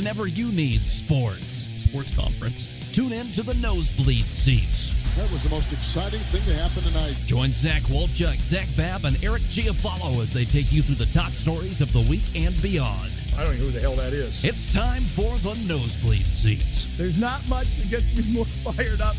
whenever 0.00 0.26
you 0.26 0.50
need 0.52 0.80
sports. 0.80 1.66
Sports 1.76 2.16
conference. 2.16 2.70
Tune 2.94 3.12
in 3.12 3.30
to 3.32 3.42
the 3.42 3.52
nosebleed 3.56 4.24
seats. 4.24 4.96
That 5.16 5.30
was 5.30 5.44
the 5.44 5.50
most 5.50 5.74
exciting 5.74 6.20
thing 6.20 6.40
to 6.44 6.54
happen 6.54 6.82
tonight. 6.84 7.16
Join 7.26 7.50
Zach 7.50 7.82
Wolchuk, 7.82 8.32
uh, 8.32 8.40
Zach 8.40 8.66
Babb, 8.78 9.04
and 9.04 9.22
Eric 9.22 9.42
Giafalo 9.42 10.22
as 10.22 10.32
they 10.32 10.46
take 10.46 10.72
you 10.72 10.80
through 10.80 10.94
the 10.94 11.12
top 11.12 11.28
stories 11.32 11.82
of 11.82 11.92
the 11.92 12.00
week 12.08 12.22
and 12.34 12.56
beyond. 12.62 13.12
I 13.36 13.44
don't 13.44 13.58
know 13.58 13.64
who 13.66 13.70
the 13.72 13.80
hell 13.80 13.94
that 13.96 14.14
is. 14.14 14.42
It's 14.42 14.72
time 14.72 15.02
for 15.02 15.36
the 15.40 15.54
nosebleed 15.68 16.24
seats. 16.24 16.96
There's 16.96 17.20
not 17.20 17.46
much 17.46 17.66
that 17.76 17.90
gets 17.90 18.16
me 18.16 18.24
more 18.32 18.46
fired 18.46 19.02
up. 19.02 19.16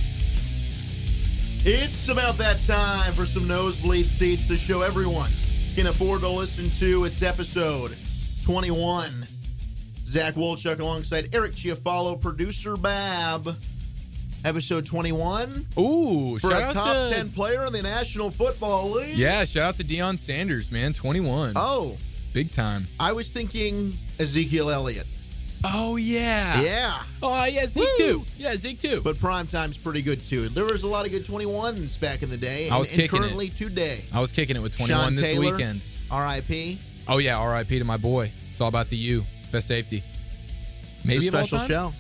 It's 1.63 2.09
about 2.09 2.39
that 2.39 2.59
time 2.66 3.13
for 3.13 3.27
some 3.27 3.48
nosebleed 3.48 4.07
seats, 4.07 4.48
to 4.48 4.55
show 4.55 4.82
everyone 4.82 5.29
can 5.75 5.86
afford 5.86 6.21
to 6.21 6.28
listen 6.28 6.71
to. 6.79 7.06
It's 7.06 7.21
episode 7.21 7.96
21. 8.46 9.21
Zach 10.11 10.33
Wolchuk 10.36 10.82
alongside 10.82 11.33
Eric 11.33 11.54
Chiafalo, 11.54 12.20
producer 12.20 12.75
Babb. 12.75 13.56
Episode 14.43 14.86
21 14.86 15.68
Ooh, 15.79 16.37
for 16.39 16.50
shout 16.50 16.71
a 16.71 16.74
top 16.74 17.10
to 17.10 17.15
10 17.15 17.29
player 17.32 17.64
in 17.65 17.71
the 17.71 17.82
National 17.82 18.29
Football 18.29 18.89
League. 18.92 19.15
yeah, 19.15 19.46
shout 19.46 19.64
out 19.70 19.78
to 19.78 19.86
Deion 19.86 20.20
Sanders, 20.20 20.70
man, 20.70 20.92
21, 20.92 21.54
Oh, 21.56 21.96
big 22.34 22.51
time. 22.51 22.87
I 23.00 23.14
was 23.14 23.29
thinking 23.32 23.93
Ezekiel 24.20 24.70
Elliott. 24.70 25.07
Oh 25.64 25.96
yeah, 25.96 26.59
Yeah. 26.62 27.04
Oh 27.23 27.46
yeah, 27.46 27.68
Zeke 27.68 27.84
Woo! 27.84 27.98
too. 27.98 28.25
Yeah, 28.37 28.57
Zeke 28.57 28.79
too. 28.79 29.00
But 29.01 29.18
prime 29.20 29.48
time's 29.48 29.78
pretty 29.78 30.01
good 30.01 30.25
too. 30.25 30.50
There 30.50 30.65
was 30.65 30.84
a 30.84 30.87
lot 30.87 31.06
of 31.06 31.12
good 31.12 31.23
21s 31.23 31.98
back 32.02 32.22
in 32.22 32.30
the 32.31 32.36
day. 32.38 32.67
I 32.70 32.78
was 32.80 32.92
and, 32.92 33.00
and 33.00 33.09
kicking 33.09 33.23
it. 33.23 33.28
currently 33.28 33.50
today. 33.50 34.03
I 34.12 34.20
was 34.20 34.34
kicking 34.34 34.58
it 34.58 34.62
with 34.62 34.75
21 34.75 35.00
Sean 35.03 35.16
this 35.16 35.23
Taylor, 35.25 35.52
weekend. 35.56 35.81
RIP. 36.12 36.80
Oh 37.08 37.20
yeah, 37.20 37.38
R.I.P. 37.38 37.78
to 37.80 37.86
my 37.86 37.98
boy. 37.98 38.32
It's 38.52 38.59
all 38.59 38.67
about 38.70 38.89
the 38.89 38.98
U, 38.98 39.23
best 39.52 39.68
safety. 39.68 40.04
Maybe 41.04 41.26
it's 41.28 41.36
a 41.36 41.38
special 41.38 41.58
time? 41.60 41.68
show. 41.68 41.94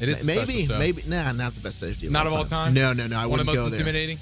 It 0.00 0.08
is 0.10 0.24
maybe, 0.24 0.66
maybe, 0.66 1.02
nah, 1.06 1.32
not 1.32 1.54
the 1.54 1.60
best 1.60 1.78
safety. 1.78 2.06
Of 2.06 2.12
Not 2.12 2.26
all 2.26 2.34
of 2.34 2.38
all 2.40 2.44
time? 2.44 2.74
No, 2.74 2.92
no, 2.92 3.06
no. 3.06 3.16
I 3.18 3.26
one 3.26 3.40
of 3.40 3.46
wouldn't 3.46 3.46
the 3.46 3.62
most 3.62 3.64
go 3.64 3.68
there. 3.70 3.80
intimidating. 3.80 4.18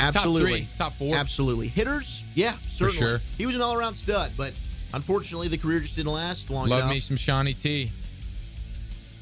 Absolutely, 0.00 0.60
Top 0.62 0.66
three, 0.66 0.78
top 0.78 0.92
four. 0.94 1.16
Absolutely, 1.16 1.68
hitters. 1.68 2.24
Yeah, 2.34 2.54
certainly. 2.68 3.00
sure. 3.00 3.20
He 3.38 3.46
was 3.46 3.54
an 3.54 3.62
all-around 3.62 3.94
stud, 3.94 4.32
but 4.36 4.52
unfortunately, 4.92 5.46
the 5.46 5.56
career 5.58 5.78
just 5.80 5.94
didn't 5.94 6.10
last 6.12 6.50
long 6.50 6.68
Love 6.68 6.80
enough. 6.80 6.90
me 6.90 6.98
some 7.00 7.16
Shawnee 7.16 7.52
T. 7.52 7.92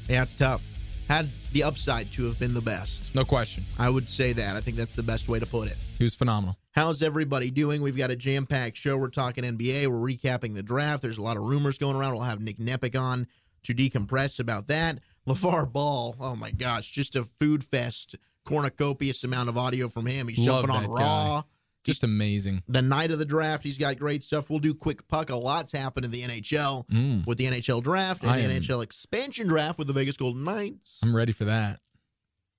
Yeah, 0.09 0.23
it's 0.23 0.33
tough. 0.35 0.63
Had 1.09 1.29
the 1.51 1.63
upside 1.63 2.11
to 2.13 2.25
have 2.25 2.39
been 2.39 2.55
the 2.55 2.61
best. 2.61 3.13
No 3.13 3.23
question. 3.23 3.63
I 3.77 3.89
would 3.89 4.09
say 4.09 4.33
that. 4.33 4.55
I 4.55 4.61
think 4.61 4.77
that's 4.77 4.95
the 4.95 5.03
best 5.03 5.29
way 5.29 5.37
to 5.39 5.45
put 5.45 5.69
it. 5.69 5.77
He 6.03 6.05
was 6.05 6.15
phenomenal. 6.15 6.57
How's 6.71 7.01
everybody 7.01 7.49
doing? 7.49 7.81
We've 7.81 7.95
got 7.95 8.11
a 8.11 8.17
jam 8.17 8.45
packed 8.45 8.75
show. 8.75 8.97
We're 8.97 9.07
talking 9.07 9.45
NBA. 9.45 9.87
We're 9.87 10.11
recapping 10.11 10.53
the 10.53 10.61
draft. 10.61 11.01
There's 11.01 11.17
a 11.17 11.21
lot 11.21 11.37
of 11.37 11.43
rumors 11.43 11.77
going 11.77 11.95
around. 11.95 12.11
We'll 12.15 12.23
have 12.23 12.41
Nick 12.41 12.57
Neppech 12.57 12.99
on 12.99 13.25
to 13.63 13.73
decompress 13.73 14.37
about 14.37 14.67
that. 14.67 14.99
LaVar 15.25 15.71
Ball, 15.71 16.17
oh 16.19 16.35
my 16.35 16.51
gosh, 16.51 16.91
just 16.91 17.15
a 17.15 17.23
food 17.23 17.63
fest, 17.63 18.15
cornucopious 18.45 19.23
amount 19.23 19.47
of 19.47 19.57
audio 19.57 19.87
from 19.87 20.05
him. 20.05 20.27
He's 20.27 20.45
Love 20.45 20.65
jumping 20.67 20.89
on 20.89 20.91
Raw. 20.91 21.41
guy. 21.41 21.47
Just 21.85 22.03
amazing. 22.03 22.63
The 22.67 22.81
night 22.81 23.11
of 23.11 23.19
the 23.19 23.23
draft, 23.25 23.63
he's 23.63 23.77
got 23.77 23.97
great 23.97 24.21
stuff. 24.21 24.49
We'll 24.49 24.59
do 24.59 24.73
quick 24.73 25.07
puck. 25.07 25.29
A 25.29 25.37
lot's 25.37 25.71
happened 25.71 26.03
in 26.05 26.11
the 26.11 26.23
NHL 26.23 26.85
Mm. 26.89 27.25
with 27.25 27.37
the 27.37 27.45
NHL 27.45 27.81
draft 27.81 28.23
and 28.23 28.31
I 28.31 28.39
the 28.41 28.43
am- 28.53 28.61
NHL 28.61 28.81
expansion 28.83 29.47
draft 29.47 29.77
with 29.77 29.87
the 29.87 29.93
Vegas 29.93 30.17
Golden 30.17 30.43
Knights. 30.43 30.99
I'm 31.01 31.15
ready 31.15 31.31
for 31.31 31.45
that. 31.45 31.79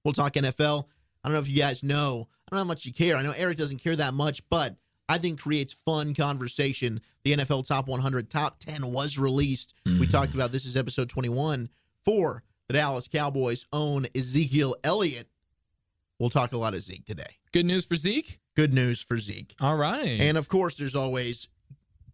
We'll 0.03 0.15
talk 0.15 0.33
NFL. 0.33 0.89
I 1.22 1.28
don't 1.28 1.34
know 1.34 1.41
if 1.41 1.48
you 1.50 1.59
guys 1.59 1.83
know. 1.83 2.28
I 2.47 2.50
don't 2.50 2.59
know 2.59 2.64
how 2.64 2.69
much 2.69 2.87
you 2.87 2.92
care. 2.92 3.17
I 3.17 3.23
know 3.23 3.33
Eric 3.37 3.56
doesn't 3.56 3.78
care 3.78 3.97
that 3.97 4.14
much, 4.14 4.42
but 4.48 4.77
I 5.09 5.19
think 5.19 5.41
creates 5.41 5.73
fun 5.73 6.14
conversation. 6.14 7.00
The 7.25 7.37
NFL 7.37 7.67
Top 7.67 7.89
100, 7.89 8.31
Top 8.31 8.59
10 8.61 8.91
was 8.92 9.19
released. 9.19 9.75
We 9.84 9.92
mm-hmm. 9.92 10.05
talked 10.05 10.34
about 10.34 10.53
this 10.53 10.65
is 10.65 10.77
episode 10.77 11.09
21 11.09 11.69
for 12.05 12.42
the 12.69 12.75
Dallas 12.75 13.09
Cowboys 13.09 13.66
own 13.72 14.06
Ezekiel 14.15 14.77
Elliott. 14.84 15.28
We'll 16.19 16.31
talk 16.31 16.53
a 16.53 16.59
lot 16.59 16.75
of 16.75 16.83
Zeke 16.83 17.04
today. 17.04 17.38
Good 17.53 17.66
news 17.66 17.84
for 17.84 17.97
Zeke. 17.97 18.41
Good 18.54 18.72
news 18.72 19.00
for 19.00 19.19
Zeke. 19.19 19.54
All 19.60 19.77
right. 19.77 20.21
And 20.21 20.38
of 20.38 20.49
course, 20.49 20.77
there's 20.77 20.94
always 20.94 21.49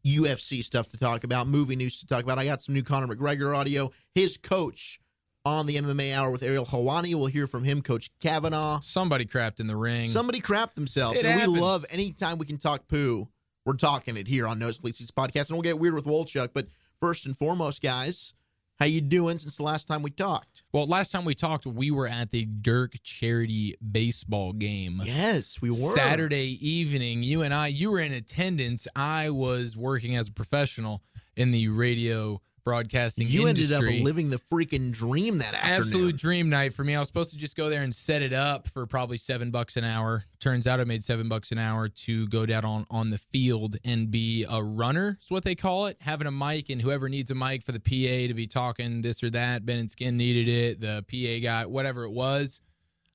UFC 0.04 0.64
stuff 0.64 0.88
to 0.88 0.96
talk 0.96 1.24
about, 1.24 1.46
movie 1.46 1.76
news 1.76 2.00
to 2.00 2.06
talk 2.06 2.22
about. 2.22 2.38
I 2.38 2.44
got 2.44 2.62
some 2.62 2.74
new 2.74 2.82
Conor 2.82 3.14
McGregor 3.14 3.56
audio. 3.56 3.92
His 4.14 4.36
coach 4.36 5.00
on 5.44 5.66
the 5.66 5.76
MMA 5.76 6.14
Hour 6.14 6.30
with 6.30 6.42
Ariel 6.42 6.66
Helwani. 6.66 7.14
We'll 7.14 7.26
hear 7.26 7.46
from 7.46 7.64
him, 7.64 7.82
Coach 7.82 8.10
Kavanagh. 8.20 8.80
somebody 8.82 9.24
crapped 9.24 9.60
in 9.60 9.66
the 9.66 9.76
ring. 9.76 10.06
Somebody 10.06 10.40
crapped 10.40 10.74
themselves. 10.74 11.18
It 11.18 11.24
and 11.24 11.38
happens. 11.38 11.54
we 11.54 11.60
love 11.60 11.84
anytime 11.90 12.38
we 12.38 12.46
can 12.46 12.58
talk 12.58 12.88
poo. 12.88 13.28
We're 13.64 13.74
talking 13.74 14.16
it 14.16 14.26
here 14.26 14.46
on 14.46 14.58
Nosebleed 14.58 14.94
Seats 14.94 15.10
Podcast. 15.10 15.48
And 15.48 15.52
we'll 15.52 15.62
get 15.62 15.78
weird 15.78 15.94
with 15.94 16.06
Wolchuk. 16.06 16.50
But 16.54 16.68
first 16.98 17.26
and 17.26 17.36
foremost, 17.36 17.82
guys, 17.82 18.32
how 18.78 18.86
you 18.86 19.02
doing 19.02 19.36
since 19.36 19.56
the 19.58 19.62
last 19.62 19.86
time 19.86 20.02
we 20.02 20.10
talked? 20.10 20.62
well, 20.72 20.86
last 20.86 21.12
time 21.12 21.24
we 21.24 21.34
talked, 21.34 21.66
we 21.66 21.90
were 21.90 22.06
at 22.06 22.30
the 22.30 22.46
Dirk 22.46 22.94
charity 23.02 23.76
baseball 23.92 24.52
game. 24.54 25.02
Yes, 25.04 25.60
we 25.60 25.68
were. 25.68 25.76
Saturday 25.94 26.58
evening, 26.66 27.22
you 27.22 27.42
and 27.42 27.52
I, 27.52 27.66
you 27.66 27.90
were 27.90 28.00
in 28.00 28.12
attendance. 28.12 28.88
I 28.96 29.28
was 29.30 29.76
working 29.76 30.16
as 30.16 30.28
a 30.28 30.32
professional 30.32 31.02
in 31.36 31.50
the 31.50 31.68
radio 31.68 32.40
broadcasting 32.64 33.28
You 33.28 33.46
ended 33.46 33.72
up 33.72 33.82
living 33.82 34.30
the 34.30 34.40
freaking 34.52 34.92
dream 34.92 35.38
that 35.38 35.54
afternoon. 35.54 35.82
Absolute 35.82 36.16
dream 36.16 36.48
night 36.48 36.74
for 36.74 36.84
me. 36.84 36.94
I 36.94 36.98
was 36.98 37.08
supposed 37.08 37.30
to 37.32 37.38
just 37.38 37.56
go 37.56 37.70
there 37.70 37.82
and 37.82 37.94
set 37.94 38.22
it 38.22 38.32
up 38.32 38.68
for 38.68 38.86
probably 38.86 39.16
seven 39.16 39.50
bucks 39.50 39.76
an 39.76 39.84
hour. 39.84 40.24
Turns 40.38 40.66
out 40.66 40.80
I 40.80 40.84
made 40.84 41.04
seven 41.04 41.28
bucks 41.28 41.52
an 41.52 41.58
hour 41.58 41.88
to 41.88 42.26
go 42.28 42.46
down 42.46 42.64
on, 42.64 42.86
on 42.90 43.10
the 43.10 43.18
field 43.18 43.76
and 43.84 44.10
be 44.10 44.46
a 44.48 44.62
runner, 44.62 45.18
is 45.22 45.30
what 45.30 45.44
they 45.44 45.54
call 45.54 45.86
it. 45.86 45.96
Having 46.00 46.26
a 46.28 46.32
mic 46.32 46.70
and 46.70 46.80
whoever 46.80 47.08
needs 47.08 47.30
a 47.30 47.34
mic 47.34 47.62
for 47.62 47.72
the 47.72 47.80
PA 47.80 48.28
to 48.28 48.34
be 48.34 48.46
talking 48.46 49.02
this 49.02 49.22
or 49.22 49.30
that. 49.30 49.66
Ben 49.66 49.78
and 49.78 49.90
Skin 49.90 50.16
needed 50.16 50.48
it, 50.48 50.80
the 50.80 51.04
PA 51.10 51.42
guy, 51.46 51.66
whatever 51.66 52.04
it 52.04 52.12
was. 52.12 52.60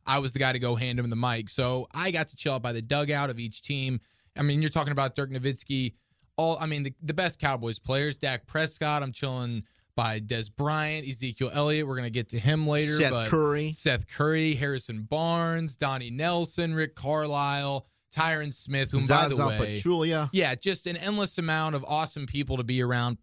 I 0.07 0.19
was 0.19 0.33
the 0.33 0.39
guy 0.39 0.53
to 0.53 0.59
go 0.59 0.75
hand 0.75 0.99
him 0.99 1.09
the 1.09 1.15
mic. 1.15 1.49
So 1.49 1.87
I 1.93 2.11
got 2.11 2.27
to 2.27 2.35
chill 2.35 2.53
out 2.53 2.61
by 2.61 2.73
the 2.73 2.81
dugout 2.81 3.29
of 3.29 3.39
each 3.39 3.61
team. 3.61 4.01
I 4.37 4.43
mean, 4.43 4.61
you're 4.61 4.69
talking 4.69 4.91
about 4.91 5.15
Dirk 5.15 5.31
Nowitzki, 5.31 5.93
all 6.37 6.57
I 6.59 6.65
mean, 6.65 6.83
the, 6.83 6.93
the 7.01 7.13
best 7.13 7.39
Cowboys 7.39 7.79
players, 7.79 8.17
Dak 8.17 8.45
Prescott. 8.47 9.03
I'm 9.03 9.11
chilling 9.11 9.63
by 9.95 10.19
Dez 10.19 10.53
Bryant, 10.53 11.07
Ezekiel 11.07 11.51
Elliott. 11.53 11.87
We're 11.87 11.95
gonna 11.95 12.09
get 12.09 12.29
to 12.29 12.39
him 12.39 12.67
later. 12.67 12.95
Seth 12.95 13.11
but 13.11 13.29
Curry. 13.29 13.71
Seth 13.71 14.07
Curry, 14.07 14.55
Harrison 14.55 15.03
Barnes, 15.03 15.75
Donnie 15.75 16.11
Nelson, 16.11 16.73
Rick 16.73 16.95
Carlisle, 16.95 17.87
Tyron 18.13 18.53
Smith, 18.53 18.91
whom 18.91 19.05
by 19.07 19.27
the 19.27 19.37
way, 19.37 19.75
Pachulia. 19.75 20.29
yeah, 20.31 20.55
just 20.55 20.87
an 20.87 20.97
endless 20.97 21.37
amount 21.37 21.75
of 21.75 21.83
awesome 21.85 22.25
people 22.25 22.57
to 22.57 22.63
be 22.63 22.81
around. 22.81 23.17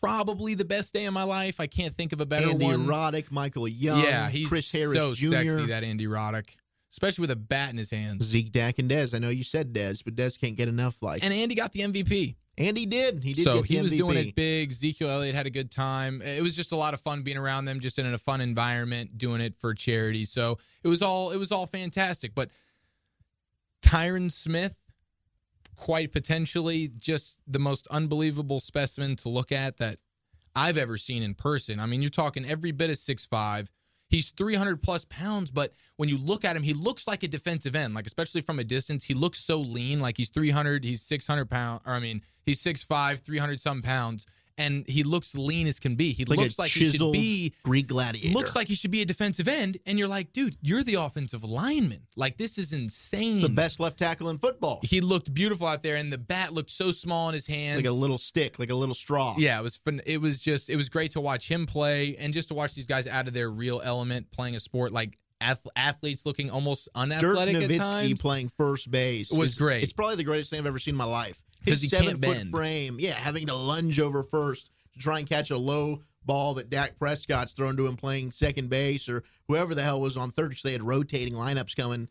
Probably 0.00 0.54
the 0.54 0.64
best 0.64 0.94
day 0.94 1.04
of 1.04 1.14
my 1.14 1.24
life. 1.24 1.60
I 1.60 1.66
can't 1.66 1.94
think 1.94 2.12
of 2.12 2.20
a 2.20 2.26
better 2.26 2.50
Andy 2.50 2.64
one. 2.64 2.86
Roddick, 2.86 3.30
Michael 3.30 3.68
Young, 3.68 4.02
yeah, 4.02 4.28
he's 4.28 4.48
Chris 4.48 4.70
Harris 4.72 4.94
so 4.94 5.14
Jr., 5.14 5.28
sexy. 5.30 5.66
That 5.66 5.84
Andy 5.84 6.06
Roddick, 6.06 6.56
especially 6.94 7.22
with 7.22 7.32
a 7.32 7.36
bat 7.36 7.70
in 7.70 7.76
his 7.76 7.90
hands. 7.90 8.24
Zeke, 8.24 8.52
Dak, 8.52 8.78
and 8.78 8.88
Dez. 8.88 9.16
I 9.16 9.18
know 9.18 9.28
you 9.28 9.42
said 9.42 9.72
Dez, 9.72 10.04
but 10.04 10.14
Dez 10.14 10.40
can't 10.40 10.54
get 10.54 10.68
enough 10.68 11.02
likes. 11.02 11.24
And 11.24 11.34
Andy 11.34 11.56
got 11.56 11.72
the 11.72 11.80
MVP. 11.80 12.36
And 12.56 12.76
he 12.76 12.86
did. 12.86 13.24
He 13.24 13.32
did 13.32 13.42
so 13.42 13.54
get 13.54 13.62
the 13.62 13.74
he 13.74 13.82
was 13.82 13.92
MVP. 13.92 13.96
doing 13.96 14.16
it 14.18 14.34
big. 14.36 14.70
Ezekiel 14.70 15.10
Elliott 15.10 15.34
had 15.34 15.44
a 15.44 15.50
good 15.50 15.72
time. 15.72 16.22
It 16.22 16.40
was 16.40 16.54
just 16.54 16.70
a 16.70 16.76
lot 16.76 16.94
of 16.94 17.00
fun 17.00 17.22
being 17.22 17.36
around 17.36 17.64
them, 17.64 17.80
just 17.80 17.98
in 17.98 18.06
a 18.06 18.16
fun 18.16 18.40
environment, 18.40 19.18
doing 19.18 19.40
it 19.40 19.56
for 19.56 19.74
charity. 19.74 20.24
So 20.24 20.58
it 20.84 20.88
was 20.88 21.02
all 21.02 21.32
it 21.32 21.36
was 21.36 21.50
all 21.50 21.66
fantastic. 21.66 22.32
But 22.32 22.50
Tyron 23.82 24.30
Smith, 24.30 24.76
quite 25.74 26.12
potentially, 26.12 26.86
just 26.96 27.40
the 27.44 27.58
most 27.58 27.88
unbelievable 27.88 28.60
specimen 28.60 29.16
to 29.16 29.28
look 29.28 29.50
at 29.50 29.78
that 29.78 29.98
I've 30.54 30.78
ever 30.78 30.96
seen 30.96 31.24
in 31.24 31.34
person. 31.34 31.80
I 31.80 31.86
mean, 31.86 32.02
you're 32.02 32.08
talking 32.08 32.48
every 32.48 32.70
bit 32.70 32.88
of 32.88 32.98
six 32.98 33.24
five. 33.24 33.68
He's 34.14 34.30
300 34.30 34.80
plus 34.80 35.04
pounds, 35.06 35.50
but 35.50 35.74
when 35.96 36.08
you 36.08 36.16
look 36.16 36.44
at 36.44 36.54
him, 36.54 36.62
he 36.62 36.72
looks 36.72 37.08
like 37.08 37.24
a 37.24 37.28
defensive 37.28 37.74
end. 37.74 37.94
Like 37.94 38.06
especially 38.06 38.42
from 38.42 38.60
a 38.60 38.64
distance, 38.64 39.06
he 39.06 39.12
looks 39.12 39.40
so 39.40 39.58
lean. 39.58 39.98
Like 39.98 40.18
he's 40.18 40.28
300, 40.28 40.84
he's 40.84 41.02
600 41.02 41.50
pounds, 41.50 41.82
or 41.84 41.94
I 41.94 41.98
mean, 41.98 42.22
he's 42.46 42.62
6'5", 42.62 43.18
300 43.18 43.60
some 43.60 43.82
pounds, 43.82 44.24
and 44.56 44.84
he 44.88 45.02
looks 45.02 45.34
lean 45.34 45.66
as 45.66 45.80
can 45.80 45.94
be. 45.96 46.12
He 46.12 46.24
like 46.24 46.38
looks 46.38 46.58
like 46.58 46.70
he 46.70 46.90
should 46.90 47.12
be 47.12 47.54
Greek 47.62 47.88
gladiator. 47.88 48.34
looks 48.34 48.54
like 48.54 48.68
he 48.68 48.74
should 48.74 48.90
be 48.90 49.02
a 49.02 49.04
defensive 49.04 49.48
end, 49.48 49.78
and 49.86 49.98
you're 49.98 50.08
like, 50.08 50.32
dude, 50.32 50.56
you're 50.62 50.82
the 50.82 50.94
offensive 50.94 51.42
lineman. 51.44 52.02
Like 52.16 52.36
this 52.36 52.58
is 52.58 52.72
insane. 52.72 53.34
He's 53.34 53.42
the 53.42 53.48
best 53.48 53.80
left 53.80 53.98
tackle 53.98 54.28
in 54.30 54.38
football. 54.38 54.80
He 54.82 55.00
looked 55.00 55.32
beautiful 55.34 55.66
out 55.66 55.82
there, 55.82 55.96
and 55.96 56.12
the 56.12 56.18
bat 56.18 56.52
looked 56.52 56.70
so 56.70 56.90
small 56.90 57.28
in 57.28 57.34
his 57.34 57.46
hands, 57.46 57.76
Like 57.78 57.86
a 57.86 57.92
little 57.92 58.18
stick, 58.18 58.58
like 58.58 58.70
a 58.70 58.74
little 58.74 58.94
straw. 58.94 59.34
yeah, 59.38 59.58
it 59.58 59.62
was 59.62 59.76
fun. 59.76 60.00
It 60.06 60.20
was 60.20 60.40
just 60.40 60.70
it 60.70 60.76
was 60.76 60.88
great 60.88 61.12
to 61.12 61.20
watch 61.20 61.48
him 61.50 61.66
play 61.66 62.16
and 62.16 62.32
just 62.32 62.48
to 62.48 62.54
watch 62.54 62.74
these 62.74 62.86
guys 62.86 63.06
out 63.06 63.26
of 63.28 63.34
their 63.34 63.50
real 63.50 63.80
element 63.84 64.30
playing 64.30 64.54
a 64.54 64.60
sport 64.60 64.92
like 64.92 65.18
athletes 65.76 66.24
looking 66.24 66.50
almost 66.50 66.86
Dirk 66.94 67.02
unathletic 67.02 67.56
at 67.56 67.70
Nowitzki 67.70 67.76
times. 67.78 68.22
playing 68.22 68.48
first 68.48 68.90
base 68.90 69.30
Was 69.30 69.56
great. 69.58 69.82
It's 69.82 69.92
probably 69.92 70.16
the 70.16 70.24
greatest 70.24 70.50
thing 70.50 70.58
I've 70.60 70.66
ever 70.66 70.78
seen 70.78 70.94
in 70.94 70.98
my 70.98 71.04
life. 71.04 71.42
His 71.64 71.82
he 71.82 71.88
can't 71.88 72.04
seven 72.04 72.20
foot 72.22 72.36
bend. 72.36 72.50
frame, 72.50 72.96
yeah, 72.98 73.14
having 73.14 73.46
to 73.46 73.54
lunge 73.54 73.98
over 74.00 74.22
first 74.22 74.70
to 74.92 74.98
try 74.98 75.18
and 75.18 75.28
catch 75.28 75.50
a 75.50 75.56
low 75.58 76.02
ball 76.24 76.54
that 76.54 76.70
Dak 76.70 76.98
Prescott's 76.98 77.52
thrown 77.52 77.76
to 77.76 77.86
him 77.86 77.96
playing 77.96 78.30
second 78.32 78.70
base 78.70 79.08
or 79.08 79.22
whoever 79.48 79.74
the 79.74 79.82
hell 79.82 80.00
was 80.00 80.16
on 80.16 80.30
third. 80.30 80.56
They 80.62 80.72
had 80.72 80.82
rotating 80.82 81.34
lineups 81.34 81.76
coming. 81.76 82.08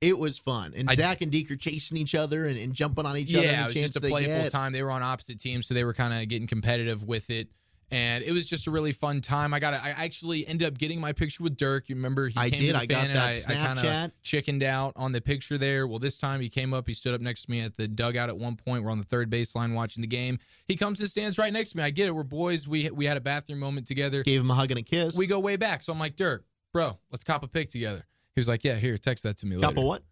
It 0.00 0.18
was 0.18 0.36
fun, 0.38 0.72
and 0.76 0.90
I- 0.90 0.94
Zach 0.94 1.20
and 1.20 1.30
Deke 1.30 1.52
are 1.52 1.56
chasing 1.56 1.96
each 1.96 2.14
other 2.16 2.46
and, 2.46 2.58
and 2.58 2.72
jumping 2.74 3.06
on 3.06 3.16
each 3.16 3.32
other. 3.34 3.44
yeah, 3.46 3.62
it 3.62 3.66
was 3.66 3.74
just 3.74 3.96
a 3.96 4.00
playful 4.00 4.32
get. 4.42 4.50
time. 4.50 4.72
They 4.72 4.82
were 4.82 4.90
on 4.90 5.02
opposite 5.02 5.38
teams, 5.38 5.66
so 5.66 5.74
they 5.74 5.84
were 5.84 5.94
kind 5.94 6.12
of 6.12 6.28
getting 6.28 6.48
competitive 6.48 7.04
with 7.04 7.30
it. 7.30 7.48
And 7.92 8.24
it 8.24 8.32
was 8.32 8.48
just 8.48 8.66
a 8.66 8.70
really 8.70 8.92
fun 8.92 9.20
time. 9.20 9.52
I 9.54 9.60
got 9.60 9.74
I 9.74 9.90
actually 9.90 10.46
ended 10.46 10.66
up 10.66 10.78
getting 10.78 11.00
my 11.00 11.12
picture 11.12 11.42
with 11.42 11.56
Dirk. 11.56 11.88
You 11.88 11.94
remember 11.96 12.28
he 12.28 12.34
I 12.38 12.50
came 12.50 12.60
did. 12.60 12.66
to 12.68 12.72
the 12.72 12.78
I 12.78 12.86
got 12.86 13.06
that 13.08 13.16
I, 13.48 13.52
I 13.52 13.54
kind 13.54 13.78
Snapchat. 13.78 14.04
of 14.06 14.22
chickened 14.22 14.62
out 14.62 14.92
on 14.96 15.12
the 15.12 15.20
picture 15.20 15.58
there. 15.58 15.86
Well, 15.86 15.98
this 15.98 16.18
time 16.18 16.40
he 16.40 16.48
came 16.48 16.72
up. 16.74 16.88
He 16.88 16.94
stood 16.94 17.14
up 17.14 17.20
next 17.20 17.42
to 17.46 17.50
me 17.50 17.60
at 17.60 17.76
the 17.76 17.86
dugout 17.86 18.28
at 18.28 18.36
one 18.38 18.56
point. 18.56 18.82
We're 18.84 18.90
on 18.90 18.98
the 18.98 19.04
third 19.04 19.30
baseline 19.30 19.74
watching 19.74 20.00
the 20.00 20.06
game. 20.06 20.38
He 20.66 20.76
comes 20.76 21.00
and 21.00 21.10
stands 21.10 21.38
right 21.38 21.52
next 21.52 21.70
to 21.72 21.76
me. 21.76 21.82
I 21.82 21.90
get 21.90 22.08
it. 22.08 22.12
We're 22.14 22.22
boys. 22.22 22.66
We 22.66 22.90
we 22.90 23.04
had 23.06 23.16
a 23.16 23.20
bathroom 23.20 23.58
moment 23.58 23.86
together. 23.86 24.22
Gave 24.22 24.40
him 24.40 24.50
a 24.50 24.54
hug 24.54 24.70
and 24.70 24.78
a 24.78 24.82
kiss. 24.82 25.14
We 25.14 25.26
go 25.26 25.38
way 25.38 25.56
back. 25.56 25.82
So 25.82 25.92
I'm 25.92 25.98
like, 25.98 26.16
Dirk, 26.16 26.44
bro, 26.72 26.98
let's 27.10 27.24
cop 27.24 27.42
a 27.42 27.48
pic 27.48 27.70
together. 27.70 28.04
He 28.34 28.40
was 28.40 28.48
like, 28.48 28.64
Yeah, 28.64 28.76
here, 28.76 28.96
text 28.98 29.24
that 29.24 29.36
to 29.38 29.46
me. 29.46 29.56
Couple 29.60 29.82
later. 29.82 29.88
what? 29.88 30.02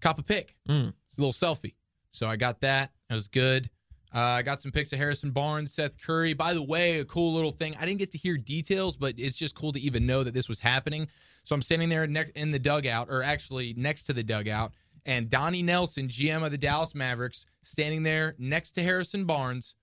Cop 0.00 0.18
a 0.18 0.22
pic. 0.22 0.54
Mm. 0.68 0.92
It's 1.06 1.18
a 1.18 1.20
little 1.20 1.32
selfie. 1.32 1.74
So 2.10 2.26
I 2.26 2.36
got 2.36 2.60
that. 2.62 2.90
It 3.10 3.14
was 3.14 3.28
good. 3.28 3.70
Uh, 4.14 4.18
I 4.20 4.42
got 4.42 4.62
some 4.62 4.72
pics 4.72 4.92
of 4.92 4.98
Harrison 4.98 5.30
Barnes, 5.30 5.72
Seth 5.72 6.00
Curry. 6.00 6.32
By 6.32 6.54
the 6.54 6.62
way, 6.62 6.98
a 6.98 7.04
cool 7.04 7.34
little 7.34 7.50
thing. 7.50 7.76
I 7.78 7.84
didn't 7.84 7.98
get 7.98 8.10
to 8.12 8.18
hear 8.18 8.36
details, 8.38 8.96
but 8.96 9.14
it's 9.18 9.36
just 9.36 9.54
cool 9.54 9.72
to 9.72 9.80
even 9.80 10.06
know 10.06 10.24
that 10.24 10.34
this 10.34 10.48
was 10.48 10.60
happening. 10.60 11.08
So 11.44 11.54
I'm 11.54 11.62
standing 11.62 11.88
there 11.88 12.04
in 12.04 12.50
the 12.50 12.58
dugout, 12.58 13.08
or 13.10 13.22
actually 13.22 13.74
next 13.76 14.04
to 14.04 14.12
the 14.12 14.22
dugout, 14.22 14.72
and 15.04 15.28
Donnie 15.28 15.62
Nelson, 15.62 16.08
GM 16.08 16.44
of 16.44 16.50
the 16.50 16.58
Dallas 16.58 16.94
Mavericks, 16.94 17.46
standing 17.62 18.02
there 18.02 18.34
next 18.38 18.72
to 18.72 18.82
Harrison 18.82 19.24
Barnes, 19.24 19.74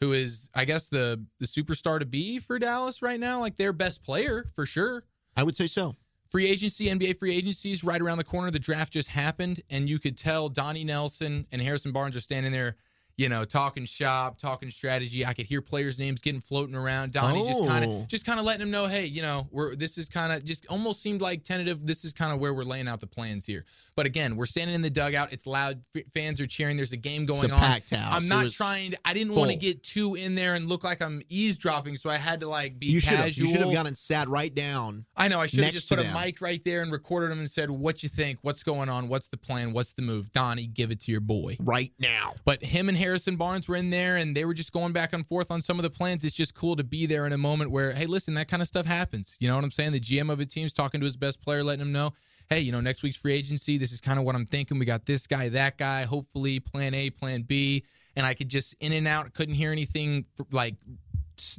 who 0.00 0.12
is, 0.12 0.48
I 0.54 0.64
guess, 0.64 0.88
the 0.88 1.24
the 1.40 1.46
superstar 1.46 1.98
to 1.98 2.06
be 2.06 2.38
for 2.38 2.58
Dallas 2.58 3.02
right 3.02 3.18
now, 3.20 3.40
like 3.40 3.56
their 3.56 3.72
best 3.72 4.02
player 4.02 4.50
for 4.54 4.64
sure 4.66 5.04
I 5.36 5.42
would 5.44 5.56
say 5.56 5.66
so. 5.68 5.94
free 6.30 6.46
agency, 6.48 6.86
NBA 6.86 7.18
free 7.18 7.34
agency 7.36 7.72
is 7.72 7.84
right 7.84 8.00
around 8.00 8.18
the 8.18 8.24
corner. 8.24 8.50
The 8.50 8.58
draft 8.58 8.92
just 8.92 9.10
happened, 9.10 9.60
and 9.70 9.88
you 9.88 9.98
could 9.98 10.16
tell 10.18 10.48
Donnie 10.48 10.84
Nelson 10.84 11.46
and 11.52 11.62
Harrison 11.62 11.92
Barnes 11.92 12.16
are 12.16 12.20
standing 12.20 12.52
there, 12.52 12.76
you 13.18 13.28
know, 13.28 13.44
talking 13.44 13.84
shop, 13.84 14.38
talking 14.38 14.70
strategy. 14.70 15.26
I 15.26 15.34
could 15.34 15.44
hear 15.44 15.60
players' 15.60 15.98
names 15.98 16.20
getting 16.22 16.40
floating 16.40 16.74
around. 16.74 17.12
Donnie 17.12 17.44
just 17.46 17.66
kind 17.66 17.84
Oh. 17.84 18.00
of, 18.02 18.08
just 18.08 18.24
kind 18.24 18.38
of 18.40 18.46
letting 18.46 18.60
them 18.60 18.70
know, 18.70 18.86
hey, 18.86 19.04
you 19.04 19.20
know, 19.20 19.48
we're 19.50 19.74
this 19.76 19.98
is 19.98 20.08
kind 20.08 20.32
of 20.32 20.44
just 20.44 20.66
almost 20.68 21.02
seemed 21.02 21.20
like 21.20 21.44
tentative. 21.44 21.86
This 21.86 22.04
is 22.04 22.14
kind 22.14 22.32
of 22.32 22.38
where 22.38 22.54
we're 22.54 22.62
laying 22.62 22.88
out 22.88 23.00
the 23.00 23.06
plans 23.06 23.44
here. 23.44 23.66
But 23.96 24.06
again, 24.06 24.36
we're 24.36 24.46
standing 24.46 24.76
in 24.76 24.82
the 24.82 24.90
dugout. 24.90 25.32
It's 25.32 25.44
loud. 25.44 25.82
F- 25.96 26.04
fans 26.14 26.40
are 26.40 26.46
cheering. 26.46 26.76
There's 26.76 26.92
a 26.92 26.96
game 26.96 27.26
going 27.26 27.50
a 27.50 27.54
on. 27.54 27.58
packed 27.58 27.90
house. 27.90 28.14
I'm 28.14 28.28
not 28.28 28.48
trying. 28.52 28.92
To, 28.92 28.98
I 29.04 29.12
didn't 29.12 29.34
want 29.34 29.50
to 29.50 29.56
get 29.56 29.82
too 29.82 30.14
in 30.14 30.36
there 30.36 30.54
and 30.54 30.68
look 30.68 30.84
like 30.84 31.02
I'm 31.02 31.20
eavesdropping, 31.28 31.96
so 31.96 32.08
I 32.08 32.16
had 32.16 32.38
to 32.40 32.48
like 32.48 32.78
be 32.78 32.86
You 32.86 33.00
casual. 33.00 33.46
You 33.48 33.52
should 33.52 33.60
have 33.74 33.86
and 33.86 33.98
sat 33.98 34.28
right 34.28 34.54
down. 34.54 35.04
I 35.16 35.26
know. 35.26 35.40
I 35.40 35.48
should 35.48 35.64
have 35.64 35.72
just 35.72 35.88
put 35.88 35.98
a 35.98 36.14
mic 36.14 36.40
right 36.40 36.62
there 36.64 36.82
and 36.82 36.92
recorded 36.92 37.32
him 37.32 37.40
and 37.40 37.50
said, 37.50 37.70
"What 37.70 38.04
you 38.04 38.08
think? 38.08 38.38
What's 38.42 38.62
going 38.62 38.88
on? 38.88 39.08
What's 39.08 39.26
the 39.26 39.36
plan? 39.36 39.72
What's 39.72 39.92
the 39.94 40.02
move?" 40.02 40.30
Donnie, 40.32 40.68
give 40.68 40.92
it 40.92 41.00
to 41.00 41.10
your 41.10 41.20
boy. 41.20 41.56
right 41.58 41.92
now. 41.98 42.34
But 42.44 42.62
him 42.62 42.88
and 42.88 42.96
Harrison 43.08 43.36
Barnes 43.36 43.66
were 43.66 43.76
in 43.76 43.88
there, 43.88 44.16
and 44.16 44.36
they 44.36 44.44
were 44.44 44.52
just 44.52 44.70
going 44.70 44.92
back 44.92 45.14
and 45.14 45.26
forth 45.26 45.50
on 45.50 45.62
some 45.62 45.78
of 45.78 45.82
the 45.82 45.88
plans. 45.88 46.24
It's 46.24 46.36
just 46.36 46.54
cool 46.54 46.76
to 46.76 46.84
be 46.84 47.06
there 47.06 47.26
in 47.26 47.32
a 47.32 47.38
moment 47.38 47.70
where, 47.70 47.92
hey, 47.92 48.04
listen, 48.04 48.34
that 48.34 48.48
kind 48.48 48.60
of 48.60 48.68
stuff 48.68 48.84
happens. 48.84 49.34
You 49.40 49.48
know 49.48 49.54
what 49.54 49.64
I'm 49.64 49.70
saying? 49.70 49.92
The 49.92 50.00
GM 50.00 50.30
of 50.30 50.40
a 50.40 50.44
team's 50.44 50.74
talking 50.74 51.00
to 51.00 51.06
his 51.06 51.16
best 51.16 51.40
player, 51.40 51.64
letting 51.64 51.80
him 51.80 51.90
know, 51.90 52.12
hey, 52.50 52.60
you 52.60 52.70
know, 52.70 52.80
next 52.80 53.02
week's 53.02 53.16
free 53.16 53.32
agency, 53.32 53.78
this 53.78 53.92
is 53.92 54.02
kind 54.02 54.18
of 54.18 54.26
what 54.26 54.34
I'm 54.34 54.44
thinking. 54.44 54.78
We 54.78 54.84
got 54.84 55.06
this 55.06 55.26
guy, 55.26 55.48
that 55.48 55.78
guy, 55.78 56.04
hopefully 56.04 56.60
plan 56.60 56.92
A, 56.92 57.08
plan 57.08 57.42
B. 57.42 57.84
And 58.14 58.26
I 58.26 58.34
could 58.34 58.50
just 58.50 58.74
in 58.78 58.92
and 58.92 59.08
out, 59.08 59.32
couldn't 59.32 59.54
hear 59.54 59.72
anything 59.72 60.26
like, 60.50 60.74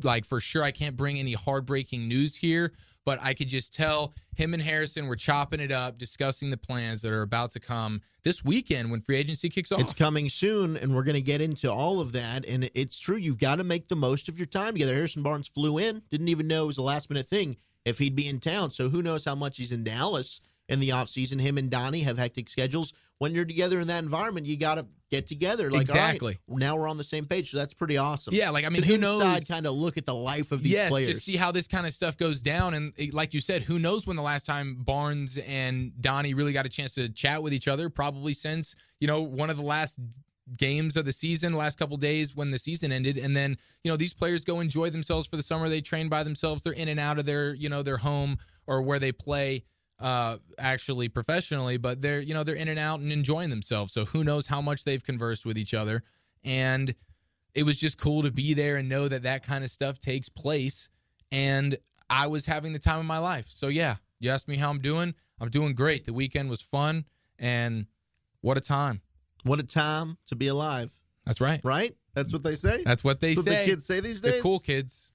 like 0.03 0.25
for 0.25 0.39
sure. 0.39 0.61
I 0.61 0.71
can't 0.71 0.95
bring 0.95 1.17
any 1.17 1.33
heartbreaking 1.33 2.07
news 2.07 2.35
here, 2.35 2.73
but 3.05 3.19
I 3.21 3.33
could 3.33 3.47
just 3.47 3.73
tell 3.73 4.13
him 4.35 4.53
and 4.53 4.63
Harrison 4.63 5.07
were 5.07 5.15
chopping 5.15 5.59
it 5.59 5.71
up, 5.71 5.97
discussing 5.97 6.49
the 6.49 6.57
plans 6.57 7.01
that 7.01 7.11
are 7.11 7.21
about 7.21 7.51
to 7.51 7.59
come 7.59 8.01
this 8.23 8.43
weekend 8.43 8.91
when 8.91 9.01
free 9.01 9.17
agency 9.17 9.49
kicks 9.49 9.71
off. 9.71 9.79
It's 9.79 9.93
coming 9.93 10.29
soon, 10.29 10.77
and 10.77 10.95
we're 10.95 11.03
going 11.03 11.15
to 11.15 11.21
get 11.21 11.41
into 11.41 11.71
all 11.71 11.99
of 11.99 12.11
that. 12.13 12.45
And 12.45 12.69
it's 12.73 12.99
true, 12.99 13.17
you've 13.17 13.39
got 13.39 13.55
to 13.55 13.63
make 13.63 13.87
the 13.87 13.95
most 13.95 14.29
of 14.29 14.37
your 14.37 14.45
time 14.45 14.73
together. 14.73 14.93
Harrison 14.93 15.23
Barnes 15.23 15.47
flew 15.47 15.77
in, 15.77 16.03
didn't 16.09 16.29
even 16.29 16.47
know 16.47 16.63
it 16.63 16.67
was 16.67 16.77
a 16.77 16.83
last 16.83 17.09
minute 17.09 17.27
thing 17.27 17.57
if 17.85 17.97
he'd 17.97 18.15
be 18.15 18.27
in 18.27 18.39
town. 18.39 18.71
So 18.71 18.89
who 18.89 19.01
knows 19.01 19.25
how 19.25 19.35
much 19.35 19.57
he's 19.57 19.71
in 19.71 19.83
Dallas 19.83 20.41
in 20.67 20.79
the 20.79 20.89
offseason. 20.89 21.41
Him 21.41 21.57
and 21.57 21.69
Donnie 21.69 22.01
have 22.01 22.17
hectic 22.17 22.49
schedules. 22.49 22.93
When 23.19 23.33
you're 23.35 23.45
together 23.45 23.79
in 23.79 23.87
that 23.87 24.01
environment, 24.03 24.45
you 24.47 24.57
got 24.57 24.75
to 24.75 24.87
get 25.11 25.27
together. 25.27 25.65
Like, 25.65 25.73
right, 25.73 25.81
Exactly. 25.81 26.37
now 26.47 26.77
we're 26.77 26.87
on 26.87 26.97
the 26.97 27.03
same 27.03 27.25
page. 27.25 27.51
So 27.51 27.57
that's 27.57 27.73
pretty 27.73 27.97
awesome. 27.97 28.33
Yeah, 28.33 28.49
like, 28.49 28.65
I 28.65 28.69
mean, 28.69 28.81
an 28.83 28.87
who 28.89 28.97
knows- 28.97 29.45
kind 29.47 29.65
of 29.67 29.73
look 29.75 29.97
at 29.97 30.05
the 30.05 30.13
life 30.15 30.51
of 30.51 30.63
these 30.63 30.71
yes, 30.73 30.89
players. 30.89 31.09
just 31.09 31.25
see 31.25 31.35
how 31.35 31.51
this 31.51 31.67
kind 31.67 31.85
of 31.85 31.93
stuff 31.93 32.15
goes 32.17 32.41
down. 32.41 32.73
And 32.73 32.93
eh, 32.97 33.07
like 33.11 33.33
you 33.33 33.41
said, 33.41 33.63
who 33.63 33.77
knows 33.77 34.07
when 34.07 34.15
the 34.15 34.21
last 34.23 34.45
time 34.45 34.77
Barnes 34.79 35.37
and 35.37 35.91
Donnie 36.01 36.33
really 36.33 36.53
got 36.53 36.65
a 36.65 36.69
chance 36.69 36.93
to 36.95 37.09
chat 37.09 37.43
with 37.43 37.53
each 37.53 37.67
other? 37.67 37.89
Probably 37.89 38.33
since 38.33 38.75
you 38.99 39.07
know 39.07 39.21
one 39.21 39.49
of 39.49 39.57
the 39.57 39.63
last 39.63 39.99
games 40.57 40.97
of 40.97 41.05
the 41.05 41.11
season, 41.11 41.53
last 41.53 41.77
couple 41.77 41.95
days 41.97 42.35
when 42.35 42.51
the 42.51 42.57
season 42.59 42.91
ended, 42.91 43.17
and 43.17 43.35
then 43.35 43.57
you 43.83 43.91
know 43.91 43.97
these 43.97 44.13
players 44.13 44.43
go 44.45 44.59
enjoy 44.61 44.89
themselves 44.89 45.27
for 45.27 45.35
the 45.37 45.43
summer. 45.43 45.67
They 45.69 45.81
train 45.81 46.07
by 46.09 46.23
themselves. 46.23 46.61
They're 46.61 46.73
in 46.73 46.87
and 46.87 46.99
out 46.99 47.19
of 47.19 47.25
their 47.25 47.53
you 47.53 47.67
know 47.69 47.83
their 47.83 47.97
home 47.97 48.37
or 48.65 48.81
where 48.81 48.99
they 48.99 49.11
play 49.11 49.65
uh 49.99 50.37
actually 50.57 51.09
professionally 51.09 51.75
but 51.75 52.01
they're 52.01 52.21
you 52.21 52.33
know 52.33 52.43
they're 52.43 52.55
in 52.55 52.69
and 52.69 52.79
out 52.79 52.99
and 52.99 53.11
enjoying 53.11 53.49
themselves. 53.49 53.91
So 53.93 54.05
who 54.05 54.23
knows 54.23 54.47
how 54.47 54.61
much 54.61 54.83
they've 54.85 55.03
conversed 55.03 55.45
with 55.45 55.57
each 55.57 55.73
other. 55.73 56.03
And 56.43 56.95
it 57.53 57.63
was 57.63 57.77
just 57.77 57.97
cool 57.97 58.21
to 58.23 58.31
be 58.31 58.53
there 58.53 58.77
and 58.77 58.87
know 58.87 59.07
that 59.09 59.23
that 59.23 59.43
kind 59.43 59.63
of 59.63 59.71
stuff 59.71 59.99
takes 59.99 60.29
place. 60.29 60.89
And 61.31 61.77
i 62.09 62.25
was 62.27 62.45
having 62.47 62.73
the 62.73 62.79
time 62.79 62.99
of 62.99 63.05
my 63.05 63.19
life. 63.19 63.45
So 63.49 63.67
yeah 63.67 63.95
you 64.19 64.29
asked 64.29 64.47
me 64.47 64.57
how 64.57 64.69
i'm 64.69 64.79
doing 64.79 65.13
i'm 65.39 65.49
doing 65.49 65.73
great. 65.75 66.05
The 66.05 66.13
weekend 66.13 66.49
was 66.49 66.61
fun 66.61 67.05
and 67.37 67.85
what 68.41 68.57
a 68.57 68.61
time. 68.61 69.01
What 69.43 69.59
a 69.59 69.63
time 69.63 70.17
to 70.27 70.35
be 70.35 70.47
alive, 70.47 70.91
that's 71.25 71.39
right. 71.41 71.61
Right? 71.63 71.95
That's 72.13 72.33
what 72.33 72.43
they 72.43 72.55
say. 72.55 72.83
that's 72.83 73.03
what 73.03 73.19
they 73.19 73.35
That's 73.35 73.45
what 73.45 73.53
say. 73.53 73.65
the 73.65 73.71
kids 73.71 73.85
say 73.85 73.99
these 73.99 74.19
days. 74.21 74.35
the 74.35 74.41
cool 74.41 74.59
kids 74.59 75.11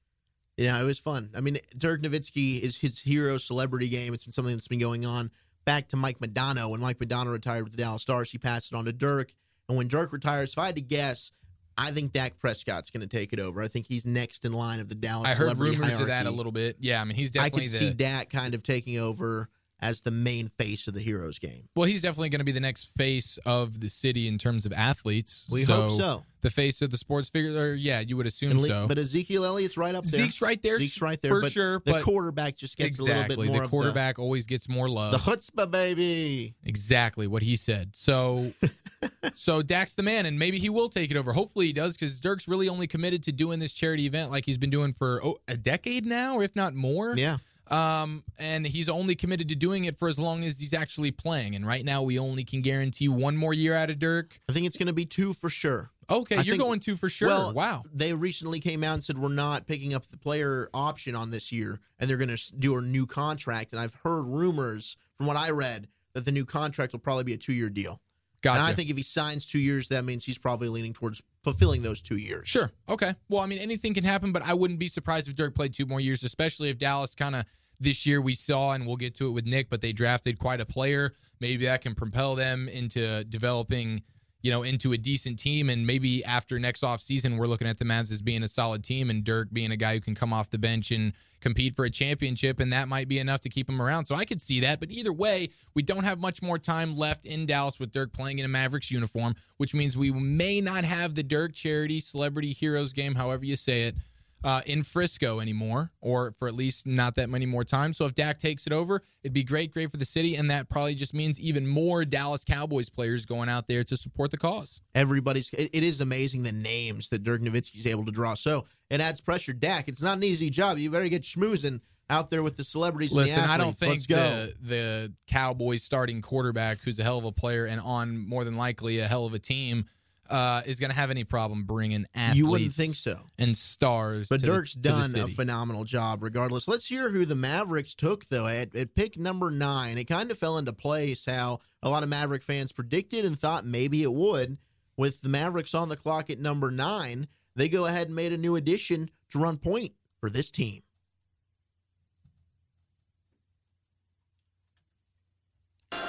Yeah, 0.57 0.81
it 0.81 0.85
was 0.85 0.99
fun. 0.99 1.31
I 1.37 1.41
mean, 1.41 1.59
Dirk 1.77 2.03
Nowitzki 2.03 2.61
is 2.61 2.77
his 2.77 3.01
hero 3.01 3.39
celebrity 3.39 3.89
game. 3.89 4.15
It's 4.15 4.25
been 4.25 4.33
something 4.33 4.55
that's 4.55 4.69
been 4.69 4.79
going 4.79 5.05
on 5.05 5.31
back 5.65 5.89
to 5.89 5.97
Mike 5.97 6.19
Modano. 6.21 6.71
When 6.71 6.81
Mike 6.81 6.99
Modano 6.99 7.33
retired 7.33 7.65
with 7.65 7.73
the 7.73 7.83
Dallas 7.83 8.03
Stars, 8.03 8.31
he 8.31 8.39
passed 8.39 8.73
it 8.73 8.77
on 8.77 8.85
to 8.85 8.93
Dirk. 8.93 9.35
And 9.69 9.77
when 9.77 9.89
Dirk 9.89 10.13
retires, 10.13 10.53
if 10.53 10.59
I 10.59 10.67
had 10.67 10.77
to 10.77 10.83
guess, 10.83 11.33
I 11.77 11.91
think 11.91 12.13
Dak 12.13 12.39
Prescott's 12.39 12.91
going 12.91 13.01
to 13.01 13.07
take 13.09 13.33
it 13.33 13.41
over. 13.41 13.61
I 13.63 13.69
think 13.69 13.87
he's 13.87 14.07
next 14.07 14.45
in 14.45 14.53
line 14.53 14.79
of 14.79 14.89
the 14.89 14.95
Dallas. 14.95 15.29
i 15.29 15.35
heard 15.35 15.59
rumors 15.59 15.99
of 15.99 16.07
that 16.07 16.27
a 16.27 16.31
little 16.31 16.53
bit 16.53 16.77
yeah 16.79 17.01
i 17.01 17.05
mean 17.05 17.17
he's 17.17 17.31
I 17.31 17.49
definitely 17.49 17.63
could 17.63 17.73
the 17.73 17.79
see 17.79 17.93
Dak 17.93 18.31
kind 18.31 18.55
of 18.55 18.63
taking 18.63 18.99
over 18.99 19.49
as 19.81 20.01
the 20.03 20.11
main 20.11 20.49
face 20.49 20.89
of 20.89 20.95
the 20.95 21.01
Heroes 21.01 21.39
game. 21.39 21.69
Well, 21.75 21.87
he's 21.87 22.03
definitely 22.03 22.31
going 22.31 22.39
to 22.39 22.45
be 22.45 22.53
the 22.53 22.61
next 22.61 22.87
face 22.97 23.39
of 23.45 23.81
the 23.81 23.89
city 23.89 24.27
in 24.29 24.39
terms 24.39 24.65
of 24.65 24.73
athletes. 24.73 25.47
We 25.51 25.65
hope 25.65 25.93
so. 25.93 26.25
The 26.41 26.51
face 26.51 26.83
of 26.83 26.91
the 26.91 26.99
sports 26.99 27.31
figure, 27.31 27.59
or 27.59 27.75
yeah, 27.75 28.01
you 28.01 28.19
would 28.19 28.27
assume 28.27 28.59
Le- 28.59 28.69
so. 28.69 28.87
But 28.87 28.99
Ezekiel 28.99 29.47
Elliott's 29.47 29.79
right 29.79 29.95
up 29.95 30.05
there. 30.05 30.21
Zeke's 30.21 30.43
right 30.43 30.61
there, 30.61 30.79
Zeke's 30.79 31.01
right 31.01 31.21
there. 31.23 31.35
for 31.35 31.41
but 31.41 31.53
sure. 31.53 31.81
The 31.85 31.93
but 31.93 32.03
quarterback 32.03 32.57
just 32.57 32.77
gets 32.77 32.99
exactly, 32.99 33.35
a 33.35 33.39
little 33.39 33.47
bit 33.47 33.53
more 33.53 33.63
the 33.63 33.69
quarterback 33.69 34.19
always 34.19 34.47
gets 34.47 34.69
more 34.69 34.89
love. 34.89 35.13
the 35.13 35.19
chutzpah, 35.19 35.71
baby. 35.71 36.55
exactly 36.63 37.27
what 37.27 37.43
he 37.43 37.57
said. 37.57 37.91
So, 37.95 38.53
so 39.35 39.63
Dak's 39.63 39.95
the 39.95 40.03
man, 40.03 40.27
and 40.27 40.39
maybe 40.39 40.59
he 40.59 40.69
will 40.69 40.91
take 40.91 41.11
it 41.11 41.17
over. 41.17 41.33
Hopefully, 41.33 41.67
he 41.67 41.73
does 41.73 41.97
because 41.97 42.21
Dirk's 42.21 42.47
really 42.47 42.69
only 42.69 42.87
committed 42.87 43.23
to 43.23 43.33
doing 43.33 43.59
this 43.59 43.73
charity 43.73 44.05
event 44.05 44.31
like 44.31 44.45
he's 44.45 44.59
been 44.59 44.71
doing 44.71 44.93
for 44.93 45.21
oh, 45.25 45.39
a 45.49 45.57
decade 45.57 46.05
now, 46.05 46.41
if 46.41 46.55
not 46.55 46.75
more. 46.75 47.15
Yeah. 47.17 47.39
Um, 47.71 48.25
and 48.39 48.67
he's 48.67 48.89
only 48.89 49.15
committed 49.15 49.49
to 49.49 49.55
doing 49.55 49.85
it 49.87 49.99
for 49.99 50.09
as 50.09 50.19
long 50.19 50.45
as 50.45 50.59
he's 50.59 50.75
actually 50.75 51.11
playing. 51.11 51.55
And 51.55 51.67
right 51.67 51.85
now, 51.85 52.03
we 52.03 52.19
only 52.19 52.45
can 52.45 52.61
guarantee 52.61 53.09
one 53.09 53.37
more 53.37 53.55
year 53.55 53.75
out 53.75 53.91
of 53.91 53.99
Dirk. 53.99 54.39
I 54.49 54.53
think 54.53 54.67
it's 54.67 54.77
going 54.77 54.89
to 54.89 54.93
be 54.93 55.07
two 55.07 55.33
for 55.33 55.49
sure. 55.49 55.91
Okay, 56.11 56.37
I 56.37 56.43
you're 56.43 56.53
think- 56.57 56.63
going 56.63 56.81
to 56.81 56.97
for 56.97 57.09
sure. 57.09 57.29
Well, 57.29 57.55
wow. 57.55 57.83
They 57.91 58.13
recently 58.13 58.61
came 58.61 58.85
out 58.85 58.95
and 58.95 59.05
said 59.05 59.17
we're 59.19 59.31
not 59.31 59.67
picking 59.67 59.95
up 59.95 60.07
the 60.11 60.19
player 60.19 60.69
option 60.75 61.17
on 61.17 61.31
this 61.31 61.51
year, 61.51 61.81
and 61.99 62.11
they're 62.11 62.19
going 62.19 62.37
to 62.37 62.57
do 62.57 62.77
a 62.77 62.83
new 62.83 63.07
contract. 63.07 63.73
And 63.73 63.81
I've 63.81 63.95
heard 64.05 64.25
rumors 64.25 64.99
from 65.17 65.27
what 65.27 65.37
I 65.37 65.51
read 65.51 65.89
that 66.13 66.27
the 66.27 66.33
new 66.33 66.45
contract 66.45 66.93
will 66.93 67.01
probably 67.01 67.25
be 67.25 67.33
a 67.33 67.39
two-year 67.39 67.71
deal. 67.71 68.03
Gotcha. 68.43 68.61
And 68.61 68.69
I 68.69 68.75
think 68.75 68.91
if 68.91 68.97
he 68.99 69.03
signs 69.03 69.47
two 69.47 69.59
years, 69.59 69.89
that 69.89 70.05
means 70.05 70.27
he's 70.27 70.37
probably 70.37 70.69
leaning 70.69 70.93
towards 70.93 71.23
fulfilling 71.45 71.83
those 71.83 72.03
two 72.03 72.17
years. 72.17 72.49
Sure. 72.49 72.73
Okay. 72.89 73.15
Well, 73.29 73.43
I 73.43 73.47
mean, 73.47 73.59
anything 73.59 73.95
can 73.95 74.03
happen, 74.05 74.33
but 74.33 74.43
I 74.43 74.55
wouldn't 74.55 74.81
be 74.81 74.89
surprised 74.89 75.29
if 75.29 75.37
Dirk 75.37 75.55
played 75.55 75.75
two 75.75 75.87
more 75.87 76.01
years, 76.01 76.25
especially 76.25 76.71
if 76.71 76.79
Dallas 76.79 77.15
kind 77.15 77.37
of 77.37 77.45
this 77.79 78.07
year 78.07 78.21
we 78.21 78.35
saw, 78.35 78.73
and 78.73 78.87
we'll 78.87 78.97
get 78.97 79.15
to 79.17 79.27
it 79.29 79.31
with 79.31 79.45
Nick, 79.45 79.69
but 79.69 79.81
they 79.81 79.93
drafted 79.93 80.39
quite 80.39 80.61
a 80.61 80.67
player. 80.67 81.15
Maybe 81.41 81.67
that 81.67 81.83
can 81.83 81.95
propel 81.95 82.35
them 82.35 82.69
into 82.69 83.25
developing, 83.25 84.03
you 84.45 84.51
know, 84.51 84.63
into 84.63 84.93
a 84.93 84.99
decent 84.99 85.39
team. 85.39 85.71
And 85.71 85.87
maybe 85.87 86.23
after 86.23 86.59
next 86.59 86.83
offseason, 86.83 87.39
we're 87.39 87.47
looking 87.47 87.67
at 87.67 87.79
the 87.79 87.85
Mavs 87.87 88.13
as 88.13 88.21
being 88.21 88.43
a 88.43 88.49
solid 88.49 88.85
team 88.85 89.09
and 89.09 89.25
Dirk 89.25 89.49
being 89.55 89.73
a 89.73 89.77
guy 89.77 89.95
who 89.95 90.03
can 90.03 90.15
come 90.15 90.35
off 90.35 90.51
the 90.51 90.59
bench 90.59 90.91
and 90.91 91.15
compete 91.41 91.75
for 91.75 91.87
a 91.87 91.91
championship. 91.91 92.61
And 92.61 92.71
that 92.71 92.87
might 92.87 93.09
be 93.09 93.19
enough 93.19 93.41
to 93.41 93.49
keep 93.49 93.71
him 93.71 93.81
around. 93.81 94.05
So 94.05 94.15
I 94.15 94.27
could 94.27 94.43
see 94.43 94.61
that. 94.61 94.81
But 94.81 94.91
either 94.91 95.15
way, 95.15 95.49
we 95.73 95.83
don't 95.83 96.05
have 96.05 96.21
much 96.21 96.43
more 96.43 96.59
time 96.59 96.95
left 96.95 97.25
in 97.25 97.47
Dallas 97.47 97.81
with 97.81 97.91
Dirk 97.91 98.13
playing 98.13 98.39
in 98.39 98.45
a 98.45 98.49
Mavericks 98.49 98.91
uniform, 98.91 99.35
which 99.57 99.75
means 99.75 99.97
we 99.97 100.11
may 100.11 100.61
not 100.61 100.85
have 100.85 101.15
the 101.15 101.23
Dirk 101.23 101.55
charity 101.55 101.99
celebrity 101.99 102.53
heroes 102.53 102.93
game, 102.93 103.15
however 103.15 103.47
you 103.47 103.57
say 103.57 103.85
it. 103.85 103.97
Uh, 104.45 104.61
in 104.67 104.83
Frisco 104.83 105.41
anymore, 105.41 105.91
or 106.03 106.33
for 106.33 106.47
at 106.47 106.55
least 106.55 106.87
not 106.87 107.15
that 107.15 107.31
many 107.31 107.47
more 107.47 107.65
times. 107.65 107.97
So 107.97 108.05
if 108.05 108.15
Dak 108.15 108.39
takes 108.39 108.67
it 108.67 108.73
over, 108.73 109.03
it'd 109.23 109.33
be 109.33 109.43
great, 109.43 109.73
great 109.73 109.91
for 109.91 109.97
the 109.97 110.05
city, 110.05 110.37
and 110.37 110.51
that 110.51 110.69
probably 110.69 110.95
just 110.95 111.15
means 111.15 111.41
even 111.41 111.67
more 111.67 112.05
Dallas 112.05 112.45
Cowboys 112.45 112.91
players 112.91 113.25
going 113.25 113.49
out 113.49 113.67
there 113.67 113.83
to 113.85 113.97
support 113.97 114.31
the 114.31 114.37
cause. 114.37 114.83
Everybody's. 114.95 115.49
It, 115.55 115.71
it 115.73 115.83
is 115.83 116.01
amazing 116.01 116.43
the 116.43 116.53
names 116.53 117.09
that 117.09 117.25
Dirk 117.25 117.41
Nowitzki's 117.41 117.87
able 117.87 118.05
to 118.05 118.13
draw. 118.13 118.35
So 118.35 118.67
it 118.91 119.01
adds 119.01 119.21
pressure. 119.23 119.55
Dak, 119.55 119.89
it's 119.89 120.03
not 120.03 120.19
an 120.19 120.25
easy 120.25 120.51
job. 120.51 120.77
You 120.77 120.91
better 120.91 121.09
get 121.09 121.23
schmoozing 121.23 121.81
out 122.11 122.29
there 122.29 122.43
with 122.43 122.59
the 122.59 122.65
celebrities. 122.65 123.13
Listen, 123.13 123.43
the 123.43 123.51
I 123.51 123.57
don't 123.57 123.75
think 123.75 124.07
the 124.07 124.55
the 124.61 125.13
Cowboys 125.27 125.83
starting 125.83 126.21
quarterback, 126.21 126.81
who's 126.85 126.99
a 126.99 127.03
hell 127.03 127.17
of 127.17 127.25
a 127.25 127.33
player 127.33 127.65
and 127.65 127.81
on 127.81 128.19
more 128.19 128.45
than 128.45 128.59
likely 128.59 128.99
a 128.99 129.09
hell 129.09 129.25
of 129.25 129.33
a 129.33 129.39
team, 129.39 129.87
uh, 130.31 130.63
is 130.67 130.81
going 130.81 130.91
to 130.91 130.97
have 130.97 131.11
any 131.11 131.25
problem 131.25 131.65
bringing 131.65 132.07
athletes. 132.15 132.39
You 132.39 132.47
wouldn't 132.47 132.75
think 132.75 132.95
so. 132.95 133.21
And 133.39 133.57
stars, 133.57 134.29
But 134.29 134.43
Dirk's 134.43 134.75
the 134.75 134.81
done 134.81 135.17
a 135.17 135.29
phenomenal 135.29 135.85
job 135.85 136.23
regardless. 136.23 136.69
Let's 136.69 136.87
hear 136.87 137.11
who 137.11 137.25
the 137.25 137.35
Mavericks 137.35 137.95
took, 137.95 138.29
though, 138.29 138.47
at, 138.47 138.75
at 138.75 138.95
pick 138.95 139.19
number 139.19 139.51
nine. 139.51 139.99
It 139.99 140.05
kind 140.05 140.31
of 140.31 140.39
fell 140.39 140.59
into 140.59 140.73
place 140.73 141.27
how 141.27 141.61
a 141.83 141.89
lot 141.89 142.03
of 142.03 142.09
Maverick 142.09 142.43
fans 142.43 142.73
predicted 142.73 143.25
and 143.25 143.39
thought 143.39 143.67
maybe 143.67 144.03
it 144.03 144.13
would. 144.13 144.59
With 144.97 145.23
the 145.23 145.29
Mavericks 145.29 145.75
on 145.75 145.89
the 145.89 145.97
clock 145.97 146.31
at 146.31 146.39
number 146.39 146.71
nine, 146.71 147.27
they 147.57 147.69
go 147.69 147.87
ahead 147.87 148.07
and 148.07 148.17
made 148.17 148.33
a 148.33 148.39
new 148.39 148.55
addition 148.55 149.11
to 149.31 149.41
run 149.41 149.59
point 149.59 149.93
for 150.21 150.31
this 150.31 150.53
team. 150.53 150.84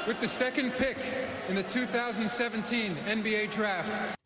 With 0.08 0.22
the 0.22 0.28
second 0.28 0.72
pick 0.74 0.98
in 1.50 1.56
the 1.56 1.64
2017 1.64 2.96
NBA 3.08 3.52
Draft, 3.52 4.18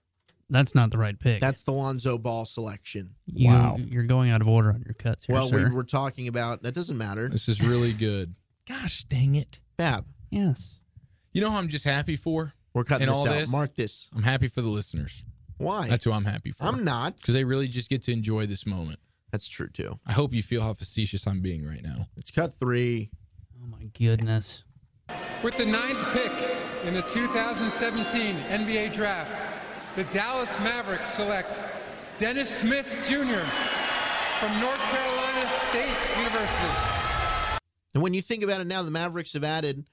That's 0.49 0.75
not 0.75 0.91
the 0.91 0.97
right 0.97 1.17
pick. 1.17 1.39
That's 1.39 1.61
the 1.63 1.71
Lonzo 1.71 2.17
Ball 2.17 2.45
selection. 2.45 3.15
you, 3.27 3.47
Wow. 3.49 3.77
You're 3.79 4.03
going 4.03 4.29
out 4.31 4.41
of 4.41 4.47
order 4.47 4.69
on 4.71 4.83
your 4.85 4.93
cuts 4.95 5.25
here, 5.25 5.35
Well, 5.35 5.51
we 5.51 5.63
were 5.65 5.83
talking 5.83 6.27
about 6.27 6.63
that 6.63 6.73
doesn't 6.73 6.97
matter. 6.97 7.29
This 7.29 7.47
is 7.47 7.61
really 7.61 7.93
good. 7.93 8.35
Gosh 8.67 9.03
dang 9.05 9.35
it! 9.35 9.59
Fab, 9.77 10.05
yes. 10.29 10.75
You 11.33 11.41
know 11.41 11.49
who 11.49 11.57
I'm 11.57 11.69
just 11.69 11.85
happy 11.85 12.15
for? 12.15 12.53
we're 12.73 12.83
cutting 12.83 13.07
this 13.07 13.15
all 13.15 13.27
out. 13.27 13.33
this? 13.33 13.49
Mark 13.51 13.75
this. 13.75 14.09
I'm 14.15 14.23
happy 14.23 14.47
for 14.47 14.61
the 14.61 14.69
listeners. 14.69 15.23
Why? 15.57 15.87
That's 15.89 16.05
who 16.05 16.11
I'm 16.11 16.25
happy 16.25 16.51
for. 16.51 16.63
I'm 16.65 16.83
not. 16.83 17.17
because 17.17 17.33
they 17.33 17.43
really 17.43 17.67
just 17.67 17.89
get 17.89 18.01
to 18.03 18.11
enjoy 18.11 18.45
this 18.45 18.65
moment. 18.65 18.99
That's 19.31 19.47
true 19.47 19.69
too. 19.69 19.99
I 20.05 20.13
hope 20.13 20.33
you 20.33 20.41
feel 20.41 20.61
how 20.61 20.73
facetious 20.73 21.27
I'm 21.27 21.41
being 21.41 21.65
right 21.65 21.83
now. 21.83 22.07
It's 22.17 22.31
cut 22.31 22.53
three. 22.59 23.11
Oh 23.61 23.67
my 23.67 23.85
goodness. 23.97 24.63
With 25.43 25.57
the 25.57 25.65
ninth 25.65 26.03
pick 26.13 26.31
in 26.85 26.93
the 26.93 27.01
2017 27.01 28.35
NBA 28.35 28.93
Draft, 28.93 29.31
the 29.95 30.03
Dallas 30.05 30.57
Mavericks 30.59 31.09
select 31.09 31.59
Dennis 32.17 32.49
Smith 32.49 32.87
Jr. 33.05 33.45
from 34.39 34.59
North 34.59 34.79
Carolina 34.79 35.49
State 35.69 36.17
University. 36.17 36.73
And 37.93 38.03
when 38.03 38.13
you 38.13 38.21
think 38.21 38.43
about 38.43 38.61
it 38.61 38.67
now, 38.67 38.83
the 38.83 38.91
Mavericks 38.91 39.33
have 39.33 39.43
added 39.43 39.85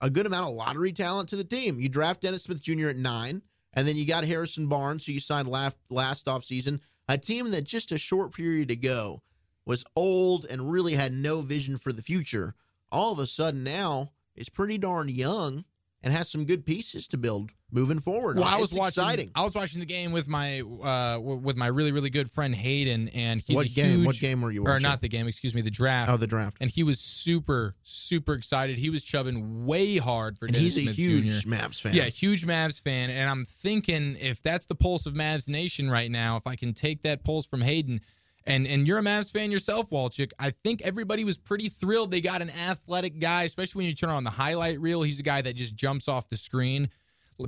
a 0.00 0.10
good 0.10 0.26
amount 0.26 0.48
of 0.48 0.54
lottery 0.54 0.92
talent 0.92 1.28
to 1.30 1.36
the 1.36 1.44
team. 1.44 1.78
You 1.78 1.88
draft 1.88 2.22
Dennis 2.22 2.44
Smith 2.44 2.60
Jr. 2.60 2.88
at 2.88 2.96
nine, 2.96 3.42
and 3.74 3.86
then 3.86 3.96
you 3.96 4.06
got 4.06 4.24
Harrison 4.24 4.66
Barnes, 4.66 5.06
who 5.06 5.12
you 5.12 5.20
signed 5.20 5.48
last, 5.48 5.76
last 5.90 6.26
offseason. 6.26 6.80
A 7.08 7.18
team 7.18 7.50
that 7.50 7.64
just 7.64 7.92
a 7.92 7.98
short 7.98 8.34
period 8.34 8.70
ago 8.70 9.22
was 9.64 9.84
old 9.94 10.46
and 10.48 10.70
really 10.70 10.94
had 10.94 11.12
no 11.12 11.42
vision 11.42 11.76
for 11.76 11.92
the 11.92 12.02
future. 12.02 12.54
All 12.90 13.12
of 13.12 13.18
a 13.18 13.26
sudden 13.26 13.64
now 13.64 14.12
is 14.36 14.48
pretty 14.48 14.78
darn 14.78 15.08
young 15.08 15.64
and 16.04 16.12
has 16.12 16.28
some 16.28 16.44
good 16.44 16.66
pieces 16.66 17.06
to 17.06 17.16
build 17.16 17.50
moving 17.70 18.00
forward. 18.00 18.36
Well, 18.36 18.44
I 18.48 18.54
It's 18.54 18.60
was 18.62 18.72
watching. 18.74 18.86
exciting. 19.04 19.30
I 19.36 19.44
was 19.44 19.54
watching 19.54 19.78
the 19.78 19.86
game 19.86 20.10
with 20.10 20.26
my 20.26 20.60
uh, 20.60 21.20
with 21.20 21.56
my 21.56 21.68
really 21.68 21.92
really 21.92 22.10
good 22.10 22.28
friend 22.28 22.54
Hayden, 22.56 23.08
and 23.10 23.40
he's 23.40 23.54
What 23.54 23.66
a 23.66 23.70
game? 23.70 23.98
huge. 23.98 24.06
What 24.06 24.16
game 24.18 24.40
were 24.42 24.50
you 24.50 24.64
Or 24.66 24.80
not 24.80 25.00
the 25.00 25.08
game? 25.08 25.28
Excuse 25.28 25.54
me, 25.54 25.60
the 25.60 25.70
draft. 25.70 26.10
Oh, 26.10 26.16
the 26.16 26.26
draft. 26.26 26.56
and 26.60 26.70
he 26.70 26.82
was 26.82 26.98
super 26.98 27.76
super 27.84 28.32
excited. 28.34 28.78
He 28.78 28.90
was 28.90 29.04
chubbing 29.04 29.64
way 29.64 29.98
hard 29.98 30.38
for 30.38 30.46
And 30.46 30.54
Dennis 30.54 30.74
he's 30.74 30.78
a 30.78 30.82
Smith 30.86 30.96
huge 30.96 31.42
Jr. 31.44 31.48
Mavs 31.50 31.80
fan. 31.80 31.94
Yeah, 31.94 32.04
huge 32.06 32.44
Mavs 32.46 32.82
fan, 32.82 33.08
and 33.08 33.30
I'm 33.30 33.44
thinking 33.44 34.16
if 34.20 34.42
that's 34.42 34.66
the 34.66 34.74
pulse 34.74 35.06
of 35.06 35.14
Mavs 35.14 35.48
Nation 35.48 35.88
right 35.88 36.10
now, 36.10 36.36
if 36.36 36.48
I 36.48 36.56
can 36.56 36.74
take 36.74 37.02
that 37.02 37.22
pulse 37.22 37.46
from 37.46 37.60
Hayden, 37.60 38.00
and 38.46 38.66
and 38.66 38.86
you're 38.86 38.98
a 38.98 39.02
Mavs 39.02 39.30
fan 39.30 39.50
yourself, 39.50 39.90
Wolchuk, 39.90 40.32
I 40.38 40.50
think 40.50 40.82
everybody 40.82 41.24
was 41.24 41.36
pretty 41.36 41.68
thrilled 41.68 42.10
they 42.10 42.20
got 42.20 42.42
an 42.42 42.50
athletic 42.50 43.18
guy, 43.18 43.44
especially 43.44 43.80
when 43.80 43.86
you 43.86 43.94
turn 43.94 44.10
on 44.10 44.24
the 44.24 44.30
highlight 44.30 44.80
reel. 44.80 45.02
He's 45.02 45.20
a 45.20 45.24
guy 45.24 45.42
that 45.42 45.54
just 45.54 45.74
jumps 45.74 46.08
off 46.08 46.28
the 46.28 46.36
screen. 46.36 46.90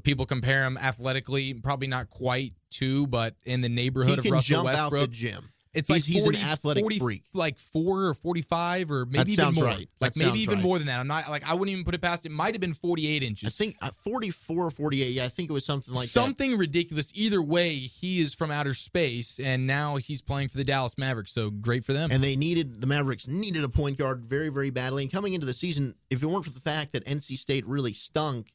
People 0.03 0.27
compare 0.27 0.65
him 0.65 0.77
athletically, 0.77 1.55
probably 1.55 1.87
not 1.87 2.11
quite 2.11 2.55
to, 2.73 3.07
but 3.07 3.37
in 3.45 3.61
the 3.61 3.69
neighborhood 3.69 4.21
he 4.21 4.29
of 4.29 4.33
Russell 4.33 4.65
Westbrook. 4.65 5.11
gym. 5.11 5.51
It's 5.75 5.89
He's- 5.89 6.01
like 6.01 6.05
he's 6.05 6.25
an 6.27 6.37
athletic 6.37 6.83
40 6.83 6.99
freak. 7.01 7.23
like 7.35 7.59
four 7.59 8.05
or 8.07 8.15
forty-five, 8.15 8.91
or 8.91 9.07
maybe 9.07 9.33
even 9.33 9.45
sounds 9.45 9.57
more. 9.57 9.65
right. 9.67 9.89
Like 10.01 10.15
That 10.15 10.25
maybe 10.25 10.41
even 10.41 10.57
right. 10.57 10.63
more 10.65 10.79
than 10.79 10.87
that. 10.87 11.01
I'm 11.01 11.07
not 11.09 11.29
like 11.29 11.49
I 11.49 11.55
wouldn't 11.55 11.73
even 11.73 11.85
put 11.85 11.95
it 11.95 12.01
past. 12.01 12.25
It 12.25 12.31
might 12.31 12.55
have 12.55 12.61
been 12.61 12.75
forty-eight 12.75 13.23
inches. 13.23 13.49
I 13.49 13.51
think 13.51 13.77
uh, 13.83 13.91
44 13.91 14.67
or 14.67 14.71
48. 14.71 15.13
Yeah, 15.13 15.25
I 15.25 15.29
think 15.29 15.51
it 15.51 15.53
was 15.53 15.65
something 15.65 15.93
like 15.93 16.05
that. 16.05 16.09
something 16.11 16.57
ridiculous. 16.57 17.11
Either 17.15 17.43
way, 17.43 17.75
he 17.75 18.21
is 18.21 18.35
from 18.35 18.51
outer 18.51 18.73
space, 18.75 19.41
and 19.41 19.67
now 19.67 19.97
he's 19.97 20.23
playing 20.23 20.49
for 20.49 20.57
the 20.59 20.65
Dallas 20.65 20.97
Mavericks. 20.97 21.33
So 21.33 21.51
great 21.51 21.85
for 21.85 21.93
them. 21.93 22.11
And 22.13 22.23
they 22.23 22.37
needed 22.37 22.81
the 22.81 22.87
Mavericks 22.87 23.27
needed 23.27 23.65
a 23.65 23.69
point 23.69 23.99
guard 23.99 24.25
very, 24.25 24.49
very 24.51 24.71
badly. 24.71 25.03
And 25.03 25.13
coming 25.13 25.35
into 25.35 25.47
the 25.47 25.55
season, 25.55 25.95
if 26.11 26.23
it 26.23 26.27
weren't 26.27 26.45
for 26.45 26.53
the 26.53 26.61
fact 26.61 26.93
that 26.93 27.05
NC 27.05 27.37
State 27.39 27.67
really 27.67 27.93
stunk, 27.93 28.53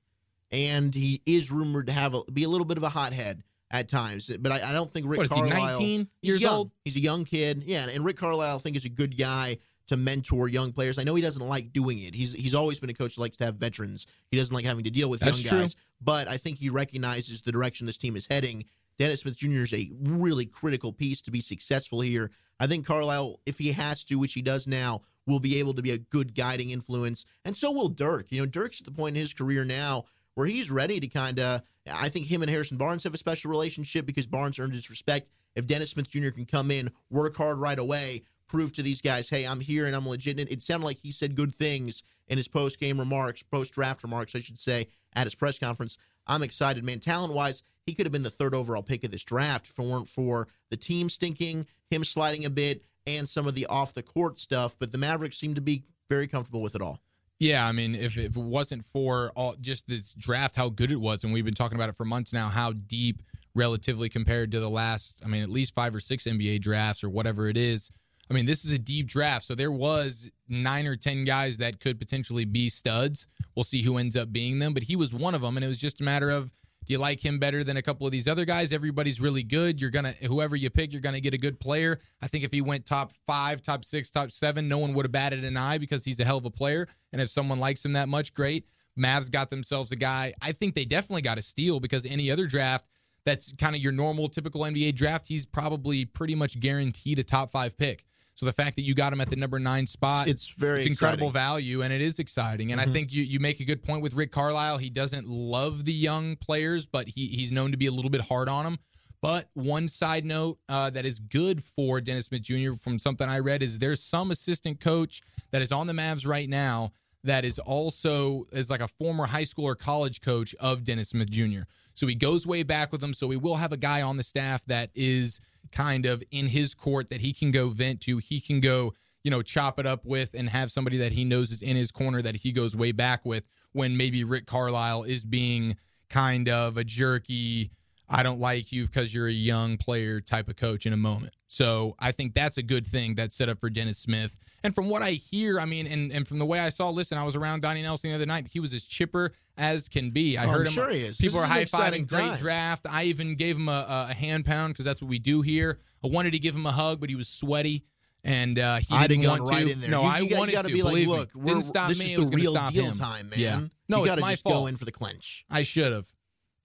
and 0.51 0.95
he 0.95 1.21
is 1.25 1.51
rumored 1.51 1.87
to 1.87 1.93
have 1.93 2.13
a, 2.15 2.23
be 2.31 2.43
a 2.43 2.49
little 2.49 2.65
bit 2.65 2.77
of 2.77 2.83
a 2.83 2.89
hothead 2.89 3.43
at 3.71 3.87
times, 3.89 4.29
but 4.39 4.51
I, 4.51 4.69
I 4.69 4.73
don't 4.73 4.91
think 4.91 5.05
Rick 5.07 5.19
What 5.19 5.25
is 5.25 5.33
he, 5.33 5.41
19 5.41 5.99
he's 6.21 6.27
years 6.27 6.41
young. 6.41 6.53
old? 6.53 6.71
He's 6.85 6.95
a 6.95 6.99
young 7.01 7.23
kid. 7.25 7.63
Yeah, 7.65 7.87
and 7.89 8.03
Rick 8.03 8.17
Carlisle 8.17 8.55
I 8.57 8.59
think 8.59 8.75
is 8.75 8.85
a 8.85 8.89
good 8.89 9.17
guy 9.17 9.57
to 9.87 9.97
mentor 9.97 10.47
young 10.47 10.71
players. 10.71 10.97
I 10.97 11.03
know 11.03 11.15
he 11.15 11.21
doesn't 11.21 11.47
like 11.47 11.73
doing 11.73 11.99
it. 11.99 12.13
He's 12.15 12.33
he's 12.33 12.55
always 12.55 12.79
been 12.79 12.89
a 12.89 12.93
coach 12.93 13.15
that 13.15 13.21
likes 13.21 13.37
to 13.37 13.45
have 13.45 13.55
veterans. 13.55 14.05
He 14.31 14.37
doesn't 14.37 14.53
like 14.53 14.65
having 14.65 14.83
to 14.85 14.91
deal 14.91 15.09
with 15.09 15.19
That's 15.19 15.43
young 15.43 15.49
true. 15.49 15.59
guys. 15.61 15.75
But 16.01 16.27
I 16.27 16.37
think 16.37 16.59
he 16.59 16.69
recognizes 16.69 17.41
the 17.41 17.51
direction 17.51 17.85
this 17.87 17.97
team 17.97 18.15
is 18.15 18.27
heading. 18.29 18.65
Dennis 18.97 19.21
Smith 19.21 19.37
Jr. 19.37 19.61
is 19.61 19.73
a 19.73 19.89
really 20.01 20.45
critical 20.45 20.91
piece 20.91 21.21
to 21.21 21.31
be 21.31 21.41
successful 21.41 22.01
here. 22.01 22.31
I 22.59 22.67
think 22.67 22.85
Carlisle, 22.85 23.39
if 23.45 23.57
he 23.57 23.71
has 23.71 24.03
to, 24.05 24.15
which 24.15 24.33
he 24.33 24.41
does 24.41 24.67
now, 24.67 25.01
will 25.25 25.39
be 25.39 25.57
able 25.59 25.73
to 25.75 25.81
be 25.81 25.91
a 25.91 25.97
good 25.97 26.35
guiding 26.35 26.71
influence. 26.71 27.25
And 27.45 27.55
so 27.55 27.71
will 27.71 27.87
Dirk. 27.89 28.27
You 28.31 28.39
know, 28.39 28.45
Dirk's 28.45 28.81
at 28.81 28.85
the 28.85 28.91
point 28.91 29.15
in 29.15 29.21
his 29.21 29.33
career 29.33 29.63
now 29.63 30.05
where 30.35 30.47
he's 30.47 30.71
ready 30.71 30.99
to 30.99 31.07
kind 31.07 31.39
of. 31.39 31.61
I 31.91 32.09
think 32.09 32.27
him 32.27 32.41
and 32.43 32.51
Harrison 32.51 32.77
Barnes 32.77 33.03
have 33.03 33.15
a 33.15 33.17
special 33.17 33.49
relationship 33.49 34.05
because 34.05 34.27
Barnes 34.27 34.59
earned 34.59 34.73
his 34.73 34.89
respect. 34.89 35.29
If 35.55 35.65
Dennis 35.65 35.91
Smith 35.91 36.09
Jr. 36.09 36.29
can 36.29 36.45
come 36.45 36.69
in, 36.69 36.91
work 37.09 37.35
hard 37.35 37.57
right 37.57 37.79
away, 37.79 38.21
prove 38.47 38.73
to 38.73 38.83
these 38.83 39.01
guys, 39.01 39.29
hey, 39.29 39.45
I'm 39.45 39.59
here 39.59 39.85
and 39.85 39.95
I'm 39.95 40.07
legit. 40.07 40.39
It 40.39 40.61
sounded 40.61 40.85
like 40.85 40.97
he 40.97 41.11
said 41.11 41.35
good 41.35 41.55
things 41.55 42.03
in 42.27 42.37
his 42.37 42.47
post 42.47 42.79
game 42.79 42.99
remarks, 42.99 43.43
post 43.43 43.73
draft 43.73 44.03
remarks, 44.03 44.35
I 44.35 44.39
should 44.39 44.59
say, 44.59 44.87
at 45.13 45.25
his 45.25 45.35
press 45.35 45.57
conference. 45.57 45.97
I'm 46.27 46.43
excited, 46.43 46.83
man. 46.83 46.99
Talent 46.99 47.33
wise, 47.33 47.63
he 47.85 47.95
could 47.95 48.05
have 48.05 48.13
been 48.13 48.23
the 48.23 48.29
third 48.29 48.53
overall 48.53 48.83
pick 48.83 49.03
of 49.03 49.11
this 49.11 49.23
draft 49.23 49.67
if 49.67 49.79
it 49.79 49.83
weren't 49.83 50.07
for 50.07 50.47
the 50.69 50.77
team 50.77 51.09
stinking, 51.09 51.65
him 51.89 52.03
sliding 52.03 52.45
a 52.45 52.49
bit, 52.49 52.83
and 53.07 53.27
some 53.27 53.47
of 53.47 53.55
the 53.55 53.65
off 53.65 53.93
the 53.93 54.03
court 54.03 54.39
stuff. 54.39 54.75
But 54.77 54.91
the 54.91 54.99
Mavericks 54.99 55.37
seem 55.37 55.55
to 55.55 55.61
be 55.61 55.85
very 56.07 56.27
comfortable 56.27 56.61
with 56.61 56.75
it 56.75 56.81
all. 56.81 56.99
Yeah, 57.39 57.65
I 57.65 57.71
mean, 57.71 57.95
if, 57.95 58.17
if 58.17 58.35
it 58.35 58.37
wasn't 58.37 58.83
for 58.83 59.31
all 59.35 59.55
just 59.59 59.87
this 59.87 60.13
draft, 60.13 60.57
how 60.57 60.67
good 60.67 60.91
it 60.91 60.99
was, 60.99 61.23
and 61.23 61.31
we've 61.31 61.45
been 61.45 61.53
talking 61.53 61.77
about 61.77 61.87
it 61.87 61.95
for 61.95 62.03
months 62.03 62.33
now, 62.33 62.49
how 62.49 62.73
deep 62.73 63.21
relatively 63.55 64.09
compared 64.09 64.51
to 64.51 64.59
the 64.59 64.69
last, 64.69 65.21
I 65.23 65.29
mean, 65.29 65.41
at 65.41 65.49
least 65.49 65.73
five 65.73 65.95
or 65.95 66.01
six 66.01 66.25
NBA 66.25 66.61
drafts 66.61 67.03
or 67.03 67.09
whatever 67.09 67.47
it 67.47 67.55
is. 67.55 67.91
I 68.29 68.33
mean, 68.33 68.45
this 68.45 68.63
is 68.63 68.73
a 68.73 68.77
deep 68.77 69.07
draft, 69.07 69.45
so 69.45 69.55
there 69.55 69.71
was 69.71 70.29
nine 70.49 70.85
or 70.85 70.95
ten 70.97 71.23
guys 71.23 71.57
that 71.57 71.79
could 71.79 71.97
potentially 71.97 72.45
be 72.45 72.69
studs. 72.69 73.25
We'll 73.55 73.63
see 73.63 73.81
who 73.81 73.97
ends 73.97 74.15
up 74.15 74.31
being 74.31 74.59
them, 74.59 74.73
but 74.73 74.83
he 74.83 74.95
was 74.95 75.13
one 75.13 75.33
of 75.33 75.41
them, 75.41 75.57
and 75.57 75.63
it 75.63 75.67
was 75.67 75.79
just 75.79 76.01
a 76.01 76.03
matter 76.03 76.29
of 76.29 76.51
do 76.89 76.93
you 76.93 76.99
like 76.99 77.23
him 77.23 77.37
better 77.37 77.63
than 77.63 77.77
a 77.77 77.83
couple 77.83 78.07
of 78.07 78.11
these 78.11 78.27
other 78.27 78.45
guys? 78.45 78.73
Everybody's 78.73 79.21
really 79.21 79.43
good. 79.43 79.79
You're 79.79 79.91
gonna 79.91 80.13
whoever 80.23 80.55
you 80.55 80.71
pick, 80.71 80.91
you're 80.91 81.03
gonna 81.03 81.19
get 81.19 81.35
a 81.35 81.37
good 81.37 81.59
player. 81.59 81.99
I 82.19 82.27
think 82.27 82.43
if 82.43 82.51
he 82.51 82.61
went 82.61 82.87
top 82.87 83.13
five, 83.27 83.61
top 83.61 83.85
six, 83.85 84.09
top 84.09 84.31
seven, 84.31 84.67
no 84.67 84.79
one 84.79 84.95
would 84.95 85.05
have 85.05 85.11
batted 85.11 85.45
an 85.45 85.55
eye 85.55 85.77
because 85.77 86.03
he's 86.03 86.19
a 86.19 86.25
hell 86.25 86.39
of 86.39 86.45
a 86.45 86.49
player. 86.49 86.87
And 87.13 87.21
if 87.21 87.29
someone 87.29 87.59
likes 87.59 87.85
him 87.85 87.93
that 87.93 88.09
much, 88.09 88.33
great. 88.33 88.65
Mavs 88.97 89.29
got 89.29 89.51
themselves 89.51 89.91
a 89.91 89.95
guy. 89.95 90.33
I 90.41 90.51
think 90.51 90.73
they 90.73 90.83
definitely 90.83 91.21
got 91.21 91.37
a 91.37 91.43
steal 91.43 91.79
because 91.79 92.07
any 92.07 92.31
other 92.31 92.47
draft 92.47 92.89
that's 93.23 93.53
kind 93.53 93.75
of 93.75 93.83
your 93.83 93.91
normal, 93.91 94.27
typical 94.27 94.61
NBA 94.61 94.95
draft, 94.95 95.27
he's 95.27 95.45
probably 95.45 96.05
pretty 96.05 96.33
much 96.33 96.59
guaranteed 96.59 97.19
a 97.19 97.23
top 97.23 97.51
five 97.51 97.77
pick. 97.77 98.03
So 98.39 98.45
the 98.45 98.53
fact 98.53 98.77
that 98.77 98.83
you 98.83 98.95
got 98.95 99.11
him 99.11 99.19
at 99.19 99.29
the 99.29 99.35
number 99.35 99.59
nine 99.59 99.85
spot, 99.85 100.29
It's 100.29 100.47
very 100.47 100.79
it's 100.79 100.87
incredible 100.87 101.27
exciting. 101.27 101.33
value, 101.33 101.81
and 101.81 101.91
it 101.91 101.99
is 101.99 102.19
exciting. 102.19 102.71
And 102.71 102.79
I 102.79 102.85
think 102.85 103.11
you, 103.11 103.21
you 103.21 103.37
make 103.37 103.59
a 103.59 103.65
good 103.65 103.83
point 103.83 104.01
with 104.01 104.13
Rick 104.13 104.31
Carlisle. 104.31 104.77
He 104.77 104.89
doesn't 104.89 105.27
love 105.27 105.83
the 105.83 105.91
young 105.91 106.37
players, 106.37 106.85
but 106.85 107.09
he 107.09 107.27
he's 107.27 107.51
known 107.51 107.71
to 107.71 107.77
be 107.77 107.85
a 107.87 107.91
little 107.91 108.09
bit 108.09 108.21
hard 108.21 108.47
on 108.47 108.63
them. 108.63 108.77
But 109.21 109.49
one 109.55 109.89
side 109.89 110.23
note 110.23 110.57
uh, 110.69 110.89
that 110.91 111.05
is 111.05 111.19
good 111.19 111.65
for 111.65 111.99
Dennis 111.99 112.27
Smith 112.27 112.43
Jr. 112.43 112.75
from 112.81 112.97
something 112.97 113.27
I 113.27 113.39
read 113.39 113.61
is 113.61 113.79
there's 113.79 114.01
some 114.01 114.31
assistant 114.31 114.79
coach 114.79 115.21
that 115.51 115.61
is 115.61 115.73
on 115.73 115.87
the 115.87 115.93
Mavs 115.93 116.25
right 116.25 116.47
now 116.47 116.93
that 117.25 117.43
is 117.43 117.59
also 117.59 118.45
is 118.53 118.69
like 118.69 118.79
a 118.79 118.87
former 118.87 119.25
high 119.25 119.43
school 119.43 119.65
or 119.65 119.75
college 119.75 120.21
coach 120.21 120.55
of 120.61 120.85
Dennis 120.85 121.09
Smith 121.09 121.29
Jr. 121.29 121.63
So 121.99 122.07
he 122.07 122.15
goes 122.15 122.47
way 122.47 122.63
back 122.63 122.93
with 122.93 123.03
him. 123.03 123.13
So 123.13 123.27
we 123.27 123.35
will 123.35 123.57
have 123.57 123.73
a 123.73 123.77
guy 123.77 124.01
on 124.01 124.15
the 124.15 124.23
staff 124.23 124.63
that 124.67 124.89
is 124.95 125.41
kind 125.73 126.05
of 126.05 126.23
in 126.31 126.47
his 126.47 126.73
court 126.73 127.09
that 127.09 127.19
he 127.19 127.33
can 127.33 127.51
go 127.51 127.71
vent 127.71 127.99
to. 128.01 128.19
He 128.19 128.39
can 128.39 128.61
go, 128.61 128.93
you 129.21 129.29
know, 129.29 129.41
chop 129.41 129.77
it 129.79 129.85
up 129.85 130.05
with 130.05 130.33
and 130.33 130.49
have 130.49 130.71
somebody 130.71 130.97
that 130.97 131.11
he 131.11 131.25
knows 131.25 131.51
is 131.51 131.61
in 131.61 131.75
his 131.75 131.91
corner 131.91 132.21
that 132.21 132.37
he 132.37 132.53
goes 132.53 132.73
way 132.73 132.93
back 132.93 133.25
with 133.25 133.45
when 133.73 133.97
maybe 133.97 134.23
Rick 134.23 134.45
Carlisle 134.45 135.03
is 135.03 135.25
being 135.25 135.75
kind 136.09 136.47
of 136.47 136.77
a 136.77 136.85
jerky, 136.85 137.71
I 138.09 138.23
don't 138.23 138.39
like 138.39 138.71
you 138.71 138.85
because 138.87 139.13
you're 139.13 139.27
a 139.27 139.31
young 139.31 139.77
player 139.77 140.19
type 140.19 140.49
of 140.49 140.55
coach 140.55 140.85
in 140.85 140.93
a 140.93 140.97
moment. 140.97 141.33
So 141.47 141.95
I 141.99 142.11
think 142.11 142.33
that's 142.33 142.57
a 142.57 142.63
good 142.63 142.85
thing 142.87 143.15
that's 143.15 143.35
set 143.35 143.49
up 143.49 143.59
for 143.59 143.69
Dennis 143.69 143.97
Smith. 143.99 144.37
And 144.63 144.73
from 144.73 144.89
what 144.89 145.01
I 145.01 145.11
hear, 145.11 145.59
I 145.59 145.65
mean, 145.65 145.85
and, 145.87 146.11
and 146.11 146.27
from 146.27 146.39
the 146.39 146.45
way 146.45 146.59
I 146.59 146.69
saw, 146.69 146.89
listen, 146.89 147.17
I 147.17 147.23
was 147.23 147.35
around 147.35 147.61
Donnie 147.61 147.81
Nelson 147.81 148.09
the 148.09 148.15
other 148.15 148.25
night. 148.25 148.47
He 148.51 148.59
was 148.59 148.73
as 148.73 148.83
chipper 148.85 149.33
as 149.57 149.87
can 149.89 150.09
be. 150.11 150.37
I 150.37 150.45
Oh, 150.45 150.49
heard 150.49 150.61
I'm 150.61 150.65
him. 150.67 150.73
sure 150.73 150.89
he 150.89 151.01
is. 151.05 151.17
People 151.17 151.39
This 151.41 151.49
are 151.49 151.53
high 151.53 151.65
fiving. 151.65 152.07
Great 152.07 152.39
draft. 152.39 152.85
I 152.89 153.03
even 153.05 153.35
gave 153.35 153.55
him 153.55 153.69
a, 153.69 154.07
a 154.09 154.13
hand 154.13 154.45
pound 154.45 154.73
because 154.73 154.85
that's 154.85 155.01
what 155.01 155.09
we 155.09 155.19
do 155.19 155.41
here. 155.41 155.79
I 156.03 156.07
wanted 156.07 156.31
to 156.31 156.39
give 156.39 156.55
him 156.55 156.65
a 156.65 156.71
hug, 156.71 156.99
but 156.99 157.09
he 157.09 157.15
was 157.15 157.27
sweaty. 157.27 157.83
And 158.23 158.59
uh, 158.59 158.77
he 158.77 158.87
I'd 158.91 159.07
didn't 159.07 159.27
want 159.27 159.43
right 159.47 159.65
to. 159.65 159.71
in 159.71 159.79
there. 159.81 159.89
No, 159.89 160.01
You- 160.01 160.07
I 160.07 160.19
you 160.19 160.29
got, 160.29 160.39
wanted 160.39 160.51
you 160.51 160.57
got 160.57 160.65
to. 160.65 160.73
be 160.73 160.81
like, 160.83 160.95
me. 160.95 161.05
look, 161.05 161.29
we're, 161.33 161.45
didn't 161.45 161.61
stop 161.61 161.89
this 161.89 161.99
me. 161.99 162.13
is 162.15 162.29
the 162.29 162.35
real 162.35 162.53
deal 162.69 162.85
him. 162.87 162.93
time, 162.95 163.29
man. 163.29 163.39
Yeah. 163.39 163.61
No, 163.87 163.99
you 163.99 164.03
it's 164.03 164.09
got 164.09 164.15
to 164.15 164.21
my 164.21 164.31
just 164.33 164.43
fault. 164.43 164.55
go 164.55 164.67
in 164.67 164.75
for 164.75 164.85
the 164.85 164.91
clinch. 164.91 165.45
I 165.49 165.63
should 165.63 165.93
have. 165.93 166.11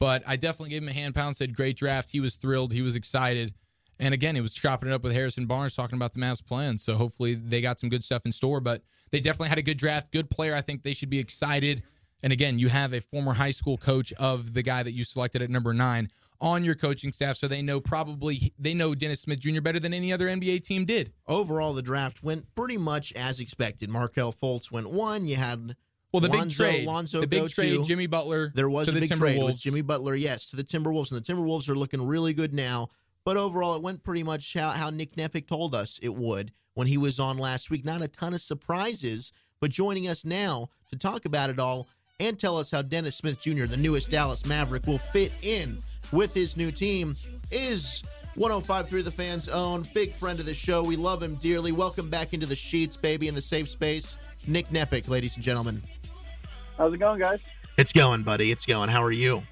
But 0.00 0.22
I 0.26 0.36
definitely 0.36 0.70
gave 0.70 0.82
him 0.82 0.88
a 0.88 0.92
hand 0.92 1.14
pound, 1.14 1.36
said 1.36 1.56
great 1.56 1.76
draft. 1.76 2.10
He 2.10 2.20
was 2.20 2.34
thrilled. 2.34 2.72
He 2.72 2.82
was 2.82 2.96
excited. 2.96 3.54
And 3.98 4.12
again, 4.12 4.34
he 4.34 4.40
was 4.40 4.52
chopping 4.52 4.90
it 4.90 4.92
up 4.92 5.02
with 5.02 5.12
Harrison 5.12 5.46
Barnes, 5.46 5.76
talking 5.76 5.96
about 5.96 6.12
the 6.12 6.18
Mavs 6.18 6.44
plans. 6.44 6.82
So 6.82 6.96
hopefully 6.96 7.34
they 7.34 7.60
got 7.60 7.78
some 7.78 7.88
good 7.88 8.02
stuff 8.02 8.22
in 8.24 8.32
store. 8.32 8.60
But 8.60 8.82
they 9.10 9.20
definitely 9.20 9.50
had 9.50 9.58
a 9.58 9.62
good 9.62 9.78
draft, 9.78 10.12
good 10.12 10.30
player. 10.30 10.54
I 10.54 10.60
think 10.60 10.82
they 10.82 10.94
should 10.94 11.10
be 11.10 11.20
excited. 11.20 11.82
And 12.22 12.32
again, 12.32 12.58
you 12.58 12.68
have 12.68 12.92
a 12.92 13.00
former 13.00 13.34
high 13.34 13.50
school 13.50 13.76
coach 13.76 14.12
of 14.14 14.54
the 14.54 14.62
guy 14.62 14.82
that 14.82 14.92
you 14.92 15.04
selected 15.04 15.42
at 15.42 15.50
number 15.50 15.72
nine 15.72 16.08
on 16.40 16.64
your 16.64 16.74
coaching 16.74 17.12
staff. 17.12 17.36
So 17.36 17.46
they 17.48 17.62
know 17.62 17.80
probably 17.80 18.52
they 18.58 18.74
know 18.74 18.94
Dennis 18.94 19.20
Smith 19.20 19.40
Jr. 19.40 19.60
better 19.60 19.78
than 19.78 19.94
any 19.94 20.12
other 20.12 20.26
NBA 20.26 20.62
team 20.64 20.84
did. 20.84 21.12
Overall, 21.26 21.72
the 21.72 21.82
draft 21.82 22.22
went 22.22 22.52
pretty 22.54 22.76
much 22.76 23.12
as 23.12 23.40
expected. 23.40 23.90
Markelle 23.90 24.32
Fultz 24.32 24.70
went 24.70 24.90
one. 24.90 25.26
You 25.26 25.36
had 25.36 25.76
Well, 26.14 26.20
the 26.20 26.28
Lonzo, 26.28 26.44
big 26.46 26.72
trade, 26.72 26.86
Lonzo 26.86 27.20
the 27.22 27.26
big 27.26 27.48
trade, 27.48 27.76
to. 27.76 27.84
Jimmy 27.84 28.06
Butler. 28.06 28.52
There 28.54 28.70
was 28.70 28.86
a 28.86 28.92
the 28.92 29.00
big 29.00 29.10
trade 29.10 29.42
with 29.42 29.58
Jimmy 29.58 29.82
Butler, 29.82 30.14
yes, 30.14 30.46
to 30.50 30.56
the 30.56 30.62
Timberwolves, 30.62 31.10
and 31.10 31.20
the 31.20 31.32
Timberwolves 31.32 31.68
are 31.68 31.74
looking 31.74 32.06
really 32.06 32.32
good 32.32 32.54
now. 32.54 32.90
But 33.24 33.36
overall, 33.36 33.74
it 33.74 33.82
went 33.82 34.04
pretty 34.04 34.22
much 34.22 34.54
how, 34.54 34.70
how 34.70 34.90
Nick 34.90 35.16
Neppech 35.16 35.48
told 35.48 35.74
us 35.74 35.98
it 36.00 36.14
would 36.14 36.52
when 36.74 36.86
he 36.86 36.96
was 36.96 37.18
on 37.18 37.36
last 37.36 37.68
week. 37.68 37.84
Not 37.84 38.00
a 38.00 38.06
ton 38.06 38.32
of 38.32 38.40
surprises, 38.40 39.32
but 39.58 39.72
joining 39.72 40.06
us 40.06 40.24
now 40.24 40.68
to 40.88 40.96
talk 40.96 41.24
about 41.24 41.50
it 41.50 41.58
all 41.58 41.88
and 42.20 42.38
tell 42.38 42.58
us 42.58 42.70
how 42.70 42.82
Dennis 42.82 43.16
Smith 43.16 43.40
Jr., 43.40 43.64
the 43.64 43.76
newest 43.76 44.08
Dallas 44.08 44.46
Maverick, 44.46 44.86
will 44.86 44.98
fit 44.98 45.32
in 45.42 45.82
with 46.12 46.32
his 46.32 46.56
new 46.56 46.70
team 46.70 47.16
is 47.50 48.04
1053 48.36 49.02
The 49.02 49.10
Fans 49.10 49.48
Own, 49.48 49.84
big 49.92 50.12
friend 50.12 50.38
of 50.38 50.46
the 50.46 50.54
show. 50.54 50.84
We 50.84 50.94
love 50.94 51.20
him 51.20 51.34
dearly. 51.36 51.72
Welcome 51.72 52.08
back 52.08 52.34
into 52.34 52.46
the 52.46 52.54
sheets, 52.54 52.96
baby, 52.96 53.26
in 53.26 53.34
the 53.34 53.42
safe 53.42 53.68
space. 53.68 54.16
Nick 54.46 54.68
Neppech, 54.68 55.08
ladies 55.08 55.34
and 55.34 55.44
gentlemen. 55.44 55.82
How's 56.76 56.92
it 56.92 56.98
going, 56.98 57.20
guys? 57.20 57.38
It's 57.76 57.92
going, 57.92 58.24
buddy. 58.24 58.50
It's 58.50 58.66
going. 58.66 58.88
How 58.88 59.02
are 59.02 59.12
you? 59.12 59.44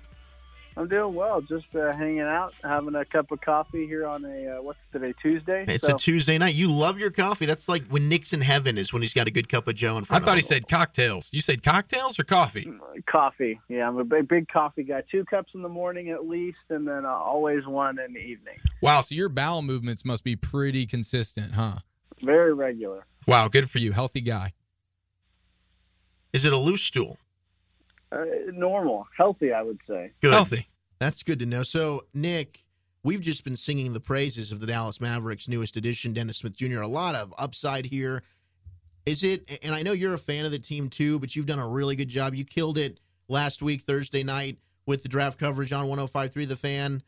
I'm 0.77 0.89
doing 0.89 1.15
well. 1.15 1.41
Just 1.43 1.67
uh, 1.75 1.93
hanging 1.93 2.21
out, 2.21 2.55
having 2.65 2.95
a 2.95 3.05
cup 3.05 3.31
of 3.31 3.41
coffee 3.43 3.87
here 3.87 4.07
on 4.07 4.25
a 4.25 4.57
uh, 4.57 4.63
what's 4.63 4.79
today 4.91 5.15
Tuesday. 5.23 5.65
It's 5.69 5.87
so, 5.87 5.95
a 5.95 5.99
Tuesday 5.99 6.39
night. 6.39 6.55
You 6.55 6.73
love 6.73 6.99
your 6.99 7.11
coffee. 7.11 7.47
That's 7.47 7.69
like 7.69 7.87
when 7.89 8.09
Nick's 8.09 8.33
in 8.33 8.41
heaven 8.41 8.79
is 8.79 8.93
when 8.93 9.03
he's 9.03 9.13
got 9.13 9.27
a 9.29 9.31
good 9.31 9.49
cup 9.49 9.69
of 9.69 9.75
Joe 9.75 9.99
in 9.99 10.05
front. 10.05 10.09
Of 10.09 10.11
me. 10.11 10.15
I 10.15 10.19
front 10.19 10.25
thought 10.25 10.37
he 10.39 10.43
said 10.43 10.69
cocktails. 10.69 11.29
You 11.31 11.43
said 11.43 11.63
cocktails 11.63 12.19
or 12.19 12.25
coffee? 12.25 12.73
coffee. 13.07 13.61
Yeah, 13.69 13.87
I'm 13.87 13.99
a 13.99 14.05
big, 14.05 14.29
big 14.29 14.49
coffee 14.49 14.83
guy. 14.83 15.03
Two 15.11 15.25
cups 15.27 15.53
in 15.55 15.63
the 15.63 15.69
morning 15.69 16.11
at 16.11 16.27
least, 16.27 16.59
and 16.71 16.89
then 16.89 17.05
uh, 17.05 17.11
always 17.11 17.67
one 17.67 17.99
in 17.99 18.15
the 18.15 18.21
evening. 18.21 18.59
Wow, 18.81 19.03
so 19.03 19.15
your 19.15 19.29
bowel 19.29 19.63
movements 19.63 20.05
must 20.05 20.25
be 20.25 20.37
pretty 20.37 20.87
consistent, 20.87 21.53
huh? 21.53 21.77
Very 22.23 22.55
regular. 22.55 23.07
Wow, 23.27 23.49
good 23.49 23.71
for 23.71 23.79
you. 23.79 23.93
Healthy 23.93 24.23
guy. 24.23 24.55
Is 26.33 26.45
it 26.45 26.53
a 26.53 26.57
loose 26.57 26.83
stool? 26.83 27.19
Uh, 28.11 28.25
normal, 28.53 29.07
healthy, 29.17 29.53
I 29.53 29.63
would 29.63 29.81
say. 29.89 30.13
Good. 30.21 30.33
Healthy. 30.33 30.69
That's 30.99 31.23
good 31.23 31.39
to 31.41 31.47
know. 31.47 31.63
So, 31.63 32.03
Nick, 32.15 32.65
we've 33.03 33.21
just 33.21 33.45
been 33.45 33.57
singing 33.57 33.93
the 33.93 34.01
praises 34.01 34.53
of 34.53 34.61
the 34.61 34.67
Dallas 34.67 35.01
Mavericks' 35.01 35.49
newest 35.49 35.77
addition, 35.77 36.13
Dennis 36.13 36.39
Smith 36.39 36.57
Jr. 36.57 36.81
A 36.81 36.89
lot 36.89 37.15
of 37.15 37.35
upside 37.39 37.87
here. 37.87 38.23
Is 39.05 39.23
it, 39.25 39.59
and 39.65 39.75
I 39.75 39.83
know 39.83 39.93
you're 39.93 40.15
a 40.15 40.19
fan 40.19 40.45
of 40.45 40.53
the 40.53 40.59
team 40.59 40.89
too, 40.89 41.19
but 41.19 41.35
you've 41.35 41.47
done 41.47 41.59
a 41.59 41.67
really 41.67 41.97
good 41.97 42.09
job. 42.09 42.35
You 42.35 42.45
killed 42.45 42.79
it 42.79 43.01
last 43.29 43.61
week, 43.61 43.83
Thursday 43.83 44.23
night, 44.23 44.59
with 44.87 45.03
the 45.03 45.09
draft 45.09 45.39
coverage 45.39 45.73
on 45.73 45.89
1053 45.89 46.45
The 46.45 46.57
Fan. 46.57 47.03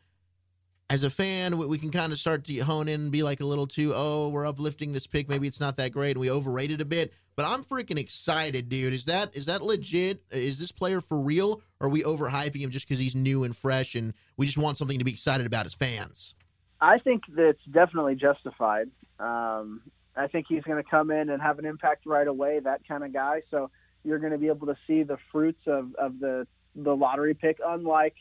As 0.87 1.03
a 1.03 1.09
fan, 1.09 1.57
we- 1.57 1.65
we 1.65 1.77
can 1.79 1.89
kind 1.89 2.13
of 2.13 2.19
start 2.19 2.43
to 2.43 2.57
hone 2.59 2.87
in 2.87 3.01
and 3.01 3.11
be 3.11 3.23
like 3.23 3.39
a 3.39 3.45
little 3.45 3.65
too, 3.65 3.91
oh, 3.95 4.29
we're 4.29 4.45
uplifting 4.45 4.91
this 4.91 5.07
pick. 5.07 5.27
Maybe 5.27 5.47
it's 5.47 5.59
not 5.59 5.77
that 5.77 5.91
great, 5.91 6.11
and 6.11 6.19
we 6.19 6.29
overrated 6.29 6.79
a 6.79 6.85
bit. 6.85 7.11
But 7.35 7.45
I'm 7.45 7.63
freaking 7.63 7.97
excited, 7.97 8.69
dude. 8.69 8.93
Is 8.93 9.05
that 9.05 9.35
is 9.35 9.47
that 9.47 9.61
legit? 9.61 10.23
Is 10.29 10.59
this 10.59 10.71
player 10.71 11.01
for 11.01 11.19
real? 11.19 11.61
Or 11.79 11.87
are 11.87 11.89
we 11.89 12.03
overhyping 12.03 12.59
him 12.59 12.69
just 12.69 12.87
because 12.87 12.99
he's 12.99 13.15
new 13.15 13.43
and 13.43 13.57
fresh, 13.57 13.95
and 13.95 14.13
we 14.37 14.45
just 14.45 14.59
want 14.59 14.77
something 14.77 14.99
to 14.99 15.03
be 15.03 15.11
excited 15.11 15.47
about 15.47 15.65
as 15.65 15.73
fans? 15.73 16.35
I 16.79 16.99
think 16.99 17.23
that's 17.29 17.63
definitely 17.69 18.15
justified. 18.15 18.89
Um, 19.19 19.81
I 20.15 20.27
think 20.27 20.45
he's 20.47 20.63
going 20.63 20.81
to 20.81 20.89
come 20.89 21.09
in 21.09 21.29
and 21.29 21.41
have 21.41 21.57
an 21.57 21.65
impact 21.65 22.05
right 22.05 22.27
away, 22.27 22.59
that 22.59 22.87
kind 22.87 23.03
of 23.03 23.11
guy. 23.11 23.41
So 23.49 23.71
you're 24.03 24.19
going 24.19 24.33
to 24.33 24.37
be 24.37 24.47
able 24.47 24.67
to 24.67 24.77
see 24.85 25.03
the 25.03 25.17
fruits 25.31 25.65
of, 25.65 25.95
of 25.95 26.19
the, 26.19 26.47
the 26.75 26.95
lottery 26.95 27.33
pick, 27.33 27.57
unlike 27.65 28.15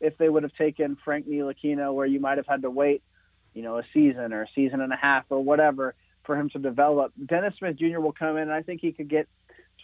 if 0.00 0.18
they 0.18 0.28
would 0.28 0.42
have 0.42 0.54
taken 0.54 0.96
Frank 1.04 1.28
Ntilikina, 1.28 1.92
where 1.92 2.06
you 2.06 2.20
might 2.20 2.38
have 2.38 2.46
had 2.46 2.62
to 2.62 2.70
wait, 2.70 3.02
you 3.54 3.62
know, 3.62 3.78
a 3.78 3.82
season 3.94 4.32
or 4.32 4.42
a 4.42 4.48
season 4.54 4.80
and 4.80 4.92
a 4.92 4.96
half 4.96 5.24
or 5.30 5.42
whatever 5.42 5.94
for 6.24 6.36
him 6.36 6.50
to 6.50 6.58
develop. 6.58 7.12
Dennis 7.24 7.54
Smith 7.58 7.76
Jr. 7.76 8.00
will 8.00 8.12
come 8.12 8.36
in, 8.36 8.42
and 8.42 8.52
I 8.52 8.62
think 8.62 8.80
he 8.80 8.92
could 8.92 9.08
get 9.08 9.28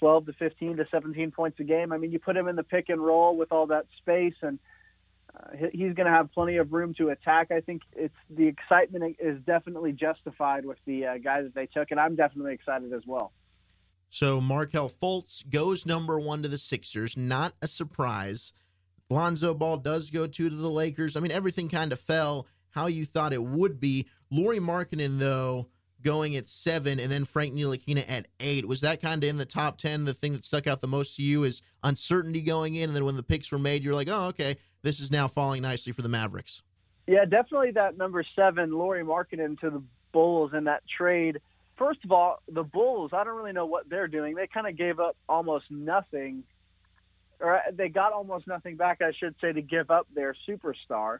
12 0.01 0.27
to 0.27 0.33
15 0.33 0.79
to 0.79 0.87
17 0.91 1.31
points 1.31 1.61
a 1.61 1.65
game. 1.65 1.93
I 1.93 1.99
mean, 1.99 2.11
you 2.11 2.19
put 2.19 2.37
him 2.37 2.49
in 2.49 2.57
the 2.57 2.65
pick 2.65 2.89
and 2.89 3.01
roll 3.01 3.37
with 3.37 3.53
all 3.53 3.69
that 3.69 3.87
space 4.01 4.35
and 4.43 4.59
uh, 5.35 5.69
he's 5.73 5.95
going 5.95 6.07
to 6.07 6.13
have 6.13 6.31
plenty 6.33 6.57
of 6.57 6.73
room 6.73 6.95
to 6.95 7.09
attack. 7.09 7.51
I 7.51 7.61
think 7.61 7.83
it's 7.95 8.15
the 8.29 8.47
excitement 8.47 9.17
is 9.19 9.41
definitely 9.47 9.93
justified 9.93 10.65
with 10.65 10.79
the 10.87 11.07
uh, 11.07 11.19
guy 11.19 11.43
that 11.43 11.55
they 11.55 11.67
took, 11.67 11.91
and 11.91 11.99
I'm 11.99 12.17
definitely 12.17 12.53
excited 12.53 12.93
as 12.93 13.03
well. 13.07 13.33
So 14.11 14.43
Markelle 14.43 14.91
Fultz 14.91 15.49
goes 15.49 15.87
number 15.87 16.21
one 16.21 16.43
to 16.43 16.49
the 16.49 16.59
Sixers. 16.59 17.17
Not 17.17 17.55
a 17.63 17.69
surprise. 17.69 18.53
Lonzo 19.13 19.55
Ball 19.55 19.77
does 19.77 20.11
go 20.11 20.27
two 20.27 20.49
to 20.49 20.57
the 20.57 20.71
Lakers. 20.71 21.17
I 21.17 21.21
mean, 21.21 21.33
everything 21.33 21.69
kind 21.69 21.93
of 21.93 22.01
fell 22.01 22.47
how 22.71 22.87
you 22.87 23.05
thought 23.05 23.33
it 23.33 23.43
would 23.43 23.79
be. 23.79 24.09
Lauri 24.31 24.59
Markkanen, 24.59 25.19
though, 25.19 25.69
going 26.03 26.35
at 26.35 26.49
seven, 26.49 26.99
and 26.99 27.13
then 27.13 27.25
Frank 27.25 27.55
Ntilikina 27.55 28.05
at 28.09 28.27
eight. 28.41 28.67
Was 28.67 28.81
that 28.81 29.01
kind 29.01 29.23
of 29.23 29.29
in 29.29 29.37
the 29.37 29.45
top 29.45 29.79
ten? 29.79 30.05
The 30.05 30.15
thing 30.15 30.33
that 30.33 30.45
stuck 30.45 30.67
out 30.67 30.81
the 30.81 30.89
most 30.89 31.17
to 31.17 31.23
you 31.23 31.45
is 31.45 31.63
uncertainty 31.85 32.43
going 32.43 32.75
in, 32.75 32.91
and 32.91 32.97
then 32.97 33.05
when 33.05 33.17
the 33.17 33.23
picks 33.23 33.53
were 33.53 33.59
made, 33.59 33.85
you're 33.85 33.95
like, 33.95 34.09
oh, 34.11 34.29
okay, 34.29 34.57
this 34.83 34.99
is 34.99 35.11
now 35.11 35.29
falling 35.29 35.63
nicely 35.63 35.93
for 35.93 36.03
the 36.03 36.09
Mavericks. 36.09 36.63
Yeah, 37.07 37.25
definitely 37.25 37.73
that 37.73 37.99
number 37.99 38.25
seven, 38.35 38.73
Lauri 38.73 39.05
Markkanen 39.05 39.59
to 39.61 39.71
the 39.71 39.83
Bulls 40.13 40.53
in 40.55 40.65
that 40.65 40.83
trade. 40.89 41.41
First 41.77 42.01
of 42.05 42.13
all, 42.13 42.39
the 42.49 42.63
Bulls, 42.63 43.11
I 43.13 43.25
don't 43.25 43.37
really 43.37 43.53
know 43.53 43.67
what 43.67 43.89
they're 43.89 44.09
doing. 44.09 44.35
They 44.35 44.47
kind 44.47 44.67
of 44.67 44.77
gave 44.77 45.01
up 45.01 45.17
almost 45.29 45.65
nothing, 45.71 46.45
or 47.43 47.57
uh, 47.57 47.61
they 47.73 47.89
got 47.89 48.13
almost 48.13 48.47
nothing 48.47 48.77
back, 48.77 49.03
I 49.03 49.13
should 49.13 49.35
say, 49.41 49.53
to 49.53 49.61
give 49.61 49.91
up 49.91 50.07
their 50.15 50.35
superstar. 50.49 51.19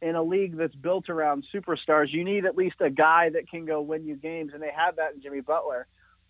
In 0.00 0.16
a 0.16 0.22
league 0.22 0.56
that's 0.56 0.74
built 0.74 1.08
around 1.08 1.44
superstars, 1.54 2.12
you 2.12 2.24
need 2.24 2.44
at 2.44 2.56
least 2.56 2.76
a 2.80 2.90
guy 2.90 3.30
that 3.30 3.48
can 3.48 3.64
go 3.64 3.80
win 3.80 4.06
you 4.06 4.16
games, 4.16 4.52
and 4.52 4.62
they 4.62 4.70
had 4.74 4.96
that 4.96 5.14
in 5.14 5.22
Jimmy 5.22 5.40
Butler. 5.40 5.86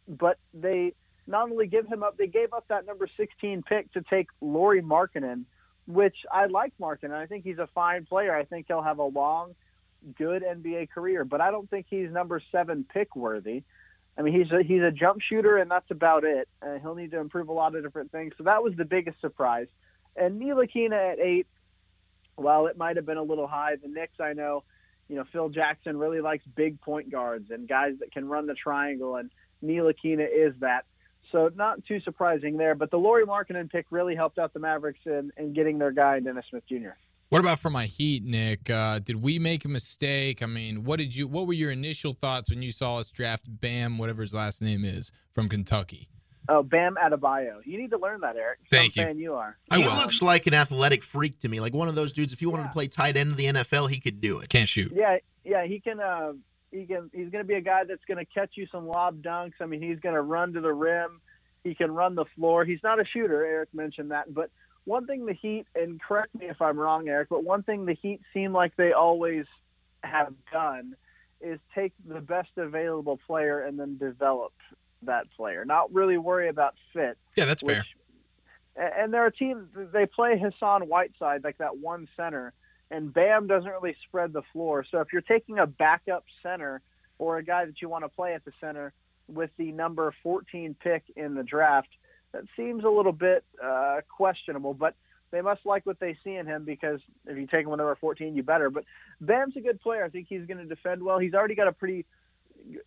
But 0.06 0.38
they 0.52 0.94
not 1.26 1.50
only 1.50 1.66
give 1.66 1.86
him 1.86 2.02
up, 2.02 2.16
they 2.16 2.26
gave 2.26 2.52
up 2.52 2.66
that 2.68 2.86
number 2.86 3.08
16 3.16 3.62
pick 3.62 3.92
to 3.92 4.02
take 4.02 4.28
Lauri 4.40 4.82
Markkanen, 4.82 5.44
which 5.86 6.16
I 6.30 6.46
like 6.46 6.72
Markkanen. 6.80 7.12
I 7.12 7.26
think 7.26 7.44
he's 7.44 7.58
a 7.58 7.68
fine 7.74 8.04
player. 8.06 8.34
I 8.34 8.44
think 8.44 8.66
he'll 8.68 8.82
have 8.82 8.98
a 8.98 9.04
long, 9.04 9.54
good 10.16 10.42
NBA 10.42 10.90
career, 10.90 11.24
but 11.24 11.40
I 11.40 11.50
don't 11.50 11.68
think 11.68 11.86
he's 11.88 12.10
number 12.10 12.40
seven 12.52 12.84
pick 12.92 13.16
worthy. 13.16 13.64
I 14.16 14.22
mean, 14.22 14.34
he's 14.34 14.50
a, 14.52 14.62
he's 14.62 14.82
a 14.82 14.90
jump 14.90 15.20
shooter, 15.20 15.56
and 15.56 15.70
that's 15.70 15.90
about 15.90 16.24
it. 16.24 16.48
Uh, 16.62 16.78
he'll 16.80 16.94
need 16.94 17.10
to 17.10 17.18
improve 17.18 17.48
a 17.48 17.52
lot 17.52 17.74
of 17.74 17.82
different 17.82 18.12
things. 18.12 18.32
So 18.38 18.44
that 18.44 18.62
was 18.62 18.74
the 18.76 18.84
biggest 18.84 19.20
surprise. 19.20 19.66
And 20.16 20.40
Ntilikina 20.40 21.12
at 21.12 21.18
eight, 21.18 21.46
while 22.36 22.66
it 22.66 22.76
might 22.76 22.96
have 22.96 23.06
been 23.06 23.16
a 23.16 23.22
little 23.22 23.48
high, 23.48 23.74
the 23.76 23.88
Knicks, 23.88 24.20
I 24.20 24.32
know, 24.32 24.62
you 25.08 25.16
know, 25.16 25.24
Phil 25.32 25.48
Jackson 25.48 25.96
really 25.96 26.20
likes 26.20 26.44
big 26.54 26.80
point 26.80 27.10
guards 27.10 27.50
and 27.50 27.68
guys 27.68 27.94
that 28.00 28.12
can 28.12 28.28
run 28.28 28.46
the 28.46 28.54
triangle, 28.54 29.16
and 29.16 29.30
Ntilikina 29.64 30.26
is 30.30 30.54
that. 30.60 30.84
So 31.32 31.50
not 31.54 31.84
too 31.86 32.00
surprising 32.00 32.56
there, 32.56 32.74
but 32.74 32.90
the 32.90 32.98
Lauri 32.98 33.26
Markkanen 33.26 33.70
pick 33.70 33.86
really 33.90 34.14
helped 34.14 34.38
out 34.38 34.52
the 34.52 34.60
Mavericks 34.60 35.00
in, 35.04 35.32
in 35.36 35.52
getting 35.52 35.78
their 35.78 35.90
guy, 35.90 36.20
Dennis 36.20 36.44
Smith 36.48 36.64
Jr. 36.68 36.90
What 37.30 37.40
about 37.40 37.58
for 37.58 37.70
my 37.70 37.86
Heat, 37.86 38.24
Nick? 38.24 38.70
Uh, 38.70 38.98
did 39.00 39.22
we 39.22 39.38
make 39.38 39.64
a 39.64 39.68
mistake? 39.68 40.42
I 40.42 40.46
mean, 40.46 40.84
what 40.84 40.98
did 40.98 41.16
you? 41.16 41.26
What 41.26 41.46
were 41.46 41.52
your 41.52 41.70
initial 41.72 42.12
thoughts 42.12 42.50
when 42.50 42.62
you 42.62 42.70
saw 42.70 42.98
us 42.98 43.10
draft 43.10 43.46
Bam, 43.48 43.98
whatever 43.98 44.22
his 44.22 44.32
last 44.34 44.62
name 44.62 44.84
is, 44.84 45.10
from 45.34 45.48
Kentucky? 45.48 46.08
Oh, 46.48 46.62
Bam 46.62 46.96
Adebayo. 47.02 47.56
You 47.64 47.78
need 47.78 47.90
to 47.90 47.98
learn 47.98 48.20
that, 48.20 48.36
Eric. 48.36 48.58
Thank 48.70 48.96
I'm 48.98 49.00
you. 49.00 49.06
Fan 49.08 49.18
you 49.18 49.34
are. 49.34 49.56
I 49.70 49.78
he 49.78 49.84
will. 49.88 49.94
looks 49.96 50.20
like 50.20 50.46
an 50.46 50.52
athletic 50.54 51.02
freak 51.02 51.40
to 51.40 51.48
me, 51.48 51.58
like 51.58 51.72
one 51.72 51.88
of 51.88 51.94
those 51.94 52.12
dudes. 52.12 52.32
If 52.34 52.42
you 52.42 52.50
wanted 52.50 52.64
Yeah. 52.64 52.68
to 52.68 52.72
play 52.74 52.86
tight 52.88 53.16
end 53.16 53.30
in 53.30 53.36
the 53.36 53.46
NFL, 53.46 53.88
he 53.90 53.98
could 53.98 54.20
do 54.20 54.38
it. 54.40 54.50
Can't 54.50 54.68
shoot. 54.68 54.92
Yeah, 54.94 55.16
yeah, 55.44 55.64
he 55.66 55.80
can. 55.80 56.00
Uh, 56.00 56.34
he 56.70 56.84
can. 56.84 57.10
He's 57.14 57.30
going 57.30 57.42
to 57.42 57.48
be 57.48 57.54
a 57.54 57.60
guy 57.62 57.84
that's 57.88 58.04
going 58.06 58.18
to 58.18 58.26
catch 58.32 58.50
you 58.56 58.66
some 58.70 58.86
lob 58.86 59.22
dunks. 59.22 59.54
I 59.60 59.66
mean, 59.66 59.80
he's 59.82 59.98
going 60.00 60.14
to 60.14 60.20
run 60.22 60.52
to 60.52 60.60
the 60.60 60.72
rim. 60.72 61.20
He 61.64 61.74
can 61.74 61.90
run 61.90 62.14
the 62.14 62.26
floor. 62.36 62.64
He's 62.66 62.80
not 62.84 63.00
a 63.00 63.04
shooter. 63.06 63.42
Eric 63.44 63.70
mentioned 63.72 64.10
that, 64.10 64.32
but 64.32 64.50
one 64.84 65.06
thing 65.06 65.26
the 65.26 65.32
Heat, 65.32 65.66
and 65.74 66.00
correct 66.00 66.34
me 66.34 66.46
if 66.46 66.60
I'm 66.60 66.78
wrong, 66.78 67.08
Eric, 67.08 67.28
but 67.30 67.44
one 67.44 67.62
thing 67.62 67.86
the 67.86 67.94
Heat 67.94 68.20
seem 68.32 68.52
like 68.52 68.76
they 68.76 68.92
always 68.92 69.46
have 70.02 70.34
done 70.52 70.96
is 71.40 71.58
take 71.74 71.92
the 72.06 72.20
best 72.20 72.50
available 72.56 73.18
player 73.26 73.60
and 73.60 73.78
then 73.78 73.96
develop 73.98 74.52
that 75.02 75.26
player. 75.36 75.64
Not 75.64 75.92
really 75.92 76.18
worry 76.18 76.48
about 76.48 76.74
fit. 76.92 77.18
Yeah, 77.36 77.44
that's 77.44 77.62
Which, 77.62 77.76
fair. 78.76 78.98
and 79.02 79.12
they're 79.12 79.26
a 79.26 79.32
team. 79.32 79.68
They 79.92 80.06
play 80.06 80.38
Hassan 80.38 80.82
Whiteside 80.82 81.44
like 81.44 81.58
that 81.58 81.76
one 81.78 82.08
center, 82.16 82.52
and 82.90 83.12
Bam 83.12 83.46
doesn't 83.46 83.70
really 83.70 83.96
spread 84.06 84.32
the 84.32 84.42
floor. 84.52 84.84
So 84.90 85.00
if 85.00 85.12
you're 85.12 85.22
taking 85.22 85.58
a 85.58 85.66
backup 85.66 86.24
center 86.42 86.80
or 87.18 87.38
a 87.38 87.42
guy 87.42 87.64
that 87.64 87.80
you 87.80 87.88
want 87.88 88.04
to 88.04 88.08
play 88.08 88.34
at 88.34 88.44
the 88.44 88.52
center 88.60 88.92
with 89.28 89.50
the 89.56 89.72
number 89.72 90.14
14 90.22 90.76
pick 90.82 91.04
in 91.16 91.34
the 91.34 91.42
draft, 91.42 91.88
that 92.34 92.44
seems 92.56 92.84
a 92.84 92.88
little 92.88 93.12
bit 93.12 93.44
uh, 93.62 94.00
questionable. 94.14 94.74
But 94.74 94.94
they 95.30 95.40
must 95.40 95.64
like 95.64 95.86
what 95.86 95.98
they 96.00 96.16
see 96.22 96.34
in 96.34 96.46
him 96.46 96.64
because 96.64 97.00
if 97.26 97.38
you 97.38 97.46
take 97.46 97.64
him 97.64 97.70
with 97.70 97.78
number 97.78 97.96
14, 98.00 98.34
you 98.34 98.42
better. 98.42 98.70
But 98.70 98.84
Bam's 99.20 99.56
a 99.56 99.60
good 99.60 99.80
player. 99.80 100.04
I 100.04 100.08
think 100.08 100.26
he's 100.28 100.46
going 100.46 100.58
to 100.58 100.66
defend 100.66 101.02
well. 101.02 101.18
He's 101.18 101.34
already 101.34 101.54
got 101.54 101.68
a 101.68 101.72
pretty 101.72 102.04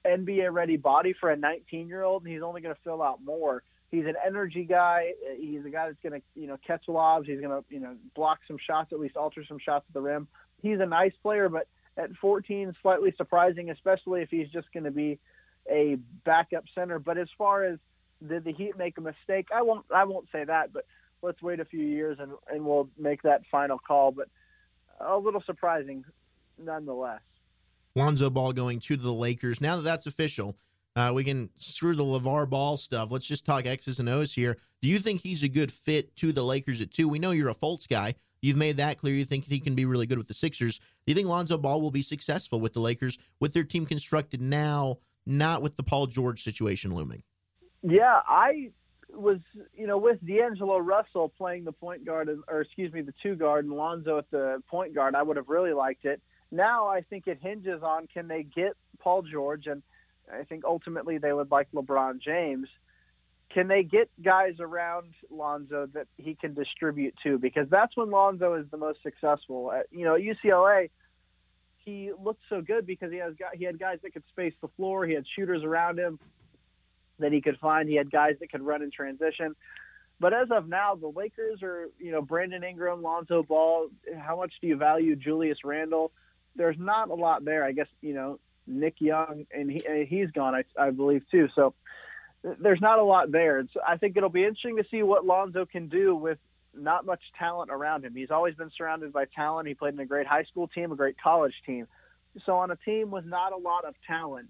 NBA 0.06 0.52
ready 0.54 0.78
body 0.78 1.14
for 1.20 1.32
a 1.32 1.38
19 1.38 1.88
year 1.88 2.04
old, 2.04 2.24
and 2.24 2.32
he's 2.32 2.42
only 2.42 2.62
going 2.62 2.76
to 2.76 2.82
fill 2.84 3.02
out 3.02 3.24
more. 3.24 3.64
He's 3.90 4.06
an 4.06 4.16
energy 4.26 4.66
guy. 4.66 5.14
He's 5.40 5.66
a 5.66 5.70
guy 5.70 5.88
that's 5.88 6.00
going 6.04 6.20
to, 6.20 6.40
you 6.40 6.48
know, 6.48 6.58
catch 6.66 6.84
lobs. 6.88 7.28
He's 7.28 7.40
going 7.40 7.52
to, 7.52 7.64
you 7.70 7.80
know, 7.80 7.96
block 8.16 8.40
some 8.48 8.58
shots, 8.66 8.92
at 8.92 9.00
least 9.00 9.16
alter 9.16 9.46
some 9.48 9.60
shots 9.60 9.86
at 9.88 9.94
the 9.94 10.02
rim. 10.02 10.28
He's 10.62 10.80
a 10.82 10.86
nice 10.86 11.14
player, 11.24 11.48
but 11.48 11.68
at 11.96 12.12
14, 12.20 12.76
slightly 12.82 13.14
surprising, 13.18 13.70
especially 13.70 14.22
if 14.22 14.30
he's 14.30 14.50
just 14.50 14.68
going 14.74 14.84
to 14.84 14.92
be 14.92 15.20
a 15.72 15.98
backup 16.26 16.66
center. 16.76 17.00
But 17.00 17.18
as 17.18 17.30
far 17.38 17.64
as 17.64 17.80
did 18.26 18.44
the 18.44 18.54
Heat 18.54 18.78
make 18.78 18.98
a 18.98 19.02
mistake, 19.02 19.48
I 19.54 19.62
won't, 19.62 19.86
I 19.94 20.04
won't 20.06 20.28
say 20.32 20.44
that. 20.44 20.74
But 20.74 20.86
let's 21.22 21.42
wait 21.42 21.60
a 21.60 21.66
few 21.66 21.84
years 21.84 22.18
and 22.20 22.32
and 22.52 22.66
we'll 22.66 22.90
make 22.98 23.22
that 23.24 23.42
final 23.52 23.80
call. 23.80 24.12
But 24.12 24.30
a 25.00 25.18
little 25.18 25.44
surprising, 25.46 26.04
nonetheless. 26.58 27.22
Lonzo 27.96 28.30
Ball 28.30 28.54
going 28.54 28.80
to 28.82 28.96
the 28.96 29.14
Lakers. 29.14 29.60
Now 29.60 29.76
that 29.78 29.82
that's 29.82 30.06
official, 30.06 30.58
uh, 30.96 31.12
we 31.14 31.24
can 31.24 31.50
screw 31.58 31.96
the 31.96 32.04
LaVar 32.04 32.50
Ball 32.50 32.78
stuff. 32.78 33.12
Let's 33.12 33.28
just 33.28 33.46
talk 33.46 33.66
X's 33.66 34.00
and 34.00 34.10
O's 34.10 34.34
here. 34.34 34.58
Do 34.82 34.88
you 34.88 35.00
think 35.00 35.22
he's 35.22 35.44
a 35.44 35.50
good 35.50 35.72
fit 35.72 36.16
to 36.18 36.32
the 36.32 36.44
Lakers 36.44 36.82
at 36.82 36.92
two? 36.92 37.10
We 37.10 37.20
know 37.20 37.32
you're 37.32 37.50
a 37.50 37.56
Fultz 37.56 37.88
guy. 37.88 38.16
You've 38.42 38.58
made 38.58 38.78
that 38.78 39.00
clear. 39.00 39.16
You 39.16 39.26
think 39.26 39.46
he 39.46 39.60
can 39.60 39.74
be 39.74 39.86
really 39.86 40.06
good 40.06 40.20
with 40.20 40.28
the 40.28 40.36
Sixers. 40.36 40.78
Do 40.78 40.86
you 41.08 41.16
think 41.16 41.28
Lonzo 41.28 41.58
Ball 41.58 41.82
will 41.82 41.92
be 41.92 42.04
successful 42.04 42.60
with 42.60 42.74
the 42.74 42.80
Lakers 42.80 43.18
with 43.40 43.54
their 43.54 43.64
team 43.64 43.86
constructed 43.86 44.42
now, 44.42 44.98
not 45.26 45.64
with 45.64 45.76
the 45.76 45.84
Paul 45.84 46.06
George 46.06 46.44
situation 46.44 46.94
looming? 46.94 47.24
Yeah, 47.90 48.20
I 48.28 48.72
was, 49.10 49.40
you 49.74 49.88
know, 49.88 49.98
with 49.98 50.20
D'Angelo 50.26 50.78
Russell 50.78 51.30
playing 51.30 51.64
the 51.64 51.72
point 51.72 52.06
guard, 52.06 52.30
or 52.50 52.62
excuse 52.62 52.92
me, 52.92 53.02
the 53.02 53.14
two 53.24 53.36
guard, 53.36 53.64
and 53.64 53.74
Lonzo 53.74 54.18
at 54.18 54.30
the 54.30 54.62
point 54.70 54.94
guard, 54.94 55.16
I 55.16 55.24
would 55.24 55.38
have 55.38 55.48
really 55.48 55.72
liked 55.72 56.04
it. 56.04 56.22
Now 56.52 56.88
I 56.88 57.02
think 57.02 57.28
it 57.28 57.40
hinges 57.42 57.82
on 57.84 58.08
can 58.08 58.28
they 58.28 58.44
get 58.44 58.74
Paul 59.00 59.22
George, 59.22 59.68
and 59.68 59.82
I 60.30 60.44
think 60.44 60.66
ultimately 60.66 61.18
they 61.18 61.32
would 61.32 61.50
like 61.50 61.72
LeBron 61.72 62.20
James. 62.20 62.68
Can 63.54 63.70
they 63.70 63.84
get 63.84 64.10
guys 64.22 64.56
around 64.60 65.14
Lonzo 65.32 65.88
that 65.94 66.08
he 66.18 66.36
can 66.36 66.54
distribute 66.54 67.16
to? 67.24 67.38
Because 67.38 67.70
that's 67.70 67.96
when 67.96 68.12
Lonzo 68.12 68.56
is 68.56 68.66
the 68.70 68.78
most 68.78 69.02
successful. 69.02 69.72
At, 69.72 69.86
you 69.92 70.04
know, 70.04 70.16
at 70.16 70.22
UCLA, 70.22 70.90
he 71.86 72.12
looked 72.22 72.44
so 72.50 72.60
good 72.60 72.86
because 72.86 73.14
he 73.14 73.20
has 73.20 73.34
got, 73.36 73.56
he 73.56 73.64
had 73.64 73.80
guys 73.80 74.00
that 74.04 74.12
could 74.12 74.24
space 74.30 74.54
the 74.62 74.68
floor. 74.76 75.06
He 75.06 75.14
had 75.14 75.24
shooters 75.38 75.64
around 75.64 75.98
him 75.98 76.20
that 77.20 77.32
he 77.32 77.42
could 77.42 77.58
find. 77.60 77.90
He 77.90 77.96
had 77.96 78.12
guys 78.12 78.36
that 78.40 78.52
could 78.52 78.62
run 78.62 78.82
in 78.82 78.92
transition. 78.92 79.56
But 80.20 80.34
as 80.34 80.50
of 80.52 80.68
now, 80.68 80.96
the 80.96 81.08
Lakers 81.08 81.62
are, 81.62 81.90
you 82.00 82.12
know, 82.12 82.22
Brandon 82.22 82.64
Ingram, 82.64 83.02
Lonzo 83.04 83.44
Ball. 83.44 83.90
How 84.18 84.36
much 84.38 84.54
do 84.62 84.68
you 84.68 84.76
value 84.76 85.16
Julius 85.16 85.60
Randle? 85.64 86.12
There's 86.56 86.78
not 86.80 87.10
a 87.10 87.14
lot 87.14 87.46
there. 87.46 87.64
I 87.64 87.72
guess, 87.72 87.88
you 88.02 88.14
know, 88.14 88.40
Nick 88.66 88.96
Young, 89.00 89.46
and 89.52 89.70
he, 89.70 89.82
he's 90.10 90.32
gone, 90.32 90.56
I, 90.56 90.64
I 90.78 90.90
believe, 90.90 91.24
too. 91.30 91.50
So 91.56 91.74
there's 92.44 92.82
not 92.82 93.00
a 93.00 93.04
lot 93.04 93.32
there. 93.32 93.64
So 93.74 93.80
I 93.88 93.98
think 93.98 94.18
it'll 94.18 94.30
be 94.30 94.44
interesting 94.44 94.78
to 94.78 94.86
see 94.90 95.04
what 95.04 95.26
Lonzo 95.26 95.66
can 95.66 95.88
do 95.88 96.16
with 96.16 96.40
not 96.76 97.06
much 97.06 97.22
talent 97.38 97.72
around 97.72 98.06
him. 98.06 98.16
He's 98.16 98.32
always 98.32 98.56
been 98.56 98.72
surrounded 98.76 99.14
by 99.14 99.26
talent. 99.26 99.68
He 99.68 99.74
played 99.74 99.94
in 99.94 100.00
a 100.00 100.06
great 100.06 100.28
high 100.28 100.44
school 100.44 100.68
team, 100.68 100.92
a 100.92 100.96
great 100.96 101.16
college 101.22 101.54
team. 101.66 101.88
So 102.46 102.54
on 102.58 102.72
a 102.72 102.76
team 102.76 103.12
with 103.12 103.26
not 103.26 103.54
a 103.54 103.58
lot 103.58 103.86
of 103.86 103.96
talent, 104.06 104.50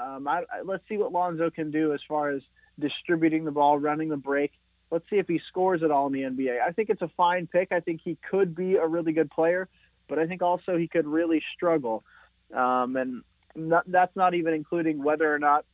um, 0.00 0.28
I, 0.28 0.42
let's 0.64 0.82
see 0.88 0.96
what 0.96 1.12
Lonzo 1.12 1.50
can 1.50 1.70
do 1.70 1.92
as 1.92 2.00
far 2.08 2.30
as 2.30 2.42
distributing 2.78 3.44
the 3.44 3.50
ball, 3.50 3.78
running 3.78 4.08
the 4.08 4.16
break. 4.16 4.52
Let's 4.90 5.04
see 5.10 5.16
if 5.16 5.26
he 5.26 5.40
scores 5.48 5.82
at 5.82 5.90
all 5.90 6.06
in 6.06 6.12
the 6.12 6.22
NBA. 6.22 6.60
I 6.60 6.72
think 6.72 6.88
it's 6.88 7.02
a 7.02 7.10
fine 7.16 7.46
pick. 7.46 7.72
I 7.72 7.80
think 7.80 8.00
he 8.02 8.16
could 8.30 8.54
be 8.54 8.76
a 8.76 8.86
really 8.86 9.12
good 9.12 9.30
player, 9.30 9.68
but 10.08 10.18
I 10.18 10.26
think 10.26 10.40
also 10.40 10.76
he 10.76 10.88
could 10.88 11.06
really 11.06 11.42
struggle. 11.54 12.04
Um, 12.54 12.96
and 12.96 13.22
not, 13.54 13.84
that's 13.90 14.14
not 14.16 14.34
even 14.34 14.54
including 14.54 15.02
whether 15.02 15.32
or 15.32 15.38
not, 15.38 15.66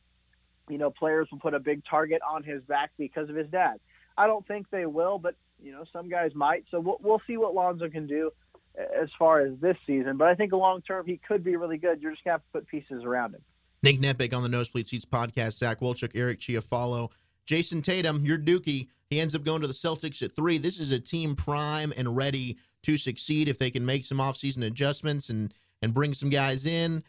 you 0.67 0.77
know, 0.77 0.89
players 0.89 1.27
will 1.31 1.39
put 1.39 1.53
a 1.53 1.59
big 1.59 1.83
target 1.89 2.21
on 2.27 2.43
his 2.43 2.61
back 2.63 2.91
because 2.97 3.29
of 3.29 3.35
his 3.35 3.47
dad. 3.47 3.79
I 4.17 4.27
don't 4.27 4.45
think 4.47 4.69
they 4.69 4.85
will, 4.85 5.19
but, 5.19 5.35
you 5.63 5.71
know, 5.71 5.85
some 5.93 6.09
guys 6.09 6.31
might. 6.33 6.65
So 6.71 6.79
we'll, 6.79 6.97
we'll 7.01 7.21
see 7.27 7.37
what 7.37 7.53
Lonzo 7.53 7.89
can 7.89 8.07
do 8.07 8.31
as 8.77 9.09
far 9.17 9.41
as 9.41 9.53
this 9.61 9.77
season. 9.85 10.17
But 10.17 10.27
I 10.27 10.35
think 10.35 10.51
long 10.51 10.81
term 10.81 11.05
he 11.05 11.19
could 11.25 11.43
be 11.43 11.55
really 11.55 11.77
good. 11.77 12.01
You're 12.01 12.11
just 12.11 12.23
going 12.23 12.37
to 12.37 12.41
have 12.41 12.41
to 12.41 12.59
put 12.59 12.67
pieces 12.67 13.03
around 13.03 13.35
him. 13.35 13.41
Nick 13.85 13.99
Neppech 13.99 14.33
on 14.33 14.41
the 14.41 14.49
Nosebleed 14.49 14.87
Seats 14.87 15.05
podcast, 15.05 15.59
Zach 15.59 15.79
Wolchuk, 15.79 16.09
Eric 16.15 16.39
Chiafalo, 16.39 17.11
Jayson 17.45 17.83
Tatum, 17.83 18.25
your 18.25 18.39
Dookie. 18.39 18.87
He 19.11 19.19
ends 19.19 19.35
up 19.35 19.43
going 19.43 19.61
to 19.61 19.67
the 19.67 19.75
Celtics 19.75 20.23
at 20.23 20.35
three. 20.35 20.57
This 20.57 20.79
is 20.79 20.91
a 20.91 20.99
team 20.99 21.35
prime 21.35 21.93
and 21.95 22.15
ready 22.15 22.57
to 22.81 22.97
succeed 22.97 23.47
if 23.47 23.59
they 23.59 23.69
can 23.69 23.85
make 23.85 24.03
some 24.03 24.17
offseason 24.17 24.65
adjustments 24.65 25.29
and 25.29 25.53
and 25.83 25.93
bring 25.93 26.15
some 26.15 26.31
guys 26.31 26.65
in. 26.65 27.03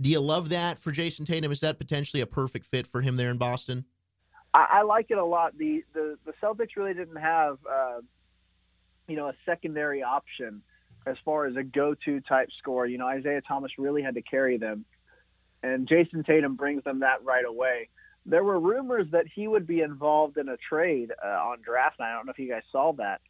Do 0.00 0.08
you 0.08 0.20
love 0.20 0.48
that 0.48 0.78
for 0.78 0.92
Jayson 0.92 1.26
Tatum? 1.26 1.52
Is 1.52 1.60
that 1.60 1.76
potentially 1.76 2.22
a 2.22 2.26
perfect 2.26 2.64
fit 2.64 2.86
for 2.86 3.02
him 3.02 3.16
there 3.16 3.30
in 3.30 3.36
Boston? 3.36 3.84
I, 4.54 4.66
I 4.70 4.82
like 4.84 5.10
it 5.10 5.18
a 5.18 5.24
lot. 5.24 5.58
The, 5.58 5.84
the 5.92 6.16
the 6.24 6.32
Celtics 6.42 6.74
really 6.74 6.94
didn't 6.94 7.16
have 7.16 7.58
uh, 7.70 8.00
you 9.08 9.16
know 9.16 9.28
a 9.28 9.34
secondary 9.44 10.02
option 10.02 10.62
as 11.04 11.16
far 11.22 11.44
as 11.44 11.56
a 11.56 11.62
go-to 11.62 12.22
type 12.22 12.48
score. 12.58 12.86
You 12.86 12.96
know, 12.96 13.06
Isaiah 13.06 13.42
Thomas 13.46 13.72
really 13.76 14.00
had 14.00 14.14
to 14.14 14.22
carry 14.22 14.56
them, 14.56 14.86
and 15.62 15.88
Jayson 15.88 16.24
Tatum 16.24 16.56
brings 16.56 16.84
them 16.84 17.00
that 17.00 17.24
right 17.24 17.44
away. 17.44 17.88
There 18.26 18.44
were 18.44 18.58
rumors 18.58 19.06
that 19.12 19.26
he 19.34 19.48
would 19.48 19.66
be 19.66 19.80
involved 19.80 20.36
in 20.36 20.48
a 20.48 20.56
trade 20.56 21.12
uh, 21.24 21.28
on 21.28 21.58
draft 21.62 21.98
night. 21.98 22.12
I 22.12 22.16
don't 22.16 22.26
know 22.26 22.32
if 22.32 22.38
you 22.38 22.48
guys 22.48 22.62
saw 22.70 22.92
that. 22.94 23.20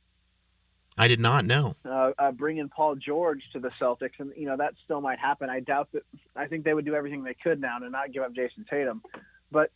I 0.96 1.06
did 1.06 1.20
not 1.20 1.44
know. 1.44 1.76
Uh, 1.84 2.10
uh, 2.18 2.32
bringing 2.32 2.68
Paul 2.68 2.96
George 2.96 3.42
to 3.52 3.60
the 3.60 3.70
Celtics, 3.80 4.18
and 4.18 4.32
you 4.36 4.46
know 4.46 4.56
that 4.56 4.74
still 4.84 5.00
might 5.00 5.20
happen. 5.20 5.48
I 5.48 5.60
doubt 5.60 5.88
that. 5.92 6.02
I 6.34 6.46
think 6.46 6.64
they 6.64 6.74
would 6.74 6.84
do 6.84 6.96
everything 6.96 7.22
they 7.22 7.36
could 7.40 7.60
now 7.60 7.78
to 7.78 7.88
not 7.88 8.12
give 8.12 8.24
up 8.24 8.34
Jayson 8.34 8.66
Tatum. 8.68 9.02
But 9.52 9.70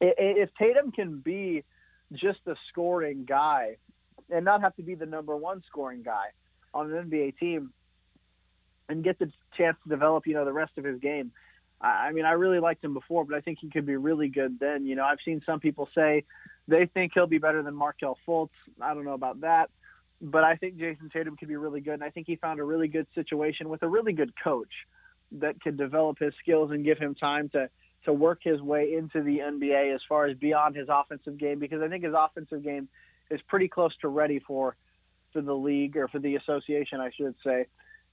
if 0.00 0.50
Tatum 0.58 0.92
can 0.92 1.18
be 1.20 1.64
just 2.12 2.40
a 2.46 2.54
scoring 2.70 3.24
guy 3.24 3.76
and 4.30 4.44
not 4.44 4.62
have 4.62 4.74
to 4.76 4.82
be 4.82 4.94
the 4.94 5.06
number 5.06 5.36
one 5.36 5.62
scoring 5.66 6.02
guy 6.02 6.26
on 6.72 6.92
an 6.92 7.10
NBA 7.10 7.38
team 7.38 7.72
and 8.88 9.04
get 9.04 9.18
the 9.18 9.30
chance 9.56 9.76
to 9.84 9.88
develop, 9.88 10.26
you 10.26 10.34
know, 10.34 10.44
the 10.44 10.52
rest 10.52 10.72
of 10.76 10.84
his 10.84 11.00
game. 11.00 11.32
I 11.84 12.12
mean, 12.12 12.24
I 12.24 12.32
really 12.32 12.60
liked 12.60 12.82
him 12.82 12.94
before, 12.94 13.24
but 13.24 13.36
I 13.36 13.40
think 13.40 13.58
he 13.60 13.68
could 13.68 13.84
be 13.84 13.96
really 13.96 14.28
good 14.28 14.58
then. 14.58 14.86
You 14.86 14.96
know, 14.96 15.04
I've 15.04 15.18
seen 15.24 15.42
some 15.44 15.60
people 15.60 15.88
say 15.94 16.24
they 16.66 16.86
think 16.86 17.12
he'll 17.14 17.26
be 17.26 17.38
better 17.38 17.62
than 17.62 17.74
Markelle 17.74 18.18
Fultz. 18.26 18.48
I 18.80 18.94
don't 18.94 19.04
know 19.04 19.12
about 19.12 19.42
that, 19.42 19.70
but 20.20 20.44
I 20.44 20.56
think 20.56 20.76
Jayson 20.76 21.10
Tatum 21.12 21.36
could 21.36 21.48
be 21.48 21.56
really 21.56 21.80
good. 21.80 21.94
And 21.94 22.04
I 22.04 22.10
think 22.10 22.26
he 22.26 22.36
found 22.36 22.58
a 22.58 22.64
really 22.64 22.88
good 22.88 23.06
situation 23.14 23.68
with 23.68 23.82
a 23.82 23.88
really 23.88 24.14
good 24.14 24.32
coach 24.42 24.72
that 25.32 25.60
could 25.60 25.76
develop 25.76 26.18
his 26.18 26.32
skills 26.40 26.70
and 26.70 26.84
give 26.84 26.98
him 26.98 27.14
time 27.14 27.48
to 27.50 27.68
to 28.04 28.12
work 28.12 28.40
his 28.42 28.60
way 28.60 28.94
into 28.94 29.22
the 29.22 29.38
NBA 29.38 29.94
as 29.94 30.00
far 30.06 30.26
as 30.26 30.36
beyond 30.36 30.76
his 30.76 30.88
offensive 30.90 31.38
game 31.38 31.58
because 31.58 31.80
I 31.80 31.88
think 31.88 32.04
his 32.04 32.12
offensive 32.14 32.62
game 32.62 32.86
is 33.30 33.40
pretty 33.48 33.66
close 33.66 33.96
to 34.02 34.08
ready 34.08 34.40
for 34.40 34.76
for 35.32 35.40
the 35.40 35.54
league 35.54 35.96
or 35.96 36.08
for 36.08 36.18
the 36.18 36.36
association, 36.36 37.00
I 37.00 37.10
should 37.16 37.34
say. 37.44 37.66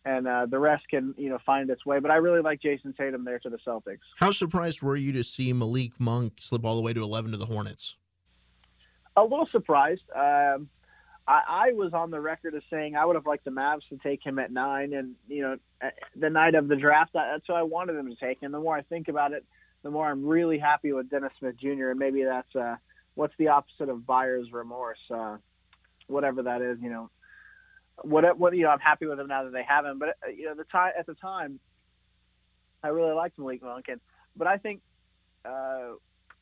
And 0.03 0.27
uh, 0.27 0.47
the 0.49 0.57
rest 0.57 0.83
can, 0.89 1.13
you 1.17 1.29
know, 1.29 1.37
find 1.45 1.69
its 1.69 1.85
way. 1.85 1.99
But 1.99 2.09
I 2.09 2.15
really 2.15 2.41
like 2.41 2.59
Jayson 2.61 2.93
Tatum 2.97 3.23
there 3.23 3.37
to 3.39 3.49
the 3.49 3.59
Celtics. 3.65 3.99
How 4.17 4.31
surprised 4.31 4.81
were 4.81 4.95
you 4.95 5.11
to 5.11 5.23
see 5.23 5.53
Malik 5.53 5.91
Monk 5.99 6.33
slip 6.39 6.65
all 6.65 6.75
the 6.75 6.81
way 6.81 6.93
to 6.93 7.03
11 7.03 7.31
to 7.31 7.37
the 7.37 7.45
Hornets? 7.45 7.97
A 9.15 9.21
little 9.21 9.47
surprised. 9.51 10.01
Um, 10.15 10.69
I, 11.27 11.41
I 11.47 11.71
was 11.73 11.93
on 11.93 12.11
the 12.11 12.19
record 12.19 12.55
as 12.55 12.63
saying 12.69 12.95
I 12.95 13.05
would 13.05 13.15
have 13.15 13.25
liked 13.25 13.45
the 13.45 13.51
Mavs 13.51 13.87
to 13.89 13.97
take 13.97 14.25
him 14.25 14.39
at 14.39 14.51
nine, 14.51 14.93
and 14.93 15.15
you 15.27 15.43
know, 15.43 15.57
the 16.15 16.29
night 16.29 16.55
of 16.55 16.67
the 16.67 16.75
draft, 16.75 17.11
that's 17.13 17.43
who 17.47 17.53
I 17.53 17.61
wanted 17.61 17.93
them 17.93 18.09
to 18.09 18.15
take. 18.15 18.39
And 18.41 18.53
the 18.53 18.59
more 18.59 18.75
I 18.75 18.81
think 18.81 19.07
about 19.07 19.33
it, 19.33 19.45
the 19.83 19.91
more 19.91 20.09
I'm 20.09 20.25
really 20.25 20.57
happy 20.57 20.91
with 20.93 21.09
Dennis 21.09 21.31
Smith 21.39 21.55
Jr. 21.59 21.89
And 21.89 21.99
maybe 21.99 22.23
that's 22.23 22.55
uh, 22.55 22.75
what's 23.15 23.33
the 23.37 23.49
opposite 23.49 23.89
of 23.89 24.05
buyer's 24.05 24.51
remorse, 24.51 24.99
uh, 25.13 25.37
whatever 26.07 26.43
that 26.43 26.61
is. 26.61 26.77
You 26.81 26.89
know, 26.89 27.09
what 28.03 28.37
what 28.37 28.55
you 28.55 28.63
know, 28.63 28.69
I'm 28.69 28.79
happy 28.79 29.05
with 29.05 29.19
him 29.19 29.27
now 29.27 29.43
that 29.43 29.53
they 29.53 29.63
have 29.67 29.85
him. 29.85 29.99
But 29.99 30.09
uh, 30.09 30.29
you 30.35 30.45
know, 30.45 30.55
the 30.55 30.63
time 30.65 30.93
at 30.97 31.05
the 31.05 31.15
time, 31.15 31.59
I 32.83 32.89
really 32.89 33.13
liked 33.13 33.37
Malik 33.37 33.61
Monk, 33.61 33.85
and 33.89 33.99
but 34.35 34.47
I 34.47 34.57
think. 34.57 34.81
Uh, 35.43 35.93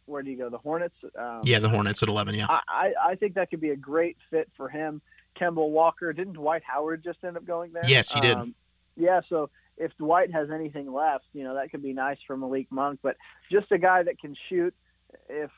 where 0.10 0.24
do 0.24 0.32
you 0.32 0.38
go? 0.38 0.50
The 0.50 0.58
Hornets. 0.58 0.96
Um, 1.18 1.42
yeah, 1.44 1.60
the 1.60 1.70
Hornets 1.70 2.02
at 2.04 2.10
eleven. 2.10 2.36
Yeah, 2.36 2.48
I, 2.50 2.94
I 3.00 3.16
think 3.16 3.36
that 3.36 3.50
could 3.50 3.62
be 3.62 3.70
a 3.70 3.76
great 3.76 4.18
fit 4.30 4.50
for 4.58 4.68
him. 4.68 5.02
Kemba 5.40 5.68
Walker. 5.70 6.12
Didn't 6.12 6.34
Dwight 6.34 6.64
Howard 6.66 7.04
just 7.04 7.24
end 7.24 7.38
up 7.38 7.46
going 7.46 7.72
there? 7.72 7.86
Yes, 7.86 8.12
he 8.12 8.20
did. 8.20 8.36
Um, 8.36 8.56
yeah, 8.98 9.22
so 9.30 9.50
if 9.78 9.96
Dwight 9.98 10.32
has 10.34 10.50
anything 10.52 10.92
left, 10.92 11.26
you 11.34 11.44
know 11.44 11.56
that 11.56 11.72
could 11.72 11.84
be 11.84 11.94
nice 11.94 12.18
for 12.28 12.36
Malik 12.36 12.68
Monk. 12.72 13.00
But 13.02 13.16
just 13.52 13.72
a 13.72 13.78
guy 13.78 14.04
that 14.04 14.20
can 14.20 14.36
shoot. 14.50 14.74
If 15.30 15.52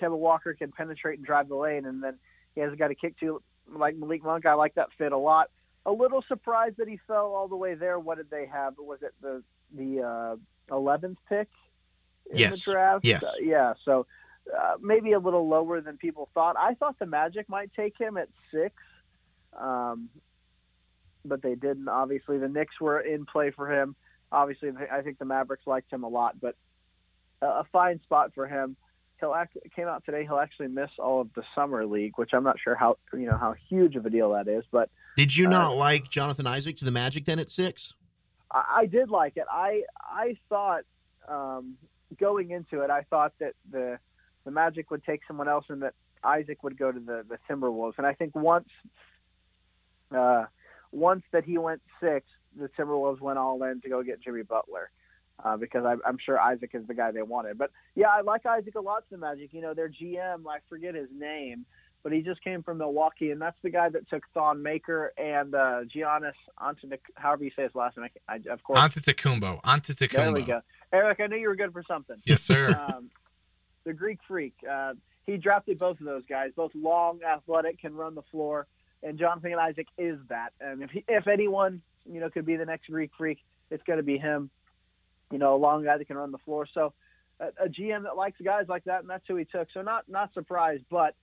Kemba 0.00 0.16
Walker 0.16 0.54
can 0.54 0.72
penetrate 0.72 1.18
and 1.18 1.26
drive 1.26 1.48
the 1.48 1.56
lane, 1.56 1.84
and 1.84 2.02
then 2.02 2.18
he 2.54 2.60
has 2.62 2.72
a 2.72 2.76
guy 2.76 2.88
to 2.88 2.94
kick 2.94 3.18
to 3.20 3.42
like 3.72 3.96
Malik 3.96 4.22
Monk, 4.22 4.46
I 4.46 4.54
like 4.54 4.74
that 4.74 4.88
fit 4.96 5.12
a 5.12 5.18
lot. 5.18 5.50
A 5.86 5.92
little 5.92 6.22
surprised 6.28 6.76
that 6.78 6.88
he 6.88 6.98
fell 7.06 7.34
all 7.34 7.48
the 7.48 7.56
way 7.56 7.74
there. 7.74 7.98
What 7.98 8.18
did 8.18 8.30
they 8.30 8.46
have? 8.46 8.74
Was 8.78 9.00
it 9.02 9.14
the 9.22 9.42
the 9.74 10.38
eleventh 10.70 11.18
uh, 11.30 11.34
pick? 11.34 11.48
in 12.30 12.38
yes. 12.38 12.52
the 12.52 12.72
draft. 12.72 13.04
Yes. 13.04 13.22
Uh, 13.22 13.32
yeah. 13.40 13.74
So 13.84 14.06
uh, 14.56 14.74
maybe 14.80 15.12
a 15.12 15.18
little 15.18 15.48
lower 15.48 15.80
than 15.80 15.96
people 15.96 16.28
thought. 16.34 16.56
I 16.58 16.74
thought 16.74 16.98
the 16.98 17.06
Magic 17.06 17.48
might 17.48 17.72
take 17.74 17.98
him 17.98 18.16
at 18.16 18.28
six, 18.52 18.74
um, 19.58 20.08
but 21.24 21.42
they 21.42 21.54
didn't. 21.54 21.88
Obviously, 21.88 22.38
the 22.38 22.48
Knicks 22.48 22.80
were 22.80 23.00
in 23.00 23.26
play 23.26 23.50
for 23.50 23.72
him. 23.72 23.94
Obviously, 24.30 24.70
I 24.92 25.00
think 25.02 25.18
the 25.18 25.24
Mavericks 25.24 25.66
liked 25.66 25.92
him 25.92 26.04
a 26.04 26.08
lot, 26.08 26.38
but 26.40 26.54
a 27.40 27.64
fine 27.72 28.00
spot 28.02 28.32
for 28.34 28.46
him. 28.46 28.76
He'll 29.20 29.34
act, 29.34 29.56
it 29.56 29.74
came 29.74 29.88
out 29.88 30.04
today. 30.04 30.24
He'll 30.24 30.38
actually 30.38 30.68
miss 30.68 30.90
all 30.98 31.20
of 31.20 31.28
the 31.34 31.42
summer 31.54 31.84
league, 31.84 32.12
which 32.16 32.30
I'm 32.32 32.44
not 32.44 32.56
sure 32.62 32.74
how 32.74 32.98
you 33.12 33.26
know 33.26 33.36
how 33.36 33.54
huge 33.68 33.96
of 33.96 34.06
a 34.06 34.10
deal 34.10 34.32
that 34.32 34.48
is. 34.48 34.64
But 34.70 34.90
did 35.16 35.36
you 35.36 35.48
not 35.48 35.72
uh, 35.72 35.74
like 35.74 36.08
Jonathan 36.08 36.46
Isaac 36.46 36.76
to 36.78 36.84
the 36.84 36.92
Magic 36.92 37.24
then 37.24 37.38
at 37.38 37.50
six? 37.50 37.94
I, 38.50 38.64
I 38.78 38.86
did 38.86 39.10
like 39.10 39.36
it. 39.36 39.46
I 39.50 39.82
I 40.00 40.36
thought 40.48 40.84
um, 41.28 41.76
going 42.18 42.50
into 42.50 42.82
it, 42.82 42.90
I 42.90 43.02
thought 43.10 43.32
that 43.40 43.54
the 43.70 43.98
the 44.44 44.50
Magic 44.50 44.90
would 44.90 45.04
take 45.04 45.20
someone 45.26 45.48
else 45.48 45.66
and 45.68 45.82
that 45.82 45.94
Isaac 46.22 46.62
would 46.62 46.78
go 46.78 46.92
to 46.92 47.00
the 47.00 47.24
the 47.28 47.38
Timberwolves. 47.48 47.94
And 47.98 48.06
I 48.06 48.14
think 48.14 48.34
once 48.34 48.68
uh, 50.16 50.44
once 50.92 51.22
that 51.32 51.44
he 51.44 51.58
went 51.58 51.82
six, 52.00 52.26
the 52.56 52.68
Timberwolves 52.78 53.20
went 53.20 53.38
all 53.38 53.62
in 53.64 53.80
to 53.82 53.88
go 53.88 54.02
get 54.02 54.22
Jimmy 54.22 54.42
Butler. 54.42 54.90
Uh, 55.44 55.56
because 55.56 55.84
I, 55.84 55.94
I'm 56.04 56.18
sure 56.18 56.40
Isaac 56.40 56.70
is 56.74 56.86
the 56.88 56.94
guy 56.94 57.12
they 57.12 57.22
wanted. 57.22 57.58
But 57.58 57.70
yeah, 57.94 58.08
I 58.08 58.22
like 58.22 58.44
Isaac 58.44 58.74
a 58.74 58.80
lot 58.80 59.04
to 59.08 59.10
the 59.12 59.18
Magic. 59.18 59.52
You 59.52 59.60
know, 59.60 59.72
their 59.72 59.88
GM, 59.88 60.42
I 60.48 60.58
forget 60.68 60.96
his 60.96 61.08
name, 61.16 61.64
but 62.02 62.12
he 62.12 62.22
just 62.22 62.42
came 62.42 62.62
from 62.62 62.78
Milwaukee, 62.78 63.30
and 63.30 63.40
that's 63.40 63.56
the 63.62 63.70
guy 63.70 63.88
that 63.88 64.08
took 64.08 64.24
Thon 64.34 64.62
Maker 64.62 65.12
and 65.16 65.54
uh, 65.54 65.82
Giannis 65.84 66.32
Antetokounmpo, 66.60 66.98
however 67.14 67.44
you 67.44 67.50
say 67.54 67.64
his 67.64 67.74
last 67.74 67.96
name. 67.96 68.08
I, 68.28 68.36
of 68.50 68.62
course, 68.64 68.80
Antetokounmpo. 68.80 69.62
Antetokounmpo. 69.62 70.10
There 70.12 70.32
we 70.32 70.42
go. 70.42 70.60
Eric, 70.92 71.20
I 71.20 71.26
knew 71.26 71.36
you 71.36 71.48
were 71.48 71.56
good 71.56 71.72
for 71.72 71.84
something. 71.86 72.16
Yes, 72.24 72.42
sir. 72.42 72.68
um, 72.88 73.10
the 73.84 73.92
Greek 73.92 74.18
Freak. 74.26 74.54
Uh, 74.68 74.94
he 75.26 75.36
drafted 75.36 75.78
both 75.78 76.00
of 76.00 76.06
those 76.06 76.22
guys, 76.28 76.50
both 76.56 76.72
long, 76.74 77.20
athletic, 77.22 77.80
can 77.80 77.94
run 77.94 78.14
the 78.14 78.22
floor, 78.30 78.66
and 79.02 79.18
Jonathan 79.18 79.54
Isaac 79.54 79.86
is 79.98 80.18
that. 80.28 80.50
And 80.60 80.82
if 80.82 80.90
he, 80.90 81.04
if 81.06 81.26
anyone 81.26 81.82
you 82.10 82.20
know 82.20 82.30
could 82.30 82.46
be 82.46 82.56
the 82.56 82.64
next 82.64 82.86
Greek 82.88 83.10
Freak, 83.18 83.38
it's 83.70 83.82
going 83.84 83.98
to 83.98 84.02
be 84.02 84.18
him. 84.18 84.50
You 85.30 85.38
know, 85.38 85.54
a 85.54 85.58
long 85.58 85.84
guy 85.84 85.98
that 85.98 86.06
can 86.06 86.16
run 86.16 86.32
the 86.32 86.38
floor. 86.38 86.66
So 86.72 86.92
a, 87.40 87.46
a 87.64 87.68
GM 87.68 88.04
that 88.04 88.16
likes 88.16 88.40
guys 88.42 88.66
like 88.68 88.84
that, 88.84 89.00
and 89.00 89.10
that's 89.10 89.24
who 89.28 89.36
he 89.36 89.44
took. 89.44 89.68
So 89.72 89.82
not 89.82 90.08
not 90.08 90.32
surprised, 90.34 90.84
but 90.90 91.14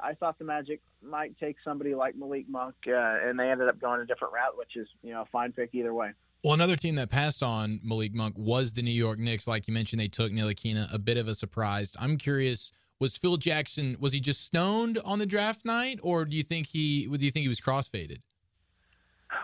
I 0.00 0.14
thought 0.14 0.38
the 0.38 0.44
Magic 0.44 0.80
might 1.02 1.38
take 1.38 1.56
somebody 1.64 1.94
like 1.94 2.16
Malik 2.16 2.48
Monk, 2.48 2.74
uh, 2.86 2.92
and 2.92 3.38
they 3.38 3.50
ended 3.50 3.68
up 3.68 3.80
going 3.80 4.00
a 4.00 4.06
different 4.06 4.34
route, 4.34 4.56
which 4.56 4.76
is 4.76 4.88
you 5.02 5.12
know 5.12 5.22
a 5.22 5.26
fine 5.26 5.52
pick 5.52 5.70
either 5.72 5.94
way. 5.94 6.12
Well, 6.42 6.52
another 6.52 6.76
team 6.76 6.96
that 6.96 7.08
passed 7.08 7.42
on 7.42 7.80
Malik 7.82 8.14
Monk 8.14 8.34
was 8.36 8.74
the 8.74 8.82
New 8.82 8.90
York 8.90 9.18
Knicks. 9.18 9.46
Like 9.46 9.66
you 9.66 9.72
mentioned, 9.72 10.00
they 10.00 10.08
took 10.08 10.30
Ntilikina, 10.30 10.92
a 10.92 10.98
bit 10.98 11.16
of 11.16 11.26
a 11.26 11.34
surprise. 11.34 11.96
I'm 11.98 12.18
curious, 12.18 12.70
was 13.00 13.16
Phil 13.16 13.38
Jackson 13.38 13.96
was 13.98 14.12
he 14.12 14.20
just 14.20 14.42
stoned 14.42 14.98
on 15.04 15.18
the 15.18 15.26
draft 15.26 15.64
night, 15.64 16.00
or 16.02 16.24
do 16.24 16.36
you 16.36 16.42
think 16.42 16.68
he 16.68 17.06
do 17.06 17.24
you 17.24 17.30
think 17.30 17.42
he 17.44 17.48
was 17.48 17.60
crossfaded? 17.60 18.20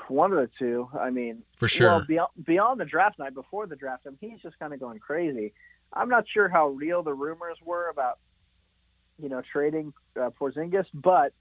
One 0.08 0.32
of 0.32 0.38
the 0.38 0.50
two. 0.58 0.88
I 0.98 1.10
mean, 1.10 1.42
for 1.56 1.68
sure. 1.68 1.88
Well, 1.88 2.04
beyond, 2.06 2.30
beyond 2.44 2.80
the 2.80 2.84
draft 2.84 3.18
night, 3.18 3.34
before 3.34 3.66
the 3.66 3.76
draft, 3.76 4.02
I 4.06 4.10
mean, 4.10 4.32
he's 4.32 4.40
just 4.42 4.58
kind 4.58 4.72
of 4.74 4.80
going 4.80 4.98
crazy. 4.98 5.52
I'm 5.92 6.08
not 6.08 6.24
sure 6.32 6.48
how 6.48 6.68
real 6.68 7.02
the 7.02 7.14
rumors 7.14 7.56
were 7.64 7.88
about, 7.88 8.18
you 9.20 9.28
know, 9.28 9.42
trading 9.52 9.92
uh, 10.20 10.30
Porzingis, 10.30 10.86
but 10.94 11.32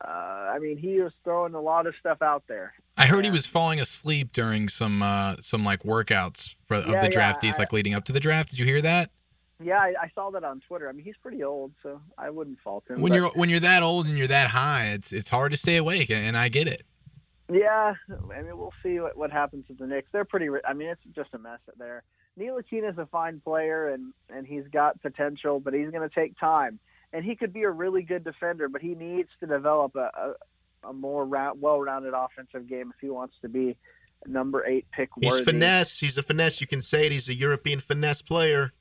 uh, 0.00 0.06
I 0.08 0.58
mean, 0.60 0.78
he 0.78 1.00
was 1.00 1.12
throwing 1.24 1.54
a 1.54 1.60
lot 1.60 1.86
of 1.86 1.94
stuff 2.00 2.22
out 2.22 2.44
there. 2.48 2.74
I 2.96 3.06
heard 3.06 3.24
he 3.24 3.30
was 3.30 3.46
falling 3.46 3.80
asleep 3.80 4.32
during 4.32 4.68
some 4.68 5.02
uh, 5.02 5.36
some 5.40 5.64
like 5.64 5.82
workouts 5.82 6.54
for, 6.66 6.76
of 6.76 6.88
Yeah, 6.88 7.06
the 7.06 7.10
yeah, 7.12 7.32
draftees, 7.32 7.54
I- 7.54 7.58
like 7.58 7.72
leading 7.72 7.94
up 7.94 8.04
to 8.06 8.12
the 8.12 8.20
draft. 8.20 8.50
Did 8.50 8.58
you 8.58 8.64
hear 8.66 8.80
that? 8.82 9.10
Yeah, 9.62 9.78
I, 9.78 9.94
I 10.02 10.10
saw 10.14 10.30
that 10.30 10.42
on 10.42 10.60
Twitter. 10.66 10.88
I 10.88 10.92
mean, 10.92 11.04
he's 11.04 11.16
pretty 11.22 11.44
old, 11.44 11.72
so 11.84 12.00
I 12.18 12.30
wouldn't 12.30 12.58
fault 12.60 12.84
him. 12.88 13.00
When 13.00 13.10
but- 13.10 13.16
you're 13.16 13.28
when 13.30 13.48
you're 13.50 13.60
that 13.60 13.82
old 13.82 14.06
and 14.06 14.16
you're 14.18 14.26
that 14.28 14.48
high, 14.48 14.86
it's 14.86 15.12
it's 15.12 15.28
hard 15.28 15.52
to 15.52 15.56
stay 15.58 15.76
awake, 15.76 16.10
and 16.10 16.36
I 16.36 16.48
get 16.48 16.66
it. 16.68 16.84
Yeah, 17.52 17.94
I 18.10 18.42
mean, 18.42 18.56
we'll 18.56 18.72
see 18.82 18.98
what, 19.00 19.16
what 19.16 19.30
happens 19.30 19.66
with 19.68 19.78
the 19.78 19.86
Knicks. 19.86 20.08
They're 20.12 20.24
pretty. 20.24 20.48
I 20.64 20.72
mean, 20.72 20.88
it's 20.88 21.00
just 21.14 21.34
a 21.34 21.38
mess 21.38 21.58
there. 21.76 22.02
is 22.36 22.98
a 22.98 23.06
fine 23.06 23.40
player, 23.40 23.90
and 23.90 24.12
and 24.30 24.46
he's 24.46 24.64
got 24.72 25.00
potential, 25.02 25.60
but 25.60 25.74
he's 25.74 25.90
going 25.90 26.08
to 26.08 26.14
take 26.14 26.38
time. 26.38 26.78
And 27.12 27.24
he 27.24 27.36
could 27.36 27.52
be 27.52 27.64
a 27.64 27.70
really 27.70 28.02
good 28.02 28.24
defender, 28.24 28.68
but 28.68 28.80
he 28.80 28.94
needs 28.94 29.28
to 29.40 29.46
develop 29.46 29.96
a 29.96 30.34
a, 30.84 30.88
a 30.88 30.92
more 30.92 31.24
round, 31.24 31.60
well-rounded 31.60 32.14
offensive 32.14 32.68
game 32.68 32.92
if 32.94 33.00
he 33.00 33.10
wants 33.10 33.34
to 33.42 33.48
be 33.48 33.76
number 34.26 34.64
eight 34.66 34.86
pick 34.92 35.10
He's 35.20 35.40
finesse. 35.40 35.98
He's 35.98 36.16
a 36.16 36.22
finesse. 36.22 36.60
You 36.60 36.66
can 36.66 36.80
say 36.80 37.06
it. 37.06 37.12
He's 37.12 37.28
a 37.28 37.34
European 37.34 37.80
finesse 37.80 38.22
player. 38.22 38.72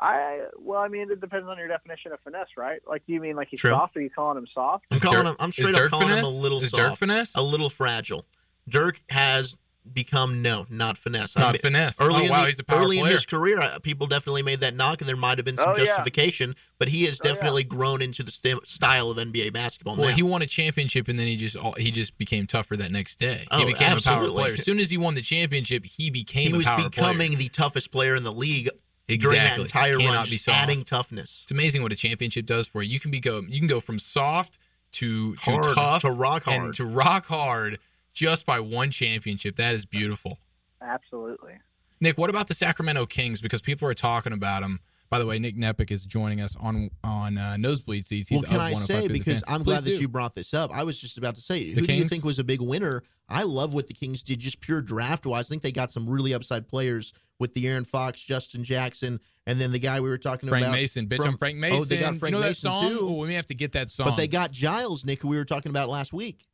I 0.00 0.46
well, 0.58 0.80
I 0.80 0.88
mean, 0.88 1.10
it 1.10 1.20
depends 1.20 1.46
on 1.46 1.58
your 1.58 1.68
definition 1.68 2.12
of 2.12 2.20
finesse, 2.24 2.48
right? 2.56 2.80
Like, 2.88 3.04
do 3.06 3.12
you 3.12 3.20
mean 3.20 3.36
like 3.36 3.48
he's 3.50 3.60
True. 3.60 3.72
soft? 3.72 3.96
Are 3.96 4.00
you 4.00 4.10
calling 4.10 4.38
him 4.38 4.46
soft? 4.52 4.86
I'm 4.90 4.96
Is 4.96 5.02
calling 5.02 5.18
Dirk- 5.18 5.26
him. 5.26 5.36
I'm 5.38 5.48
is 5.50 5.54
straight 5.56 5.74
Dirk 5.74 5.92
up 5.92 6.00
calling 6.00 6.16
him 6.16 6.24
a 6.24 6.28
little 6.28 6.62
Is 6.62 6.70
soft, 6.70 6.82
Dirk 6.82 6.98
finesse? 6.98 7.34
a 7.34 7.42
little 7.42 7.68
fragile. 7.70 8.24
Dirk 8.68 9.00
has 9.10 9.54
become 9.92 10.42
no, 10.42 10.66
not 10.70 10.96
finesse. 10.98 11.34
I 11.36 11.40
Not 11.40 11.52
mean, 11.54 11.60
finesse. 11.62 12.00
Early 12.00 12.14
oh, 12.14 12.24
in 12.24 12.30
wow, 12.30 12.40
the, 12.42 12.46
he's 12.48 12.58
a 12.58 12.64
power 12.64 12.80
early 12.80 12.98
in 12.98 13.06
his 13.06 13.24
career, 13.26 13.60
uh, 13.60 13.78
people 13.78 14.06
definitely 14.06 14.42
made 14.42 14.60
that 14.60 14.74
knock, 14.76 15.00
and 15.00 15.08
there 15.08 15.16
might 15.16 15.38
have 15.38 15.44
been 15.46 15.56
some 15.56 15.70
Oh, 15.70 15.76
yeah. 15.76 15.84
justification. 15.86 16.54
But 16.78 16.88
he 16.88 17.04
has 17.06 17.18
Oh, 17.20 17.26
yeah. 17.26 17.32
definitely 17.32 17.64
grown 17.64 18.00
into 18.02 18.22
the 18.22 18.30
st- 18.30 18.68
style 18.68 19.10
of 19.10 19.16
NBA 19.18 19.50
basketball 19.52 19.96
Well, 19.96 20.10
now. 20.10 20.14
he 20.14 20.22
won 20.22 20.42
a 20.42 20.46
championship, 20.46 21.08
and 21.08 21.18
then 21.18 21.26
he 21.26 21.36
just 21.36 21.56
he 21.78 21.90
just 21.90 22.16
became 22.18 22.46
tougher 22.46 22.76
that 22.76 22.92
next 22.92 23.18
day. 23.18 23.46
Oh, 23.50 23.58
he 23.58 23.64
became 23.66 23.96
a 23.96 24.00
power 24.00 24.28
player. 24.28 24.52
As 24.54 24.64
soon 24.64 24.78
as 24.80 24.90
he 24.90 24.98
won 24.98 25.14
the 25.14 25.22
championship, 25.22 25.84
he 25.86 26.10
became 26.10 26.48
He 26.48 26.52
a 26.52 26.56
was 26.58 26.66
power 26.66 26.88
becoming 26.88 27.28
player. 27.32 27.38
the 27.38 27.48
toughest 27.48 27.90
player 27.90 28.14
in 28.14 28.22
the 28.22 28.32
league 28.32 28.68
during 29.16 29.36
that 29.38 29.58
Exactly. 29.58 29.62
entire 29.64 29.96
Cannot 29.98 30.14
run, 30.16 30.30
be 30.30 30.38
soft. 30.38 30.58
adding 30.58 30.84
toughness. 30.84 31.40
It's 31.44 31.50
amazing 31.52 31.82
what 31.82 31.92
a 31.92 31.96
championship 31.96 32.46
does 32.46 32.66
for 32.66 32.82
you. 32.82 32.90
You 32.92 33.00
can 33.00 33.10
be 33.10 33.20
go 33.20 33.42
you 33.48 33.58
can 33.60 33.68
go 33.68 33.80
from 33.80 33.98
soft 33.98 34.58
to 34.92 35.34
to 35.36 35.40
Hard, 35.40 35.74
tough 35.76 36.02
to 36.02 36.10
rock 36.10 36.46
and 36.46 36.60
hard. 36.62 36.74
to 36.74 36.84
rock 36.84 37.26
hard 37.26 37.78
just 38.12 38.44
by 38.46 38.58
one 38.60 38.90
championship. 38.90 39.56
That 39.56 39.74
is 39.74 39.84
beautiful. 39.84 40.38
Absolutely. 40.82 41.54
Nick, 42.00 42.16
what 42.18 42.30
about 42.30 42.48
the 42.48 42.54
Sacramento 42.54 43.06
Kings? 43.06 43.40
Because 43.40 43.60
people 43.60 43.86
are 43.88 43.94
talking 43.94 44.32
about 44.32 44.62
them. 44.62 44.80
By 45.10 45.18
the 45.18 45.26
way, 45.26 45.38
Nick 45.40 45.56
Neppech 45.56 45.90
is 45.90 46.04
joining 46.04 46.40
us 46.40 46.56
on 46.60 46.90
on 47.02 47.36
uh, 47.36 47.56
nosebleed 47.56 48.06
seats. 48.06 48.28
He's 48.28 48.42
well, 48.42 48.50
can 48.50 48.56
of 48.56 48.62
I 48.62 48.72
say 48.74 49.08
because. 49.08 49.42
I'm 49.48 49.62
glad 49.64 49.82
Please 49.82 49.96
that 49.96 50.00
you 50.02 50.08
brought 50.08 50.34
this 50.36 50.54
up. 50.54 50.70
I 50.72 50.84
was 50.84 51.00
just 51.00 51.18
about 51.18 51.34
to 51.34 51.40
say, 51.40 51.72
who 51.72 51.84
do 51.86 51.92
you 51.92 52.04
think 52.04 52.24
was 52.24 52.38
a 52.38 52.44
big 52.44 52.60
winner? 52.60 53.02
I 53.28 53.42
love 53.42 53.74
what 53.74 53.86
the 53.88 53.94
Kings 53.94 54.22
did, 54.22 54.38
just 54.38 54.60
pure 54.60 54.80
draft 54.80 55.26
wise. 55.26 55.48
I 55.48 55.50
think 55.50 55.62
they 55.62 55.72
got 55.72 55.90
some 55.92 56.08
really 56.08 56.32
upside 56.32 56.68
players 56.68 57.12
with 57.40 57.52
De'Aaron 57.54 57.84
Fox, 57.86 58.20
Justin 58.20 58.62
Jackson, 58.62 59.18
and 59.46 59.58
then 59.60 59.72
the 59.72 59.78
guy 59.80 59.98
we 60.00 60.08
were 60.08 60.18
talking 60.18 60.48
Frank 60.48 60.62
about, 60.62 60.72
Frank 60.72 60.82
Mason, 60.82 61.06
bitch. 61.08 61.16
from- 61.16 61.26
I'm 61.30 61.36
Frank 61.38 61.58
Mason. 61.58 61.78
Oh, 61.80 61.84
they 61.84 61.98
got 61.98 62.16
Frank 62.16 62.34
you 62.34 62.40
know 62.40 62.46
Mason 62.46 62.70
that 62.70 62.74
song? 62.74 62.90
too. 62.90 62.98
Oh, 63.00 63.16
we 63.18 63.26
may 63.28 63.34
have 63.34 63.46
to 63.46 63.54
get 63.54 63.72
that 63.72 63.90
song. 63.90 64.08
But 64.10 64.16
they 64.16 64.28
got 64.28 64.52
Giles, 64.52 65.04
Nick, 65.04 65.22
who 65.22 65.28
we 65.28 65.36
were 65.36 65.44
talking 65.44 65.70
about 65.70 65.88
last 65.88 66.12
week. 66.12 66.46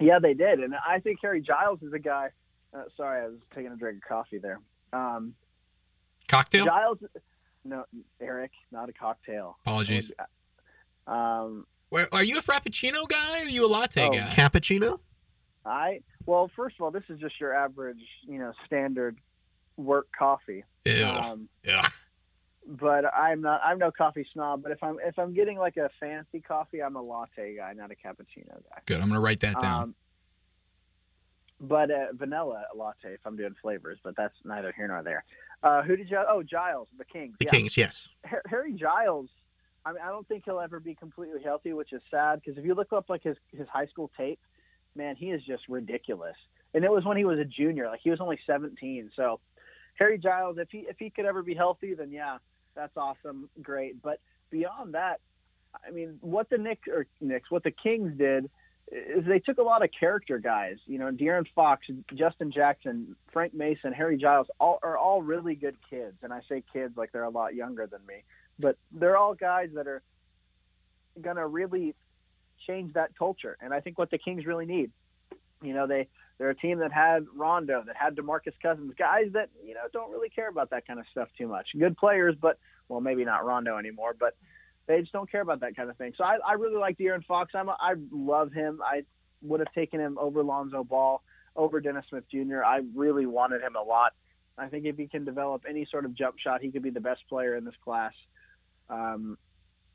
Yeah, 0.00 0.18
they 0.18 0.34
did, 0.34 0.60
and 0.60 0.74
I 0.74 1.00
think 1.00 1.18
Harry 1.22 1.40
Giles 1.40 1.82
is 1.82 1.92
a 1.92 1.98
guy. 1.98 2.28
Uh, 2.72 2.84
sorry, 2.96 3.24
I 3.24 3.28
was 3.28 3.38
taking 3.54 3.70
a 3.72 3.76
drink 3.76 3.98
of 3.98 4.08
coffee 4.08 4.38
there. 4.38 4.60
Um, 4.92 5.34
cocktail. 6.28 6.64
Giles, 6.64 6.98
no, 7.64 7.84
Eric, 8.20 8.50
not 8.72 8.88
a 8.88 8.92
cocktail. 8.92 9.56
Apologies. 9.62 10.10
Um, 11.06 11.66
Where, 11.90 12.12
are 12.12 12.24
you 12.24 12.38
a 12.38 12.42
frappuccino 12.42 13.08
guy? 13.08 13.40
Or 13.40 13.42
are 13.42 13.48
you 13.48 13.66
a 13.66 13.68
latte 13.68 14.06
Oh, 14.06 14.10
guy? 14.10 14.30
Cappuccino? 14.30 15.00
I 15.64 16.00
well, 16.26 16.50
first 16.54 16.76
of 16.78 16.84
all, 16.84 16.90
this 16.90 17.04
is 17.08 17.18
just 17.18 17.40
your 17.40 17.54
average, 17.54 18.02
you 18.26 18.38
know, 18.38 18.52
standard 18.66 19.18
work 19.76 20.06
coffee. 20.16 20.64
Yeah. 20.84 21.18
Um, 21.18 21.48
Ugh. 21.70 21.92
but 22.66 23.04
I'm 23.14 23.40
not. 23.40 23.60
I'm 23.64 23.78
no 23.78 23.90
coffee 23.90 24.26
snob. 24.32 24.62
But 24.62 24.72
if 24.72 24.82
I'm 24.82 24.98
if 25.04 25.18
I'm 25.18 25.34
getting 25.34 25.58
like 25.58 25.76
a 25.76 25.90
fancy 26.00 26.40
coffee, 26.40 26.82
I'm 26.82 26.96
a 26.96 27.02
latte 27.02 27.56
guy, 27.56 27.72
not 27.72 27.90
a 27.90 27.94
cappuccino 27.94 28.48
guy. 28.48 28.80
Good. 28.86 29.00
I'm 29.00 29.08
gonna 29.08 29.20
write 29.20 29.40
that 29.40 29.60
down. 29.60 29.82
Um, 29.82 29.94
but 31.60 31.90
uh, 31.90 32.06
vanilla 32.12 32.64
latte 32.74 33.14
if 33.14 33.20
I'm 33.24 33.36
doing 33.36 33.54
flavors. 33.60 33.98
But 34.02 34.16
that's 34.16 34.34
neither 34.44 34.72
here 34.76 34.88
nor 34.88 35.02
there. 35.02 35.24
Uh, 35.62 35.82
who 35.82 35.96
did 35.96 36.10
you? 36.10 36.18
Oh, 36.28 36.42
Giles, 36.42 36.88
the 36.98 37.04
Kings. 37.04 37.36
The 37.38 37.46
yeah. 37.46 37.50
Kings, 37.50 37.76
yes. 37.76 38.08
Harry 38.46 38.74
Giles. 38.74 39.30
I 39.86 39.92
mean, 39.92 40.00
I 40.02 40.08
don't 40.08 40.26
think 40.28 40.44
he'll 40.46 40.60
ever 40.60 40.80
be 40.80 40.94
completely 40.94 41.42
healthy, 41.42 41.74
which 41.74 41.92
is 41.92 42.00
sad 42.10 42.40
because 42.40 42.58
if 42.58 42.64
you 42.64 42.74
look 42.74 42.92
up 42.92 43.08
like 43.08 43.22
his 43.22 43.36
his 43.52 43.68
high 43.68 43.86
school 43.86 44.10
tape, 44.16 44.40
man, 44.94 45.16
he 45.16 45.30
is 45.30 45.42
just 45.44 45.62
ridiculous. 45.68 46.36
And 46.74 46.84
it 46.84 46.90
was 46.90 47.04
when 47.04 47.16
he 47.16 47.24
was 47.24 47.38
a 47.38 47.44
junior, 47.44 47.86
like 47.86 48.00
he 48.02 48.10
was 48.10 48.20
only 48.20 48.38
17. 48.46 49.10
So 49.14 49.40
Harry 49.94 50.18
Giles, 50.18 50.58
if 50.58 50.68
he 50.70 50.78
if 50.78 50.96
he 50.98 51.10
could 51.10 51.24
ever 51.24 51.42
be 51.42 51.54
healthy, 51.54 51.94
then 51.94 52.10
yeah, 52.10 52.38
that's 52.74 52.96
awesome, 52.96 53.48
great. 53.62 54.02
But 54.02 54.20
beyond 54.50 54.94
that, 54.94 55.20
I 55.86 55.90
mean, 55.90 56.18
what 56.20 56.50
the 56.50 56.58
Knicks 56.58 56.88
or 56.88 57.06
Knicks, 57.20 57.50
what 57.50 57.62
the 57.62 57.70
Kings 57.70 58.16
did 58.18 58.50
is 58.90 59.24
they 59.26 59.38
took 59.38 59.58
a 59.58 59.62
lot 59.62 59.82
of 59.82 59.90
character 59.98 60.38
guys. 60.38 60.76
You 60.86 60.98
know, 60.98 61.10
De'Aaron 61.10 61.46
Fox, 61.54 61.86
Justin 62.14 62.52
Jackson, 62.52 63.16
Frank 63.32 63.54
Mason, 63.54 63.92
Harry 63.92 64.16
Giles, 64.16 64.48
all 64.60 64.78
are 64.82 64.98
all 64.98 65.22
really 65.22 65.54
good 65.54 65.76
kids. 65.88 66.16
And 66.22 66.32
I 66.32 66.40
say 66.48 66.62
kids 66.72 66.96
like 66.96 67.12
they're 67.12 67.24
a 67.24 67.30
lot 67.30 67.54
younger 67.54 67.86
than 67.86 68.00
me, 68.06 68.24
but 68.58 68.76
they're 68.92 69.16
all 69.16 69.34
guys 69.34 69.70
that 69.74 69.86
are 69.86 70.02
gonna 71.20 71.46
really 71.46 71.94
change 72.66 72.94
that 72.94 73.16
culture. 73.18 73.56
And 73.60 73.72
I 73.72 73.80
think 73.80 73.98
what 73.98 74.10
the 74.10 74.18
Kings 74.18 74.46
really 74.46 74.66
need. 74.66 74.90
You 75.62 75.74
know, 75.74 75.86
they 75.86 76.08
they're 76.38 76.50
a 76.50 76.54
team 76.54 76.78
that 76.80 76.92
had 76.92 77.26
Rondo, 77.34 77.82
that 77.86 77.96
had 77.96 78.16
DeMarcus 78.16 78.54
Cousins, 78.60 78.92
guys 78.98 79.26
that 79.32 79.50
you 79.64 79.74
know 79.74 79.82
don't 79.92 80.10
really 80.10 80.28
care 80.28 80.48
about 80.48 80.70
that 80.70 80.86
kind 80.86 80.98
of 80.98 81.06
stuff 81.10 81.28
too 81.38 81.48
much. 81.48 81.68
Good 81.78 81.96
players, 81.96 82.34
but 82.40 82.58
well, 82.88 83.00
maybe 83.00 83.24
not 83.24 83.44
Rondo 83.44 83.78
anymore, 83.78 84.14
but 84.18 84.36
they 84.86 85.00
just 85.00 85.12
don't 85.12 85.30
care 85.30 85.40
about 85.40 85.60
that 85.60 85.76
kind 85.76 85.88
of 85.88 85.96
thing. 85.96 86.12
So 86.16 86.24
I, 86.24 86.36
I 86.46 86.52
really 86.54 86.76
like 86.76 86.98
De'Aaron 86.98 87.24
Fox. 87.24 87.52
I'm 87.54 87.68
a, 87.68 87.76
I 87.80 87.94
love 88.10 88.52
him. 88.52 88.80
I 88.84 89.04
would 89.42 89.60
have 89.60 89.72
taken 89.72 90.00
him 90.00 90.18
over 90.18 90.42
Lonzo 90.42 90.84
Ball, 90.84 91.22
over 91.56 91.80
Dennis 91.80 92.04
Smith 92.10 92.24
Jr. 92.30 92.62
I 92.64 92.80
really 92.94 93.26
wanted 93.26 93.62
him 93.62 93.76
a 93.76 93.82
lot. 93.82 94.12
I 94.56 94.68
think 94.68 94.84
if 94.84 94.96
he 94.96 95.08
can 95.08 95.24
develop 95.24 95.62
any 95.68 95.86
sort 95.90 96.04
of 96.04 96.14
jump 96.14 96.38
shot, 96.38 96.60
he 96.60 96.70
could 96.70 96.82
be 96.82 96.90
the 96.90 97.00
best 97.00 97.22
player 97.28 97.56
in 97.56 97.64
this 97.64 97.74
class. 97.82 98.12
Um, 98.88 99.38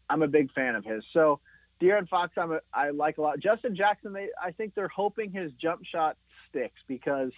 I'm 0.09 0.21
a 0.21 0.27
big 0.27 0.51
fan 0.51 0.75
of 0.75 0.83
his. 0.83 1.03
So 1.13 1.39
De'Aaron 1.81 2.07
Fox, 2.09 2.33
I'm 2.37 2.51
a, 2.51 2.59
I 2.73 2.89
like 2.89 3.17
a 3.17 3.21
lot. 3.21 3.39
Justin 3.39 3.75
Jackson, 3.75 4.13
they, 4.13 4.29
I 4.41 4.51
think 4.51 4.75
they're 4.75 4.89
hoping 4.89 5.31
his 5.31 5.51
jump 5.53 5.85
shot 5.85 6.17
sticks 6.49 6.79
because 6.87 7.31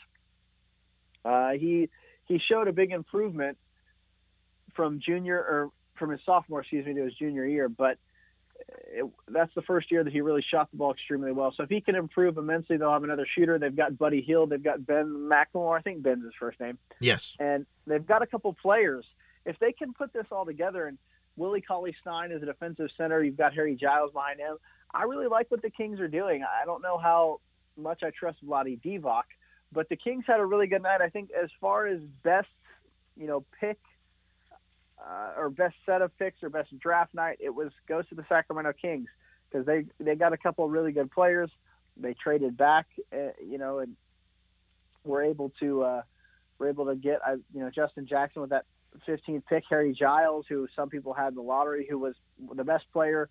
uh, 1.23 1.51
he 1.51 1.89
he 2.25 2.39
showed 2.39 2.67
a 2.67 2.73
big 2.73 2.91
improvement 2.91 3.57
from 4.75 4.99
junior 4.99 5.37
or 5.37 5.69
from 5.95 6.09
his 6.11 6.21
sophomore, 6.25 6.61
excuse 6.61 6.85
me, 6.85 6.93
to 6.93 7.03
his 7.03 7.13
junior 7.13 7.45
year. 7.45 7.69
But 7.69 7.97
it, 8.93 9.05
that's 9.27 9.53
the 9.53 9.61
first 9.61 9.91
year 9.91 10.03
that 10.03 10.11
he 10.11 10.21
really 10.21 10.43
shot 10.49 10.71
the 10.71 10.77
ball 10.77 10.91
extremely 10.91 11.31
well. 11.31 11.53
So 11.55 11.63
if 11.63 11.69
he 11.69 11.81
can 11.81 11.95
improve 11.95 12.37
immensely, 12.37 12.77
they'll 12.77 12.91
have 12.91 13.03
another 13.03 13.27
shooter. 13.35 13.59
They've 13.59 13.75
got 13.75 13.97
Buddy 13.97 14.21
Hield. 14.21 14.49
They've 14.49 14.63
got 14.63 14.85
Ben 14.85 15.05
McLemore. 15.05 15.77
I 15.77 15.81
think 15.81 16.01
Ben's 16.01 16.23
his 16.23 16.33
first 16.39 16.59
name. 16.59 16.77
Yes. 16.99 17.35
And 17.39 17.65
they've 17.85 18.05
got 18.05 18.21
a 18.21 18.27
couple 18.27 18.53
players. 18.53 19.05
If 19.45 19.59
they 19.59 19.71
can 19.71 19.93
put 19.93 20.13
this 20.13 20.25
all 20.31 20.45
together 20.45 20.87
and 20.87 20.97
Willie 21.37 21.61
Cauley 21.61 21.95
Stein 22.01 22.31
is 22.31 22.41
a 22.43 22.45
defensive 22.45 22.89
center. 22.97 23.23
You've 23.23 23.37
got 23.37 23.53
Harry 23.53 23.75
Giles 23.75 24.11
behind 24.11 24.39
him. 24.39 24.57
I 24.93 25.03
really 25.03 25.27
like 25.27 25.49
what 25.49 25.61
the 25.61 25.69
Kings 25.69 25.99
are 25.99 26.07
doing. 26.07 26.43
I 26.43 26.65
don't 26.65 26.81
know 26.81 26.97
how 26.97 27.39
much 27.77 28.03
I 28.03 28.11
trust 28.11 28.45
Vlade 28.45 28.81
Divac, 28.81 29.23
but 29.71 29.87
the 29.89 29.95
Kings 29.95 30.25
had 30.27 30.39
a 30.39 30.45
really 30.45 30.67
good 30.67 30.83
night. 30.83 31.01
I 31.01 31.09
think 31.09 31.29
as 31.31 31.49
far 31.59 31.87
as 31.87 31.99
best, 32.23 32.49
you 33.15 33.27
know, 33.27 33.45
pick 33.59 33.79
uh, 34.99 35.31
or 35.37 35.49
best 35.49 35.75
set 35.85 36.01
of 36.01 36.15
picks 36.17 36.43
or 36.43 36.49
best 36.49 36.77
draft 36.79 37.13
night, 37.13 37.37
it 37.39 37.49
was 37.49 37.71
goes 37.87 38.07
to 38.09 38.15
the 38.15 38.25
Sacramento 38.27 38.73
Kings 38.79 39.07
because 39.49 39.65
they 39.65 39.85
they 39.99 40.15
got 40.15 40.33
a 40.33 40.37
couple 40.37 40.65
of 40.65 40.71
really 40.71 40.91
good 40.91 41.11
players. 41.11 41.49
They 41.97 42.13
traded 42.13 42.57
back, 42.57 42.87
uh, 43.13 43.31
you 43.45 43.57
know, 43.57 43.79
and 43.79 43.95
were 45.03 45.23
able 45.23 45.51
to 45.59 45.83
uh, 45.83 46.01
were 46.59 46.69
able 46.69 46.85
to 46.85 46.95
get 46.95 47.19
uh, 47.25 47.37
you 47.53 47.61
know 47.61 47.69
Justin 47.69 48.07
Jackson 48.07 48.41
with 48.41 48.51
that 48.51 48.65
15th 49.07 49.43
pick, 49.47 49.63
Harry 49.69 49.93
Giles, 49.93 50.45
who 50.47 50.67
some 50.75 50.89
people 50.89 51.13
had 51.13 51.29
in 51.29 51.35
the 51.35 51.41
lottery, 51.41 51.87
who 51.89 51.97
was 51.97 52.15
the 52.55 52.63
best 52.63 52.85
player, 52.91 53.29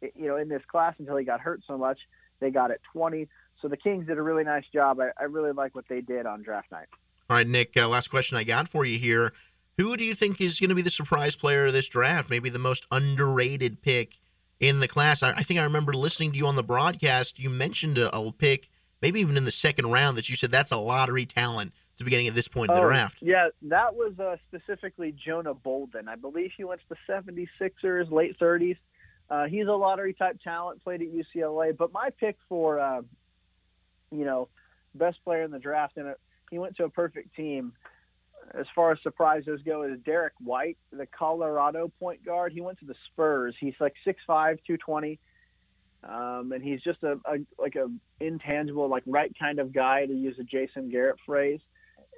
you 0.00 0.28
know, 0.28 0.36
in 0.36 0.48
this 0.48 0.62
class 0.70 0.94
until 0.98 1.16
he 1.16 1.24
got 1.24 1.40
hurt 1.40 1.60
so 1.66 1.76
much. 1.76 1.98
They 2.40 2.50
got 2.50 2.70
at 2.70 2.80
20. 2.92 3.28
So 3.60 3.68
the 3.68 3.76
Kings 3.76 4.06
did 4.06 4.18
a 4.18 4.22
really 4.22 4.44
nice 4.44 4.64
job. 4.72 5.00
I, 5.00 5.10
I 5.18 5.24
really 5.24 5.52
like 5.52 5.74
what 5.74 5.84
they 5.88 6.00
did 6.00 6.26
on 6.26 6.42
draft 6.42 6.70
night. 6.72 6.86
All 7.28 7.36
right, 7.36 7.46
Nick. 7.46 7.76
Uh, 7.76 7.88
last 7.88 8.10
question 8.10 8.36
I 8.36 8.44
got 8.44 8.68
for 8.68 8.84
you 8.84 8.98
here: 8.98 9.32
Who 9.76 9.96
do 9.96 10.04
you 10.04 10.14
think 10.14 10.40
is 10.40 10.58
going 10.58 10.70
to 10.70 10.74
be 10.74 10.82
the 10.82 10.90
surprise 10.90 11.36
player 11.36 11.66
of 11.66 11.72
this 11.72 11.88
draft? 11.88 12.30
Maybe 12.30 12.48
the 12.48 12.58
most 12.58 12.86
underrated 12.90 13.82
pick 13.82 14.18
in 14.58 14.80
the 14.80 14.88
class. 14.88 15.22
I, 15.22 15.32
I 15.32 15.42
think 15.42 15.60
I 15.60 15.64
remember 15.64 15.92
listening 15.92 16.32
to 16.32 16.38
you 16.38 16.46
on 16.46 16.56
the 16.56 16.62
broadcast. 16.62 17.38
You 17.38 17.50
mentioned 17.50 17.98
a, 17.98 18.14
a 18.16 18.32
pick, 18.32 18.68
maybe 19.02 19.20
even 19.20 19.36
in 19.36 19.44
the 19.44 19.52
second 19.52 19.90
round, 19.90 20.16
that 20.16 20.28
you 20.28 20.36
said 20.36 20.50
that's 20.50 20.70
a 20.70 20.76
lottery 20.76 21.26
talent 21.26 21.72
to 22.00 22.04
be 22.04 22.10
getting 22.10 22.26
at 22.26 22.34
this 22.34 22.48
point 22.48 22.70
in 22.70 22.74
the 22.74 22.80
Oh, 22.80 22.86
draft. 22.86 23.16
Yeah, 23.20 23.48
that 23.62 23.94
was 23.94 24.18
uh, 24.18 24.36
specifically 24.48 25.12
Jonah 25.12 25.52
Bolden. 25.52 26.08
I 26.08 26.16
believe 26.16 26.50
he 26.56 26.64
went 26.64 26.80
to 26.80 26.86
the 26.88 26.96
76ers, 27.12 28.10
late 28.10 28.38
30s. 28.38 28.78
Uh, 29.28 29.44
he's 29.44 29.66
a 29.66 29.72
lottery 29.72 30.14
type 30.14 30.38
talent, 30.42 30.82
played 30.82 31.02
at 31.02 31.08
UCLA. 31.08 31.76
But 31.76 31.92
my 31.92 32.08
pick 32.18 32.36
for, 32.48 32.80
uh, 32.80 33.02
you 34.10 34.24
know, 34.24 34.48
best 34.94 35.22
player 35.24 35.42
in 35.42 35.50
the 35.50 35.58
draft, 35.58 35.98
and 35.98 36.08
it, 36.08 36.20
he 36.50 36.58
went 36.58 36.74
to 36.78 36.84
a 36.84 36.88
perfect 36.88 37.36
team. 37.36 37.74
As 38.58 38.66
far 38.74 38.92
as 38.92 38.98
surprises 39.02 39.60
go, 39.64 39.82
is 39.82 40.00
Derrick 40.04 40.32
White, 40.42 40.78
the 40.90 41.06
Colorado 41.06 41.92
point 42.00 42.24
guard. 42.24 42.52
He 42.52 42.62
went 42.62 42.78
to 42.78 42.86
the 42.86 42.96
Spurs. 43.12 43.54
He's 43.60 43.74
like 43.78 43.94
6'5", 44.06 44.16
220. 44.66 45.20
Um, 46.02 46.52
and 46.52 46.64
he's 46.64 46.80
just 46.80 47.02
a, 47.02 47.20
a 47.26 47.36
like 47.58 47.76
a 47.76 47.88
intangible, 48.20 48.88
like 48.88 49.02
right 49.06 49.30
kind 49.38 49.58
of 49.58 49.70
guy 49.70 50.06
to 50.06 50.14
use 50.14 50.36
a 50.40 50.44
Jason 50.44 50.88
Garrett 50.88 51.18
phrase 51.26 51.60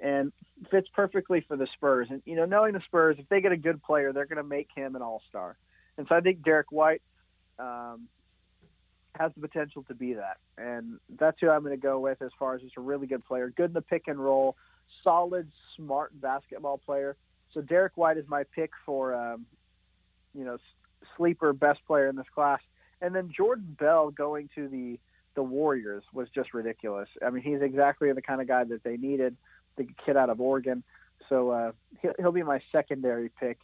and 0.01 0.31
fits 0.71 0.87
perfectly 0.93 1.43
for 1.47 1.57
the 1.57 1.67
Spurs. 1.73 2.07
And 2.09 2.21
you 2.25 2.35
know, 2.35 2.45
knowing 2.45 2.73
the 2.73 2.81
Spurs, 2.85 3.17
if 3.19 3.27
they 3.29 3.41
get 3.41 3.51
a 3.51 3.57
good 3.57 3.81
player, 3.83 4.13
they're 4.13 4.25
going 4.25 4.37
to 4.37 4.43
make 4.43 4.69
him 4.75 4.95
an 4.95 5.01
all-star. 5.01 5.57
And 5.97 6.07
so 6.07 6.15
I 6.15 6.21
think 6.21 6.43
Derrick 6.43 6.71
White 6.71 7.01
um, 7.59 8.07
has 9.15 9.31
the 9.35 9.47
potential 9.47 9.83
to 9.83 9.93
be 9.93 10.13
that. 10.13 10.37
And 10.57 10.99
that's 11.19 11.37
who 11.39 11.49
I'm 11.49 11.61
going 11.61 11.75
to 11.75 11.81
go 11.81 11.99
with 11.99 12.21
as 12.21 12.31
far 12.39 12.55
as 12.55 12.61
just 12.61 12.77
a 12.77 12.81
really 12.81 13.07
good 13.07 13.23
player, 13.25 13.51
good 13.55 13.69
in 13.69 13.73
the 13.73 13.81
pick 13.81 14.03
and 14.07 14.19
roll, 14.19 14.55
solid, 15.03 15.51
smart 15.75 16.19
basketball 16.19 16.79
player. 16.79 17.15
So 17.53 17.61
Derrick 17.61 17.93
White 17.95 18.17
is 18.17 18.25
my 18.27 18.43
pick 18.55 18.71
for, 18.85 19.13
um, 19.13 19.45
you 20.33 20.43
know, 20.43 20.57
sleeper 21.15 21.53
best 21.53 21.79
player 21.85 22.07
in 22.07 22.15
this 22.15 22.25
class. 22.33 22.59
And 23.01 23.13
then 23.13 23.31
Jordan 23.35 23.75
Bell 23.79 24.09
going 24.09 24.49
to 24.55 24.67
the 24.67 24.99
the 25.35 25.43
Warriors 25.43 26.03
was 26.13 26.27
just 26.33 26.53
ridiculous. 26.53 27.09
I 27.25 27.31
mean, 27.31 27.41
he's 27.41 27.61
exactly 27.61 28.11
the 28.13 28.21
kind 28.21 28.39
of 28.39 28.47
guy 28.47 28.65
that 28.65 28.83
they 28.83 28.97
needed 28.97 29.35
the 29.77 29.87
kid 30.05 30.17
out 30.17 30.29
of 30.29 30.39
Oregon. 30.41 30.83
So 31.29 31.49
uh, 31.51 31.71
he'll, 32.01 32.13
he'll 32.19 32.31
be 32.31 32.43
my 32.43 32.61
secondary 32.71 33.29
pick 33.39 33.59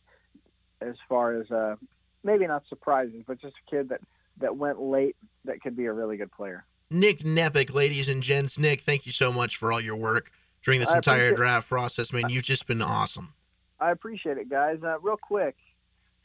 as 0.81 0.95
far 1.07 1.33
as 1.39 1.49
uh, 1.51 1.75
maybe 2.23 2.47
not 2.47 2.63
surprising, 2.69 3.23
but 3.27 3.39
just 3.41 3.55
a 3.67 3.69
kid 3.69 3.89
that, 3.89 4.01
that 4.39 4.55
went 4.55 4.81
late 4.81 5.15
that 5.45 5.61
could 5.61 5.75
be 5.75 5.85
a 5.85 5.93
really 5.93 6.17
good 6.17 6.31
player. 6.31 6.65
Nick 6.89 7.19
Neppech, 7.19 7.73
ladies 7.73 8.07
and 8.07 8.23
gents. 8.23 8.57
Nick, 8.57 8.81
thank 8.81 9.05
you 9.05 9.11
so 9.11 9.31
much 9.31 9.57
for 9.57 9.71
all 9.71 9.81
your 9.81 9.95
work 9.95 10.31
during 10.63 10.79
this 10.79 10.89
I 10.89 10.97
entire 10.97 11.33
draft 11.33 11.69
process, 11.69 12.11
man. 12.11 12.29
You've 12.29 12.43
just 12.43 12.65
been 12.65 12.81
awesome. 12.81 13.33
I 13.79 13.91
appreciate 13.91 14.37
it, 14.37 14.49
guys. 14.49 14.79
Uh, 14.83 14.99
real 14.99 15.17
quick, 15.17 15.55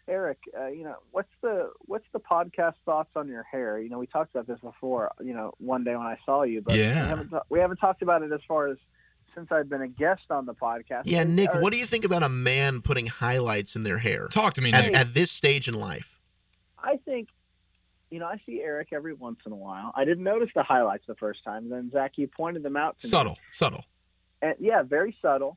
Eric, 0.09 0.38
uh, 0.59 0.66
you 0.66 0.85
know 0.85 0.97
what's 1.12 1.29
the 1.40 1.70
what's 1.87 2.07
the 2.12 2.20
podcast 2.20 2.75
thoughts 2.85 3.11
on 3.14 3.29
your 3.29 3.42
hair? 3.42 3.79
You 3.79 3.88
know, 3.88 3.99
we 3.99 4.07
talked 4.07 4.35
about 4.35 4.47
this 4.47 4.59
before. 4.61 5.12
You 5.23 5.35
know, 5.35 5.53
one 5.59 5.85
day 5.85 5.97
when 5.97 6.07
I 6.07 6.18
saw 6.27 6.42
you, 6.42 6.62
but 6.62 6.75
Yeah. 6.77 7.03
we 7.03 7.09
haven't 7.09 7.29
ta- 7.29 7.42
we 7.49 7.59
haven't 7.59 7.77
talked 7.77 8.03
about 8.03 8.23
it 8.23 8.33
as 8.33 8.40
far 8.49 8.68
as 8.68 8.77
since 9.35 9.51
I've 9.51 9.68
been 9.68 9.83
a 9.83 9.88
guest 9.88 10.23
on 10.31 10.47
the 10.47 10.55
podcast. 10.55 11.03
Yeah, 11.05 11.23
Is- 11.23 11.29
Nick, 11.29 11.55
or- 11.55 11.61
what 11.61 11.73
do 11.73 11.79
you 11.79 11.87
think 11.87 12.05
about 12.05 12.23
a 12.23 12.29
man 12.29 12.81
putting 12.83 13.07
highlights 13.07 13.77
in 13.77 13.83
their 13.83 13.99
hair 13.99 14.29
Talk 14.29 14.55
to 14.55 14.61
me, 14.61 14.73
at, 14.73 14.85
Nick. 14.87 14.97
at 14.97 15.14
this 15.14 15.31
stage 15.31 15.68
in 15.68 15.75
life? 15.75 16.18
I 16.79 16.99
think, 17.05 17.29
you 18.11 18.18
know, 18.18 18.27
I 18.27 18.40
see 18.47 18.61
Eric 18.62 18.88
every 18.92 19.14
once 19.14 19.40
in 19.47 19.53
a 19.53 19.57
while. 19.57 19.92
I 19.97 20.05
didn't 20.05 20.25
notice 20.25 20.51
the 20.55 20.62
highlights 20.62 21.05
the 21.07 21.14
first 21.16 21.42
time. 21.44 21.68
Then 21.70 21.90
Zach, 21.90 22.12
you 22.16 22.29
pointed 22.29 22.62
them 22.62 22.77
out 22.77 22.99
to 23.01 23.07
me. 23.07 23.11
Subtle, 23.11 23.38
subtle. 23.53 23.85
And 24.42 24.55
yeah, 24.61 24.83
very 24.83 25.16
subtle. 25.23 25.57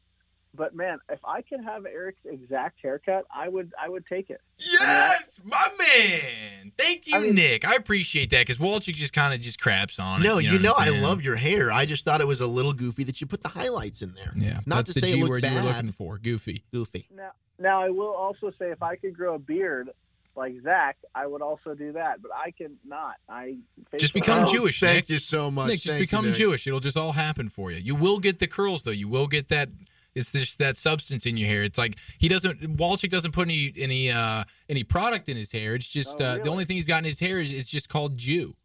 But 0.56 0.74
man, 0.76 0.98
if 1.10 1.20
I 1.24 1.42
could 1.44 1.64
have 1.64 1.86
Eric's 1.86 2.22
exact 2.26 2.80
haircut, 2.82 3.26
I 3.34 3.48
would 3.48 3.74
I 3.82 3.90
would 3.90 4.06
take 4.08 4.30
it. 4.30 4.42
Yes, 4.58 5.40
my 5.44 5.68
man. 5.78 6.72
Thank 6.78 7.06
you, 7.08 7.16
I 7.16 7.20
mean- 7.20 7.36
Nick. 7.36 7.66
I 7.66 7.76
appreciate 7.76 8.30
that 8.32 8.40
because 8.48 8.58
Wolchuk 8.58 8.96
just 8.96 9.14
kind 9.14 9.34
of 9.34 9.42
just 9.42 9.60
craps 9.60 10.00
on 10.00 10.22
it. 10.22 10.24
No, 10.24 10.40
you 10.40 10.58
know, 10.58 10.72
what 10.72 10.88
I'm 10.88 10.96
I 10.96 11.00
love 11.00 11.22
your 11.22 11.36
hair. 11.36 11.72
I 11.72 11.86
just 11.86 12.06
thought 12.06 12.22
it 12.22 12.28
was 12.28 12.42
a 12.42 12.48
little 12.48 12.74
goofy 12.74 13.04
that 13.04 13.22
you 13.22 13.28
put 13.28 13.44
the 13.44 13.50
highlights 13.50 14.02
in 14.02 14.14
there. 14.16 14.34
Yeah, 14.36 14.62
Not 14.66 14.78
that's 14.88 14.94
to 14.94 15.00
the 15.00 15.08
say 15.08 15.14
G 15.14 15.20
it 15.20 15.22
looked 15.22 15.30
word 15.30 15.46
you 15.46 15.52
were 15.56 15.62
bad. 15.62 15.76
looking 15.76 15.92
for. 15.92 16.18
Goofy. 16.18 16.64
Goofy. 16.74 17.08
Now 17.16 17.32
now 17.60 17.82
I 17.84 17.90
will 17.90 18.14
also 18.14 18.52
say 18.58 18.72
if 18.72 18.82
I 18.82 18.96
could 18.96 19.16
grow 19.16 19.36
a 19.36 19.40
beard 19.40 19.90
like 20.36 20.54
Zach, 20.64 20.98
I 21.16 21.26
would 21.28 21.42
also 21.42 21.74
do 21.76 21.92
that. 21.94 22.22
But 22.22 22.32
I 22.36 22.52
can 22.52 22.78
not. 22.88 23.16
I 23.30 23.58
Just 24.00 24.14
become 24.14 24.46
hair- 24.46 24.54
Jewish, 24.54 24.80
Thank 24.80 25.04
Nick. 25.06 25.10
you 25.10 25.20
so 25.20 25.50
much. 25.52 25.68
Nick, 25.68 25.76
just 25.82 25.88
Thank 25.88 26.00
you, 26.00 26.06
become 26.08 26.26
Nick. 26.28 26.36
Jewish. 26.36 26.66
It'll 26.68 26.80
just 26.80 26.98
all 26.98 27.14
happen 27.14 27.50
for 27.50 27.72
you. 27.72 27.78
You 27.78 27.96
will 27.96 28.20
get 28.20 28.40
the 28.40 28.48
curls 28.48 28.84
though. 28.84 28.92
You 28.92 29.08
will 29.08 29.28
get 29.28 29.50
that. 29.50 29.70
It's 30.18 30.32
just 30.32 30.58
that 30.60 30.78
substance 30.78 31.26
in 31.26 31.38
your 31.38 31.48
hair. 31.48 31.64
It's 31.64 31.78
like 31.78 31.96
he 32.18 32.28
doesn't. 32.28 32.78
Wolchuk 32.78 33.10
doesn't 33.10 33.32
put 33.32 33.48
any 33.48 33.74
any 33.78 34.12
uh 34.12 34.44
any 34.68 34.84
product 34.84 35.30
in 35.30 35.38
his 35.38 35.52
hair. 35.52 35.76
It's 35.76 35.88
just 35.88 36.20
Oh, 36.22 36.26
uh, 36.26 36.38
the 36.44 36.50
only 36.50 36.66
thing 36.66 36.76
he's 36.76 36.88
got 36.88 37.00
in 37.00 37.06
his 37.06 37.20
hair 37.20 37.40
is 37.40 37.52
it's 37.52 37.70
just 37.70 37.90
called 37.90 38.18
Jew. 38.18 38.56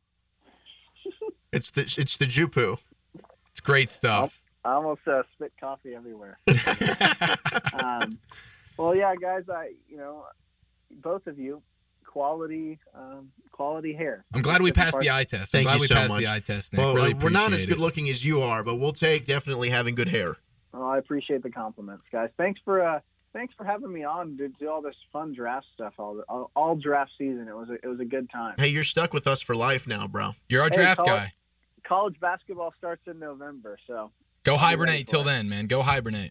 It's 1.52 1.70
the 1.70 1.82
it's 1.98 2.16
the 2.16 2.24
Jew 2.26 2.48
poo. 2.48 2.78
It's 3.50 3.60
great 3.60 3.90
stuff. 3.90 4.40
I 4.64 4.72
almost 4.72 5.02
uh, 5.06 5.22
spit 5.34 5.52
coffee 5.60 5.94
everywhere. 5.94 6.38
um, 7.82 8.18
well, 8.78 8.94
yeah, 8.94 9.14
guys, 9.20 9.42
I 9.50 9.72
you 9.88 9.98
know, 9.98 10.24
both 10.90 11.26
of 11.26 11.38
you, 11.38 11.62
quality, 12.06 12.78
um, 12.94 13.30
quality 13.50 13.92
hair. 13.92 14.24
I'm 14.32 14.42
glad 14.42 14.62
we 14.62 14.72
passed 14.72 14.98
the 14.98 15.10
eye 15.10 15.24
test. 15.24 15.54
I'm 15.54 15.58
Thank 15.58 15.66
glad 15.66 15.74
you 15.74 15.80
we 15.82 15.86
so 15.88 15.94
passed 15.94 16.08
much. 16.08 16.20
the 16.20 16.30
eye 16.30 16.40
test. 16.40 16.72
Nick. 16.72 16.78
Well, 16.78 16.94
really 16.94 17.14
we're 17.14 17.30
not 17.30 17.52
as 17.52 17.66
good 17.66 17.78
looking 17.80 18.08
as 18.08 18.24
you 18.24 18.40
are, 18.40 18.62
but 18.62 18.76
we'll 18.76 18.92
take 18.92 19.26
definitely 19.26 19.70
having 19.70 19.94
good 19.94 20.08
hair. 20.08 20.36
Oh, 20.74 20.86
I 20.88 20.98
appreciate 20.98 21.42
the 21.42 21.50
compliments, 21.50 22.04
guys. 22.10 22.30
Thanks 22.38 22.60
for 22.64 22.82
uh, 22.82 23.00
thanks 23.32 23.54
for 23.56 23.64
having 23.64 23.92
me 23.92 24.04
on 24.04 24.36
to 24.38 24.48
do 24.48 24.68
all 24.70 24.80
this 24.82 24.94
fun 25.12 25.34
draft 25.34 25.66
stuff 25.74 25.92
all 25.98 26.22
all, 26.28 26.50
all 26.56 26.76
draft 26.76 27.10
season. 27.18 27.46
It 27.48 27.54
was 27.56 27.68
a, 27.70 27.74
it 27.74 27.86
was 27.86 28.00
a 28.00 28.04
good 28.04 28.30
time. 28.30 28.54
Hey, 28.58 28.68
you're 28.68 28.84
stuck 28.84 29.12
with 29.12 29.26
us 29.26 29.40
for 29.42 29.54
life 29.54 29.86
now, 29.86 30.06
bro. 30.08 30.30
You're 30.48 30.62
our 30.62 30.68
Hey, 30.70 30.76
draft 30.76 30.98
college- 30.98 31.12
guy. 31.12 31.32
College 31.84 32.14
basketball 32.20 32.72
starts 32.78 33.02
in 33.08 33.18
November, 33.18 33.76
so 33.88 34.12
Go 34.44 34.54
I'll 34.54 34.58
be 34.58 34.60
ready 34.60 34.62
hibernate 34.70 35.06
till 35.08 35.22
it. 35.22 35.24
then, 35.24 35.48
man. 35.48 35.66
Go 35.66 35.82
hibernate. 35.82 36.30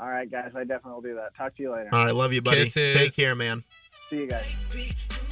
all 0.00 0.08
right, 0.08 0.28
guys, 0.30 0.50
I 0.56 0.60
definitely 0.64 0.92
will 0.92 1.00
do 1.02 1.14
that. 1.14 1.34
Talk 1.36 1.56
to 1.56 1.62
you 1.62 1.72
later. 1.72 1.88
All 1.92 2.04
right, 2.04 2.14
love 2.14 2.32
you, 2.32 2.42
buddy. 2.42 2.64
Kisses. 2.64 2.94
Take 2.94 3.14
care, 3.14 3.34
man. 3.36 3.62
See 4.10 4.18
you 4.18 4.26
guys. 4.26 4.44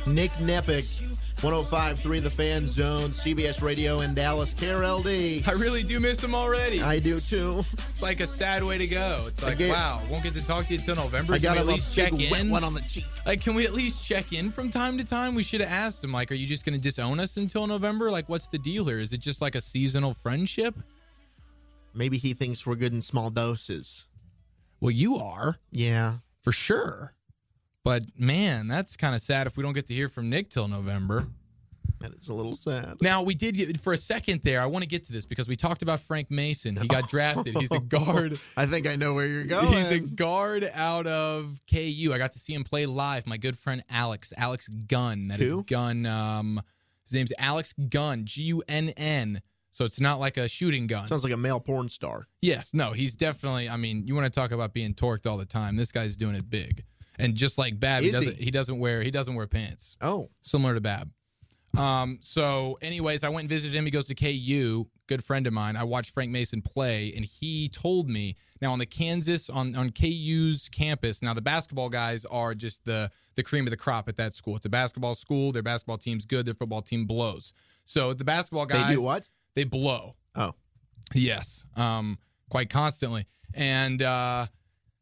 Nick 0.07 0.31
Neppech, 0.33 1.03
105.3 1.41 2.23
The 2.23 2.29
Fan 2.29 2.67
Zone, 2.67 3.11
CBS 3.11 3.63
Radio 3.63 4.01
in 4.01 4.13
Dallas, 4.13 4.53
KRLD. 4.53 5.49
I 5.49 5.53
really 5.53 5.83
do 5.83 5.99
miss 5.99 6.23
him 6.23 6.35
already. 6.35 6.83
I 6.83 6.99
do 6.99 7.19
too. 7.19 7.65
It's 7.89 8.03
like 8.03 8.21
a 8.21 8.27
sad 8.27 8.63
way 8.63 8.77
to 8.77 8.87
go. 8.87 9.25
It's 9.29 9.43
like, 9.43 9.57
get- 9.57 9.71
wow, 9.71 10.03
won't 10.11 10.23
get 10.23 10.35
to 10.35 10.45
talk 10.47 10.67
to 10.67 10.75
you 10.75 10.79
until 10.81 10.97
November. 10.97 11.33
I 11.33 11.39
got 11.39 11.57
at 11.57 11.65
least 11.65 11.95
check 11.95 12.13
in? 12.13 12.51
one 12.51 12.63
on 12.63 12.75
the 12.75 12.83
cheek. 12.83 13.07
Like, 13.25 13.41
can 13.41 13.55
we 13.55 13.65
at 13.65 13.73
least 13.73 14.05
check 14.07 14.35
in 14.35 14.51
from 14.51 14.69
time 14.71 14.99
to 14.99 15.05
time? 15.05 15.35
We 15.35 15.43
should 15.43 15.63
have 15.63 15.71
asked 15.71 16.05
him. 16.05 16.13
Like, 16.13 16.31
are 16.31 16.35
you 16.35 16.47
just 16.47 16.67
going 16.67 16.79
to 16.79 16.81
disown 16.81 17.19
us 17.21 17.39
until 17.39 17.67
November? 17.67 18.11
Like, 18.11 18.29
what's 18.29 18.49
the 18.49 18.59
deal 18.59 18.85
here? 18.85 18.99
Is 18.99 19.15
it 19.15 19.21
just 19.21 19.41
like 19.41 19.55
a 19.55 19.63
seasonal 19.63 20.13
friendship? 20.13 20.75
Maybe 21.95 22.19
he 22.19 22.35
thinks 22.35 22.67
we're 22.67 22.75
good 22.75 22.93
in 22.93 23.01
small 23.01 23.31
doses. 23.31 24.07
Well, 24.79 24.91
you 24.91 25.17
are 25.17 25.57
Yeah. 25.73 26.19
for 26.43 26.53
sure. 26.53 27.15
But 27.85 28.05
man, 28.17 28.69
that's 28.69 28.97
kind 28.97 29.15
of 29.15 29.21
sad 29.21 29.47
if 29.47 29.57
we 29.57 29.63
don't 29.63 29.73
get 29.73 29.87
to 29.87 29.95
hear 29.95 30.09
from 30.09 30.29
Nick 30.29 30.51
till 30.51 30.69
November. 30.69 31.29
That 32.01 32.15
is 32.15 32.29
a 32.29 32.35
little 32.35 32.55
sad. 32.55 32.97
Now 33.03 33.23
we 33.23 33.35
did 33.35 33.57
get 33.57 33.79
for 33.81 33.93
a 33.93 33.99
second 33.99 34.41
there. 34.43 34.63
I 34.63 34.67
want 34.67 34.83
to 34.85 34.89
get 34.89 35.05
to 35.05 35.13
this 35.13 35.27
because 35.27 35.47
we 35.49 35.55
talked 35.55 35.83
about 35.83 36.01
Frank 36.01 36.31
Mason. 36.31 36.77
He 36.77 36.89
got 36.89 37.11
drafted. 37.11 37.57
He's 37.59 37.71
a 37.73 37.81
guard. 37.81 38.41
I 38.57 38.65
think 38.65 38.89
I 38.89 38.97
know 38.97 39.13
where 39.13 39.27
you're 39.27 39.45
going. 39.45 39.69
He's 39.69 39.91
a 39.93 40.01
guard 40.01 40.71
out 40.73 41.07
of 41.07 41.61
KU. 41.71 42.11
I 42.13 42.17
got 42.17 42.33
to 42.33 42.39
see 42.39 42.55
him 42.55 42.65
play 42.65 42.87
live. 42.87 43.27
My 43.27 43.37
good 43.37 43.59
friend 43.59 43.85
Alex, 43.91 44.33
Alex 44.39 44.69
Gunn. 44.69 45.29
That 45.29 45.41
is 45.41 45.53
Who? 45.53 45.63
Gunn. 45.65 46.07
Um, 46.07 46.63
his 47.05 47.13
name's 47.13 47.33
Alex 47.39 47.75
Gunn. 47.75 48.25
G 48.25 48.43
U 48.45 48.63
N 48.67 48.91
N. 48.91 49.43
So 49.73 49.85
it's 49.85 50.01
not 50.01 50.19
like 50.19 50.37
a 50.37 50.49
shooting 50.49 50.87
gun. 50.87 51.07
Sounds 51.07 51.23
like 51.23 51.33
a 51.33 51.37
male 51.37 51.61
porn 51.61 51.89
star. 51.91 52.29
Yes, 52.41 52.71
no, 52.73 52.93
he's 52.93 53.15
definitely. 53.15 53.69
I 53.69 53.77
mean, 53.77 54.07
you 54.07 54.15
want 54.15 54.25
to 54.25 54.31
talk 54.31 54.53
about 54.53 54.73
being 54.73 54.95
torqued 54.95 55.27
all 55.27 55.37
the 55.37 55.45
time. 55.45 55.77
This 55.77 55.93
guy's 55.93 56.17
doing 56.17 56.35
it 56.35 56.49
big, 56.51 56.85
and 57.21 57.35
just 57.35 57.59
like 57.59 57.79
Babb, 57.79 58.03
he 58.03 58.09
Is 58.09 58.15
doesn't. 58.15 58.37
He 58.37 58.51
doesn't 58.51 58.79
wear. 58.79 59.03
He 59.03 59.11
doesn't 59.11 59.35
wear 59.35 59.47
pants. 59.47 59.97
Oh, 60.01 60.31
Similar 60.43 60.75
to 60.75 60.81
Babb. 60.81 61.11
Um. 61.77 62.19
So, 62.21 62.79
anyways, 62.83 63.23
I 63.23 63.29
went 63.29 63.45
and 63.45 63.49
visited 63.49 63.77
him. 63.77 63.85
He 63.85 63.91
goes 63.91 64.07
to 64.07 64.15
KU. 64.15 64.87
Good 65.07 65.25
friend 65.25 65.47
of 65.47 65.53
mine. 65.53 65.77
I 65.77 65.85
watched 65.85 66.11
Frank 66.13 66.31
Mason 66.31 66.63
play, 66.63 67.13
and 67.15 67.25
he 67.25 67.69
told 67.69 68.09
me 68.09 68.37
now 68.61 68.73
on 68.73 68.79
the 68.79 68.87
Kansas 68.87 69.49
on 69.49 69.75
on 69.77 69.91
KU's 69.91 70.69
campus. 70.69 71.23
Now 71.23 71.35
the 71.35 71.43
basketball 71.43 71.89
guys 71.89 72.25
are 72.25 72.55
just 72.55 72.85
the 72.85 73.11
the 73.37 73.43
cream 73.43 73.67
of 73.67 73.71
the 73.71 73.77
crop 73.77 74.09
at 74.09 74.17
that 74.17 74.35
school. 74.35 74.57
It's 74.57 74.67
a 74.67 74.71
basketball 74.71 75.15
school. 75.15 75.53
Their 75.53 75.63
basketball 75.63 75.99
team's 75.99 76.27
good. 76.27 76.47
Their 76.47 76.55
football 76.55 76.83
team 76.83 77.07
blows. 77.07 77.53
So 77.85 78.15
the 78.15 78.25
basketball 78.25 78.67
guys 78.67 78.89
they 78.89 78.95
do 78.95 79.03
what? 79.03 79.29
They 79.55 79.65
blow. 79.65 80.15
Oh, 80.35 80.55
Yes, 81.13 81.67
um, 81.77 82.19
quite 82.49 82.71
constantly. 82.71 83.27
And 83.53 84.01
uh, 84.03 84.47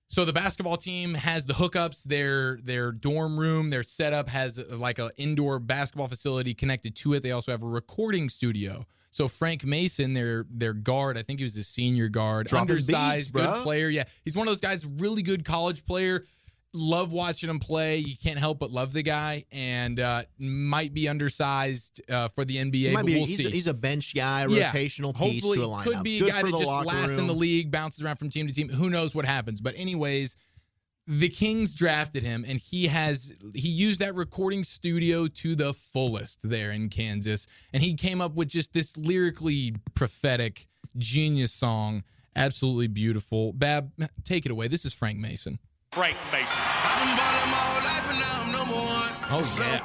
so 0.09 0.25
the 0.25 0.33
basketball 0.33 0.77
team 0.77 1.15
has 1.15 1.45
the 1.45 1.55
hookups. 1.55 2.03
Their 2.05 2.59
their 2.63 2.93
dorm 2.93 3.39
room, 3.39 3.71
their 3.71 3.83
setup 3.83 4.29
has 4.29 4.59
uh, 4.59 4.65
like 4.77 4.99
an 4.99 5.11
indoor 5.17 5.59
basketball 5.59 6.09
facility 6.09 6.55
connected 6.55 6.97
to 6.97 7.15
it. 7.15 7.23
They 7.23 7.31
also 7.31 7.53
have 7.53 7.63
a 7.63 7.67
recording 7.67 8.29
studio. 8.29 8.87
So 9.11 9.29
Frank 9.29 9.65
Mason, 9.65 10.15
their 10.15 10.47
their 10.51 10.73
guard, 10.73 11.19
I 11.19 11.23
think 11.23 11.41
he 11.41 11.45
was 11.45 11.57
a 11.57 11.65
senior 11.65 12.09
guard, 12.09 12.47
Dropping 12.47 12.71
undersized, 12.77 13.33
beats, 13.33 13.47
good 13.47 13.63
player. 13.63 13.89
Yeah, 13.89 14.05
he's 14.25 14.37
one 14.37 14.47
of 14.47 14.53
those 14.53 14.61
guys, 14.61 14.87
really 14.87 15.23
good 15.23 15.45
college 15.45 15.85
player. 15.85 16.25
Love 16.75 17.12
watching 17.12 17.49
him 17.49 17.59
play. 17.59 17.97
You 17.97 18.16
can't 18.16 18.39
help 18.39 18.59
but 18.59 18.71
love 18.71 18.93
the 18.93 19.03
guy, 19.03 19.47
and 19.51 19.99
uh, 19.99 20.25
might 20.39 20.93
be 20.93 21.09
undersized 21.09 22.03
uh, 22.11 22.29
for 22.29 22.45
the 22.45 22.57
NBA. 22.57 22.93
but 22.93 23.07
be. 23.07 23.14
we'll 23.14 23.25
he's, 23.27 23.39
see. 23.39 23.47
A, 23.47 23.51
he's 23.51 23.66
a 23.66 23.75
bench 23.75 24.14
guy, 24.14 24.45
Yeah. 24.47 24.71
rotational 24.71 25.16
piece 25.16 25.43
Hopefully, 25.43 25.59
to 25.59 25.64
a 25.64 25.66
lineup. 25.69 25.83
could 25.85 26.03
be 26.03 26.19
a 26.19 26.21
Good 26.25 26.33
guy 26.33 26.43
that 26.43 26.51
just 26.51 26.87
lasts 26.87 27.16
in 27.16 27.27
the 27.27 27.35
league, 27.35 27.71
bounces 27.71 28.05
around 28.05 28.16
from 28.16 28.29
team 28.29 28.47
to 28.47 28.53
team. 28.53 28.69
Who 28.69 28.91
knows 28.91 29.14
what 29.14 29.25
happens? 29.25 29.62
But 29.62 29.75
anyways, 29.77 30.37
the 31.07 31.31
Kings 31.31 31.75
drafted 31.75 32.23
him, 32.23 32.45
and 32.47 32.59
he 32.59 32.89
has 32.89 33.33
he 33.55 33.69
used 33.71 33.99
that 34.01 34.14
recording 34.14 34.62
studio 34.62 35.27
to 35.27 35.55
the 35.55 35.73
fullest 35.73 36.41
there 36.43 36.71
in 36.71 36.91
Kansas, 36.91 37.47
and 37.73 37.83
he 37.83 37.95
came 37.95 38.21
up 38.21 38.35
with 38.35 38.49
just 38.49 38.75
this 38.75 38.95
lyrically 38.95 39.75
prophetic 39.95 40.66
genius 40.99 41.51
song. 41.53 42.05
Absolutely 42.37 42.89
beautiful. 42.89 43.55
Babb, 43.55 43.91
take 44.25 44.45
it 44.45 44.53
away. 44.53 44.69
This 44.69 44.85
is 44.85 44.93
Frank 44.93 45.19
Mason. 45.19 45.59
Frank 45.93 46.16
Mason. 46.30 46.61
Oh 49.32 49.41
yeah. 49.57 49.80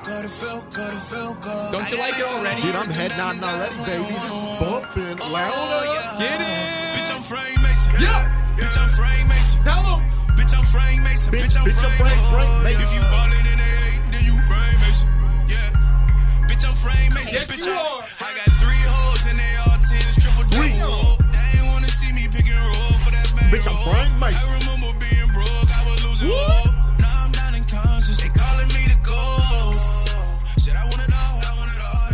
Don't 1.72 1.88
you 1.92 1.98
like 1.98 2.20
it 2.20 2.28
already? 2.28 2.60
Dude, 2.60 2.76
I'm 2.76 2.92
head 2.92 3.16
nodding 3.16 3.40
already, 3.40 3.76
baby. 3.88 4.12
Just 4.12 4.60
bumping 4.60 5.16
oh, 5.16 5.32
louder. 5.32 6.20
Get 6.20 6.44
it? 6.44 7.00
Bitch, 7.00 7.08
I'm 7.08 7.24
Frank 7.24 7.56
Mason. 7.64 7.96
Yeah. 8.04 8.28
Bitch, 8.60 8.76
I'm 8.76 8.92
Frank 8.92 9.32
Mason. 9.32 9.64
Tell 9.64 9.80
him. 9.80 10.04
Bitch, 10.36 10.52
I'm 10.52 10.68
Frank 10.68 11.00
Mason. 11.08 11.32
Bitch, 11.32 11.48
Bitch, 11.48 11.56
I'm 11.56 11.72
bitch, 11.72 11.80
I'm 11.80 11.96
Frank 11.96 11.96
Frank- 11.96 12.20
Mason. 12.20 12.36
Frank 12.36 12.64
Mason. 12.68 12.84
If 12.84 12.92
you 13.00 13.04
ballin' 13.08 13.48
in 13.48 13.58
the 13.64 13.70
eight, 13.88 14.02
then 14.12 14.24
you 14.28 14.36
Frank 14.44 14.76
Mason. 14.84 15.08
Yeah. 15.48 16.52
Bitch, 16.52 16.68
I'm 16.68 16.76
Frank 16.76 17.16
Mason. 17.16 17.32
Yes, 17.32 17.48
Bitch, 17.48 17.64
you 17.64 17.72
I, 17.72 17.80
are. 17.80 18.04
I 18.04 18.30
got 18.44 18.52
three 18.60 18.84
hoes 18.92 19.24
and 19.32 19.40
they 19.40 19.54
all 19.56 19.80
tens, 19.80 20.20
triple 20.20 20.52
double. 20.52 21.16
They 21.32 21.64
ain't 21.64 21.68
wanna 21.72 21.88
see 21.88 22.12
me 22.12 22.28
pick 22.28 22.44
and 22.52 22.60
roll 22.60 22.92
for 23.00 23.16
that 23.16 23.24
bang 23.40 23.56
Bitch, 23.56 23.72
I'm. 23.72 23.80
Frank 23.88 24.12
Mason. 24.20 24.73
Losing 26.14 26.30
hope. 26.30 27.00
Now 27.00 27.26
I'm 27.26 27.32
down 27.32 27.56
in 27.56 27.64
conscious, 27.66 28.22
they 28.22 28.30
calling 28.30 28.68
me 28.70 28.86
to 28.86 29.00
go. 29.02 29.18
Said 30.62 30.78
I 30.78 30.86
want 30.86 31.02
it 31.02 31.10
all, 31.10 31.42
I 31.42 31.58
want 31.58 31.74
it 31.74 31.82
all. 31.82 32.14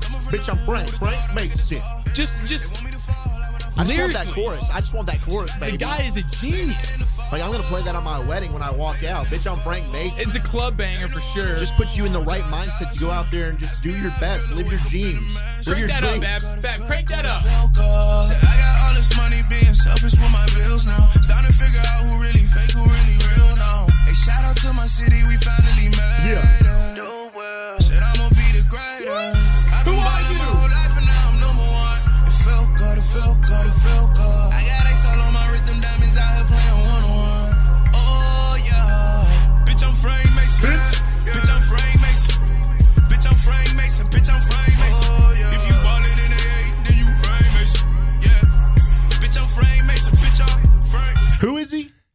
Coming 0.00 0.20
from 0.24 0.32
Bitch, 0.32 0.48
I'm 0.48 0.56
Frank. 0.64 0.88
Frank 0.96 1.20
Mason. 1.34 1.76
Just, 2.14 2.32
just 2.48 2.72
Want 2.72 2.86
me 2.86 2.90
to 2.92 2.98
fall, 2.98 3.36
I 3.36 3.52
want 3.52 3.60
to 3.60 3.84
just 3.84 4.00
want 4.00 4.12
that 4.14 4.32
chorus. 4.32 4.64
I 4.72 4.80
just 4.80 4.94
want 4.94 5.06
that 5.08 5.20
chorus, 5.20 5.54
baby. 5.60 5.72
the 5.72 5.84
guy 5.84 6.00
is 6.04 6.16
a 6.16 6.22
genius. 6.40 7.20
like 7.30 7.42
I'm 7.42 7.52
gonna 7.52 7.62
play 7.64 7.82
that 7.82 7.94
on 7.94 8.04
my 8.04 8.20
wedding 8.20 8.54
when 8.54 8.62
I 8.62 8.70
walk 8.70 9.04
out. 9.04 9.26
Bitch, 9.26 9.44
I'm 9.44 9.58
Frank 9.58 9.84
Mason. 9.92 10.16
It's 10.16 10.34
a 10.34 10.40
club 10.40 10.78
banger 10.78 11.08
for 11.08 11.20
sure. 11.36 11.58
just 11.58 11.76
puts 11.76 11.94
you 11.94 12.06
in 12.06 12.14
the 12.14 12.22
right 12.22 12.40
mindset 12.48 12.94
to 12.94 13.00
go 13.00 13.10
out 13.10 13.30
there 13.30 13.50
and 13.50 13.58
just 13.58 13.82
do 13.82 13.90
your 13.90 14.12
best, 14.18 14.50
live 14.52 14.72
your 14.72 14.80
dreams, 14.88 15.36
live 15.68 15.76
crank 15.76 15.78
your 15.80 15.88
that 15.88 16.02
up, 16.04 16.08
dreams. 16.08 16.24
Babb. 16.24 16.62
Babb, 16.62 16.80
crank 16.86 17.08
that 17.10 17.26
up. 17.26 18.85
Said 19.16 19.24
I 19.24 19.28
got 19.28 19.32
all 19.32 19.32
this 19.32 19.40
money 19.40 19.42
being 19.48 19.74
selfish 19.74 20.12
with 20.20 20.32
my 20.32 20.46
bills 20.54 20.84
now. 20.86 21.08
Starting 21.22 21.50
to 21.50 21.56
figure 21.56 21.80
out 21.80 22.04
who 22.04 22.20
really 22.20 22.44
fake, 22.44 22.72
who 22.72 22.84
really 22.84 23.16
real 23.32 23.56
now. 23.56 23.86
Hey, 24.04 24.12
shout 24.14 24.44
out 24.44 24.56
to 24.56 24.72
my 24.74 24.86
city, 24.86 25.22
we 25.28 25.36
finally 25.40 25.88
made 25.88 26.36
Yeah. 26.36 26.44
it. 26.44 27.82
Said 27.82 28.02
I'ma 28.02 28.28
be 28.30 28.46
the 28.52 28.64
greatest. 28.68 29.08
I've 29.72 29.84
been 29.84 29.94
Who 29.94 30.00
are 30.00 30.22
you? 30.28 30.38
my 30.38 30.44
whole 30.44 30.68
life 30.68 30.96
and 30.96 31.06
now 31.06 31.28
I'm 31.32 31.40
number 31.40 31.64
one. 31.64 32.00
It 32.28 32.36
felt 32.44 32.68
good, 32.76 32.98
it 32.98 33.04
felt 33.04 33.40
good, 33.40 33.66
it 33.66 33.76
felt 33.80 33.85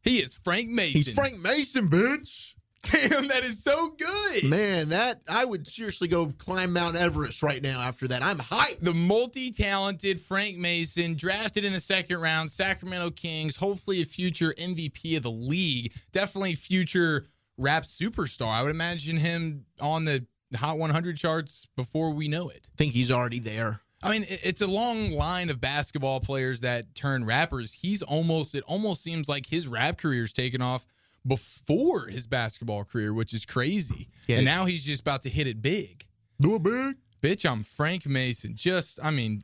he? 0.02 0.20
Is 0.20 0.34
Frank 0.34 0.70
Mason. 0.70 0.94
He's 0.94 1.12
Frank 1.12 1.40
Mason, 1.40 1.90
bitch. 1.90 2.54
Damn, 2.84 3.28
that 3.28 3.44
is 3.44 3.64
so 3.64 3.90
good. 3.90 4.44
Man, 4.46 4.90
that 4.90 5.22
I 5.30 5.46
would 5.46 5.68
seriously 5.68 6.08
go 6.08 6.28
climb 6.40 6.74
Mount 6.74 6.96
Everest 6.96 7.44
right 7.44 7.62
now 7.62 7.80
after 7.80 8.08
that. 8.08 8.24
I'm 8.24 8.40
hyped. 8.40 8.80
The 8.80 8.94
multi-talented 8.94 10.20
Frank 10.20 10.58
Mason, 10.58 11.16
drafted 11.16 11.64
in 11.64 11.74
the 11.74 11.80
second 11.80 12.20
round, 12.20 12.52
Sacramento 12.52 13.12
Kings, 13.12 13.58
hopefully 13.58 14.02
a 14.02 14.06
future 14.06 14.56
MVP 14.58 15.16
of 15.16 15.24
the 15.24 15.32
league, 15.32 15.94
definitely 16.12 16.56
future 16.56 17.28
rap 17.56 17.84
superstar. 17.84 18.48
I 18.48 18.64
would 18.64 18.72
imagine 18.72 19.18
him 19.18 19.66
on 19.80 20.06
the 20.06 20.26
Hot 20.56 20.78
100 20.78 21.16
charts 21.16 21.68
before 21.78 22.12
we 22.12 22.28
know 22.28 22.50
it. 22.50 22.68
think 22.76 22.94
he's 22.94 23.12
already 23.12 23.40
there. 23.40 23.82
I 24.04 24.12
mean, 24.12 24.26
it's 24.28 24.62
a 24.62 24.68
long 24.68 25.12
line 25.12 25.50
of 25.50 25.62
basketball 25.62 26.20
players 26.22 26.62
that 26.62 26.96
turn 26.96 27.24
rappers. 27.26 27.74
He's 27.74 28.02
almost, 28.02 28.56
it 28.56 28.64
almost 28.66 29.04
seems 29.04 29.30
like 29.30 29.46
his 29.46 29.68
rap 29.68 29.98
career's 30.00 30.34
taken 30.34 30.62
off 30.62 30.86
before 31.28 32.08
his 32.08 32.26
basketball 32.26 32.84
career, 32.84 33.14
which 33.14 33.32
is 33.34 33.46
crazy. 33.46 34.10
Yeah. 34.28 34.38
And 34.38 34.46
now 34.46 34.66
he's 34.66 34.84
just 34.84 35.02
about 35.02 35.22
to 35.24 35.30
hit 35.30 35.46
it 35.46 35.62
big. 35.62 36.06
Do 36.40 36.56
it 36.56 36.64
big. 36.64 36.96
Bitch, 37.22 37.48
I'm 37.48 37.62
Frank 37.64 38.08
Mason. 38.08 38.56
Just, 38.56 39.00
I 39.04 39.12
mean, 39.12 39.44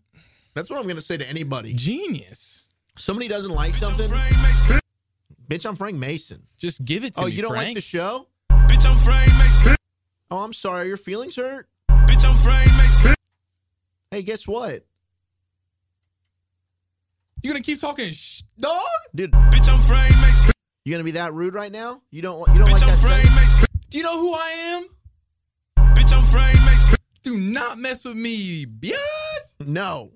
That's 0.55 0.71
what 0.71 0.77
I'm 0.77 0.85
going 0.85 0.95
to 0.95 1.01
say 1.03 1.17
to 1.17 1.29
anybody. 1.29 1.73
Genius. 1.75 2.63
Somebody 2.97 3.27
doesn't 3.27 3.51
like 3.53 3.75
something. 3.75 4.09
Frank 4.09 4.31
Mason. 4.41 4.79
Bitch, 5.47 5.67
I'm 5.69 5.75
Frank 5.75 5.97
Mason. 5.97 6.47
Just 6.57 6.83
give 6.83 7.03
it 7.03 7.13
to 7.13 7.21
Oh, 7.21 7.25
me, 7.25 7.31
Oh, 7.31 7.35
you 7.35 7.41
don't 7.43 7.51
Frank. 7.51 7.67
like 7.67 7.75
the 7.75 7.81
show? 7.81 8.27
Bitch, 8.49 8.89
I'm 8.89 8.97
Frank 8.97 9.27
Mason. 9.37 9.75
Oh, 10.31 10.39
I'm 10.39 10.53
sorry. 10.53 10.87
Your 10.87 10.97
feelings 10.97 11.35
hurt? 11.35 11.67
Bitch, 11.89 12.27
I'm 12.27 12.35
Frank 12.37 12.65
Mason. 12.71 12.76
Hey, 14.11 14.23
guess 14.23 14.47
what? 14.47 14.85
You 17.43 17.51
gonna 17.51 17.61
keep 17.63 17.79
talking, 17.79 18.11
sh- 18.11 18.41
dog? 18.59 18.81
Dude, 19.13 19.31
Bitch, 19.31 19.69
I'm 19.69 19.79
Frank 19.79 20.09
Mason. 20.21 20.51
you 20.85 20.91
going 20.93 20.99
to 20.99 21.03
be 21.03 21.11
that 21.11 21.33
rude 21.33 21.53
right 21.53 21.71
now? 21.71 22.01
You 22.11 22.21
don't 22.21 22.39
want, 22.39 22.51
you 22.53 22.59
don't 22.59 22.67
Bitch, 22.67 22.73
like 22.73 22.83
I'm 22.83 22.89
that 22.89 22.97
Frank? 22.97 23.23
Mason. 23.35 23.65
Do 23.89 23.97
you 23.97 24.03
know 24.03 24.19
who 24.19 24.33
I 24.33 24.49
am? 24.49 24.85
Bitch, 25.95 26.13
I'm 26.17 26.23
Frank 26.23 26.55
Mason. 26.65 26.95
Do 27.23 27.37
not 27.37 27.77
mess 27.77 28.05
with 28.05 28.15
me, 28.17 28.65
bitch. 28.65 28.95
No. 29.65 30.11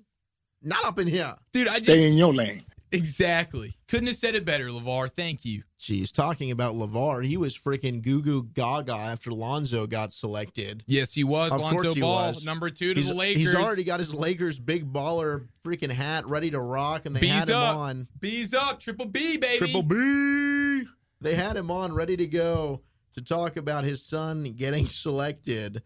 Not 0.62 0.84
up 0.84 0.98
in 0.98 1.06
here. 1.08 1.34
Dude, 1.52 1.68
I 1.68 1.72
Stay 1.72 1.84
just 1.86 1.98
in 1.98 2.14
your 2.14 2.32
lane. 2.34 2.62
Exactly 2.92 3.74
couldn't 3.88 4.06
have 4.06 4.16
said 4.16 4.34
it 4.34 4.46
better, 4.46 4.68
LaVar. 4.68 5.10
Thank 5.10 5.44
you. 5.44 5.64
Jeez, 5.78 6.10
talking 6.12 6.50
about 6.50 6.74
LaVar, 6.74 7.26
he 7.26 7.36
was 7.36 7.58
freaking 7.58 8.00
goo 8.00 8.22
goo 8.22 8.42
gaga 8.42 8.94
after 8.94 9.30
Lonzo 9.32 9.86
got 9.86 10.12
selected. 10.14 10.82
Yes, 10.86 11.12
he 11.12 11.24
was. 11.24 11.52
Of 11.52 11.60
Lonzo 11.60 11.82
course 11.82 11.94
he 11.94 12.00
Ball, 12.00 12.32
was. 12.32 12.44
number 12.44 12.70
two 12.70 12.94
to 12.94 13.00
He's, 13.00 13.08
the 13.08 13.14
Lakers. 13.14 13.38
he's 13.42 13.54
already 13.54 13.84
got 13.84 13.98
his 14.00 14.14
Lakers 14.14 14.58
big 14.58 14.90
baller 14.92 15.48
freaking 15.64 15.90
hat 15.90 16.26
ready 16.26 16.50
to 16.52 16.60
rock, 16.60 17.04
and 17.04 17.14
they 17.16 17.26
had 17.26 17.46
Bees 17.46 17.48
him 17.50 17.56
up. 17.56 17.76
on. 17.76 18.08
Bees 18.20 18.54
up, 18.54 18.80
triple 18.80 19.06
B, 19.06 19.36
baby. 19.36 19.58
Triple 19.58 19.82
B. 19.82 20.84
They 21.20 21.34
had 21.34 21.56
him 21.56 21.70
on 21.70 21.92
ready 21.92 22.16
to 22.16 22.26
go 22.26 22.82
to 23.14 23.20
talk 23.20 23.56
about 23.56 23.84
his 23.84 24.04
son 24.04 24.44
getting 24.56 24.86
selected. 24.88 25.82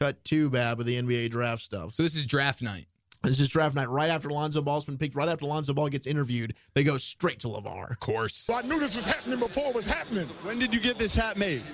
Cut 0.00 0.24
two, 0.24 0.48
Babb, 0.50 0.78
of 0.80 0.86
the 0.86 1.00
NBA 1.00 1.30
draft 1.30 1.62
stuff. 1.62 1.92
So 1.94 2.02
this 2.04 2.14
is 2.14 2.24
draft 2.26 2.62
night. 2.62 2.86
This 3.22 3.40
is 3.40 3.48
draft 3.48 3.74
night. 3.74 3.88
Right 3.88 4.10
after 4.10 4.30
Lonzo 4.30 4.62
Ball's 4.62 4.84
been 4.84 4.96
picked, 4.96 5.14
right 5.14 5.28
after 5.28 5.44
Lonzo 5.44 5.74
Ball 5.74 5.88
gets 5.88 6.06
interviewed, 6.06 6.54
they 6.74 6.84
go 6.84 6.98
straight 6.98 7.40
to 7.40 7.48
LaVar. 7.48 7.90
Of 7.90 8.00
course. 8.00 8.34
So 8.34 8.54
I 8.54 8.62
knew 8.62 8.78
this 8.78 8.94
was 8.94 9.06
happening 9.06 9.40
before 9.40 9.70
it 9.70 9.74
was 9.74 9.86
happening. 9.86 10.28
When 10.42 10.58
did 10.58 10.72
you 10.72 10.80
get 10.80 10.98
this 10.98 11.14
hat 11.14 11.36
made? 11.36 11.62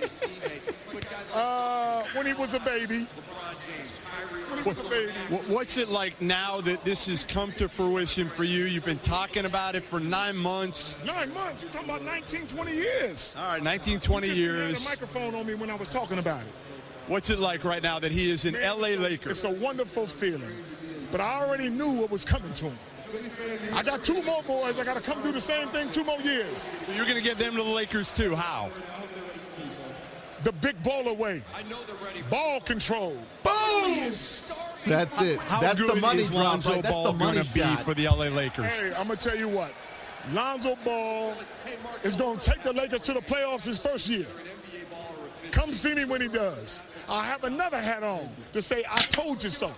Uh, 1.34 2.05
when 2.14 2.26
he 2.26 2.32
was 2.32 2.55
a 2.55 2.61
baby. 2.61 3.09
When 4.49 4.59
he 4.62 4.68
was 4.68 4.78
a 4.78 4.84
baby. 4.84 5.12
What's 5.53 5.76
it 5.78 5.88
like 5.88 6.20
now 6.22 6.61
that 6.61 6.84
this 6.84 7.07
has 7.09 7.24
come 7.24 7.51
to 7.55 7.68
fruition 7.68 8.28
for 8.28 8.45
you? 8.45 8.66
You've 8.66 8.84
been 8.84 9.01
talking 9.01 9.45
about 9.45 9.74
it 9.74 9.82
for 9.82 9.99
nine 9.99 10.36
months. 10.36 10.97
Nine 11.05 11.34
months. 11.34 11.61
You're 11.62 11.72
talking 11.72 11.88
about 11.90 12.05
19, 12.05 12.47
20 12.47 12.72
years. 12.72 13.34
All 13.36 13.55
right, 13.55 13.62
19, 13.64 13.99
20 13.99 14.26
Just 14.28 14.38
years. 14.38 14.86
a 14.86 14.88
microphone 14.90 15.34
on 15.34 15.45
me 15.45 15.55
when 15.55 15.70
I 15.70 15.74
was 15.74 15.88
talking 15.88 16.18
about 16.18 16.42
it. 16.42 16.53
What's 17.09 17.30
it 17.30 17.40
like 17.40 17.64
right 17.64 17.82
now 17.82 17.99
that 17.99 18.12
he 18.12 18.30
is 18.30 18.45
an 18.45 18.53
Man, 18.53 18.80
LA 18.80 18.88
Laker? 18.90 19.30
It's 19.30 19.42
a 19.42 19.51
wonderful 19.51 20.07
feeling. 20.07 20.55
But 21.15 21.21
I 21.21 21.47
already 21.47 21.69
knew 21.69 21.93
what 21.93 22.11
was 22.11 22.25
coming 22.25 22.53
to 22.55 22.65
him. 22.65 22.79
I 23.73 23.85
got 23.85 24.03
two 24.03 24.21
more 24.25 24.43
boys. 24.43 24.81
I 24.81 24.85
got 24.85 24.97
to 24.97 25.01
come 25.01 25.23
do 25.23 25.31
the 25.31 25.41
same 25.41 25.69
thing 25.69 25.89
two 25.93 26.03
more 26.03 26.19
years. 26.19 26.73
So 26.83 26.91
you're 26.91 27.05
going 27.05 27.17
to 27.17 27.23
get 27.23 27.39
them 27.39 27.55
to 27.55 27.62
the 27.62 27.71
Lakers 27.71 28.12
too. 28.12 28.35
How? 28.35 28.69
The 30.43 30.51
big 30.55 30.75
baller 30.83 31.17
way. 31.17 31.41
Ball 32.31 32.59
control. 32.62 33.17
Boom! 33.45 34.12
That's 34.87 35.23
it. 35.23 35.39
How 35.39 35.61
That's 35.61 35.81
good 35.81 35.97
the 35.97 36.01
money 36.01 36.19
is. 36.19 36.35
Lonzo 36.35 36.73
Right? 36.73 36.83
Ball 36.83 37.12
the 37.12 37.12
going 37.12 37.45
to 37.45 37.55
be 37.55 37.62
for 37.85 37.95
the 37.95 38.09
LA 38.09 38.27
Lakers? 38.27 38.67
Hey, 38.67 38.93
I'm 38.99 39.07
going 39.07 39.17
to 39.17 39.29
tell 39.29 39.39
you 39.39 39.49
what. 39.49 39.73
Lonzo 40.33 40.77
Ball 40.85 41.37
is 42.03 42.17
going 42.17 42.41
to 42.41 42.51
take 42.51 42.65
the 42.65 42.73
Lakers 42.73 43.03
to 43.03 43.12
the 43.12 43.21
playoffs 43.21 43.67
his 43.67 43.79
first 43.79 44.09
year. 44.09 44.27
Come 45.53 45.73
see 45.73 45.95
me 45.95 46.07
when 46.07 46.21
he 46.21 46.27
does. 46.27 46.83
I 47.09 47.25
have 47.25 47.45
another 47.45 47.81
hat 47.81 48.03
on 48.03 48.29
to 48.53 48.61
say, 48.61 48.83
I 48.91 48.97
told 48.97 49.45
you 49.45 49.49
so. 49.49 49.73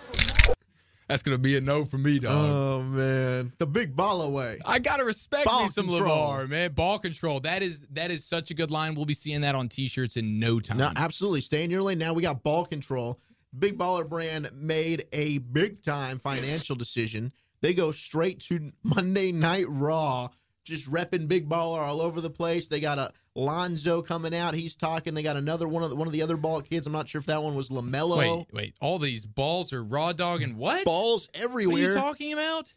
That's 1.09 1.22
gonna 1.22 1.38
be 1.38 1.57
a 1.57 1.61
no 1.61 1.84
for 1.84 1.98
me, 1.98 2.18
dog. 2.18 2.32
Oh 2.34 2.82
man, 2.82 3.52
the 3.59 3.66
big 3.66 3.94
ball 3.94 4.22
away. 4.22 4.59
I 4.66 4.80
gotta 4.80 5.04
respect 5.04 5.46
Ball 5.46 5.64
me 5.64 5.68
some 5.68 5.88
control. 5.88 6.09
LaVar, 6.09 6.48
man. 6.48 6.72
Ball 6.72 6.98
control. 6.98 7.40
That 7.40 7.62
is 7.62 7.86
that 7.92 8.11
is 8.11 8.24
such 8.24 8.50
a 8.50 8.54
good 8.54 8.72
line. 8.72 8.96
We'll 8.96 9.04
be 9.07 9.14
seeing 9.14 9.42
that 9.42 9.54
on 9.54 9.68
T-shirts 9.68 10.16
in 10.16 10.40
no 10.40 10.59
time. 10.59 10.78
No, 10.78 10.90
absolutely. 10.96 11.42
Stay 11.42 11.62
in 11.62 11.70
your 11.70 11.82
lane. 11.82 11.98
Now 11.98 12.12
we 12.12 12.22
got 12.22 12.42
ball 12.42 12.64
control. 12.66 13.20
Big 13.57 13.78
Baller 13.78 14.09
Brand 14.09 14.50
made 14.54 15.04
a 15.12 15.38
big 15.38 15.82
time 15.82 16.18
financial 16.18 16.74
decision. 16.76 17.32
They 17.61 17.72
go 17.72 17.92
straight 17.92 18.40
to 18.40 18.72
Monday 18.82 19.32
Night 19.32 19.66
Raw, 19.68 20.30
just 20.66 20.90
repping 20.90 21.28
Big 21.28 21.48
Baller 21.48 21.80
all 21.80 22.02
over 22.02 22.20
the 22.20 22.28
place. 22.28 22.68
They 22.68 22.80
got 22.80 22.98
a 22.98 23.10
Lonzo 23.34 24.02
coming 24.02 24.34
out. 24.34 24.54
He's 24.54 24.76
talking. 24.76 25.14
They 25.14 25.22
got 25.22 25.36
another 25.36 25.66
one 25.68 25.82
of 25.82 25.90
the, 25.90 25.96
one 25.96 26.06
of 26.06 26.12
the 26.12 26.20
other 26.22 26.36
ball 26.36 26.60
kids. 26.60 26.86
I'm 26.86 26.92
not 26.92 27.08
sure 27.08 27.20
if 27.20 27.26
that 27.26 27.42
one 27.42 27.54
was 27.54 27.70
LaMelo. 27.70 28.18
Wait, 28.18 28.46
wait. 28.52 28.74
All 28.80 28.98
these 28.98 29.24
balls 29.24 29.72
are 29.72 29.82
raw 29.82 30.12
dog 30.12 30.42
and 30.42 30.56
what? 30.56 30.84
Balls 30.84 31.28
What 31.32 31.40
are 31.42 31.44
everywhere. 31.44 31.78
you 31.92 31.94
talking 31.94 32.32
about? 32.32 32.74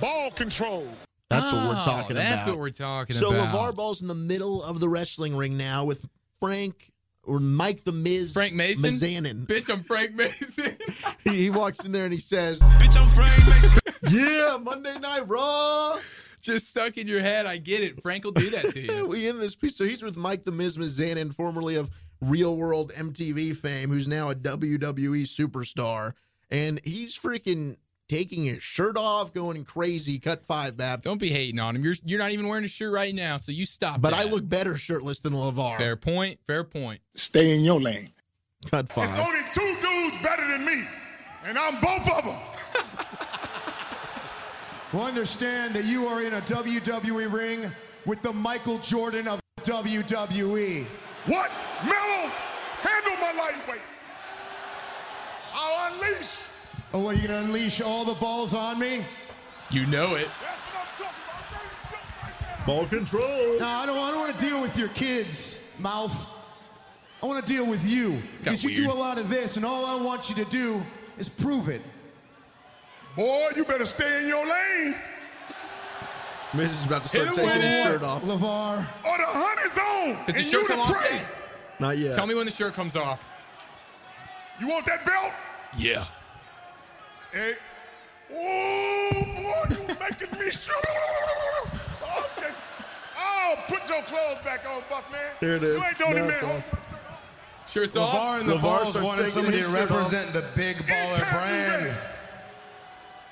Ball 0.00 0.30
control. 0.30 0.88
That's 1.28 1.44
what 1.52 1.54
we're 1.68 1.80
Oh, 1.80 1.84
talking 1.84 2.16
that's 2.16 2.28
about. 2.28 2.36
That's 2.36 2.46
what 2.48 2.58
we're 2.58 2.70
talking 2.70 3.16
so 3.16 3.28
about. 3.30 3.52
So 3.52 3.58
LaVar 3.58 3.74
Ball's 3.76 4.00
in 4.02 4.08
the 4.08 4.14
middle 4.14 4.62
of 4.62 4.78
the 4.80 4.88
wrestling 4.88 5.36
ring 5.36 5.56
now 5.56 5.84
with 5.84 6.06
Frank 6.38 6.92
or 7.24 7.40
Mike 7.40 7.84
the 7.84 7.92
Miz 7.92 8.32
Frank 8.34 8.52
Mason? 8.54 8.90
Mizanin. 8.90 9.46
Bitch, 9.46 9.68
I'm 9.72 9.82
Frank 9.82 10.14
Mason. 10.14 10.76
he, 11.24 11.30
he 11.44 11.50
walks 11.50 11.84
in 11.84 11.90
there 11.92 12.04
and 12.04 12.12
he 12.12 12.20
says, 12.20 12.60
Bitch, 12.60 12.96
I'm 13.00 13.08
Frank 13.08 13.36
Mason. 13.46 13.80
"Yeah, 14.10 14.58
Monday 14.62 14.98
Night 14.98 15.26
Raw." 15.26 15.98
Just 16.44 16.68
stuck 16.68 16.98
in 16.98 17.08
your 17.08 17.20
head. 17.20 17.46
I 17.46 17.56
get 17.56 17.82
it. 17.82 18.02
Frank 18.02 18.24
will 18.24 18.32
do 18.32 18.50
that 18.50 18.72
to 18.72 18.80
you. 18.80 19.06
we 19.08 19.26
end 19.26 19.40
this 19.40 19.54
piece. 19.54 19.76
So 19.76 19.84
he's 19.84 20.02
with 20.02 20.16
Mike 20.16 20.44
the 20.44 20.52
Miz 20.52 20.76
Mizanin, 20.76 21.34
formerly 21.34 21.76
of 21.76 21.90
Real 22.20 22.56
World 22.56 22.92
MTV 22.92 23.56
fame, 23.56 23.90
who's 23.90 24.06
now 24.06 24.30
a 24.30 24.34
WWE 24.34 25.22
superstar, 25.22 26.12
and 26.50 26.80
he's 26.84 27.18
freaking 27.18 27.76
taking 28.08 28.44
his 28.44 28.62
shirt 28.62 28.96
off, 28.98 29.32
going 29.32 29.64
crazy. 29.64 30.18
Cut 30.18 30.44
five, 30.44 30.76
Babb. 30.76 31.00
Don't 31.02 31.18
be 31.18 31.30
hating 31.30 31.58
on 31.58 31.76
him. 31.76 31.82
You're 31.84 31.94
you're 32.04 32.18
not 32.18 32.32
even 32.32 32.46
wearing 32.46 32.64
a 32.64 32.68
shirt 32.68 32.92
right 32.92 33.14
now, 33.14 33.38
so 33.38 33.50
you 33.50 33.64
stop. 33.64 34.00
But 34.00 34.10
that. 34.10 34.26
I 34.26 34.30
look 34.30 34.46
better 34.48 34.76
shirtless 34.76 35.20
than 35.20 35.32
LaVar. 35.32 35.78
fair 35.78 35.96
point. 35.96 36.40
Fair 36.46 36.62
point. 36.64 37.00
Stay 37.14 37.54
in 37.56 37.64
your 37.64 37.80
lane. 37.80 38.12
Cut 38.70 38.88
There's 38.90 39.10
five. 39.10 39.26
only 39.26 39.40
two 39.52 39.76
dudes 39.80 40.22
better 40.22 40.46
than 40.46 40.64
me, 40.64 40.84
and 41.44 41.58
I'm 41.58 41.80
both 41.80 42.18
of 42.18 42.24
them. 42.24 42.36
Well, 44.94 45.02
understand 45.02 45.74
that 45.74 45.86
you 45.86 46.06
are 46.06 46.22
in 46.22 46.34
a 46.34 46.40
WWE 46.42 47.32
ring 47.32 47.72
with 48.06 48.22
the 48.22 48.32
Michael 48.32 48.78
Jordan 48.78 49.26
of 49.26 49.40
WWE. 49.62 50.86
What? 51.26 51.50
Mellow, 51.82 52.30
handle 52.80 53.16
my 53.20 53.32
lightweight. 53.36 53.80
I'll 55.52 55.92
unleash. 55.92 56.38
Oh, 56.92 57.00
what, 57.00 57.16
are 57.16 57.18
you 57.18 57.26
going 57.26 57.40
to 57.40 57.46
unleash 57.46 57.80
all 57.80 58.04
the 58.04 58.14
balls 58.14 58.54
on 58.54 58.78
me? 58.78 59.04
You 59.68 59.84
know 59.86 60.14
it. 60.14 60.28
That's 60.40 60.60
what 60.60 60.80
I'm 60.80 61.06
talking 61.06 61.22
about. 61.26 61.50
Baby, 61.50 61.90
jump 61.90 62.22
right 62.22 62.58
now. 62.58 62.64
Ball 62.64 62.86
control. 62.86 63.58
No, 63.58 63.66
I 63.66 63.86
don't, 63.86 63.98
I 63.98 64.12
don't 64.12 64.20
want 64.20 64.38
to 64.38 64.46
deal 64.46 64.62
with 64.62 64.78
your 64.78 64.90
kids, 64.90 65.74
mouth. 65.80 66.28
I 67.20 67.26
want 67.26 67.44
to 67.44 67.52
deal 67.52 67.66
with 67.66 67.84
you. 67.84 68.22
Because 68.38 68.62
you 68.62 68.76
do 68.76 68.92
a 68.92 68.94
lot 68.94 69.18
of 69.18 69.28
this, 69.28 69.56
and 69.56 69.66
all 69.66 69.86
I 69.86 70.00
want 70.00 70.30
you 70.30 70.36
to 70.36 70.48
do 70.52 70.80
is 71.18 71.28
prove 71.28 71.68
it. 71.68 71.82
Boy, 73.16 73.48
you 73.56 73.64
better 73.64 73.86
stay 73.86 74.22
in 74.22 74.28
your 74.28 74.44
lane, 74.44 74.94
Miz 76.52 76.72
is 76.72 76.84
about 76.84 77.02
to 77.02 77.08
start 77.08 77.26
Hit 77.28 77.34
taking 77.36 77.50
with 77.50 77.62
his 77.62 77.64
it. 77.64 77.82
shirt 77.84 78.02
off. 78.02 78.22
LaVar. 78.22 78.78
or 78.78 79.18
the 79.18 79.24
hunt 79.26 79.60
is 79.66 79.78
on. 79.78 80.26
Does 80.26 80.34
the 80.34 80.40
and 80.40 80.46
shirt 80.46 80.62
you 80.62 80.66
come 80.68 80.76
the 80.78 80.82
off 80.82 80.92
prey. 80.92 81.16
yet? 81.16 81.24
Not 81.80 81.98
yet. 81.98 82.14
Tell 82.14 82.26
me 82.26 82.34
when 82.34 82.46
the 82.46 82.52
shirt 82.52 82.74
comes 82.74 82.94
off. 82.96 83.20
You 84.60 84.68
want 84.68 84.86
that 84.86 85.04
belt? 85.04 85.32
Yeah. 85.76 86.04
Hey. 87.32 87.54
Oh, 88.32 89.10
boy, 89.12 89.74
you're 89.74 89.88
making 89.98 90.38
me 90.38 90.50
sure. 90.52 90.74
Okay. 92.02 92.52
Oh, 93.18 93.54
put 93.68 93.88
your 93.88 94.02
clothes 94.02 94.38
back 94.44 94.64
on, 94.72 94.82
Buck, 94.88 95.10
man. 95.10 95.20
Here 95.40 95.56
it 95.56 95.64
is. 95.64 95.76
You 95.76 95.84
ain't 95.86 95.98
doing 95.98 96.16
it, 96.16 96.32
it's 96.34 96.42
man. 96.42 96.54
on. 96.56 96.62
Shirts 97.68 97.94
LaVar 97.96 98.00
off. 98.14 98.40
and 98.40 98.48
the 98.48 98.54
LaVar 98.54 98.62
Balls 98.62 99.00
wanted 99.02 99.32
somebody 99.32 99.56
to 99.60 99.62
his 99.64 99.72
shirt 99.72 99.90
off. 99.90 100.12
represent 100.12 100.32
the 100.32 100.44
big 100.54 100.76
baller 100.78 100.90
Anytime 100.90 101.72
you're 101.72 101.80
brand. 101.80 101.96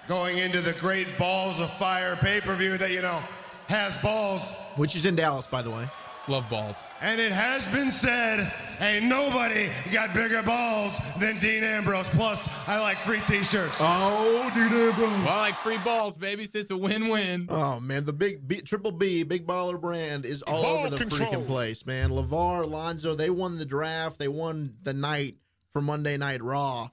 Ready. 0.03 0.09
Going 0.09 0.39
into 0.39 0.61
the 0.61 0.73
great 0.75 1.19
Balls 1.19 1.61
of 1.61 1.73
Fire 1.75 2.17
pay-per-view 2.17 2.79
that, 2.79 2.91
you 2.91 3.03
know, 3.03 3.23
has 3.69 3.99
balls. 3.99 4.53
Which 4.77 4.97
is 4.97 5.07
in 5.07 5.17
Dallas, 5.17 5.47
by 5.47 5.63
the 5.63 5.71
way. 5.71 5.87
Love 6.29 6.49
balls. 6.49 6.77
And 7.01 7.21
it 7.21 7.33
has 7.33 7.67
been 7.75 7.91
said, 7.91 8.53
ain't 8.81 9.07
nobody 9.07 9.69
got 9.93 10.15
bigger 10.15 10.41
balls 10.45 10.97
than 11.19 11.37
Dean 11.41 11.65
Ambrose. 11.65 12.09
Plus, 12.11 12.49
I 12.69 12.79
like 12.79 12.97
free 12.99 13.21
t-shirts. 13.27 13.79
Oh, 13.81 14.49
dude, 14.55 14.71
bro. 14.95 15.09
Well, 15.09 15.29
I 15.29 15.41
like 15.41 15.57
free 15.57 15.79
balls, 15.79 16.15
baby. 16.15 16.47
So 16.47 16.61
it's 16.61 16.71
a 16.71 16.77
win-win. 16.77 17.47
Oh 17.49 17.81
man, 17.81 18.05
the 18.05 18.13
big 18.13 18.47
B, 18.47 18.61
triple 18.61 18.93
B, 18.93 19.25
big 19.25 19.49
baller 19.49 19.81
brand 19.81 20.25
is 20.25 20.43
all 20.43 20.63
Ball 20.63 20.77
over 20.79 20.91
the 20.91 20.97
control. 20.97 21.29
freaking 21.29 21.47
place, 21.49 21.85
man. 21.87 22.11
LaVar, 22.11 22.71
Lonzo, 22.71 23.17
they 23.17 23.29
won 23.31 23.59
the 23.59 23.65
draft. 23.65 24.21
They 24.21 24.29
won 24.29 24.77
the 24.85 24.93
night 24.95 25.39
for 25.73 25.83
Monday 25.83 26.17
Night 26.17 26.41
Raw. 26.41 26.91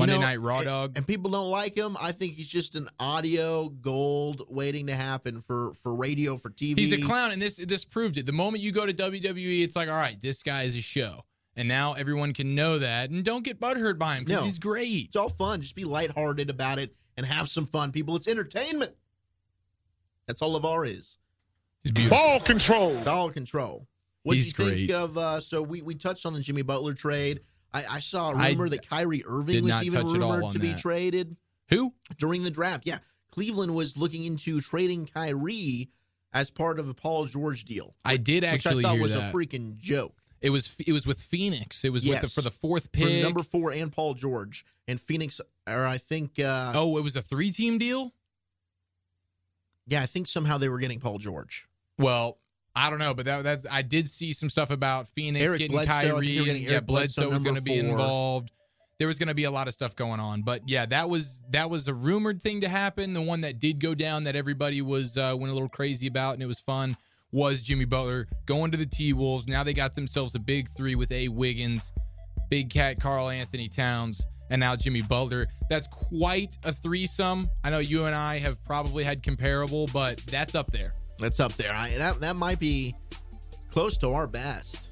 You 0.00 0.06
Monday 0.06 0.14
know, 0.16 0.20
Night 0.28 0.40
Raw, 0.40 0.56
and- 0.58 0.66
dog. 0.66 0.92
And 0.96 1.06
people 1.06 1.30
don't 1.30 1.50
like 1.50 1.76
him. 1.76 1.96
I 2.00 2.12
think 2.12 2.34
he's 2.34 2.48
just 2.48 2.74
an 2.76 2.88
audio 2.98 3.68
gold 3.68 4.42
waiting 4.48 4.86
to 4.88 4.94
happen 4.94 5.42
for 5.42 5.74
for 5.82 5.94
radio, 5.94 6.36
for 6.36 6.50
TV. 6.50 6.78
He's 6.78 6.92
a 6.92 7.00
clown, 7.02 7.30
and 7.32 7.40
this 7.40 7.56
this 7.56 7.84
proved 7.84 8.16
it. 8.16 8.26
The 8.26 8.32
moment 8.32 8.62
you 8.62 8.72
go 8.72 8.86
to 8.86 8.92
WWE, 8.94 9.62
it's 9.62 9.76
like, 9.76 9.88
all 9.88 9.94
right, 9.96 10.20
this 10.20 10.42
guy 10.42 10.62
is 10.62 10.74
a 10.76 10.80
show, 10.80 11.24
and 11.56 11.68
now 11.68 11.92
everyone 11.94 12.32
can 12.32 12.54
know 12.54 12.78
that. 12.78 13.10
And 13.10 13.24
don't 13.24 13.44
get 13.44 13.60
butthurt 13.60 13.98
by 13.98 14.16
him 14.16 14.24
because 14.24 14.40
No. 14.40 14.44
he's 14.46 14.58
great. 14.58 15.06
It's 15.06 15.16
all 15.16 15.28
fun. 15.28 15.60
Just 15.60 15.74
be 15.74 15.84
lighthearted 15.84 16.50
about 16.50 16.78
it 16.78 16.94
and 17.16 17.26
have 17.26 17.48
some 17.48 17.66
fun, 17.66 17.92
people. 17.92 18.16
It's 18.16 18.28
entertainment. 18.28 18.92
That's 20.26 20.42
all 20.42 20.58
LaVar 20.60 20.86
is. 20.88 21.18
He's 21.82 21.92
beautiful. 21.92 22.16
Ball 22.18 22.40
control. 22.40 23.00
Ball 23.04 23.30
control. 23.30 23.86
What 24.22 24.34
do 24.34 24.36
He's 24.38 24.46
you 24.58 24.64
think 24.64 24.90
of? 24.92 25.16
Uh, 25.16 25.40
so 25.40 25.62
we, 25.62 25.80
we 25.82 25.94
touched 25.94 26.26
on 26.26 26.34
the 26.34 26.40
Jimmy 26.40 26.62
Butler 26.62 26.92
trade. 26.94 27.40
I, 27.72 27.84
I 27.90 28.00
saw 28.00 28.32
a 28.32 28.36
I 28.36 28.48
rumor 28.50 28.68
that 28.68 28.88
Kyrie 28.88 29.22
Irving 29.26 29.64
was 29.64 29.82
even 29.84 30.06
touch 30.06 30.16
at 30.16 30.22
all 30.22 30.36
rumored 30.36 30.52
to 30.54 30.58
be 30.58 30.74
traded 30.74 31.36
Who? 31.68 31.94
during 32.18 32.42
the 32.42 32.50
draft. 32.50 32.84
Yeah, 32.86 32.98
Cleveland 33.30 33.74
was 33.74 33.96
looking 33.96 34.24
into 34.24 34.60
trading 34.60 35.06
Kyrie 35.06 35.90
as 36.32 36.50
part 36.50 36.78
of 36.78 36.88
a 36.88 36.94
Paul 36.94 37.26
George 37.26 37.64
deal. 37.64 37.94
I 38.04 38.16
did 38.16 38.44
actually 38.44 38.76
which 38.76 38.86
I 38.86 38.88
thought 38.90 38.98
was 39.00 39.14
that. 39.14 39.30
a 39.30 39.36
freaking 39.36 39.76
joke. 39.76 40.14
It 40.40 40.50
was 40.50 40.74
it 40.86 40.92
was 40.92 41.06
with 41.06 41.20
Phoenix. 41.20 41.84
It 41.84 41.92
was 41.92 42.04
with 42.04 42.22
the, 42.22 42.28
for 42.28 42.40
the 42.40 42.50
fourth 42.50 42.84
For 42.84 42.88
pick. 42.90 43.22
number 43.22 43.42
four 43.42 43.72
and 43.72 43.92
Paul 43.92 44.14
George 44.14 44.64
and 44.88 44.98
Phoenix, 44.98 45.40
or 45.68 45.84
I 45.84 45.98
think, 45.98 46.38
uh, 46.40 46.72
oh, 46.74 46.96
it 46.96 47.04
was 47.04 47.14
a 47.14 47.20
three 47.22 47.52
team 47.52 47.76
deal. 47.78 48.14
yeah, 49.86 50.02
I 50.02 50.06
think 50.06 50.28
somehow 50.28 50.56
they 50.58 50.68
were 50.68 50.78
getting 50.78 50.98
Paul 51.00 51.18
George. 51.18 51.66
Well, 51.98 52.38
I 52.74 52.88
don't 52.88 52.98
know, 52.98 53.14
but 53.14 53.24
that 53.26 53.42
that's 53.42 53.66
I 53.70 53.82
did 53.82 54.08
see 54.08 54.32
some 54.32 54.48
stuff 54.48 54.70
about 54.70 55.08
Phoenix 55.08 55.44
Eric 55.44 55.58
getting 55.58 55.76
Bledsoe, 55.76 55.90
Kyrie. 55.92 56.26
getting 56.26 56.62
yeah, 56.62 56.80
Bledsoe, 56.80 57.22
Bledsoe 57.22 57.30
was 57.30 57.42
going 57.42 57.56
to 57.56 57.62
be 57.62 57.76
involved. 57.76 58.52
There 58.98 59.08
was 59.08 59.18
going 59.18 59.28
to 59.28 59.34
be 59.34 59.44
a 59.44 59.50
lot 59.50 59.66
of 59.66 59.74
stuff 59.74 59.96
going 59.96 60.20
on, 60.20 60.42
but 60.42 60.68
yeah, 60.68 60.86
that 60.86 61.08
was 61.08 61.40
that 61.50 61.70
was 61.70 61.88
a 61.88 61.94
rumored 61.94 62.42
thing 62.42 62.60
to 62.60 62.68
happen. 62.68 63.12
The 63.14 63.22
one 63.22 63.40
that 63.40 63.58
did 63.58 63.80
go 63.80 63.94
down 63.94 64.24
that 64.24 64.36
everybody 64.36 64.82
was 64.82 65.16
uh, 65.16 65.34
went 65.38 65.50
a 65.50 65.54
little 65.54 65.68
crazy 65.68 66.06
about, 66.06 66.34
and 66.34 66.42
it 66.42 66.46
was 66.46 66.60
fun. 66.60 66.96
Was 67.32 67.60
Jimmy 67.60 67.86
Butler 67.86 68.28
going 68.46 68.70
to 68.72 68.76
the 68.76 68.86
T 68.86 69.12
Wolves? 69.12 69.46
Now 69.46 69.64
they 69.64 69.72
got 69.72 69.94
themselves 69.94 70.34
a 70.34 70.38
big 70.38 70.68
three 70.68 70.94
with 70.94 71.10
A. 71.12 71.28
Wiggins, 71.28 71.92
Big 72.50 72.70
Cat, 72.70 73.00
Karl-Anthony 73.00 73.68
Towns, 73.68 74.20
and 74.50 74.60
now 74.60 74.76
Jimmy 74.76 75.02
Butler. 75.02 75.46
That's 75.68 75.88
quite 75.88 76.58
a 76.64 76.72
threesome. 76.72 77.48
I 77.64 77.70
know 77.70 77.78
you 77.78 78.04
and 78.04 78.14
I 78.14 78.38
have 78.40 78.62
probably 78.64 79.04
had 79.04 79.22
comparable, 79.22 79.88
but 79.92 80.18
that's 80.18 80.54
up 80.54 80.72
there. 80.72 80.94
That's 81.20 81.40
up 81.40 81.52
there. 81.54 81.72
I, 81.72 81.90
that 81.98 82.20
that 82.20 82.36
might 82.36 82.58
be 82.58 82.94
close 83.70 83.96
to 83.98 84.10
our 84.10 84.26
best. 84.26 84.90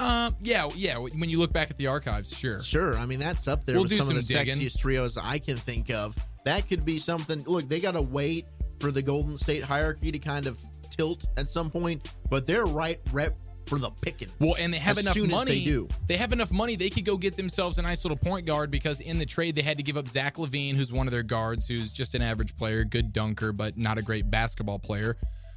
Um, 0.00 0.36
yeah, 0.42 0.68
yeah. 0.74 0.98
When 0.98 1.30
you 1.30 1.38
look 1.38 1.52
back 1.52 1.70
at 1.70 1.78
the 1.78 1.86
archives, 1.86 2.36
sure. 2.36 2.60
Sure. 2.60 2.98
I 2.98 3.06
mean, 3.06 3.20
that's 3.20 3.46
up 3.46 3.64
there 3.64 3.76
We'll 3.76 3.84
with 3.84 3.92
do 3.92 3.98
some, 3.98 4.08
of 4.10 4.16
the 4.16 4.22
digging. 4.22 4.56
sexiest 4.58 4.78
trios 4.80 5.16
I 5.16 5.38
can 5.38 5.56
think 5.56 5.90
of. 5.90 6.16
That 6.44 6.68
could 6.68 6.84
be 6.84 6.98
something. 6.98 7.42
Look, 7.44 7.68
they 7.68 7.80
got 7.80 7.92
to 7.92 8.02
wait 8.02 8.46
for 8.80 8.90
the 8.90 9.00
Golden 9.00 9.36
State 9.36 9.62
hierarchy 9.62 10.10
to 10.12 10.18
kind 10.18 10.46
of 10.46 10.58
tilt 10.90 11.24
at 11.36 11.48
some 11.48 11.70
point, 11.70 12.12
but 12.28 12.46
they're 12.46 12.66
right 12.66 13.00
rep 13.12 13.34
for 13.66 13.78
the 13.78 13.90
pickings. 13.90 14.34
Well, 14.40 14.54
and 14.60 14.74
they 14.74 14.78
have 14.78 14.98
as 14.98 15.04
enough 15.04 15.14
soon 15.14 15.30
money. 15.30 15.52
As 15.52 15.58
they 15.58 15.64
do. 15.64 15.88
They 16.06 16.16
have 16.16 16.32
enough 16.32 16.52
money. 16.52 16.76
They 16.76 16.90
could 16.90 17.04
go 17.04 17.16
get 17.16 17.36
themselves 17.36 17.78
a 17.78 17.82
nice 17.82 18.04
little 18.04 18.18
point 18.18 18.46
guard 18.46 18.70
because 18.70 19.00
in 19.00 19.18
the 19.18 19.24
trade 19.24 19.54
they 19.54 19.62
had 19.62 19.78
to 19.78 19.82
give 19.82 19.96
up 19.96 20.08
Zach 20.08 20.36
LaVine, 20.36 20.74
who's 20.76 20.92
one 20.92 21.06
of 21.06 21.12
their 21.12 21.22
guards, 21.22 21.66
who's 21.68 21.92
just 21.92 22.14
an 22.14 22.20
average 22.20 22.56
player, 22.56 22.84
good 22.84 23.12
dunker, 23.12 23.52
but 23.52 23.78
not 23.78 23.96
a 23.96 24.02
great 24.02 24.30
basketball 24.30 24.78
player. 24.78 25.16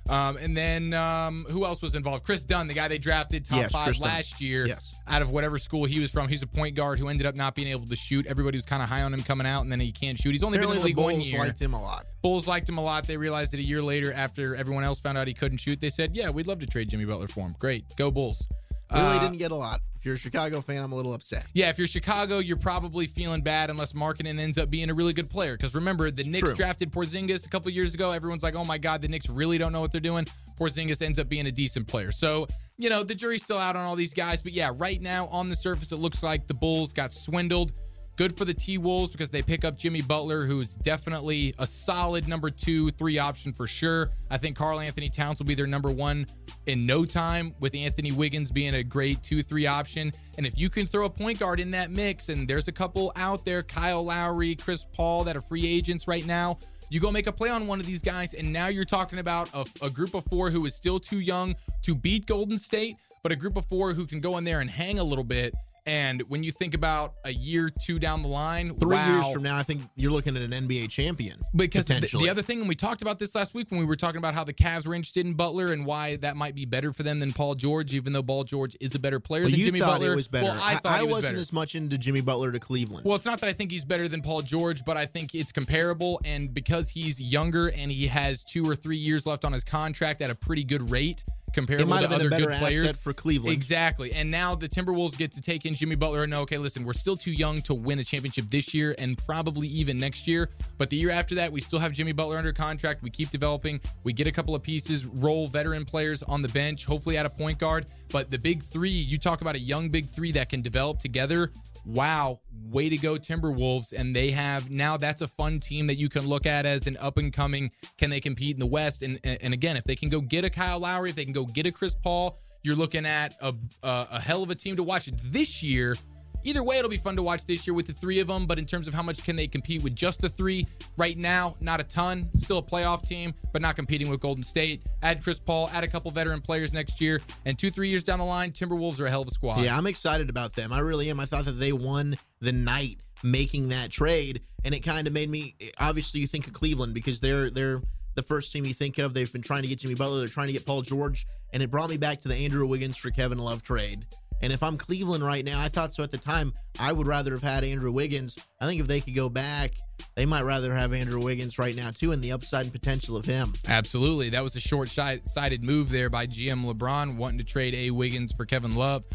Um, 0.09 0.37
and 0.37 0.55
then 0.55 0.93
um, 0.93 1.45
who 1.49 1.65
else 1.65 1.81
was 1.81 1.95
involved? 1.95 2.23
Kris 2.25 2.43
Dunn, 2.43 2.67
the 2.67 2.73
guy 2.73 2.87
they 2.87 2.97
drafted 2.97 3.45
top 3.45 3.57
Yes, 3.59 3.71
five 3.71 3.85
Kris 3.85 3.99
Dunn. 3.99 4.07
last 4.09 4.39
year, 4.41 4.65
Yes. 4.67 4.93
out 5.07 5.21
of 5.21 5.29
whatever 5.29 5.57
school 5.57 5.85
he 5.85 5.99
was 5.99 6.11
from. 6.11 6.27
He's 6.27 6.41
a 6.43 6.47
point 6.47 6.75
guard 6.75 6.99
who 6.99 7.07
ended 7.09 7.25
up 7.25 7.35
not 7.35 7.55
being 7.55 7.67
able 7.67 7.85
to 7.87 7.95
shoot. 7.95 8.25
Everybody 8.27 8.57
was 8.57 8.65
kind 8.65 8.81
of 8.81 8.89
high 8.89 9.01
on 9.03 9.13
him 9.13 9.21
coming 9.23 9.47
out, 9.47 9.61
and 9.61 9.71
then 9.71 9.79
he 9.79 9.91
can't 9.91 10.17
shoot. 10.17 10.31
He's 10.31 10.43
only 10.43 10.57
Apparently, 10.57 10.93
been 10.93 10.93
in 10.93 10.95
the 10.95 11.01
the 11.01 11.07
league 11.07 11.15
one 11.15 11.21
year. 11.21 11.37
Bulls 11.39 11.47
liked 11.47 11.61
him 11.61 11.73
a 11.73 11.81
lot. 11.81 12.05
Bulls 12.21 12.47
liked 12.47 12.69
him 12.69 12.77
a 12.77 12.83
lot. 12.83 13.07
They 13.07 13.17
realized 13.17 13.51
that 13.53 13.59
a 13.59 13.63
year 13.63 13.81
later, 13.81 14.11
after 14.13 14.55
everyone 14.55 14.83
else 14.83 14.99
found 14.99 15.17
out 15.17 15.27
he 15.27 15.33
couldn't 15.33 15.59
shoot, 15.59 15.79
they 15.79 15.89
said, 15.89 16.15
"Yeah, 16.15 16.29
we'd 16.29 16.47
love 16.47 16.59
to 16.59 16.67
trade 16.67 16.89
Jimmy 16.89 17.05
Butler 17.05 17.27
for 17.27 17.41
him. 17.41 17.55
Great, 17.59 17.85
go 17.97 18.11
Bulls." 18.11 18.47
Really 18.91 19.03
Uh, 19.05 19.19
didn't 19.19 19.37
get 19.37 19.51
a 19.51 19.55
lot. 19.55 19.81
If 19.97 20.05
you're 20.05 20.15
a 20.15 20.17
Chicago 20.17 20.61
fan, 20.61 20.81
I'm 20.81 20.91
a 20.91 20.95
little 20.95 21.13
upset. 21.13 21.45
yeah, 21.53 21.69
if 21.69 21.77
you're 21.77 21.87
Chicago, 21.87 22.39
you're 22.39 22.55
probably 22.55 23.07
feeling 23.07 23.41
bad 23.41 23.69
unless 23.69 23.93
Markkanen 23.93 24.39
ends 24.39 24.57
up 24.57 24.69
being 24.69 24.89
a 24.89 24.93
really 24.93 25.11
good 25.11 25.29
player. 25.29 25.57
Because 25.57 25.75
remember, 25.75 26.09
the 26.11 26.23
Knicks 26.23 26.47
True. 26.47 26.55
drafted 26.55 26.91
Porzingis 26.91 27.45
a 27.45 27.49
couple 27.49 27.69
years 27.71 27.93
ago. 27.93 28.11
Everyone's 28.11 28.43
like, 28.43 28.55
"Oh 28.55 28.63
my 28.63 28.77
God, 28.77 29.01
the 29.01 29.07
Knicks 29.07 29.27
really 29.29 29.57
don't 29.57 29.73
know 29.73 29.81
what 29.81 29.91
they're 29.91 29.99
doing." 29.99 30.25
Porzingis 30.57 31.01
ends 31.01 31.19
up 31.19 31.27
being 31.27 31.47
a 31.47 31.51
decent 31.51 31.87
player. 31.87 32.11
So 32.11 32.47
you 32.77 32.89
know 32.89 33.03
the 33.03 33.15
jury's 33.15 33.43
still 33.43 33.57
out 33.57 33.75
on 33.75 33.83
all 33.85 33.95
these 33.95 34.13
guys. 34.13 34.41
But 34.41 34.53
yeah, 34.53 34.71
right 34.75 35.01
now 35.01 35.27
on 35.27 35.49
the 35.49 35.55
surface, 35.55 35.91
it 35.91 35.97
looks 35.97 36.23
like 36.23 36.47
the 36.47 36.53
Bulls 36.53 36.93
got 36.93 37.13
swindled. 37.13 37.73
Good 38.17 38.35
for 38.35 38.45
the 38.45 38.53
T 38.55 38.79
Wolves 38.79 39.11
because 39.11 39.29
they 39.29 39.43
pick 39.43 39.63
up 39.63 39.77
Jimmy 39.77 40.01
Butler, 40.01 40.47
who's 40.47 40.73
definitely 40.73 41.53
a 41.59 41.67
solid 41.67 42.27
number 42.27 42.49
two, 42.49 42.89
three 42.89 43.19
option 43.19 43.53
for 43.53 43.67
sure. 43.67 44.09
I 44.31 44.39
think 44.39 44.57
Karl-Anthony 44.57 45.11
Towns 45.11 45.37
will 45.37 45.45
be 45.45 45.53
their 45.53 45.67
number 45.67 45.91
one 45.91 46.25
in 46.65 46.87
no 46.87 47.05
time, 47.05 47.53
with 47.59 47.75
Anthony 47.75 48.11
Wiggins 48.11 48.49
being 48.49 48.73
a 48.73 48.83
great 48.83 49.21
two, 49.21 49.43
three 49.43 49.67
option. 49.67 50.11
And 50.37 50.47
if 50.47 50.57
you 50.57 50.67
can 50.67 50.87
throw 50.87 51.05
a 51.05 51.11
point 51.11 51.39
guard 51.39 51.59
in 51.59 51.69
that 51.71 51.91
mix, 51.91 52.29
and 52.29 52.47
there's 52.47 52.67
a 52.67 52.71
couple 52.71 53.13
out 53.15 53.45
there, 53.45 53.61
Kyle 53.61 54.03
Lowry, 54.03 54.55
Chris 54.55 54.83
Paul, 54.93 55.23
that 55.25 55.37
are 55.37 55.41
free 55.41 55.67
agents 55.67 56.07
right 56.07 56.25
now. 56.25 56.57
You 56.89 56.99
go 56.99 57.11
make 57.11 57.27
a 57.27 57.31
play 57.31 57.51
on 57.51 57.67
one 57.67 57.79
of 57.79 57.85
these 57.85 58.01
guys, 58.01 58.33
and 58.33 58.51
now 58.51 58.65
you're 58.65 58.83
talking 58.83 59.19
about 59.19 59.51
a, 59.53 59.63
a 59.85 59.91
group 59.91 60.15
of 60.15 60.25
four 60.25 60.49
who 60.49 60.65
is 60.65 60.73
still 60.73 60.99
too 60.99 61.19
young 61.19 61.55
to 61.83 61.93
beat 61.93 62.25
Golden 62.25 62.57
State, 62.57 62.97
but 63.21 63.31
a 63.31 63.35
group 63.35 63.57
of 63.57 63.67
four 63.67 63.93
who 63.93 64.07
can 64.07 64.21
go 64.21 64.37
in 64.39 64.43
there 64.43 64.59
and 64.59 64.71
hang 64.71 64.97
a 64.97 65.03
little 65.03 65.23
bit. 65.23 65.53
And 65.87 66.21
when 66.23 66.43
you 66.43 66.51
think 66.51 66.73
about 66.73 67.13
a 67.23 67.31
year, 67.31 67.69
two 67.69 67.97
down 67.97 68.21
the 68.21 68.27
line, 68.27 68.75
Three 68.77 68.95
wow. 68.95 69.21
years 69.21 69.33
from 69.33 69.43
now, 69.43 69.55
I 69.55 69.63
think 69.63 69.81
you're 69.95 70.11
looking 70.11 70.35
at 70.35 70.43
an 70.43 70.51
NBA 70.51 70.89
champion. 70.89 71.39
Because 71.55 71.85
the, 71.85 72.27
other 72.29 72.41
thing, 72.41 72.59
and 72.59 72.67
we 72.67 72.75
talked 72.75 73.01
about 73.01 73.19
this 73.19 73.33
last 73.33 73.53
week 73.53 73.71
when 73.71 73.79
we 73.79 73.85
were 73.85 73.95
talking 73.95 74.17
about 74.17 74.33
how 74.33 74.43
the 74.43 74.53
Cavs 74.53 74.85
were 74.85 74.93
interested 74.93 75.25
in 75.25 75.33
Butler 75.33 75.71
and 75.71 75.85
why 75.85 76.17
that 76.17 76.35
might 76.35 76.55
be 76.55 76.65
better 76.65 76.91
for 76.91 77.03
them 77.03 77.19
than 77.19 77.31
Paul 77.31 77.55
George, 77.55 77.93
even 77.93 78.11
though 78.11 78.21
Paul 78.21 78.43
George 78.43 78.75
is 78.81 78.95
a 78.95 78.99
better 78.99 79.21
player 79.21 79.43
well, 79.43 79.51
than 79.51 79.59
Jimmy 79.61 79.79
thought 79.79 79.99
Butler. 79.99 80.11
it 80.11 80.17
was 80.17 80.27
better. 80.27 80.47
Well, 80.47 80.59
I 80.61 80.75
thought 80.75 80.99
he 80.99 81.05
was 81.05 81.11
wasn't 81.11 81.33
better. 81.33 81.39
as 81.39 81.53
much 81.53 81.73
into 81.73 81.97
Jimmy 81.97 82.19
Butler 82.19 82.51
to 82.51 82.59
Cleveland. 82.59 83.05
Well, 83.05 83.15
it's 83.15 83.25
not 83.25 83.39
that 83.39 83.47
I 83.47 83.53
think 83.53 83.71
he's 83.71 83.85
better 83.85 84.09
than 84.09 84.21
Paul 84.21 84.41
George, 84.41 84.83
but 84.83 84.97
I 84.97 85.05
think 85.05 85.33
it's 85.33 85.53
comparable. 85.53 86.19
And 86.25 86.53
because 86.53 86.89
he's 86.89 87.21
younger 87.21 87.69
and 87.69 87.91
he 87.91 88.07
has 88.07 88.43
two 88.43 88.69
or 88.69 88.75
three 88.75 88.97
years 88.97 89.25
left 89.25 89.45
on 89.45 89.53
his 89.53 89.63
contract 89.63 90.21
at 90.21 90.29
a 90.29 90.35
pretty 90.35 90.65
good 90.65 90.91
rate, 90.91 91.23
comparable 91.53 91.97
to 91.97 92.09
other 92.09 92.29
good 92.29 92.49
players 92.59 92.95
for 92.97 93.13
Cleveland. 93.13 93.53
Exactly. 93.53 94.11
And 94.13 94.29
now 94.29 94.55
the 94.55 94.69
Timberwolves 94.69 95.17
get 95.17 95.31
to 95.33 95.41
take 95.41 95.65
in 95.65 95.75
Jimmy 95.75 95.95
Butler 95.95 96.23
and 96.23 96.31
know, 96.31 96.41
okay, 96.41 96.57
listen, 96.57 96.83
we're 96.83 96.93
still 96.93 97.17
too 97.17 97.31
young 97.31 97.61
to 97.63 97.73
win 97.73 97.99
a 97.99 98.03
championship 98.03 98.45
this 98.49 98.73
year 98.73 98.95
and 98.97 99.17
probably 99.17 99.67
even 99.67 99.97
next 99.97 100.27
year. 100.27 100.49
But 100.77 100.89
the 100.89 100.97
year 100.97 101.09
after 101.09 101.35
that, 101.35 101.51
we 101.51 101.61
still 101.61 101.79
have 101.79 101.93
Jimmy 101.93 102.11
Butler 102.11 102.37
under 102.37 102.53
contract. 102.53 103.01
We 103.01 103.09
keep 103.09 103.29
developing. 103.29 103.81
We 104.03 104.13
get 104.13 104.27
a 104.27 104.31
couple 104.31 104.55
of 104.55 104.61
pieces, 104.63 105.05
roll 105.05 105.47
veteran 105.47 105.85
players 105.85 106.23
on 106.23 106.41
the 106.41 106.49
bench, 106.49 106.85
hopefully 106.85 107.17
at 107.17 107.25
a 107.25 107.29
point 107.29 107.57
guard. 107.57 107.87
But 108.09 108.31
the 108.31 108.37
big 108.37 108.63
three, 108.63 108.89
you 108.89 109.17
talk 109.17 109.41
about 109.41 109.55
a 109.55 109.59
young 109.59 109.89
big 109.89 110.07
three 110.07 110.31
that 110.33 110.49
can 110.49 110.61
develop 110.61 110.99
together. 110.99 111.51
Wow, 111.87 112.41
way 112.69 112.89
to 112.89 112.97
go, 112.97 113.15
Timberwolves. 113.15 113.93
And 113.93 114.13
they 114.13 114.31
have 114.31 114.69
now 114.69 114.97
that's 114.97 115.21
a 115.21 115.27
fun 115.27 115.61
team 115.61 115.87
that 115.87 115.95
you 115.95 116.09
can 116.09 116.27
look 116.27 116.45
at 116.45 116.65
as 116.65 116.85
an 116.85 116.97
up 116.97 117.17
and 117.17 117.31
coming. 117.31 117.71
Can 117.97 118.09
they 118.09 118.19
compete 118.19 118.55
in 118.55 118.59
the 118.59 118.65
West? 118.65 119.01
And 119.01 119.19
and 119.23 119.53
again, 119.53 119.77
if 119.77 119.85
they 119.85 119.95
can 119.95 120.09
go 120.09 120.19
get 120.19 120.43
a 120.43 120.49
Kyle 120.49 120.79
Lowry, 120.79 121.11
if 121.11 121.15
they 121.15 121.23
can 121.23 121.33
go 121.33 121.45
get 121.45 121.65
a 121.65 121.71
Chris 121.71 121.95
Paul, 121.95 122.39
you're 122.61 122.75
looking 122.75 123.05
at 123.05 123.37
a, 123.41 123.55
a, 123.83 124.07
a 124.11 124.19
hell 124.19 124.43
of 124.43 124.49
a 124.49 124.55
team 124.55 124.75
to 124.75 124.83
watch 124.83 125.09
this 125.23 125.63
year. 125.63 125.95
Either 126.43 126.63
way, 126.63 126.77
it'll 126.77 126.89
be 126.89 126.97
fun 126.97 127.15
to 127.15 127.23
watch 127.23 127.45
this 127.45 127.67
year 127.67 127.73
with 127.73 127.87
the 127.87 127.93
three 127.93 128.19
of 128.19 128.27
them. 128.27 128.45
But 128.45 128.59
in 128.59 128.65
terms 128.65 128.87
of 128.87 128.93
how 128.93 129.03
much 129.03 129.23
can 129.23 129.35
they 129.35 129.47
compete 129.47 129.83
with 129.83 129.95
just 129.95 130.21
the 130.21 130.29
three, 130.29 130.65
right 130.95 131.17
now, 131.17 131.55
not 131.59 131.79
a 131.79 131.83
ton. 131.83 132.29
Still 132.35 132.59
a 132.59 132.63
playoff 132.63 133.07
team, 133.07 133.33
but 133.51 133.61
not 133.61 133.75
competing 133.75 134.09
with 134.09 134.19
Golden 134.19 134.43
State. 134.43 134.83
Add 135.01 135.23
Chris 135.23 135.39
Paul, 135.39 135.69
add 135.73 135.83
a 135.83 135.87
couple 135.87 136.11
veteran 136.11 136.41
players 136.41 136.73
next 136.73 137.01
year, 137.01 137.21
and 137.45 137.57
two, 137.57 137.71
three 137.71 137.89
years 137.89 138.03
down 138.03 138.19
the 138.19 138.25
line, 138.25 138.51
Timberwolves 138.51 138.99
are 138.99 139.05
a 139.05 139.09
hell 139.09 139.21
of 139.21 139.27
a 139.27 139.31
squad. 139.31 139.61
Yeah, 139.61 139.77
I'm 139.77 139.87
excited 139.87 140.29
about 140.29 140.53
them. 140.53 140.71
I 140.71 140.79
really 140.79 141.09
am. 141.09 141.19
I 141.19 141.25
thought 141.25 141.45
that 141.45 141.59
they 141.59 141.73
won 141.73 142.15
the 142.39 142.51
night 142.51 142.97
making 143.23 143.69
that 143.69 143.89
trade, 143.89 144.41
and 144.63 144.73
it 144.73 144.81
kind 144.81 145.07
of 145.07 145.13
made 145.13 145.29
me. 145.29 145.55
Obviously, 145.79 146.19
you 146.19 146.27
think 146.27 146.47
of 146.47 146.53
Cleveland 146.53 146.93
because 146.93 147.19
they're 147.19 147.49
they're 147.49 147.81
the 148.15 148.23
first 148.23 148.51
team 148.51 148.65
you 148.65 148.73
think 148.73 148.97
of. 148.97 149.13
They've 149.13 149.31
been 149.31 149.41
trying 149.41 149.63
to 149.63 149.67
get 149.67 149.79
Jimmy 149.79 149.95
Butler. 149.95 150.19
They're 150.19 150.27
trying 150.27 150.47
to 150.47 150.53
get 150.53 150.65
Paul 150.65 150.81
George, 150.81 151.25
and 151.53 151.63
it 151.63 151.71
brought 151.71 151.89
me 151.89 151.97
back 151.97 152.21
to 152.21 152.27
the 152.27 152.35
Andrew 152.35 152.65
Wiggins 152.67 152.97
for 152.97 153.11
Kevin 153.11 153.37
Love 153.37 153.63
trade. 153.63 154.05
And 154.41 154.53
if 154.53 154.61
I'm 154.61 154.77
Cleveland 154.77 155.23
right 155.23 155.43
now, 155.43 155.59
I 155.59 155.67
thought 155.67 155.93
so 155.93 156.03
at 156.03 156.11
the 156.11 156.17
time. 156.17 156.53
I 156.79 156.91
would 156.91 157.07
rather 157.07 157.31
have 157.31 157.43
had 157.43 157.63
Andrew 157.63 157.91
Wiggins. 157.91 158.37
I 158.61 158.65
think 158.65 158.79
if 158.79 158.87
they 158.87 159.01
could 159.01 159.15
go 159.15 159.29
back, 159.29 159.71
they 160.15 160.25
might 160.25 160.43
rather 160.43 160.73
have 160.75 160.93
Andrew 160.93 161.23
Wiggins 161.23 161.57
right 161.57 161.75
now 161.75 161.89
too, 161.89 162.11
and 162.11 162.23
the 162.23 162.31
upside 162.31 162.65
and 162.65 162.71
potential 162.71 163.17
of 163.17 163.25
him. 163.25 163.53
Absolutely. 163.67 164.29
That 164.29 164.43
was 164.43 164.55
a 164.55 164.59
short 164.59 164.89
sighted 164.89 165.63
move 165.63 165.89
there 165.89 166.09
by 166.09 166.27
GM 166.27 166.71
LeBron 166.71 167.17
wanting 167.17 167.39
to 167.39 167.43
trade 167.43 167.73
A. 167.73 167.91
Wiggins 167.91 168.33
for 168.33 168.45
Kevin 168.45 168.75
Love. 168.75 169.05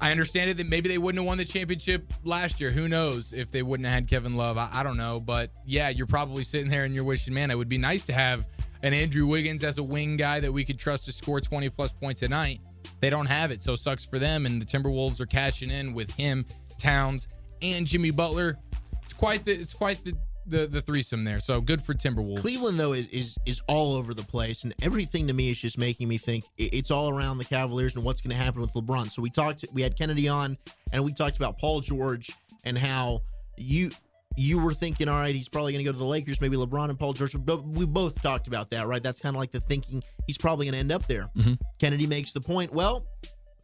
I 0.00 0.10
understand 0.10 0.50
it 0.50 0.56
that 0.56 0.68
maybe 0.68 0.88
they 0.88 0.98
wouldn't 0.98 1.20
have 1.20 1.26
won 1.26 1.38
the 1.38 1.44
championship 1.44 2.12
last 2.24 2.60
year. 2.60 2.70
Who 2.70 2.88
knows 2.88 3.32
if 3.32 3.50
they 3.50 3.62
wouldn't 3.62 3.86
have 3.86 3.94
had 3.94 4.08
Kevin 4.08 4.36
Love? 4.36 4.58
I, 4.58 4.68
I 4.72 4.82
don't 4.82 4.96
know. 4.96 5.20
But 5.20 5.50
yeah, 5.64 5.90
you're 5.90 6.06
probably 6.06 6.44
sitting 6.44 6.70
there 6.70 6.84
and 6.84 6.94
you're 6.94 7.04
wishing, 7.04 7.32
man, 7.34 7.50
it 7.50 7.56
would 7.56 7.68
be 7.68 7.78
nice 7.78 8.04
to 8.06 8.12
have 8.12 8.46
an 8.82 8.94
Andrew 8.94 9.26
Wiggins 9.26 9.62
as 9.62 9.78
a 9.78 9.82
wing 9.82 10.16
guy 10.16 10.40
that 10.40 10.52
we 10.52 10.64
could 10.64 10.78
trust 10.78 11.04
to 11.04 11.12
score 11.12 11.40
20 11.40 11.68
plus 11.70 11.92
points 11.92 12.22
a 12.22 12.28
night. 12.28 12.60
They 13.00 13.10
don't 13.10 13.26
have 13.26 13.50
it, 13.50 13.62
so 13.62 13.74
it 13.74 13.78
sucks 13.78 14.04
for 14.04 14.18
them. 14.18 14.46
And 14.46 14.60
the 14.60 14.66
Timberwolves 14.66 15.20
are 15.20 15.26
cashing 15.26 15.70
in 15.70 15.92
with 15.92 16.12
him, 16.14 16.44
Towns, 16.78 17.28
and 17.60 17.86
Jimmy 17.86 18.10
Butler. 18.10 18.58
It's 19.02 19.12
quite 19.12 19.44
the 19.44 19.52
it's 19.52 19.74
quite 19.74 20.04
the 20.04 20.14
the, 20.46 20.66
the 20.66 20.80
threesome 20.80 21.24
there. 21.24 21.40
So 21.40 21.60
good 21.60 21.82
for 21.82 21.94
Timberwolves. 21.94 22.40
Cleveland 22.40 22.78
though 22.78 22.92
is, 22.92 23.08
is 23.08 23.38
is 23.46 23.60
all 23.68 23.94
over 23.94 24.14
the 24.14 24.24
place, 24.24 24.64
and 24.64 24.74
everything 24.82 25.28
to 25.28 25.32
me 25.32 25.50
is 25.50 25.60
just 25.60 25.78
making 25.78 26.08
me 26.08 26.18
think 26.18 26.44
it's 26.58 26.90
all 26.90 27.08
around 27.08 27.38
the 27.38 27.44
Cavaliers 27.44 27.94
and 27.94 28.04
what's 28.04 28.20
going 28.20 28.36
to 28.36 28.42
happen 28.42 28.60
with 28.60 28.72
LeBron. 28.72 29.10
So 29.10 29.22
we 29.22 29.30
talked, 29.30 29.64
we 29.72 29.82
had 29.82 29.96
Kennedy 29.96 30.28
on, 30.28 30.58
and 30.92 31.04
we 31.04 31.12
talked 31.12 31.36
about 31.36 31.58
Paul 31.58 31.80
George 31.80 32.30
and 32.64 32.76
how 32.76 33.22
you 33.56 33.90
you 34.36 34.58
were 34.58 34.74
thinking, 34.74 35.08
all 35.08 35.18
right, 35.18 35.34
he's 35.34 35.48
probably 35.48 35.72
going 35.72 35.84
to 35.84 35.88
go 35.88 35.92
to 35.92 35.98
the 35.98 36.04
Lakers, 36.04 36.40
maybe 36.40 36.56
LeBron 36.56 36.90
and 36.90 36.98
Paul 36.98 37.12
George. 37.12 37.34
But 37.38 37.64
we 37.64 37.86
both 37.86 38.20
talked 38.22 38.46
about 38.46 38.70
that, 38.70 38.86
right? 38.86 39.02
That's 39.02 39.20
kind 39.20 39.34
of 39.36 39.40
like 39.40 39.52
the 39.52 39.60
thinking 39.60 40.02
he's 40.26 40.38
probably 40.38 40.66
going 40.66 40.74
to 40.74 40.80
end 40.80 40.92
up 40.92 41.06
there. 41.06 41.28
Mm-hmm. 41.36 41.54
Kennedy 41.78 42.06
makes 42.06 42.32
the 42.32 42.40
point. 42.40 42.72
Well, 42.72 43.06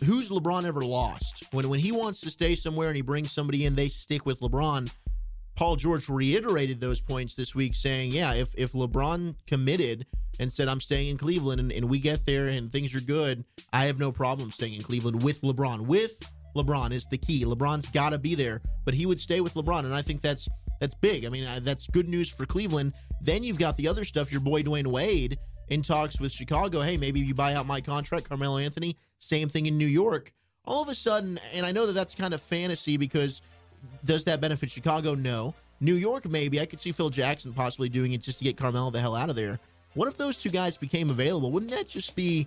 who's 0.05 0.31
LeBron 0.31 0.65
ever 0.65 0.83
lost? 0.83 1.47
When 1.53 1.69
when 1.69 1.81
he 1.81 1.93
wants 1.93 2.21
to 2.23 2.31
stay 2.31 2.55
somewhere 2.55 2.89
and 2.89 2.97
he 2.97 3.03
brings 3.03 3.33
somebody 3.33 3.67
in, 3.67 3.75
they 3.75 3.89
stick 3.89 4.27
with 4.27 4.41
LeBron. 4.41 4.91
Paul 5.57 5.75
George 5.75 6.09
reiterated 6.09 6.81
those 6.81 7.01
points 7.01 7.35
this 7.35 7.55
week, 7.55 7.75
saying, 7.75 8.13
"Yeah, 8.13 8.35
if 8.35 8.51
if 8.57 8.73
LeBron 8.73 9.35
committed 9.47 10.07
and 10.39 10.53
said 10.53 10.69
I'm 10.69 10.81
staying 10.81 11.09
in 11.09 11.19
Cleveland 11.19 11.61
and, 11.61 11.73
and 11.73 11.89
we 11.89 11.99
get 11.99 12.25
there 12.25 12.47
and 12.47 12.71
things 12.71 12.95
are 12.95 13.01
good, 13.01 13.45
I 13.73 13.87
have 13.87 13.99
no 13.99 14.13
problem 14.13 14.53
staying 14.53 14.75
in 14.75 14.83
Cleveland 14.83 15.23
with 15.23 15.41
LeBron. 15.43 15.81
With 15.81 16.13
LeBron 16.59 16.93
is 16.93 17.07
the 17.07 17.19
key. 17.19 17.45
LeBron's 17.45 17.87
got 17.87 18.11
to 18.11 18.19
be 18.19 18.35
there, 18.35 18.61
but 18.85 18.95
he 18.95 19.07
would 19.07 19.21
stay 19.21 19.41
with 19.41 19.55
LeBron, 19.55 19.85
and 19.85 19.95
I 19.95 20.03
think 20.03 20.21
that's 20.21 20.49
that's 20.81 20.95
big. 20.95 21.25
I 21.25 21.29
mean, 21.29 21.47
that's 21.63 21.87
good 21.89 22.09
news 22.09 22.31
for 22.31 22.47
Cleveland. 22.47 22.93
Then 23.21 23.43
you've 23.43 23.59
got 23.59 23.77
the 23.77 23.89
other 23.89 24.05
stuff. 24.05 24.31
Your 24.31 24.41
boy 24.41 24.63
Dwyane 24.63 24.87
Wade 24.87 25.39
in 25.69 25.83
talks 25.83 26.21
with 26.21 26.33
Chicago. 26.33 26.81
Hey, 26.81 26.97
maybe 26.97 27.21
you 27.21 27.35
buy 27.35 27.55
out 27.55 27.67
my 27.67 27.81
contract, 27.81 28.29
Carmelo 28.29 28.59
Anthony. 28.59 28.97
Same 29.19 29.49
thing 29.49 29.67
in 29.67 29.77
New 29.77 29.87
York. 29.87 30.33
All 30.65 30.83
of 30.83 30.89
a 30.89 30.95
sudden, 30.95 31.39
and 31.55 31.65
I 31.65 31.73
know 31.73 31.87
that 31.87 31.95
that's 31.95 32.15
kind 32.15 32.35
of 32.35 32.43
fantasy 32.43 32.97
because 32.97 33.43
does 34.05 34.25
that 34.25 34.41
benefit 34.41 34.71
Chicago? 34.71 35.15
No. 35.15 35.55
New 35.81 35.95
York, 35.95 36.29
maybe. 36.29 36.61
I 36.61 36.67
could 36.67 36.81
see 36.81 36.93
Phil 36.93 37.11
Jackson 37.11 37.53
possibly 37.53 37.89
doing 37.89 38.13
it 38.13 38.21
just 38.21 38.39
to 38.39 38.45
get 38.45 38.57
Carmelo 38.57 38.91
the 38.91 39.01
hell 39.01 39.15
out 39.15 39.31
of 39.31 39.37
there. 39.37 39.59
What 39.95 40.09
if 40.09 40.17
those 40.17 40.39
two 40.39 40.51
guys 40.51 40.77
became 40.77 41.11
available? 41.11 41.51
Wouldn't 41.51 41.71
that 41.73 41.89
just 41.89 42.15
be 42.15 42.47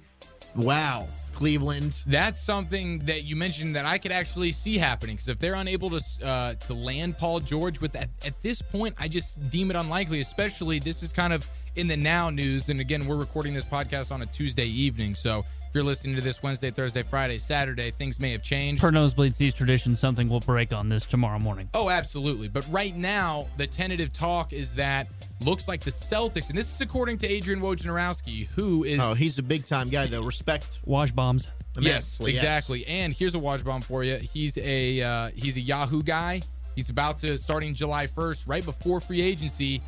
wow? 0.56 1.08
Cleveland. 1.34 2.04
That's 2.06 2.40
something 2.40 3.00
that 3.00 3.24
you 3.24 3.36
mentioned 3.36 3.76
that 3.76 3.86
I 3.86 3.98
could 3.98 4.12
actually 4.12 4.52
see 4.52 4.78
happening 4.78 5.16
because 5.16 5.28
if 5.30 5.40
they're 5.40 5.56
unable 5.56 5.90
to 5.90 6.02
uh, 6.24 6.54
to 6.54 6.74
land 6.74 7.18
Paul 7.18 7.40
George 7.40 7.82
with 7.82 7.96
at 7.96 8.40
this 8.42 8.62
point, 8.62 8.96
I 9.00 9.08
just 9.08 9.50
deem 9.50 9.72
it 9.72 9.76
unlikely. 9.76 10.22
Especially 10.22 10.78
this 10.78 11.02
is 11.02 11.12
kind 11.12 11.34
of 11.34 11.50
in 11.76 11.88
the 11.88 11.98
now 11.98 12.30
news, 12.30 12.70
and 12.70 12.80
again, 12.80 13.08
we're 13.08 13.16
recording 13.16 13.54
this 13.54 13.66
podcast 13.66 14.12
on 14.12 14.22
a 14.22 14.26
Tuesday 14.28 14.66
evening, 14.66 15.16
so 15.16 15.44
if 15.72 15.76
you're 15.76 15.86
listening 15.86 16.18
to 16.18 16.22
this 16.22 16.44
Wednesday, 16.44 16.70
Thursday, 16.70 17.02
Friday, 17.02 17.38
Saturday, 17.38 17.92
things 17.92 18.20
may 18.20 18.34
have 18.34 18.44
changed. 18.44 18.82
Per 18.82 18.92
Nosebleed 18.92 19.34
Seats 19.34 19.56
tradition, 19.56 19.96
something 19.96 20.28
will 20.28 20.42
break 20.42 20.74
on 20.74 20.90
this 20.90 21.06
tomorrow 21.06 21.40
morning. 21.40 21.70
Oh, 21.74 21.90
absolutely. 21.90 22.50
But 22.50 22.68
right 22.70 22.94
now, 22.94 23.48
the 23.56 23.68
tentative 23.68 24.12
talk 24.12 24.52
is 24.52 24.74
that 24.76 25.08
looks 25.40 25.70
like 25.70 25.80
the 25.80 25.92
Celtics, 25.92 26.50
and 26.50 26.58
this 26.58 26.76
is 26.76 26.82
according 26.82 27.20
to 27.20 27.28
Adrian 27.30 27.62
Wojnarowski, 27.62 28.48
who 28.48 28.84
is. 28.84 29.00
Oh, 29.00 29.14
he's 29.14 29.38
a 29.38 29.44
big 29.44 29.66
time 29.66 29.88
guy, 29.88 30.08
though. 30.08 30.24
Respect. 30.24 30.82
Woj 30.86 31.16
bombs. 31.16 31.48
Yes, 31.80 31.86
Immensely, 32.20 32.34
yes. 32.34 32.42
exactly. 32.44 32.86
And 32.86 33.14
here's 33.14 33.34
a 33.34 33.40
Woj 33.40 33.64
bomb 33.64 33.80
for 33.80 34.04
you. 34.04 34.18
He's 34.18 34.58
a 34.58 35.02
uh, 35.02 35.30
he's 35.34 35.56
a 35.56 35.62
Yahoo 35.62 36.04
guy. 36.04 36.42
He's 36.76 36.90
about 36.90 37.18
to 37.20 37.38
starting 37.38 37.74
July 37.76 38.08
1st, 38.08 38.44
right 38.46 38.66
before 38.66 39.00
free 39.00 39.22
agency. 39.22 39.82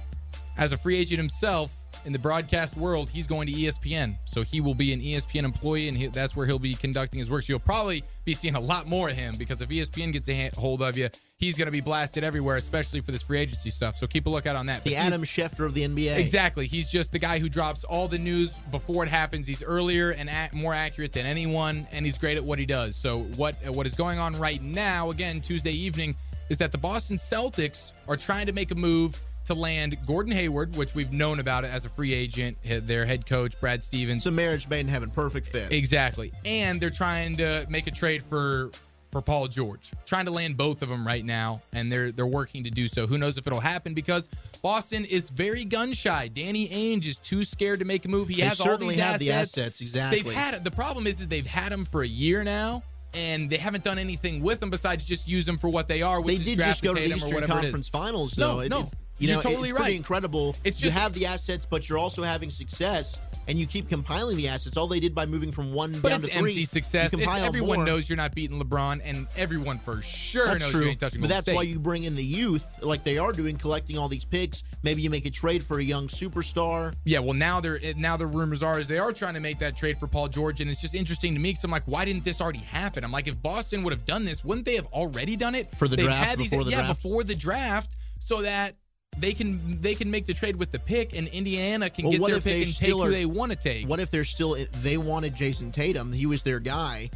As 0.57 0.71
a 0.71 0.77
free 0.77 0.97
agent 0.97 1.17
himself 1.17 1.75
in 2.05 2.13
the 2.13 2.19
broadcast 2.19 2.77
world, 2.77 3.09
he's 3.09 3.27
going 3.27 3.47
to 3.47 3.53
ESPN. 3.53 4.17
So 4.25 4.43
he 4.43 4.61
will 4.61 4.75
be 4.75 4.93
an 4.93 5.01
ESPN 5.01 5.43
employee, 5.43 5.87
and 5.87 5.97
he, 5.97 6.07
that's 6.07 6.35
where 6.35 6.45
he'll 6.45 6.59
be 6.59 6.75
conducting 6.75 7.19
his 7.19 7.29
work. 7.29 7.43
So 7.43 7.53
you'll 7.53 7.59
probably 7.59 8.03
be 8.25 8.33
seeing 8.33 8.55
a 8.55 8.59
lot 8.59 8.87
more 8.87 9.09
of 9.09 9.15
him 9.15 9.35
because 9.37 9.61
if 9.61 9.69
ESPN 9.69 10.13
gets 10.13 10.29
a 10.29 10.49
hold 10.55 10.81
of 10.81 10.97
you, 10.97 11.09
he's 11.37 11.57
going 11.57 11.65
to 11.65 11.71
be 11.71 11.81
blasted 11.81 12.23
everywhere, 12.23 12.57
especially 12.57 13.01
for 13.01 13.11
this 13.11 13.23
free 13.23 13.39
agency 13.39 13.69
stuff. 13.69 13.95
So 13.95 14.05
keep 14.05 14.25
a 14.27 14.29
lookout 14.29 14.55
on 14.55 14.67
that. 14.67 14.83
The 14.83 14.95
Adam 14.95 15.21
Schefter 15.21 15.65
of 15.65 15.73
the 15.73 15.87
NBA. 15.87 16.17
Exactly. 16.17 16.67
He's 16.67 16.89
just 16.89 17.11
the 17.11 17.19
guy 17.19 17.39
who 17.39 17.49
drops 17.49 17.83
all 17.83 18.07
the 18.07 18.19
news 18.19 18.57
before 18.71 19.03
it 19.03 19.09
happens. 19.09 19.47
He's 19.47 19.63
earlier 19.63 20.11
and 20.11 20.29
ac 20.29 20.49
more 20.53 20.73
accurate 20.73 21.13
than 21.13 21.25
anyone, 21.25 21.87
and 21.91 22.05
he's 22.05 22.17
great 22.17 22.37
at 22.37 22.43
what 22.43 22.59
he 22.59 22.65
does. 22.65 22.95
So 22.95 23.23
what 23.35 23.55
what 23.67 23.85
is 23.85 23.95
going 23.95 24.19
on 24.19 24.37
right 24.37 24.61
now? 24.61 25.09
Again, 25.09 25.41
Tuesday 25.41 25.71
evening, 25.71 26.15
is 26.49 26.57
that 26.57 26.71
the 26.71 26.77
Boston 26.77 27.17
Celtics 27.17 27.93
are 28.07 28.17
trying 28.17 28.45
to 28.45 28.53
make 28.53 28.71
a 28.71 28.75
move 28.75 29.19
to 29.45 29.53
land 29.53 29.97
Gordon 30.05 30.31
Hayward, 30.31 30.75
which 30.75 30.95
we've 30.95 31.11
known 31.11 31.39
about 31.39 31.63
it 31.65 31.71
as 31.71 31.85
a 31.85 31.89
free 31.89 32.13
agent. 32.13 32.57
Their 32.63 33.05
head 33.05 33.25
coach 33.25 33.59
Brad 33.59 33.83
Stevens. 33.83 34.17
It's 34.21 34.25
a 34.25 34.31
marriage 34.31 34.67
made 34.69 34.81
in 34.81 34.87
heaven. 34.87 35.09
Perfect 35.09 35.47
fit. 35.47 35.71
Exactly. 35.71 36.31
And 36.45 36.79
they're 36.79 36.89
trying 36.89 37.35
to 37.37 37.65
make 37.69 37.87
a 37.87 37.91
trade 37.91 38.23
for 38.23 38.71
for 39.11 39.21
Paul 39.21 39.47
George. 39.47 39.91
Trying 40.07 40.25
to 40.25 40.31
land 40.31 40.57
both 40.57 40.81
of 40.81 40.89
them 40.89 41.05
right 41.05 41.23
now 41.23 41.61
and 41.71 41.91
they're 41.91 42.11
they're 42.11 42.25
working 42.25 42.63
to 42.63 42.71
do 42.71 42.87
so. 42.87 43.05
Who 43.05 43.17
knows 43.19 43.37
if 43.37 43.45
it'll 43.45 43.59
happen 43.59 43.93
because 43.93 44.27
Boston 44.63 45.05
is 45.05 45.29
very 45.29 45.65
gun 45.65 45.93
shy. 45.93 46.29
Danny 46.29 46.67
Ainge 46.69 47.05
is 47.05 47.19
too 47.19 47.43
scared 47.43 47.77
to 47.79 47.85
make 47.85 48.05
a 48.05 48.07
move. 48.07 48.29
He 48.29 48.35
They 48.37 48.41
has 48.41 48.59
all 48.59 48.75
these 48.77 48.95
have 48.95 49.15
assets. 49.15 49.19
the 49.19 49.31
assets, 49.31 49.81
exactly. 49.81 50.21
They've 50.23 50.33
had. 50.33 50.63
The 50.63 50.71
problem 50.71 51.05
is, 51.05 51.21
is 51.21 51.27
they've 51.27 51.45
had 51.45 51.71
them 51.71 51.85
for 51.85 52.01
a 52.01 52.07
year 52.07 52.43
now. 52.43 52.81
And 53.15 53.47
they 53.47 53.57
haven't 53.57 53.83
done 53.83 53.99
anything 53.99 54.41
with 54.41 54.59
them 54.59 54.71
besides 54.71 55.05
just 55.05 55.27
use 55.27 55.45
them 55.45 55.59
for 55.59 55.67
what 55.69 55.87
they 55.87 56.01
are. 56.01 56.19
Which 56.19 56.39
They 56.39 56.43
did 56.55 56.57
just 56.57 56.81
go 56.83 56.95
to 56.95 56.99
the 56.99 57.05
Eastern 57.15 57.35
whatever 57.35 57.43
it 57.43 57.55
is. 57.57 57.61
Conference 57.65 57.87
Finals, 57.87 58.31
though. 58.31 58.55
No, 58.55 58.59
It- 58.61 58.69
no, 58.69 58.89
you 59.24 59.30
you're 59.30 59.38
know, 59.38 59.41
totally 59.41 59.69
it's 59.69 59.74
right. 59.74 59.84
pretty 59.84 59.97
incredible. 59.97 60.55
It's 60.63 60.82
you 60.82 60.91
have 60.91 61.13
the 61.13 61.26
assets, 61.26 61.65
but 61.65 61.89
you're 61.89 61.97
also 61.97 62.24
having 62.24 62.49
success, 62.49 63.19
and 63.47 63.57
you 63.57 63.65
keep 63.65 63.89
compiling 63.89 64.38
the 64.38 64.47
assets. 64.47 64.78
All 64.78 64.88
they 64.88 64.99
did 64.99 65.13
by 65.15 65.26
moving 65.26 65.51
from 65.51 65.74
one 65.74 65.91
But 65.99 66.09
down 66.09 66.21
to 66.21 66.28
three, 66.28 66.38
empty 66.51 66.65
success. 66.65 67.13
Everyone 67.13 67.78
more. 67.80 67.86
knows 67.86 68.09
you're 68.09 68.17
not 68.17 68.36
beating 68.36 68.59
LeBron, 68.61 69.01
and 69.03 69.28
everyone 69.38 69.80
for 69.80 70.01
sure 70.01 70.45
That's 70.47 70.61
knows 70.61 70.71
true. 70.71 70.82
you 70.84 70.89
ain't 70.91 70.99
touching 70.99 71.21
but 71.21 71.30
that's 71.30 71.43
State. 71.45 71.55
why 71.55 71.63
you 71.63 71.80
bring 71.80 72.03
in 72.03 72.15
the 72.15 72.24
youth, 72.24 72.65
like 72.84 73.03
they 73.03 73.17
are 73.17 73.32
doing, 73.32 73.55
collecting 73.55 73.97
all 73.97 74.07
these 74.07 74.26
picks. 74.26 74.63
Maybe 74.84 75.01
you 75.01 75.09
make 75.09 75.26
a 75.26 75.30
trade 75.32 75.63
for 75.63 75.80
a 75.80 75.84
young 75.84 76.07
superstar. 76.07 76.93
Yeah, 77.05 77.19
well 77.19 77.34
now 77.34 77.59
they're 77.61 77.80
now 77.97 78.17
the 78.17 78.28
rumors 78.28 78.63
are 78.63 78.80
is 78.80 78.88
they 78.88 78.99
are 78.99 79.11
trying 79.11 79.34
to 79.36 79.39
make 79.39 79.59
that 79.59 79.76
trade 79.78 79.97
for 79.97 80.07
Paul 80.07 80.28
George, 80.28 80.61
and 80.61 80.69
it's 80.69 80.82
just 80.82 80.95
interesting 80.95 81.34
to 81.34 81.39
me 81.39 81.51
because 81.51 81.63
I'm 81.63 81.71
like, 81.71 81.84
why 81.86 82.05
didn't 82.05 82.24
this 82.24 82.41
already 82.41 82.59
happen? 82.59 83.03
I'm 83.03 83.11
like, 83.11 83.28
if 83.28 83.41
Boston 83.41 83.84
would 83.84 83.93
have 83.93 84.05
done 84.05 84.26
this, 84.26 84.43
wouldn't 84.43 84.65
they 84.65 84.76
have 84.76 84.88
already 84.88 85.36
done 85.36 85.55
it 85.55 85.74
For 85.76 85.88
the 85.88 85.95
They've 85.95 86.05
draft, 86.05 86.38
these, 86.38 86.49
before 86.49 86.63
the 86.63 86.71
yeah, 86.71 86.78
draft? 86.86 87.01
before 87.03 87.24
the 87.24 87.36
draft, 87.36 87.95
so 88.19 88.41
that 88.41 88.76
they 89.18 89.34
can 89.34 89.82
they 89.82 89.95
can 89.95 90.09
make 90.11 90.26
the 90.26 90.34
trade 90.34 90.55
with 90.55 90.72
the 90.72 90.80
pick, 90.80 91.16
and 91.16 91.28
Indiana 91.30 91.89
can 91.89 92.05
Well, 92.05 92.14
get 92.14 92.28
their 92.28 92.41
pick 92.41 92.53
and 92.55 92.66
take 92.66 92.76
still 92.76 93.03
who 93.03 93.11
they 93.11 93.26
want 93.26 93.51
to 93.51 93.57
take. 93.57 93.88
What 93.88 93.99
if 93.99 94.09
they're 94.11 94.24
still? 94.26 94.55
They 94.82 94.97
wanted 94.97 95.36
Jayson 95.36 95.72
Tatum. 95.72 96.11
He 96.14 96.26
was 96.26 96.43
their 96.43 96.59
guy. 96.59 97.09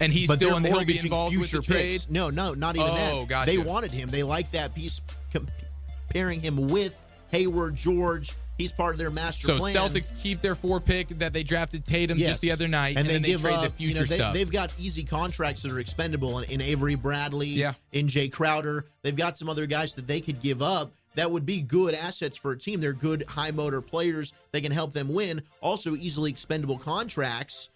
And 0.00 0.12
he's 0.12 0.28
but 0.28 0.36
still 0.36 0.56
in 0.56 0.62
the- 0.62 0.68
he'll 0.68 0.84
be 0.84 0.96
involved 0.98 1.36
with 1.36 1.50
future 1.50 1.60
the 1.66 1.72
trade? 1.72 1.90
picks. 2.00 2.08
No, 2.10 2.30
no, 2.30 2.54
not 2.54 2.76
even 2.76 2.88
Oh, 2.88 2.94
that. 3.20 3.28
gotcha. 3.28 3.50
They 3.50 3.58
wanted 3.58 3.90
him. 3.90 4.08
They 4.10 4.22
like 4.22 4.48
that 4.52 4.72
piece, 4.72 5.00
comparing 6.08 6.40
him 6.40 6.68
with 6.68 6.94
Hayward, 7.32 7.74
George. 7.76 8.32
He's 8.56 8.72
part 8.72 8.94
of 8.94 8.98
their 8.98 9.10
master 9.10 9.46
so 9.46 9.58
plan. 9.58 9.74
Celtics 9.74 10.12
keep 10.20 10.40
their 10.40 10.56
four 10.56 10.80
pick 10.80 11.08
that 11.18 11.32
they 11.32 11.44
drafted 11.44 11.84
Tatum 11.84 12.18
Yes. 12.18 12.30
just 12.30 12.40
the 12.40 12.50
other 12.50 12.66
night, 12.66 12.90
and, 12.96 12.98
and, 13.00 13.08
they 13.08 13.12
then 13.14 13.22
they 13.22 13.28
give 13.28 13.40
trade 13.40 13.54
up, 13.54 13.64
the 13.64 13.70
future 13.70 13.88
you 13.88 13.94
know, 14.00 14.04
they, 14.04 14.16
stuff. 14.16 14.34
They've 14.34 14.50
got 14.50 14.72
easy 14.78 15.04
contracts 15.04 15.62
that 15.62 15.70
are 15.70 15.78
expendable 15.78 16.40
in, 16.40 16.50
in 16.50 16.60
Avery 16.60 16.96
Bradley, 16.96 17.46
Yeah. 17.48 17.74
in 17.92 18.08
Jae 18.08 18.32
Crowder. 18.32 18.86
They've 19.02 19.14
got 19.14 19.38
some 19.38 19.48
other 19.48 19.66
guys 19.66 19.94
that 19.94 20.08
they 20.08 20.20
could 20.20 20.40
give 20.42 20.60
up 20.60 20.92
that 21.18 21.28
would 21.28 21.44
be 21.44 21.62
good 21.62 21.94
assets 21.94 22.36
for 22.36 22.52
a 22.52 22.58
team. 22.58 22.80
They're 22.80 22.92
good 22.92 23.24
high 23.26 23.50
motor 23.50 23.80
players. 23.80 24.32
They 24.52 24.60
can 24.60 24.70
help 24.70 24.92
them 24.92 25.12
win. 25.12 25.42
Also, 25.60 25.96
easily 25.96 26.30
expendable 26.30 26.78
contracts. 26.78 27.70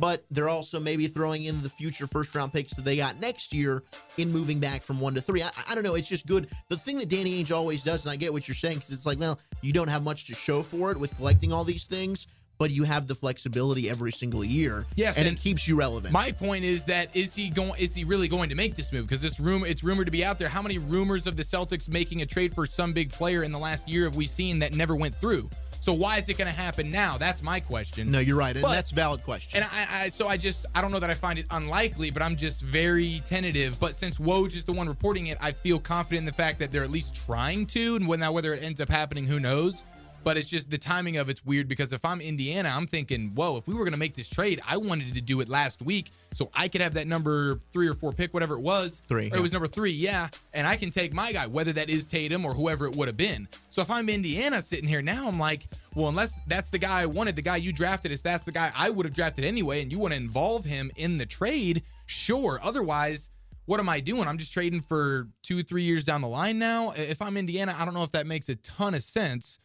But 0.00 0.24
they're 0.32 0.48
also 0.48 0.80
maybe 0.80 1.06
throwing 1.06 1.44
in 1.44 1.62
the 1.62 1.68
future 1.68 2.08
first 2.08 2.34
round 2.34 2.52
picks 2.52 2.74
that 2.74 2.84
they 2.84 2.96
got 2.96 3.20
next 3.20 3.52
year 3.52 3.84
in 4.16 4.32
moving 4.32 4.58
back 4.58 4.82
from 4.82 4.98
one 4.98 5.14
to 5.14 5.20
three. 5.20 5.44
I, 5.44 5.50
I 5.70 5.76
don't 5.76 5.84
know. 5.84 5.94
It's 5.94 6.08
just 6.08 6.26
good. 6.26 6.48
The 6.70 6.76
thing 6.76 6.96
that 6.96 7.08
Danny 7.08 7.40
Ainge 7.40 7.52
always 7.52 7.84
does, 7.84 8.04
and 8.04 8.10
I 8.10 8.16
get 8.16 8.32
what 8.32 8.48
you're 8.48 8.54
saying, 8.56 8.78
because 8.78 8.90
it's 8.90 9.06
like, 9.06 9.20
well, 9.20 9.38
you 9.60 9.72
don't 9.72 9.88
have 9.88 10.02
much 10.02 10.26
to 10.26 10.34
show 10.34 10.62
for 10.64 10.90
it 10.90 10.98
with 10.98 11.14
collecting 11.16 11.52
all 11.52 11.62
these 11.62 11.86
things, 11.86 12.26
but 12.58 12.70
you 12.70 12.84
have 12.84 13.06
the 13.08 13.14
flexibility 13.14 13.90
every 13.90 14.12
single 14.12 14.44
year. 14.44 14.86
Yes, 14.96 15.16
and, 15.16 15.26
and 15.26 15.36
it 15.36 15.40
keeps 15.40 15.66
you 15.66 15.76
relevant. 15.76 16.12
My 16.12 16.32
point 16.32 16.64
is 16.64 16.84
that 16.86 17.14
is 17.16 17.34
he 17.34 17.50
going? 17.50 17.72
Is 17.78 17.94
he 17.94 18.04
really 18.04 18.28
going 18.28 18.48
to 18.50 18.54
make 18.54 18.76
this 18.76 18.92
move? 18.92 19.06
Because 19.06 19.20
this 19.20 19.40
rumor, 19.40 19.66
it's 19.66 19.82
rumored 19.82 20.06
to 20.06 20.12
be 20.12 20.24
out 20.24 20.38
there. 20.38 20.48
How 20.48 20.62
many 20.62 20.78
rumors 20.78 21.26
of 21.26 21.36
the 21.36 21.42
Celtics 21.42 21.88
making 21.88 22.22
a 22.22 22.26
trade 22.26 22.54
for 22.54 22.66
some 22.66 22.92
big 22.92 23.10
player 23.10 23.42
in 23.42 23.52
the 23.52 23.58
last 23.58 23.88
year 23.88 24.04
have 24.04 24.16
we 24.16 24.26
seen 24.26 24.58
that 24.60 24.74
never 24.74 24.94
went 24.94 25.14
through? 25.14 25.48
So 25.80 25.92
why 25.92 26.18
is 26.18 26.28
it 26.28 26.38
going 26.38 26.46
to 26.46 26.56
happen 26.56 26.92
now? 26.92 27.18
That's 27.18 27.42
my 27.42 27.58
question. 27.58 28.06
no, 28.08 28.20
you're 28.20 28.36
right, 28.36 28.54
and 28.54 28.62
But- 28.62 28.74
that's 28.74 28.92
a 28.92 28.94
valid 28.94 29.24
question. 29.24 29.60
And 29.60 29.68
I, 29.72 30.04
I, 30.04 30.08
so 30.10 30.28
I 30.28 30.36
just, 30.36 30.64
I 30.76 30.80
don't 30.80 30.92
know 30.92 31.00
that 31.00 31.10
I 31.10 31.14
find 31.14 31.40
it 31.40 31.46
unlikely, 31.50 32.12
but 32.12 32.22
I'm 32.22 32.36
just 32.36 32.62
very 32.62 33.20
tentative. 33.26 33.80
But 33.80 33.96
since 33.96 34.18
Woj 34.18 34.54
is 34.54 34.64
the 34.64 34.72
one 34.72 34.86
reporting 34.88 35.26
it, 35.26 35.38
I 35.40 35.50
feel 35.50 35.80
confident 35.80 36.20
in 36.20 36.26
the 36.26 36.32
fact 36.32 36.60
that 36.60 36.70
they're 36.70 36.84
at 36.84 36.90
least 36.92 37.16
trying 37.26 37.66
to. 37.66 37.96
And 37.96 38.06
when 38.06 38.20
now 38.20 38.30
whether 38.30 38.54
it 38.54 38.62
ends 38.62 38.80
up 38.80 38.88
happening, 38.90 39.26
who 39.26 39.40
knows? 39.40 39.82
But 40.24 40.36
it's 40.36 40.48
just 40.48 40.70
the 40.70 40.78
timing 40.78 41.16
of 41.16 41.28
it's 41.28 41.44
weird 41.44 41.68
because 41.68 41.92
if 41.92 42.04
I'm 42.04 42.20
Indiana, 42.20 42.72
I'm 42.74 42.86
thinking, 42.86 43.32
whoa, 43.34 43.56
if 43.56 43.66
we 43.66 43.74
were 43.74 43.84
going 43.84 43.92
to 43.92 43.98
make 43.98 44.14
this 44.14 44.28
trade, 44.28 44.60
I 44.68 44.76
wanted 44.76 45.14
to 45.14 45.20
do 45.20 45.40
it 45.40 45.48
last 45.48 45.82
week 45.82 46.10
so 46.32 46.50
I 46.54 46.68
could 46.68 46.80
have 46.80 46.94
that 46.94 47.06
number 47.06 47.60
three 47.72 47.88
or 47.88 47.94
four 47.94 48.12
pick, 48.12 48.32
whatever 48.32 48.54
it 48.54 48.60
was. 48.60 49.00
Three, 49.08 49.28
yeah. 49.28 49.36
it 49.36 49.40
was 49.40 49.52
number 49.52 49.66
three, 49.66 49.90
yeah. 49.90 50.28
And 50.54 50.66
I 50.66 50.76
can 50.76 50.90
take 50.90 51.12
my 51.12 51.32
guy, 51.32 51.46
whether 51.46 51.72
that 51.72 51.90
is 51.90 52.06
Tatum 52.06 52.44
or 52.44 52.54
whoever 52.54 52.86
it 52.86 52.96
would 52.96 53.08
have 53.08 53.16
been. 53.16 53.48
So 53.70 53.82
if 53.82 53.90
I'm 53.90 54.08
Indiana 54.08 54.62
sitting 54.62 54.88
here 54.88 55.02
now, 55.02 55.28
I'm 55.28 55.38
like, 55.38 55.66
well, 55.94 56.08
unless 56.08 56.38
that's 56.46 56.70
the 56.70 56.78
guy 56.78 57.02
I 57.02 57.06
wanted, 57.06 57.36
the 57.36 57.42
guy 57.42 57.56
you 57.56 57.72
drafted, 57.72 58.12
is 58.12 58.22
that's 58.22 58.44
the 58.44 58.52
guy 58.52 58.70
I 58.76 58.90
would 58.90 59.06
have 59.06 59.14
drafted 59.14 59.44
anyway, 59.44 59.82
and 59.82 59.92
you 59.92 59.98
want 59.98 60.12
to 60.12 60.16
involve 60.16 60.64
him 60.64 60.90
in 60.96 61.18
the 61.18 61.26
trade, 61.26 61.82
sure. 62.06 62.60
Otherwise, 62.62 63.30
what 63.66 63.80
am 63.80 63.88
I 63.88 64.00
doing? 64.00 64.26
I'm 64.26 64.38
just 64.38 64.52
trading 64.52 64.80
for 64.80 65.28
two, 65.42 65.62
three 65.62 65.84
years 65.84 66.04
down 66.04 66.20
the 66.20 66.28
line 66.28 66.58
now. 66.58 66.92
If 66.96 67.22
I'm 67.22 67.36
Indiana, 67.36 67.74
I 67.78 67.84
don't 67.84 67.94
know 67.94 68.02
if 68.02 68.12
that 68.12 68.26
makes 68.26 68.48
a 68.48 68.56
ton 68.56 68.94
of 68.94 69.02
sense. 69.02 69.58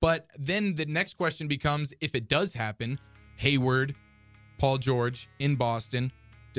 But 0.00 0.28
then 0.38 0.74
the 0.74 0.86
next 0.86 1.16
question 1.16 1.48
becomes 1.48 1.92
if 2.00 2.14
it 2.14 2.28
does 2.28 2.54
happen, 2.54 2.98
Hayward, 3.36 3.94
Paul 4.58 4.78
George 4.78 5.28
in 5.38 5.56
Boston. 5.56 6.12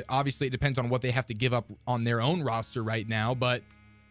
Obviously, 0.09 0.47
it 0.47 0.49
depends 0.49 0.77
on 0.77 0.89
what 0.89 1.01
they 1.01 1.11
have 1.11 1.25
to 1.27 1.33
give 1.33 1.53
up 1.53 1.69
on 1.87 2.03
their 2.03 2.21
own 2.21 2.41
roster 2.43 2.83
right 2.83 3.07
now. 3.07 3.33
But 3.33 3.63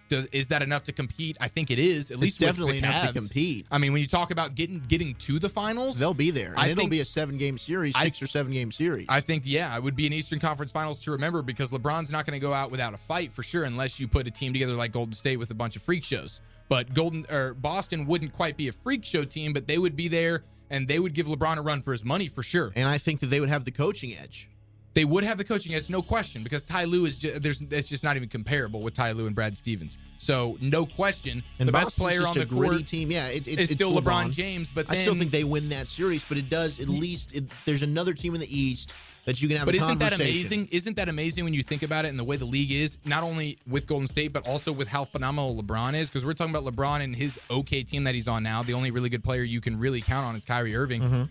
Does, 0.09 0.27
is 0.27 0.49
that 0.49 0.63
enough 0.63 0.85
to 0.85 0.93
compete? 0.93 1.37
I 1.41 1.49
think 1.49 1.71
it 1.71 1.79
is. 1.79 2.11
At 2.11 2.15
It's 2.15 2.21
least 2.23 2.41
definitely 2.41 2.79
enough 2.79 3.07
to 3.09 3.13
compete. 3.13 3.67
I 3.71 3.79
mean, 3.79 3.93
when 3.93 4.01
you 4.01 4.07
talk 4.09 4.31
about 4.31 4.55
getting 4.55 4.81
getting 4.81 5.15
to 5.17 5.39
the 5.39 5.49
finals, 5.49 5.99
They'll 5.99 6.15
be 6.15 6.31
there. 6.31 6.51
And 6.53 6.61
I 6.61 6.69
it'll 6.69 6.83
think- 6.83 6.91
be 6.91 7.01
a 7.01 7.05
seven 7.05 7.37
game 7.37 7.59
series, 7.59 7.95
I- 7.97 8.05
six 8.05 8.23
or 8.23 8.27
seven 8.27 8.53
game 8.53 8.71
series. 8.71 9.07
I 9.09 9.21
think, 9.21 9.43
yeah, 9.47 9.77
it 9.77 9.83
would 9.83 9.97
be 9.97 10.07
an 10.07 10.13
Eastern 10.13 10.39
Conference 10.41 10.73
Finals 10.73 11.01
to 11.01 11.11
remember 11.11 11.43
because 11.43 11.71
LeBron's 11.71 12.11
not 12.11 12.25
going 12.27 12.39
to 12.39 12.47
go 12.47 12.53
out 12.53 12.71
without 12.71 12.95
a 12.95 12.99
fight 12.99 13.33
for 13.33 13.43
sure, 13.43 13.65
unless 13.65 13.99
you 13.99 14.07
put 14.07 14.27
a 14.27 14.31
team 14.31 14.53
together 14.53 14.75
like 14.75 14.93
Golden 14.93 15.13
State 15.15 15.39
with 15.39 15.51
a 15.51 15.55
bunch 15.55 15.75
of 15.77 15.83
freak 15.83 16.05
shows. 16.05 16.41
But 16.69 16.95
Golden 16.95 17.27
or 17.31 17.55
Boston 17.55 18.07
wouldn't 18.07 18.33
quite 18.33 18.57
be 18.57 18.69
a 18.69 18.73
freak 18.73 19.05
show 19.05 19.25
team, 19.25 19.53
but 19.53 19.67
they 19.67 19.79
would 19.79 19.97
be 19.97 20.09
there 20.09 20.45
and 20.71 20.89
they 20.89 20.99
would 20.99 21.15
give 21.15 21.27
LeBron 21.27 21.59
a 21.59 21.63
run 21.63 21.83
for 21.83 21.93
his 21.93 22.05
money 22.05 22.27
for 22.27 22.43
sure. 22.43 22.73
and 22.75 22.89
I 22.89 22.99
think 22.99 23.21
that 23.21 23.27
they 23.27 23.41
would 23.41 23.51
have 23.51 23.65
the 23.65 23.71
coaching 23.71 24.15
edge. 24.17 24.49
They 24.95 25.05
would 25.05 25.25
have 25.25 25.39
the 25.39 25.45
coaching 25.45 25.75
edge, 25.75 25.91
no 25.91 26.03
question, 26.03 26.45
because 26.45 26.63
Ty 26.63 26.85
Lue 26.85 27.05
is 27.05 27.19
just, 27.19 27.43
there's 27.43 27.61
it's 27.61 27.89
just 27.89 28.05
not 28.05 28.15
even 28.17 28.29
comparable 28.29 28.81
with 28.81 28.95
Ty 28.95 29.13
Lue 29.13 29.27
and 29.27 29.35
Brad 29.35 29.59
Stevens. 29.59 29.99
So 30.19 30.57
no 30.61 30.87
question, 30.87 31.43
And 31.59 31.69
the 31.69 31.73
best 31.73 31.99
player 31.99 32.25
on 32.25 32.35
the 32.35 32.47
gritty 32.47 32.77
court 32.77 32.87
team. 32.87 33.11
Yeah, 33.11 33.27
it, 33.27 33.49
it's, 33.49 33.63
it's 33.63 33.73
still 33.73 33.93
LeBron 33.93 34.31
James, 34.31 34.71
but 34.73 34.87
I 34.89 34.97
still 34.97 35.17
think 35.17 35.33
they 35.33 35.43
win 35.43 35.69
that 35.71 35.89
series. 35.89 36.25
But 36.25 36.39
it 36.39 36.49
does 36.49 36.79
at 36.79 36.89
least 36.89 37.35
it, 37.35 37.45
there's 37.65 37.83
another 37.83 38.15
team 38.15 38.35
in 38.35 38.41
the 38.41 38.57
East 38.57 38.93
that 39.25 39.41
you 39.41 39.49
can 39.49 39.57
have 39.57 39.67
But 39.67 39.75
isn't 39.75 39.99
that 39.99 40.13
amazing? 40.13 40.69
Isn't 40.71 40.97
that 40.97 41.09
amazing 41.09 41.45
when 41.45 41.55
you 41.55 41.63
think 41.63 41.83
about 41.83 42.05
it 42.05 42.09
and 42.09 42.19
the 42.19 42.25
way 42.25 42.37
the 42.37 42.45
league 42.45 42.71
is, 42.71 42.99
not 43.05 43.23
only 43.23 43.59
with 43.67 43.87
Golden 43.87 44.07
State, 44.07 44.33
but 44.33 44.47
also 44.47 44.73
with 44.73 44.89
how 44.89 45.05
phenomenal 45.05 45.63
LeBron 45.63 45.95
is? 45.95 46.09
Because 46.09 46.25
we're 46.25 46.35
talking 46.35 46.55
about 46.55 46.71
LeBron 46.71 47.03
and 47.03 47.17
his 47.17 47.41
okay 47.51 47.83
team 47.83 48.05
that 48.05 48.15
he's 48.15 48.29
on 48.29 48.43
now. 48.43 48.63
The 48.63 48.75
only 48.75 48.91
really 48.91 49.09
good 49.09 49.25
player 49.25 49.43
you 49.43 49.61
can 49.61 49.79
really 49.79 50.01
count 50.01 50.27
on 50.27 50.37
is 50.37 50.45
Kyrie 50.45 50.77
Irving. 50.77 51.03
Mm-hmm. 51.03 51.25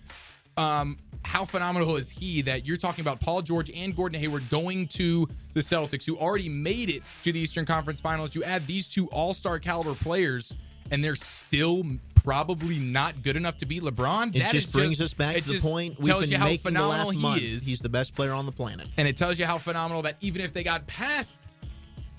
Um, 0.63 0.99
how 1.23 1.45
phenomenal 1.45 1.95
is 1.95 2.09
he 2.09 2.41
that 2.43 2.67
you're 2.67 2.77
talking 2.77 3.01
about 3.01 3.19
Paul 3.19 3.41
George 3.41 3.71
and 3.71 3.95
Gordon 3.95 4.19
Hayward 4.19 4.49
going 4.49 4.87
to 4.89 5.27
the 5.53 5.61
Celtics, 5.61 6.05
who 6.05 6.17
already 6.17 6.49
made 6.49 6.89
it 6.89 7.01
to 7.23 7.31
the 7.31 7.39
Eastern 7.39 7.65
Conference 7.65 8.01
Finals? 8.01 8.35
You 8.35 8.43
add 8.43 8.67
these 8.67 8.87
two 8.89 9.07
All 9.07 9.33
Star 9.33 9.59
caliber 9.59 9.95
players, 9.95 10.53
and 10.91 11.03
they're 11.03 11.15
still 11.15 11.86
probably 12.23 12.79
not 12.79 13.21
good 13.21 13.36
enough 13.36 13.57
to 13.57 13.65
beat 13.65 13.81
LeBron. 13.84 14.36
It 14.36 14.39
That 14.39 14.51
just 14.51 14.71
brings 14.71 15.01
us 15.01 15.13
back 15.13 15.36
to 15.38 15.43
the 15.43 15.59
point 15.59 15.97
we've 15.99 16.07
tells 16.07 16.23
been 16.23 16.31
you 16.31 16.38
how 16.38 16.45
making 16.45 16.63
the 16.63 16.79
phenomenal 16.79 17.05
last 17.07 17.15
he 17.15 17.21
month. 17.21 17.41
is. 17.41 17.65
He's 17.65 17.81
the 17.81 17.89
best 17.89 18.15
player 18.15 18.31
on 18.31 18.45
the 18.45 18.51
planet. 18.51 18.88
And 18.97 19.07
it 19.07 19.17
tells 19.17 19.38
you 19.38 19.45
how 19.45 19.57
phenomenal 19.57 20.01
that 20.03 20.17
even 20.21 20.41
if 20.41 20.53
they 20.53 20.63
got 20.63 20.88
past 20.88 21.41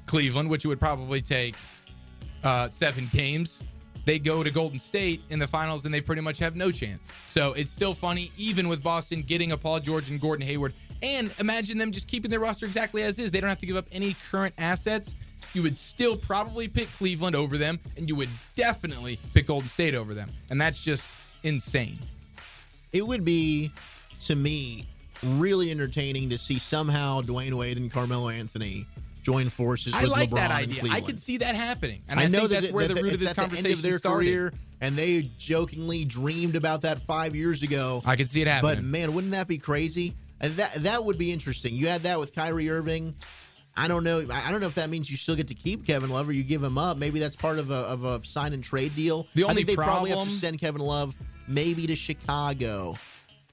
Cleveland, 0.06 0.50
which 0.50 0.64
it 0.64 0.68
would 0.68 0.80
probably 0.80 1.22
take 1.22 1.54
uh, 2.42 2.68
seven 2.68 3.08
games, 3.12 3.62
they 4.04 4.18
go 4.18 4.42
to 4.42 4.50
Golden 4.50 4.78
State 4.78 5.22
in 5.30 5.38
the 5.38 5.46
finals 5.46 5.86
and 5.86 5.94
they 5.94 6.02
pretty 6.02 6.20
much 6.20 6.38
have 6.38 6.56
no 6.56 6.70
chance. 6.70 7.10
So 7.28 7.54
it's 7.54 7.70
still 7.72 7.94
funny, 7.94 8.30
even 8.36 8.68
with 8.68 8.82
Boston 8.82 9.22
getting 9.22 9.52
a 9.52 9.56
Paul 9.56 9.80
George 9.80 10.10
and 10.10 10.20
Gordon 10.20 10.46
Hayward. 10.46 10.74
And 11.02 11.30
imagine 11.38 11.78
them 11.78 11.90
just 11.92 12.08
keeping 12.08 12.30
their 12.30 12.40
roster 12.40 12.66
exactly 12.66 13.02
as 13.02 13.18
is. 13.18 13.32
They 13.32 13.40
don't 13.40 13.48
have 13.48 13.58
to 13.58 13.66
give 13.66 13.76
up 13.76 13.86
any 13.92 14.16
current 14.30 14.54
assets. 14.58 15.14
You 15.54 15.62
would 15.62 15.78
still 15.78 16.16
probably 16.16 16.68
pick 16.68 16.92
Cleveland 16.92 17.36
over 17.36 17.56
them, 17.56 17.78
and 17.96 18.08
you 18.08 18.16
would 18.16 18.28
definitely 18.56 19.18
pick 19.32 19.46
Golden 19.46 19.68
State 19.68 19.94
over 19.94 20.12
them. 20.12 20.30
And 20.50 20.60
that's 20.60 20.80
just 20.80 21.10
insane. 21.44 21.98
It 22.92 23.06
would 23.06 23.24
be, 23.24 23.70
to 24.20 24.34
me, 24.34 24.86
really 25.22 25.70
entertaining 25.70 26.30
to 26.30 26.38
see 26.38 26.58
somehow 26.58 27.22
Dwyane 27.22 27.54
Wade 27.54 27.76
and 27.76 27.90
Carmelo 27.90 28.28
Anthony 28.28 28.86
join 29.22 29.48
forces 29.48 29.94
I 29.94 30.04
like 30.04 30.28
LeBron 30.30 30.34
that 30.34 30.50
idea. 30.50 30.82
I 30.90 31.00
could 31.00 31.18
see 31.18 31.38
that 31.38 31.54
happening. 31.54 32.02
And 32.08 32.20
I, 32.20 32.24
I 32.24 32.26
know 32.26 32.46
that 32.46 32.62
that's 32.62 32.72
where 32.72 32.86
that 32.86 32.94
the 32.94 33.02
root 33.02 33.14
of 33.14 33.20
this 33.20 33.32
conversation 33.32 33.72
of 33.72 33.82
their 33.82 33.98
started. 33.98 34.26
career, 34.26 34.52
and 34.80 34.96
they 34.96 35.30
jokingly 35.38 36.04
dreamed 36.04 36.56
about 36.56 36.82
that 36.82 37.00
five 37.00 37.34
years 37.34 37.62
ago. 37.62 38.02
I 38.04 38.16
could 38.16 38.28
see 38.28 38.42
it 38.42 38.48
happening. 38.48 38.74
But 38.76 38.84
man, 38.84 39.14
wouldn't 39.14 39.32
that 39.32 39.48
be 39.48 39.58
crazy? 39.58 40.14
And 40.40 40.54
that 40.56 40.74
that 40.82 41.04
would 41.04 41.16
be 41.16 41.32
interesting. 41.32 41.74
You 41.74 41.86
had 41.86 42.02
that 42.02 42.20
with 42.20 42.34
Kyrie 42.34 42.68
Irving. 42.68 43.14
I 43.76 43.88
don't 43.88 44.04
know. 44.04 44.24
I 44.30 44.48
I 44.48 44.50
don't 44.50 44.60
know 44.60 44.66
if 44.66 44.74
that 44.76 44.90
means 44.90 45.10
you 45.10 45.16
still 45.16 45.36
get 45.36 45.48
to 45.48 45.54
keep 45.54 45.86
Kevin 45.86 46.10
Love 46.10 46.28
or 46.28 46.32
you 46.32 46.44
give 46.44 46.62
him 46.62 46.78
up. 46.78 46.96
Maybe 46.96 47.18
that's 47.18 47.36
part 47.36 47.58
of 47.58 47.70
a 47.70 47.74
of 47.74 48.04
a 48.04 48.24
sign 48.24 48.52
and 48.52 48.62
trade 48.62 48.94
deal. 48.94 49.26
The 49.34 49.44
I 49.44 49.48
only 49.48 49.64
think 49.64 49.68
they 49.68 49.74
probably 49.76 50.10
have 50.10 50.28
to 50.28 50.34
send 50.34 50.60
Kevin 50.60 50.80
Love 50.80 51.16
maybe 51.46 51.86
to 51.86 51.96
Chicago 51.96 52.96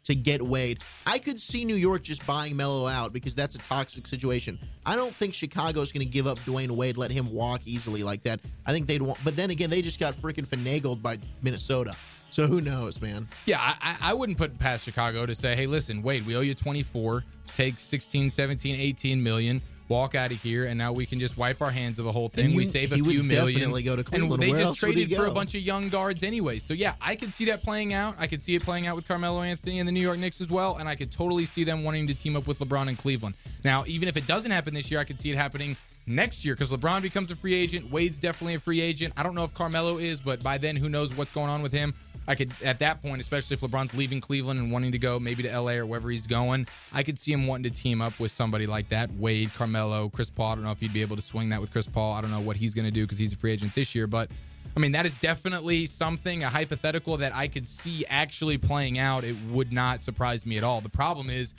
to 0.03 0.15
get 0.15 0.41
Wade. 0.41 0.79
I 1.05 1.19
could 1.19 1.39
see 1.39 1.65
New 1.65 1.75
York 1.75 2.03
just 2.03 2.25
buying 2.25 2.55
Melo 2.55 2.87
out 2.87 3.13
because 3.13 3.35
that's 3.35 3.55
a 3.55 3.59
toxic 3.59 4.07
situation. 4.07 4.59
I 4.85 4.95
don't 4.95 5.13
think 5.13 5.33
Chicago 5.33 5.81
is 5.81 5.91
going 5.91 6.05
to 6.05 6.11
give 6.11 6.27
up 6.27 6.39
Dwyane 6.39 6.71
Wade, 6.71 6.97
let 6.97 7.11
him 7.11 7.31
walk 7.31 7.61
easily 7.65 8.03
like 8.03 8.23
that. 8.23 8.39
I 8.65 8.71
think 8.71 8.87
they'd 8.87 9.01
want, 9.01 9.23
but 9.23 9.35
then 9.35 9.51
again, 9.51 9.69
they 9.69 9.81
just 9.81 9.99
got 9.99 10.15
freaking 10.15 10.45
finagled 10.45 11.01
by 11.01 11.19
Minnesota. 11.41 11.95
So 12.31 12.47
who 12.47 12.61
knows, 12.61 13.01
man? 13.01 13.27
Yeah, 13.45 13.57
I, 13.59 13.75
I 13.81 14.11
I 14.11 14.13
wouldn't 14.13 14.37
put 14.37 14.57
past 14.57 14.85
Chicago 14.85 15.25
to 15.25 15.35
say, 15.35 15.55
hey, 15.55 15.67
listen, 15.67 16.01
Wade, 16.01 16.25
we 16.25 16.35
owe 16.35 16.41
you 16.41 16.55
24, 16.55 17.25
take 17.53 17.79
16, 17.79 18.29
17, 18.29 18.75
18 18.79 19.21
million, 19.21 19.61
walk 19.89 20.15
out 20.15 20.31
of 20.31 20.41
here, 20.41 20.65
and 20.65 20.77
now 20.77 20.93
we 20.93 21.05
can 21.05 21.19
just 21.19 21.37
wipe 21.37 21.61
our 21.61 21.71
hands 21.71 21.99
of 21.99 22.05
the 22.05 22.11
whole 22.11 22.29
thing. 22.29 22.45
And 22.45 22.55
we 22.55 22.65
save 22.65 22.91
a 22.91 22.95
few 22.95 23.23
million. 23.23 23.59
definitely 23.59 23.83
go 23.83 23.95
to 23.95 24.03
Cleveland. 24.03 24.33
And 24.33 24.41
they 24.41 24.49
just 24.49 24.61
else 24.61 24.81
would 24.81 24.95
he 24.95 25.05
traded 25.05 25.17
for 25.17 25.25
a 25.27 25.31
bunch 25.31 25.55
of 25.55 25.61
young 25.61 25.89
guards 25.89 26.23
anyway. 26.23 26.59
So, 26.59 26.73
yeah, 26.73 26.95
I 27.01 27.15
could 27.15 27.33
see 27.33 27.45
that 27.45 27.63
playing 27.63 27.93
out. 27.93 28.15
I 28.17 28.27
could 28.27 28.41
see 28.41 28.55
it 28.55 28.63
playing 28.63 28.87
out 28.87 28.95
with 28.95 29.07
Carmelo 29.07 29.41
Anthony 29.41 29.79
and 29.79 29.87
the 29.87 29.91
New 29.91 30.01
York 30.01 30.19
Knicks 30.19 30.41
as 30.41 30.49
well, 30.49 30.77
and 30.77 30.87
I 30.87 30.95
could 30.95 31.11
totally 31.11 31.45
see 31.45 31.63
them 31.63 31.83
wanting 31.83 32.07
to 32.07 32.13
team 32.13 32.35
up 32.35 32.47
with 32.47 32.59
LeBron 32.59 32.87
in 32.87 32.95
Cleveland. 32.95 33.35
Now, 33.63 33.83
even 33.87 34.07
if 34.07 34.17
it 34.17 34.27
doesn't 34.27 34.51
happen 34.51 34.73
this 34.73 34.89
year, 34.89 34.99
I 34.99 35.03
could 35.03 35.19
see 35.19 35.31
it 35.31 35.37
happening 35.37 35.75
next 36.07 36.43
year 36.45 36.55
because 36.55 36.71
LeBron 36.71 37.01
becomes 37.01 37.31
a 37.31 37.35
free 37.35 37.53
agent. 37.53 37.91
Wade's 37.91 38.19
definitely 38.19 38.55
a 38.55 38.59
free 38.59 38.81
agent. 38.81 39.13
I 39.17 39.23
don't 39.23 39.35
know 39.35 39.43
if 39.43 39.53
Carmelo 39.53 39.97
is, 39.97 40.19
but 40.19 40.41
by 40.41 40.57
then, 40.57 40.75
who 40.75 40.89
knows 40.89 41.15
what's 41.15 41.31
going 41.31 41.49
on 41.49 41.61
with 41.61 41.71
him. 41.71 41.93
I 42.27 42.35
could, 42.35 42.51
at 42.63 42.79
that 42.79 43.01
point, 43.01 43.21
especially 43.21 43.55
if 43.55 43.61
LeBron's 43.61 43.93
leaving 43.93 44.21
Cleveland 44.21 44.59
and 44.59 44.71
wanting 44.71 44.91
to 44.91 44.99
go 44.99 45.19
maybe 45.19 45.43
to 45.43 45.59
LA 45.59 45.73
or 45.73 45.85
wherever 45.85 46.09
he's 46.09 46.27
going, 46.27 46.67
I 46.93 47.03
could 47.03 47.17
see 47.17 47.31
him 47.31 47.47
wanting 47.47 47.71
to 47.71 47.81
team 47.81 48.01
up 48.01 48.19
with 48.19 48.31
somebody 48.31 48.67
like 48.67 48.89
that. 48.89 49.11
Wade, 49.13 49.53
Carmelo, 49.55 50.09
Chris 50.09 50.29
Paul. 50.29 50.51
I 50.51 50.55
don't 50.55 50.63
know 50.63 50.71
if 50.71 50.79
he'd 50.79 50.93
be 50.93 51.01
able 51.01 51.15
to 51.15 51.21
swing 51.21 51.49
that 51.49 51.59
with 51.59 51.71
Chris 51.71 51.87
Paul. 51.87 52.13
I 52.13 52.21
don't 52.21 52.31
know 52.31 52.39
what 52.39 52.57
he's 52.57 52.73
going 52.73 52.85
to 52.85 52.91
do 52.91 53.05
because 53.05 53.17
he's 53.17 53.33
a 53.33 53.35
free 53.35 53.51
agent 53.51 53.73
this 53.73 53.95
year. 53.95 54.07
But 54.07 54.29
I 54.75 54.79
mean, 54.79 54.93
that 54.93 55.05
is 55.05 55.17
definitely 55.17 55.87
something, 55.87 56.43
a 56.43 56.49
hypothetical 56.49 57.17
that 57.17 57.35
I 57.35 57.47
could 57.47 57.67
see 57.67 58.05
actually 58.07 58.57
playing 58.57 58.99
out. 58.99 59.23
It 59.23 59.35
would 59.49 59.73
not 59.73 60.03
surprise 60.03 60.45
me 60.45 60.57
at 60.57 60.63
all. 60.63 60.79
The 60.79 60.89
problem 60.89 61.29
is, 61.29 61.53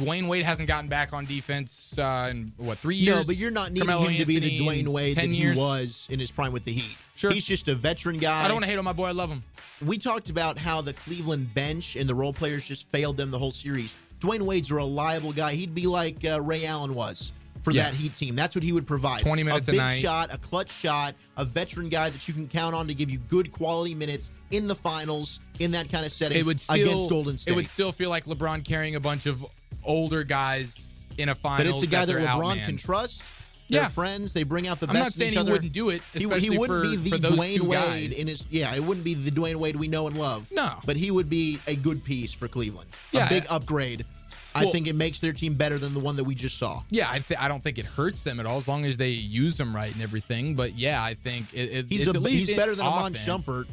Dwyane 0.00 0.28
Wade 0.28 0.44
hasn't 0.44 0.66
gotten 0.66 0.88
back 0.88 1.12
on 1.12 1.26
defense 1.26 1.98
uh, 1.98 2.28
in 2.30 2.52
what 2.56 2.78
three 2.78 2.96
years? 2.96 3.16
No, 3.18 3.24
but 3.24 3.36
you're 3.36 3.50
not 3.50 3.70
needing 3.72 3.86
Carmelo 3.88 4.08
him 4.08 4.18
to 4.18 4.26
be 4.26 4.38
the 4.38 4.58
Dwyane 4.58 4.88
Wade 4.88 5.16
that 5.16 5.22
10 5.22 5.30
he 5.30 5.50
was 5.54 6.06
in 6.10 6.18
his 6.18 6.30
prime 6.30 6.52
with 6.52 6.64
the 6.64 6.72
Heat. 6.72 6.96
Sure. 7.16 7.30
He's 7.30 7.44
just 7.44 7.68
a 7.68 7.74
veteran 7.74 8.18
guy. 8.18 8.44
I 8.44 8.48
don't 8.48 8.54
want 8.56 8.64
to 8.64 8.70
hate 8.70 8.78
on 8.78 8.84
my 8.84 8.94
boy. 8.94 9.06
I 9.06 9.12
love 9.12 9.28
him. 9.28 9.42
We 9.84 9.98
talked 9.98 10.30
about 10.30 10.58
how 10.58 10.80
the 10.80 10.94
Cleveland 10.94 11.52
bench 11.54 11.96
and 11.96 12.08
the 12.08 12.14
role 12.14 12.32
players 12.32 12.66
just 12.66 12.88
failed 12.88 13.18
them 13.18 13.30
the 13.30 13.38
whole 13.38 13.50
series. 13.50 13.94
Dwyane 14.20 14.42
Wade's 14.42 14.70
a 14.70 14.74
reliable 14.74 15.32
guy. 15.32 15.52
He'd 15.52 15.74
be 15.74 15.86
like 15.86 16.24
uh, 16.24 16.40
Ray 16.40 16.64
Allen 16.66 16.94
was 16.94 17.32
for 17.62 17.72
Yeah. 17.72 17.84
that 17.84 17.94
Heat 17.94 18.14
team. 18.14 18.34
That's 18.36 18.54
what 18.54 18.62
he 18.64 18.72
would 18.72 18.86
provide. 18.86 19.20
20 19.20 19.42
minutes 19.42 19.68
a 19.68 19.70
a 19.70 19.72
big 19.72 19.80
night. 19.80 20.00
shot, 20.00 20.32
a 20.32 20.38
clutch 20.38 20.70
shot, 20.70 21.14
a 21.36 21.44
veteran 21.44 21.90
guy 21.90 22.08
that 22.08 22.26
you 22.26 22.32
can 22.32 22.48
count 22.48 22.74
on 22.74 22.88
to 22.88 22.94
give 22.94 23.10
you 23.10 23.18
good 23.28 23.52
quality 23.52 23.94
minutes 23.94 24.30
in 24.50 24.66
the 24.66 24.74
finals 24.74 25.40
in 25.58 25.70
that 25.72 25.90
kind 25.90 26.06
of 26.06 26.12
setting 26.12 26.38
It 26.38 26.46
would 26.46 26.58
still 26.60 26.74
against 26.76 27.10
Golden 27.10 27.36
State. 27.36 27.52
It 27.52 27.56
would 27.56 27.68
still 27.68 27.92
feel 27.92 28.08
like 28.08 28.24
LeBron 28.24 28.64
carrying 28.64 28.94
a 28.94 29.00
bunch 29.00 29.26
of 29.26 29.44
older 29.84 30.22
guys 30.24 30.94
in 31.18 31.28
a 31.28 31.34
but 31.34 31.40
finals. 31.40 31.82
it's 31.82 31.90
a 31.90 31.94
guy 31.94 32.04
that 32.04 32.12
they're 32.12 32.26
LeBron 32.26 32.64
can 32.64 32.76
trust. 32.76 33.22
They're 33.68 33.82
Yeah. 33.82 33.88
friends. 33.88 34.32
They 34.32 34.42
bring 34.42 34.66
out 34.66 34.80
the 34.80 34.88
I'm 34.88 34.94
best 34.94 35.02
not 35.02 35.06
in 35.06 35.12
saying 35.12 35.28
each 35.28 35.34
he 35.34 35.38
other. 35.40 35.52
wouldn't 35.52 35.72
do 35.72 35.90
it, 35.90 36.02
He, 36.12 36.20
he 36.20 36.26
wouldn't 36.26 36.66
for- 36.66 36.82
be 36.98 37.10
the 37.10 37.18
Dwyane 37.18 37.60
Wade 37.60 38.10
guys. 38.10 38.12
in 38.18 38.26
his. 38.26 38.44
Yeah, 38.50 38.74
it 38.74 38.82
wouldn't 38.82 39.04
be 39.04 39.14
the 39.14 39.30
Dwyane 39.30 39.56
Wade 39.56 39.76
we 39.76 39.86
know 39.86 40.08
and 40.08 40.18
love. 40.18 40.48
No. 40.50 40.72
but 40.84 40.96
he 40.96 41.10
would 41.10 41.30
be 41.30 41.60
a 41.68 41.76
good 41.76 42.02
piece 42.02 42.32
for 42.32 42.48
Cleveland. 42.48 42.90
Yeah, 43.12 43.26
a 43.26 43.28
big 43.28 43.44
upgrade. 43.48 44.04
I 44.52 44.64
think 44.66 44.88
it 44.88 44.96
makes 44.96 45.20
their 45.20 45.32
team 45.32 45.54
better 45.54 45.78
than 45.78 45.94
the 45.94 46.00
one 46.00 46.16
that 46.16 46.24
we 46.24 46.34
just 46.34 46.58
saw. 46.58 46.82
Yeah, 46.90 47.08
I, 47.08 47.20
th- 47.20 47.38
I 47.38 47.46
don't 47.46 47.62
think 47.62 47.78
it 47.78 47.86
hurts 47.86 48.22
them 48.22 48.40
at 48.40 48.46
all 48.46 48.58
as 48.58 48.66
long 48.66 48.84
as 48.84 48.96
they 48.96 49.10
use 49.10 49.60
him 49.60 49.76
right 49.76 49.92
and 49.94 50.02
everything. 50.02 50.56
But 50.56 50.76
yeah, 50.76 51.00
I 51.00 51.14
think 51.14 51.46
it, 51.54 51.70
it, 51.70 51.86
He's 51.88 52.08
it's 52.08 52.14
a, 52.14 52.16
at 52.18 52.22
least 52.24 52.48
he's 52.48 52.56
better 52.56 52.74
than 52.74 52.84
Iman 52.84 53.14
offense. 53.14 53.18
Shumpert. 53.46 53.66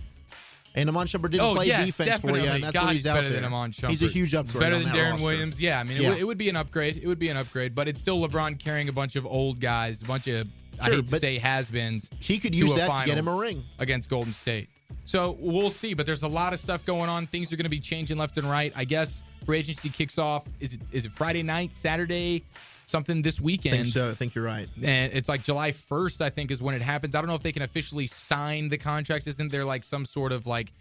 And 0.78 0.88
Iman 0.89 1.07
Shumpert 1.07 1.32
didn't 1.32 1.41
oh, 1.41 1.55
play 1.55 1.65
yes, 1.67 1.86
defense 1.88 2.21
for 2.21 2.28
you, 2.28 2.34
definitely. 2.36 2.47
and 2.55 2.63
that's 2.63 2.73
God, 2.73 2.84
where 2.86 2.93
he's 2.93 3.05
out 3.05 3.15
better 3.15 3.30
there. 3.30 3.41
than 3.41 3.51
Iman 3.53 3.71
Shumpert. 3.71 3.89
He's 3.89 4.03
a 4.03 4.07
huge 4.07 4.34
upgrade. 4.36 4.59
Better 4.59 4.78
than 4.80 4.88
Deron 4.88 5.11
roster. 5.11 5.25
Williams. 5.25 5.59
Yeah, 5.59 5.80
I 5.80 5.84
mean, 5.84 5.97
it, 5.97 6.03
Yeah. 6.03 6.09
would- 6.09 6.17
it 6.19 6.23
would 6.28 6.38
be 6.38 6.49
an 6.49 6.55
upgrade. 6.55 6.97
It 7.03 7.07
would 7.07 7.19
be 7.19 7.30
an 7.30 7.38
upgrade, 7.38 7.73
but 7.75 7.88
it's 7.88 7.99
still 7.99 8.21
LeBron 8.25 8.59
carrying 8.59 8.88
a 8.88 8.93
bunch 8.93 9.15
of 9.15 9.25
old 9.25 9.59
guys, 9.59 10.01
a 10.03 10.05
bunch 10.05 10.28
of 10.28 10.47
I 10.80 10.86
hate 10.91 11.07
to 11.07 11.19
say 11.19 11.39
has-beens. 11.39 12.09
he 12.19 12.38
could 12.38 12.53
use 12.53 12.71
a 12.73 12.75
that 12.75 13.01
to 13.01 13.05
get 13.07 13.17
him 13.17 13.28
a 13.28 13.36
ring. 13.36 13.63
against 13.80 14.09
Golden 14.09 14.32
State. 14.34 14.69
So 15.05 15.36
we'll 15.39 15.71
see, 15.71 15.93
but 15.95 16.05
there's 16.05 16.23
a 16.23 16.28
lot 16.28 16.53
of 16.53 16.59
stuff 16.59 16.86
going 16.86 17.09
on. 17.09 17.25
Things 17.28 17.51
are 17.51 17.55
going 17.55 17.63
to 17.63 17.69
be 17.69 17.80
changing 17.80 18.17
left 18.17 18.38
and 18.38 18.47
right. 18.49 18.71
I 18.75 18.86
guess 18.86 19.23
free 19.45 19.57
agency 19.57 19.89
kicks 19.89 20.17
off. 20.17 20.45
Is 20.59 20.73
it 20.73 20.82
is 20.91 21.05
it 21.05 21.11
Friday 21.11 21.43
night, 21.43 21.75
Saturday, 21.75 22.43
something 22.88 23.21
this 23.21 23.39
I 23.39 23.43
weekend? 23.43 23.75
think 23.75 23.88
so. 23.89 24.09
I 24.09 24.13
think 24.15 24.33
you're 24.33 24.43
right. 24.45 24.67
and 24.81 25.13
it's 25.13 25.29
like 25.29 25.43
July 25.43 25.71
1st, 25.73 26.21
I 26.21 26.29
think, 26.31 26.49
is 26.49 26.61
when 26.61 26.73
it 26.73 26.81
happens. 26.81 27.13
I 27.13 27.19
don't 27.21 27.27
know 27.27 27.35
if 27.35 27.43
they 27.43 27.51
can 27.51 27.61
officially 27.61 28.07
sign 28.07 28.69
the 28.69 28.77
contracts. 28.77 29.27
Isn't 29.27 29.51
there 29.51 29.65
like 29.65 29.83
some 29.83 30.05
sort 30.05 30.31
of 30.31 30.47
like 30.47 30.71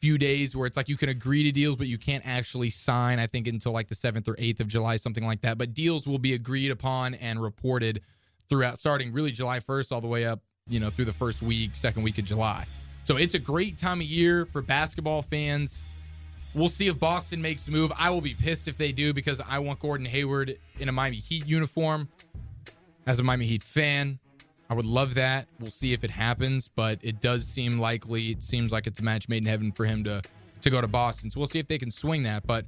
few 0.00 0.18
days 0.18 0.54
where 0.54 0.66
it's 0.66 0.76
like 0.76 0.88
you 0.88 0.96
can 0.96 1.08
agree 1.08 1.44
to 1.44 1.52
deals, 1.52 1.76
but 1.76 1.86
you 1.86 1.96
can't 1.96 2.26
actually 2.26 2.68
sign? 2.70 3.18
I 3.18 3.26
think 3.26 3.46
until 3.46 3.72
like 3.72 3.88
the 3.88 3.94
7th 3.94 4.28
or 4.28 4.34
8th 4.34 4.60
of 4.60 4.68
July, 4.68 4.96
something 4.98 5.24
like 5.24 5.40
that. 5.42 5.56
But 5.56 5.72
deals 5.72 6.06
will 6.06 6.18
be 6.18 6.34
agreed 6.34 6.70
upon 6.70 7.14
and 7.14 7.40
reported 7.40 8.02
throughout, 8.48 8.78
starting 8.78 9.12
really 9.12 9.32
July 9.32 9.60
1st 9.60 9.92
all 9.92 10.00
the 10.02 10.08
way 10.08 10.26
up, 10.26 10.40
you 10.68 10.80
know, 10.80 10.90
through 10.90 11.06
the 11.06 11.12
first 11.12 11.40
week, 11.40 11.70
second 11.74 12.02
week 12.02 12.18
of 12.18 12.24
July. 12.26 12.64
So 13.04 13.16
it's 13.16 13.34
a 13.34 13.38
great 13.38 13.78
time 13.78 14.00
of 14.00 14.06
year 14.06 14.44
for 14.46 14.60
basketball 14.60 15.22
fans. 15.22 15.82
We'll 16.54 16.68
see 16.68 16.86
if 16.86 17.00
Boston 17.00 17.42
makes 17.42 17.66
a 17.66 17.72
move. 17.72 17.92
I 17.98 18.10
will 18.10 18.20
be 18.20 18.34
pissed 18.34 18.68
if 18.68 18.78
they 18.78 18.92
do 18.92 19.12
because 19.12 19.40
I 19.40 19.58
want 19.58 19.80
Gordon 19.80 20.06
Hayward 20.06 20.56
in 20.78 20.88
a 20.88 20.92
Miami 20.92 21.16
Heat 21.16 21.46
uniform 21.46 22.08
as 23.06 23.18
a 23.18 23.24
Miami 23.24 23.46
Heat 23.46 23.62
fan. 23.62 24.20
I 24.70 24.74
would 24.74 24.86
love 24.86 25.14
that. 25.14 25.46
We'll 25.60 25.70
see 25.70 25.92
if 25.92 26.04
it 26.04 26.10
happens, 26.10 26.68
but 26.68 26.98
it 27.02 27.20
does 27.20 27.46
seem 27.46 27.78
likely. 27.78 28.30
It 28.30 28.42
seems 28.42 28.72
like 28.72 28.86
it's 28.86 29.00
a 29.00 29.02
match 29.02 29.28
made 29.28 29.38
in 29.38 29.46
heaven 29.46 29.72
for 29.72 29.84
him 29.84 30.04
to 30.04 30.22
to 30.62 30.70
go 30.70 30.80
to 30.80 30.88
Boston. 30.88 31.30
So 31.30 31.40
we'll 31.40 31.46
see 31.48 31.58
if 31.58 31.68
they 31.68 31.78
can 31.78 31.90
swing 31.90 32.22
that. 32.22 32.46
But 32.46 32.64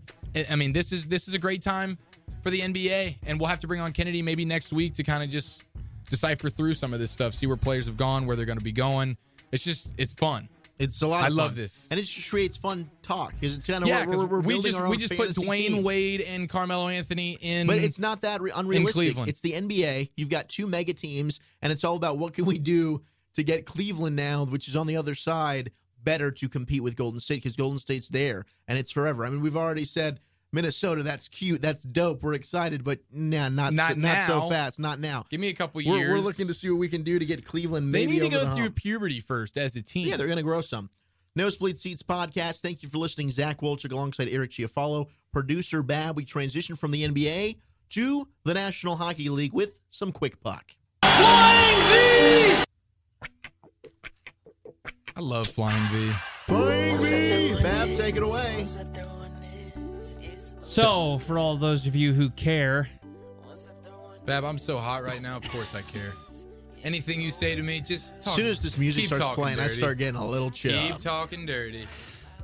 I 0.51 0.57
mean, 0.57 0.72
this 0.72 0.93
is 0.93 1.07
this 1.07 1.28
is 1.28 1.34
a 1.34 1.39
great 1.39 1.62
time 1.62 1.97
for 2.43 2.51
the 2.51 2.61
NBA, 2.61 3.16
and 3.24 3.41
we'll 3.41 3.49
have 3.49 3.61
to 3.61 3.66
bring 3.66 3.80
on 3.80 3.93
Kennedy 3.93 4.20
maybe 4.20 4.45
next 4.45 4.72
week 4.72 4.95
to 4.95 5.03
kind 5.03 5.22
of 5.22 5.30
just 5.30 5.64
decipher 6.11 6.51
through 6.51 6.74
some 6.74 6.93
of 6.93 7.01
this 7.01 7.11
stuff, 7.11 7.34
see 7.34 7.47
where 7.47 7.57
players 7.57 7.87
have 7.87 7.97
gone, 7.97 8.26
where 8.26 8.37
they're 8.37 8.47
going 8.47 8.59
to 8.59 8.64
be 8.64 8.72
going. 8.72 9.16
It's 9.53 9.64
just 9.64 9.93
it's 9.97 10.12
fun. 10.12 10.49
It's 10.79 11.01
a 11.03 11.07
lot. 11.07 11.24
I 11.24 11.29
love 11.29 11.51
fun. 11.51 11.57
this. 11.57 11.87
and 11.91 11.99
it 11.99 12.05
just 12.05 12.29
creates 12.29 12.57
fun 12.57 12.91
talk 13.03 13.33
because 13.39 13.57
it's 13.57 13.66
kind 13.66 13.83
of 13.83 13.89
Yeah, 13.89 14.07
we're, 14.07 14.27
we're, 14.27 14.41
we 14.41 14.61
just 14.61 14.89
we 14.89 14.97
just 14.97 15.16
put 15.16 15.31
Dwayne 15.31 15.68
teams. 15.68 15.85
Wade 15.85 16.20
and 16.20 16.49
Carmelo 16.49 16.89
Anthony 16.89 17.39
in, 17.41 17.66
But 17.66 17.79
it's 17.79 17.99
not 17.99 18.22
that 18.22 18.41
re- 18.43 18.53
unrealistic. 18.55 19.16
It's 19.27 19.41
the 19.41 19.53
NBA. 19.53 20.11
You've 20.16 20.29
got 20.29 20.49
two 20.49 20.66
mega 20.66 20.93
teams, 20.93 21.41
and 21.62 21.72
it's 21.72 21.85
all 21.85 21.97
about 21.97 22.18
what 22.18 22.35
can 22.35 22.45
we 22.45 22.59
do 22.59 23.03
to 23.35 23.43
get 23.43 23.64
Cleveland 23.64 24.16
now, 24.16 24.45
which 24.45 24.68
is 24.68 24.77
on 24.77 24.87
the 24.87 24.97
other 24.97 25.14
side, 25.14 25.70
better 26.03 26.31
to 26.31 26.49
compete 26.49 26.83
with 26.83 26.97
Golden 26.97 27.20
State 27.20 27.37
because 27.37 27.57
Golden 27.57 27.79
State's 27.79 28.09
there 28.09 28.45
and 28.68 28.79
it's 28.79 28.91
forever. 28.91 29.27
I 29.27 29.31
mean, 29.31 29.41
we've 29.41 29.57
already 29.57 29.85
said 29.85 30.20
Minnesota. 30.53 31.03
That's 31.03 31.29
cute. 31.29 31.61
That's 31.61 31.83
dope. 31.83 32.23
We're 32.23 32.35
excited, 32.35 32.85
but 32.85 33.01
nah, 33.13 33.49
not 33.49 33.73
Not 33.75 33.93
so, 33.95 33.99
not 33.99 34.27
so 34.27 34.49
fast. 34.51 34.79
Not 34.79 35.01
now. 35.01 35.25
Give 35.29 35.41
me 35.41 35.49
a 35.49 35.55
couple 35.55 35.83
We're, 35.85 35.99
years. 35.99 36.11
we're 36.13 36.21
looking 36.21 36.47
to 36.49 36.55
see 36.55 36.71
what 36.71 36.79
we 36.79 36.89
can 36.89 37.03
do 37.03 37.19
to 37.19 37.27
get 37.27 37.45
Cleveland. 37.45 37.91
Maybe 37.93 38.19
They 38.19 38.21
Maybe 38.21 38.25
need 38.25 38.31
to 38.33 38.37
over 38.41 38.47
go 38.51 38.55
through 38.57 38.63
hump. 38.65 38.77
puberty 38.77 39.21
first 39.21 39.57
as 39.59 39.77
a 39.77 39.83
team. 39.83 40.09
Yeah, 40.09 40.17
they're 40.17 40.27
going 40.27 40.37
to 40.39 40.43
grow 40.43 40.61
some. 40.61 40.91
Nosebleed 41.35 41.79
Seats 41.79 42.03
podcast. 42.03 42.61
Thank 42.63 42.83
you 42.83 42.89
for 42.89 42.99
listening. 42.99 43.31
Zach 43.31 43.59
Wolchuk 43.61 43.93
alongside 43.93 44.29
Eric 44.31 44.53
Chiafalo, 44.53 45.09
producer 45.33 45.83
Babb. 45.83 46.17
We 46.17 46.25
transition 46.25 46.77
from 46.77 46.93
the 46.93 47.07
NBA 47.07 47.59
to 47.91 48.27
the 48.45 48.55
National 48.55 48.97
Hockey 48.97 49.29
League 49.29 49.53
with 49.53 49.79
some 49.91 50.13
quick 50.13 50.41
puck. 50.41 50.65
I 51.03 52.65
love 55.21 55.49
Flying 55.49 55.83
V. 55.87 56.11
Flying 56.47 56.99
V. 57.01 57.63
Babb, 57.63 57.89
take 57.97 58.17
it 58.17 58.23
away. 58.23 58.65
So, 60.69 61.19
for 61.19 61.39
all 61.39 61.57
those 61.57 61.87
of 61.87 61.95
you 61.95 62.12
who 62.12 62.29
care, 62.31 62.89
Babb, 64.25 64.43
I'm 64.43 64.59
so 64.59 64.77
hot 64.79 65.05
right 65.05 65.23
now. 65.23 65.37
Of 65.37 65.49
course 65.49 65.73
I 65.77 65.83
care. 65.83 66.12
Anything 66.83 67.21
you 67.21 67.31
say 67.31 67.55
to 67.55 67.62
me, 67.62 67.81
just 67.81 68.21
talk. 68.21 68.33
As 68.33 68.35
soon 68.35 68.47
as 68.47 68.61
this 68.61 68.77
music 68.77 69.03
keep 69.03 69.07
starts 69.07 69.23
talking 69.23 69.45
playing, 69.45 69.59
I 69.61 69.69
dirty. 69.69 69.77
start 69.77 69.99
getting 69.99 70.17
a 70.21 70.27
little 70.27 70.51
chill. 70.51 70.73
Keep 70.73 70.99
talking 70.99 71.47
dirty. 71.47 71.87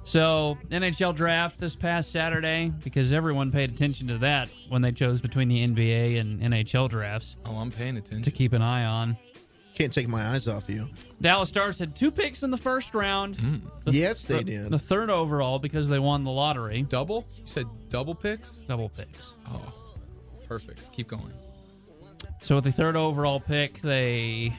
so 0.05 0.57
NHL 0.71 1.17
draft 1.17 1.59
this 1.59 1.75
past 1.75 2.13
Saturday 2.13 2.73
because 2.85 3.13
everyone 3.13 3.51
paid 3.51 3.71
attention 3.71 4.07
to 4.09 4.19
that 4.19 4.49
when 4.69 4.83
they 4.83 4.93
chose 4.93 5.21
between 5.21 5.49
the 5.49 5.67
NBA 5.67 6.21
and 6.21 6.41
NHL 6.41 6.89
drafts 6.89 7.35
Oh, 7.45 7.57
I'm 7.57 7.73
paying 7.73 7.97
attention. 7.97 8.23
to 8.23 8.31
keep 8.31 8.53
an 8.53 8.63
eye 8.63 8.85
on. 8.85 9.17
Can't 9.75 9.93
take 9.93 10.07
my 10.09 10.23
eyes 10.29 10.47
off 10.49 10.69
you. 10.69 10.89
Dallas 11.21 11.49
Stars 11.49 11.79
had 11.79 11.97
two 11.97 12.11
picks 12.11 12.43
in 12.43 12.51
the 12.51 12.57
first 12.59 12.95
round. 12.95 13.41
Hmm. 13.41 13.57
The- 13.85 13.93
Yes, 13.93 14.25
they 14.27 14.39
the- 14.39 14.45
did. 14.45 14.71
The 14.71 14.79
third 14.79 15.09
overall 15.11 15.59
because 15.59 15.89
they 15.89 15.99
won 15.99 16.25
the 16.25 16.31
lottery. 16.31 16.83
Double? 16.83 17.25
You 17.39 17.43
said 17.47 17.67
double 17.89 18.15
picks? 18.15 18.57
Double 18.69 18.89
picks. 18.91 19.33
Oh, 19.51 19.73
perfect. 20.47 20.93
Keep 20.93 21.09
going. 21.09 21.33
So 22.43 22.57
with 22.57 22.65
the 22.65 22.73
third 22.73 22.97
overall 22.97 23.41
pick, 23.41 23.81
they 23.81 24.53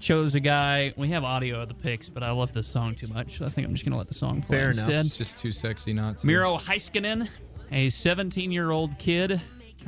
chose 0.00 0.34
a 0.34 0.40
guy. 0.40 0.92
We 0.96 1.08
have 1.08 1.24
audio 1.24 1.60
of 1.62 1.68
the 1.68 1.74
picks, 1.74 2.08
but 2.08 2.22
I 2.22 2.30
love 2.32 2.52
this 2.52 2.68
song 2.68 2.94
too 2.94 3.06
much. 3.08 3.38
So 3.38 3.46
I 3.46 3.48
think 3.48 3.66
I'm 3.66 3.74
just 3.74 3.84
going 3.84 3.92
to 3.92 3.98
let 3.98 4.08
the 4.08 4.14
song 4.14 4.42
play 4.42 4.58
Fair 4.58 4.70
enough. 4.70 4.84
instead. 4.88 5.06
It's 5.06 5.16
just 5.16 5.38
too 5.38 5.52
sexy 5.52 5.92
not 5.92 6.18
to. 6.18 6.26
Miro 6.26 6.56
Heiskanen, 6.58 7.28
a 7.70 7.90
17 7.90 8.50
year 8.50 8.70
old 8.70 8.98
kid 8.98 9.40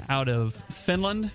out 0.08 0.28
of 0.28 0.54
Finland, 0.54 1.30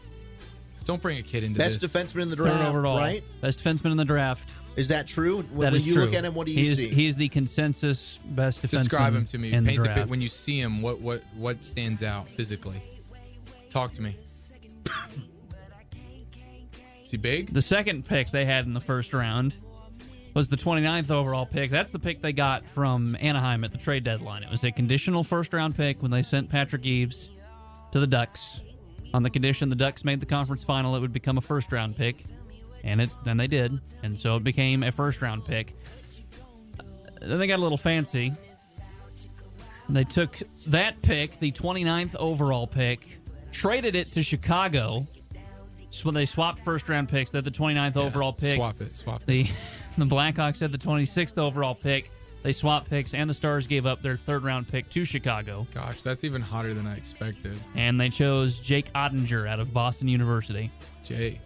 Don't 0.86 1.02
bring 1.02 1.18
a 1.18 1.24
kid 1.24 1.44
into 1.44 1.58
this. 1.60 1.78
Best 1.78 1.82
this. 1.82 1.92
defenseman 2.14 2.24
in 2.24 2.30
the 2.30 2.36
third 2.36 2.46
draft, 2.48 2.70
overall. 2.70 2.98
right? 2.98 3.24
Best 3.42 3.64
defenseman 3.64 3.92
in 3.92 3.98
the 3.98 4.06
draft. 4.06 4.52
Is 4.76 4.88
that 4.88 5.06
true? 5.08 5.38
When, 5.38 5.46
That 5.48 5.56
when 5.58 5.76
is 5.76 5.88
you 5.88 5.94
true. 5.94 6.04
look 6.06 6.14
at 6.16 6.26
him, 6.26 6.34
what 6.34 6.48
do 6.48 6.52
you 6.52 6.60
he's, 6.60 6.78
see? 6.78 6.90
He's 6.90 7.16
the 7.16 7.30
consensus 7.30 8.20
best 8.26 8.62
defenseman. 8.64 8.70
Describe 8.72 9.16
him 9.16 9.26
to 9.28 9.38
me. 9.38 9.54
In 9.54 9.66
Paint 9.66 9.78
the 9.78 9.82
the 9.84 9.84
draft. 9.86 10.02
pic 10.02 10.10
when 10.10 10.20
you 10.22 10.30
see 10.30 10.60
him. 10.60 10.82
What 10.82 11.00
what 11.00 11.24
what 11.38 11.64
stands 11.64 12.02
out 12.04 12.28
physically? 12.28 12.82
Talk 13.70 13.94
to 13.94 14.02
me. 14.02 14.16
Is 17.04 17.12
he 17.12 17.18
big? 17.18 17.54
The 17.54 17.62
second 17.62 18.06
pick 18.06 18.30
they 18.32 18.46
had 18.46 18.66
in 18.66 18.74
the 18.74 18.80
first 18.80 19.14
round 19.14 19.56
was 20.34 20.50
the 20.50 20.58
29th 20.58 21.12
overall 21.12 21.46
pick. 21.46 21.70
That's 21.70 21.92
the 21.92 22.00
pick 22.00 22.22
they 22.22 22.34
got 22.34 22.68
from 22.68 23.16
Anaheim 23.20 23.64
at 23.64 23.72
the 23.72 23.78
trade 23.78 24.04
deadline. 24.04 24.42
It 24.44 24.50
was 24.50 24.64
a 24.64 24.72
conditional 24.72 25.24
first 25.24 25.54
round 25.54 25.76
pick 25.76 26.02
when 26.02 26.10
they 26.12 26.24
sent 26.24 26.50
Patrick 26.50 26.86
Eaves 26.86 27.30
to 27.92 28.00
the 28.00 28.08
Ducks. 28.08 28.60
On 29.14 29.22
the 29.24 29.30
condition 29.30 29.70
the 29.70 29.76
Ducks 29.76 30.04
made 30.04 30.20
the 30.20 30.26
conference 30.26 30.64
final, 30.64 30.96
it 30.96 31.02
would 31.02 31.14
become 31.14 31.38
a 31.38 31.42
first 31.42 31.72
round 31.72 31.96
pick. 31.96 32.24
And 32.84 33.02
it 33.02 33.10
then 33.24 33.38
they 33.38 33.48
did. 33.48 33.80
And 34.02 34.18
so 34.18 34.36
it 34.36 34.44
became 34.44 34.84
a 34.84 34.92
first 34.92 35.22
round 35.22 35.46
pick. 35.46 35.76
Then 37.22 37.40
they 37.40 37.48
got 37.48 37.60
a 37.60 37.62
little 37.62 37.78
fancy. 37.78 38.34
They 39.90 40.04
took 40.04 40.38
that 40.68 41.02
pick, 41.02 41.40
the 41.40 41.52
29th 41.52 42.16
overall 42.16 42.68
pick, 42.68 43.08
traded 43.52 43.96
it 43.96 44.12
to 44.14 44.24
Chicago. 44.24 45.06
So 45.92 46.06
when 46.06 46.16
they 46.16 46.26
swapped 46.26 46.60
first 46.60 46.90
round 46.90 47.10
picks, 47.10 47.32
they 47.32 47.38
had 47.38 47.46
the 47.46 47.52
29th 47.52 47.98
overall 47.98 48.34
pick. 48.34 48.58
Swap 48.58 48.82
it. 48.82 48.96
Swap 48.96 49.22
it. 49.22 49.28
The 49.28 49.44
the 49.98 50.06
Blackhawks 50.06 50.60
had 50.60 50.72
the 50.72 50.78
26th 50.78 51.38
overall 51.38 51.76
pick. 51.76 52.10
They 52.44 52.52
swapped 52.52 52.90
picks, 52.90 53.14
and 53.14 53.30
the 53.30 53.34
Stars 53.34 53.68
gave 53.68 53.86
up 53.86 54.02
their 54.02 54.18
third 54.18 54.44
round 54.44 54.68
pick 54.68 54.90
to 54.92 55.06
Chicago. 55.06 55.66
Gosh, 55.74 56.02
that's 56.02 56.24
even 56.26 56.42
hotter 56.42 56.74
than 56.74 56.86
I 56.86 56.96
expected. 56.98 57.54
And 57.76 57.98
they 58.00 58.10
chose 58.10 58.60
Jake 58.60 58.92
Oettinger 58.94 59.48
out 59.50 59.60
of 59.62 59.74
Boston 59.74 60.10
University, 60.10 60.70
Jake. 61.04 61.40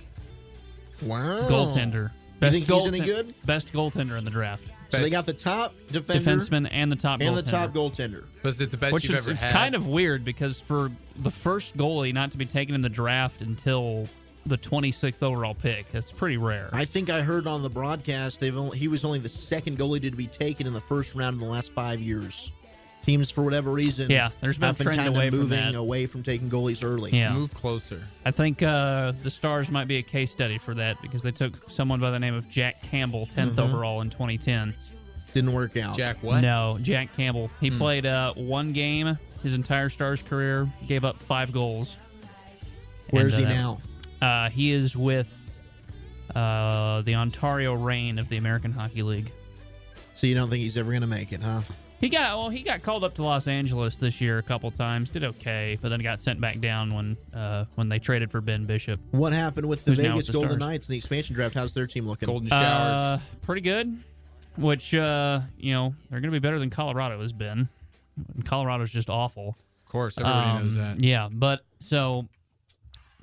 wow. 1.03 1.47
goaltender. 1.47 2.11
You 2.41 2.51
think 2.51 2.65
he's 2.65 2.85
any 2.87 2.99
good? 2.99 3.33
Best 3.45 3.71
goaltender 3.73 4.17
in 4.17 4.23
the 4.23 4.31
draft. 4.31 4.71
So 4.89 4.99
they 4.99 5.09
got 5.09 5.25
the 5.25 5.33
top 5.33 5.73
defender 5.91 6.21
Defenseman 6.23 6.67
and 6.71 6.91
the 6.91 6.95
top 6.95 7.19
and 7.21 7.29
goaltender. 7.29 7.35
the 7.45 7.51
top 7.51 7.71
goaltender. 7.71 8.23
Was 8.43 8.61
it 8.61 8.71
the 8.71 8.77
best 8.77 8.93
Which 8.93 9.09
you've 9.09 9.17
is 9.17 9.27
ever 9.27 9.33
it's 9.33 9.41
had? 9.41 9.51
kind 9.51 9.75
of 9.75 9.85
weird 9.87 10.23
because 10.23 10.59
for 10.59 10.91
the 11.17 11.29
first 11.31 11.75
goalie 11.77 12.13
not 12.13 12.31
to 12.31 12.37
be 12.37 12.45
taken 12.45 12.73
in 12.73 12.81
the 12.81 12.89
draft 12.89 13.41
until 13.41 14.07
the 14.47 14.57
26th 14.57 15.21
overall 15.23 15.53
pick, 15.55 15.91
that's 15.91 16.11
pretty 16.11 16.37
rare. 16.37 16.69
I 16.73 16.85
think 16.85 17.09
I 17.09 17.21
heard 17.21 17.47
on 17.47 17.61
the 17.63 17.69
broadcast 17.69 18.39
they've 18.39 18.55
only, 18.57 18.77
he 18.77 18.87
was 18.87 19.03
only 19.05 19.19
the 19.19 19.29
second 19.29 19.77
goalie 19.77 20.01
to 20.01 20.11
be 20.11 20.27
taken 20.27 20.65
in 20.67 20.73
the 20.73 20.81
first 20.81 21.15
round 21.15 21.35
in 21.35 21.39
the 21.39 21.51
last 21.51 21.71
five 21.73 21.99
years. 21.99 22.51
Teams, 23.05 23.29
for 23.31 23.41
whatever 23.41 23.71
reason, 23.71 24.11
Yeah, 24.11 24.31
there's 24.41 24.57
been 24.57 24.67
have 24.67 24.77
been 24.79 24.87
kind 24.97 25.15
away 25.15 25.27
of 25.29 25.33
moving 25.33 25.49
that. 25.71 25.75
away 25.75 26.07
from 26.07 26.23
taking 26.23 26.49
goalies 26.49 26.83
early. 26.83 27.11
yeah. 27.11 27.31
Move 27.31 27.53
closer. 27.53 28.03
I 28.25 28.31
think 28.31 28.61
uh, 28.61 29.13
the 29.23 29.29
Stars 29.29 29.71
might 29.71 29.87
be 29.87 29.97
a 29.99 30.01
case 30.03 30.29
study 30.29 30.57
for 30.57 30.73
that 30.73 31.01
because 31.01 31.23
they 31.23 31.31
took 31.31 31.69
someone 31.71 32.01
by 32.01 32.11
the 32.11 32.19
name 32.19 32.33
of 32.33 32.49
Jack 32.49 32.81
Campbell, 32.81 33.25
10th 33.33 33.51
Mm-hmm. 33.51 33.59
overall 33.61 34.01
in 34.01 34.09
2010. 34.09 34.75
Didn't 35.33 35.53
work 35.53 35.77
out. 35.77 35.95
Jack 35.95 36.17
what? 36.21 36.41
No, 36.41 36.79
Jack 36.81 37.15
Campbell. 37.15 37.49
He 37.61 37.69
Hmm. 37.69 37.77
played 37.77 38.05
uh, 38.05 38.33
one 38.33 38.73
game 38.73 39.17
his 39.41 39.55
entire 39.55 39.87
Stars 39.87 40.21
career, 40.21 40.67
gave 40.87 41.05
up 41.05 41.17
five 41.21 41.53
goals. 41.53 41.95
Where's 43.11 43.33
And, 43.35 43.45
he 43.47 43.53
uh, 43.53 43.55
now? 43.55 43.81
Uh, 44.21 44.49
he 44.49 44.71
is 44.71 44.95
with 44.95 45.29
uh, 46.35 47.01
the 47.01 47.15
Ontario 47.15 47.73
Reign 47.73 48.19
of 48.19 48.29
the 48.29 48.37
American 48.37 48.71
Hockey 48.71 49.03
League. 49.03 49.31
So 50.15 50.27
you 50.27 50.35
don't 50.35 50.49
think 50.49 50.61
he's 50.61 50.77
ever 50.77 50.89
going 50.89 51.01
to 51.01 51.07
make 51.07 51.31
it, 51.31 51.41
huh? 51.41 51.61
He 51.99 52.09
got 52.09 52.37
well. 52.37 52.49
He 52.49 52.61
got 52.61 52.83
called 52.83 53.03
up 53.03 53.15
to 53.15 53.23
Los 53.23 53.47
Angeles 53.47 53.97
this 53.97 54.21
year 54.21 54.37
a 54.37 54.43
couple 54.43 54.69
times. 54.69 55.09
Did 55.09 55.23
okay, 55.23 55.79
but 55.81 55.89
then 55.89 55.99
got 56.01 56.19
sent 56.19 56.39
back 56.39 56.59
down 56.59 56.89
when 56.93 57.17
uh, 57.35 57.65
when 57.73 57.89
they 57.89 57.97
traded 57.97 58.29
for 58.29 58.39
Ben 58.39 58.65
Bishop. 58.65 58.99
What 59.11 59.33
happened 59.33 59.67
with 59.67 59.83
the 59.83 59.91
Who's 59.91 59.99
now 59.99 60.03
Vegas 60.11 60.17
with 60.17 60.27
the 60.27 60.33
Golden 60.33 60.49
Stars? 60.51 60.59
Knights 60.59 60.87
in 60.87 60.91
the 60.91 60.97
expansion 60.97 61.35
draft? 61.35 61.55
How's 61.55 61.73
their 61.73 61.87
team 61.87 62.07
looking? 62.07 62.27
Golden 62.27 62.49
showers. 62.49 62.61
Uh, 62.61 63.19
pretty 63.41 63.61
good. 63.61 63.97
Which 64.57 64.93
uh, 64.93 65.41
you 65.57 65.73
know 65.73 65.95
they're 66.11 66.19
going 66.19 66.31
to 66.31 66.35
be 66.35 66.39
better 66.39 66.59
than 66.59 66.69
Colorado 66.69 67.19
has 67.19 67.31
been. 67.31 67.67
Colorado's 68.45 68.91
just 68.91 69.09
awful. 69.09 69.55
of 69.85 69.91
course, 69.91 70.19
everybody 70.19 70.49
Um, 70.49 70.63
knows 70.63 70.75
that. 70.75 71.03
Yeah, 71.03 71.29
but 71.31 71.61
so 71.79 72.27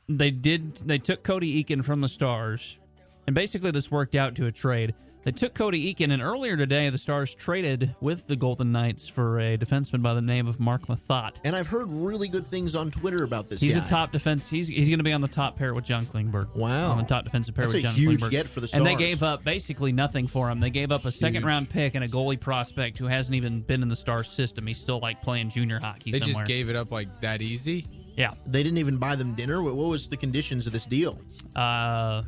they 0.09 0.30
did. 0.30 0.76
They 0.78 0.98
took 0.98 1.22
Cody 1.22 1.62
Eakin 1.62 1.84
from 1.84 2.00
the 2.00 2.09
Stars, 2.09 2.78
and 3.26 3.34
basically 3.34 3.70
this 3.70 3.90
worked 3.90 4.14
out 4.14 4.34
to 4.36 4.46
a 4.46 4.52
trade. 4.52 4.94
They 5.24 5.32
took 5.32 5.55
Cody 5.55 5.94
Eakin, 5.94 6.12
and 6.12 6.20
earlier 6.20 6.55
today 6.55 6.90
the 6.90 6.98
Stars 6.98 7.32
traded 7.34 7.94
with 8.02 8.26
the 8.26 8.36
Golden 8.36 8.72
Knights 8.72 9.09
for 9.09 9.40
a 9.40 9.57
defenseman 9.57 10.02
by 10.02 10.12
the 10.12 10.20
name 10.20 10.46
of 10.46 10.61
Marc 10.61 10.86
Methot. 10.86 11.36
And 11.44 11.57
I've 11.57 11.66
heard 11.66 11.90
really 11.90 12.28
good 12.28 12.46
things 12.46 12.74
on 12.74 12.90
Twitter 12.90 13.24
about 13.24 13.48
this 13.48 13.59
He's 13.62 13.74
guy. 13.74 13.82
a 13.82 13.88
top 13.88 14.12
defense. 14.12 14.50
He's 14.50 14.68
he's 14.68 14.86
going 14.90 14.98
to 14.98 15.02
be 15.02 15.14
on 15.14 15.22
the 15.22 15.28
top 15.28 15.57
pair 15.57 15.72
with 15.72 15.86
John 15.86 16.05
Klingberg. 16.05 16.55
Wow. 16.55 16.90
on 16.90 16.98
the 16.98 17.05
top 17.05 17.24
defensive 17.24 17.55
pair 17.55 17.64
That's 17.64 17.72
with 17.76 17.84
a 17.84 17.86
John 17.86 17.94
huge 17.94 18.20
Klingberg. 18.20 18.30
get 18.32 18.48
for 18.48 18.61
the 18.61 18.68
Stars. 18.68 18.78
And 18.80 18.86
they 18.86 18.96
gave 19.02 19.22
up 19.22 19.42
basically 19.44 19.92
nothing 19.92 20.26
for 20.26 20.50
him. 20.50 20.61
They 20.61 20.68
gave 20.68 20.92
up 20.92 21.07
a 21.07 21.11
second 21.11 21.36
Huge. 21.36 21.44
round 21.44 21.70
pick 21.70 21.94
and 21.94 22.05
a 22.05 22.09
goalie 22.09 22.38
prospect 22.38 22.98
who 22.98 23.07
hasn't 23.07 23.34
even 23.34 23.62
been 23.62 23.80
in 23.82 23.88
the 23.88 23.96
Stars 23.96 24.28
system. 24.28 24.66
He's 24.66 24.78
still 24.78 24.98
like 25.00 25.22
playing 25.22 25.48
junior 25.48 25.78
hockey 25.80 26.12
They 26.12 26.20
somewhere. 26.20 26.34
just 26.34 26.46
gave 26.46 26.68
it 26.68 26.76
up 26.76 26.90
like 26.90 27.09
that 27.22 27.40
easy. 27.40 27.86
Yeah. 28.17 28.35
They 28.47 28.62
didn't 28.62 28.79
even 28.79 28.97
buy 28.99 29.17
them 29.17 29.35
dinner. 29.35 29.62
What 29.62 29.75
what 29.77 29.89
was 29.89 30.09
the 30.09 30.17
conditions 30.17 30.67
of 30.67 30.73
this 30.73 30.87
deal? 30.87 31.19
Uh, 31.57 32.23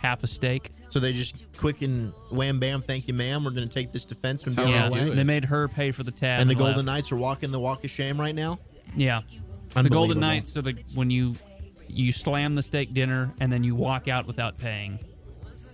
half 0.00 0.22
a 0.22 0.26
steak. 0.26 0.70
So 0.88 0.98
they 1.00 1.12
just 1.12 1.44
quick 1.56 1.82
and 1.82 2.12
wham 2.30 2.58
bam, 2.60 2.80
thank 2.82 3.08
you, 3.08 3.14
ma'am. 3.14 3.44
We're 3.44 3.50
going 3.50 3.68
to 3.68 3.74
take 3.74 3.92
this 3.92 4.06
defenseman 4.06 4.54
That's 4.54 4.56
how 4.56 4.64
they 4.64 4.70
Yeah, 4.70 4.88
do 4.88 4.96
away. 5.08 5.14
they 5.16 5.24
made 5.24 5.44
her 5.44 5.68
pay 5.68 5.90
for 5.90 6.02
the 6.02 6.10
tab. 6.10 6.40
And 6.40 6.48
the 6.48 6.54
left. 6.54 6.64
Golden 6.66 6.86
Knights 6.86 7.12
are 7.12 7.16
walking 7.16 7.50
the 7.50 7.60
walk 7.60 7.84
of 7.84 7.90
shame 7.90 8.18
right 8.20 8.34
now. 8.34 8.58
Yeah, 8.96 9.22
the 9.74 9.90
Golden 9.90 10.20
Knights 10.20 10.56
are 10.56 10.62
the 10.62 10.76
when 10.94 11.10
you 11.10 11.34
You 11.90 12.12
slam 12.12 12.54
the 12.54 12.62
steak 12.62 12.92
dinner, 12.94 13.30
and 13.40 13.50
then 13.52 13.64
you 13.64 13.74
walk 13.74 14.08
out 14.08 14.26
without 14.26 14.56
paying, 14.58 14.98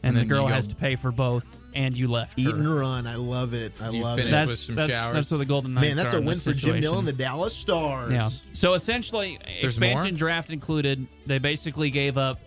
and, 0.02 0.04
And 0.04 0.16
the 0.16 0.24
girl 0.24 0.42
go- 0.46 0.54
has 0.54 0.66
to 0.68 0.74
pay 0.74 0.94
for 0.96 1.10
both, 1.12 1.44
and 1.74 1.96
you 1.96 2.08
left 2.08 2.38
Eat 2.38 2.46
her. 2.46 2.54
and 2.54 2.68
run. 2.74 3.06
I 3.06 3.16
love 3.16 3.52
it. 3.54 3.72
I 3.82 3.90
You 3.90 4.02
love 4.02 4.16
finish 4.18 4.32
it. 4.32 4.36
with 4.46 4.48
That's 4.48 4.60
some 4.60 4.74
that's, 4.76 4.92
showers. 4.92 5.14
that's 5.14 5.30
what 5.30 5.36
the 5.38 5.44
Golden 5.44 5.74
Knights 5.74 5.86
Man, 5.88 5.96
that's 5.96 6.14
are 6.14 6.18
a 6.18 6.20
win 6.20 6.28
this 6.34 6.44
for 6.44 6.52
Jim 6.52 6.80
Nill 6.80 6.98
and 6.98 7.06
the 7.08 7.12
Dallas 7.12 7.54
Stars. 7.54 8.12
Yeah. 8.12 8.28
So 8.52 8.74
essentially, 8.74 9.38
There's 9.60 9.74
expansion 9.76 10.14
more? 10.14 10.18
draft 10.18 10.50
included. 10.50 11.06
They 11.26 11.38
basically 11.38 11.90
gave 11.90 12.16
up 12.18 12.38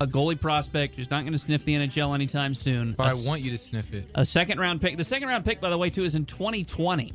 a 0.00 0.06
goalie 0.06 0.40
prospect 0.40 0.96
who's 0.96 1.10
not 1.10 1.20
going 1.22 1.32
to 1.32 1.38
sniff 1.38 1.64
the 1.64 1.74
NHL 1.76 2.14
anytime 2.14 2.54
soon. 2.54 2.92
But 2.94 3.04
a, 3.04 3.06
I 3.06 3.12
s- 3.12 3.26
want 3.26 3.42
you 3.42 3.50
to 3.52 3.58
sniff 3.58 3.94
it. 3.94 4.08
a 4.14 4.24
second 4.24 4.58
round 4.58 4.80
pick. 4.80 4.96
The 4.96 5.04
second 5.04 5.28
round 5.28 5.44
pick, 5.44 5.60
by 5.60 5.70
the 5.70 5.78
way, 5.78 5.88
too, 5.90 6.02
is 6.04 6.16
in 6.16 6.26
2020. 6.26 7.12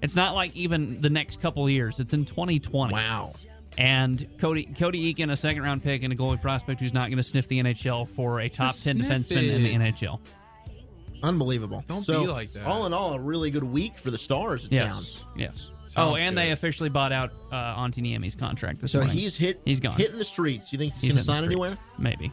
It's 0.00 0.14
not 0.16 0.34
like 0.34 0.54
even 0.56 1.00
the 1.02 1.10
next 1.10 1.40
couple 1.42 1.64
of 1.64 1.70
years. 1.70 2.00
It's 2.00 2.12
in 2.14 2.24
2020. 2.24 2.94
Wow. 2.94 3.32
And 3.78 4.26
Cody 4.38 4.64
Cody 4.78 5.14
Eakin, 5.14 5.30
a 5.30 5.36
second 5.36 5.62
round 5.62 5.82
pick, 5.84 6.02
and 6.02 6.12
a 6.12 6.16
goalie 6.16 6.40
prospect 6.42 6.80
who's 6.80 6.92
not 6.92 7.06
going 7.08 7.16
to 7.18 7.22
sniff 7.22 7.46
the 7.48 7.62
NHL 7.62 8.08
for 8.08 8.40
a 8.40 8.48
top 8.48 8.74
10 8.74 9.02
sniff 9.02 9.06
defenseman 9.06 9.48
in 9.54 9.62
the. 9.62 9.74
NHL. 9.74 10.18
Unbelievable. 11.22 11.84
Don't 11.88 12.02
so, 12.02 12.22
be 12.22 12.28
like 12.28 12.52
that. 12.52 12.64
All 12.66 12.86
in 12.86 12.92
all, 12.92 13.14
a 13.14 13.20
really 13.20 13.50
good 13.50 13.64
week 13.64 13.96
for 13.96 14.10
the 14.10 14.18
Stars, 14.18 14.66
it 14.66 14.72
Yes. 14.72 14.92
sounds. 14.92 15.24
Yes. 15.36 15.70
Sounds 15.86 16.12
oh, 16.12 16.16
and 16.16 16.36
they 16.36 16.50
officially 16.50 16.88
bought 16.90 17.12
out 17.12 17.30
uh, 17.50 17.76
Antti 17.76 18.02
Niemi's 18.02 18.34
contract 18.34 18.80
this 18.80 18.92
So 18.92 18.98
morning. 18.98 19.16
he's 19.16 19.36
hit 19.36 19.60
He's 19.64 19.80
gone. 19.80 19.96
hitting 19.96 20.18
the 20.18 20.24
streets. 20.24 20.70
You 20.72 20.78
think 20.78 20.92
he's, 20.94 21.02
He's 21.02 21.12
going 21.12 21.18
to 21.18 21.24
sign 21.24 21.44
anywhere? 21.44 21.78
Maybe. 21.98 22.30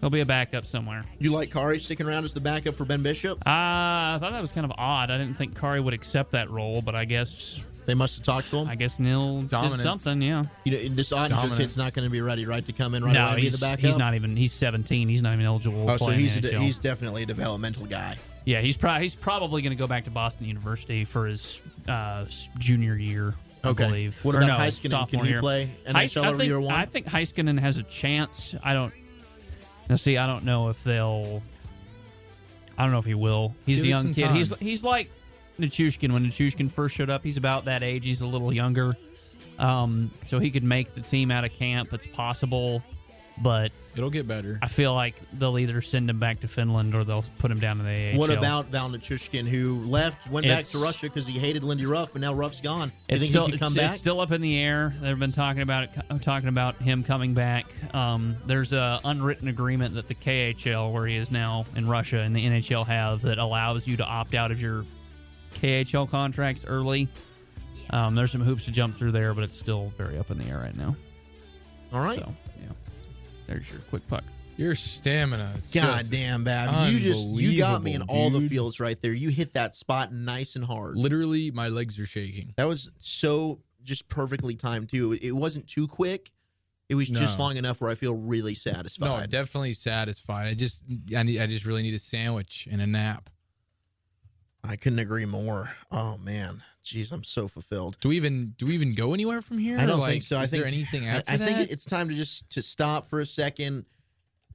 He'll 0.00 0.10
be 0.10 0.20
a 0.20 0.26
backup 0.26 0.64
somewhere. 0.64 1.04
You 1.18 1.32
like 1.32 1.50
Kari 1.50 1.80
sticking 1.80 2.06
around 2.06 2.24
as 2.24 2.32
the 2.32 2.40
backup 2.40 2.76
for 2.76 2.84
Ben 2.84 3.02
Bishop? 3.02 3.38
Uh, 3.40 3.50
I 3.50 4.18
thought 4.20 4.30
that 4.32 4.40
was 4.40 4.52
kind 4.52 4.64
of 4.64 4.72
odd. 4.78 5.10
I 5.10 5.18
didn't 5.18 5.34
think 5.34 5.58
Kari 5.58 5.80
would 5.80 5.92
accept 5.94 6.30
that 6.32 6.50
role, 6.50 6.80
but 6.82 6.94
I 6.94 7.04
guess 7.04 7.60
They 7.88 7.94
must 7.94 8.16
have 8.18 8.24
talked 8.26 8.48
to 8.48 8.56
him. 8.58 8.68
I 8.68 8.74
guess 8.74 8.98
Nill 8.98 9.40
Dominance. 9.48 9.80
did 9.80 9.88
something. 9.88 10.20
Yeah. 10.20 10.44
You 10.64 10.72
know, 10.72 10.94
this 10.94 11.08
Oettinger 11.10 11.28
Dominant. 11.30 11.58
kid's 11.62 11.76
not 11.78 11.94
going 11.94 12.04
to 12.04 12.10
be 12.12 12.20
ready, 12.20 12.44
right, 12.44 12.62
to 12.66 12.72
come 12.74 12.94
in 12.94 13.02
right 13.02 13.14
no, 13.14 13.20
away 13.22 13.28
and 13.30 13.36
be 13.36 13.42
he's, 13.44 13.58
the 13.58 13.64
backup. 13.64 13.80
he's 13.86 13.96
not 13.96 14.14
even. 14.14 14.36
He's 14.36 14.52
17. 14.52 15.08
He's 15.08 15.22
not 15.22 15.32
even 15.32 15.46
eligible. 15.46 15.86
to 15.86 15.92
Oh, 15.92 15.96
so 15.96 16.08
he's 16.10 16.38
the 16.38 16.54
a, 16.54 16.58
he's 16.60 16.78
definitely 16.80 17.22
a 17.22 17.26
developmental 17.26 17.86
guy. 17.86 18.16
yeah. 18.44 18.60
He's 18.60 18.76
probably 18.76 19.04
he's 19.04 19.14
probably 19.16 19.62
going 19.62 19.70
to 19.74 19.78
go 19.80 19.86
back 19.86 20.04
to 20.04 20.10
Boston 20.10 20.46
University 20.46 21.06
for 21.06 21.26
his 21.26 21.62
uh, 21.88 22.26
junior 22.58 22.94
year. 22.94 23.34
I 23.64 23.68
Okay. 23.70 23.86
believe. 23.86 24.22
What 24.22 24.34
Or 24.34 24.38
about 24.42 24.58
no, 24.58 24.64
Heiskanen? 24.66 25.08
Can 25.08 25.24
he 25.24 25.30
year. 25.30 25.40
play 25.40 25.70
NHL 25.86 26.22
I 26.24 26.28
over 26.28 26.36
think, 26.36 26.46
year 26.48 26.60
one? 26.60 26.74
I 26.74 26.84
think 26.84 27.06
Heiskanen 27.06 27.58
has 27.58 27.78
a 27.78 27.82
chance. 27.84 28.54
I 28.62 28.74
don't. 28.74 28.92
Now, 29.88 29.96
see, 29.96 30.18
I 30.18 30.26
don't 30.26 30.44
know 30.44 30.68
if 30.68 30.84
they'll. 30.84 31.42
I 32.76 32.82
don't 32.82 32.92
know 32.92 32.98
if 32.98 33.06
he 33.06 33.14
will. 33.14 33.54
He's 33.64 33.78
Give 33.78 33.86
a 33.86 33.88
young 33.88 34.12
kid. 34.14 34.26
time. 34.26 34.34
He's 34.36 34.54
he's 34.58 34.84
like 34.84 35.10
Nichushkin 35.58 36.12
when 36.12 36.24
Nichushkin 36.24 36.70
first 36.70 36.94
showed 36.94 37.10
up. 37.10 37.22
He's 37.22 37.36
about 37.36 37.64
that 37.66 37.82
age. 37.82 38.04
He's 38.04 38.20
a 38.20 38.26
little 38.26 38.52
younger, 38.52 38.96
um, 39.58 40.10
so 40.24 40.38
he 40.38 40.50
could 40.50 40.64
make 40.64 40.94
the 40.94 41.00
team 41.00 41.30
out 41.30 41.44
of 41.44 41.52
camp. 41.52 41.92
It's 41.92 42.06
possible, 42.06 42.82
but 43.42 43.72
It'll 43.96 44.10
get 44.10 44.28
better. 44.28 44.60
I 44.62 44.68
feel 44.68 44.94
like 44.94 45.16
they'll 45.32 45.58
either 45.58 45.82
send 45.82 46.08
him 46.08 46.20
back 46.20 46.38
to 46.40 46.48
Finland 46.48 46.94
or 46.94 47.02
they'll 47.02 47.24
put 47.40 47.50
him 47.50 47.58
down 47.58 47.80
in 47.80 47.86
the 47.86 48.12
AHL. 48.12 48.18
What 48.20 48.30
about 48.30 48.66
Val 48.66 48.88
Nichushkin, 48.90 49.44
who 49.48 49.84
left, 49.86 50.30
went 50.30 50.44
back 50.46 50.60
It's- 50.60 50.70
to 50.70 50.78
Russia 50.78 51.06
because 51.06 51.26
he 51.26 51.36
hated 51.36 51.64
Lindy 51.64 51.84
Ruff, 51.84 52.10
but 52.12 52.20
now 52.20 52.32
Ruff's 52.32 52.60
gone? 52.60 52.90
You 53.08 53.16
It's 53.16 53.20
think 53.22 53.30
still, 53.30 53.46
he 53.46 53.52
could 53.52 53.60
come 53.60 53.66
it's, 53.72 53.76
back? 53.76 53.90
it's 53.90 53.98
still 53.98 54.20
up 54.20 54.30
in 54.30 54.40
the 54.40 54.56
air. 54.56 54.94
They've 55.00 55.18
been 55.18 55.32
talking 55.32 55.62
about 55.62 55.84
it, 55.84 55.90
talking 56.22 56.48
about 56.48 56.76
him 56.76 57.02
coming 57.02 57.34
back. 57.34 57.66
Um, 57.92 58.36
there's 58.46 58.72
a 58.72 59.00
unwritten 59.04 59.48
agreement 59.48 59.94
that 59.94 60.06
the 60.06 60.14
KHL, 60.14 60.92
where 60.92 61.06
he 61.06 61.16
is 61.16 61.32
now 61.32 61.64
in 61.74 61.88
Russia, 61.88 62.18
and 62.20 62.36
the 62.36 62.44
NHL 62.46 62.86
have 62.86 63.22
that 63.22 63.38
allows 63.38 63.88
you 63.88 63.96
to 63.96 64.04
opt 64.04 64.34
out 64.36 64.52
of 64.52 64.62
your 64.62 64.84
KHL 65.54 66.10
contracts 66.10 66.64
early. 66.66 67.08
Um, 67.90 68.14
there's 68.14 68.32
some 68.32 68.40
hoops 68.40 68.64
to 68.66 68.70
jump 68.70 68.96
through 68.96 69.12
there, 69.12 69.34
but 69.34 69.44
it's 69.44 69.58
still 69.58 69.92
very 69.96 70.18
up 70.18 70.30
in 70.30 70.38
the 70.38 70.44
air 70.46 70.58
right 70.58 70.76
now. 70.76 70.94
All 71.92 72.00
right. 72.00 72.18
So, 72.18 72.34
yeah, 72.60 72.68
there's 73.46 73.70
your 73.70 73.80
quick 73.88 74.06
puck. 74.08 74.24
Your 74.56 74.74
stamina. 74.74 75.54
is 75.56 75.70
God 75.70 76.06
damn, 76.10 76.42
Babb. 76.42 76.90
You 76.90 76.98
just 76.98 77.28
you 77.28 77.56
got 77.56 77.82
me 77.82 77.94
in 77.94 78.02
unbelievable, 78.02 78.36
all 78.36 78.40
the 78.40 78.48
fields 78.48 78.80
right 78.80 79.00
there. 79.00 79.12
You 79.12 79.28
hit 79.28 79.54
that 79.54 79.76
spot 79.76 80.12
nice 80.12 80.56
and 80.56 80.64
hard. 80.64 80.96
Literally, 80.96 81.52
my 81.52 81.68
legs 81.68 81.98
are 81.98 82.06
shaking. 82.06 82.54
That 82.56 82.66
was 82.66 82.90
so 82.98 83.60
just 83.84 84.08
perfectly 84.08 84.56
timed 84.56 84.88
too. 84.88 85.16
It 85.22 85.32
wasn't 85.32 85.68
too 85.68 85.86
quick. 85.86 86.32
It 86.88 86.94
was 86.94 87.08
just 87.08 87.38
long 87.38 87.58
enough 87.58 87.82
where 87.82 87.90
I 87.90 87.94
feel 87.94 88.14
really 88.14 88.54
satisfied. 88.54 89.06
No, 89.06 89.12
satisfied. 89.12 89.30
definitely 89.30 89.72
satisfied. 89.74 90.48
I 90.48 90.54
just, 90.54 90.84
I 91.14 91.22
need, 91.22 91.38
I 91.38 91.46
just 91.46 91.66
really 91.66 91.82
need 91.82 91.92
a 91.92 91.98
sandwich 91.98 92.66
and 92.70 92.80
a 92.80 92.86
nap. 92.86 93.28
I 94.68 94.76
couldn't 94.76 94.98
agree 94.98 95.24
more. 95.24 95.70
Oh 95.90 96.18
man, 96.18 96.62
jeez, 96.84 97.10
I'm 97.10 97.24
so 97.24 97.48
fulfilled. 97.48 97.96
Do 98.00 98.10
we 98.10 98.16
even, 98.16 98.54
do 98.58 98.66
we 98.66 98.74
even 98.74 98.94
go 98.94 99.14
anywhere 99.14 99.40
from 99.40 99.58
here? 99.58 99.78
I 99.78 99.86
don't 99.86 99.98
Like, 100.00 100.10
think 100.12 100.22
so. 100.24 100.36
I 100.38 100.44
is 100.44 100.50
think 100.50 100.60
there 100.62 100.68
anything 100.68 101.04
I- 101.08 101.16
after 101.16 101.32
I, 101.32 101.36
that? 101.38 101.46
think 101.48 101.70
it's 101.70 101.84
time 101.84 102.08
to 102.08 102.14
just 102.14 102.50
to 102.50 102.62
stop 102.62 103.08
for 103.08 103.20
a 103.20 103.26
second. 103.26 103.86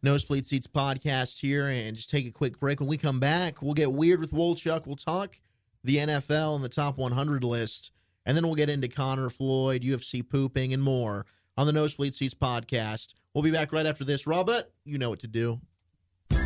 Nosebleed 0.03 0.45
Seats 0.45 0.67
podcast 0.67 1.39
here 1.39 1.67
and 1.67 1.95
just 1.95 2.09
take 2.09 2.27
a 2.27 2.31
quick 2.31 2.59
break. 2.59 2.81
When 2.81 2.89
we 2.89 2.97
come 2.97 3.21
back, 3.21 3.61
we'll 3.61 3.73
get 3.73 3.93
weird 3.93 4.19
with 4.19 4.31
Wolchuk. 4.31 4.85
We'll 4.85 4.97
talk 4.97 5.37
the 5.83 5.95
NFL 5.97 6.55
and 6.55 6.63
the 6.63 6.67
top 6.69 6.97
100 6.97 7.43
list, 7.43 7.91
and 8.25 8.35
then 8.35 8.45
we'll 8.45 8.55
get 8.55 8.69
into 8.69 8.89
Conor 8.89 9.29
Floyd, 9.29 9.81
UFC 9.81 10.21
pooping, 10.21 10.73
and 10.73 10.83
more 10.83 11.25
on 11.57 11.67
the 11.67 11.73
Nosebleed 11.73 12.13
Seats 12.13 12.33
podcast. 12.33 13.13
We'll 13.33 13.43
be 13.43 13.51
back 13.51 13.71
right 13.71 13.85
after 13.85 14.03
this. 14.03 14.27
Robert, 14.27 14.65
you 14.83 14.97
know 14.97 15.09
what 15.09 15.19
to 15.21 15.27
do. 15.27 15.61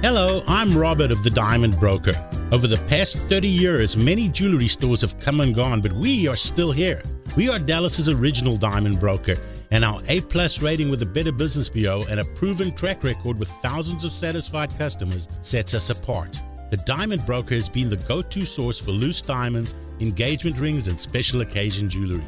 Hello, 0.01 0.43
I'm 0.47 0.77
Robert 0.77 1.11
of 1.11 1.23
the 1.23 1.29
Diamond 1.29 1.79
Broker. 1.79 2.13
Over 2.51 2.67
the 2.67 2.77
past 2.87 3.17
30 3.17 3.47
years, 3.47 3.97
many 3.97 4.27
jewelry 4.27 4.67
stores 4.67 5.01
have 5.01 5.19
come 5.19 5.41
and 5.41 5.55
gone, 5.55 5.81
but 5.81 5.91
we 5.93 6.27
are 6.27 6.35
still 6.35 6.71
here. 6.71 7.01
We 7.35 7.49
are 7.49 7.59
Dallas's 7.59 8.07
original 8.07 8.57
diamond 8.57 8.99
broker, 8.99 9.37
and 9.71 9.83
our 9.83 10.01
A 10.07 10.21
plus 10.21 10.61
rating 10.61 10.89
with 10.89 10.99
the 10.99 11.05
Better 11.05 11.31
Business 11.31 11.69
Bureau 11.69 12.03
and 12.09 12.19
a 12.19 12.25
proven 12.25 12.75
track 12.75 13.03
record 13.03 13.39
with 13.39 13.49
thousands 13.49 14.03
of 14.03 14.11
satisfied 14.11 14.69
customers 14.77 15.27
sets 15.41 15.73
us 15.73 15.89
apart. 15.89 16.39
The 16.69 16.77
Diamond 16.77 17.25
Broker 17.25 17.55
has 17.55 17.69
been 17.69 17.89
the 17.89 17.95
go 17.95 18.21
to 18.21 18.45
source 18.45 18.77
for 18.77 18.91
loose 18.91 19.21
diamonds, 19.21 19.73
engagement 19.99 20.59
rings, 20.59 20.89
and 20.89 20.99
special 20.99 21.41
occasion 21.41 21.89
jewelry. 21.89 22.23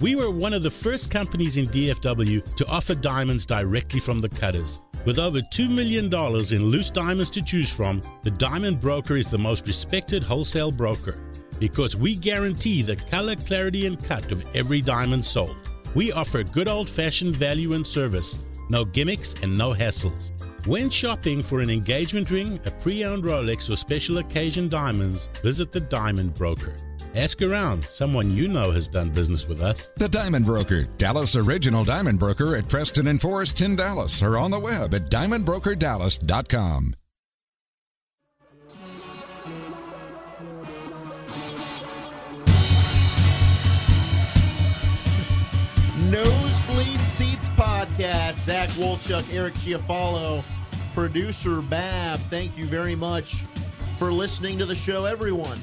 We 0.00 0.16
were 0.16 0.30
one 0.30 0.52
of 0.52 0.62
the 0.62 0.70
first 0.70 1.10
companies 1.10 1.56
in 1.56 1.66
DFW 1.66 2.56
to 2.56 2.66
offer 2.66 2.96
diamonds 2.96 3.46
directly 3.46 4.00
from 4.00 4.20
the 4.20 4.28
cutters. 4.28 4.80
With 5.04 5.20
over 5.20 5.38
$2 5.38 5.70
million 5.70 6.06
in 6.06 6.70
loose 6.70 6.90
diamonds 6.90 7.30
to 7.30 7.42
choose 7.42 7.70
from, 7.70 8.02
the 8.22 8.30
Diamond 8.32 8.80
Broker 8.80 9.16
is 9.16 9.30
the 9.30 9.38
most 9.38 9.66
respected 9.68 10.24
wholesale 10.24 10.72
broker 10.72 11.20
because 11.60 11.94
we 11.94 12.16
guarantee 12.16 12.82
the 12.82 12.96
color, 12.96 13.36
clarity, 13.36 13.86
and 13.86 14.02
cut 14.02 14.32
of 14.32 14.44
every 14.56 14.80
diamond 14.80 15.24
sold. 15.24 15.56
We 15.94 16.10
offer 16.10 16.42
good 16.42 16.66
old 16.66 16.88
fashioned 16.88 17.36
value 17.36 17.74
and 17.74 17.86
service, 17.86 18.44
no 18.70 18.84
gimmicks 18.84 19.34
and 19.42 19.56
no 19.56 19.74
hassles. 19.74 20.32
When 20.66 20.90
shopping 20.90 21.40
for 21.40 21.60
an 21.60 21.70
engagement 21.70 22.30
ring, 22.32 22.58
a 22.64 22.70
pre 22.72 23.04
owned 23.04 23.22
Rolex, 23.22 23.70
or 23.70 23.76
special 23.76 24.18
occasion 24.18 24.68
diamonds, 24.68 25.28
visit 25.40 25.70
the 25.70 25.80
Diamond 25.80 26.34
Broker. 26.34 26.74
Ask 27.14 27.42
around, 27.42 27.84
someone 27.84 28.32
you 28.32 28.48
know 28.48 28.72
has 28.72 28.88
done 28.88 29.10
business 29.10 29.46
with 29.46 29.60
us. 29.60 29.92
The 29.96 30.08
Diamond 30.08 30.46
Broker, 30.46 30.82
Dallas 30.98 31.36
Original 31.36 31.84
Diamond 31.84 32.18
Broker 32.18 32.56
at 32.56 32.68
Preston 32.68 33.06
and 33.06 33.20
Forest 33.20 33.60
in 33.60 33.76
Dallas 33.76 34.20
or 34.20 34.36
on 34.36 34.50
the 34.50 34.58
web 34.58 34.92
at 34.94 35.10
diamondbrokerdallas.com. 35.10 36.94
Nosebleed 46.10 47.00
Seats 47.02 47.48
podcast. 47.50 48.44
Zach 48.44 48.70
Wolchuk, 48.70 49.32
Eric 49.32 49.54
Giafalo, 49.54 50.42
producer 50.94 51.62
Babb. 51.62 52.20
Thank 52.28 52.58
you 52.58 52.66
very 52.66 52.96
much 52.96 53.44
for 54.00 54.12
listening 54.12 54.58
to 54.58 54.66
the 54.66 54.74
show. 54.74 55.04
Everyone 55.04 55.62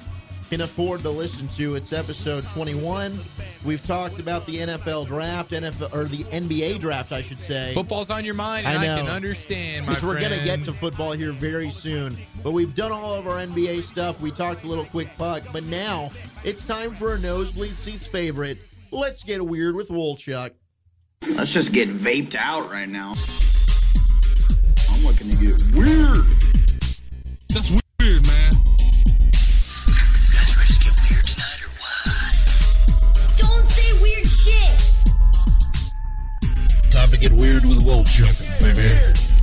can 0.51 0.59
afford 0.59 1.01
to 1.01 1.09
listen 1.09 1.47
to. 1.47 1.75
It's 1.75 1.93
episode 1.93 2.43
21. 2.49 3.17
We've 3.63 3.83
talked 3.85 4.19
about 4.19 4.45
the 4.45 4.57
NFL 4.57 5.07
draft, 5.07 5.51
NFL 5.51 5.93
or 5.93 6.03
the 6.03 6.25
NBA 6.25 6.77
draft, 6.79 7.13
I 7.13 7.21
should 7.21 7.39
say. 7.39 7.73
Football's 7.73 8.11
on 8.11 8.25
your 8.25 8.33
mind, 8.33 8.67
and 8.67 8.79
I 8.79 8.97
I, 8.97 8.99
can 8.99 9.07
understand, 9.07 9.85
Because 9.85 10.03
we're 10.03 10.19
gonna 10.19 10.43
get 10.43 10.61
to 10.63 10.73
football 10.73 11.13
here 11.13 11.31
very 11.31 11.71
soon. 11.71 12.17
But 12.43 12.51
we've 12.51 12.75
done 12.75 12.91
all 12.91 13.15
of 13.15 13.29
our 13.29 13.37
NBA 13.37 13.81
stuff. 13.83 14.19
We 14.19 14.29
talked 14.29 14.65
a 14.65 14.67
little 14.67 14.83
quick 14.83 15.07
puck, 15.17 15.43
but 15.53 15.63
now 15.63 16.11
it's 16.43 16.65
time 16.65 16.91
for 16.95 17.15
a 17.15 17.19
nosebleed 17.19 17.77
seats 17.77 18.05
favorite. 18.05 18.57
Let's 18.91 19.23
get 19.23 19.41
weird 19.41 19.77
with 19.77 19.87
Wolchuk. 19.87 20.51
Let's 21.37 21.53
just 21.53 21.71
get 21.71 21.87
vaped 21.87 22.35
out 22.35 22.69
right 22.69 22.89
now. 22.89 23.13
I'm 24.91 25.05
looking 25.05 25.29
to 25.29 25.37
get 25.37 25.75
weird. 25.77 26.25
That's 27.47 27.71
weird, 28.01 28.27
man. 28.27 28.40
Get 37.21 37.31
weird 37.33 37.63
with 37.63 37.85
Wolchuk, 37.85 38.33
baby. 38.59 38.89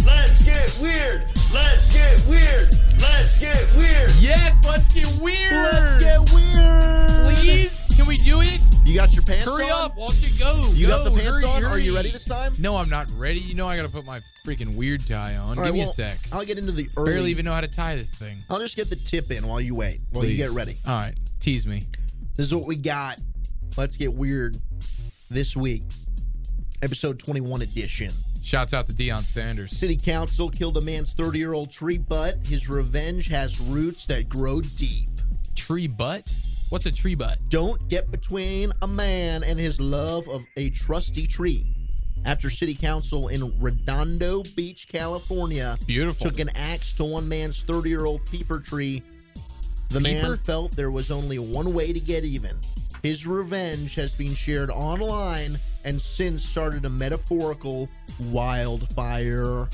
Let's 0.05 0.42
get 0.42 0.76
weird. 0.82 1.22
Let's 1.55 1.94
get 1.94 2.26
weird. 2.26 2.74
Let's 3.00 3.38
get 3.38 3.72
weird. 3.76 4.10
Yes, 4.18 4.52
let's 4.64 4.92
get 4.92 5.06
weird. 5.22 5.52
Let's 5.52 6.02
get 6.02 6.18
weird. 6.34 7.36
Please, 7.36 7.94
can 7.94 8.06
we 8.06 8.16
do 8.16 8.40
it? 8.40 8.60
You 8.84 8.96
got 8.96 9.14
your 9.14 9.22
pants 9.22 9.44
Hurry 9.44 9.66
on? 9.66 9.84
up, 9.84 9.96
watch 9.96 10.16
it 10.24 10.36
go. 10.40 10.60
You 10.74 10.88
go, 10.88 10.96
got 10.96 11.05
the 11.05 11.10
pants 11.10 11.30
hurry, 11.30 11.44
on? 11.44 11.64
Are 11.66 11.78
you 11.78 11.94
ready 11.94 12.10
this 12.10 12.24
time? 12.24 12.52
No, 12.59 12.74
I'm 12.76 12.88
not 12.88 13.06
ready. 13.16 13.38
You 13.38 13.55
know 13.55 13.68
I 13.68 13.76
gotta 13.76 13.90
put 13.90 14.05
my 14.05 14.20
freaking 14.44 14.74
weird 14.74 15.06
tie 15.06 15.36
on. 15.36 15.50
All 15.50 15.55
Give 15.55 15.62
right, 15.62 15.72
me 15.72 15.80
well, 15.80 15.90
a 15.90 15.94
sec. 15.94 16.18
I'll 16.32 16.44
get 16.44 16.59
into 16.59 16.72
the 16.72 16.88
early. 16.96 17.12
Barely 17.12 17.30
even 17.30 17.44
know 17.44 17.52
how 17.52 17.60
to 17.60 17.68
tie 17.68 17.94
this 17.94 18.10
thing. 18.12 18.38
I'll 18.50 18.59
just 18.59 18.76
get 18.76 18.90
the 18.90 18.96
tip 18.96 19.30
in 19.30 19.46
while 19.46 19.60
you 19.60 19.76
wait, 19.76 20.00
while 20.10 20.24
you 20.24 20.36
get 20.36 20.50
ready. 20.50 20.78
All 20.84 20.96
right, 20.96 21.14
tease 21.38 21.64
me. 21.66 21.84
This 22.34 22.46
is 22.46 22.55
what 22.55 22.66
we 22.66 22.74
got. 22.74 23.20
Let's 23.76 23.96
get 23.96 24.12
weird 24.12 24.56
this 25.30 25.55
week. 25.55 25.84
Episode 26.82 27.18
21 27.18 27.62
edition. 27.62 28.10
Shouts 28.40 28.72
out 28.72 28.86
to 28.86 28.92
Deion 28.92 29.18
Sanders. 29.18 29.76
City 29.76 29.96
Council 29.96 30.48
killed 30.48 30.76
a 30.76 30.80
man's 30.80 31.12
30 31.12 31.38
year 31.38 31.52
old 31.52 31.72
tree 31.72 31.98
butt. 31.98 32.46
His 32.46 32.68
revenge 32.68 33.28
has 33.28 33.60
roots 33.60 34.06
that 34.06 34.28
grow 34.28 34.60
deep. 34.60 35.09
Tree 35.56 35.88
butt? 35.88 36.32
What's 36.68 36.86
a 36.86 36.92
tree 36.92 37.16
butt? 37.16 37.38
Don't 37.48 37.88
get 37.88 38.10
between 38.12 38.72
a 38.82 38.86
man 38.86 39.42
and 39.42 39.59
his 39.59 39.80
love 39.80 40.28
of 40.28 40.44
a 40.56 40.70
trusty 40.70 41.26
tree. 41.26 41.74
After 42.24 42.48
City 42.48 42.74
Council 42.74 43.28
in 43.28 43.59
Redondo 43.60 44.42
Beach, 44.55 44.86
California, 44.88 45.76
Beautiful. 45.86 46.30
took 46.30 46.38
an 46.38 46.50
axe 46.55 46.92
to 46.94 47.05
one 47.05 47.28
man's 47.28 47.62
30 47.62 47.88
year 47.88 48.05
old 48.06 48.24
peeper 48.26 48.60
tree, 48.60 49.02
the 49.88 50.00
man 50.00 50.36
felt 50.38 50.72
there 50.76 50.90
was 50.90 51.10
only 51.10 51.38
one 51.38 51.72
way 51.72 51.92
to 51.92 52.00
get 52.00 52.22
even. 52.22 52.56
His 53.02 53.26
revenge 53.26 53.94
has 53.94 54.14
been 54.14 54.34
shared 54.34 54.70
online 54.70 55.56
and 55.89 55.98
since 55.98 56.44
started 56.44 56.85
a 56.85 56.90
metaphorical 56.90 57.89
wildfire. 58.31 59.66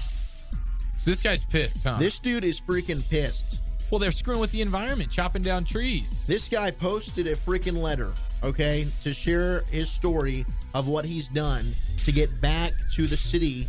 So 0.96 1.10
this 1.10 1.22
guy's 1.22 1.44
pissed, 1.44 1.82
huh? 1.82 1.96
This 1.98 2.20
dude 2.20 2.44
is 2.44 2.60
freaking 2.60 3.06
pissed. 3.10 3.60
well, 3.90 3.98
they're 3.98 4.12
screwing 4.12 4.38
with 4.38 4.52
the 4.52 4.62
environment, 4.62 5.10
chopping 5.10 5.42
down 5.42 5.64
trees. 5.64 6.24
This 6.24 6.48
guy 6.48 6.70
posted 6.70 7.26
a 7.26 7.34
freaking 7.34 7.76
letter, 7.82 8.12
okay, 8.44 8.86
to 9.02 9.12
share 9.12 9.62
his 9.72 9.90
story 9.90 10.46
of 10.72 10.86
what 10.86 11.04
he's 11.04 11.28
done 11.28 11.66
to 12.04 12.12
get 12.12 12.40
back 12.40 12.72
to 12.92 13.08
the 13.08 13.16
city 13.16 13.66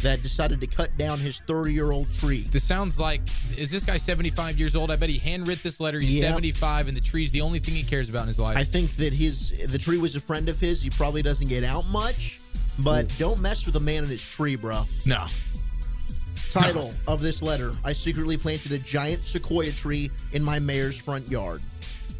that 0.00 0.22
decided 0.22 0.60
to 0.60 0.66
cut 0.66 0.96
down 0.96 1.18
his 1.18 1.40
30 1.40 1.72
year 1.72 1.90
old 1.92 2.12
tree. 2.12 2.42
This 2.50 2.64
sounds 2.64 2.98
like 3.00 3.20
is 3.56 3.70
this 3.70 3.84
guy 3.84 3.96
75 3.96 4.58
years 4.58 4.76
old? 4.76 4.90
I 4.90 4.96
bet 4.96 5.08
he 5.08 5.18
handwrit 5.18 5.62
this 5.62 5.80
letter. 5.80 5.98
He's 6.00 6.14
Yep. 6.16 6.28
75, 6.28 6.88
and 6.88 6.96
the 6.96 7.00
tree's 7.00 7.30
the 7.30 7.40
only 7.40 7.58
thing 7.58 7.74
he 7.74 7.82
cares 7.82 8.08
about 8.08 8.22
in 8.22 8.28
his 8.28 8.38
life. 8.38 8.56
I 8.56 8.64
think 8.64 8.96
that 8.96 9.12
his 9.12 9.50
the 9.68 9.78
tree 9.78 9.98
was 9.98 10.14
a 10.16 10.20
friend 10.20 10.48
of 10.48 10.58
his. 10.60 10.80
He 10.82 10.90
probably 10.90 11.22
doesn't 11.22 11.48
get 11.48 11.64
out 11.64 11.86
much, 11.88 12.40
but 12.78 13.12
don't 13.18 13.40
mess 13.40 13.66
with 13.66 13.76
a 13.76 13.80
man 13.80 13.98
and 14.04 14.08
his 14.08 14.24
tree, 14.26 14.56
bro. 14.56 14.84
no. 15.04 15.26
Title 16.52 16.94
of 17.06 17.20
this 17.20 17.42
letter 17.42 17.72
I 17.84 17.92
secretly 17.92 18.38
planted 18.38 18.72
a 18.72 18.78
giant 18.78 19.22
sequoia 19.24 19.70
tree 19.70 20.10
in 20.32 20.42
my 20.42 20.58
mayor's 20.58 20.96
front 20.96 21.28
yard. 21.30 21.60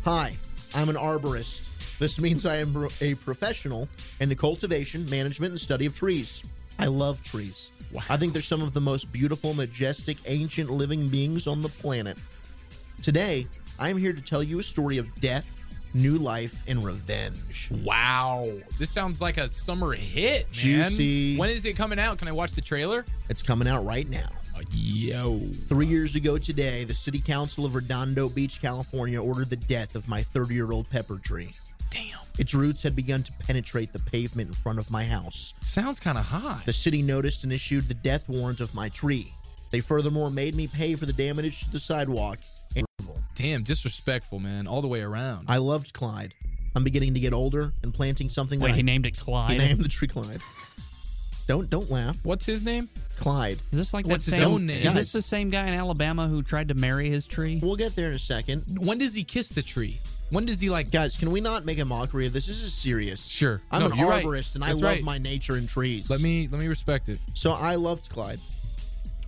Hi, 0.05 0.37
I'm 0.75 0.91
an 0.91 0.97
arborist. 0.97 1.99
This 1.99 2.21
means 2.21 2.45
I 2.45 2.57
am 2.57 2.89
a 3.01 3.15
professional 3.15 3.89
in 4.21 4.29
the 4.29 4.35
cultivation, 4.37 5.09
management, 5.09 5.53
and 5.53 5.61
study 5.61 5.87
of 5.87 5.97
trees. 5.97 6.43
I 6.79 6.87
love 6.87 7.23
trees. 7.23 7.71
I 8.09 8.17
think 8.17 8.33
they're 8.33 8.43
some 8.43 8.63
of 8.63 8.75
the 8.75 8.81
most 8.81 9.11
beautiful, 9.13 9.55
majestic, 9.55 10.19
ancient 10.27 10.71
living 10.71 11.09
beings 11.09 11.47
on 11.47 11.61
the 11.61 11.69
planet. 11.69 12.19
Today, 13.03 13.47
I 13.79 13.89
am 13.89 13.97
here 13.97 14.13
to 14.13 14.21
tell 14.21 14.43
you 14.43 14.59
a 14.59 14.63
story 14.63 14.99
of 14.99 15.13
death, 15.21 15.51
new 15.95 16.19
life, 16.19 16.63
and 16.69 16.85
revenge. 16.85 17.71
Wow. 17.83 18.47
This 18.79 18.91
sounds 18.91 19.21
like 19.21 19.39
a 19.39 19.49
summer 19.49 19.93
hit, 19.93 20.45
man. 20.45 20.53
Juicy. 20.53 21.37
When 21.37 21.51
is 21.51 21.65
it 21.65 21.77
coming 21.77 21.99
out? 21.99 22.19
Can 22.19 22.29
I 22.29 22.33
watch 22.33 22.53
the 22.53 22.61
trailer? 22.61 23.05
It's 23.29 23.43
coming 23.43 23.67
out 23.67 23.85
right 23.85 24.09
now. 24.09 24.29
Uh, 24.57 24.63
yo. 24.73 25.41
Three 25.69 25.87
years 25.87 26.15
ago 26.15 26.39
today, 26.39 26.85
the 26.85 26.95
City 26.95 27.21
Council 27.21 27.65
of 27.65 27.75
Redondo 27.75 28.29
Beach, 28.29 28.61
California, 28.61 29.21
ordered 29.23 29.51
the 29.51 29.57
death 29.57 29.95
of 29.95 30.09
my 30.09 30.23
30 30.23 30.55
year 30.55 30.73
old 30.73 30.91
pepper 30.91 31.19
tree. 31.19 31.51
Damn. 31.91 32.19
Its 32.39 32.55
roots 32.55 32.83
had 32.83 32.95
begun 32.95 33.23
to 33.25 33.33
penetrate 33.33 33.93
the 33.93 33.99
pavement 33.99 34.49
in 34.49 34.55
front 34.55 34.79
of 34.79 34.91
my 34.91 35.05
house. 35.05 35.55
Sounds 35.63 35.99
kind 35.99 36.19
of 36.19 36.27
hot. 36.27 36.63
The 36.67 36.73
city 36.73 37.03
noticed 37.03 37.43
and 37.45 37.53
issued 37.53 37.89
the 37.89 37.95
death 37.95 38.29
warrant 38.29 38.61
of 38.61 38.75
my 38.75 38.89
tree. 38.89 39.33
They 39.71 39.81
furthermore 39.81 40.31
made 40.31 40.55
me 40.55 40.67
pay 40.67 40.95
for 40.95 41.07
the 41.07 41.13
damage 41.13 41.61
to 41.63 41.71
the 41.71 41.81
sidewalk. 41.81 42.39
and 42.77 42.87
Damn, 43.35 43.63
disrespectful, 43.63 44.39
man. 44.39 44.67
All 44.67 44.83
the 44.83 44.89
way 44.89 45.01
around. 45.03 45.47
I 45.49 45.59
loved 45.59 45.93
Clyde. 45.93 46.35
I'm 46.75 46.85
beginning 46.85 47.15
to 47.15 47.21
get 47.21 47.33
older 47.33 47.73
and 47.83 47.93
planting 47.93 48.29
something 48.29 48.61
Wait, 48.61 48.69
that 48.69 48.75
he 48.75 48.81
I- 48.81 48.83
named 48.83 49.07
it 49.07 49.17
Clyde? 49.19 49.53
He 49.53 49.59
named 49.59 49.81
the 49.85 49.89
tree 49.89 50.09
Clyde. 50.09 50.41
Don't 51.47 51.71
don't 51.71 51.91
laugh. 51.91 52.19
What's 52.25 52.45
his 52.45 52.63
name? 52.63 52.91
Clyde. 53.17 53.53
Is 53.73 53.79
this 53.79 53.95
like 53.95 54.07
What's 54.07 54.27
that 54.27 54.37
his 54.37 54.45
same? 54.45 54.53
own 54.55 54.67
name? 54.67 54.83
Is 54.87 54.93
this 54.95 55.13
the 55.13 55.23
same 55.23 55.49
guy 55.49 55.63
in 55.67 55.73
Alabama 55.73 56.29
who 56.29 56.43
tried 56.43 56.69
to 56.69 56.75
marry 56.75 57.09
his 57.09 57.27
tree? 57.27 57.59
We'll 57.63 57.77
get 57.77 57.97
there 57.97 58.11
in 58.11 58.15
a 58.15 58.19
second. 58.19 58.65
When 58.87 58.99
does 58.99 59.15
he 59.15 59.25
kiss 59.25 59.49
the 59.49 59.63
tree? 59.63 59.99
When 60.31 60.45
does 60.45 60.61
he 60.61 60.69
like? 60.69 60.91
Guys, 60.91 61.17
can 61.17 61.31
we 61.31 61.41
not 61.41 61.65
make 61.65 61.79
a 61.79 61.85
mockery 61.87 62.27
of 62.27 62.33
this? 62.35 62.47
This 62.47 62.63
is 62.63 62.75
serious. 62.75 63.25
Sure. 63.25 63.63
I'm 63.71 63.81
No, 63.81 63.87
an 63.91 63.99
you're 63.99 64.09
right. 64.09 64.25
arborist 64.25 64.55
and 64.57 64.63
I 64.65 64.69
That's 64.69 64.81
love 64.81 64.93
right. 64.97 65.03
my 65.03 65.17
nature 65.19 65.55
and 65.57 65.67
trees. 65.69 66.11
Let 66.11 66.21
me 66.21 66.49
let 66.53 66.61
me 66.61 66.67
respect 66.69 67.09
it. 67.09 67.19
So 67.35 67.53
I 67.53 67.77
loved 67.77 68.11
Clyde. 68.11 68.39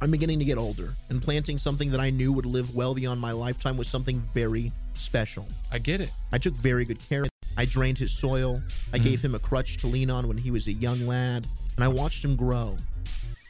I'm 0.02 0.10
beginning 0.10 0.38
to 0.38 0.44
get 0.46 0.56
older, 0.58 0.94
and 1.10 1.20
planting 1.22 1.58
something 1.58 1.90
that 1.90 2.00
I 2.00 2.08
knew 2.10 2.32
would 2.32 2.46
live 2.46 2.74
well 2.74 2.94
beyond 2.94 3.20
my 3.20 3.32
lifetime 3.32 3.76
was 3.76 3.86
something 3.88 4.20
very 4.34 4.72
special. 4.94 5.46
I 5.70 5.78
get 5.78 6.00
it. 6.00 6.10
I 6.32 6.38
took 6.38 6.54
very 6.54 6.84
good 6.86 6.98
care 7.06 7.22
of. 7.24 7.30
I 7.58 7.64
drained 7.66 7.98
his 7.98 8.10
soil. 8.12 8.62
I 8.94 8.98
Mm. 8.98 9.04
gave 9.04 9.20
him 9.22 9.34
a 9.34 9.38
crutch 9.38 9.76
to 9.78 9.86
lean 9.86 10.10
on 10.10 10.26
when 10.28 10.38
he 10.38 10.50
was 10.50 10.66
a 10.66 10.72
young 10.72 11.06
lad, 11.06 11.46
and 11.76 11.84
I 11.84 11.88
watched 11.88 12.24
him 12.24 12.34
grow. 12.36 12.76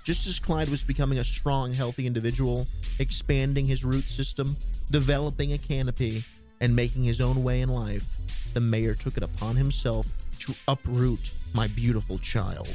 Just 0.04 0.26
as 0.26 0.38
Clyde 0.40 0.68
was 0.68 0.82
becoming 0.82 1.18
a 1.18 1.24
strong, 1.24 1.72
healthy 1.72 2.06
individual, 2.06 2.66
expanding 2.98 3.66
his 3.66 3.84
root 3.84 4.04
system, 4.04 4.56
developing 4.90 5.52
a 5.52 5.58
canopy, 5.58 6.24
and 6.60 6.74
making 6.74 7.04
his 7.04 7.20
own 7.20 7.42
way 7.42 7.60
in 7.62 7.68
life, 7.68 8.06
the 8.54 8.60
mayor 8.60 8.94
took 8.94 9.16
it 9.16 9.22
upon 9.22 9.56
himself 9.56 10.06
to 10.40 10.54
uproot 10.68 11.32
my 11.54 11.66
beautiful 11.68 12.18
child. 12.18 12.68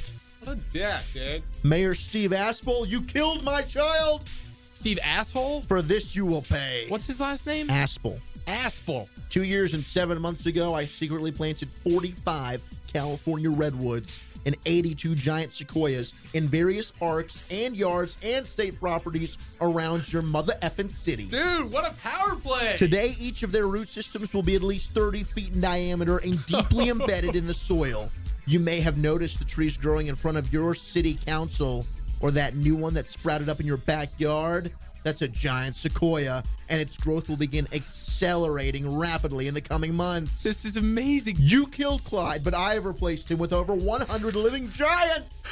What 0.43 0.57
a 0.57 0.59
dick, 0.69 1.01
dude. 1.13 1.43
Mayor 1.63 1.95
Steve 1.95 2.31
Aspel, 2.31 2.87
you 2.87 3.01
killed 3.01 3.43
my 3.43 3.61
child! 3.61 4.29
Steve 4.73 4.99
Asshole? 5.03 5.61
For 5.61 5.81
this 5.81 6.15
you 6.15 6.25
will 6.25 6.41
pay. 6.41 6.85
What's 6.89 7.07
his 7.07 7.19
last 7.19 7.47
name? 7.47 7.67
Aspel. 7.69 8.19
Aspel. 8.45 9.07
Two 9.29 9.43
years 9.43 9.73
and 9.73 9.83
seven 9.83 10.21
months 10.21 10.45
ago, 10.45 10.73
I 10.73 10.85
secretly 10.85 11.31
planted 11.31 11.69
45 11.89 12.61
California 12.91 13.49
redwoods 13.49 14.19
and 14.45 14.55
82 14.65 15.15
giant 15.15 15.53
sequoias 15.53 16.13
in 16.33 16.47
various 16.47 16.91
parks 16.91 17.47
and 17.51 17.75
yards 17.75 18.17
and 18.23 18.45
state 18.45 18.79
properties 18.79 19.37
around 19.61 20.11
your 20.11 20.21
mother 20.21 20.53
effing 20.61 20.89
city. 20.89 21.25
Dude, 21.25 21.71
what 21.73 21.89
a 21.89 21.95
power 21.95 22.35
play. 22.35 22.75
Today, 22.77 23.15
each 23.19 23.43
of 23.43 23.51
their 23.51 23.67
root 23.67 23.89
systems 23.89 24.33
will 24.33 24.43
be 24.43 24.55
at 24.55 24.61
least 24.61 24.91
30 24.91 25.23
feet 25.23 25.53
in 25.53 25.61
diameter 25.61 26.17
and 26.17 26.43
deeply 26.45 26.89
embedded 26.89 27.35
in 27.35 27.45
the 27.45 27.53
soil. 27.53 28.11
You 28.45 28.59
may 28.59 28.79
have 28.81 28.97
noticed 28.97 29.39
the 29.39 29.45
trees 29.45 29.75
growing 29.75 30.07
in 30.07 30.15
front 30.15 30.37
of 30.37 30.53
your 30.53 30.75
city 30.75 31.17
council 31.25 31.85
or 32.19 32.31
that 32.31 32.55
new 32.55 32.75
one 32.75 32.93
that 32.93 33.09
sprouted 33.09 33.49
up 33.49 33.59
in 33.59 33.65
your 33.65 33.77
backyard. 33.77 34.71
That's 35.05 35.21
a 35.21 35.27
giant 35.27 35.75
sequoia, 35.75 36.43
and 36.67 36.81
its 36.81 36.97
growth 36.97 37.29
will 37.29 37.37
begin 37.37 37.67
accelerating 37.71 38.97
rapidly 38.97 39.47
in 39.47 39.53
the 39.53 39.61
coming 39.61 39.93
months. 39.93 40.41
This 40.41 40.65
is 40.65 40.77
amazing. 40.77 41.35
You 41.37 41.67
killed 41.67 42.03
Clyde, 42.03 42.43
but 42.43 42.55
I 42.55 42.73
have 42.73 42.85
replaced 42.85 43.29
him 43.29 43.37
with 43.37 43.53
over 43.53 43.75
100 43.75 44.33
living 44.35 44.71
giants. 44.71 45.43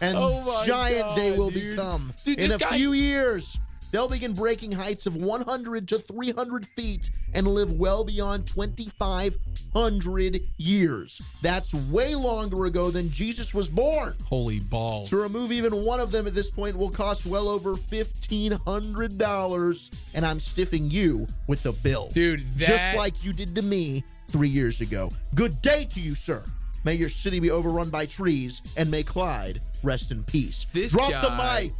And 0.00 0.16
Oh 0.18 0.64
giant 0.66 1.14
they 1.14 1.30
will 1.38 1.50
dude. 1.50 1.76
become. 1.76 2.12
Dude, 2.24 2.40
in 2.40 2.50
a 2.50 2.58
guy- 2.58 2.76
few 2.76 2.92
years, 2.94 3.60
they'll 3.96 4.08
begin 4.08 4.34
breaking 4.34 4.72
heights 4.72 5.06
of 5.06 5.16
100 5.16 5.88
to 5.88 5.98
300 5.98 6.66
feet 6.76 7.10
and 7.32 7.48
live 7.48 7.72
well 7.72 8.04
beyond 8.04 8.46
2,500 8.46 10.40
years. 10.58 11.22
That's 11.40 11.72
way 11.88 12.14
longer 12.14 12.66
ago 12.66 12.90
than 12.90 13.10
Jesus 13.10 13.54
was 13.54 13.68
born. 13.68 14.14
Holy 14.26 14.60
balls. 14.60 15.08
To 15.08 15.16
remove 15.16 15.50
even 15.50 15.82
one 15.82 15.98
of 15.98 16.10
them 16.10 16.26
at 16.26 16.34
this 16.34 16.50
point 16.50 16.76
will 16.76 16.90
cost 16.90 17.24
well 17.24 17.48
over 17.48 17.74
$1,500, 17.74 20.10
and 20.14 20.26
I'm 20.26 20.40
stiffing 20.40 20.90
you 20.90 21.26
with 21.46 21.62
the 21.62 21.72
bill. 21.72 22.10
Dude, 22.12 22.44
Just 22.58 22.94
like 22.98 23.24
you 23.24 23.32
did 23.32 23.54
to 23.54 23.62
me 23.62 24.04
three 24.28 24.50
years 24.50 24.82
ago. 24.82 25.10
Good 25.34 25.62
day 25.62 25.86
to 25.86 26.00
you, 26.00 26.14
sir. 26.14 26.44
May 26.84 26.96
your 26.96 27.08
city 27.08 27.40
be 27.40 27.50
overrun 27.50 27.88
by 27.88 28.04
trees, 28.04 28.60
and 28.76 28.90
may 28.90 29.02
Clyde 29.02 29.62
rest 29.82 30.12
in 30.12 30.22
peace. 30.22 30.66
This 30.74 30.92
Drop 30.92 31.10
guy- 31.10 31.22
the 31.22 31.30
mic. 31.64 31.72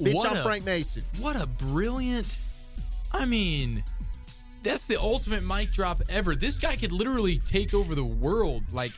Bitch, 0.00 0.14
What 0.14 0.30
I'm 0.30 0.36
a- 0.36 0.42
Frank 0.42 0.64
Mason. 0.64 1.04
What 1.20 1.36
a 1.36 1.46
brilliant. 1.46 2.36
I 3.12 3.24
mean, 3.24 3.84
that's 4.62 4.86
the 4.86 5.00
ultimate 5.00 5.44
mic 5.44 5.70
drop 5.72 6.02
ever. 6.08 6.34
This 6.34 6.58
guy 6.58 6.76
could 6.76 6.92
literally 6.92 7.38
take 7.38 7.74
over 7.74 7.94
the 7.94 8.04
world. 8.04 8.64
Like, 8.72 8.92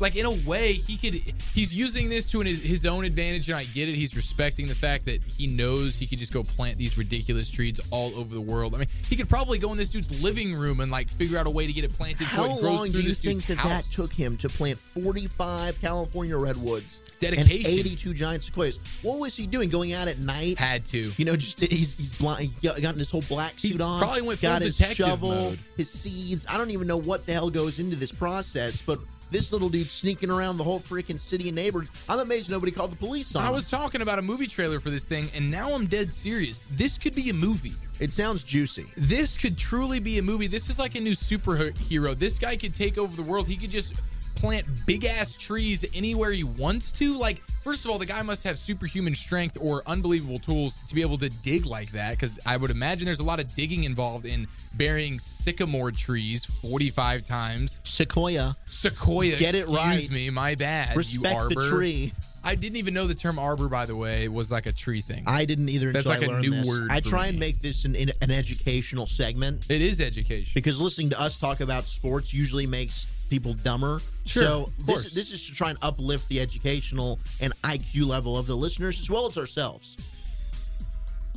like 0.00 0.16
in 0.16 0.26
a 0.26 0.30
way, 0.48 0.74
he 0.74 0.96
could. 0.96 1.14
He's 1.54 1.74
using 1.74 2.08
this 2.08 2.30
to 2.30 2.40
his, 2.40 2.62
his 2.62 2.86
own 2.86 3.04
advantage, 3.04 3.48
and 3.48 3.58
I 3.58 3.64
get 3.64 3.88
it. 3.88 3.94
He's 3.94 4.14
respecting 4.16 4.66
the 4.66 4.74
fact 4.74 5.04
that 5.06 5.22
he 5.24 5.46
knows 5.46 5.96
he 5.96 6.06
could 6.06 6.18
just 6.18 6.32
go 6.32 6.44
plant 6.44 6.78
these 6.78 6.96
ridiculous 6.96 7.50
trees 7.50 7.80
all 7.90 8.14
over 8.16 8.32
the 8.34 8.40
world. 8.40 8.74
I 8.74 8.78
mean, 8.78 8.88
he 9.08 9.16
could 9.16 9.28
probably 9.28 9.58
go 9.58 9.72
in 9.72 9.78
this 9.78 9.88
dude's 9.88 10.22
living 10.22 10.54
room 10.54 10.80
and 10.80 10.90
like 10.90 11.10
figure 11.10 11.38
out 11.38 11.46
a 11.46 11.50
way 11.50 11.66
to 11.66 11.72
get 11.72 11.84
it 11.84 11.92
planted 11.92 12.26
so 12.28 12.36
How 12.36 12.44
it 12.44 12.60
grows 12.60 12.62
long 12.62 12.90
do 12.90 13.00
you 13.00 13.14
think 13.14 13.44
that 13.46 13.58
that 13.58 13.84
took 13.84 14.12
him 14.12 14.36
to 14.38 14.48
plant 14.48 14.78
45 14.78 15.80
California 15.80 16.36
redwoods 16.36 17.00
Dedication. 17.20 17.50
and 17.50 17.66
82 17.66 18.14
giant 18.14 18.42
sequoias? 18.42 18.78
What 19.02 19.18
was 19.18 19.34
he 19.36 19.46
doing? 19.46 19.68
Going 19.68 19.92
out 19.92 20.08
at 20.08 20.18
night? 20.18 20.58
Had 20.58 20.86
to. 20.86 21.12
You 21.16 21.24
know, 21.24 21.36
just 21.36 21.60
he's 21.60 21.94
he's 21.94 22.16
blind. 22.16 22.50
He 22.60 22.68
got, 22.80 22.94
his 22.96 23.10
whole 23.10 23.22
black 23.28 23.58
suit 23.58 23.80
on. 23.80 24.00
probably 24.00 24.22
went 24.22 24.38
full 24.40 24.50
got 24.50 24.62
his 24.62 24.76
detective 24.76 25.06
shovel, 25.06 25.30
mode. 25.30 25.58
his 25.76 25.90
seeds. 25.90 26.46
I 26.48 26.56
don't 26.58 26.70
even 26.70 26.86
know 26.86 26.96
what 26.96 27.26
the 27.26 27.32
hell 27.32 27.50
goes 27.50 27.78
into 27.78 27.96
this 27.96 28.12
process, 28.12 28.80
but 28.80 28.98
this 29.30 29.52
little 29.52 29.68
dude 29.68 29.90
sneaking 29.90 30.30
around 30.30 30.56
the 30.56 30.64
whole 30.64 30.80
freaking 30.80 31.18
city 31.18 31.48
and 31.48 31.56
neighborhood. 31.56 31.88
I'm 32.08 32.18
amazed 32.20 32.50
nobody 32.50 32.72
called 32.72 32.92
the 32.92 32.96
police 32.96 33.34
on 33.34 33.42
I 33.44 33.48
him. 33.48 33.54
was 33.54 33.70
talking 33.70 34.00
about 34.02 34.18
a 34.18 34.22
movie 34.22 34.46
trailer 34.46 34.80
for 34.80 34.90
this 34.90 35.04
thing, 35.04 35.26
and 35.34 35.50
now 35.50 35.72
I'm 35.72 35.86
dead 35.86 36.12
serious. 36.12 36.64
This 36.72 36.98
could 36.98 37.14
be 37.14 37.30
a 37.30 37.34
movie. 37.34 37.74
It 38.00 38.12
sounds 38.12 38.44
juicy. 38.44 38.86
This 38.96 39.36
could 39.36 39.58
truly 39.58 39.98
be 39.98 40.18
a 40.18 40.22
movie. 40.22 40.46
This 40.46 40.70
is 40.70 40.78
like 40.78 40.94
a 40.94 41.00
new 41.00 41.12
superhero. 41.12 42.16
This 42.16 42.38
guy 42.38 42.56
could 42.56 42.74
take 42.74 42.96
over 42.96 43.14
the 43.16 43.22
world. 43.28 43.48
He 43.48 43.56
could 43.56 43.70
just 43.70 43.94
plant 44.38 44.66
big 44.86 45.04
ass 45.04 45.34
trees 45.34 45.84
anywhere 45.94 46.30
he 46.32 46.44
wants 46.44 46.92
to. 46.92 47.16
Like, 47.16 47.42
first 47.62 47.84
of 47.84 47.90
all, 47.90 47.98
the 47.98 48.06
guy 48.06 48.22
must 48.22 48.44
have 48.44 48.58
superhuman 48.58 49.14
strength 49.14 49.58
or 49.60 49.82
unbelievable 49.86 50.38
tools 50.38 50.78
to 50.88 50.94
be 50.94 51.02
able 51.02 51.18
to 51.18 51.28
dig 51.28 51.66
like 51.66 51.90
that. 51.90 52.12
Because 52.12 52.38
I 52.46 52.56
would 52.56 52.70
imagine 52.70 53.04
there's 53.06 53.18
a 53.20 53.24
lot 53.24 53.40
of 53.40 53.52
digging 53.54 53.84
involved 53.84 54.24
in 54.24 54.46
burying 54.74 55.18
sycamore 55.18 55.90
trees 55.90 56.44
45 56.44 57.24
times. 57.24 57.80
Sequoia. 57.82 58.54
Sequoia. 58.66 59.36
Get 59.36 59.54
it 59.54 59.66
right. 59.66 59.94
excuse 59.94 60.10
me. 60.10 60.30
My 60.30 60.54
bad. 60.54 60.90
you 60.90 60.98
Respect 60.98 61.34
arbor. 61.34 61.54
the 61.62 61.68
tree. 61.68 62.12
I 62.44 62.54
didn't 62.54 62.76
even 62.76 62.94
know 62.94 63.06
the 63.08 63.16
term 63.16 63.38
arbor, 63.38 63.68
by 63.68 63.84
the 63.84 63.96
way, 63.96 64.28
was 64.28 64.50
like 64.50 64.66
a 64.66 64.72
tree 64.72 65.00
thing. 65.00 65.24
I 65.26 65.44
didn't 65.44 65.68
either 65.68 65.92
That's 65.92 66.06
like 66.06 66.22
I 66.22 66.38
a 66.38 66.40
new 66.40 66.50
this. 66.50 66.66
word. 66.66 66.88
I 66.90 67.00
try 67.00 67.24
me. 67.24 67.28
and 67.30 67.38
make 67.40 67.60
this 67.60 67.84
an, 67.84 67.96
an 67.96 68.30
educational 68.30 69.06
segment. 69.06 69.68
It 69.68 69.82
is 69.82 70.00
education. 70.00 70.52
because 70.54 70.80
listening 70.80 71.10
to 71.10 71.20
us 71.20 71.38
talk 71.38 71.60
about 71.60 71.82
sports 71.84 72.32
usually 72.32 72.66
makes 72.66 73.08
people 73.28 73.54
dumber. 73.54 74.00
Sure, 74.24 74.42
so 74.42 74.72
this, 74.86 75.10
this 75.12 75.32
is 75.32 75.46
to 75.46 75.54
try 75.54 75.70
and 75.70 75.78
uplift 75.82 76.28
the 76.28 76.40
educational 76.40 77.18
and 77.40 77.52
IQ 77.62 78.06
level 78.06 78.36
of 78.36 78.46
the 78.46 78.54
listeners 78.54 79.00
as 79.00 79.10
well 79.10 79.26
as 79.26 79.38
ourselves. 79.38 79.96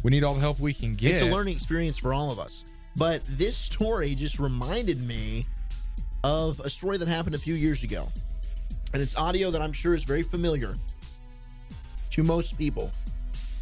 We 0.04 0.12
need 0.12 0.24
all 0.24 0.34
the 0.34 0.40
help 0.40 0.60
we 0.60 0.74
can 0.74 0.96
get. 0.96 1.12
It's 1.12 1.22
a 1.22 1.26
learning 1.26 1.54
experience 1.54 1.98
for 1.98 2.14
all 2.14 2.32
of 2.32 2.40
us. 2.40 2.66
But 2.96 3.24
this 3.26 3.56
story 3.56 4.16
just 4.16 4.40
reminded 4.40 5.02
me 5.02 5.46
of 6.24 6.60
a 6.60 6.70
story 6.70 6.98
that 6.98 7.08
happened 7.08 7.36
a 7.36 7.40
few 7.40 7.54
years 7.54 7.84
ago. 7.84 8.08
And 8.94 9.02
it's 9.02 9.16
audio 9.16 9.52
that 9.52 9.62
I'm 9.62 9.72
sure 9.72 9.94
is 9.94 10.04
very 10.04 10.24
familiar 10.24 10.78
to 12.12 12.24
most 12.24 12.58
people 12.58 12.92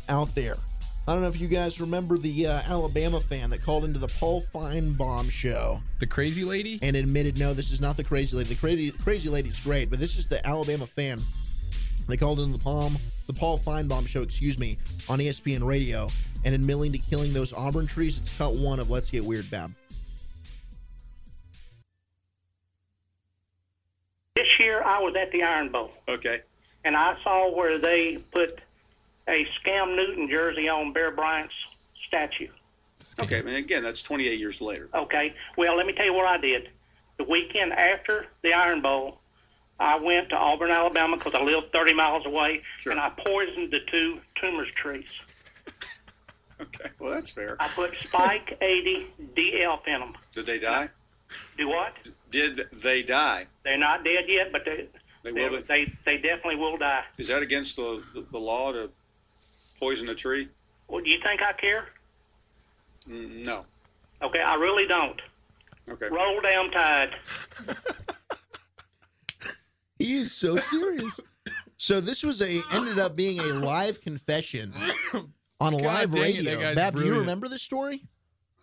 out 0.07 0.33
there. 0.33 0.55
I 1.09 1.13
don't 1.13 1.23
know 1.23 1.27
if 1.29 1.41
you 1.41 1.47
guys 1.47 1.81
remember 1.81 2.19
the 2.19 2.45
uh, 2.45 2.61
Alabama 2.67 3.19
fan 3.19 3.49
that 3.49 3.63
called 3.63 3.83
into 3.83 3.97
the 3.97 4.07
Paul 4.07 4.43
Finebaum 4.53 5.31
show 5.31 5.81
The 5.97 6.05
crazy 6.05 6.43
lady? 6.43 6.77
and 6.83 6.95
admitted, 6.95 7.39
no, 7.39 7.51
this 7.51 7.71
is 7.71 7.81
not 7.81 7.97
the 7.97 8.03
crazy 8.03 8.37
lady. 8.37 8.49
The 8.49 8.55
crazy 8.59 8.91
crazy 8.91 9.27
lady's 9.27 9.59
great, 9.59 9.89
but 9.89 9.99
this 9.99 10.17
is 10.17 10.27
the 10.27 10.45
Alabama 10.45 10.85
fan. 10.85 11.19
They 12.07 12.15
called 12.15 12.39
into 12.39 12.59
the 12.59 12.63
Palm, 12.63 12.95
the 13.25 13.33
Paul 13.33 13.57
Finebaum 13.57 14.07
show, 14.07 14.21
excuse 14.21 14.59
me, 14.59 14.77
on 15.09 15.17
ESPN 15.17 15.63
Radio, 15.65 16.09
and 16.45 16.53
admitting 16.53 16.91
to 16.91 16.99
killing 16.99 17.33
those 17.33 17.53
Auburn 17.53 17.87
trees. 17.87 18.19
It's 18.19 18.35
cut 18.37 18.53
one 18.53 18.79
of 18.79 18.91
Let's 18.91 19.09
Get 19.09 19.25
Weird, 19.25 19.49
Babb. 19.49 19.73
This 24.35 24.59
year 24.59 24.83
I 24.83 25.01
was 25.01 25.15
at 25.15 25.31
the 25.31 25.41
Iron 25.41 25.69
Bowl 25.69 25.91
Okay. 26.07 26.37
and 26.85 26.95
I 26.95 27.17
saw 27.23 27.51
where 27.55 27.79
they 27.79 28.19
put 28.31 28.59
a 29.29 29.47
Cam 29.63 29.95
Newton 29.95 30.29
jersey 30.29 30.67
on 30.67 30.91
Bear 30.91 31.11
Bryant's 31.11 31.53
statue. 32.07 32.47
Okay. 33.19 33.39
And 33.39 33.49
again, 33.49 33.83
that's 33.83 34.01
28 34.01 34.39
years 34.39 34.59
later. 34.59 34.89
Okay. 34.93 35.33
Well, 35.57 35.77
let 35.77 35.85
me 35.85 35.93
tell 35.93 36.05
you 36.05 36.13
what 36.13 36.25
I 36.25 36.37
did. 36.37 36.69
The 37.17 37.23
weekend 37.23 37.71
after 37.73 38.25
the 38.41 38.53
Iron 38.53 38.81
Bowl, 38.81 39.19
I 39.79 39.97
went 39.97 40.29
to 40.29 40.35
Auburn, 40.35 40.71
Alabama, 40.71 41.15
because 41.15 41.33
I 41.33 41.41
live 41.41 41.69
30 41.71 41.93
miles 41.93 42.25
away, 42.25 42.61
and 42.85 42.99
I 42.99 43.09
poisoned 43.09 43.71
the 43.71 43.79
two 43.89 44.19
Toomer's 44.41 44.71
trees. 44.75 45.09
Okay. 46.61 46.89
Well, 46.99 47.13
that's 47.13 47.33
fair. 47.33 47.55
I 47.57 47.69
put 47.69 47.95
Spike 47.95 48.57
80 48.61 49.07
DF 49.33 49.87
in 49.87 50.01
them. 50.01 50.13
Did 50.33 50.45
they 50.45 50.59
die? 50.59 50.89
Do 51.57 51.69
what? 51.69 51.93
Did 52.31 52.67
they 52.73 53.01
die? 53.01 53.45
They're 53.63 53.77
not 53.77 54.03
dead 54.03 54.25
yet, 54.27 54.51
but 54.51 54.65
they 54.65 54.87
They 55.23 55.31
they, 55.31 55.61
they, 55.61 55.93
they 56.03 56.17
definitely 56.17 56.57
will 56.57 56.77
die. 56.77 57.03
Is 57.17 57.29
that 57.29 57.41
against 57.41 57.77
the, 57.77 58.03
the, 58.13 58.25
the 58.31 58.37
law 58.37 58.73
to 58.73 58.89
poison 59.79 60.09
a 60.09 60.15
tree? 60.15 60.47
Well, 60.87 61.03
do 61.03 61.09
you 61.09 61.19
think 61.19 61.41
I 61.41 61.53
care? 61.53 61.85
Mm, 63.07 63.45
no. 63.45 63.65
Okay, 64.21 64.41
I 64.41 64.55
really 64.55 64.85
don't. 64.87 65.21
Okay. 65.87 66.07
Roll 66.11 66.41
down 66.41 66.71
tide. 66.71 67.15
He 69.99 70.17
is 70.17 70.31
so 70.31 70.55
serious. 70.55 71.19
so 71.77 71.99
this 71.99 72.23
was 72.23 72.41
a 72.41 72.61
ended 72.71 72.99
up 72.99 73.17
being 73.17 73.39
a 73.39 73.53
live 73.53 73.99
confession 73.99 74.73
on 75.59 75.73
a 75.73 75.77
God 75.77 75.83
live 75.83 76.11
dang 76.13 76.21
it, 76.21 76.37
radio. 76.37 76.73
Babb, 76.73 76.95
do 76.95 77.05
you 77.05 77.19
remember 77.19 77.49
this 77.49 77.61
story? 77.61 78.03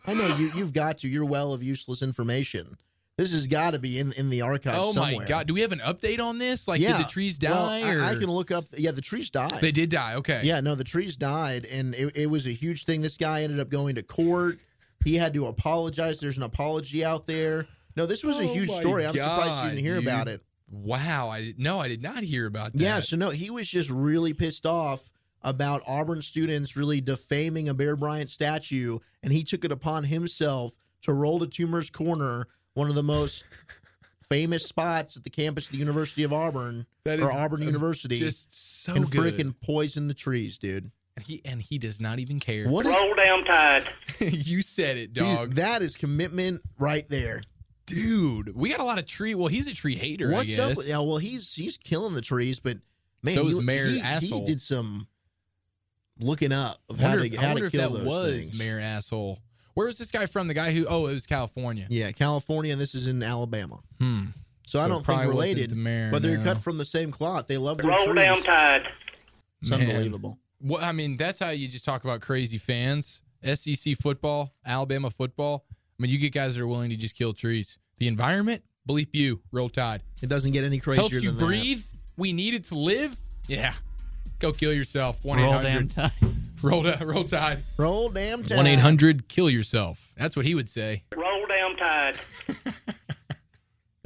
I 0.07 0.15
know 0.15 0.35
you. 0.37 0.51
You've 0.55 0.73
got 0.73 0.99
to. 0.99 1.09
You're 1.09 1.27
well 1.27 1.53
of 1.53 1.63
useless 1.63 2.01
information. 2.01 2.79
This 3.19 3.33
has 3.33 3.47
got 3.47 3.71
to 3.73 3.79
be 3.79 3.99
in 3.99 4.13
in 4.13 4.29
the 4.29 4.43
archives 4.43 4.77
Oh 4.79 4.93
somewhere. 4.93 5.21
my 5.21 5.25
god! 5.25 5.47
Do 5.47 5.55
we 5.55 5.63
have 5.63 5.73
an 5.73 5.79
update 5.79 6.21
on 6.21 6.37
this? 6.39 6.69
Like, 6.69 6.81
yeah. 6.83 6.99
did 6.99 7.07
the 7.07 7.11
trees 7.11 7.39
Well, 7.43 7.55
die? 7.67 7.81
I- 7.89 7.95
or 7.95 8.05
I, 8.05 8.15
can 8.15 8.27
look 8.27 8.51
up. 8.51 8.65
Yeah, 8.77 8.91
the 8.91 9.01
trees 9.01 9.31
died. 9.31 9.59
They 9.63 9.73
did 9.73 9.89
die. 9.89 10.15
Okay. 10.17 10.43
Yeah, 10.45 10.61
no, 10.61 10.75
the 10.75 10.85
trees 10.85 11.17
died, 11.17 11.65
and 11.65 11.95
it, 11.95 12.15
it 12.15 12.27
was 12.27 12.47
a 12.47 12.51
huge 12.53 12.85
thing. 12.85 13.01
This 13.01 13.17
guy 13.17 13.43
ended 13.43 13.59
up 13.59 13.71
going 13.71 13.95
to 13.95 14.03
court. 14.03 14.59
He 15.03 15.15
had 15.17 15.33
to 15.35 15.47
apologize. 15.47 16.19
There's 16.21 16.37
an 16.37 16.43
apology 16.43 17.05
out 17.05 17.27
there. 17.27 17.67
No, 17.97 18.05
this 18.05 18.23
was 18.23 18.37
a 18.37 18.41
Oh 18.43 18.53
huge 18.53 18.69
my 18.69 18.81
story. 18.81 19.07
I'm 19.07 19.15
surprised 19.15 19.65
you 19.65 19.71
didn't 19.71 19.85
hear 19.85 19.95
dude. 19.95 20.05
about 20.09 20.29
it. 20.29 20.43
Wow. 20.71 21.31
I 21.31 21.41
did, 21.43 21.59
no, 21.59 21.81
I 21.81 21.89
did 21.89 22.03
not 22.03 22.23
hear 22.23 22.45
about 22.45 22.73
that. 22.75 22.81
Yeah, 22.83 23.01
so 23.01 23.17
no, 23.17 23.31
he 23.31 23.49
was 23.49 23.67
just 23.71 23.89
really 23.89 24.35
pissed 24.35 24.67
off 24.67 25.09
about 25.43 25.81
Auburn 25.87 26.21
students 26.21 26.77
really 26.77 27.01
defaming 27.01 27.67
a 27.69 27.73
Bear 27.73 27.97
Bryant 27.97 28.29
statue, 28.29 28.99
and 29.23 29.33
he 29.33 29.43
took 29.43 29.65
it 29.65 29.73
upon 29.73 30.05
himself 30.05 30.77
to 31.03 31.13
roll 31.15 31.39
to 31.39 31.47
Toomer's 31.47 31.89
Corner, 31.89 32.49
one 32.77 32.89
of 32.89 32.95
the 32.95 33.03
most 33.03 33.45
famous 34.29 34.67
spots 34.67 35.17
at 35.17 35.25
the 35.25 35.31
campus 35.31 35.67
of 35.67 35.73
the 35.73 35.79
University 35.79 36.23
of 36.23 36.33
Auburn 36.33 36.87
That 37.05 37.21
or 37.21 37.31
is, 37.31 37.37
Auburn 37.37 37.63
uh, 37.63 37.67
University, 37.67 38.19
just 38.19 38.83
so 38.85 38.95
and 38.95 39.11
good. 39.11 39.35
freaking 39.35 39.55
poison 39.65 40.09
the 40.09 40.15
trees, 40.15 40.59
dude. 40.59 40.91
And 41.17 41.25
he 41.25 41.41
and 41.47 41.63
he 41.63 41.79
does 41.79 41.99
not 42.01 42.19
even 42.19 42.39
care. 42.39 42.69
What 42.69 42.85
is- 42.87 42.93
Roll 42.93 43.15
down 43.15 43.45
tide. 43.45 43.85
you 44.21 44.61
said 44.63 44.97
it, 44.99 45.11
He's- 45.17 45.37
dog. 45.39 45.55
that 45.55 45.81
is 45.83 45.97
commitment 45.97 46.61
right 46.79 47.09
there. 47.09 47.41
Dude, 47.87 48.55
we 48.55 48.69
got 48.71 48.81
a 48.81 48.85
lot 48.85 48.99
of 48.99 49.07
tree. 49.07 49.35
Well, 49.35 49.47
he's 49.47 49.69
a 49.69 49.75
tree 49.75 49.95
hater. 49.97 50.31
What's 50.31 50.59
up? 50.59 50.69
guess. 50.71 50.77
With, 50.77 50.89
yeah, 50.89 50.99
well, 50.99 51.19
he's 51.19 51.55
he's 51.55 51.77
killing 51.79 52.15
the 52.15 52.21
trees, 52.21 52.59
but 52.61 52.79
man, 53.23 53.37
So 53.37 53.45
he, 53.45 53.51
is 53.51 53.63
Mayor 53.63 53.87
he, 53.87 54.01
he 54.27 54.41
did 54.45 54.61
some 54.61 55.07
looking 56.19 56.53
up 56.53 56.79
of 56.91 57.01
I 57.01 57.09
how 57.09 57.15
to 57.15 57.25
if, 57.25 57.35
how 57.37 57.43
I 57.43 57.53
wonder 57.53 57.61
to 57.61 57.67
if 57.67 57.73
kill 57.73 57.91
that 57.93 57.99
those 57.99 58.07
was 58.07 58.45
things. 58.47 58.59
Mayor 58.59 58.81
asshole. 58.81 59.39
Where 59.77 59.87
was 59.87 59.99
this 59.99 60.11
guy 60.11 60.25
from? 60.25 60.49
The 60.49 60.55
guy 60.55 60.71
who? 60.73 60.87
Oh, 60.89 61.07
it 61.07 61.13
was 61.15 61.27
California. 61.27 61.87
Yeah, 61.91 62.11
California. 62.11 62.73
and 62.73 62.81
This 62.81 62.95
is 62.95 63.07
in 63.07 63.23
Alabama. 63.23 63.81
Hmm. 64.01 64.25
So, 64.67 64.79
I 64.81 64.83
So 64.83 64.87
it 64.87 64.89
don't 64.89 65.07
think 65.07 65.21
related, 65.29 65.71
the 65.71 65.77
mayor, 65.77 66.11
but 66.11 66.23
they're 66.23 66.39
no. 66.39 66.45
cut 66.45 66.59
from 66.59 66.79
the 66.79 66.85
same 66.87 67.13
cloth. 67.13 67.47
They 67.47 67.59
love 67.59 67.77
their 67.79 67.91
Roll 67.91 68.07
trees. 68.07 68.17
down 68.17 68.43
tide. 68.43 68.89
It's 69.61 69.69
Man. 69.71 69.83
unbelievable. 69.83 70.39
What 70.61 70.83
I 70.83 70.93
mean, 70.93 71.17
that's 71.19 71.39
how 71.41 71.51
you 71.51 71.69
just 71.69 71.85
talk 71.85 72.05
about 72.05 72.23
crazy 72.23 72.57
fans. 72.59 73.21
SEC 73.45 73.97
football, 74.01 74.55
Alabama 74.65 75.11
football. 75.11 75.67
I 75.71 76.03
mean, 76.03 76.11
you 76.11 76.19
get 76.19 76.33
guys 76.33 76.55
that 76.55 76.63
are 76.63 76.67
willing 76.67 76.89
to 76.91 76.97
just 76.97 77.15
kill 77.15 77.35
trees. 77.35 77.79
The 77.99 78.09
environment, 78.09 78.63
believe 78.87 79.09
you, 79.13 79.43
roll 79.53 79.69
tide. 79.69 80.03
It 80.23 80.29
doesn't 80.31 80.53
get 80.53 80.65
any 80.65 80.79
crazier 80.81 81.01
Helps 81.03 81.13
you 81.23 81.31
than 81.31 81.39
that. 81.39 81.45
breathe. 81.45 81.85
We 82.17 82.33
need 82.33 82.55
it 82.55 82.65
to 82.65 82.75
live. 82.77 83.17
Yeah. 83.47 83.75
Go 84.39 84.53
kill 84.53 84.73
yourself. 84.73 85.19
One 85.25 85.41
Roll 85.41 85.61
damn 85.63 85.89
tide. 85.89 86.13
Roll 86.63 86.83
da- 86.83 86.99
roll 87.03 87.25
tide. 87.25 87.59
Roll 87.79 88.09
damn 88.11 88.43
tide. 88.43 88.57
One 88.57 88.67
eight 88.67 88.79
hundred. 88.81 89.29
Kill 89.29 89.49
yourself. 89.49 90.13
That's 90.17 90.37
what 90.37 90.45
he 90.45 90.55
would 90.55 90.69
say. 90.69 91.05
Roll 91.17 91.47
down 91.47 91.77
tide. 91.77 92.17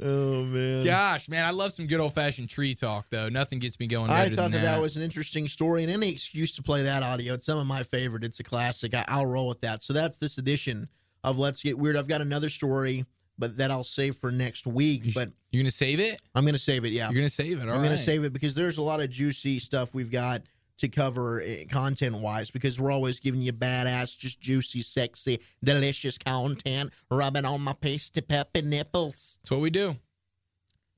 Oh 0.03 0.43
man. 0.45 0.83
Gosh, 0.83 1.29
man, 1.29 1.45
I 1.45 1.51
love 1.51 1.73
some 1.73 1.85
good 1.85 1.99
old 1.99 2.15
fashioned 2.15 2.49
tree 2.49 2.73
talk 2.73 3.07
though. 3.11 3.29
Nothing 3.29 3.59
gets 3.59 3.79
me 3.79 3.85
going. 3.85 4.07
Better 4.07 4.33
I 4.33 4.35
thought 4.35 4.51
than 4.51 4.63
that, 4.63 4.73
that 4.75 4.81
was 4.81 4.95
an 4.95 5.03
interesting 5.03 5.47
story, 5.47 5.83
and 5.83 5.91
any 5.91 6.09
excuse 6.09 6.55
to 6.55 6.63
play 6.63 6.81
that 6.81 7.03
audio. 7.03 7.35
It's 7.35 7.45
some 7.45 7.59
of 7.59 7.67
my 7.67 7.83
favorite. 7.83 8.23
It's 8.23 8.39
a 8.39 8.43
classic. 8.43 8.95
I, 8.95 9.05
I'll 9.07 9.27
roll 9.27 9.47
with 9.47 9.61
that. 9.61 9.83
So 9.83 9.93
that's 9.93 10.17
this 10.17 10.39
edition 10.39 10.89
of 11.23 11.37
Let's 11.37 11.61
Get 11.61 11.77
Weird. 11.77 11.95
I've 11.95 12.07
got 12.07 12.21
another 12.21 12.49
story, 12.49 13.05
but 13.41 13.57
that 13.57 13.71
I'll 13.71 13.83
save 13.83 14.15
for 14.15 14.31
next 14.31 14.65
week. 14.65 15.13
But 15.13 15.31
You're 15.51 15.63
gonna 15.63 15.71
save 15.71 15.99
it. 15.99 16.21
I'm 16.33 16.45
going 16.45 16.53
to 16.53 16.59
save 16.59 16.85
it. 16.85 16.93
Yeah, 16.93 17.09
You're 17.09 17.19
gonna 17.19 17.29
save 17.29 17.59
it. 17.59 17.67
All 17.67 17.75
I'm 17.75 17.83
gonna 17.83 17.97
save 17.97 18.23
it 18.23 18.31
because 18.31 18.55
there's 18.55 18.77
a 18.77 18.81
lot 18.81 19.01
of 19.01 19.09
juicy 19.09 19.59
stuff 19.59 19.93
we've 19.93 20.11
got 20.11 20.43
to 20.77 20.87
cover 20.87 21.41
eh, 21.41 21.65
content 21.65 22.15
wise 22.17 22.51
because 22.51 22.79
we're 22.79 22.91
always 22.91 23.19
giving 23.19 23.41
you 23.41 23.51
badass, 23.51 24.17
just 24.17 24.39
juicy, 24.39 24.81
sexy, 24.81 25.39
delicious 25.63 26.17
content, 26.17 26.91
rubbing 27.09 27.45
on 27.45 27.61
my 27.61 27.73
pasty 27.73 28.21
peppy 28.21 28.61
nipples. 28.61 29.39
That's 29.43 29.51
what 29.51 29.59
we 29.59 29.71
do. 29.71 29.97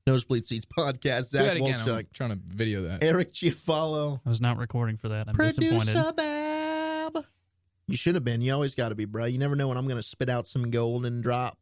Nosebleed 0.06 0.46
Seats 0.46 0.66
podcast. 0.66 1.30
Do 1.30 1.38
Zach 1.38 1.46
that 1.46 1.56
again. 1.56 1.80
I'm 1.80 2.06
trying 2.12 2.30
to 2.30 2.38
video 2.44 2.82
that. 2.82 3.02
Eric 3.02 3.32
Giafalo, 3.32 4.20
I 4.24 4.28
was 4.28 4.40
not 4.40 4.58
recording 4.58 4.98
for 4.98 5.08
that. 5.08 5.28
I'm 5.28 5.34
disappointed. 5.34 5.94
producer 5.94 6.12
Babb. 6.12 7.24
You 7.86 7.96
should 7.96 8.14
have 8.14 8.24
been. 8.24 8.42
You 8.42 8.52
always 8.52 8.74
got 8.74 8.90
to 8.90 8.94
be, 8.94 9.06
bro. 9.06 9.24
You 9.24 9.38
never 9.38 9.56
know 9.56 9.68
when 9.68 9.78
I'm 9.78 9.86
going 9.86 9.96
to 9.96 10.02
spit 10.02 10.28
out 10.28 10.46
some 10.46 10.70
golden 10.70 11.20
drops 11.20 11.58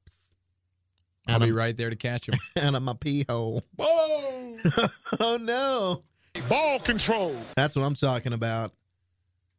I'll 1.27 1.37
out 1.37 1.43
be 1.43 1.53
right 1.53 1.77
there 1.77 1.91
to 1.91 1.97
catch 1.97 2.29
him. 2.29 2.35
out 2.61 2.75
of 2.75 2.83
my 2.83 2.95
pee 2.99 3.25
hole. 3.29 3.63
Whoa! 3.79 4.57
oh 5.21 5.39
no. 5.41 6.03
Ball 6.49 6.81
control. 6.81 7.37
That's 7.57 7.77
what 7.77 7.85
I'm 7.85 7.95
talking 7.95 8.33
about. 8.33 8.73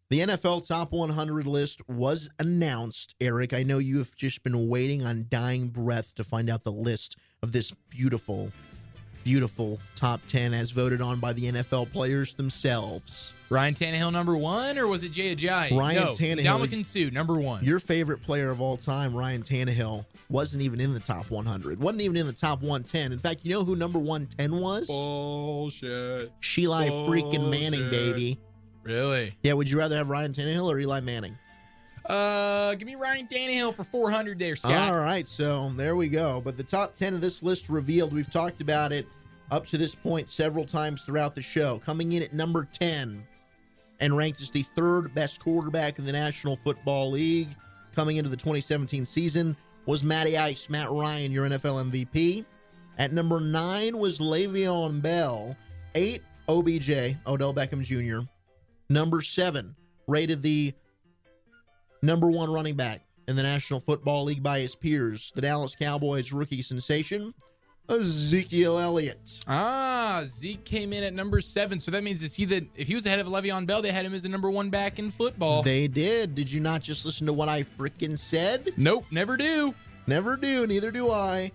The 0.09 0.19
NFL 0.19 0.67
Top 0.67 0.91
100 0.91 1.47
list 1.47 1.87
was 1.87 2.29
announced. 2.37 3.15
Eric, 3.19 3.53
I 3.53 3.63
know 3.63 3.79
you 3.79 3.97
have 3.97 4.15
just 4.15 4.43
been 4.43 4.67
waiting 4.67 5.03
on 5.03 5.25
dying 5.29 5.69
breath 5.69 6.13
to 6.15 6.23
find 6.23 6.49
out 6.49 6.63
the 6.63 6.71
list 6.71 7.17
of 7.41 7.51
this 7.51 7.71
beautiful 7.89 8.51
beautiful 9.23 9.79
top 9.95 10.21
10 10.27 10.53
as 10.53 10.71
voted 10.71 11.01
on 11.01 11.19
by 11.19 11.33
the 11.33 11.51
NFL 11.51 11.91
players 11.91 12.33
themselves. 12.33 13.33
Ryan 13.49 13.73
Tannehill 13.75 14.11
number 14.11 14.35
one, 14.35 14.77
or 14.79 14.87
was 14.87 15.03
it 15.03 15.11
Jay 15.11 15.35
Ajayi? 15.35 15.77
Ryan 15.77 16.03
no, 16.05 16.09
Tannehill. 16.11 16.43
Ndamukong 16.43 16.85
Suh 16.85 17.11
number 17.11 17.35
one. 17.35 17.63
Your 17.63 17.79
favorite 17.79 18.23
player 18.23 18.49
of 18.49 18.61
all 18.61 18.77
time, 18.77 19.15
Ryan 19.15 19.43
Tannehill, 19.43 20.05
wasn't 20.29 20.63
even 20.63 20.79
in 20.79 20.93
the 20.93 20.99
top 20.99 21.29
100. 21.29 21.79
Wasn't 21.79 22.01
even 22.01 22.17
in 22.17 22.25
the 22.25 22.33
top 22.33 22.61
110. 22.61 23.11
In 23.11 23.19
fact, 23.19 23.41
you 23.43 23.51
know 23.51 23.63
who 23.63 23.75
number 23.75 23.99
110 23.99 24.59
was? 24.59 24.87
Bullshit. 24.87 26.31
Sheila 26.39 26.85
freaking 26.87 27.51
Manning, 27.51 27.89
baby. 27.91 28.39
Really? 28.81 29.35
Yeah, 29.43 29.53
would 29.53 29.69
you 29.69 29.77
rather 29.77 29.95
have 29.97 30.09
Ryan 30.09 30.33
Tannehill 30.33 30.65
or 30.65 30.79
Eli 30.79 31.01
Manning? 31.01 31.37
Uh, 32.05 32.75
give 32.75 32.85
me 32.85 32.95
Ryan 32.95 33.27
Tannehill 33.27 33.75
for 33.75 33.83
400 33.83 34.37
there, 34.37 34.55
Scott. 34.55 34.93
All 34.93 34.99
right, 34.99 35.27
so 35.27 35.69
there 35.75 35.95
we 35.95 36.09
go. 36.09 36.41
But 36.41 36.57
the 36.57 36.63
top 36.63 36.95
10 36.95 37.13
of 37.13 37.21
this 37.21 37.41
list 37.41 37.69
revealed, 37.69 38.13
we've 38.13 38.31
talked 38.31 38.61
about 38.61 38.91
it 38.91 39.07
up 39.51 39.65
to 39.67 39.77
this 39.77 39.95
point 39.95 40.29
several 40.29 40.65
times 40.65 41.03
throughout 41.03 41.35
the 41.35 41.41
show. 41.41 41.79
Coming 41.79 42.11
in 42.13 42.23
at 42.23 42.33
number 42.33 42.67
10 42.73 43.23
and 43.99 44.17
ranked 44.17 44.41
as 44.41 44.51
the 44.51 44.63
third 44.75 45.13
best 45.13 45.39
quarterback 45.39 45.99
in 45.99 46.05
the 46.05 46.11
National 46.11 46.55
Football 46.57 47.11
League 47.11 47.55
coming 47.95 48.17
into 48.17 48.29
the 48.29 48.37
2017 48.37 49.05
season 49.05 49.55
was 49.85 50.03
Matty 50.03 50.37
Ice, 50.37 50.69
Matt 50.69 50.89
Ryan, 50.89 51.31
your 51.31 51.47
NFL 51.47 51.89
MVP. 51.91 52.45
At 52.97 53.11
number 53.11 53.39
9 53.39 53.97
was 53.97 54.19
Le'Veon 54.19 55.01
Bell. 55.01 55.55
8, 55.95 56.21
OBJ, 56.47 57.17
Odell 57.27 57.53
Beckham 57.53 57.81
Jr. 57.83 58.27
Number 58.89 59.21
7, 59.21 59.75
rated 60.07 60.41
the 60.41 60.73
number 62.03 62.29
one 62.29 62.51
running 62.51 62.75
back 62.75 63.01
in 63.27 63.35
the 63.35 63.43
National 63.43 63.79
Football 63.79 64.25
League 64.25 64.43
by 64.43 64.59
his 64.59 64.75
peers, 64.75 65.31
the 65.33 65.41
Dallas 65.41 65.75
Cowboys 65.75 66.31
rookie 66.31 66.61
sensation, 66.61 67.33
Ezekiel 67.89 68.77
Elliott. 68.77 69.39
Ah, 69.47 70.23
Zeke 70.25 70.63
came 70.63 70.93
in 70.93 71.03
at 71.03 71.13
number 71.13 71.41
seven. 71.41 71.81
So 71.81 71.91
that 71.91 72.03
means 72.03 72.21
is 72.21 72.35
he 72.35 72.45
that 72.45 72.65
if 72.75 72.87
he 72.87 72.95
was 72.95 73.05
ahead 73.05 73.19
of 73.19 73.27
Le'Veon 73.27 73.65
Bell, 73.65 73.81
they 73.81 73.91
had 73.91 74.05
him 74.05 74.13
as 74.13 74.23
the 74.23 74.29
number 74.29 74.49
one 74.49 74.69
back 74.69 74.99
in 74.99 75.11
football. 75.11 75.63
They 75.63 75.87
did. 75.87 76.35
Did 76.35 76.51
you 76.51 76.61
not 76.61 76.81
just 76.81 77.05
listen 77.05 77.27
to 77.27 77.33
what 77.33 77.49
I 77.49 77.63
freaking 77.63 78.17
said? 78.17 78.73
Nope, 78.77 79.05
never 79.11 79.35
do. 79.35 79.73
Never 80.07 80.37
do. 80.37 80.67
Neither 80.67 80.91
do 80.91 81.11
I. 81.11 81.51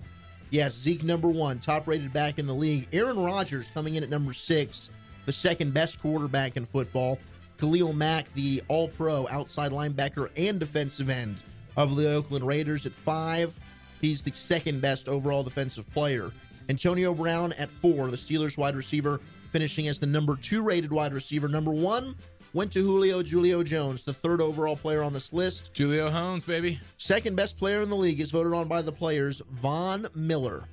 Yes, 0.51 0.75
Zeke 0.75 1.05
number 1.05 1.29
one, 1.29 1.59
top 1.59 1.87
rated 1.87 2.13
back 2.13 2.39
in 2.39 2.47
the 2.47 2.55
league. 2.55 2.89
Aaron 2.93 3.19
Rodgers 3.19 3.71
coming 3.71 3.97
in 3.97 4.03
at 4.03 4.09
number 4.09 4.33
six, 4.33 4.89
the 5.27 5.33
second 5.33 5.75
best 5.75 6.01
quarterback 6.01 6.57
in 6.57 6.65
football. 6.65 7.19
Khalil 7.59 7.93
Mack, 7.93 8.33
the 8.35 8.63
all 8.69 8.89
pro 8.89 9.29
outside 9.29 9.73
linebacker 9.73 10.31
and 10.37 10.59
defensive 10.59 11.11
end 11.11 11.37
of 11.77 11.97
the 11.97 12.13
Oakland 12.13 12.47
Raiders 12.47 12.87
at 12.87 12.93
five. 12.93 13.59
He's 14.01 14.23
the 14.23 14.33
second 14.33 14.81
best 14.81 15.09
overall 15.09 15.43
defensive 15.43 15.91
player. 15.93 16.33
Antonio 16.69 17.15
Brown 17.15 17.53
at 17.55 17.69
four, 17.69 18.11
the 18.11 18.17
Steelers 18.17 18.57
wide 18.57 18.77
receiver, 18.77 19.21
finishing 19.53 19.89
as 19.89 19.99
the 19.99 20.07
number 20.07 20.37
two 20.37 20.63
rated 20.63 20.93
wide 20.93 21.13
receiver. 21.13 21.49
Number 21.49 21.73
one 21.73 22.15
went 22.53 22.73
to 22.73 22.81
Julio 22.81 23.23
Julio 23.23 23.63
Jones, 23.63 24.05
the 24.05 24.13
third 24.13 24.41
overall 24.41 24.77
player 24.77 25.03
on 25.03 25.13
this 25.13 25.33
list. 25.33 25.71
Julio 25.77 26.11
Jones, 26.11 26.45
baby. 26.45 26.81
Second 26.97 27.37
best 27.37 27.59
player 27.59 27.81
in 27.83 27.91
the 27.91 27.97
league 27.97 28.21
is 28.21 28.31
voted 28.31 28.53
on 28.53 28.69
by 28.69 28.83
the 28.83 28.93
players, 28.93 29.43
Von 29.51 30.07
Miller. 30.15 30.65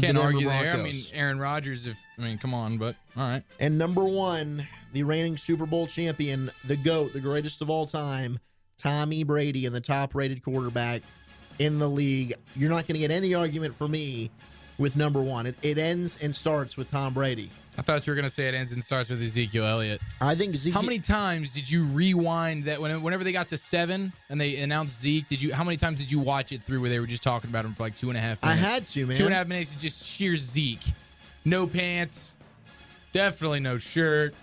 Can't 0.00 0.18
argue 0.18 0.48
there. 0.48 0.74
I 0.74 0.82
mean, 0.82 1.02
Aaron 1.14 1.38
Rodgers. 1.38 1.86
If 1.86 1.96
I 2.18 2.22
mean, 2.22 2.38
come 2.38 2.52
on, 2.52 2.76
but 2.76 2.96
all 3.16 3.22
right. 3.22 3.42
And 3.60 3.78
number 3.78 4.04
one, 4.04 4.66
the 4.92 5.02
reigning 5.02 5.36
Super 5.36 5.66
Bowl 5.66 5.86
champion, 5.86 6.50
the 6.64 6.76
GOAT, 6.76 7.12
the 7.12 7.20
greatest 7.20 7.62
of 7.62 7.70
all 7.70 7.86
time, 7.86 8.38
Tommy 8.78 9.24
Brady, 9.24 9.66
and 9.66 9.74
the 9.74 9.80
top 9.80 10.14
rated 10.14 10.42
quarterback 10.42 11.02
in 11.58 11.78
the 11.78 11.88
league. 11.88 12.34
You're 12.54 12.70
not 12.70 12.86
going 12.86 12.94
to 12.94 13.00
get 13.00 13.10
any 13.10 13.34
argument 13.34 13.76
for 13.76 13.88
me 13.88 14.30
with 14.78 14.96
number 14.96 15.22
one. 15.22 15.46
It, 15.46 15.56
it 15.62 15.78
ends 15.78 16.18
and 16.22 16.34
starts 16.34 16.76
with 16.76 16.90
Tom 16.90 17.14
Brady. 17.14 17.50
I 17.78 17.82
thought 17.82 18.06
you 18.06 18.10
were 18.10 18.14
gonna 18.14 18.30
say 18.30 18.48
it 18.48 18.54
ends 18.54 18.72
and 18.72 18.82
starts 18.82 19.10
with 19.10 19.22
Ezekiel 19.22 19.64
Elliott. 19.64 20.00
I 20.20 20.34
think 20.34 20.54
Ezekiel. 20.54 20.80
How 20.80 20.86
many 20.86 20.98
times 20.98 21.52
did 21.52 21.70
you 21.70 21.84
rewind 21.84 22.64
that 22.64 22.80
when, 22.80 23.02
whenever 23.02 23.22
they 23.22 23.32
got 23.32 23.48
to 23.48 23.58
seven 23.58 24.12
and 24.30 24.40
they 24.40 24.56
announced 24.56 25.00
Zeke? 25.00 25.28
Did 25.28 25.42
you 25.42 25.52
how 25.52 25.62
many 25.62 25.76
times 25.76 25.98
did 25.98 26.10
you 26.10 26.18
watch 26.18 26.52
it 26.52 26.62
through 26.62 26.80
where 26.80 26.88
they 26.88 27.00
were 27.00 27.06
just 27.06 27.22
talking 27.22 27.50
about 27.50 27.66
him 27.66 27.74
for 27.74 27.82
like 27.82 27.96
two 27.96 28.08
and 28.08 28.16
a 28.16 28.20
half? 28.20 28.42
minutes? 28.42 28.62
I 28.62 28.66
had 28.66 28.86
to, 28.86 29.06
man. 29.06 29.16
Two 29.16 29.24
and 29.24 29.32
a 29.34 29.36
half 29.36 29.46
minutes 29.46 29.74
of 29.74 29.80
just 29.80 30.06
sheer 30.06 30.36
Zeke, 30.36 30.84
no 31.44 31.66
pants, 31.66 32.34
definitely 33.12 33.60
no 33.60 33.76
shirt, 33.76 34.34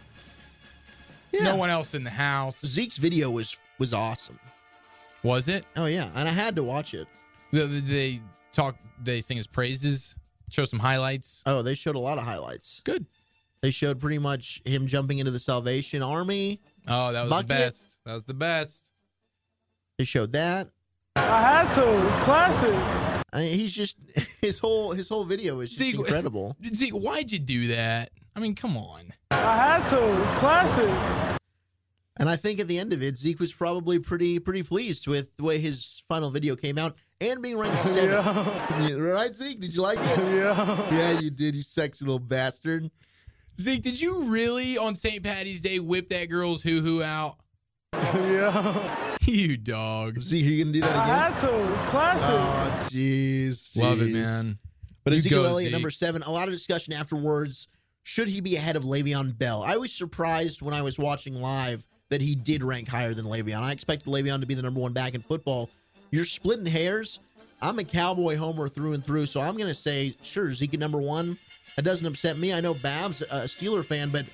no 1.41 1.55
one 1.55 1.69
else 1.69 1.93
in 1.93 2.03
the 2.03 2.09
house. 2.09 2.59
Zeke's 2.65 2.97
video 2.97 3.29
was 3.29 3.59
was 3.79 3.93
awesome. 3.93 4.39
Was 5.23 5.47
it? 5.47 5.65
Oh 5.75 5.85
yeah, 5.85 6.09
and 6.15 6.27
I 6.27 6.31
had 6.31 6.55
to 6.57 6.63
watch 6.63 6.93
it. 6.93 7.07
They, 7.51 7.65
they 7.65 8.21
talk. 8.51 8.75
They 9.01 9.21
sing 9.21 9.37
his 9.37 9.47
praises. 9.47 10.15
Show 10.49 10.65
some 10.65 10.79
highlights. 10.79 11.41
Oh, 11.45 11.61
they 11.61 11.73
showed 11.75 11.95
a 11.95 11.99
lot 11.99 12.17
of 12.17 12.25
highlights. 12.25 12.81
Good. 12.83 13.05
They 13.61 13.71
showed 13.71 13.99
pretty 13.99 14.19
much 14.19 14.61
him 14.65 14.87
jumping 14.87 15.19
into 15.19 15.31
the 15.31 15.39
Salvation 15.39 16.03
Army. 16.03 16.59
Oh, 16.87 17.11
that 17.13 17.21
was 17.21 17.29
Bucket. 17.29 17.47
the 17.47 17.53
best. 17.53 17.99
That 18.05 18.13
was 18.13 18.25
the 18.25 18.33
best. 18.33 18.89
They 19.97 20.03
showed 20.05 20.33
that. 20.33 20.67
I 21.15 21.41
had 21.41 21.73
to. 21.75 22.07
It's 22.07 22.19
classic. 22.19 22.73
I 23.31 23.39
mean, 23.39 23.57
he's 23.59 23.73
just 23.73 23.97
his 24.41 24.59
whole 24.59 24.91
his 24.91 25.07
whole 25.09 25.23
video 25.23 25.59
is 25.61 25.69
just 25.69 25.79
Zeke- 25.79 25.95
incredible. 25.99 26.57
Zeke, 26.67 26.93
why'd 26.93 27.31
you 27.31 27.39
do 27.39 27.67
that? 27.67 28.11
I 28.35 28.39
mean, 28.39 28.55
come 28.55 28.75
on. 28.77 29.13
I 29.31 29.55
had 29.57 29.89
to. 29.89 30.23
It's 30.23 30.33
classic. 30.35 31.37
And 32.17 32.29
I 32.29 32.35
think 32.35 32.59
at 32.59 32.67
the 32.67 32.77
end 32.77 32.93
of 32.93 33.01
it, 33.01 33.17
Zeke 33.17 33.39
was 33.39 33.53
probably 33.53 33.97
pretty 33.99 34.37
pretty 34.39 34.63
pleased 34.63 35.07
with 35.07 35.35
the 35.37 35.43
way 35.43 35.59
his 35.59 36.03
final 36.07 36.29
video 36.29 36.55
came 36.55 36.77
out 36.77 36.95
and 37.19 37.41
being 37.41 37.57
ranked 37.57 37.79
seventh. 37.81 38.25
Yeah, 38.87 38.95
right, 38.97 39.33
Zeke? 39.33 39.59
Did 39.59 39.73
you 39.73 39.81
like 39.81 39.97
it? 39.99 40.17
Yeah. 40.33 40.91
Yeah, 40.91 41.19
you 41.19 41.29
did. 41.31 41.55
You 41.55 41.63
sexy 41.63 42.05
little 42.05 42.19
bastard. 42.19 42.89
Zeke, 43.59 43.81
did 43.81 43.99
you 44.01 44.23
really 44.23 44.77
on 44.77 44.95
St. 44.95 45.23
Patty's 45.23 45.61
Day 45.61 45.79
whip 45.79 46.09
that 46.09 46.25
girl's 46.25 46.61
hoo 46.63 46.81
hoo 46.81 47.01
out? 47.03 47.37
Yeah. 47.93 49.15
You 49.25 49.57
dog. 49.57 50.19
Zeke, 50.21 50.45
are 50.45 50.49
you 50.49 50.63
gonna 50.65 50.73
do 50.73 50.81
that 50.81 50.89
again? 50.91 50.99
I 50.99 51.27
again? 51.27 51.31
had 51.33 51.41
to. 51.67 51.73
It's 51.73 51.85
classic. 51.85 52.29
Oh, 52.29 52.87
jeez. 52.91 53.75
Love 53.77 54.01
it, 54.01 54.11
man. 54.11 54.57
But 55.03 55.13
You 55.13 55.19
Ezekiel 55.19 55.43
go, 55.43 55.49
Elliott, 55.49 55.67
Zeke. 55.67 55.71
number 55.73 55.89
seven, 55.91 56.23
a 56.23 56.31
lot 56.31 56.47
of 56.47 56.53
discussion 56.53 56.93
afterwards. 56.93 57.67
Should 58.03 58.27
he 58.27 58.41
be 58.41 58.55
ahead 58.57 58.75
of 58.75 58.83
Le'Veon 58.83 59.37
Bell? 59.37 59.63
I 59.63 59.77
was 59.77 59.91
surprised 59.91 60.61
when 60.61 60.73
I 60.73 60.81
was 60.81 60.99
watching 60.99 61.35
live 61.35 61.85
that 62.09 62.21
he 62.21 62.35
did 62.35 62.63
rank 62.63 62.87
higher 62.87 63.13
than 63.13 63.25
Le'Veon. 63.25 63.61
I 63.61 63.71
expected 63.71 64.07
Le'Veon 64.07 64.41
to 64.41 64.45
be 64.45 64.53
the 64.53 64.61
number 64.61 64.81
one 64.81 64.93
back 64.93 65.15
in 65.15 65.21
football. 65.21 65.69
You're 66.11 66.25
splitting 66.25 66.65
hairs. 66.65 67.19
I'm 67.61 67.79
a 67.79 67.83
Cowboy 67.83 68.35
homer 68.35 68.67
through 68.67 68.93
and 68.93 69.03
through, 69.03 69.25
so 69.27 69.39
I'm 69.39 69.55
going 69.55 69.69
to 69.69 69.75
say, 69.75 70.15
sure, 70.21 70.53
Zeke 70.53 70.77
number 70.77 70.99
one. 70.99 71.37
That 71.75 71.83
doesn't 71.83 72.05
upset 72.05 72.37
me. 72.37 72.53
I 72.53 72.61
know 72.61 72.73
Babs, 72.73 73.21
uh, 73.21 73.25
a 73.31 73.37
Steeler 73.45 73.83
fan, 73.83 74.09
but 74.09 74.25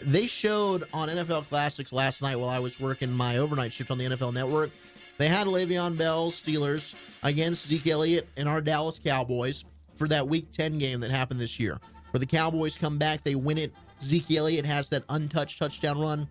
they 0.00 0.26
showed 0.26 0.84
on 0.92 1.08
NFL 1.08 1.48
Classics 1.48 1.92
last 1.92 2.22
night 2.22 2.36
while 2.36 2.48
I 2.48 2.58
was 2.58 2.80
working 2.80 3.12
my 3.12 3.36
overnight 3.36 3.72
shift 3.72 3.90
on 3.90 3.98
the 3.98 4.06
NFL 4.06 4.32
Network. 4.32 4.70
They 5.18 5.28
had 5.28 5.46
Le'Veon 5.46 5.98
Bell 5.98 6.30
Steelers 6.30 6.94
against 7.22 7.66
Zeke 7.66 7.88
Elliott 7.88 8.26
and 8.38 8.48
our 8.48 8.62
Dallas 8.62 8.98
Cowboys 8.98 9.64
for 9.96 10.08
that 10.08 10.26
Week 10.26 10.50
10 10.50 10.78
game 10.78 11.00
that 11.00 11.10
happened 11.10 11.38
this 11.38 11.60
year. 11.60 11.78
Where 12.10 12.18
the 12.18 12.26
Cowboys 12.26 12.76
come 12.76 12.98
back, 12.98 13.22
they 13.22 13.34
win 13.34 13.58
it. 13.58 13.72
Zeke 14.02 14.30
Elliott 14.32 14.66
has 14.66 14.88
that 14.90 15.04
untouched 15.08 15.58
touchdown 15.58 15.98
run 15.98 16.28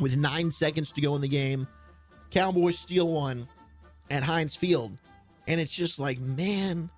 with 0.00 0.16
nine 0.16 0.50
seconds 0.50 0.92
to 0.92 1.00
go 1.00 1.14
in 1.14 1.22
the 1.22 1.28
game. 1.28 1.66
Cowboys 2.30 2.78
steal 2.78 3.08
one 3.08 3.48
at 4.10 4.22
Heinz 4.22 4.56
Field. 4.56 4.96
And 5.48 5.60
it's 5.60 5.74
just 5.74 5.98
like, 5.98 6.18
man, 6.18 6.90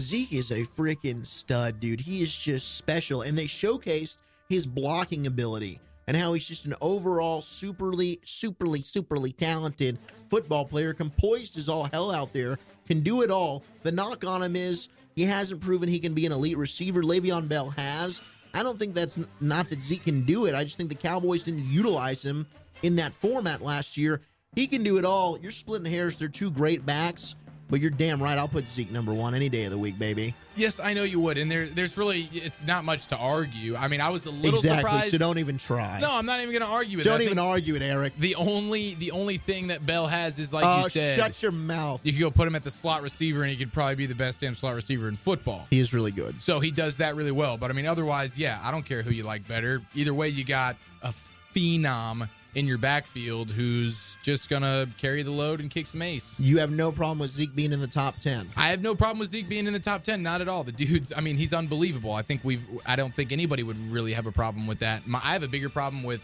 Zeke 0.00 0.32
is 0.32 0.50
a 0.50 0.64
freaking 0.64 1.24
stud, 1.24 1.80
dude. 1.80 2.00
He 2.00 2.22
is 2.22 2.36
just 2.36 2.76
special. 2.76 3.22
And 3.22 3.38
they 3.38 3.44
showcased 3.44 4.18
his 4.48 4.66
blocking 4.66 5.26
ability 5.26 5.80
and 6.08 6.16
how 6.16 6.32
he's 6.32 6.48
just 6.48 6.66
an 6.66 6.74
overall 6.80 7.40
superly, 7.40 8.20
superly, 8.24 8.84
superly 8.84 9.36
talented 9.36 9.98
football 10.28 10.64
player, 10.64 10.92
composed 10.92 11.56
as 11.56 11.68
all 11.68 11.84
hell 11.84 12.10
out 12.10 12.32
there, 12.32 12.58
can 12.86 13.00
do 13.00 13.22
it 13.22 13.30
all. 13.30 13.62
The 13.82 13.92
knock 13.92 14.24
on 14.24 14.42
him 14.42 14.56
is 14.56 14.88
he 15.14 15.24
hasn't 15.24 15.60
proven 15.60 15.88
he 15.88 15.98
can 15.98 16.14
be 16.14 16.26
an 16.26 16.32
elite 16.32 16.58
receiver. 16.58 17.02
Le'Veon 17.02 17.48
Bell 17.48 17.70
has. 17.70 18.22
I 18.54 18.62
don't 18.62 18.78
think 18.78 18.94
that's 18.94 19.18
not 19.40 19.68
that 19.70 19.80
Zeke 19.80 20.04
can 20.04 20.22
do 20.22 20.46
it. 20.46 20.54
I 20.54 20.64
just 20.64 20.76
think 20.76 20.90
the 20.90 20.94
Cowboys 20.94 21.44
didn't 21.44 21.64
utilize 21.64 22.22
him 22.22 22.46
in 22.82 22.96
that 22.96 23.14
format 23.14 23.62
last 23.62 23.96
year. 23.96 24.20
He 24.54 24.66
can 24.66 24.82
do 24.82 24.98
it 24.98 25.04
all. 25.04 25.38
You're 25.38 25.50
splitting 25.50 25.90
hairs. 25.90 26.16
They're 26.16 26.28
two 26.28 26.50
great 26.50 26.84
backs, 26.84 27.36
but 27.68 27.80
you're 27.80 27.90
damn 27.90 28.22
right. 28.22 28.36
I'll 28.36 28.48
put 28.48 28.66
Zeke 28.66 28.90
number 28.90 29.14
one 29.14 29.34
any 29.34 29.48
day 29.48 29.64
of 29.64 29.70
the 29.70 29.78
week, 29.78 29.98
baby. 29.98 30.34
Yes, 30.56 30.78
I 30.78 30.92
know 30.92 31.04
you 31.04 31.18
would, 31.20 31.38
and 31.38 31.50
there, 31.50 31.66
there's 31.66 31.96
really, 31.96 32.28
it's 32.32 32.64
not 32.66 32.84
much 32.84 33.06
to 33.06 33.16
argue. 33.16 33.74
I 33.74 33.88
mean, 33.88 34.00
I 34.02 34.10
was 34.10 34.26
a 34.26 34.30
little 34.30 34.58
exactly. 34.58 34.82
surprised. 34.82 35.10
So 35.12 35.18
don't 35.18 35.38
even 35.38 35.56
try. 35.56 35.98
no, 36.00 36.10
I'm 36.12 36.26
not 36.26 36.40
even 36.40 36.50
going 36.52 36.60
to 36.62 36.68
argue 36.68 36.98
with. 36.98 37.06
it. 37.06 37.08
Don't 37.08 37.22
even 37.22 37.38
argue 37.38 37.74
it, 37.74 37.82
Eric. 37.82 38.12
The 38.18 38.34
only, 38.34 38.94
the 38.94 39.12
only 39.12 39.38
thing 39.38 39.68
that 39.68 39.86
Bell 39.86 40.06
has 40.06 40.38
is 40.38 40.52
like 40.52 40.64
Oh, 40.66 40.84
you 40.84 40.90
said. 40.90 41.18
shut 41.18 41.42
your 41.42 41.52
mouth. 41.52 42.00
You 42.04 42.12
could 42.12 42.20
go 42.20 42.30
put 42.30 42.46
him 42.46 42.54
at 42.54 42.64
the 42.64 42.70
slot 42.70 43.02
receiver, 43.02 43.42
and 43.42 43.50
he 43.50 43.56
could 43.56 43.72
probably 43.72 43.94
be 43.94 44.06
the 44.06 44.14
best 44.14 44.40
damn 44.40 44.54
slot 44.54 44.74
receiver 44.74 45.08
in 45.08 45.16
football. 45.16 45.66
He 45.70 45.80
is 45.80 45.94
really 45.94 46.12
good. 46.12 46.42
So 46.42 46.60
he 46.60 46.70
does 46.70 46.98
that 46.98 47.16
really 47.16 47.32
well. 47.32 47.56
But 47.56 47.70
I 47.70 47.72
mean, 47.74 47.86
otherwise, 47.86 48.36
yeah, 48.36 48.60
I 48.62 48.70
don't 48.70 48.84
care 48.84 49.02
who 49.02 49.10
you 49.12 49.22
like 49.22 49.48
better. 49.48 49.80
Either 49.94 50.12
way, 50.12 50.28
you 50.28 50.44
got 50.44 50.76
a 51.02 51.14
phenom 51.54 52.28
in 52.54 52.66
your 52.66 52.78
backfield 52.78 53.50
who's 53.50 54.16
just 54.22 54.48
gonna 54.50 54.86
carry 54.98 55.22
the 55.22 55.30
load 55.30 55.60
and 55.60 55.70
kick 55.70 55.86
some 55.86 56.02
ace. 56.02 56.38
You 56.38 56.58
have 56.58 56.70
no 56.70 56.92
problem 56.92 57.18
with 57.20 57.30
Zeke 57.30 57.54
being 57.54 57.72
in 57.72 57.80
the 57.80 57.86
top 57.86 58.18
ten. 58.18 58.48
I 58.56 58.68
have 58.68 58.82
no 58.82 58.94
problem 58.94 59.18
with 59.20 59.30
Zeke 59.30 59.48
being 59.48 59.66
in 59.66 59.72
the 59.72 59.80
top 59.80 60.04
ten, 60.04 60.22
not 60.22 60.40
at 60.40 60.48
all. 60.48 60.62
The 60.62 60.72
dude's, 60.72 61.12
I 61.16 61.20
mean, 61.20 61.36
he's 61.36 61.52
unbelievable. 61.54 62.12
I 62.12 62.22
think 62.22 62.42
we've, 62.44 62.64
I 62.84 62.96
don't 62.96 63.14
think 63.14 63.32
anybody 63.32 63.62
would 63.62 63.78
really 63.90 64.12
have 64.12 64.26
a 64.26 64.32
problem 64.32 64.66
with 64.66 64.80
that. 64.80 65.06
My, 65.06 65.18
I 65.24 65.32
have 65.32 65.42
a 65.42 65.48
bigger 65.48 65.68
problem 65.70 66.02
with, 66.02 66.22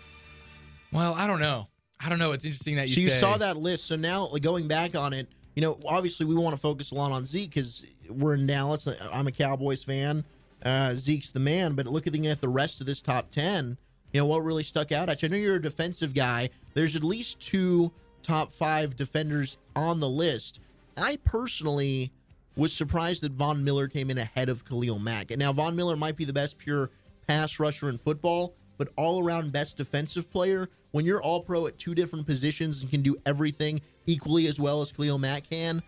well, 0.92 1.14
I 1.14 1.26
don't 1.26 1.40
know. 1.40 1.68
I 2.00 2.08
don't 2.08 2.18
know. 2.18 2.32
It's 2.32 2.44
interesting 2.44 2.76
that 2.76 2.88
you 2.88 2.94
so 2.94 3.00
you 3.00 3.08
say- 3.08 3.20
saw 3.20 3.36
that 3.38 3.56
list. 3.56 3.86
So 3.86 3.96
now, 3.96 4.28
going 4.40 4.68
back 4.68 4.94
on 4.96 5.12
it, 5.12 5.28
you 5.56 5.62
know, 5.62 5.78
obviously 5.88 6.26
we 6.26 6.34
want 6.36 6.54
to 6.54 6.60
focus 6.60 6.92
a 6.92 6.94
lot 6.94 7.10
on 7.10 7.26
Zeke 7.26 7.50
because 7.50 7.84
we're 8.08 8.34
in 8.34 8.46
Dallas. 8.46 8.86
I'm 9.12 9.26
a 9.26 9.32
Cowboys 9.32 9.82
fan. 9.82 10.24
Uh, 10.62 10.94
Zeke's 10.94 11.30
the 11.32 11.40
man. 11.40 11.74
But 11.74 11.86
looking 11.86 12.26
at 12.26 12.40
the 12.40 12.48
rest 12.48 12.80
of 12.80 12.86
this 12.86 13.02
top 13.02 13.30
ten, 13.30 13.76
you 14.18 14.24
know, 14.24 14.26
what 14.26 14.42
really 14.42 14.64
stuck 14.64 14.90
out 14.90 15.08
at 15.08 15.22
you? 15.22 15.28
I 15.28 15.30
know 15.30 15.36
you're 15.36 15.54
a 15.54 15.62
defensive 15.62 16.12
guy. 16.12 16.50
There's 16.74 16.96
at 16.96 17.04
least 17.04 17.38
two 17.38 17.92
top 18.20 18.50
five 18.50 18.96
defenders 18.96 19.58
on 19.76 20.00
the 20.00 20.08
list. 20.08 20.58
I 20.96 21.20
personally 21.24 22.10
was 22.56 22.72
surprised 22.72 23.22
that 23.22 23.30
Von 23.30 23.62
Miller 23.62 23.86
came 23.86 24.10
in 24.10 24.18
ahead 24.18 24.48
of 24.48 24.64
Khalil 24.64 24.98
Mack. 24.98 25.30
And 25.30 25.38
now 25.38 25.52
Von 25.52 25.76
Miller 25.76 25.96
might 25.96 26.16
be 26.16 26.24
the 26.24 26.32
best 26.32 26.58
pure 26.58 26.90
pass 27.28 27.60
rusher 27.60 27.88
in 27.88 27.96
football, 27.96 28.54
but 28.76 28.88
all 28.96 29.22
around 29.22 29.52
best 29.52 29.76
defensive 29.76 30.32
player. 30.32 30.68
When 30.90 31.04
you're 31.04 31.22
all 31.22 31.44
pro 31.44 31.68
at 31.68 31.78
two 31.78 31.94
different 31.94 32.26
positions 32.26 32.82
and 32.82 32.90
can 32.90 33.02
do 33.02 33.16
everything 33.24 33.80
equally 34.06 34.48
as 34.48 34.58
well 34.58 34.82
as 34.82 34.90
Khalil 34.90 35.18
Mack 35.18 35.48
can, 35.48 35.80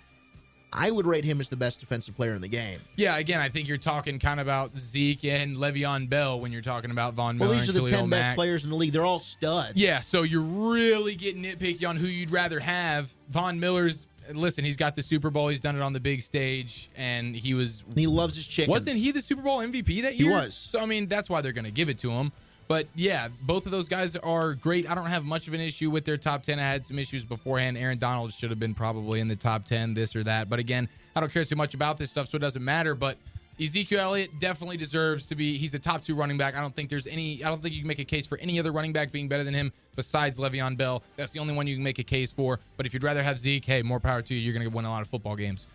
I 0.73 0.91
would 0.91 1.07
rate 1.07 1.25
him 1.25 1.41
as 1.41 1.49
the 1.49 1.57
best 1.57 1.81
defensive 1.81 2.17
player 2.17 2.35
in 2.35 2.43
the 2.43 2.49
game. 2.49 2.79
Yeah, 2.97 3.17
again, 3.17 3.41
I 3.41 3.49
think 3.49 3.67
you're 3.67 3.77
talking 3.77 4.19
kind 4.19 4.39
of 4.41 4.47
about 4.47 4.77
Zeke 4.79 5.25
and 5.25 5.57
Le'Veon 5.57 6.09
Bell 6.09 6.39
when 6.41 6.53
you're 6.53 6.63
talking 6.63 6.91
about 6.91 7.15
Von 7.15 7.39
Miller. 7.39 7.51
Well, 7.51 7.59
these 7.59 7.69
are 7.69 7.73
and 7.73 7.87
the 7.87 7.91
Khalil 7.91 8.01
10 8.03 8.09
Mack. 8.09 8.21
best 8.21 8.37
players 8.37 8.65
in 8.65 8.71
the 8.71 8.77
league. 8.77 8.93
They're 8.93 9.05
all 9.05 9.21
studs. 9.21 9.73
Yeah, 9.75 10.01
so 10.01 10.23
you're 10.23 10.41
really 10.43 11.15
getting 11.17 11.43
nitpicky 11.43 11.89
on 11.89 11.97
who 11.97 12.07
you'd 12.07 12.31
rather 12.31 12.61
have. 12.61 13.13
Von 13.29 13.59
Miller's 13.59 14.07
listen, 14.33 14.65
he's 14.65 14.77
got 14.77 14.95
the 14.95 15.03
Super 15.03 15.31
Bowl, 15.31 15.49
he's 15.49 15.61
done 15.61 15.77
it 15.77 15.83
on 15.83 15.93
the 15.93 16.01
big 16.01 16.23
stage, 16.23 16.91
and 16.97 17.35
he 17.35 17.55
was 17.55 17.83
he 17.95 18.07
loves 18.07 18.35
his 18.37 18.47
chickens. 18.47 18.71
Wasn't 18.71 18.97
he 18.97 19.11
the 19.13 19.21
Super 19.21 19.43
Bowl 19.43 19.59
MVP 19.59 20.03
that 20.03 20.17
year? 20.17 20.29
He 20.29 20.35
was. 20.35 20.55
So 20.55 20.81
I 20.81 20.87
mean, 20.87 21.07
that's 21.07 21.29
why 21.29 21.41
they're 21.41 21.53
gonna 21.53 21.71
give 21.71 21.89
it 21.89 21.99
to 21.99 22.11
him. 22.11 22.33
But 22.71 22.87
yeah, 22.95 23.31
both 23.43 23.67
of 23.67 23.73
those 23.73 23.89
guys 23.89 24.15
are 24.15 24.55
great. 24.55 24.89
I 24.89 24.95
don't 24.95 25.07
have 25.07 25.25
much 25.25 25.49
of 25.49 25.55
an 25.55 25.61
issue 25.61 25.91
with 25.91 26.05
their 26.05 26.17
top 26.17 26.45
10. 26.45 26.61
I 26.61 26.63
had 26.63 26.85
some 26.85 27.01
issues 27.01 27.25
beforehand. 27.25 27.77
Aaron 27.77 27.99
Donald 27.99 28.33
should 28.33 28.51
have 28.51 28.61
been 28.61 28.75
probably 28.75 29.19
in 29.19 29.27
the 29.27 29.35
top 29.35 29.65
10, 29.65 29.95
this 29.95 30.15
or 30.15 30.23
that. 30.23 30.49
But 30.49 30.61
again, 30.61 30.89
I 31.17 31.19
don't 31.19 31.33
care 31.33 31.45
too 31.45 31.57
much 31.57 31.75
about 31.75 31.99
this 31.99 32.11
stuff, 32.11 32.29
so 32.29 32.37
it 32.37 32.39
doesn't 32.39 32.65
matter. 32.65 32.95
But 32.95 33.17
Ezekiel 33.61 33.99
Elliott 33.99 34.39
definitely 34.39 34.77
deserves 34.77 35.27
to 35.27 35.35
be. 35.35 35.59
He's 35.59 35.75
a 35.75 35.81
top 35.81 36.05
two 36.05 36.15
running 36.15 36.39
back. 36.39 36.57
I 36.57 36.61
don't 36.61 36.73
think 36.73 36.91
there's 36.91 37.09
any. 37.09 37.43
I 37.43 37.49
don't 37.49 37.61
think 37.61 37.75
you 37.75 37.81
can 37.81 37.89
make 37.89 37.99
a 37.99 38.05
case 38.05 38.29
for 38.29 38.39
any 38.39 38.61
other 38.61 38.71
running 38.71 38.93
back 38.93 39.11
being 39.11 39.27
better 39.27 39.43
than 39.43 39.53
him 39.53 39.73
besides 39.97 40.39
Le'Veon 40.39 40.77
Bell. 40.77 41.03
That's 41.17 41.33
the 41.33 41.41
only 41.41 41.55
one 41.55 41.67
you 41.67 41.75
can 41.75 41.83
make 41.83 41.99
a 41.99 42.05
case 42.05 42.33
for. 42.33 42.61
But 42.77 42.87
if 42.87 42.95
you'd 42.95 43.03
rather 43.03 43.25
have 43.25 43.41
Zeke, 43.41 43.65
hey, 43.65 43.83
more 43.83 43.99
power 43.99 44.23
to 44.23 44.33
you. 44.33 44.39
You're 44.39 44.55
going 44.55 44.63
to 44.63 44.73
win 44.73 44.85
a 44.85 44.91
lot 44.91 45.03
of 45.03 45.09
football 45.09 45.35
games. 45.35 45.67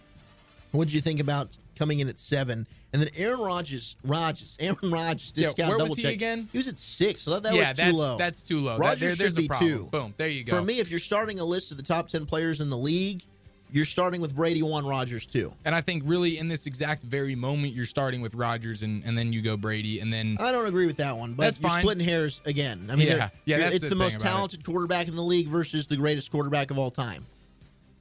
What 0.76 0.88
did 0.88 0.94
you 0.94 1.02
think 1.02 1.20
about 1.20 1.58
coming 1.76 2.00
in 2.00 2.08
at 2.10 2.20
seven? 2.20 2.68
And 2.94 3.02
then 3.02 3.10
Aaron 3.18 3.40
Rodgers, 3.40 3.96
Rodgers, 4.04 4.58
Aaron 4.62 4.78
Rodgers, 4.92 5.34
Yeah, 5.36 5.50
where 5.68 5.78
was 5.80 5.96
he 5.98 6.04
check. 6.04 6.14
again? 6.14 6.48
He 6.52 6.58
was 6.58 6.68
at 6.68 6.78
six. 6.78 7.28
I 7.28 7.32
thought 7.32 7.44
that 7.44 7.54
Yeah, 7.54 7.60
was 7.60 7.70
too 7.70 7.76
that's- 7.76 7.94
low. 7.94 8.18
that's 8.18 8.42
too 8.42 8.60
low. 8.60 8.74
That- 8.74 8.80
Rodgers 8.80 9.00
there- 9.00 9.16
there's 9.16 9.34
should 9.34 9.40
a 9.40 9.42
be 9.42 9.48
problem. 9.48 9.70
two. 9.72 9.84
Boom, 9.92 10.14
there 10.18 10.30
you 10.30 10.44
go. 10.44 10.56
For 10.58 10.62
me, 10.64 10.80
if 10.80 10.90
you're 10.90 11.00
starting 11.00 11.40
a 11.40 11.46
list 11.46 11.72
of 11.72 11.78
the 11.78 11.84
top 11.84 12.08
ten 12.10 12.26
players 12.26 12.62
in 12.62 12.70
the 12.70 12.78
league, 12.78 13.24
you're 13.72 13.84
starting 13.84 14.22
with 14.22 14.34
Brady 14.34 14.62
one, 14.64 14.86
Rodgers 14.86 15.26
two. 15.26 15.52
And 15.66 15.76
I 15.76 15.82
think 15.82 16.04
really 16.06 16.38
in 16.38 16.48
this 16.48 16.66
exact 16.68 17.04
very 17.04 17.36
moment, 17.36 17.74
you're 17.74 17.84
starting 17.86 18.22
with 18.22 18.34
Rodgers 18.36 18.84
and, 18.84 19.04
and 19.04 19.18
then 19.18 19.34
you 19.34 19.42
go 19.42 19.58
Brady 19.58 20.00
and 20.00 20.14
then 20.14 20.38
I 20.40 20.52
don't 20.54 20.68
agree 20.68 20.86
with 20.86 20.98
that 20.98 21.18
one, 21.18 21.34
but 21.34 21.44
That's 21.44 21.60
you're 21.60 21.70
fine. 21.70 21.82
splitting 21.82 22.06
hairs 22.06 22.40
again. 22.46 22.88
I 22.90 22.96
mean, 22.96 23.08
Yeah. 23.08 23.30
Yeah, 23.44 23.58
it's 23.68 23.80
the 23.80 23.90
the, 23.90 23.96
most 23.96 24.16
about 24.18 24.26
it. 24.26 24.30
talented 24.30 24.64
quarterback 24.66 25.08
in 25.10 25.16
the 25.16 25.24
league 25.24 25.48
versus 25.48 25.88
the 25.88 25.98
greatest 25.98 26.32
quarterback 26.32 26.72
of 26.72 26.78
all 26.78 26.92
time. 26.92 27.26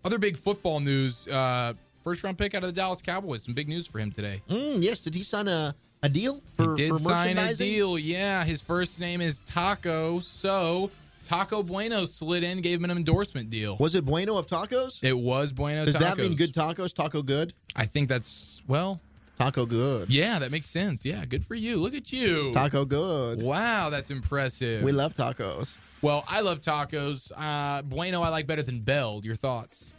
other 0.05 0.19
big 0.19 0.37
football 0.37 0.79
news. 0.81 1.27
Uh, 1.27 1.73
first 2.05 2.23
round 2.23 2.39
pick 2.39 2.55
out 2.55 2.63
of 2.63 2.69
the 2.69 2.81
Dallas 2.81 3.03
Cowboys. 3.03 3.43
Some 3.43 3.55
big 3.55 3.69
news 3.69 3.87
for 3.87 3.99
him 3.99 4.13
today. 4.13 4.43
Mm, 4.49 4.83
yes, 4.83 5.01
did 5.01 5.15
he 5.15 5.23
sign 5.23 5.49
a, 5.49 5.75
a 6.03 6.09
deal 6.09 6.43
for, 6.55 6.77
he 6.77 6.83
did 6.83 6.93
for 6.93 6.99
sign 6.99 7.39
a 7.39 7.55
deal. 7.55 7.99
Yeah, 7.99 8.45
his 8.45 8.63
first 8.63 9.01
name 9.01 9.21
is 9.21 9.41
Taco. 9.41 10.21
So 10.21 10.91
Taco 11.25 11.63
Bueno 11.63 12.05
slid 12.05 12.45
in, 12.45 12.61
gave 12.61 12.79
him 12.79 12.91
an 12.91 12.97
endorsement 12.97 13.51
deal. 13.51 13.77
Was 13.79 13.95
it 13.95 14.05
Bueno 14.05 14.37
of 14.37 14.47
tacos? 14.47 15.03
It 15.03 15.19
was 15.19 15.51
Bueno. 15.51 15.85
Does 15.87 15.99
that 15.99 16.19
mean 16.19 16.37
good 16.37 16.53
tacos? 16.53 16.95
Taco 16.95 17.23
good? 17.23 17.55
I 17.75 17.87
think 17.87 18.09
that's 18.09 18.63
well. 18.69 19.01
Taco 19.39 19.67
good. 19.67 20.11
Yeah, 20.11 20.39
that 20.39 20.53
makes 20.53 20.69
sense. 20.69 21.05
Yeah, 21.05 21.25
good 21.25 21.45
for 21.45 21.57
you. 21.57 21.79
Look 21.79 21.95
at 21.95 22.13
you. 22.13 22.53
Taco 22.53 22.85
good. 22.85 23.43
Wow, 23.43 23.91
that's 23.91 24.11
impressive. 24.11 24.85
We 24.85 24.93
love 24.93 25.17
tacos. 25.17 25.77
Well, 26.03 26.25
I 26.29 26.41
love 26.41 26.61
tacos. 26.61 27.33
Uh, 27.35 27.83
bueno, 27.83 28.23
I 28.23 28.29
like 28.29 28.47
better 28.47 28.63
than 28.63 28.81
Bell. 28.81 29.23
Your 29.25 29.37
thoughts? 29.37 29.95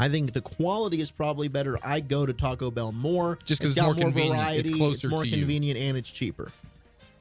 I 0.00 0.08
think 0.08 0.32
the 0.32 0.40
quality 0.40 1.00
is 1.00 1.10
probably 1.10 1.48
better. 1.48 1.78
I 1.84 2.00
go 2.00 2.24
to 2.26 2.32
Taco 2.32 2.70
Bell 2.70 2.90
more. 2.92 3.38
Just 3.44 3.60
'cause 3.60 3.72
it's 3.72 3.78
it's 3.78 3.86
got 3.86 3.96
more 3.96 4.04
convenient. 4.06 4.36
It's 4.38 4.68
variety. 4.68 4.72
closer 4.74 5.08
more 5.08 5.22
to 5.24 5.28
you. 5.28 5.36
convenient 5.38 5.78
and 5.78 5.96
it's 5.96 6.10
cheaper. 6.10 6.50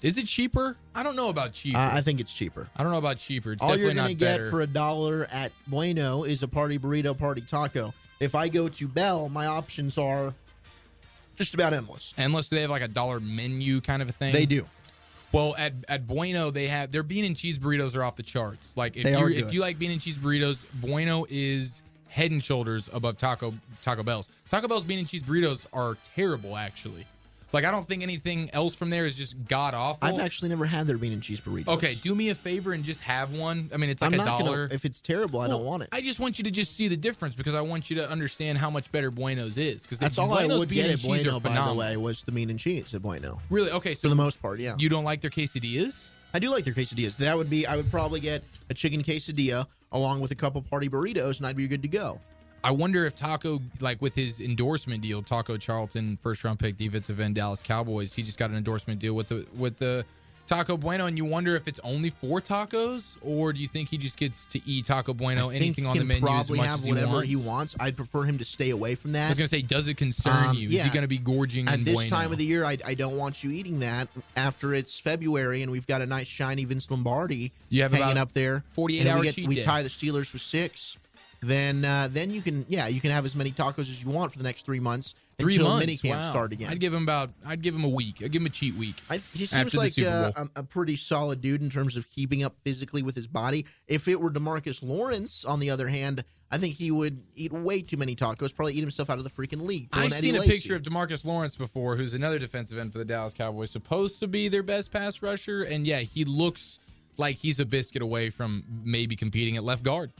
Is 0.01 0.17
it 0.17 0.27
cheaper? 0.27 0.77
I 0.95 1.03
don't 1.03 1.17
know 1.17 1.27
about 1.27 1.51
cheaper. 1.51 1.77
Uh, 1.77 1.91
I 1.93 1.99
think 2.01 2.21
it's 2.21 2.31
cheaper. 2.33 2.69
I 2.77 2.83
don't 2.83 2.91
know 2.93 2.97
about 2.99 3.17
cheaper. 3.19 3.51
It's 3.51 3.61
All 3.61 3.75
you're 3.75 3.93
going 3.93 4.07
to 4.07 4.13
get 4.13 4.37
better. 4.37 4.49
for 4.49 4.61
a 4.61 4.67
dollar 4.67 5.27
at 5.29 5.51
Bueno 5.67 6.23
is 6.23 6.41
a 6.41 6.47
party 6.47 6.79
burrito, 6.79 7.17
party 7.17 7.41
taco. 7.41 7.93
If 8.21 8.33
I 8.33 8.47
go 8.47 8.69
to 8.69 8.87
Bell, 8.87 9.27
my 9.27 9.45
options 9.45 9.97
are 9.97 10.33
just 11.35 11.53
about 11.53 11.73
endless. 11.73 12.13
Unless 12.17 12.47
they 12.49 12.61
have 12.61 12.69
like 12.69 12.81
a 12.81 12.87
dollar 12.87 13.19
menu 13.19 13.81
kind 13.81 14.01
of 14.01 14.07
a 14.07 14.13
thing. 14.13 14.31
They 14.33 14.45
do. 14.45 14.67
Well, 15.33 15.53
at, 15.57 15.73
at 15.87 16.07
Bueno, 16.07 16.49
they 16.49 16.67
have 16.69 16.91
their 16.91 17.03
bean 17.03 17.23
and 17.25 17.35
cheese 17.35 17.59
burritos 17.59 17.95
are 17.95 18.03
off 18.03 18.15
the 18.15 18.23
charts. 18.23 18.75
Like 18.77 18.95
if 18.97 19.03
They 19.03 19.11
you 19.11 19.27
if 19.27 19.53
you 19.53 19.59
like 19.61 19.77
bean 19.77 19.91
and 19.91 20.01
cheese 20.01 20.17
burritos, 20.17 20.57
Bueno 20.73 21.25
is 21.29 21.81
head 22.09 22.31
and 22.31 22.43
shoulders 22.43 22.89
above 22.91 23.17
Taco 23.17 23.53
Taco 23.81 24.03
Bell's. 24.03 24.27
Taco 24.49 24.67
Bell's 24.67 24.83
bean 24.83 24.99
and 24.99 25.07
cheese 25.07 25.23
burritos 25.23 25.65
are 25.71 25.97
terrible, 26.15 26.57
actually. 26.57 27.05
Like 27.51 27.65
I 27.65 27.71
don't 27.71 27.87
think 27.87 28.03
anything 28.03 28.49
else 28.53 28.75
from 28.75 28.89
there 28.89 29.05
is 29.05 29.15
just 29.15 29.35
god 29.47 29.73
awful. 29.73 30.07
I've 30.07 30.19
actually 30.19 30.49
never 30.49 30.65
had 30.65 30.85
their 30.85 30.97
bean 30.97 31.13
and 31.13 31.21
cheese 31.21 31.41
burritos. 31.41 31.67
Okay, 31.67 31.95
do 31.95 32.13
me 32.13 32.29
a 32.29 32.35
favor 32.35 32.73
and 32.73 32.83
just 32.83 33.01
have 33.01 33.33
one. 33.33 33.71
I 33.73 33.77
mean, 33.77 33.89
it's 33.89 34.01
like 34.01 34.13
I'm 34.13 34.19
a 34.19 34.23
not 34.23 34.39
dollar. 34.39 34.67
Gonna, 34.67 34.75
if 34.75 34.85
it's 34.85 35.01
terrible, 35.01 35.39
I 35.39 35.47
don't 35.47 35.63
want 35.63 35.83
it. 35.83 35.89
I 35.91 36.01
just 36.01 36.19
want 36.19 36.37
you 36.37 36.43
to 36.43 36.51
just 36.51 36.75
see 36.75 36.87
the 36.87 36.97
difference 36.97 37.33
because 37.33 37.55
I 37.55 37.61
want 37.61 37.89
you 37.89 37.95
to 37.97 38.09
understand 38.09 38.59
how 38.59 38.69
much 38.69 38.91
better 38.91 39.09
Bueno's 39.09 39.57
is. 39.57 39.81
Because 39.81 39.97
That's 39.97 40.17
all 40.17 40.27
Bueno's 40.27 40.57
I 40.57 40.59
would 40.59 40.69
bean 40.69 40.83
get 40.83 40.91
at 40.91 41.01
Bueno, 41.01 41.39
by 41.39 41.67
the 41.67 41.73
way, 41.73 41.97
was 41.97 42.23
the 42.23 42.31
mean 42.31 42.49
and 42.51 42.59
cheese 42.59 42.93
at 42.93 43.01
Bueno. 43.01 43.39
Really? 43.49 43.71
Okay, 43.71 43.95
so 43.95 44.01
For 44.01 44.09
the 44.09 44.15
most 44.15 44.41
part, 44.41 44.59
yeah. 44.59 44.75
you 44.77 44.89
don't 44.89 45.03
like 45.03 45.21
their 45.21 45.31
quesadillas? 45.31 46.11
I 46.33 46.39
do 46.39 46.49
like 46.51 46.63
their 46.63 46.73
quesadillas. 46.73 47.17
That 47.17 47.37
would 47.37 47.49
be, 47.49 47.65
I 47.65 47.75
would 47.75 47.89
probably 47.89 48.19
get 48.19 48.43
a 48.69 48.73
chicken 48.73 49.03
quesadilla 49.03 49.65
along 49.91 50.19
with 50.19 50.31
a 50.31 50.35
couple 50.35 50.61
party 50.61 50.87
burritos, 50.87 51.37
and 51.37 51.47
I'd 51.47 51.55
be 51.55 51.67
good 51.67 51.81
to 51.81 51.87
go. 51.87 52.19
I 52.63 52.71
wonder 52.71 53.05
if 53.05 53.15
Taco, 53.15 53.61
like 53.79 54.01
with 54.01 54.15
his 54.15 54.41
endorsement 54.41 55.01
deal, 55.01 55.21
Taco 55.21 55.57
Charlton, 55.57 56.17
first 56.17 56.43
round 56.43 56.59
pick 56.59 56.75
defensive 56.77 57.19
end, 57.19 57.35
Dallas 57.35 57.63
Cowboys, 57.63 58.13
he 58.13 58.21
just 58.21 58.37
got 58.37 58.49
an 58.49 58.57
endorsement 58.57 58.99
deal 58.99 59.13
with 59.13 59.29
the 59.29 59.45
with 59.57 59.77
the 59.77 60.05
Taco 60.49 60.77
Bueno, 60.77 61.05
and 61.05 61.15
you 61.15 61.25
wonder 61.25 61.55
if 61.55 61.67
it's 61.67 61.79
only 61.83 62.09
for 62.09 62.41
tacos, 62.41 63.17
or 63.21 63.53
do 63.53 63.59
you 63.59 63.67
think 63.67 63.89
he 63.89 63.99
just 63.99 64.17
gets 64.17 64.47
to 64.47 64.59
eat 64.67 64.87
Taco 64.87 65.13
Bueno, 65.13 65.49
anything 65.49 65.85
on 65.85 65.95
the 65.95 66.03
menu 66.03 66.25
as 66.27 66.47
probably 66.47 66.57
much 66.57 66.67
have 66.67 66.79
as 66.79 66.85
he 66.85 66.89
whatever 66.91 67.11
wants? 67.13 67.29
he 67.29 67.35
wants. 67.35 67.75
I'd 67.79 67.95
prefer 67.95 68.23
him 68.23 68.39
to 68.39 68.45
stay 68.45 68.71
away 68.71 68.95
from 68.95 69.11
that. 69.11 69.27
I 69.27 69.29
was 69.29 69.37
gonna 69.37 69.47
say, 69.47 69.61
does 69.61 69.87
it 69.87 69.93
concern 69.97 70.47
Um, 70.49 70.55
you? 70.55 70.69
Is 70.69 70.73
yeah. 70.73 70.85
he 70.85 70.89
gonna 70.89 71.07
be 71.07 71.19
gorging 71.19 71.67
At 71.67 71.85
this 71.85 71.93
Bueno? 71.93 72.09
time 72.09 72.31
of 72.31 72.39
the 72.39 72.45
year, 72.45 72.65
I, 72.65 72.77
I 72.83 72.95
don't 72.95 73.15
want 73.15 73.43
you 73.43 73.51
eating 73.51 73.79
that 73.81 74.07
after 74.35 74.73
it's 74.73 74.99
February 74.99 75.61
and 75.61 75.71
we've 75.71 75.85
got 75.85 76.01
a 76.01 76.07
nice 76.07 76.27
shiny 76.27 76.65
Vince 76.65 76.89
Lombardi 76.89 77.51
You 77.69 77.83
have 77.83 77.93
hanging 77.93 78.17
up 78.17 78.33
there. 78.33 78.63
48 78.71 79.05
hours. 79.07 79.19
we, 79.21 79.31
get, 79.31 79.47
we 79.47 79.61
tie 79.61 79.83
the 79.83 79.89
Steelers 79.89 80.25
for 80.25 80.39
six. 80.39 80.97
Then 81.41 81.85
uh, 81.85 82.09
then 82.11 82.31
you 82.31 82.41
can 82.41 82.65
yeah 82.67 82.87
you 82.87 82.99
can 82.99 83.11
have 83.11 83.23
as 83.23 83.35
many 83.35 83.51
tacos 83.51 83.79
as 83.81 84.03
you 84.03 84.09
want 84.09 84.31
for 84.33 84.37
the 84.39 84.43
next 84.43 84.65
three 84.65 84.79
months 84.81 85.13
Three 85.39 85.57
months. 85.57 85.85
mini 85.85 85.97
camp 85.97 86.21
wow. 86.21 86.29
start 86.29 86.53
again. 86.53 86.69
I'd 86.69 86.79
give 86.79 86.93
him 86.93 87.03
about. 87.03 87.31
I'd 87.45 87.61
give 87.61 87.73
him 87.73 87.83
a 87.83 87.89
week. 87.89 88.17
I'd 88.21 88.31
give 88.31 88.41
him 88.41 88.47
a 88.47 88.51
cheat 88.51 88.75
week. 88.75 88.95
I, 89.09 89.17
he 89.33 89.45
seems 89.45 89.73
like 89.73 89.97
uh, 89.97 90.31
a, 90.55 90.63
pretty 90.63 90.97
solid 90.97 91.41
dude 91.41 91.61
in 91.61 91.69
terms 91.69 91.95
of 91.97 92.09
keeping 92.09 92.43
up 92.43 92.55
physically 92.63 93.01
with 93.01 93.15
his 93.15 93.27
body. 93.27 93.65
If 93.87 94.07
it 94.07 94.19
were 94.19 94.31
Demarcus 94.31 94.83
Lawrence, 94.83 95.45
on 95.45 95.59
the 95.59 95.69
other 95.69 95.87
hand, 95.87 96.23
I 96.51 96.57
think 96.57 96.75
he 96.75 96.91
would 96.91 97.23
eat 97.35 97.53
way 97.53 97.81
too 97.81 97.97
many 97.97 98.15
tacos, 98.15 98.55
probably 98.55 98.73
eat 98.73 98.81
himself 98.81 99.09
out 99.09 99.17
of 99.17 99.23
the 99.23 99.29
freaking 99.29 99.61
league. 99.61 99.89
I've 99.93 100.11
Eddie 100.11 100.31
seen 100.31 100.35
a 100.35 100.41
picture 100.41 100.75
of 100.75 100.81
Demarcus 100.81 101.23
Lawrence 101.23 101.55
before, 101.55 101.95
who's 101.95 102.13
another 102.13 102.39
defensive 102.39 102.77
end 102.77 102.91
for 102.91 102.97
the 102.97 103.05
Dallas 103.05 103.33
Cowboys, 103.33 103.71
supposed 103.71 104.19
to 104.19 104.27
be 104.27 104.47
their 104.49 104.63
best 104.63 104.91
pass 104.91 105.21
rusher, 105.21 105.63
and 105.63 105.85
yeah, 105.85 105.99
he 105.99 106.25
looks 106.25 106.79
like 107.17 107.35
he's 107.35 107.59
a 107.59 107.65
biscuit 107.65 108.01
away 108.01 108.29
from 108.29 108.63
maybe 108.83 109.15
competing 109.15 109.57
at 109.57 109.63
left 109.63 109.83
guard. 109.83 110.11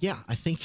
Yeah, 0.00 0.18
I 0.28 0.34
think 0.34 0.60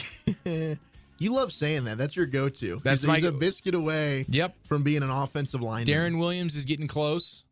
you 1.19 1.33
love 1.33 1.53
saying 1.53 1.83
that. 1.85 1.97
That's 1.97 2.15
your 2.15 2.25
go-to. 2.25 2.81
That's 2.83 3.01
he's, 3.01 3.07
my 3.07 3.15
he's 3.15 3.25
a 3.25 3.31
biscuit 3.31 3.75
away. 3.75 4.25
Yep. 4.29 4.55
from 4.63 4.83
being 4.83 5.03
an 5.03 5.09
offensive 5.09 5.61
lineman. 5.61 5.93
Darren 5.93 6.19
Williams 6.19 6.55
is 6.55 6.65
getting 6.65 6.87
close. 6.87 7.43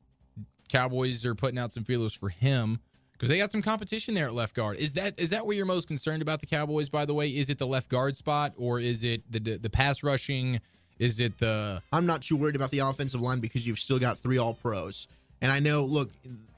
Cowboys 0.70 1.26
are 1.26 1.36
putting 1.36 1.60
out 1.60 1.72
some 1.72 1.84
feelers 1.84 2.14
for 2.14 2.30
him 2.30 2.80
because 3.14 3.30
they 3.30 3.38
got 3.38 3.52
some 3.52 3.62
competition 3.62 4.14
there 4.14 4.28
at 4.28 4.34
left 4.34 4.56
guard. 4.56 4.78
Is 4.78 4.94
that 4.94 5.14
is 5.18 5.30
that 5.32 5.46
where 5.46 5.56
you're 5.56 5.66
most 5.66 5.88
concerned 5.88 6.22
about 6.22 6.40
the 6.40 6.46
Cowboys? 6.46 6.90
By 6.90 7.06
the 7.06 7.14
way, 7.14 7.30
is 7.30 7.50
it 7.50 7.58
the 7.58 7.68
left 7.68 7.90
guard 7.90 8.16
spot 8.18 8.54
or 8.58 8.80
is 8.80 9.04
it 9.04 9.24
the 9.32 9.40
the, 9.40 9.58
the 9.58 9.70
pass 9.70 10.04
rushing? 10.04 10.60
Is 11.00 11.20
it 11.20 11.38
the 11.40 11.82
I'm 11.92 12.06
not 12.06 12.22
too 12.24 12.36
worried 12.36 12.56
about 12.56 12.72
the 12.72 12.80
offensive 12.80 13.22
line 13.22 13.40
because 13.40 13.66
you've 13.66 13.80
still 13.80 14.00
got 14.00 14.20
three 14.20 14.38
All 14.38 14.54
Pros. 14.54 15.08
And 15.42 15.52
I 15.52 15.60
know, 15.60 15.86
look, 15.86 16.10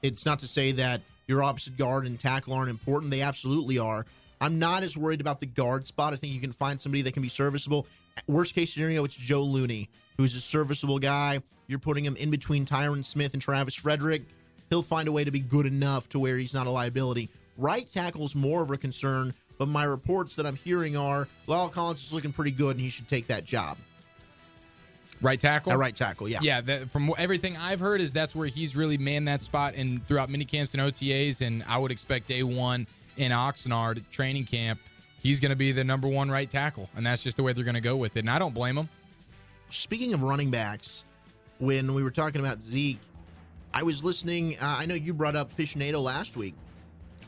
it's 0.02 0.24
not 0.24 0.38
to 0.38 0.48
say 0.48 0.72
that 0.72 1.02
your 1.26 1.42
opposite 1.42 1.76
guard 1.76 2.06
and 2.06 2.18
tackle 2.18 2.54
aren't 2.54 2.70
important. 2.70 3.10
They 3.10 3.20
absolutely 3.22 3.78
are. 3.78 4.06
I'm 4.40 4.58
not 4.58 4.82
as 4.82 4.96
worried 4.96 5.20
about 5.20 5.40
the 5.40 5.46
guard 5.46 5.86
spot. 5.86 6.12
I 6.12 6.16
think 6.16 6.32
you 6.32 6.40
can 6.40 6.52
find 6.52 6.80
somebody 6.80 7.02
that 7.02 7.12
can 7.12 7.22
be 7.22 7.28
serviceable. 7.28 7.86
Worst 8.26 8.54
case 8.54 8.72
scenario, 8.72 9.04
it's 9.04 9.14
Joe 9.14 9.42
Looney, 9.42 9.88
who's 10.16 10.34
a 10.34 10.40
serviceable 10.40 10.98
guy. 10.98 11.42
You're 11.66 11.78
putting 11.78 12.04
him 12.04 12.16
in 12.16 12.30
between 12.30 12.64
Tyron 12.64 13.04
Smith 13.04 13.34
and 13.34 13.42
Travis 13.42 13.74
Frederick. 13.74 14.22
He'll 14.70 14.82
find 14.82 15.08
a 15.08 15.12
way 15.12 15.24
to 15.24 15.30
be 15.30 15.40
good 15.40 15.66
enough 15.66 16.08
to 16.10 16.18
where 16.18 16.38
he's 16.38 16.54
not 16.54 16.66
a 16.66 16.70
liability. 16.70 17.28
Right 17.58 17.86
tackle's 17.86 18.34
more 18.34 18.62
of 18.62 18.70
a 18.70 18.78
concern, 18.78 19.34
but 19.58 19.68
my 19.68 19.84
reports 19.84 20.36
that 20.36 20.46
I'm 20.46 20.56
hearing 20.56 20.96
are 20.96 21.28
La'el 21.46 21.70
Collins 21.70 22.02
is 22.02 22.12
looking 22.12 22.32
pretty 22.32 22.52
good 22.52 22.76
and 22.76 22.80
he 22.80 22.88
should 22.88 23.08
take 23.08 23.26
that 23.26 23.44
job. 23.44 23.76
Right 25.20 25.38
tackle? 25.38 25.72
At 25.72 25.78
right 25.78 25.94
tackle, 25.94 26.30
yeah. 26.30 26.38
Yeah, 26.40 26.62
that, 26.62 26.90
from 26.90 27.12
everything 27.18 27.56
I've 27.56 27.80
heard 27.80 28.00
is 28.00 28.12
that's 28.12 28.34
where 28.34 28.48
he's 28.48 28.74
really 28.74 28.96
manned 28.96 29.28
that 29.28 29.42
spot 29.42 29.74
and 29.76 30.06
throughout 30.06 30.30
mini 30.30 30.46
camps 30.46 30.72
and 30.72 30.82
OTAs 30.82 31.46
and 31.46 31.62
I 31.68 31.76
would 31.76 31.90
expect 31.90 32.26
day 32.26 32.42
1 32.42 32.86
in 33.20 33.32
Oxnard 33.32 34.08
training 34.10 34.44
camp, 34.44 34.80
he's 35.22 35.40
going 35.40 35.50
to 35.50 35.56
be 35.56 35.72
the 35.72 35.84
number 35.84 36.08
1 36.08 36.30
right 36.30 36.48
tackle 36.48 36.88
and 36.96 37.04
that's 37.04 37.22
just 37.22 37.36
the 37.36 37.42
way 37.42 37.52
they're 37.52 37.64
going 37.64 37.74
to 37.74 37.80
go 37.80 37.96
with 37.96 38.16
it. 38.16 38.20
And 38.20 38.30
I 38.30 38.38
don't 38.38 38.54
blame 38.54 38.78
him. 38.78 38.88
Speaking 39.68 40.14
of 40.14 40.22
running 40.22 40.50
backs, 40.50 41.04
when 41.58 41.94
we 41.94 42.02
were 42.02 42.10
talking 42.10 42.40
about 42.40 42.62
Zeke, 42.62 42.98
I 43.72 43.82
was 43.84 44.02
listening. 44.02 44.54
Uh, 44.54 44.78
I 44.80 44.86
know 44.86 44.94
you 44.94 45.14
brought 45.14 45.36
up 45.36 45.54
Fishnado 45.54 46.02
last 46.02 46.36
week. 46.36 46.54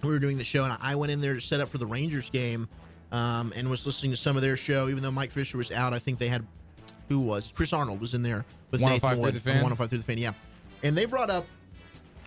We 0.02 0.10
were 0.10 0.18
doing 0.18 0.38
the 0.38 0.44
show, 0.44 0.64
and 0.64 0.76
I 0.80 0.96
went 0.96 1.12
in 1.12 1.20
there 1.20 1.34
to 1.34 1.40
set 1.40 1.60
up 1.60 1.68
for 1.68 1.78
the 1.78 1.86
Rangers 1.86 2.30
game 2.30 2.68
um, 3.12 3.52
and 3.54 3.70
was 3.70 3.86
listening 3.86 4.10
to 4.10 4.16
some 4.16 4.34
of 4.34 4.42
their 4.42 4.56
show. 4.56 4.88
Even 4.88 5.04
though 5.04 5.12
Mike 5.12 5.30
Fisher 5.30 5.56
was 5.56 5.70
out, 5.70 5.92
I 5.92 6.00
think 6.00 6.18
they 6.18 6.26
had 6.26 6.44
who 7.08 7.20
was 7.20 7.52
Chris 7.54 7.72
Arnold 7.72 8.00
was 8.00 8.14
in 8.14 8.22
there 8.22 8.44
with 8.72 8.80
105 8.80 8.90
Nathan 8.90 9.16
through 9.16 9.22
Ward 9.22 9.34
the 9.34 9.40
fan? 9.40 9.54
105 9.62 9.88
through 9.88 9.98
the 9.98 10.04
fan. 10.04 10.18
Yeah, 10.18 10.32
and 10.82 10.96
they 10.96 11.04
brought 11.04 11.30
up 11.30 11.46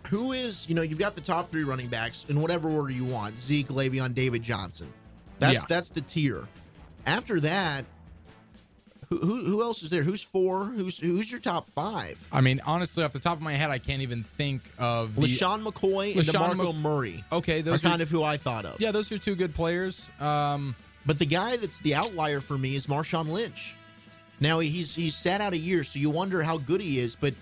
who 0.09 0.31
is 0.33 0.67
you 0.69 0.75
know 0.75 0.81
you've 0.81 0.99
got 0.99 1.15
the 1.15 1.21
top 1.21 1.49
three 1.51 1.63
running 1.63 1.87
backs 1.87 2.25
in 2.29 2.39
whatever 2.41 2.69
order 2.69 2.91
you 2.91 3.05
want: 3.05 3.37
Zeke, 3.37 3.67
Le'Veon, 3.69 4.13
David 4.13 4.43
Johnson. 4.43 4.91
That's 5.39 5.53
Yeah. 5.53 5.61
that's 5.67 5.89
the 5.89 6.01
tier. 6.01 6.47
After 7.05 7.39
that, 7.41 7.85
who, 9.09 9.17
who 9.17 9.45
who 9.45 9.61
else 9.61 9.83
is 9.83 9.89
there? 9.91 10.01
Who's 10.03 10.23
four? 10.23 10.65
Who's 10.65 10.97
who's 10.97 11.29
your 11.29 11.39
top 11.39 11.69
five? 11.71 12.27
I 12.31 12.41
mean, 12.41 12.59
honestly, 12.65 13.03
off 13.03 13.11
the 13.13 13.19
top 13.19 13.37
of 13.37 13.43
my 13.43 13.53
head, 13.53 13.69
I 13.69 13.77
can't 13.77 14.01
even 14.01 14.23
think 14.23 14.63
of 14.79 15.15
the 15.15 15.21
LeSean 15.21 15.63
McCoy 15.63 16.15
and 16.17 16.25
LaShawn 16.25 16.55
DeMarco 16.55 16.73
Mc- 16.73 16.75
Murray. 16.81 17.23
Okay, 17.31 17.61
those 17.61 17.83
are 17.83 17.89
kind 17.89 18.01
of 18.01 18.09
who 18.09 18.23
I 18.23 18.37
thought 18.37 18.65
of. 18.65 18.79
Yeah, 18.81 18.91
those 18.91 19.11
are 19.11 19.17
two 19.19 19.35
good 19.35 19.53
players. 19.53 20.09
Um, 20.19 20.75
but 21.05 21.19
the 21.19 21.25
guy 21.27 21.57
that's 21.57 21.77
the 21.79 21.93
outlier 21.93 22.41
for 22.41 22.57
me 22.57 22.75
is 22.75 22.87
Marshawn 22.87 23.29
Lynch. 23.29 23.75
Now 24.39 24.59
he's 24.59 24.95
he's 24.95 25.15
sat 25.15 25.39
out 25.39 25.53
a 25.53 25.57
year, 25.57 25.83
so 25.83 25.99
you 25.99 26.09
wonder 26.09 26.41
how 26.41 26.57
good 26.57 26.81
he 26.81 26.99
is. 26.99 27.15
But 27.15 27.35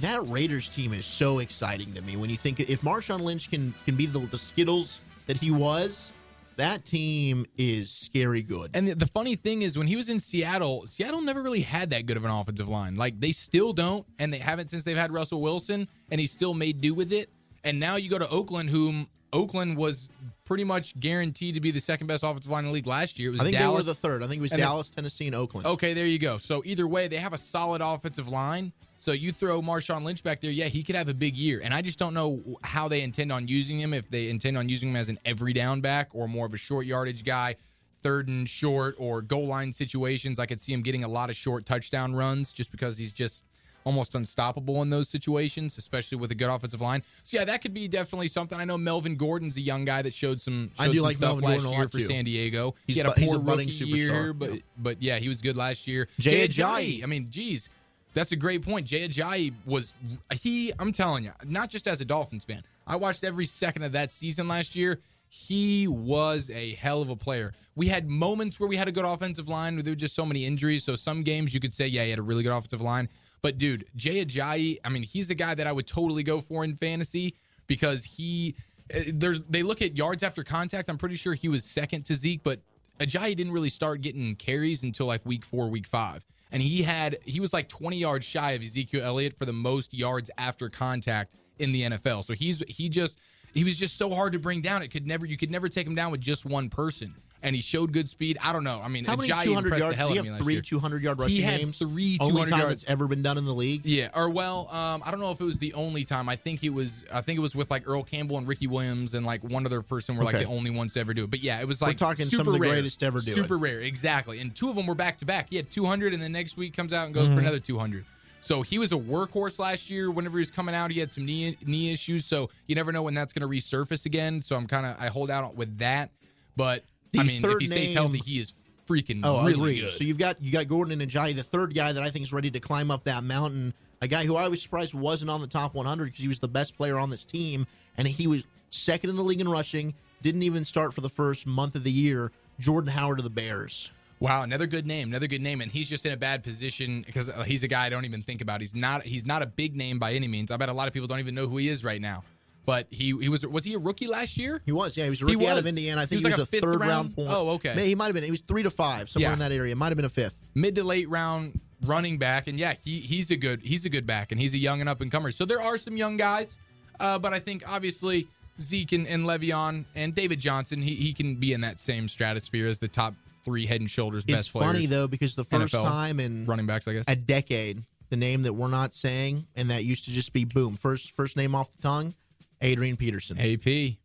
that 0.00 0.26
Raiders 0.28 0.68
team 0.68 0.92
is 0.92 1.06
so 1.06 1.38
exciting 1.40 1.92
to 1.94 2.02
me 2.02 2.16
when 2.16 2.30
you 2.30 2.36
think 2.36 2.60
if 2.60 2.80
Marshawn 2.82 3.20
Lynch 3.20 3.50
can 3.50 3.74
can 3.84 3.96
be 3.96 4.06
the, 4.06 4.20
the 4.20 4.38
Skittles 4.38 5.00
that 5.26 5.36
he 5.36 5.50
was, 5.50 6.12
that 6.56 6.84
team 6.84 7.46
is 7.56 7.90
scary 7.90 8.42
good. 8.42 8.70
And 8.74 8.88
the, 8.88 8.94
the 8.94 9.06
funny 9.06 9.36
thing 9.36 9.62
is, 9.62 9.76
when 9.76 9.86
he 9.86 9.96
was 9.96 10.08
in 10.08 10.20
Seattle, 10.20 10.86
Seattle 10.86 11.20
never 11.20 11.42
really 11.42 11.60
had 11.60 11.90
that 11.90 12.06
good 12.06 12.16
of 12.16 12.24
an 12.24 12.30
offensive 12.30 12.68
line. 12.68 12.96
Like 12.96 13.20
they 13.20 13.32
still 13.32 13.72
don't, 13.72 14.06
and 14.18 14.32
they 14.32 14.38
haven't 14.38 14.68
since 14.70 14.84
they've 14.84 14.96
had 14.96 15.12
Russell 15.12 15.40
Wilson, 15.40 15.88
and 16.10 16.20
he 16.20 16.26
still 16.26 16.54
made 16.54 16.80
do 16.80 16.94
with 16.94 17.12
it. 17.12 17.30
And 17.64 17.80
now 17.80 17.96
you 17.96 18.08
go 18.08 18.18
to 18.18 18.28
Oakland, 18.28 18.70
whom 18.70 19.08
Oakland 19.32 19.76
was 19.76 20.08
pretty 20.44 20.64
much 20.64 20.98
guaranteed 20.98 21.54
to 21.54 21.60
be 21.60 21.70
the 21.70 21.80
second 21.80 22.06
best 22.06 22.22
offensive 22.22 22.50
line 22.50 22.64
in 22.64 22.70
the 22.70 22.72
league 22.72 22.86
last 22.86 23.18
year. 23.18 23.28
It 23.28 23.32
was 23.32 23.40
I 23.40 23.44
think 23.44 23.58
Dallas. 23.58 23.84
they 23.84 23.90
were 23.90 23.94
the 23.94 24.00
third. 24.00 24.22
I 24.22 24.26
think 24.28 24.38
it 24.38 24.42
was 24.42 24.52
And 24.52 24.60
then- 24.60 24.66
Dallas, 24.68 24.90
Tennessee, 24.90 25.26
and 25.26 25.34
Oakland. 25.34 25.66
Okay, 25.66 25.92
there 25.92 26.06
you 26.06 26.18
go. 26.18 26.38
So 26.38 26.62
either 26.64 26.88
way, 26.88 27.08
they 27.08 27.16
have 27.18 27.34
a 27.34 27.38
solid 27.38 27.82
offensive 27.82 28.28
line. 28.28 28.72
So 28.98 29.12
you 29.12 29.32
throw 29.32 29.62
Marshawn 29.62 30.02
Lynch 30.04 30.22
back 30.22 30.40
there, 30.40 30.50
yeah, 30.50 30.66
he 30.66 30.82
could 30.82 30.94
have 30.96 31.08
a 31.08 31.14
big 31.14 31.36
year. 31.36 31.60
And 31.62 31.72
I 31.72 31.82
just 31.82 31.98
don't 31.98 32.14
know 32.14 32.42
how 32.62 32.88
they 32.88 33.02
intend 33.02 33.30
on 33.30 33.46
using 33.46 33.78
him. 33.80 33.94
If 33.94 34.10
they 34.10 34.28
intend 34.28 34.58
on 34.58 34.68
using 34.68 34.90
him 34.90 34.96
as 34.96 35.08
an 35.08 35.18
every 35.24 35.52
down 35.52 35.80
back 35.80 36.08
or 36.12 36.26
more 36.26 36.46
of 36.46 36.54
a 36.54 36.58
short 36.58 36.84
yardage 36.86 37.24
guy, 37.24 37.56
third 38.02 38.28
and 38.28 38.48
short 38.48 38.94
or 38.98 39.22
goal 39.22 39.46
line 39.46 39.72
situations. 39.72 40.38
I 40.38 40.46
could 40.46 40.60
see 40.60 40.72
him 40.72 40.82
getting 40.82 41.04
a 41.04 41.08
lot 41.08 41.30
of 41.30 41.36
short 41.36 41.66
touchdown 41.66 42.14
runs 42.14 42.52
just 42.52 42.70
because 42.70 42.98
he's 42.98 43.12
just 43.12 43.44
almost 43.84 44.14
unstoppable 44.14 44.82
in 44.82 44.90
those 44.90 45.08
situations, 45.08 45.78
especially 45.78 46.18
with 46.18 46.30
a 46.30 46.34
good 46.34 46.50
offensive 46.50 46.80
line. 46.80 47.02
So 47.24 47.38
yeah, 47.38 47.44
that 47.46 47.62
could 47.62 47.72
be 47.72 47.88
definitely 47.88 48.28
something. 48.28 48.58
I 48.58 48.64
know 48.64 48.76
Melvin 48.76 49.16
Gordon's 49.16 49.56
a 49.56 49.60
young 49.60 49.84
guy 49.84 50.02
that 50.02 50.12
showed 50.14 50.40
some, 50.40 50.70
I 50.78 50.86
showed 50.86 50.92
do 50.92 50.98
some 50.98 51.04
like 51.06 51.16
stuff 51.16 51.28
Melvin 51.40 51.44
last 51.44 51.62
Gordon 51.62 51.78
year 51.78 51.88
for 51.88 51.98
too. 51.98 52.04
San 52.04 52.24
Diego. 52.24 52.74
He's 52.86 52.96
he 52.96 53.02
had 53.02 53.10
a 53.10 53.14
poor 53.14 53.36
a 53.36 53.38
rookie 53.38 53.70
year, 53.70 54.32
but 54.32 54.54
Yeah. 54.54 54.60
but 54.76 55.02
yeah, 55.02 55.18
he 55.18 55.28
was 55.28 55.40
good 55.40 55.56
last 55.56 55.86
year. 55.86 56.08
Jay 56.18 56.46
Jay 56.46 56.62
Ajayi. 56.62 56.98
Ajayi. 56.98 57.02
I 57.02 57.06
mean, 57.06 57.28
geez, 57.30 57.70
that's 58.18 58.32
a 58.32 58.36
great 58.36 58.62
point. 58.62 58.84
Jay 58.86 59.08
Ajayi 59.08 59.52
was 59.64 59.94
he. 60.32 60.72
I'm 60.78 60.92
telling 60.92 61.22
you, 61.24 61.30
not 61.46 61.70
just 61.70 61.86
as 61.86 62.00
a 62.00 62.04
Dolphins 62.04 62.44
fan. 62.44 62.62
I 62.86 62.96
watched 62.96 63.22
every 63.22 63.46
second 63.46 63.84
of 63.84 63.92
that 63.92 64.12
season 64.12 64.48
last 64.48 64.74
year. 64.74 65.00
He 65.28 65.86
was 65.86 66.50
a 66.50 66.74
hell 66.74 67.00
of 67.00 67.10
a 67.10 67.16
player. 67.16 67.52
We 67.76 67.88
had 67.88 68.08
moments 68.10 68.58
where 68.58 68.68
we 68.68 68.76
had 68.76 68.88
a 68.88 68.92
good 68.92 69.04
offensive 69.04 69.48
line. 69.48 69.74
Where 69.76 69.82
there 69.84 69.92
were 69.92 69.96
just 69.96 70.16
so 70.16 70.26
many 70.26 70.44
injuries. 70.44 70.82
So 70.84 70.96
some 70.96 71.22
games 71.22 71.54
you 71.54 71.60
could 71.60 71.72
say, 71.72 71.86
yeah, 71.86 72.02
he 72.04 72.10
had 72.10 72.18
a 72.18 72.22
really 72.22 72.42
good 72.42 72.50
offensive 72.52 72.80
line. 72.80 73.08
But 73.40 73.56
dude, 73.56 73.84
Jay 73.94 74.24
Ajayi, 74.24 74.78
I 74.84 74.88
mean, 74.88 75.04
he's 75.04 75.30
a 75.30 75.34
guy 75.36 75.54
that 75.54 75.66
I 75.68 75.72
would 75.72 75.86
totally 75.86 76.24
go 76.24 76.40
for 76.40 76.64
in 76.64 76.74
fantasy 76.74 77.34
because 77.68 78.04
he. 78.04 78.56
uh, 78.92 79.00
There's 79.14 79.42
they 79.44 79.62
look 79.62 79.80
at 79.80 79.96
yards 79.96 80.24
after 80.24 80.42
contact. 80.42 80.88
I'm 80.90 80.98
pretty 80.98 81.16
sure 81.16 81.34
he 81.34 81.48
was 81.48 81.64
second 81.64 82.04
to 82.06 82.14
Zeke, 82.14 82.42
but 82.42 82.58
Ajayi 82.98 83.36
didn't 83.36 83.52
really 83.52 83.70
start 83.70 84.00
getting 84.00 84.34
carries 84.34 84.82
until 84.82 85.06
like 85.06 85.24
week 85.24 85.44
four, 85.44 85.68
week 85.68 85.86
five. 85.86 86.24
And 86.50 86.62
he 86.62 86.82
had 86.82 87.18
he 87.24 87.40
was 87.40 87.52
like 87.52 87.68
20 87.68 87.96
yards 87.96 88.24
shy 88.24 88.52
of 88.52 88.62
Ezekiel 88.62 89.04
Elliott 89.04 89.36
for 89.36 89.44
the 89.44 89.52
most 89.52 89.92
yards 89.92 90.30
after 90.38 90.68
contact 90.68 91.34
in 91.58 91.72
the 91.72 91.82
NFL. 91.82 92.24
So 92.24 92.34
he's 92.34 92.62
he 92.68 92.88
just 92.88 93.18
he 93.52 93.64
was 93.64 93.78
just 93.78 93.96
so 93.96 94.14
hard 94.14 94.32
to 94.32 94.38
bring 94.38 94.60
down. 94.60 94.82
It 94.82 94.88
could 94.88 95.06
never 95.06 95.26
you 95.26 95.36
could 95.36 95.50
never 95.50 95.68
take 95.68 95.86
him 95.86 95.94
down 95.94 96.10
with 96.10 96.20
just 96.20 96.44
one 96.44 96.68
person. 96.70 97.14
And 97.40 97.54
he 97.54 97.62
showed 97.62 97.92
good 97.92 98.08
speed. 98.08 98.36
I 98.42 98.52
don't 98.52 98.64
know. 98.64 98.80
I 98.82 98.88
mean, 98.88 99.04
How 99.04 99.14
many 99.14 99.28
Ajayi 99.28 99.44
200 99.44 99.78
yard? 99.78 99.80
yards? 99.80 99.96
the 99.96 100.02
you 100.02 100.10
out 100.10 100.16
of 100.18 100.24
me 100.24 100.30
have 100.32 100.40
three 100.42 100.60
200 100.60 101.02
yard 101.04 101.18
rushing 101.20 101.36
He 101.36 101.42
had 101.42 101.60
games? 101.60 101.78
three 101.78 102.18
Only 102.20 102.32
200 102.32 102.50
time 102.50 102.58
yards. 102.58 102.82
that's 102.82 102.90
ever 102.90 103.06
been 103.06 103.22
done 103.22 103.38
in 103.38 103.44
the 103.44 103.54
league. 103.54 103.82
Yeah, 103.84 104.08
or 104.12 104.28
well, 104.28 104.66
um, 104.72 105.02
I 105.06 105.12
don't 105.12 105.20
know 105.20 105.30
if 105.30 105.40
it 105.40 105.44
was 105.44 105.58
the 105.58 105.72
only 105.74 106.02
time. 106.04 106.28
I 106.28 106.34
think 106.34 106.64
it 106.64 106.70
was. 106.70 107.04
I 107.12 107.20
think 107.20 107.38
it 107.38 107.40
was 107.40 107.54
with 107.54 107.70
like 107.70 107.84
Earl 107.86 108.02
Campbell 108.02 108.38
and 108.38 108.48
Ricky 108.48 108.66
Williams 108.66 109.14
and 109.14 109.24
like 109.24 109.44
one 109.44 109.64
other 109.66 109.82
person 109.82 110.16
were 110.16 110.24
like 110.24 110.36
the 110.36 110.46
only 110.46 110.70
ones 110.70 110.94
to 110.94 111.00
ever 111.00 111.14
do 111.14 111.24
it. 111.24 111.30
But 111.30 111.38
yeah, 111.40 111.60
it 111.60 111.68
was 111.68 111.80
We're 111.80 111.88
like 111.88 111.96
talking 111.96 112.26
some 112.26 112.38
super 112.38 112.50
of 112.50 112.54
the 112.54 112.60
rare. 112.60 112.70
greatest 112.72 112.98
to 113.00 113.06
ever 113.06 113.20
do 113.20 113.30
it. 113.30 113.34
Super 113.34 113.56
rare, 113.56 113.80
exactly. 113.82 114.40
And 114.40 114.52
two 114.52 114.68
of 114.68 114.74
them 114.74 114.88
were 114.88 114.96
back 114.96 115.18
to 115.18 115.24
back. 115.24 115.46
He 115.50 115.56
had 115.56 115.70
200, 115.70 116.12
and 116.12 116.20
the 116.20 116.28
next 116.28 116.56
week 116.56 116.74
comes 116.74 116.92
out 116.92 117.06
and 117.06 117.14
goes 117.14 117.28
Mhm. 117.28 117.34
for 117.34 117.40
another 117.40 117.60
200. 117.60 118.04
So 118.40 118.62
he 118.62 118.78
was 118.78 118.90
a 118.90 118.96
workhorse 118.96 119.60
last 119.60 119.90
year. 119.90 120.10
Whenever 120.10 120.38
he 120.38 120.40
was 120.40 120.50
coming 120.50 120.74
out, 120.74 120.90
he 120.90 120.98
had 120.98 121.12
some 121.12 121.24
knee 121.24 121.56
knee 121.64 121.92
issues. 121.92 122.24
So 122.24 122.50
you 122.66 122.74
never 122.74 122.90
know 122.90 123.02
when 123.02 123.14
that's 123.14 123.32
going 123.32 123.48
to 123.48 123.48
resurface 123.48 124.06
again. 124.06 124.42
So 124.42 124.56
I'm 124.56 124.66
kind 124.66 124.86
of 124.86 124.96
I 124.98 125.06
hold 125.06 125.30
out 125.30 125.54
with 125.54 125.78
that. 125.78 126.10
But 126.56 126.82
The 127.12 127.20
I 127.20 127.22
mean, 127.24 127.44
if 127.44 127.58
he 127.60 127.66
stays 127.66 127.88
name- 127.88 127.94
healthy, 127.96 128.18
he 128.18 128.38
is 128.40 128.52
freaking 128.88 129.20
Oh, 129.24 129.40
really 129.40 129.52
agree. 129.54 129.80
good. 129.80 129.92
So 129.94 130.04
you've 130.04 130.18
got 130.18 130.40
you 130.42 130.50
got 130.52 130.66
Gordon 130.68 130.98
and 131.00 131.10
Ajayi, 131.10 131.34
the 131.34 131.42
third 131.42 131.74
guy 131.74 131.92
that 131.92 132.02
I 132.02 132.10
think 132.10 132.24
is 132.24 132.32
ready 132.32 132.50
to 132.50 132.60
climb 132.60 132.90
up 132.90 133.04
that 133.04 133.24
mountain. 133.24 133.74
A 134.00 134.08
guy 134.08 134.24
who 134.24 134.36
I 134.36 134.48
was 134.48 134.62
surprised 134.62 134.94
wasn't 134.94 135.30
on 135.30 135.40
the 135.40 135.46
top 135.46 135.74
100 135.74 136.04
because 136.06 136.20
he 136.20 136.28
was 136.28 136.38
the 136.38 136.48
best 136.48 136.76
player 136.76 136.98
on 136.98 137.10
this 137.10 137.24
team, 137.24 137.66
and 137.96 138.06
he 138.06 138.26
was 138.26 138.44
second 138.70 139.10
in 139.10 139.16
the 139.16 139.24
league 139.24 139.40
in 139.40 139.48
rushing. 139.48 139.94
Didn't 140.22 140.42
even 140.42 140.64
start 140.64 140.94
for 140.94 141.00
the 141.00 141.08
first 141.08 141.46
month 141.46 141.74
of 141.74 141.84
the 141.84 141.90
year. 141.92 142.30
Jordan 142.60 142.90
Howard 142.92 143.18
of 143.18 143.24
the 143.24 143.30
Bears. 143.30 143.90
Wow, 144.20 144.42
another 144.42 144.66
good 144.66 144.84
name, 144.86 145.08
another 145.10 145.28
good 145.28 145.40
name, 145.42 145.60
and 145.60 145.70
he's 145.70 145.88
just 145.88 146.04
in 146.04 146.12
a 146.12 146.16
bad 146.16 146.42
position 146.42 147.02
because 147.06 147.28
uh, 147.30 147.44
he's 147.44 147.62
a 147.62 147.68
guy 147.68 147.86
I 147.86 147.88
don't 147.88 148.04
even 148.04 148.22
think 148.22 148.40
about. 148.40 148.60
He's 148.60 148.74
not 148.74 149.04
he's 149.04 149.24
not 149.24 149.42
a 149.42 149.46
big 149.46 149.76
name 149.76 149.98
by 150.00 150.12
any 150.14 150.26
means. 150.26 150.50
I 150.50 150.56
bet 150.56 150.68
a 150.68 150.72
lot 150.72 150.88
of 150.88 150.94
people 150.94 151.06
don't 151.06 151.20
even 151.20 151.34
know 151.36 151.46
who 151.46 151.56
he 151.58 151.68
is 151.68 151.84
right 151.84 152.00
now. 152.00 152.24
But 152.68 152.86
he 152.90 153.16
he 153.18 153.30
was 153.30 153.46
was 153.46 153.64
he 153.64 153.72
a 153.72 153.78
rookie 153.78 154.06
last 154.06 154.36
year? 154.36 154.60
He 154.66 154.72
was, 154.72 154.94
yeah, 154.94 155.04
he 155.04 155.10
was 155.10 155.22
a 155.22 155.24
rookie 155.24 155.48
out 155.48 155.56
of. 155.56 155.66
Indiana. 155.66 156.02
I 156.02 156.04
think 156.04 156.20
he 156.20 156.28
he 156.28 156.32
was, 156.32 156.32
was, 156.32 156.38
like 156.40 156.48
a, 156.48 156.50
fifth 156.50 156.64
third 156.64 156.80
round, 156.80 156.90
round 156.90 157.16
point. 157.16 157.30
Oh, 157.30 157.48
okay. 157.52 157.74
He 157.86 157.94
might 157.94 158.04
have 158.08 158.14
been. 158.14 158.24
He 158.24 158.30
was 158.30 158.42
three 158.42 158.62
to 158.62 158.70
five, 158.70 159.08
somewhere 159.08 159.30
Yeah. 159.30 159.32
in 159.32 159.38
that 159.38 159.52
area. 159.52 159.74
Might 159.74 159.86
have 159.86 159.96
been 159.96 160.04
a 160.04 160.10
fifth. 160.10 160.34
mid 160.54 160.74
to 160.74 160.84
late 160.84 161.08
round 161.08 161.60
running 161.86 162.18
back, 162.18 162.46
and 162.46 162.58
yeah, 162.58 162.74
he 162.84 163.00
he's 163.00 163.30
a 163.30 163.36
good 163.36 163.62
he's 163.62 163.86
a 163.86 163.88
good 163.88 164.06
back, 164.06 164.32
and 164.32 164.38
he's 164.38 164.52
a 164.52 164.58
young 164.58 164.80
and 164.80 164.88
up 164.90 165.00
and 165.00 165.10
comer. 165.10 165.30
So 165.30 165.46
there 165.46 165.62
are 165.62 165.78
some 165.78 165.96
young 165.96 166.18
guys, 166.18 166.58
uh, 167.00 167.18
but 167.18 167.32
I 167.32 167.38
think 167.38 167.62
obviously 167.66 168.28
Zeke 168.60 168.92
and, 168.92 169.06
and 169.06 169.24
Le'Veon 169.24 169.86
and 169.94 170.14
David 170.14 170.38
Johnson, 170.38 170.82
he 170.82 170.94
he 170.94 171.14
can 171.14 171.36
be 171.36 171.54
in 171.54 171.62
that 171.62 171.80
same 171.80 172.06
stratosphere 172.06 172.66
as 172.66 172.80
the 172.80 172.88
top 172.88 173.14
three 173.46 173.64
head 173.64 173.80
and 173.80 173.90
shoulders 173.90 174.26
best 174.26 174.28
players. 174.28 174.40
It's 174.40 174.50
players. 174.50 174.72
funny 174.72 174.84
though 174.84 175.08
because 175.08 175.36
the 175.36 175.44
first 175.44 175.72
NFL 175.72 175.84
time 175.84 176.20
in 176.20 176.44
running 176.44 176.66
backs, 176.66 176.86
I 176.86 176.92
guess. 176.92 177.04
a 177.08 177.16
decade, 177.16 177.82
the 178.10 178.18
name 178.18 178.42
that 178.42 178.52
we're 178.52 178.68
not 178.68 178.92
saying, 178.92 179.46
and 179.56 179.70
that 179.70 179.84
used 179.84 180.04
to 180.04 180.10
just 180.10 180.34
be 180.34 180.44
boom 180.44 180.76
first 180.76 181.12
first 181.12 181.34
name 181.34 181.54
off 181.54 181.72
the 181.74 181.80
tongue, 181.80 182.12
Adrian 182.60 182.96
Peterson. 182.96 183.38
AP. 183.38 183.96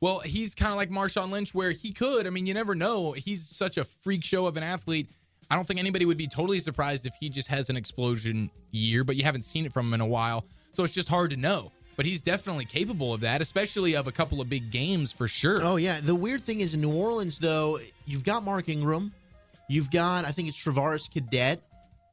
Well, 0.00 0.18
he's 0.20 0.54
kind 0.54 0.72
of 0.72 0.76
like 0.76 0.90
Marshawn 0.90 1.30
Lynch, 1.30 1.54
where 1.54 1.70
he 1.70 1.92
could. 1.92 2.26
I 2.26 2.30
mean, 2.30 2.46
you 2.46 2.54
never 2.54 2.74
know. 2.74 3.12
He's 3.12 3.46
such 3.46 3.76
a 3.76 3.84
freak 3.84 4.24
show 4.24 4.46
of 4.46 4.56
an 4.56 4.62
athlete. 4.64 5.08
I 5.50 5.54
don't 5.54 5.66
think 5.66 5.78
anybody 5.78 6.04
would 6.04 6.16
be 6.16 6.26
totally 6.26 6.60
surprised 6.60 7.06
if 7.06 7.14
he 7.20 7.28
just 7.28 7.48
has 7.48 7.70
an 7.70 7.76
explosion 7.76 8.50
year, 8.70 9.04
but 9.04 9.16
you 9.16 9.22
haven't 9.22 9.42
seen 9.42 9.64
it 9.66 9.72
from 9.72 9.88
him 9.88 9.94
in 9.94 10.00
a 10.00 10.06
while. 10.06 10.44
So 10.72 10.82
it's 10.82 10.94
just 10.94 11.08
hard 11.08 11.30
to 11.30 11.36
know. 11.36 11.72
But 11.94 12.06
he's 12.06 12.22
definitely 12.22 12.64
capable 12.64 13.12
of 13.12 13.20
that, 13.20 13.42
especially 13.42 13.94
of 13.94 14.06
a 14.06 14.12
couple 14.12 14.40
of 14.40 14.48
big 14.48 14.70
games 14.70 15.12
for 15.12 15.28
sure. 15.28 15.60
Oh 15.62 15.76
yeah. 15.76 16.00
The 16.02 16.14
weird 16.14 16.42
thing 16.42 16.60
is 16.60 16.72
in 16.72 16.80
New 16.80 16.92
Orleans 16.92 17.38
though, 17.38 17.78
you've 18.06 18.24
got 18.24 18.42
Mark 18.42 18.70
Ingram, 18.70 19.12
you've 19.68 19.90
got 19.90 20.24
I 20.24 20.30
think 20.30 20.48
it's 20.48 20.56
Travaris 20.62 21.10
Cadet. 21.10 21.60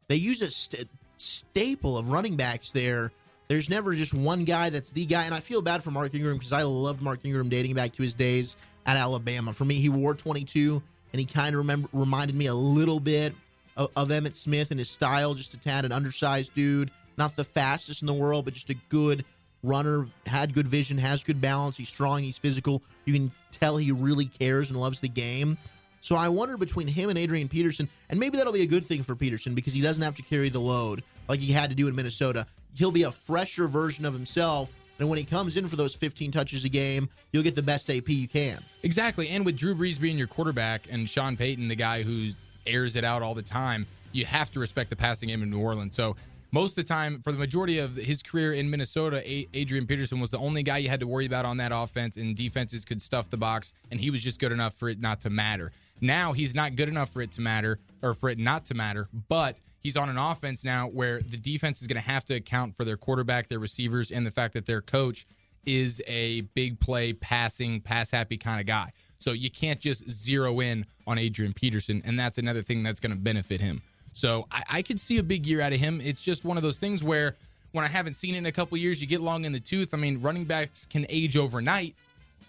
They 0.10 0.18
use 0.18 0.42
a 0.42 0.52
st- 0.52 0.90
staple 1.16 1.98
of 1.98 2.10
running 2.10 2.36
backs 2.36 2.72
there. 2.72 3.14
There's 3.50 3.68
never 3.68 3.96
just 3.96 4.14
one 4.14 4.44
guy 4.44 4.70
that's 4.70 4.92
the 4.92 5.08
guy. 5.08 5.26
And 5.26 5.34
I 5.34 5.40
feel 5.40 5.64
bad 5.64 5.84
for 5.84 5.90
Mark 5.90 6.14
Ingram 6.14 6.38
because 6.38 6.54
I 6.54 6.62
loved 6.62 7.02
Mark 7.02 7.22
Ingram 7.24 7.50
dating 7.50 7.74
back 7.74 7.92
to 7.94 8.04
his 8.04 8.14
days 8.14 8.56
at 8.86 8.96
Alabama. 8.96 9.54
For 9.54 9.66
me, 9.66 9.76
he 9.76 9.90
wore 9.90 10.14
22, 10.14 10.84
and 11.12 11.20
he 11.20 11.26
kind 11.26 11.56
of 11.56 11.58
remember 11.58 11.90
reminded 11.92 12.36
me 12.36 12.46
a 12.46 12.54
little 12.54 13.00
bit 13.00 13.34
of, 13.76 13.90
of 13.96 14.10
Emmitt 14.10 14.36
Smith 14.36 14.70
and 14.70 14.80
his 14.80 14.88
style, 14.88 15.34
just 15.34 15.56
a 15.56 15.60
tad 15.60 15.84
an 15.84 15.92
undersized 15.92 16.54
dude, 16.54 16.92
not 17.18 17.36
the 17.36 17.44
fastest 17.44 18.04
in 18.04 18.06
the 18.06 18.14
world, 18.14 18.46
but 18.46 18.54
just 18.54 18.70
a 18.70 18.76
good 18.90 19.26
runner, 19.64 20.08
had 20.28 20.54
good 20.54 20.68
vision, 20.68 21.00
has 21.00 21.24
good 21.24 21.42
balance. 21.42 21.76
He's 21.76 21.90
strong, 21.90 22.22
he's 22.22 22.38
physical. 22.38 22.84
You 23.06 23.14
can 23.14 23.32
tell 23.52 23.78
he 23.78 23.92
really 23.92 24.26
cares 24.26 24.70
and 24.70 24.80
loves 24.80 25.02
the 25.02 25.10
game. 25.10 25.58
So 26.02 26.16
I 26.16 26.30
wonder 26.30 26.56
between 26.56 26.88
him 26.88 27.10
and 27.10 27.18
Adrian 27.18 27.50
Peterson, 27.50 27.90
and 28.12 28.20
maybe 28.20 28.38
that'll 28.38 28.54
be 28.54 28.62
a 28.62 28.68
good 28.68 28.86
thing 28.86 29.02
for 29.02 29.16
Peterson 29.16 29.56
because 29.56 29.74
he 29.74 29.82
doesn't 29.82 30.04
have 30.04 30.16
to 30.16 30.22
carry 30.22 30.50
the 30.50 30.62
load 30.62 31.04
like 31.28 31.40
he 31.40 31.52
had 31.52 31.72
to 31.72 31.76
do 31.76 31.88
in 31.88 31.96
Minnesota. 31.96 32.46
He'll 32.76 32.92
be 32.92 33.04
a 33.04 33.12
fresher 33.12 33.68
version 33.68 34.06
of 34.06 34.14
himself. 34.14 34.72
And 35.00 35.08
when 35.10 35.18
he 35.18 35.24
comes 35.24 35.56
in 35.56 35.68
for 35.68 35.76
those 35.76 35.96
15 35.96 36.32
touches 36.32 36.66
a 36.66 36.70
game, 36.70 37.10
you'll 37.32 37.44
get 37.44 37.56
the 37.56 37.64
best 37.64 37.90
AP 37.90 38.10
you 38.10 38.28
can. 38.28 38.62
Exactly. 38.84 39.30
And 39.30 39.46
with 39.46 39.56
Drew 39.56 39.74
Brees 39.74 40.00
being 40.00 40.18
your 40.18 40.28
quarterback 40.28 40.88
and 40.90 41.10
Sean 41.10 41.38
Payton, 41.38 41.70
the 41.70 41.76
guy 41.76 42.04
who 42.04 42.32
airs 42.68 42.96
it 42.96 43.04
out 43.06 43.22
all 43.22 43.34
the 43.34 43.42
time, 43.42 43.88
you 44.12 44.26
have 44.26 44.52
to 44.52 44.60
respect 44.60 44.90
the 44.90 44.96
passing 44.96 45.30
game 45.30 45.42
in 45.42 45.50
New 45.50 45.60
Orleans. 45.60 45.96
So 45.96 46.18
most 46.52 46.72
of 46.72 46.76
the 46.78 46.84
time, 46.84 47.22
for 47.22 47.32
the 47.32 47.38
majority 47.38 47.78
of 47.78 47.96
his 47.96 48.24
career 48.24 48.54
in 48.54 48.70
Minnesota, 48.70 49.22
Adrian 49.56 49.86
Peterson 49.86 50.20
was 50.20 50.32
the 50.32 50.40
only 50.40 50.64
guy 50.64 50.80
you 50.80 50.90
had 50.90 51.00
to 51.00 51.08
worry 51.08 51.28
about 51.28 51.46
on 51.46 51.58
that 51.58 51.72
offense, 51.74 52.18
and 52.18 52.36
defenses 52.36 52.86
could 52.86 53.02
stuff 53.02 53.30
the 53.30 53.38
box, 53.38 53.74
and 53.92 54.00
he 54.00 54.10
was 54.10 54.22
just 54.22 54.40
good 54.40 54.52
enough 54.52 54.74
for 54.74 54.90
it 54.90 55.00
not 55.00 55.22
to 55.22 55.30
matter. 55.30 55.72
Now 56.02 56.34
he's 56.34 56.56
not 56.56 56.76
good 56.76 56.90
enough 56.90 57.12
for 57.12 57.22
it 57.22 57.32
to 57.34 57.42
matter, 57.42 57.80
or 58.02 58.16
for 58.16 58.30
it 58.30 58.40
not 58.40 58.66
to 58.66 58.74
matter, 58.74 59.10
but 59.28 59.60
he's 59.82 59.98
on 59.98 60.10
an 60.10 60.18
offense 60.18 60.64
now 60.64 60.88
where 60.88 61.22
the 61.22 61.38
defense 61.38 61.82
is 61.82 61.88
going 61.88 62.02
to 62.02 62.10
have 62.10 62.26
to 62.26 62.36
account 62.36 62.76
for 62.76 62.84
their 62.84 62.98
quarterback, 62.98 63.50
their 63.50 63.60
receivers, 63.60 64.12
and 64.12 64.26
the 64.26 64.32
fact 64.32 64.54
that 64.54 64.66
their 64.66 64.82
coach 64.82 65.26
is 65.66 66.02
a 66.08 66.42
big 66.42 66.80
play, 66.80 67.14
passing, 67.14 67.82
pass 67.82 68.12
happy 68.12 68.38
kind 68.38 68.60
of 68.60 68.66
guy. 68.66 68.92
So 69.20 69.32
you 69.34 69.52
can't 69.52 69.80
just 69.80 70.10
zero 70.10 70.60
in 70.62 70.86
on 71.06 71.18
Adrian 71.18 71.54
Peterson, 71.54 72.02
and 72.06 72.18
that's 72.18 72.38
another 72.38 72.62
thing 72.62 72.84
that's 72.84 73.00
going 73.00 73.12
to 73.12 73.18
benefit 73.20 73.60
him. 73.60 73.82
So 74.14 74.48
I, 74.52 74.64
I 74.70 74.82
could 74.82 75.00
see 75.00 75.18
a 75.18 75.24
big 75.24 75.46
year 75.46 75.62
out 75.62 75.74
of 75.74 75.80
him. 75.80 76.02
It's 76.02 76.22
just 76.22 76.46
one 76.46 76.58
of 76.58 76.64
those 76.64 76.78
things 76.78 77.04
where 77.04 77.36
when 77.72 77.86
I 77.86 77.88
haven't 77.90 78.14
seen 78.14 78.36
it 78.36 78.40
in 78.40 78.46
a 78.46 78.52
couple 78.52 78.78
years, 78.78 79.02
you 79.02 79.08
get 79.08 79.22
long 79.22 79.46
in 79.46 79.52
the 79.52 79.60
tooth. 79.60 79.94
I 79.94 79.98
mean, 79.98 80.22
running 80.22 80.46
backs 80.46 80.86
can 80.86 81.06
age 81.10 81.38
overnight. 81.38 81.96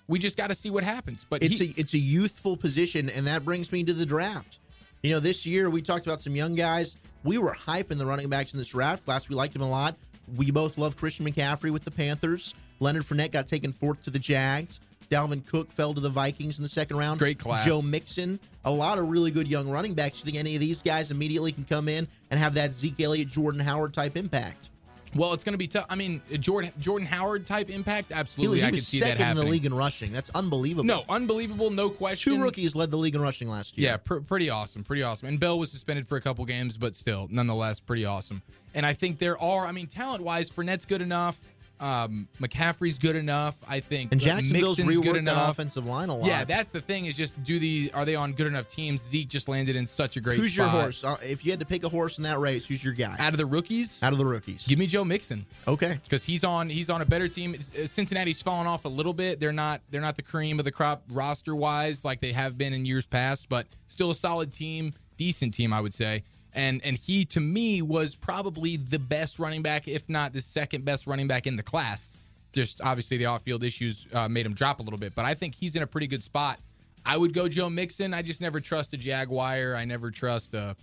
We 0.08 0.18
just 0.18 0.36
got 0.36 0.46
to 0.48 0.54
see 0.54 0.70
what 0.70 0.82
happens. 0.82 1.26
But 1.28 1.42
it's 1.42 1.58
he, 1.58 1.66
a 1.66 1.80
it's 1.80 1.94
a 1.94 1.98
youthful 1.98 2.56
position, 2.56 3.10
and 3.10 3.26
that 3.26 3.44
brings 3.44 3.70
me 3.70 3.84
to 3.84 3.92
the 3.92 4.06
draft. 4.06 4.58
You 5.02 5.10
know, 5.12 5.20
this 5.20 5.46
year 5.46 5.70
we 5.70 5.80
talked 5.80 6.06
about 6.06 6.20
some 6.20 6.36
young 6.36 6.54
guys. 6.54 6.96
We 7.24 7.38
were 7.38 7.54
hyping 7.54 7.98
the 7.98 8.06
running 8.06 8.28
backs 8.28 8.52
in 8.52 8.58
this 8.58 8.68
draft 8.68 9.04
class. 9.04 9.28
We 9.28 9.34
liked 9.34 9.56
him 9.56 9.62
a 9.62 9.68
lot. 9.68 9.96
We 10.36 10.50
both 10.50 10.78
love 10.78 10.96
Christian 10.96 11.26
McCaffrey 11.26 11.70
with 11.70 11.84
the 11.84 11.90
Panthers. 11.90 12.54
Leonard 12.80 13.04
Fournette 13.04 13.32
got 13.32 13.46
taken 13.46 13.72
fourth 13.72 14.02
to 14.04 14.10
the 14.10 14.18
Jags. 14.18 14.80
Dalvin 15.10 15.44
Cook 15.44 15.72
fell 15.72 15.92
to 15.92 16.00
the 16.00 16.08
Vikings 16.08 16.58
in 16.58 16.62
the 16.62 16.68
second 16.68 16.96
round. 16.96 17.18
Great 17.18 17.38
class. 17.38 17.66
Joe 17.66 17.82
Mixon, 17.82 18.38
a 18.64 18.70
lot 18.70 18.98
of 18.98 19.08
really 19.08 19.30
good 19.30 19.48
young 19.48 19.68
running 19.68 19.92
backs. 19.94 20.20
You 20.20 20.24
think 20.26 20.36
any 20.36 20.54
of 20.54 20.60
these 20.60 20.82
guys 20.82 21.10
immediately 21.10 21.50
can 21.52 21.64
come 21.64 21.88
in 21.88 22.06
and 22.30 22.38
have 22.38 22.54
that 22.54 22.72
Zeke 22.72 23.00
Elliott, 23.00 23.28
Jordan 23.28 23.60
Howard 23.60 23.92
type 23.92 24.16
impact? 24.16 24.69
Well, 25.14 25.32
it's 25.32 25.42
going 25.42 25.54
to 25.54 25.58
be 25.58 25.66
tough. 25.66 25.86
I 25.90 25.96
mean, 25.96 26.22
Jordan 26.38 26.72
Jordan 26.78 27.06
Howard 27.06 27.46
type 27.46 27.68
impact, 27.68 28.12
absolutely. 28.12 28.58
He, 28.58 28.62
he 28.62 28.68
I 28.68 28.70
could 28.70 28.82
see 28.84 29.00
that 29.00 29.18
happening. 29.18 29.26
Second 29.26 29.38
in 29.38 29.44
the 29.44 29.50
league 29.50 29.66
in 29.66 29.74
rushing. 29.74 30.12
That's 30.12 30.30
unbelievable. 30.30 30.84
No, 30.84 31.04
unbelievable, 31.08 31.70
no 31.70 31.90
question. 31.90 32.34
Two 32.34 32.42
rookies 32.42 32.76
led 32.76 32.90
the 32.90 32.96
league 32.96 33.14
in 33.14 33.20
rushing 33.20 33.48
last 33.48 33.76
year. 33.76 33.90
Yeah, 33.90 33.96
pr- 33.96 34.20
pretty 34.20 34.50
awesome, 34.50 34.84
pretty 34.84 35.02
awesome. 35.02 35.28
And 35.28 35.40
Bell 35.40 35.58
was 35.58 35.70
suspended 35.72 36.06
for 36.06 36.16
a 36.16 36.20
couple 36.20 36.44
games, 36.44 36.76
but 36.76 36.94
still, 36.94 37.26
nonetheless, 37.30 37.80
pretty 37.80 38.04
awesome. 38.04 38.42
And 38.72 38.86
I 38.86 38.92
think 38.92 39.18
there 39.18 39.40
are, 39.42 39.66
I 39.66 39.72
mean, 39.72 39.88
talent 39.88 40.22
wise, 40.22 40.48
Fournette's 40.50 40.84
good 40.84 41.02
enough. 41.02 41.40
Um, 41.80 42.28
McCaffrey's 42.40 42.98
good 42.98 43.16
enough, 43.16 43.56
I 43.66 43.80
think. 43.80 44.12
And 44.12 44.20
Jacksonville's 44.20 44.78
Mixon's 44.78 44.98
reworked 44.98 45.04
good 45.04 45.14
that 45.14 45.32
enough. 45.32 45.50
offensive 45.52 45.86
line 45.86 46.10
a 46.10 46.16
lot. 46.16 46.26
Yeah, 46.26 46.44
that's 46.44 46.70
the 46.70 46.80
thing. 46.80 47.06
Is 47.06 47.16
just 47.16 47.42
do 47.42 47.58
the 47.58 47.90
are 47.94 48.04
they 48.04 48.14
on 48.14 48.32
good 48.34 48.46
enough 48.46 48.68
teams? 48.68 49.00
Zeke 49.02 49.28
just 49.28 49.48
landed 49.48 49.76
in 49.76 49.86
such 49.86 50.16
a 50.16 50.20
great. 50.20 50.38
Who's 50.38 50.54
your 50.56 50.66
horse? 50.66 51.02
Uh, 51.02 51.16
if 51.22 51.44
you 51.44 51.50
had 51.52 51.60
to 51.60 51.66
pick 51.66 51.82
a 51.84 51.88
horse 51.88 52.18
in 52.18 52.24
that 52.24 52.38
race, 52.38 52.66
who's 52.66 52.84
your 52.84 52.92
guy? 52.92 53.16
out 53.18 53.32
of 53.32 53.38
the 53.38 53.46
rookies? 53.46 54.02
Out 54.02 54.12
of 54.12 54.18
the 54.18 54.26
rookies. 54.26 54.66
Give 54.66 54.78
me 54.78 54.86
Joe 54.86 55.04
Mixon. 55.04 55.46
Okay. 55.66 55.96
because 56.04 56.24
he's 56.24 56.44
on 56.44 56.68
he's 56.68 56.90
on 56.90 57.00
a 57.00 57.06
better 57.06 57.28
team. 57.28 57.54
Uh, 57.54 57.86
Cincinnati's 57.86 58.42
fallen 58.42 58.66
off 58.66 58.84
a 58.84 58.88
little 58.88 59.14
bit. 59.14 59.40
They're 59.40 59.52
not 59.52 59.80
they're 59.90 60.00
not 60.02 60.16
the 60.16 60.22
cream 60.22 60.58
of 60.58 60.64
the 60.66 60.72
crop 60.72 61.02
roster 61.10 61.56
wise 61.56 62.04
like 62.04 62.20
they 62.20 62.32
have 62.32 62.58
been 62.58 62.72
in 62.74 62.84
years 62.84 63.06
past, 63.06 63.48
but 63.48 63.66
still 63.86 64.10
a 64.10 64.14
solid 64.14 64.52
team, 64.52 64.92
decent 65.16 65.54
team 65.54 65.72
I 65.72 65.80
would 65.80 65.94
say. 65.94 66.24
And 66.54 66.80
and 66.84 66.96
he 66.96 67.24
to 67.26 67.40
me 67.40 67.82
was 67.82 68.14
probably 68.14 68.76
the 68.76 68.98
best 68.98 69.38
running 69.38 69.62
back, 69.62 69.86
if 69.86 70.08
not 70.08 70.32
the 70.32 70.40
second 70.40 70.84
best 70.84 71.06
running 71.06 71.28
back 71.28 71.46
in 71.46 71.56
the 71.56 71.62
class. 71.62 72.10
Just 72.52 72.80
obviously 72.82 73.16
the 73.16 73.26
off 73.26 73.42
field 73.42 73.62
issues 73.62 74.06
uh, 74.12 74.28
made 74.28 74.44
him 74.44 74.54
drop 74.54 74.80
a 74.80 74.82
little 74.82 74.98
bit, 74.98 75.14
but 75.14 75.24
I 75.24 75.34
think 75.34 75.54
he's 75.54 75.76
in 75.76 75.82
a 75.82 75.86
pretty 75.86 76.08
good 76.08 76.22
spot. 76.22 76.58
I 77.06 77.16
would 77.16 77.32
go 77.32 77.48
Joe 77.48 77.70
Mixon. 77.70 78.12
I 78.12 78.22
just 78.22 78.40
never 78.40 78.60
trust 78.60 78.92
a 78.92 78.96
Jaguar. 78.96 79.76
I 79.76 79.84
never 79.84 80.10
trust 80.10 80.54
uh 80.54 80.74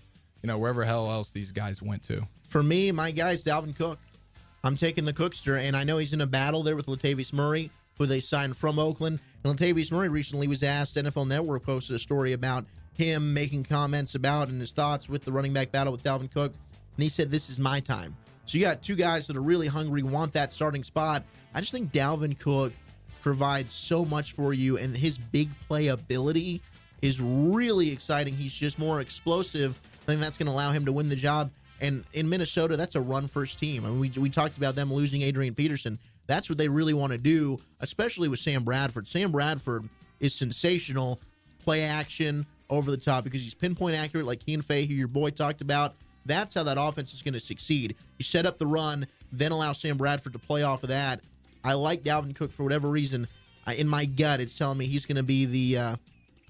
you 0.41 0.47
know 0.47 0.57
wherever 0.57 0.85
hell 0.85 1.11
else 1.11 1.31
these 1.31 1.51
guys 1.51 1.81
went 1.81 2.03
to. 2.03 2.27
For 2.47 2.63
me, 2.63 2.91
my 2.91 3.11
guy's 3.11 3.43
Dalvin 3.43 3.75
Cook. 3.75 3.99
I'm 4.63 4.75
taking 4.75 5.05
the 5.05 5.13
Cookster, 5.13 5.59
and 5.59 5.75
I 5.75 5.83
know 5.83 5.97
he's 5.97 6.13
in 6.13 6.21
a 6.21 6.27
battle 6.27 6.63
there 6.63 6.75
with 6.75 6.87
Latavius 6.87 7.31
Murray, 7.31 7.69
who 7.97 8.05
they 8.05 8.19
signed 8.19 8.57
from 8.57 8.79
Oakland. 8.79 9.19
And 9.43 9.57
Latavius 9.57 9.91
Murray 9.91 10.09
recently 10.09 10.47
was 10.47 10.63
asked, 10.63 10.95
NFL 10.95 11.27
Network 11.27 11.63
posted 11.63 11.95
a 11.95 11.99
story 11.99 12.33
about 12.33 12.65
him 12.97 13.33
making 13.33 13.63
comments 13.63 14.15
about 14.15 14.49
and 14.49 14.59
his 14.59 14.71
thoughts 14.71 15.07
with 15.07 15.23
the 15.23 15.31
running 15.31 15.53
back 15.53 15.71
battle 15.71 15.91
with 15.91 16.03
Dalvin 16.03 16.31
Cook. 16.31 16.53
And 16.95 17.03
he 17.03 17.09
said, 17.09 17.31
This 17.31 17.49
is 17.49 17.59
my 17.59 17.79
time. 17.79 18.15
So 18.45 18.57
you 18.57 18.63
got 18.63 18.81
two 18.81 18.95
guys 18.95 19.27
that 19.27 19.37
are 19.37 19.41
really 19.41 19.67
hungry, 19.67 20.03
want 20.03 20.33
that 20.33 20.51
starting 20.53 20.83
spot. 20.83 21.23
I 21.53 21.59
just 21.59 21.71
think 21.71 21.91
Dalvin 21.91 22.39
Cook 22.39 22.73
provides 23.21 23.73
so 23.73 24.05
much 24.05 24.31
for 24.31 24.53
you, 24.53 24.77
and 24.77 24.95
his 24.95 25.17
big 25.17 25.49
play 25.67 25.87
ability 25.87 26.61
is 27.01 27.21
really 27.21 27.91
exciting. 27.91 28.33
He's 28.33 28.53
just 28.53 28.79
more 28.79 29.01
explosive. 29.01 29.79
I 30.03 30.05
think 30.05 30.21
that's 30.21 30.37
going 30.37 30.47
to 30.47 30.53
allow 30.53 30.71
him 30.71 30.85
to 30.85 30.91
win 30.91 31.09
the 31.09 31.15
job. 31.15 31.51
And 31.81 32.05
in 32.13 32.27
Minnesota, 32.27 32.77
that's 32.77 32.95
a 32.95 33.01
run 33.01 33.27
first 33.27 33.59
team. 33.59 33.85
I 33.85 33.89
mean, 33.89 33.99
we, 33.99 34.09
we 34.17 34.29
talked 34.29 34.57
about 34.57 34.75
them 34.75 34.91
losing 34.91 35.21
Adrian 35.21 35.53
Peterson. 35.53 35.99
That's 36.25 36.49
what 36.49 36.57
they 36.57 36.69
really 36.69 36.93
want 36.93 37.11
to 37.11 37.17
do, 37.17 37.57
especially 37.81 38.27
with 38.27 38.39
Sam 38.39 38.63
Bradford. 38.63 39.07
Sam 39.07 39.31
Bradford 39.31 39.87
is 40.19 40.33
sensational, 40.33 41.19
play 41.59 41.83
action, 41.83 42.45
over 42.69 42.91
the 42.91 42.97
top 42.97 43.23
because 43.23 43.41
he's 43.41 43.53
pinpoint 43.53 43.95
accurate, 43.95 44.25
like 44.25 44.45
Keen 44.45 44.61
Fay, 44.61 44.85
who 44.85 44.93
your 44.93 45.07
boy 45.07 45.29
talked 45.29 45.61
about. 45.61 45.95
That's 46.25 46.55
how 46.55 46.63
that 46.63 46.77
offense 46.79 47.13
is 47.13 47.21
going 47.21 47.33
to 47.33 47.39
succeed. 47.39 47.95
You 48.17 48.25
set 48.25 48.45
up 48.45 48.57
the 48.57 48.67
run, 48.67 49.07
then 49.31 49.51
allow 49.51 49.73
Sam 49.73 49.97
Bradford 49.97 50.33
to 50.33 50.39
play 50.39 50.63
off 50.63 50.83
of 50.83 50.89
that. 50.89 51.21
I 51.63 51.73
like 51.73 52.03
Dalvin 52.03 52.35
Cook 52.35 52.51
for 52.51 52.63
whatever 52.63 52.89
reason. 52.89 53.27
I, 53.65 53.75
in 53.75 53.87
my 53.87 54.05
gut, 54.05 54.39
it's 54.39 54.57
telling 54.57 54.77
me 54.77 54.87
he's 54.87 55.05
going 55.05 55.17
to 55.17 55.23
be 55.23 55.45
the 55.45 55.77
uh, 55.77 55.95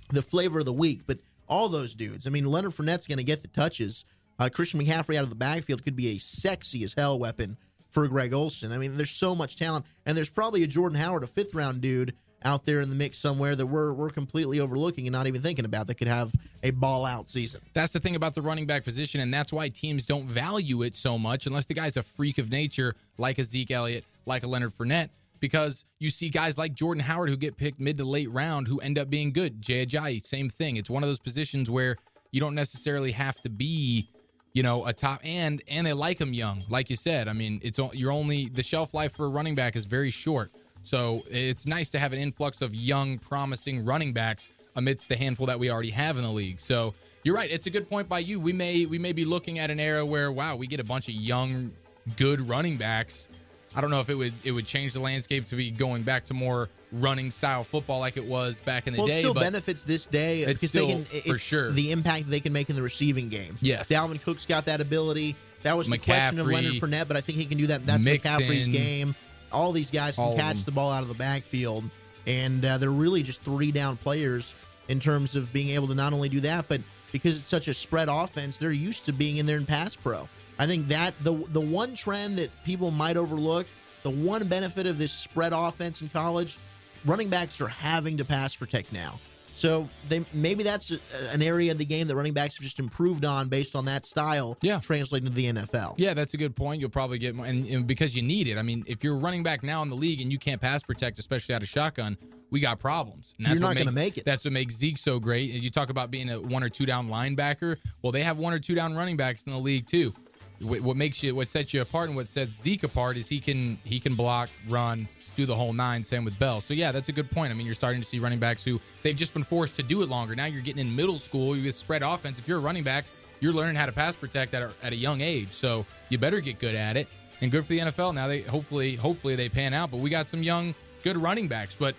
the 0.10 0.22
flavor 0.22 0.60
of 0.60 0.66
the 0.66 0.74
week. 0.74 1.02
But 1.06 1.20
all 1.48 1.70
those 1.70 1.96
dudes, 1.96 2.28
I 2.28 2.30
mean, 2.30 2.46
Leonard 2.46 2.74
Fournette's 2.74 3.08
going 3.08 3.18
to 3.18 3.24
get 3.24 3.42
the 3.42 3.48
touches. 3.48 4.06
Uh, 4.40 4.50
Christian 4.52 4.80
McCaffrey 4.80 5.16
out 5.16 5.24
of 5.24 5.30
the 5.30 5.36
backfield 5.36 5.84
could 5.84 5.96
be 5.96 6.10
a 6.10 6.18
sexy 6.20 6.84
as 6.84 6.94
hell 6.94 7.18
weapon 7.18 7.58
for 7.90 8.08
Greg 8.08 8.34
Olsen. 8.34 8.72
I 8.72 8.78
mean, 8.78 8.98
there's 8.98 9.12
so 9.12 9.34
much 9.34 9.58
talent, 9.58 9.86
and 10.06 10.16
there's 10.16 10.30
probably 10.30 10.64
a 10.64 10.68
Jordan 10.68 11.00
Howard, 11.00 11.24
a 11.24 11.28
fifth 11.28 11.56
round 11.56 11.82
dude 11.82 12.14
out 12.44 12.66
there 12.66 12.82
in 12.82 12.90
the 12.90 12.96
mix 12.96 13.18
somewhere 13.18 13.56
that 13.56 13.66
we're 13.66 13.92
we're 13.94 14.10
completely 14.10 14.60
overlooking 14.60 15.08
and 15.08 15.14
not 15.14 15.28
even 15.28 15.42
thinking 15.42 15.66
about 15.66 15.88
that 15.88 15.96
could 15.96 16.08
have 16.08 16.32
a 16.64 16.72
ball 16.72 17.06
out 17.06 17.28
season. 17.28 17.62
That's 17.74 17.94
the 17.94 18.00
thing 18.00 18.16
about 18.16 18.36
the 18.36 18.42
running 18.42 18.66
back 18.68 18.84
position, 18.84 19.22
and 19.22 19.34
that's 19.34 19.52
why 19.52 19.70
teams 19.70 20.06
don't 20.06 20.26
value 20.26 20.84
it 20.84 20.96
so 20.96 21.18
much 21.18 21.48
unless 21.48 21.66
the 21.66 21.74
guy's 21.74 21.98
a 21.98 22.04
freak 22.04 22.38
of 22.38 22.52
nature, 22.52 22.96
like 23.18 23.40
a 23.40 23.44
Zeke 23.44 23.72
Elliott, 23.72 24.06
like 24.26 24.44
a 24.44 24.48
Leonard 24.48 24.74
Fournette, 24.74 25.10
because 25.40 25.86
you 26.00 26.10
see 26.10 26.30
guys 26.30 26.58
like 26.58 26.74
Jordan 26.74 27.04
Howard 27.04 27.30
who 27.30 27.38
get 27.38 27.58
picked 27.58 27.80
mid 27.80 27.98
to 27.98 28.06
late 28.06 28.32
round 28.32 28.68
who 28.68 28.80
end 28.80 28.98
up 28.98 29.10
being 29.10 29.32
good. 29.32 29.62
Jay 29.62 29.86
Ajayi, 29.86 30.24
same 30.24 30.50
thing. 30.50 30.78
It's 30.78 30.90
one 30.90 31.04
of 31.04 31.10
those 31.10 31.20
positions 31.20 31.70
where 31.70 31.98
you 32.32 32.40
don't 32.40 32.56
necessarily 32.56 33.12
have 33.12 33.40
to 33.42 33.50
be, 33.50 34.10
you 34.54 34.64
know, 34.64 34.86
a 34.86 34.94
top 34.94 35.22
and 35.24 35.62
and 35.68 35.88
they 35.88 35.94
like 35.94 36.20
him 36.20 36.34
young, 36.34 36.64
like 36.70 36.90
you 36.90 36.96
said. 36.96 37.28
I 37.28 37.34
mean, 37.34 37.60
it's 37.64 37.80
you're 37.94 38.12
only 38.12 38.48
the 38.48 38.64
shelf 38.64 38.94
life 38.94 39.16
for 39.16 39.26
a 39.26 39.30
running 39.30 39.56
back 39.56 39.76
is 39.76 39.86
very 39.86 40.12
short. 40.12 40.52
So 40.88 41.24
it's 41.30 41.66
nice 41.66 41.90
to 41.90 42.00
have 42.00 42.14
an 42.14 42.20
influx 42.20 42.62
of 42.62 42.74
young, 42.74 43.18
promising 43.18 43.84
running 43.84 44.14
backs 44.14 44.48
amidst 44.74 45.10
the 45.10 45.18
handful 45.18 45.46
that 45.48 45.60
we 45.60 45.70
already 45.70 45.90
have 45.90 46.18
in 46.18 46.24
the 46.24 46.32
league. 46.32 46.62
So 46.62 46.94
you're 47.24 47.36
right. 47.36 47.52
It's 47.52 47.66
a 47.66 47.70
good 47.70 47.90
point 47.90 48.08
by 48.08 48.20
you. 48.20 48.40
We 48.40 48.54
may 48.54 48.86
we 48.86 48.98
may 48.98 49.12
be 49.12 49.26
looking 49.26 49.60
at 49.60 49.70
an 49.70 49.82
era 49.82 50.06
where 50.06 50.32
wow, 50.32 50.56
we 50.56 50.66
get 50.66 50.80
a 50.80 50.86
bunch 50.86 51.10
of 51.10 51.16
young, 51.16 51.74
good 52.16 52.40
running 52.40 52.78
backs. 52.78 53.28
I 53.76 53.82
don't 53.82 53.90
know 53.90 54.00
if 54.00 54.10
it 54.10 54.16
would 54.16 54.34
it 54.46 54.54
would 54.54 54.66
change 54.66 54.94
the 54.94 55.02
landscape 55.02 55.46
to 55.48 55.58
be 55.58 55.72
going 55.72 56.04
back 56.04 56.24
to 56.26 56.34
more 56.34 56.70
running 56.94 57.32
style 57.32 57.66
football 57.66 58.00
like 58.00 58.16
it 58.16 58.24
was 58.24 58.62
back 58.62 58.88
in 58.88 58.94
the 58.94 59.00
well, 59.00 59.08
day. 59.08 59.18
it 59.18 59.20
still 59.20 59.34
benefits 59.34 59.84
this 59.84 60.08
day 60.08 60.44
it's 60.44 60.62
because 60.62 60.70
still 60.70 60.88
they 60.88 61.04
can 61.04 61.34
for 61.34 61.38
sure. 61.38 61.72
the 61.72 61.92
impact 61.92 62.30
they 62.30 62.40
can 62.40 62.54
make 62.54 62.70
in 62.70 62.78
the 62.78 62.82
receiving 62.82 63.28
game. 63.28 63.58
Yes. 63.60 63.90
Dalvin 63.90 64.22
Cook's 64.22 64.46
got 64.46 64.66
that 64.68 64.80
ability. 64.80 65.36
That 65.64 65.76
was 65.76 65.90
the 65.90 65.98
question 65.98 66.40
of 66.40 66.48
McCaffrey, 66.48 66.54
Leonard 66.54 66.74
Fournette, 66.76 67.08
but 67.10 67.18
I 67.18 67.22
think 67.22 67.38
he 67.38 67.44
can 67.44 67.58
do 67.58 67.68
that. 67.68 67.86
That's 67.86 68.06
Mixon. 68.06 68.40
McCaffrey's 68.40 68.70
game. 68.70 69.16
All 69.52 69.72
these 69.72 69.92
guys 69.92 70.16
can 70.16 70.24
All 70.26 70.36
catch 70.36 70.64
the 70.66 70.72
ball 70.72 70.92
out 70.92 71.04
of 71.04 71.10
the 71.10 71.16
backfield, 71.16 71.84
and 72.26 72.64
uh, 72.64 72.78
they're 72.78 72.92
really 72.92 73.24
just 73.24 73.42
three 73.42 73.72
down 73.72 73.98
players 73.98 74.54
in 74.88 75.00
terms 75.00 75.36
of 75.36 75.52
being 75.54 75.70
able 75.70 75.88
to 75.88 75.96
not 75.96 76.14
only 76.14 76.30
do 76.30 76.40
that, 76.42 76.68
but 76.68 76.82
because 77.12 77.38
it's 77.38 77.48
such 77.48 77.68
a 77.68 77.74
spread 77.74 78.10
offense, 78.10 78.58
they're 78.58 78.72
used 78.72 79.06
to 79.06 79.14
being 79.14 79.38
in 79.38 79.46
there 79.46 79.58
in 79.58 79.66
pass 79.66 79.96
pro. 79.96 80.28
I 80.60 80.66
think 80.66 80.88
that 80.90 81.14
the 81.22 81.34
the 81.50 81.62
one 81.62 81.96
trend 81.96 82.38
that 82.40 82.50
people 82.64 82.92
might 82.92 83.18
overlook, 83.18 83.68
the 84.04 84.10
one 84.10 84.48
benefit 84.48 84.88
of 84.88 84.98
this 84.98 85.12
spread 85.12 85.54
offense 85.54 86.02
in 86.02 86.10
college, 86.10 86.58
running 87.06 87.30
backs 87.30 87.62
are 87.62 87.68
having 87.68 88.18
to 88.18 88.26
pass 88.26 88.56
protect 88.56 88.92
now. 88.92 89.20
So 89.58 89.90
they 90.08 90.24
maybe 90.34 90.64
that's 90.64 90.92
a, 90.92 91.00
an 91.32 91.42
area 91.42 91.72
of 91.72 91.80
the 91.80 91.86
game 91.86 92.06
that 92.08 92.16
running 92.16 92.34
backs 92.34 92.58
have 92.58 92.64
just 92.64 92.78
improved 92.78 93.26
on 93.26 93.50
based 93.50 93.76
on 93.76 93.86
that 93.86 94.06
style. 94.06 94.56
Yeah. 94.62 94.80
translating 94.80 95.28
to 95.28 95.34
the 95.34 95.52
NFL. 95.52 95.96
Yeah, 95.98 96.14
that's 96.14 96.36
a 96.36 96.38
good 96.38 96.56
point. 96.56 96.80
You'll 96.80 96.92
probably 96.92 97.18
get 97.18 97.34
more, 97.34 97.48
and, 97.48 97.66
and 97.66 97.88
because 97.88 98.16
you 98.16 98.22
need 98.22 98.48
it. 98.48 98.60
I 98.60 98.62
mean, 98.62 98.84
if 98.86 99.04
you're 99.04 99.18
running 99.18 99.42
back 99.42 99.64
now 99.64 99.82
in 99.82 99.90
the 99.90 99.96
league 99.96 100.22
and 100.22 100.32
you 100.32 100.38
can't 100.38 100.62
pass 100.62 100.84
protect, 100.84 101.18
especially 101.18 101.56
out 101.56 101.64
of 101.64 101.68
shotgun, 101.68 102.18
we 102.52 102.60
got 102.60 102.78
problems. 102.78 103.34
And 103.40 103.48
You're 103.48 103.60
not 103.60 103.76
gonna 103.76 103.92
make 103.92 104.20
it. 104.20 104.26
That's 104.26 104.46
what 104.46 104.54
makes 104.54 104.76
Zeke 104.76 105.00
so 105.00 105.20
great. 105.20 105.52
And 105.56 105.64
you 105.64 105.72
talk 105.72 105.90
about 105.90 106.12
being 106.12 106.30
a 106.30 106.40
one 106.40 106.64
or 106.64 106.70
two 106.70 106.86
down 106.86 107.10
linebacker. 107.10 107.78
Well, 108.04 108.12
they 108.12 108.24
have 108.24 108.38
one 108.38 108.54
or 108.54 108.60
two 108.60 108.76
down 108.76 108.96
running 108.96 109.18
backs 109.18 109.44
in 109.44 109.52
the 109.52 109.58
league 109.58 109.88
too. 109.88 110.14
What, 110.60 110.82
what 110.82 110.98
makes 110.98 111.22
you, 111.24 111.36
what 111.36 111.50
sets 111.50 111.74
you 111.74 111.82
apart, 111.82 112.10
and 112.10 112.16
what 112.16 112.28
sets 112.28 112.62
Zeke 112.62 112.84
apart 112.84 113.18
is 113.18 113.28
he 113.28 113.40
can 113.40 113.80
he 113.84 114.00
can 114.00 114.14
block, 114.14 114.50
run, 114.70 115.08
do 115.38 115.46
the 115.46 115.56
whole 115.56 115.72
nine. 115.72 116.04
Same 116.04 116.26
with 116.26 116.38
Bell. 116.38 116.60
So 116.60 116.74
yeah, 116.74 116.92
that's 116.92 117.08
a 117.08 117.14
good 117.14 117.32
point. 117.32 117.54
I 117.54 117.56
mean, 117.56 117.66
you're 117.66 117.76
starting 117.76 118.02
to 118.02 118.08
see 118.08 118.20
running 118.20 118.40
backs 118.40 118.64
who 118.64 118.82
they've 119.04 119.16
just 119.16 119.34
been 119.34 119.44
forced 119.44 119.78
to 119.78 119.84
do 119.84 120.02
it 120.02 120.10
longer. 120.10 120.36
Now 120.36 120.46
you're 120.46 120.64
getting 120.64 120.86
in 120.86 120.94
middle 120.94 121.20
school. 121.20 121.56
You 121.56 121.64
get 121.64 121.76
spread 121.76 122.04
offense. 122.04 122.40
If 122.40 122.48
you're 122.48 122.58
a 122.58 122.62
running 122.62 122.84
back, 122.84 123.06
you're 123.40 123.54
learning 123.54 123.76
how 123.76 123.86
to 123.86 123.92
pass 123.92 124.16
protect 124.16 124.54
at 124.56 124.64
a, 124.64 124.72
at 124.82 124.94
a 124.94 124.96
young 124.96 125.22
age. 125.22 125.50
So 125.52 125.86
you 126.10 126.18
better 126.18 126.42
get 126.42 126.60
good 126.60 126.76
at 126.76 126.98
it. 126.98 127.08
And 127.40 127.52
good 127.52 127.64
for 127.66 127.70
the 127.70 127.80
NFL. 127.80 128.16
Now 128.16 128.28
they 128.28 128.42
hopefully 128.42 128.96
hopefully 128.96 129.36
they 129.36 129.48
pan 129.48 129.74
out. 129.74 129.92
But 129.92 129.98
we 129.98 130.10
got 130.10 130.28
some 130.28 130.42
young 130.42 130.74
good 131.04 131.18
running 131.18 131.48
backs. 131.48 131.76
But 131.78 131.96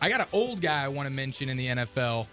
I 0.00 0.08
got 0.08 0.20
an 0.20 0.26
old 0.32 0.60
guy 0.60 0.84
I 0.84 0.88
want 0.88 1.06
to 1.06 1.12
mention 1.12 1.48
in 1.48 1.56
the 1.56 1.68
NFL, 1.68 2.26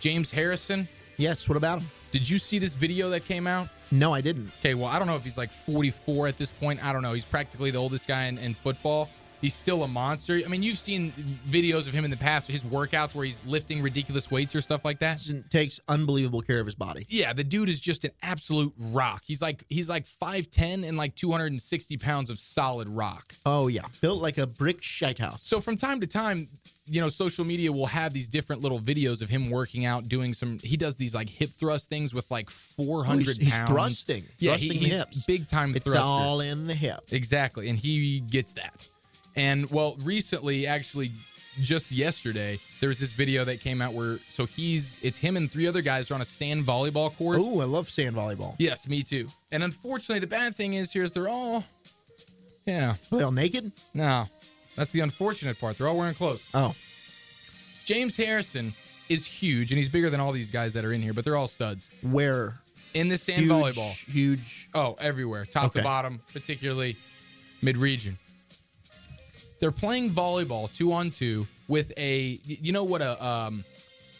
James 0.00 0.30
Harrison. 0.30 0.88
Yes. 1.18 1.46
What 1.46 1.58
about 1.58 1.80
him? 1.80 1.88
Did 2.10 2.28
you 2.28 2.38
see 2.38 2.58
this 2.58 2.74
video 2.74 3.10
that 3.10 3.26
came 3.26 3.46
out? 3.46 3.68
No, 3.92 4.12
I 4.14 4.20
didn't. 4.20 4.50
Okay, 4.60 4.74
well, 4.74 4.86
I 4.86 4.98
don't 4.98 5.06
know 5.06 5.16
if 5.16 5.24
he's 5.24 5.36
like 5.36 5.50
44 5.50 6.28
at 6.28 6.38
this 6.38 6.50
point. 6.50 6.84
I 6.84 6.92
don't 6.92 7.02
know. 7.02 7.12
He's 7.12 7.24
practically 7.24 7.70
the 7.70 7.78
oldest 7.78 8.08
guy 8.08 8.24
in, 8.24 8.38
in 8.38 8.54
football. 8.54 9.10
He's 9.40 9.54
still 9.54 9.82
a 9.82 9.88
monster. 9.88 10.40
I 10.44 10.48
mean, 10.48 10.62
you've 10.62 10.78
seen 10.78 11.12
videos 11.48 11.86
of 11.86 11.94
him 11.94 12.04
in 12.04 12.10
the 12.10 12.16
past, 12.16 12.46
his 12.48 12.62
workouts 12.62 13.14
where 13.14 13.24
he's 13.24 13.40
lifting 13.46 13.80
ridiculous 13.80 14.30
weights 14.30 14.54
or 14.54 14.60
stuff 14.60 14.84
like 14.84 14.98
that. 14.98 15.20
Takes 15.50 15.80
unbelievable 15.88 16.42
care 16.42 16.60
of 16.60 16.66
his 16.66 16.74
body. 16.74 17.06
Yeah, 17.08 17.32
the 17.32 17.44
dude 17.44 17.68
is 17.70 17.80
just 17.80 18.04
an 18.04 18.10
absolute 18.22 18.72
rock. 18.78 19.22
He's 19.24 19.40
like 19.40 19.64
he's 19.68 19.88
like 19.88 20.04
5'10 20.06 20.86
and 20.86 20.96
like 20.98 21.14
260 21.14 21.96
pounds 21.96 22.28
of 22.30 22.38
solid 22.38 22.88
rock. 22.88 23.34
Oh 23.46 23.68
yeah, 23.68 23.82
built 24.00 24.20
like 24.20 24.36
a 24.38 24.46
brick 24.46 24.82
shite 24.82 25.18
house. 25.18 25.42
So 25.42 25.60
from 25.60 25.76
time 25.76 26.00
to 26.00 26.06
time, 26.06 26.48
you 26.86 27.00
know, 27.00 27.08
social 27.08 27.44
media 27.44 27.72
will 27.72 27.86
have 27.86 28.12
these 28.12 28.28
different 28.28 28.60
little 28.62 28.80
videos 28.80 29.22
of 29.22 29.30
him 29.30 29.48
working 29.48 29.86
out, 29.86 30.08
doing 30.08 30.34
some. 30.34 30.58
He 30.58 30.76
does 30.76 30.96
these 30.96 31.14
like 31.14 31.30
hip 31.30 31.50
thrust 31.50 31.88
things 31.88 32.12
with 32.12 32.30
like 32.30 32.50
400 32.50 33.12
Oh, 33.12 33.18
he's- 33.24 33.36
he's 33.38 33.50
pounds. 33.50 33.70
thrusting. 33.70 34.24
Yeah, 34.38 34.52
Thrusting 34.52 34.72
he, 34.78 34.88
hips. 34.90 35.24
big 35.24 35.48
time. 35.48 35.74
It's 35.74 35.84
thruster. 35.84 36.02
all 36.02 36.40
in 36.40 36.66
the 36.66 36.74
hip. 36.74 37.00
Exactly, 37.10 37.68
and 37.68 37.78
he 37.78 38.20
gets 38.20 38.52
that. 38.52 38.88
And 39.36 39.70
well, 39.70 39.96
recently, 40.02 40.66
actually, 40.66 41.12
just 41.60 41.90
yesterday, 41.92 42.58
there 42.80 42.88
was 42.88 42.98
this 42.98 43.12
video 43.12 43.44
that 43.44 43.60
came 43.60 43.82
out 43.82 43.92
where 43.92 44.18
so 44.28 44.46
he's 44.46 44.98
it's 45.02 45.18
him 45.18 45.36
and 45.36 45.50
three 45.50 45.66
other 45.66 45.82
guys 45.82 46.10
are 46.10 46.14
on 46.14 46.20
a 46.20 46.24
sand 46.24 46.64
volleyball 46.64 47.14
court. 47.16 47.38
Oh, 47.40 47.60
I 47.60 47.64
love 47.64 47.90
sand 47.90 48.16
volleyball. 48.16 48.54
Yes, 48.58 48.88
me 48.88 49.02
too. 49.02 49.28
And 49.52 49.62
unfortunately, 49.62 50.20
the 50.20 50.26
bad 50.26 50.54
thing 50.54 50.74
is 50.74 50.92
here 50.92 51.04
is 51.04 51.12
they're 51.12 51.28
all, 51.28 51.64
yeah, 52.66 52.94
Are 53.12 53.18
they 53.18 53.22
all 53.24 53.32
naked? 53.32 53.72
no, 53.94 54.26
that's 54.76 54.92
the 54.92 55.00
unfortunate 55.00 55.60
part. 55.60 55.76
They're 55.78 55.88
all 55.88 55.96
wearing 55.98 56.14
clothes. 56.14 56.48
Oh, 56.54 56.74
James 57.84 58.16
Harrison 58.16 58.72
is 59.08 59.26
huge, 59.26 59.72
and 59.72 59.78
he's 59.78 59.88
bigger 59.88 60.08
than 60.10 60.20
all 60.20 60.30
these 60.32 60.50
guys 60.52 60.72
that 60.74 60.84
are 60.84 60.92
in 60.92 61.02
here, 61.02 61.12
but 61.12 61.24
they're 61.24 61.36
all 61.36 61.48
studs. 61.48 61.90
where? 62.02 62.54
In 62.94 63.08
the 63.08 63.18
sand 63.18 63.42
Huge, 63.42 63.50
volleyball, 63.52 63.92
Huge. 64.12 64.68
Oh, 64.74 64.96
everywhere, 65.00 65.44
top 65.44 65.72
to 65.74 65.82
bottom, 65.82 66.20
particularly 66.32 66.96
mid 67.62 67.76
region. 67.76 68.18
They're 69.60 69.70
playing 69.70 70.10
volleyball 70.10 70.74
two 70.74 70.92
on 70.92 71.10
two 71.10 71.46
with 71.68 71.92
a, 71.96 72.38
you 72.44 72.72
know 72.72 72.84
what 72.84 73.02
a, 73.02 73.24
um, 73.24 73.64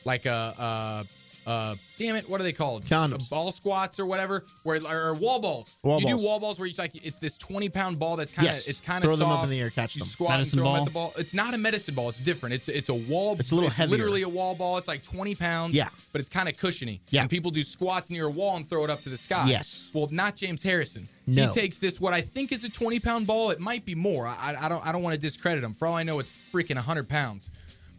like 0.04 0.26
a, 0.26 0.54
uh, 0.58 1.04
uh, 1.46 1.74
damn 1.98 2.16
it, 2.16 2.28
what 2.28 2.40
are 2.40 2.44
they 2.44 2.52
called? 2.52 2.84
Condoms. 2.84 3.28
Ball 3.30 3.52
squats 3.52 3.98
or 3.98 4.06
whatever, 4.06 4.44
where 4.62 4.80
or, 4.82 5.08
or 5.10 5.14
wall 5.14 5.40
balls. 5.40 5.76
Wall 5.82 6.00
you 6.00 6.06
balls. 6.08 6.20
do 6.20 6.26
wall 6.26 6.40
balls 6.40 6.58
where 6.58 6.68
it's 6.68 6.78
like 6.78 6.92
it's 7.04 7.18
this 7.18 7.36
twenty 7.38 7.68
pound 7.68 7.98
ball 7.98 8.16
that's 8.16 8.32
kind 8.32 8.48
of 8.48 8.54
Yes. 8.54 8.68
it's 8.68 8.80
kind 8.80 9.02
of 9.04 9.08
Throw 9.08 9.16
soft. 9.16 9.28
them 9.28 9.38
up 9.38 9.44
in 9.44 9.50
the 9.50 9.60
air, 9.60 9.70
catch 9.70 9.96
you 9.96 10.00
them. 10.00 10.08
Squat 10.08 10.30
Medicine 10.30 10.58
and 10.58 10.64
throw 10.66 10.74
'em 10.74 10.76
ball? 10.76 10.82
at 10.82 10.84
the 10.86 10.90
ball. 10.92 11.12
It's 11.18 11.34
not 11.34 11.54
a 11.54 11.58
medicine 11.58 11.94
ball. 11.94 12.08
It's 12.10 12.18
different. 12.20 12.54
It's 12.54 12.68
it's 12.68 12.88
a 12.88 12.94
wall. 12.94 13.36
It's 13.38 13.50
a 13.50 13.54
little 13.54 13.70
heavier. 13.70 13.90
Literally 13.96 14.22
a 14.22 14.28
wall 14.28 14.54
ball. 14.54 14.78
It's 14.78 14.88
like 14.88 15.02
twenty 15.02 15.34
pounds. 15.34 15.74
Yeah. 15.74 15.88
but 16.12 16.20
it's 16.20 16.30
kind 16.30 16.48
of 16.48 16.56
cushiony. 16.58 17.00
Yeah. 17.10 17.22
and 17.22 17.30
people 17.30 17.50
do 17.50 17.62
squats 17.64 18.10
near 18.10 18.26
a 18.26 18.30
wall 18.30 18.56
and 18.56 18.68
throw 18.68 18.84
it 18.84 18.90
up 18.90 19.02
to 19.02 19.08
the 19.08 19.16
sky. 19.16 19.46
Yes. 19.48 19.90
Well, 19.92 20.08
not 20.10 20.36
James 20.36 20.62
Harrison. 20.62 21.08
No. 21.26 21.46
He 21.48 21.60
takes 21.60 21.78
this 21.78 22.00
what 22.00 22.12
I 22.12 22.20
think 22.22 22.50
is 22.50 22.64
a 22.64 22.68
20 22.70 22.98
pound 23.00 23.26
ball. 23.26 23.50
It 23.50 23.60
might 23.60 23.84
be 23.84 23.94
more. 23.94 24.26
I, 24.26 24.56
I 24.60 24.68
don't 24.68 24.84
I 24.86 24.90
don't 24.92 25.02
want 25.02 25.14
to 25.14 25.20
discredit 25.20 25.62
him. 25.64 25.74
For 25.74 25.86
all 25.86 25.94
I 25.94 26.02
know, 26.02 26.18
it's 26.18 26.30
freaking 26.52 26.74
100 26.76 27.08
pounds. 27.08 27.50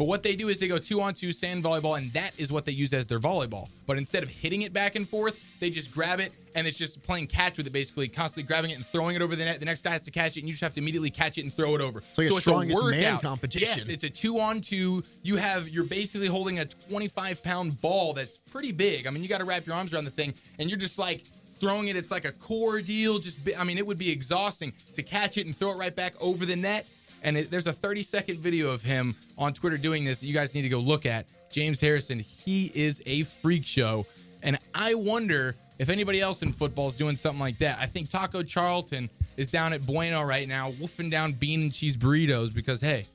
But 0.02 0.07
what 0.07 0.23
they 0.23 0.36
do 0.36 0.49
is 0.49 0.57
they 0.57 0.68
go 0.68 0.80
two 0.80 0.99
on 0.99 1.14
two 1.14 1.32
sand 1.32 1.64
volleyball, 1.64 1.95
and 1.95 2.11
that 2.14 2.40
is 2.40 2.52
what 2.52 2.65
they 2.65 2.72
use 2.72 2.91
as 2.91 3.06
their 3.06 3.19
volleyball. 3.19 3.69
But 3.86 3.99
instead 3.99 4.23
of 4.23 4.30
hitting 4.30 4.64
it 4.64 4.73
back 4.73 4.95
and 4.95 5.07
forth, 5.07 5.60
they 5.60 5.69
just 5.69 5.94
grab 5.94 6.19
it 6.19 6.34
and 6.56 6.65
it's 6.65 6.76
just 6.80 7.03
playing 7.03 7.28
catch 7.28 7.60
with 7.60 7.68
it, 7.68 7.69
basically, 7.72 8.07
constantly 8.07 8.48
grabbing 8.48 8.72
it 8.72 8.78
and 8.78 8.84
throwing 8.84 9.15
it 9.15 9.22
over 9.22 9.36
the 9.36 9.45
net. 9.45 9.60
The 9.60 9.68
next 9.68 9.84
guy 9.84 9.91
has 9.91 10.02
to 10.02 10.10
catch 10.10 10.38
it, 10.38 10.40
and 10.40 10.48
you 10.48 10.53
just 10.53 10.64
have 10.64 10.73
to 10.73 10.80
immediately 10.80 11.11
catch 11.11 11.38
it 11.38 11.44
and 11.44 11.53
throw 11.53 11.76
it 11.76 11.82
over. 11.82 11.99
It's 11.99 12.18
like 12.18 12.26
a 12.26 12.30
so 12.32 12.40
strongest 12.40 12.80
it's 12.80 12.98
a 12.98 12.99
man 12.99 13.19
competition. 13.19 13.68
Yes, 13.78 13.90
it's 13.90 14.03
a 14.03 14.10
two 14.10 14.40
on 14.40 14.61
two. 14.61 15.03
You 15.22 15.36
have 15.36 15.69
you're 15.69 15.84
basically 15.84 16.26
holding 16.26 16.57
a 16.57 16.65
25 16.65 17.44
pound 17.44 17.80
ball 17.80 18.14
that's 18.14 18.38
pretty 18.38 18.72
big. 18.72 19.06
I 19.06 19.11
mean, 19.11 19.22
you 19.22 19.30
got 19.30 19.38
to 19.38 19.45
wrap 19.45 19.68
your 19.68 19.76
arms 19.76 19.94
around 19.94 20.06
the 20.06 20.10
thing, 20.10 20.34
and 20.57 20.68
you're 20.68 20.80
just 20.80 20.98
like 20.98 21.28
throwing 21.60 21.90
it. 21.90 21.95
It's 21.95 22.10
like 22.10 22.26
a 22.26 22.32
core 22.32 22.82
deal. 22.82 23.19
Just 23.19 23.38
I 23.56 23.64
mean, 23.64 23.78
it 23.78 23.86
would 23.86 23.99
be 23.99 24.10
exhausting 24.10 24.73
to 24.95 25.03
catch 25.03 25.38
it 25.38 25.45
and 25.45 25.56
throw 25.56 25.73
it 25.73 25.78
right 25.78 25.95
back 25.95 26.15
over 26.19 26.44
the 26.44 26.56
net. 26.56 26.88
And 27.22 27.38
it, 27.38 27.52
there's 27.52 27.68
a 27.68 27.73
30 27.73 28.03
second 28.03 28.39
video 28.39 28.69
of 28.72 28.84
him 28.84 29.15
on 29.38 29.53
Twitter 29.53 29.77
doing 29.77 30.06
this 30.06 30.19
that 30.19 30.26
you 30.26 30.34
guys 30.34 30.56
need 30.56 30.64
to 30.64 30.69
go 30.69 30.80
look 30.80 31.06
at. 31.06 31.26
James 31.52 31.81
Harrison, 31.81 32.19
he 32.19 32.72
is 32.73 33.02
a 33.06 33.23
freak 33.23 33.65
show, 33.65 34.06
and 34.41 34.57
I 34.73 34.93
wonder 34.93 35.56
if 35.80 35.89
anybody 35.89 36.22
else 36.22 36.43
in 36.43 36.53
football 36.53 36.88
is 36.88 36.95
doing 36.95 37.18
something 37.18 37.41
like 37.41 37.57
that. 37.57 37.77
I 37.80 37.88
think 37.88 38.10
Taco 38.10 38.41
Charlton 38.41 39.10
is 39.35 39.49
down 39.52 39.73
at 39.73 39.85
Bueno 39.85 40.22
right 40.23 40.48
now, 40.48 40.69
wolfing 40.80 41.10
down 41.10 41.34
bean 41.34 41.61
and 41.64 41.73
cheese 41.73 41.98
burritos 41.98 42.53
because 42.53 42.80
hey, 42.80 43.06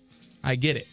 I 0.44 0.56
get 0.56 0.76
it. 0.76 0.86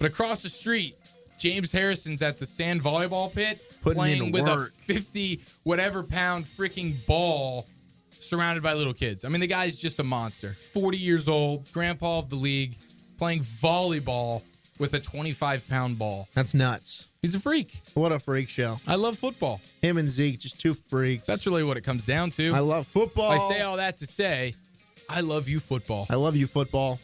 But 0.00 0.10
across 0.10 0.42
the 0.42 0.48
street, 0.48 0.96
James 1.38 1.72
Harrison's 1.72 2.22
at 2.22 2.38
the 2.38 2.46
sand 2.46 2.82
volleyball 2.82 3.32
pit 3.32 3.60
Putting 3.82 3.96
playing 3.98 4.24
in 4.24 4.32
with 4.32 4.44
work. 4.44 4.70
a 4.70 4.82
50 4.82 5.40
whatever 5.62 6.02
pound 6.02 6.44
freaking 6.44 7.04
ball 7.06 7.66
surrounded 8.20 8.62
by 8.62 8.74
little 8.74 8.94
kids. 8.94 9.24
I 9.24 9.28
mean, 9.28 9.40
the 9.40 9.46
guy's 9.46 9.76
just 9.76 9.98
a 9.98 10.04
monster. 10.04 10.52
40 10.52 10.96
years 10.98 11.28
old, 11.28 11.70
grandpa 11.72 12.18
of 12.18 12.30
the 12.30 12.36
league, 12.36 12.76
playing 13.18 13.40
volleyball 13.40 14.42
with 14.78 14.94
a 14.94 15.00
25 15.00 15.68
pound 15.68 15.98
ball. 15.98 16.28
That's 16.34 16.54
nuts. 16.54 17.08
He's 17.22 17.34
a 17.34 17.40
freak. 17.40 17.78
What 17.94 18.12
a 18.12 18.18
freak 18.18 18.48
show. 18.48 18.78
I 18.86 18.94
love 18.94 19.18
football. 19.18 19.60
Him 19.82 19.98
and 19.98 20.08
Zeke, 20.08 20.38
just 20.38 20.58
two 20.58 20.72
freaks. 20.72 21.26
That's 21.26 21.46
really 21.46 21.62
what 21.62 21.76
it 21.76 21.82
comes 21.82 22.04
down 22.04 22.30
to. 22.30 22.52
I 22.52 22.60
love 22.60 22.86
football. 22.86 23.30
I 23.30 23.38
say 23.54 23.60
all 23.60 23.76
that 23.76 23.98
to 23.98 24.06
say, 24.06 24.54
I 25.08 25.20
love 25.20 25.48
you, 25.48 25.60
football. 25.60 26.06
I 26.08 26.14
love 26.14 26.34
you, 26.34 26.46
football. 26.46 26.98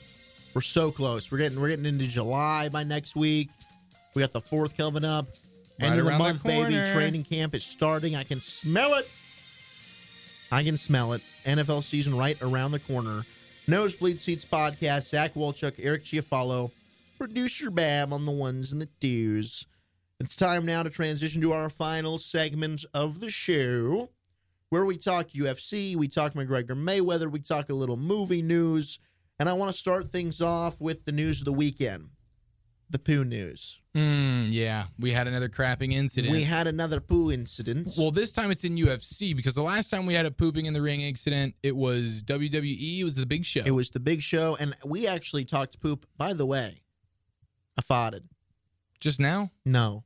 We're 0.55 0.62
so 0.62 0.90
close. 0.90 1.30
We're 1.30 1.38
getting 1.38 1.60
we're 1.60 1.68
getting 1.68 1.84
into 1.84 2.06
July 2.06 2.70
by 2.70 2.82
next 2.82 3.14
week. 3.14 3.51
We 4.14 4.22
got 4.22 4.32
the 4.32 4.40
fourth 4.40 4.74
coming 4.74 5.05
up. 5.05 5.26
Right 5.78 5.90
End 5.90 5.98
of 5.98 6.06
the 6.06 6.10
around 6.10 6.18
the 6.18 6.24
month, 6.24 6.43
baby. 6.44 6.93
Training 6.93 7.24
camp 7.24 7.55
is 7.55 7.62
starting. 7.64 8.16
I 8.16 8.24
can 8.24 8.40
smell 8.40 8.94
it. 8.94 9.06
I 10.51 10.62
can 10.62 10.77
smell 10.77 11.12
it. 11.12 11.23
NFL 11.44 11.82
season 11.82 12.16
right 12.16 12.40
around 12.40 12.73
the 12.73 12.78
corner. 12.78 13.24
Nosebleed 13.66 14.20
Seats 14.20 14.44
podcast. 14.44 15.09
Zach 15.09 15.35
Wolchuk, 15.35 15.74
Eric 15.78 16.05
Chiafalo, 16.05 16.70
producer 17.18 17.70
Babb 17.70 18.12
on 18.12 18.24
the 18.24 18.32
ones 18.32 18.73
and 18.73 18.81
the 18.81 18.89
twos. 19.01 19.66
It's 20.20 20.36
time 20.36 20.64
now 20.64 20.82
to 20.82 20.90
transition 20.90 21.43
to 21.43 21.52
our 21.52 21.68
final 21.68 22.18
segment 22.18 22.85
of 22.94 23.20
the 23.20 23.31
show, 23.31 24.10
where 24.70 24.85
we 24.85 24.97
talk 24.97 25.28
UFC, 25.28 25.94
we 25.94 26.09
talk 26.09 26.32
McGregor 26.32 26.68
Mayweather, 26.68 27.31
we 27.31 27.40
talk 27.40 27.68
a 27.68 27.74
little 27.74 27.97
movie 27.97 28.40
news, 28.40 28.98
and 29.39 29.48
I 29.48 29.52
want 29.52 29.73
to 29.73 29.78
start 29.78 30.12
things 30.12 30.40
off 30.40 30.81
with 30.81 31.05
the 31.05 31.12
news 31.12 31.40
of 31.40 31.44
the 31.44 31.52
weekend, 31.52 32.09
the 32.90 32.98
poo 32.98 33.24
news. 33.24 33.78
Mm, 33.94 34.48
yeah, 34.52 34.86
we 34.98 35.12
had 35.12 35.26
another 35.26 35.48
crapping 35.48 35.92
incident. 35.92 36.30
We 36.32 36.42
had 36.42 36.66
another 36.66 37.00
poo 37.00 37.30
incident. 37.32 37.92
Well, 37.96 38.10
this 38.10 38.32
time 38.32 38.50
it's 38.50 38.62
in 38.62 38.76
UFC 38.76 39.34
because 39.34 39.54
the 39.54 39.62
last 39.62 39.88
time 39.88 40.04
we 40.06 40.14
had 40.14 40.26
a 40.26 40.30
pooping 40.30 40.66
in 40.66 40.74
the 40.74 40.82
ring 40.82 41.00
incident, 41.00 41.54
it 41.62 41.74
was 41.74 42.22
WWE. 42.22 42.98
It 43.00 43.04
was 43.04 43.14
the 43.14 43.26
big 43.26 43.44
show. 43.44 43.62
It 43.64 43.70
was 43.70 43.90
the 43.90 44.00
big 44.00 44.20
show, 44.22 44.56
and 44.60 44.74
we 44.84 45.06
actually 45.06 45.44
talked 45.44 45.80
poop. 45.80 46.06
By 46.16 46.34
the 46.34 46.46
way, 46.46 46.82
I 47.78 47.82
farted. 47.82 48.24
just 49.00 49.18
now. 49.18 49.50
No, 49.64 50.04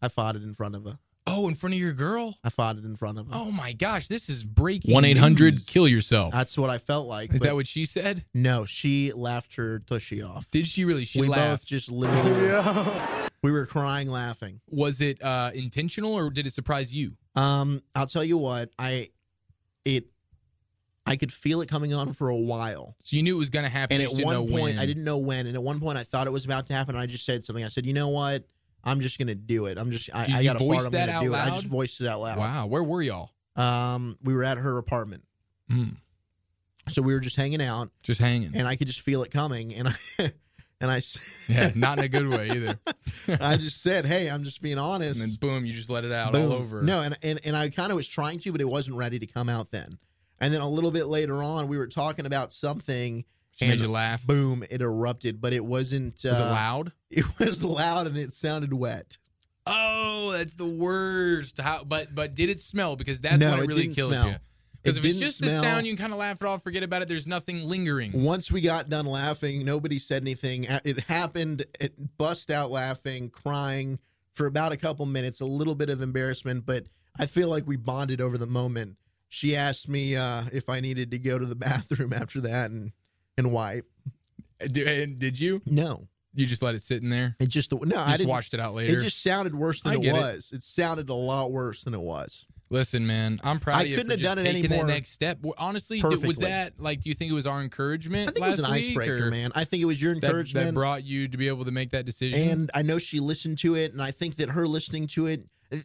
I 0.00 0.08
farted 0.08 0.42
in 0.42 0.54
front 0.54 0.74
of 0.76 0.84
her. 0.84 0.98
Oh, 1.26 1.48
in 1.48 1.54
front 1.54 1.74
of 1.74 1.80
your 1.80 1.92
girl. 1.92 2.36
I 2.42 2.50
fought 2.50 2.76
it 2.78 2.84
in 2.84 2.96
front 2.96 3.18
of 3.18 3.26
her. 3.28 3.32
Oh 3.34 3.52
my 3.52 3.72
gosh, 3.72 4.08
this 4.08 4.28
is 4.28 4.42
breaking. 4.42 4.92
One 4.92 5.04
eight 5.04 5.18
hundred 5.18 5.54
news. 5.54 5.66
kill 5.66 5.86
yourself. 5.86 6.32
That's 6.32 6.58
what 6.58 6.68
I 6.68 6.78
felt 6.78 7.06
like. 7.06 7.32
Is 7.32 7.40
but 7.40 7.46
that 7.46 7.54
what 7.54 7.66
she 7.68 7.84
said? 7.86 8.24
No, 8.34 8.64
she 8.64 9.12
laughed 9.12 9.54
her 9.54 9.78
tushy 9.78 10.20
off. 10.20 10.50
Did 10.50 10.66
she 10.66 10.84
really? 10.84 11.04
She 11.04 11.20
we 11.20 11.28
laughed. 11.28 11.62
both 11.62 11.66
just 11.66 11.90
literally 11.90 12.46
Yeah. 12.48 13.28
we 13.42 13.52
were 13.52 13.66
crying 13.66 14.08
laughing. 14.08 14.60
Was 14.68 15.00
it 15.00 15.22
uh, 15.22 15.52
intentional 15.54 16.12
or 16.14 16.28
did 16.30 16.46
it 16.46 16.52
surprise 16.54 16.92
you? 16.92 17.12
Um, 17.36 17.82
I'll 17.94 18.06
tell 18.06 18.24
you 18.24 18.36
what, 18.36 18.70
I 18.78 19.10
it 19.84 20.06
I 21.06 21.16
could 21.16 21.32
feel 21.32 21.60
it 21.62 21.68
coming 21.68 21.94
on 21.94 22.12
for 22.14 22.28
a 22.30 22.36
while. 22.36 22.96
So 23.04 23.16
you 23.16 23.22
knew 23.22 23.36
it 23.36 23.38
was 23.38 23.50
going 23.50 23.64
to 23.64 23.68
happen. 23.68 23.94
And 23.94 24.02
you 24.02 24.06
at 24.06 24.10
just 24.10 24.16
didn't 24.18 24.26
one 24.26 24.34
know 24.34 24.46
point, 24.50 24.62
when. 24.76 24.78
I 24.78 24.86
didn't 24.86 25.04
know 25.04 25.18
when. 25.18 25.46
And 25.46 25.56
at 25.56 25.62
one 25.62 25.80
point, 25.80 25.98
I 25.98 26.04
thought 26.04 26.26
it 26.26 26.32
was 26.32 26.44
about 26.44 26.66
to 26.68 26.74
happen. 26.74 26.94
And 26.94 27.02
I 27.02 27.06
just 27.06 27.24
said 27.24 27.44
something. 27.44 27.64
I 27.64 27.68
said, 27.68 27.86
"You 27.86 27.92
know 27.92 28.08
what? 28.08 28.44
I'm 28.84 29.00
just 29.00 29.18
gonna 29.18 29.34
do 29.34 29.66
it. 29.66 29.78
I'm 29.78 29.90
just. 29.90 30.10
I, 30.14 30.26
You- 30.26 30.36
I 30.36 30.44
got 30.44 30.54
to 30.54 30.58
fart. 30.60 30.68
voiced 30.70 30.86
I'm 30.86 30.92
gonna 30.92 31.12
out 31.12 31.22
do 31.22 31.34
it. 31.34 31.36
I 31.38 31.50
just 31.50 31.66
voiced 31.66 32.00
it 32.00 32.06
out 32.06 32.20
loud. 32.20 32.38
Wow, 32.38 32.66
where 32.66 32.82
were 32.82 33.02
y'all? 33.02 33.30
Um, 33.56 34.16
we 34.22 34.34
were 34.34 34.44
at 34.44 34.58
her 34.58 34.78
apartment, 34.78 35.24
Mm, 35.70 35.96
so 36.88 37.02
we 37.02 37.12
were 37.14 37.20
just 37.20 37.36
hanging 37.36 37.62
out, 37.62 37.90
just 38.02 38.18
hanging. 38.20 38.52
and 38.54 38.66
I 38.66 38.76
could 38.76 38.86
just 38.86 39.00
feel 39.02 39.22
it 39.22 39.30
coming. 39.30 39.74
And 39.74 39.88
I, 39.88 39.94
and 40.80 40.90
I, 40.90 41.00
Yeah, 41.48 41.70
not 41.74 41.98
in 41.98 42.04
a 42.04 42.08
good 42.08 42.28
way 42.28 42.48
either. 42.50 42.78
I 43.40 43.56
just 43.58 43.82
said, 43.82 44.06
"Hey, 44.06 44.28
I'm 44.30 44.42
just 44.42 44.62
being 44.62 44.78
honest." 44.78 45.20
And 45.20 45.30
then 45.30 45.36
boom, 45.40 45.64
you 45.66 45.72
just 45.72 45.90
let 45.90 46.04
it 46.04 46.12
out 46.12 46.32
Boom. 46.32 46.50
all 46.50 46.58
over. 46.58 46.82
No, 46.82 47.00
and 47.02 47.16
and 47.22 47.40
and 47.44 47.54
I 47.56 47.68
kind 47.68 47.90
of 47.92 47.96
was 47.96 48.08
trying 48.08 48.38
to, 48.40 48.52
but 48.52 48.60
it 48.60 48.68
wasn't 48.68 48.96
ready 48.96 49.18
to 49.18 49.26
come 49.26 49.48
out 49.48 49.70
then. 49.70 49.98
And 50.40 50.52
then 50.52 50.60
a 50.60 50.68
little 50.68 50.90
bit 50.90 51.06
later 51.06 51.40
on, 51.42 51.68
we 51.68 51.78
were 51.78 51.86
talking 51.86 52.26
about 52.26 52.52
something. 52.52 53.24
Made 53.68 53.80
you 53.80 53.88
laugh? 53.88 54.26
Boom! 54.26 54.64
It 54.70 54.82
erupted, 54.82 55.40
but 55.40 55.52
it 55.52 55.64
wasn't. 55.64 56.14
Was 56.14 56.24
it 56.24 56.32
uh, 56.32 56.50
loud? 56.50 56.92
It 57.10 57.24
was 57.38 57.62
loud, 57.62 58.06
and 58.06 58.16
it 58.16 58.32
sounded 58.32 58.72
wet. 58.72 59.18
Oh, 59.66 60.32
that's 60.32 60.54
the 60.54 60.64
worst. 60.66 61.60
How? 61.60 61.84
But 61.84 62.14
but 62.14 62.34
did 62.34 62.50
it 62.50 62.60
smell? 62.60 62.96
Because 62.96 63.20
that's 63.20 63.38
No, 63.38 63.50
when 63.50 63.58
it 63.60 63.64
it 63.64 63.68
really 63.68 63.88
kills 63.88 64.08
smell. 64.08 64.28
you. 64.30 64.34
Because 64.82 64.96
It 64.96 65.04
if 65.04 65.10
it's 65.12 65.20
just 65.20 65.40
the 65.40 65.48
smell. 65.50 65.62
sound, 65.62 65.86
you 65.86 65.92
can 65.94 66.02
kind 66.02 66.12
of 66.12 66.18
laugh 66.18 66.40
it 66.40 66.46
off, 66.46 66.62
forget 66.64 66.82
about 66.82 67.02
it. 67.02 67.08
There's 67.08 67.26
nothing 67.26 67.62
lingering. 67.62 68.10
Once 68.24 68.50
we 68.50 68.60
got 68.60 68.88
done 68.88 69.06
laughing, 69.06 69.64
nobody 69.64 69.98
said 70.00 70.22
anything. 70.22 70.66
It 70.84 71.00
happened. 71.04 71.64
It 71.78 72.16
bust 72.18 72.50
out 72.50 72.70
laughing, 72.72 73.30
crying 73.30 74.00
for 74.34 74.46
about 74.46 74.72
a 74.72 74.76
couple 74.76 75.06
minutes. 75.06 75.40
A 75.40 75.44
little 75.44 75.76
bit 75.76 75.88
of 75.90 76.02
embarrassment, 76.02 76.66
but 76.66 76.86
I 77.16 77.26
feel 77.26 77.48
like 77.48 77.64
we 77.66 77.76
bonded 77.76 78.20
over 78.20 78.36
the 78.36 78.46
moment. 78.46 78.96
She 79.28 79.54
asked 79.54 79.88
me 79.88 80.16
uh, 80.16 80.44
if 80.52 80.68
I 80.68 80.80
needed 80.80 81.10
to 81.12 81.18
go 81.18 81.38
to 81.38 81.46
the 81.46 81.54
bathroom 81.68 82.12
after 82.12 82.40
that 82.40 82.70
and 82.72 82.90
and 83.38 83.52
wipe. 83.52 83.86
Did, 84.60 84.86
and 84.86 85.18
did 85.18 85.38
you? 85.40 85.62
No. 85.66 86.08
You 86.34 86.46
just 86.46 86.62
let 86.62 86.74
it 86.74 86.82
sit 86.82 87.02
in 87.02 87.10
there. 87.10 87.36
It 87.40 87.48
just 87.48 87.72
no. 87.72 87.96
I 87.98 88.16
just 88.16 88.28
watched 88.28 88.54
it 88.54 88.60
out 88.60 88.74
later. 88.74 88.98
It 88.98 89.02
just 89.02 89.22
sounded 89.22 89.54
worse 89.54 89.82
than 89.82 89.92
I 89.92 89.96
it 89.96 90.02
get 90.02 90.14
it. 90.14 90.18
was. 90.18 90.50
It. 90.52 90.62
sounded 90.62 91.10
a 91.10 91.14
lot 91.14 91.52
worse 91.52 91.84
than 91.84 91.92
it 91.92 92.00
was. 92.00 92.46
Listen, 92.70 93.06
man, 93.06 93.38
I'm 93.44 93.60
proud 93.60 93.80
I 93.80 93.82
of 93.82 93.88
you 93.88 93.96
couldn't 93.96 94.12
for 94.18 94.24
have 94.26 94.36
done 94.36 94.46
it 94.46 94.48
anymore 94.48 94.86
that 94.86 94.92
next 94.92 95.10
step. 95.10 95.38
Honestly, 95.58 96.00
d- 96.00 96.16
was 96.26 96.38
that 96.38 96.80
like? 96.80 97.02
Do 97.02 97.10
you 97.10 97.14
think 97.14 97.30
it 97.30 97.34
was 97.34 97.44
our 97.44 97.60
encouragement? 97.60 98.30
I 98.30 98.32
think 98.32 98.46
it 98.46 98.48
was 98.48 98.60
last 98.60 98.70
an 98.70 98.74
icebreaker, 98.74 99.30
man. 99.30 99.50
I 99.54 99.64
think 99.64 99.82
it 99.82 99.86
was 99.86 100.00
your 100.00 100.14
that- 100.14 100.24
encouragement. 100.24 100.66
that, 100.68 100.72
brought 100.72 101.04
you 101.04 101.28
to 101.28 101.36
be 101.36 101.48
able 101.48 101.66
to 101.66 101.70
make 101.70 101.90
that 101.90 102.06
decision. 102.06 102.48
And 102.48 102.70
I 102.74 102.80
know 102.80 102.98
she 102.98 103.20
listened 103.20 103.58
to 103.58 103.74
it, 103.74 103.92
and 103.92 104.00
I 104.00 104.10
think 104.10 104.36
that 104.36 104.48
her 104.50 104.66
listening 104.66 105.06
to 105.08 105.26
it, 105.26 105.42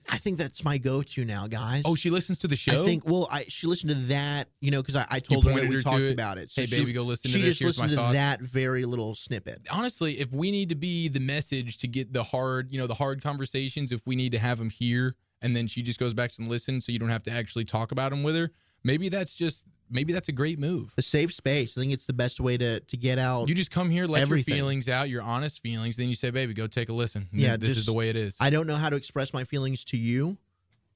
I 0.10 0.18
think 0.18 0.38
that's 0.38 0.64
my 0.66 0.78
go-to 0.78 1.24
now, 1.24 1.48
guys. 1.48 1.84
oh, 1.86 1.96
she 1.96 2.10
listens 2.10 2.40
to 2.40 2.48
the 2.48 2.56
show. 2.56 2.84
I 2.84 2.86
think. 2.86 3.06
Well, 3.08 3.28
I 3.32 3.46
she 3.48 3.68
listened 3.68 3.92
to 3.92 3.98
that, 4.08 4.50
you 4.60 4.72
know, 4.72 4.82
because 4.82 4.96
I, 4.98 5.06
I 5.10 5.20
told 5.20 5.46
her 5.46 5.54
that 5.54 5.68
we 5.70 5.76
her 5.76 5.82
talked 5.82 6.02
it? 6.02 6.12
about 6.14 6.38
it. 6.38 6.52
Hey, 6.54 6.66
she- 6.66 6.78
baby, 6.78 6.92
go 6.94 7.04
listen 7.04 7.32
to 7.32 7.38
She 7.38 7.42
this. 7.44 7.58
just 7.58 7.62
Here's 7.62 7.78
my 7.78 7.86
listened 7.86 7.98
to 7.98 8.04
thoughts. 8.04 8.14
that 8.16 8.42
very 8.42 8.84
little 8.86 9.16
snippet. 9.16 9.62
honestly, 9.72 10.20
if 10.20 10.32
we 10.34 10.52
need 10.52 10.70
to 10.70 10.76
be 10.76 11.08
the 11.08 11.20
message 11.22 11.78
to 11.80 11.88
get 11.88 12.12
the 12.14 12.24
hard, 12.24 12.70
you 12.72 12.78
know, 12.78 12.88
the 12.88 12.96
hard 12.96 13.22
conversations, 13.24 13.92
if 13.92 14.06
we 14.06 14.16
need 14.16 14.32
to 14.34 14.40
have 14.40 14.58
them 14.58 14.70
here, 14.70 15.16
and 15.42 15.56
then 15.56 15.68
she 15.68 15.82
just 15.82 16.00
goes 16.00 16.14
back 16.14 16.32
and 16.40 16.50
listens, 16.50 16.86
so 16.86 16.92
you 16.92 17.00
don't 17.00 17.10
have 17.10 17.24
to 17.24 17.32
actually 17.32 17.64
talk 17.66 17.92
about 17.92 18.10
them 18.12 18.24
with 18.24 18.36
her. 18.36 18.52
Maybe 18.84 19.08
that's 19.10 19.36
just 19.36 19.66
maybe 19.90 20.14
that's 20.14 20.28
a 20.30 20.32
great 20.32 20.60
move. 20.60 20.94
The 20.96 21.02
safe 21.02 21.34
space. 21.34 21.78
I 21.78 21.82
think 21.82 21.94
it's 21.94 22.06
the 22.06 22.14
best 22.14 22.40
way 22.40 22.58
to 22.58 22.80
to 22.80 22.98
get 22.98 23.20
out. 23.20 23.50
You 23.50 23.56
just 23.56 23.72
come 23.72 23.90
here, 23.90 24.06
let 24.06 24.22
everything. 24.22 24.54
your 24.54 24.58
feelings 24.64 24.90
out, 24.90 25.10
your 25.10 25.22
honest 25.22 25.62
feelings, 25.62 25.96
then 25.98 26.10
you 26.10 26.16
say, 26.16 26.30
"Baby, 26.30 26.54
go 26.54 26.68
take 26.68 26.90
a 26.90 26.94
listen." 26.94 27.28
And 27.32 27.42
Yeah, 27.42 27.58
this 27.58 27.78
is 27.78 27.86
the 27.86 27.94
way 27.94 28.10
it 28.10 28.16
is. 28.16 28.36
I 28.40 28.50
don't 28.50 28.68
know 28.68 28.76
how 28.76 28.90
to 28.90 28.96
express 28.96 29.34
my 29.34 29.44
feelings 29.44 29.84
to 29.86 29.98
you, 29.98 30.38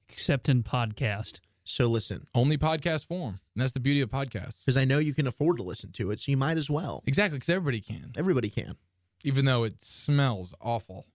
except 0.08 0.48
in 0.48 0.62
podcast. 0.62 1.40
So 1.64 1.86
listen, 1.86 2.26
only 2.34 2.58
podcast 2.58 3.06
form, 3.06 3.38
and 3.54 3.62
that's 3.62 3.72
the 3.72 3.78
beauty 3.80 4.00
of 4.00 4.10
podcasts. 4.10 4.64
because 4.64 4.76
I 4.76 4.84
know 4.84 4.98
you 4.98 5.14
can 5.14 5.26
afford 5.28 5.58
to 5.58 5.62
listen 5.62 5.92
to 5.92 6.10
it, 6.10 6.18
so 6.20 6.30
you 6.32 6.36
might 6.36 6.56
as 6.58 6.68
well. 6.68 7.04
Exactly, 7.06 7.36
because 7.38 7.48
everybody 7.48 7.80
can, 7.80 8.12
Everybody 8.16 8.50
can. 8.50 8.74
even 9.22 9.44
though 9.44 9.62
it 9.62 9.82
smells 9.82 10.52
awful. 10.60 11.06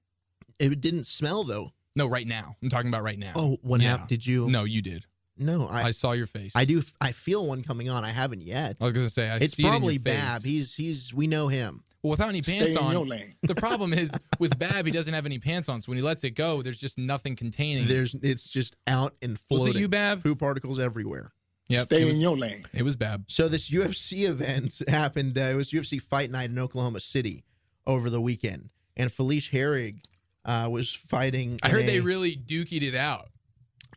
It 0.58 0.80
didn't 0.82 1.04
smell 1.06 1.44
though. 1.44 1.74
No, 1.98 2.08
right 2.08 2.26
now. 2.28 2.56
I'm 2.64 2.70
talking 2.70 2.88
about 2.90 3.04
right 3.04 3.20
now. 3.20 3.34
Oh, 3.36 3.58
what 3.62 3.82
Yeah. 3.82 3.90
happened? 3.90 4.10
Did 4.10 4.26
you? 4.26 4.48
No, 4.50 4.64
you 4.64 4.82
did. 4.82 5.06
No, 5.40 5.68
I, 5.68 5.84
I 5.84 5.92
saw 5.92 6.12
your 6.14 6.28
face. 6.28 6.54
I 6.56 6.66
do. 6.66 6.82
I 7.00 7.12
feel 7.12 7.46
one 7.46 7.64
coming 7.64 7.90
on. 7.90 8.04
I 8.04 8.10
haven't 8.10 8.42
yet. 8.44 8.78
I 8.82 8.84
was 8.86 8.94
gonna 8.94 9.10
say 9.10 9.30
I 9.30 9.38
it's 9.38 9.56
see 9.56 9.64
it 9.64 9.66
in 9.66 9.72
your 9.72 9.80
probably 9.80 9.98
face. 9.98 10.04
Babb. 10.16 10.42
He's 10.44 10.76
he's. 10.76 11.14
We 11.14 11.28
know 11.28 11.48
him. 11.48 11.84
Well, 12.04 12.12
without 12.12 12.30
any 12.30 12.42
Stay 12.44 12.60
pants 12.60 12.74
in 12.76 12.78
on, 12.78 12.92
your 12.92 13.06
lane. 13.06 13.36
the 13.44 13.56
problem 13.56 13.92
is 13.94 14.12
with 14.40 14.58
Babb, 14.60 14.86
he 14.86 14.92
doesn't 14.92 15.14
have 15.14 15.26
any 15.26 15.40
pants 15.40 15.68
on. 15.68 15.82
So 15.82 15.90
when 15.92 15.98
he 15.98 16.04
lets 16.04 16.24
it 16.24 16.32
go, 16.32 16.62
there's 16.62 16.78
just 16.80 16.98
nothing 16.98 17.36
containing. 17.36 17.88
There's. 17.88 18.16
It's 18.22 18.50
just 18.50 18.76
out 18.88 19.16
and 19.22 19.32
Was 19.50 19.62
floating. 19.62 19.76
it 19.78 19.80
you, 19.80 19.88
Babb? 19.88 20.24
Poo 20.24 20.36
particles 20.36 20.80
everywhere. 20.80 21.32
Yep, 21.70 21.82
Stay 21.82 22.02
it 22.04 22.06
was, 22.06 22.16
in 22.16 22.22
your 22.22 22.38
lane. 22.38 22.66
It 22.74 22.84
was 22.84 22.96
Babb. 22.96 23.26
So 23.28 23.48
this 23.50 23.70
UFC 23.70 24.28
event 24.30 24.82
happened. 24.88 25.38
Uh, 25.38 25.42
it 25.42 25.56
was 25.56 25.72
UFC 25.72 26.02
Fight 26.02 26.32
Night 26.32 26.50
in 26.50 26.58
Oklahoma 26.60 27.02
City 27.02 27.44
over 27.86 28.10
the 28.10 28.22
weekend, 28.22 28.70
and 28.96 29.12
Felice 29.12 29.50
Herrig 29.50 30.00
uh, 30.46 30.70
was 30.72 30.94
fighting. 30.94 31.60
I 31.64 31.68
in 31.68 31.74
heard 31.76 31.86
they 31.86 31.98
a- 31.98 32.04
really 32.04 32.38
dookied 32.38 32.84
it 32.84 32.96
out. 32.96 33.28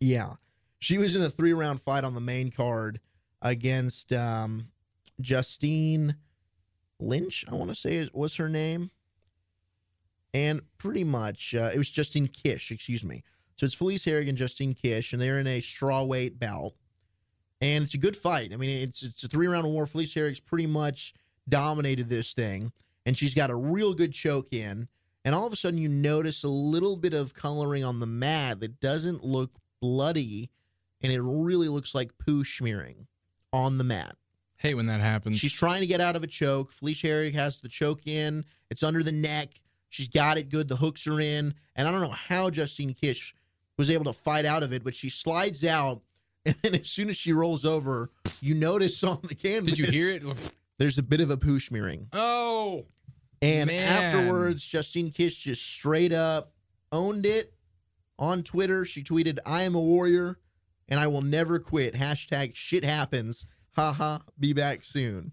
Yeah. 0.00 0.32
She 0.80 0.98
was 0.98 1.14
in 1.14 1.22
a 1.22 1.30
three 1.30 1.52
round 1.52 1.80
fight 1.82 2.04
on 2.04 2.14
the 2.14 2.20
main 2.20 2.50
card 2.50 3.00
against 3.42 4.12
um, 4.12 4.68
Justine 5.20 6.16
Lynch, 6.98 7.44
I 7.50 7.54
want 7.54 7.70
to 7.70 7.74
say 7.74 7.96
is- 7.96 8.12
was 8.12 8.36
her 8.36 8.48
name. 8.48 8.90
And 10.32 10.62
pretty 10.78 11.04
much, 11.04 11.54
uh, 11.54 11.70
it 11.74 11.78
was 11.78 11.90
Justine 11.90 12.28
Kish, 12.28 12.70
excuse 12.70 13.02
me. 13.02 13.22
So 13.56 13.66
it's 13.66 13.74
Felice 13.74 14.04
Herrig 14.04 14.28
and 14.28 14.38
Justine 14.38 14.74
Kish, 14.74 15.12
and 15.12 15.20
they're 15.20 15.38
in 15.38 15.46
a 15.46 15.60
strawweight 15.60 16.38
bout. 16.38 16.72
And 17.60 17.84
it's 17.84 17.94
a 17.94 17.98
good 17.98 18.16
fight. 18.16 18.52
I 18.52 18.56
mean, 18.56 18.70
it's 18.70 19.02
it's 19.02 19.22
a 19.24 19.28
three 19.28 19.48
round 19.48 19.66
war. 19.66 19.86
Felice 19.86 20.14
Herrig's 20.14 20.40
pretty 20.40 20.66
much 20.66 21.12
dominated 21.48 22.08
this 22.08 22.32
thing, 22.32 22.72
and 23.04 23.16
she's 23.16 23.34
got 23.34 23.50
a 23.50 23.56
real 23.56 23.92
good 23.92 24.12
choke 24.12 24.52
in. 24.52 24.88
And 25.24 25.34
all 25.34 25.46
of 25.46 25.52
a 25.52 25.56
sudden, 25.56 25.78
you 25.78 25.88
notice 25.88 26.42
a 26.42 26.48
little 26.48 26.96
bit 26.96 27.12
of 27.12 27.34
coloring 27.34 27.84
on 27.84 28.00
the 28.00 28.06
mat 28.06 28.60
that 28.60 28.80
doesn't 28.80 29.24
look 29.24 29.56
bloody, 29.80 30.48
and 31.02 31.12
it 31.12 31.20
really 31.22 31.68
looks 31.68 31.94
like 31.94 32.16
poo 32.18 32.44
smearing 32.44 33.06
on 33.52 33.78
the 33.78 33.84
mat. 33.84 34.16
Hey, 34.56 34.74
when 34.74 34.86
that 34.86 35.00
happens, 35.00 35.38
She's 35.38 35.52
trying 35.54 35.80
to 35.80 35.86
get 35.86 36.00
out 36.00 36.16
of 36.16 36.22
a 36.22 36.26
choke. 36.26 36.70
Felicia 36.70 37.06
Herrig 37.06 37.32
has 37.34 37.60
the 37.60 37.68
choke 37.68 38.06
in. 38.06 38.44
It's 38.70 38.82
under 38.82 39.02
the 39.02 39.12
neck. 39.12 39.60
She's 39.88 40.08
got 40.08 40.36
it 40.36 40.50
good. 40.50 40.68
The 40.68 40.76
hooks 40.76 41.06
are 41.06 41.18
in. 41.18 41.54
And 41.74 41.88
I 41.88 41.90
don't 41.90 42.02
know 42.02 42.10
how 42.10 42.50
Justine 42.50 42.92
Kish 42.94 43.34
was 43.78 43.88
able 43.88 44.04
to 44.04 44.12
fight 44.12 44.44
out 44.44 44.62
of 44.62 44.72
it, 44.74 44.84
but 44.84 44.94
she 44.94 45.08
slides 45.10 45.64
out. 45.64 46.02
And 46.46 46.54
then 46.62 46.74
as 46.76 46.88
soon 46.88 47.10
as 47.10 47.18
she 47.18 47.34
rolls 47.34 47.66
over, 47.66 48.10
you 48.40 48.54
notice 48.54 49.04
on 49.04 49.18
the 49.22 49.34
canvas. 49.34 49.74
Did 49.76 49.78
you 49.86 49.92
hear 49.92 50.08
it? 50.08 50.22
There's 50.78 50.96
a 50.96 51.02
bit 51.02 51.20
of 51.20 51.28
a 51.30 51.36
poo 51.36 51.60
smearing. 51.60 52.08
Oh, 52.14 52.86
And 53.42 53.68
man. 53.70 53.86
afterwards, 54.04 54.64
Justine 54.64 55.10
Kish 55.10 55.36
just 55.44 55.62
straight 55.62 56.14
up 56.14 56.54
owned 56.92 57.26
it 57.26 57.52
on 58.18 58.42
Twitter. 58.42 58.86
She 58.86 59.02
tweeted, 59.02 59.38
I 59.44 59.64
am 59.64 59.74
a 59.74 59.80
warrior 59.80 60.38
and 60.90 61.00
I 61.00 61.06
will 61.06 61.22
never 61.22 61.58
quit. 61.58 61.94
Hashtag 61.94 62.54
shit 62.54 62.84
happens. 62.84 63.46
Haha. 63.76 64.18
Be 64.38 64.52
back 64.52 64.84
soon. 64.84 65.32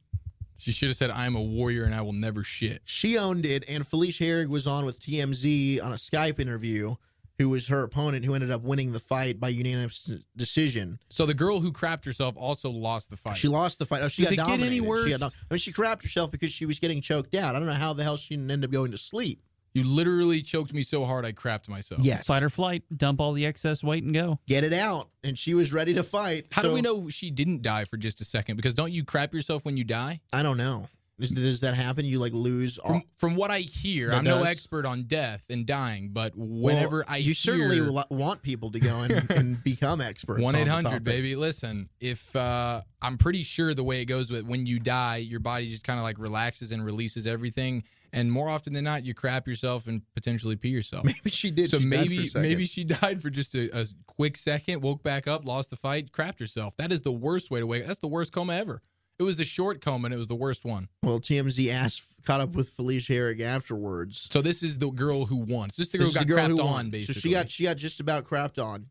She 0.59 0.71
should 0.71 0.89
have 0.89 0.97
said, 0.97 1.11
"I 1.11 1.25
am 1.25 1.35
a 1.35 1.41
warrior 1.41 1.83
and 1.83 1.93
I 1.93 2.01
will 2.01 2.13
never 2.13 2.43
shit." 2.43 2.81
She 2.85 3.17
owned 3.17 3.45
it, 3.45 3.63
and 3.67 3.85
Felicia 3.85 4.23
Herrig 4.23 4.47
was 4.47 4.65
on 4.65 4.85
with 4.85 4.99
TMZ 4.99 5.79
on 5.83 5.91
a 5.91 5.95
Skype 5.97 6.39
interview, 6.39 6.95
who 7.37 7.49
was 7.49 7.67
her 7.67 7.83
opponent, 7.83 8.25
who 8.25 8.33
ended 8.33 8.49
up 8.49 8.63
winning 8.63 8.91
the 8.91 8.99
fight 8.99 9.39
by 9.39 9.49
unanimous 9.49 10.09
decision. 10.35 10.97
So 11.09 11.27
the 11.27 11.35
girl 11.35 11.59
who 11.59 11.71
crapped 11.71 12.05
herself 12.05 12.35
also 12.37 12.71
lost 12.71 13.11
the 13.11 13.17
fight. 13.17 13.37
She 13.37 13.47
lost 13.47 13.77
the 13.77 13.85
fight. 13.85 14.01
Oh, 14.01 14.07
she 14.07 14.23
Does 14.23 14.35
got 14.35 14.47
it 14.49 14.57
get 14.57 14.65
any 14.65 14.79
dominated. 14.79 15.03
She 15.03 15.09
got 15.11 15.19
worse? 15.19 15.19
dom- 15.19 15.31
I 15.49 15.53
mean, 15.53 15.59
she 15.59 15.71
crapped 15.73 16.01
herself 16.01 16.31
because 16.31 16.51
she 16.51 16.65
was 16.65 16.79
getting 16.79 17.01
choked 17.01 17.35
out. 17.35 17.55
I 17.55 17.59
don't 17.59 17.67
know 17.67 17.73
how 17.75 17.93
the 17.93 18.03
hell 18.03 18.17
she 18.17 18.35
didn't 18.35 18.49
end 18.49 18.63
up 18.65 18.71
going 18.71 18.89
to 18.91 18.97
sleep. 18.97 19.43
You 19.77 19.83
literally 19.83 20.41
choked 20.41 20.73
me 20.73 20.81
so 20.81 21.05
hard 21.05 21.23
I 21.23 21.33
crapped 21.33 21.69
myself. 21.69 22.01
Yes. 22.01 22.25
Fight 22.25 22.41
or 22.41 22.49
flight, 22.49 22.81
dump 22.95 23.21
all 23.21 23.33
the 23.33 23.45
excess 23.45 23.83
weight 23.83 24.03
and 24.03 24.11
go. 24.11 24.39
Get 24.47 24.63
it 24.63 24.73
out, 24.73 25.09
and 25.23 25.37
she 25.37 25.53
was 25.53 25.71
ready 25.71 25.93
to 25.93 26.01
fight. 26.01 26.47
How 26.51 26.63
do 26.63 26.71
we 26.71 26.81
know 26.81 27.09
she 27.09 27.29
didn't 27.29 27.61
die 27.61 27.85
for 27.85 27.97
just 27.97 28.19
a 28.19 28.25
second? 28.25 28.55
Because 28.55 28.73
don't 28.73 28.91
you 28.91 29.03
crap 29.03 29.35
yourself 29.35 29.63
when 29.65 29.77
you 29.77 29.83
die? 29.83 30.21
I 30.33 30.41
don't 30.41 30.57
know. 30.57 30.87
Does, 31.19 31.31
does 31.31 31.61
that 31.61 31.73
happen? 31.73 32.05
You 32.05 32.19
like 32.19 32.33
lose 32.33 32.77
all. 32.77 32.91
From, 32.91 33.01
from 33.15 33.35
what 33.35 33.49
I 33.49 33.59
hear, 33.59 34.09
That 34.09 34.17
I'm 34.17 34.23
no 34.23 34.43
expert 34.43 34.85
on 34.85 35.03
death 35.03 35.45
and 35.49 35.65
dying, 35.65 36.09
but 36.11 36.33
whenever 36.35 36.97
Well, 36.97 37.05
I 37.07 37.17
you 37.17 37.33
hear, 37.33 37.33
certainly 37.33 38.03
want 38.11 38.43
people 38.43 38.71
to 38.71 38.79
go 38.79 38.97
and, 38.99 39.31
and 39.31 39.63
become 39.63 39.99
experts. 39.99 40.41
One 40.43 40.53
on 40.53 40.61
eight 40.61 40.65
the 40.65 40.71
hundred, 40.71 40.89
topic. 40.89 41.03
baby. 41.05 41.35
Listen, 41.35 41.89
if 41.99 42.35
uh, 42.35 42.81
I'm 43.01 43.17
pretty 43.17 43.41
sure 43.41 43.73
the 43.73 43.83
way 43.83 44.01
it 44.01 44.05
goes 44.05 44.29
with 44.29 44.45
when 44.45 44.67
you 44.67 44.79
die, 44.79 45.17
your 45.17 45.39
body 45.39 45.69
just 45.69 45.83
kind 45.83 45.97
of 45.99 46.03
like 46.03 46.19
relaxes 46.19 46.71
and 46.71 46.85
releases 46.85 47.25
everything, 47.25 47.83
and 48.13 48.31
more 48.31 48.49
often 48.49 48.73
than 48.73 48.83
not, 48.83 49.03
you 49.05 49.13
crap 49.13 49.47
yourself 49.47 49.87
and 49.87 50.01
potentially 50.15 50.55
pee 50.55 50.69
yourself. 50.69 51.03
Maybe 51.05 51.29
she 51.29 51.51
did. 51.51 51.69
So 51.69 51.79
She 51.79 51.85
died 51.89 51.91
for 51.91 51.95
a 51.95 52.09
maybe 52.09 52.29
maybe 52.35 52.65
she 52.65 52.83
died 52.83 53.21
for 53.21 53.29
just 53.29 53.53
a, 53.55 53.69
a 53.81 53.85
quick 54.05 54.37
second, 54.37 54.81
woke 54.81 55.03
back 55.03 55.27
up, 55.27 55.45
lost 55.45 55.69
the 55.69 55.75
fight, 55.75 56.11
crapped 56.11 56.39
herself. 56.39 56.75
That 56.77 56.91
is 56.91 57.01
the 57.01 57.11
worst 57.11 57.51
way 57.51 57.59
to 57.59 57.67
wake. 57.67 57.85
That's 57.85 57.99
the 57.99 58.07
worst 58.07 58.31
coma 58.31 58.53
ever. 58.53 58.81
It 59.19 59.23
was 59.23 59.39
a 59.39 59.45
short 59.45 59.81
coma, 59.81 60.05
and 60.05 60.13
it 60.13 60.17
was 60.17 60.27
the 60.27 60.35
worst 60.35 60.63
one. 60.63 60.89
Well, 61.01 61.19
TMZ 61.19 61.71
asked, 61.73 62.03
caught 62.23 62.39
up 62.39 62.49
with 62.49 62.69
Felicia 62.69 63.13
Herrig 63.13 63.41
afterwards. 63.41 64.27
So 64.31 64.43
this 64.43 64.61
is 64.61 64.77
the 64.77 64.91
girl 64.91 65.25
who 65.25 65.37
won. 65.37 65.71
So 65.71 65.81
this 65.81 65.87
is 65.87 65.91
the 65.93 65.97
girl 65.97 66.07
This 66.07 66.15
who 66.17 66.19
is 66.21 66.25
got 66.25 66.35
girl 66.35 66.45
crapped 66.45 66.49
who 66.51 66.59
on, 66.61 66.65
won. 66.73 66.89
basically. 66.91 67.13
So 67.15 67.19
she 67.21 67.31
got 67.31 67.49
she 67.49 67.63
got 67.63 67.77
just 67.77 67.99
about 67.99 68.25
crapped 68.25 68.63
on, 68.63 68.87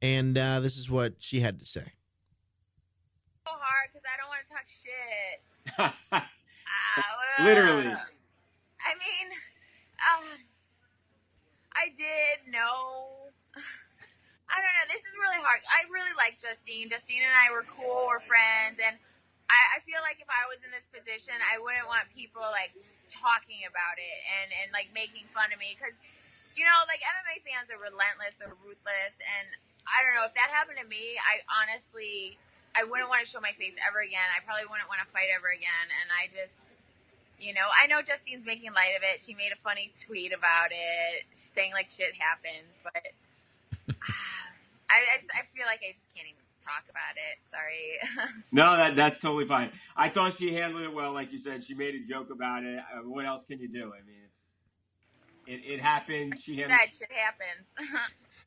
and 0.00 0.38
uh, 0.38 0.60
this 0.60 0.78
is 0.78 0.88
what 0.90 1.16
she 1.18 1.40
had 1.40 1.58
to 1.60 1.66
say. 1.66 1.84
so 3.44 3.50
hard 3.52 3.90
because 3.92 4.04
I 4.06 4.16
don't 4.18 4.28
want 4.28 4.40
to 4.46 4.52
talk 4.54 4.66
shit. 4.68 5.92
Ah, 6.94 7.08
well, 7.38 7.46
Literally. 7.46 7.94
I 8.82 8.98
mean, 8.98 9.26
um, 10.02 10.26
I 11.72 11.88
did 11.94 12.50
know. 12.50 13.30
I 14.52 14.60
don't 14.60 14.74
know. 14.76 14.86
This 14.92 15.00
is 15.00 15.14
really 15.16 15.40
hard. 15.40 15.64
I 15.64 15.88
really 15.88 16.12
like 16.12 16.36
Justine. 16.36 16.90
Justine 16.92 17.24
and 17.24 17.32
I 17.32 17.48
were 17.48 17.64
cool. 17.64 18.10
We're 18.10 18.20
friends, 18.20 18.76
and 18.82 19.00
I, 19.48 19.60
I 19.76 19.78
feel 19.80 20.04
like 20.04 20.20
if 20.20 20.28
I 20.28 20.44
was 20.52 20.60
in 20.60 20.68
this 20.68 20.84
position, 20.92 21.40
I 21.40 21.56
wouldn't 21.56 21.88
want 21.88 22.12
people 22.12 22.44
like 22.52 22.76
talking 23.08 23.64
about 23.64 23.96
it 23.96 24.18
and 24.40 24.48
and 24.60 24.68
like 24.76 24.92
making 24.92 25.24
fun 25.32 25.52
of 25.52 25.58
me 25.60 25.72
because 25.72 26.04
you 26.52 26.68
know, 26.68 26.84
like 26.84 27.00
MMA 27.00 27.40
fans 27.48 27.72
are 27.72 27.80
relentless, 27.80 28.36
they're 28.36 28.52
ruthless, 28.60 29.16
and 29.24 29.48
I 29.88 30.04
don't 30.04 30.12
know 30.12 30.28
if 30.28 30.36
that 30.36 30.52
happened 30.52 30.76
to 30.84 30.88
me. 30.88 31.16
I 31.16 31.40
honestly, 31.48 32.36
I 32.76 32.84
wouldn't 32.84 33.08
want 33.08 33.24
to 33.24 33.28
show 33.28 33.40
my 33.40 33.56
face 33.56 33.72
ever 33.80 34.04
again. 34.04 34.28
I 34.36 34.44
probably 34.44 34.68
wouldn't 34.68 34.88
want 34.92 35.00
to 35.00 35.08
fight 35.08 35.32
ever 35.32 35.48
again, 35.48 35.86
and 35.88 36.12
I 36.12 36.28
just. 36.28 36.60
You 37.42 37.52
know, 37.54 37.66
I 37.74 37.88
know 37.88 38.00
Justine's 38.02 38.46
making 38.46 38.72
light 38.72 38.94
of 38.96 39.02
it. 39.02 39.20
She 39.20 39.34
made 39.34 39.50
a 39.52 39.56
funny 39.60 39.90
tweet 40.06 40.32
about 40.32 40.70
it, 40.70 41.24
saying 41.32 41.72
like 41.72 41.90
shit 41.90 42.14
happens, 42.14 42.78
but 42.84 43.02
I, 44.88 44.94
I, 44.94 45.16
just, 45.18 45.30
I 45.34 45.42
feel 45.54 45.66
like 45.66 45.80
I 45.82 45.90
just 45.92 46.14
can't 46.14 46.28
even 46.28 46.38
talk 46.62 46.84
about 46.88 47.16
it. 47.18 47.42
Sorry. 47.50 48.32
No, 48.54 48.76
that 48.76 48.94
that's 48.96 49.18
totally 49.18 49.46
fine. 49.46 49.70
I 49.96 50.08
thought 50.10 50.34
she 50.36 50.52
handled 50.54 50.82
it 50.84 50.92
well, 50.94 51.12
like 51.14 51.32
you 51.32 51.38
said. 51.38 51.64
She 51.64 51.74
made 51.74 51.94
a 51.94 52.00
joke 52.06 52.28
about 52.30 52.64
it. 52.64 52.78
Uh, 52.78 52.98
what 53.08 53.24
else 53.24 53.44
can 53.46 53.58
you 53.58 53.66
do? 53.68 53.92
I 53.94 54.04
mean, 54.06 54.20
it's 54.30 54.50
it, 55.46 55.72
it 55.74 55.80
happened. 55.80 56.34
She 56.38 56.56
handled. 56.58 56.78
that 56.78 56.92
shit 56.92 57.08
happens. 57.10 57.74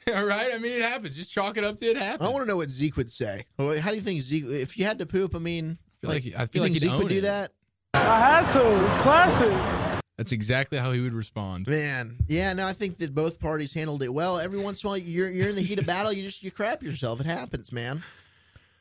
All 0.16 0.24
right. 0.26 0.54
I 0.54 0.60
mean, 0.60 0.74
it 0.74 0.84
happens. 0.84 1.16
Just 1.16 1.32
chalk 1.32 1.58
it 1.58 1.64
up 1.64 1.78
to 1.80 1.86
it 1.88 1.98
happens. 1.98 2.22
I 2.22 2.32
want 2.32 2.44
to 2.44 2.48
know 2.48 2.58
what 2.58 2.70
Zeke 2.70 2.96
would 2.98 3.12
say. 3.12 3.46
Well, 3.58 3.78
How 3.80 3.90
do 3.90 3.96
you 3.96 4.02
think 4.04 4.22
Zeke, 4.22 4.46
if 4.46 4.78
you 4.78 4.86
had 4.86 5.00
to 5.00 5.08
poop, 5.08 5.36
I 5.36 5.40
mean, 5.40 5.80
feel 6.02 6.12
like- 6.12 6.24
I 6.38 6.42
you 6.44 6.48
feel 6.48 6.62
like 6.62 6.72
think 6.72 6.74
he'd 6.74 6.80
Zeke 6.90 7.00
would 7.00 7.10
do 7.10 7.18
it. 7.18 7.22
that? 7.22 7.52
I 7.96 8.20
had 8.20 8.52
to. 8.54 8.86
It's 8.86 8.98
classic. 8.98 10.02
That's 10.18 10.32
exactly 10.32 10.78
how 10.78 10.92
he 10.92 11.02
would 11.02 11.14
respond. 11.14 11.68
Man, 11.68 12.18
yeah, 12.28 12.54
no, 12.54 12.66
I 12.66 12.74
think 12.74 12.98
that 13.00 13.14
both 13.14 13.40
parties 13.40 13.74
handled 13.74 14.02
it 14.04 14.14
well. 14.14 14.40
Every 14.40 14.60
once 14.60 14.84
in 14.84 14.88
a 14.88 14.90
while, 14.92 14.98
you're 14.98 15.30
you're 15.30 15.50
in 15.50 15.56
the 15.56 15.62
heat 15.62 15.80
of 15.80 15.86
battle, 15.86 16.12
you 16.14 16.24
just 16.24 16.42
you 16.44 16.52
crap 16.52 16.84
yourself. 16.84 17.20
It 17.20 17.26
happens, 17.26 17.72
man. 17.72 18.04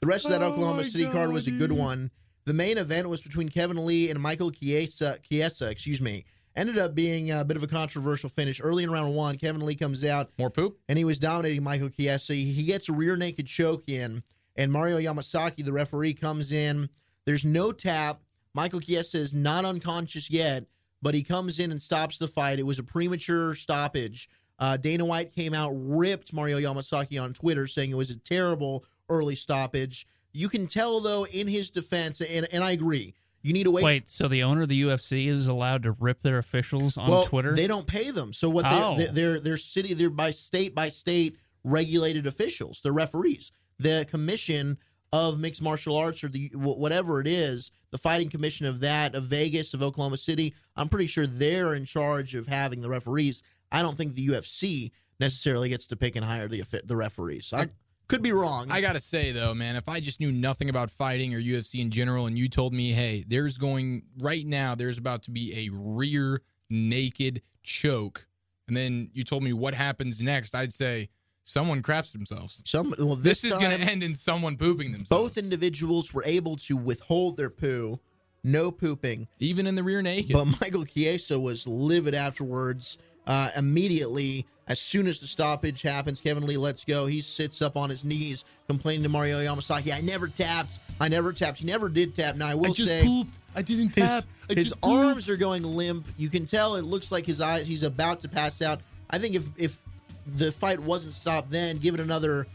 The 0.00 0.06
rest 0.06 0.26
of 0.26 0.32
that 0.32 0.42
Oh 0.42 0.48
Oklahoma 0.48 0.82
my 0.82 0.88
City 0.88 1.04
card 1.04 1.28
God, 1.28 1.32
was 1.32 1.46
a 1.46 1.50
good 1.50 1.72
one. 1.72 2.10
The 2.44 2.54
main 2.54 2.76
event 2.76 3.08
was 3.08 3.22
between 3.22 3.48
Kevin 3.48 3.86
Lee 3.86 4.10
and 4.10 4.20
Michael 4.20 4.50
Chiesa. 4.50 5.18
Chiesa, 5.22 5.70
excuse 5.70 6.00
me. 6.00 6.24
Ended 6.54 6.78
up 6.78 6.94
being 6.94 7.32
a 7.32 7.44
bit 7.44 7.56
of 7.56 7.62
a 7.62 7.66
controversial 7.66 8.28
finish. 8.28 8.60
Early 8.62 8.84
in 8.84 8.90
round 8.90 9.14
one, 9.14 9.36
Kevin 9.36 9.64
Lee 9.64 9.74
comes 9.74 10.04
out. 10.04 10.30
More 10.38 10.50
poop? 10.50 10.78
And 10.88 10.98
he 10.98 11.04
was 11.04 11.18
dominating 11.18 11.64
Michael 11.64 11.88
Chiesa. 11.88 12.34
He 12.34 12.64
gets 12.64 12.88
a 12.88 12.92
rear 12.92 13.16
naked 13.16 13.46
choke 13.46 13.88
in, 13.88 14.22
and 14.54 14.70
Mario 14.70 14.98
Yamasaki, 14.98 15.64
the 15.64 15.72
referee, 15.72 16.14
comes 16.14 16.52
in. 16.52 16.90
There's 17.26 17.44
no 17.44 17.72
tap. 17.72 18.20
Michael 18.54 18.80
Chiesa 18.80 19.18
is 19.18 19.34
not 19.34 19.64
unconscious 19.64 20.30
yet, 20.30 20.66
but 21.02 21.14
he 21.14 21.22
comes 21.22 21.58
in 21.58 21.70
and 21.70 21.82
stops 21.82 22.18
the 22.18 22.28
fight. 22.28 22.58
It 22.58 22.66
was 22.66 22.78
a 22.78 22.84
premature 22.84 23.54
stoppage. 23.54 24.28
Uh, 24.58 24.76
Dana 24.76 25.04
White 25.04 25.34
came 25.34 25.52
out, 25.52 25.72
ripped 25.74 26.32
Mario 26.32 26.58
Yamasaki 26.58 27.20
on 27.20 27.32
Twitter, 27.32 27.66
saying 27.66 27.90
it 27.90 27.96
was 27.96 28.10
a 28.10 28.18
terrible 28.18 28.84
early 29.08 29.34
stoppage. 29.34 30.06
You 30.32 30.48
can 30.48 30.66
tell, 30.66 31.00
though, 31.00 31.26
in 31.26 31.48
his 31.48 31.70
defense, 31.70 32.20
and, 32.20 32.46
and 32.52 32.62
I 32.62 32.70
agree, 32.70 33.14
you 33.42 33.52
need 33.52 33.64
to 33.64 33.70
wait. 33.70 33.84
Wait, 33.84 34.10
so 34.10 34.26
the 34.26 34.42
owner 34.42 34.62
of 34.62 34.68
the 34.68 34.82
UFC 34.82 35.28
is 35.28 35.48
allowed 35.48 35.82
to 35.82 35.92
rip 35.92 36.22
their 36.22 36.38
officials 36.38 36.96
on 36.96 37.10
well, 37.10 37.24
Twitter? 37.24 37.54
They 37.54 37.66
don't 37.66 37.86
pay 37.86 38.10
them. 38.10 38.32
So 38.32 38.48
what 38.48 38.64
Oh. 38.66 38.96
they, 38.96 39.06
they're 39.06 39.38
they're 39.38 39.56
city 39.58 39.92
they're 39.92 40.08
by 40.08 40.30
state 40.30 40.74
by 40.74 40.88
state 40.88 41.36
regulated 41.62 42.26
officials. 42.26 42.80
They're 42.82 42.92
referees. 42.92 43.52
The 43.78 44.06
commission 44.08 44.78
of 45.14 45.38
mixed 45.38 45.62
martial 45.62 45.96
arts 45.96 46.24
or 46.24 46.28
the 46.28 46.50
whatever 46.54 47.20
it 47.20 47.28
is, 47.28 47.70
the 47.92 47.98
fighting 47.98 48.28
commission 48.28 48.66
of 48.66 48.80
that 48.80 49.14
of 49.14 49.22
Vegas 49.24 49.72
of 49.72 49.80
Oklahoma 49.80 50.16
City. 50.16 50.56
I'm 50.74 50.88
pretty 50.88 51.06
sure 51.06 51.24
they're 51.24 51.72
in 51.72 51.84
charge 51.84 52.34
of 52.34 52.48
having 52.48 52.80
the 52.80 52.88
referees. 52.88 53.40
I 53.70 53.80
don't 53.80 53.96
think 53.96 54.16
the 54.16 54.26
UFC 54.26 54.90
necessarily 55.20 55.68
gets 55.68 55.86
to 55.86 55.96
pick 55.96 56.16
and 56.16 56.24
hire 56.24 56.48
the 56.48 56.64
the 56.84 56.96
referees. 56.96 57.52
I, 57.52 57.68
could 58.08 58.22
be 58.22 58.32
wrong. 58.32 58.66
I 58.72 58.80
gotta 58.80 58.98
say 58.98 59.30
though, 59.30 59.54
man, 59.54 59.76
if 59.76 59.88
I 59.88 60.00
just 60.00 60.18
knew 60.18 60.32
nothing 60.32 60.68
about 60.68 60.90
fighting 60.90 61.32
or 61.32 61.38
UFC 61.38 61.80
in 61.80 61.92
general, 61.92 62.26
and 62.26 62.36
you 62.36 62.48
told 62.48 62.74
me, 62.74 62.90
hey, 62.90 63.24
there's 63.26 63.56
going 63.56 64.02
right 64.18 64.44
now, 64.44 64.74
there's 64.74 64.98
about 64.98 65.22
to 65.22 65.30
be 65.30 65.66
a 65.66 65.70
rear 65.72 66.42
naked 66.68 67.40
choke, 67.62 68.26
and 68.66 68.76
then 68.76 69.10
you 69.14 69.22
told 69.22 69.44
me 69.44 69.52
what 69.52 69.74
happens 69.74 70.20
next, 70.20 70.56
I'd 70.56 70.74
say 70.74 71.08
someone 71.44 71.82
craps 71.82 72.12
themselves. 72.12 72.62
Some 72.64 72.94
well, 72.98 73.16
This, 73.16 73.42
this 73.42 73.52
is 73.52 73.58
going 73.58 73.78
to 73.78 73.84
end 73.84 74.02
in 74.02 74.14
someone 74.14 74.56
pooping 74.56 74.92
themselves. 74.92 75.08
Both 75.10 75.38
individuals 75.38 76.12
were 76.12 76.24
able 76.26 76.56
to 76.56 76.76
withhold 76.76 77.36
their 77.36 77.50
poo, 77.50 78.00
no 78.42 78.70
pooping, 78.70 79.28
even 79.38 79.66
in 79.66 79.74
the 79.74 79.82
rear 79.82 80.02
naked. 80.02 80.32
But 80.32 80.46
Michael 80.60 80.84
Chiesa 80.84 81.38
was 81.38 81.66
livid 81.66 82.14
afterwards. 82.14 82.98
Uh, 83.26 83.48
immediately, 83.56 84.46
as 84.68 84.78
soon 84.78 85.06
as 85.06 85.18
the 85.18 85.26
stoppage 85.26 85.80
happens, 85.80 86.20
Kevin 86.20 86.46
Lee 86.46 86.58
lets 86.58 86.84
go. 86.84 87.06
He 87.06 87.22
sits 87.22 87.62
up 87.62 87.74
on 87.74 87.88
his 87.88 88.04
knees, 88.04 88.44
complaining 88.68 89.02
to 89.04 89.08
Mario 89.08 89.38
Yamasaki. 89.38 89.92
I 89.94 90.02
never 90.02 90.28
tapped. 90.28 90.78
I 91.00 91.08
never 91.08 91.32
tapped. 91.32 91.58
He 91.58 91.66
never 91.66 91.88
did 91.88 92.14
tap. 92.14 92.36
Now 92.36 92.48
I 92.48 92.54
will 92.54 92.74
just 92.74 92.88
say, 92.88 93.02
pooped. 93.02 93.38
I 93.56 93.62
didn't 93.62 93.94
his, 93.94 94.04
tap. 94.04 94.24
I 94.50 94.54
his 94.54 94.68
just 94.68 94.80
pooped. 94.82 95.04
arms 95.04 95.28
are 95.30 95.36
going 95.36 95.62
limp. 95.62 96.06
You 96.18 96.28
can 96.28 96.44
tell 96.44 96.74
it 96.76 96.84
looks 96.84 97.10
like 97.10 97.24
his 97.24 97.40
eyes. 97.40 97.66
He's 97.66 97.82
about 97.82 98.20
to 98.20 98.28
pass 98.28 98.60
out. 98.60 98.80
I 99.08 99.18
think 99.18 99.36
if 99.36 99.48
if 99.56 99.78
the 100.26 100.52
fight 100.52 100.80
wasn't 100.80 101.14
stopped, 101.14 101.50
then 101.50 101.76
give 101.78 101.94
it 101.94 102.00
another 102.00 102.46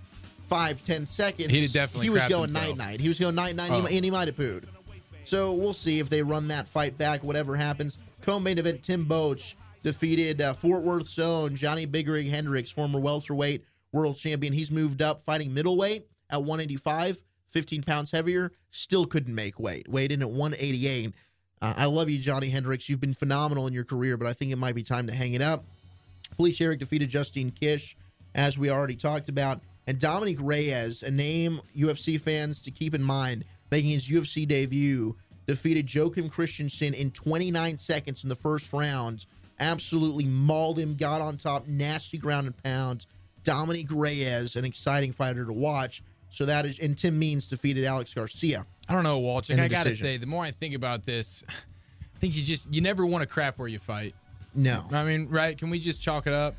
five 0.48 0.84
ten 0.84 1.06
seconds. 1.06 1.50
He'd 1.50 1.72
definitely 1.72 2.06
He 2.06 2.10
was 2.10 2.26
going 2.26 2.52
night 2.52 2.78
night. 2.78 3.00
He 3.00 3.08
was 3.08 3.20
going 3.20 3.36
night 3.36 3.56
night, 3.56 3.72
Oh. 3.72 3.86
and 3.86 4.04
he 4.06 4.12
might 4.12 4.28
have 4.28 4.38
pooed. 4.38 4.64
So 5.24 5.54
we'll 5.54 5.74
see 5.76 6.00
if 6.00 6.10
they 6.10 6.24
run 6.24 6.48
that 6.48 6.68
fight 6.68 6.98
back. 6.98 7.24
Whatever 7.24 7.56
happens. 7.56 7.98
Co-main 8.22 8.58
event: 8.58 8.84
Tim 8.84 9.06
Boetsch 9.06 9.54
defeated 9.84 10.42
uh, 10.42 10.54
Fort 10.54 10.84
Worth's 10.84 11.20
own 11.20 11.56
Johnny 11.56 11.86
Big 11.86 12.08
Rig 12.10 12.28
Hendricks, 12.28 12.72
former 12.72 13.00
welterweight 13.00 13.64
world 13.92 14.18
champion. 14.18 14.54
He's 14.54 14.72
moved 14.72 15.02
up, 15.02 15.22
fighting 15.22 15.54
middleweight 15.54 16.08
at 16.30 16.40
185, 16.44 17.24
15 17.50 17.84
pounds 17.84 18.12
heavier. 18.12 18.52
Still 18.72 19.06
couldn't 19.06 19.34
make 19.34 19.60
weight. 19.60 19.88
Weighed 19.88 20.12
in 20.12 20.22
at 20.22 20.30
188. 20.30 21.14
Uh, 21.62 21.74
I 21.76 21.86
love 21.86 22.10
you, 22.10 22.18
Johnny 22.20 22.50
Hendricks. 22.50 22.88
You've 22.90 23.02
been 23.02 23.14
phenomenal 23.14 23.68
in 23.68 23.74
your 23.74 23.84
career, 23.84 24.16
but 24.18 24.28
I 24.28 24.34
think 24.34 24.52
it 24.52 24.58
might 24.58 24.76
be 24.76 24.84
time 24.84 25.08
to 25.08 25.14
hang 25.14 25.34
it 25.34 25.42
up. 25.42 25.66
Felicia 26.40 26.64
Herrig 26.64 26.80
defeated 26.80 27.10
Justine 27.10 27.52
Kish, 27.52 27.98
as 28.34 28.58
we 28.58 28.70
already 28.70 28.96
talked 28.96 29.28
about. 29.28 29.60
And 29.88 30.00
Dominick 30.00 30.38
Reyes, 30.40 31.04
a 31.04 31.12
name 31.12 31.60
UFC 31.76 32.20
fans 32.20 32.62
to 32.62 32.72
keep 32.72 32.96
in 32.96 33.04
mind, 33.04 33.44
making 33.70 33.92
his 33.92 34.08
UFC 34.08 34.48
debut, 34.48 35.18
defeated 35.48 35.94
Joachim 35.94 36.30
Christensen 36.30 36.94
in 36.94 37.12
29 37.12 37.78
seconds 37.78 38.24
in 38.24 38.30
the 38.30 38.38
first 38.38 38.72
round. 38.72 39.26
Absolutely 39.60 40.28
mauled 40.28 40.80
him, 40.80 40.96
got 40.96 41.20
on 41.20 41.36
top, 41.36 41.68
nasty 41.68 42.18
ground 42.18 42.48
and 42.48 42.64
pound. 42.64 43.06
Dominick 43.44 43.88
Reyes, 43.92 44.56
an 44.56 44.64
exciting 44.64 45.12
fighter 45.12 45.44
to 45.44 45.52
watch. 45.52 46.02
So 46.30 46.46
that 46.46 46.66
is, 46.66 46.80
and 46.80 46.98
Tim 46.98 47.20
Means 47.20 47.48
defeated 47.48 47.84
Alex 47.84 48.14
Garcia. 48.14 48.66
I 48.88 48.94
don't 48.94 49.04
know, 49.04 49.20
the 49.58 49.64
I 49.66 49.68
gotta 49.68 49.90
decision. 49.90 50.06
say, 50.06 50.18
the 50.18 50.26
more 50.26 50.46
I 50.46 50.52
think 50.52 50.74
about 50.74 51.04
this, 51.04 51.44
I 52.16 52.20
think 52.20 52.38
you 52.38 52.44
just 52.44 52.74
you 52.74 52.80
never 52.80 53.06
want 53.06 53.24
to 53.24 53.28
crap 53.28 53.58
where 53.58 53.68
you 53.68 53.80
fight. 53.80 54.16
No, 54.60 54.86
I 54.92 55.04
mean, 55.06 55.30
right? 55.30 55.58
Can 55.58 55.70
we 55.70 55.80
just 55.80 56.02
chalk 56.02 56.28
it 56.28 56.34
up? 56.34 56.56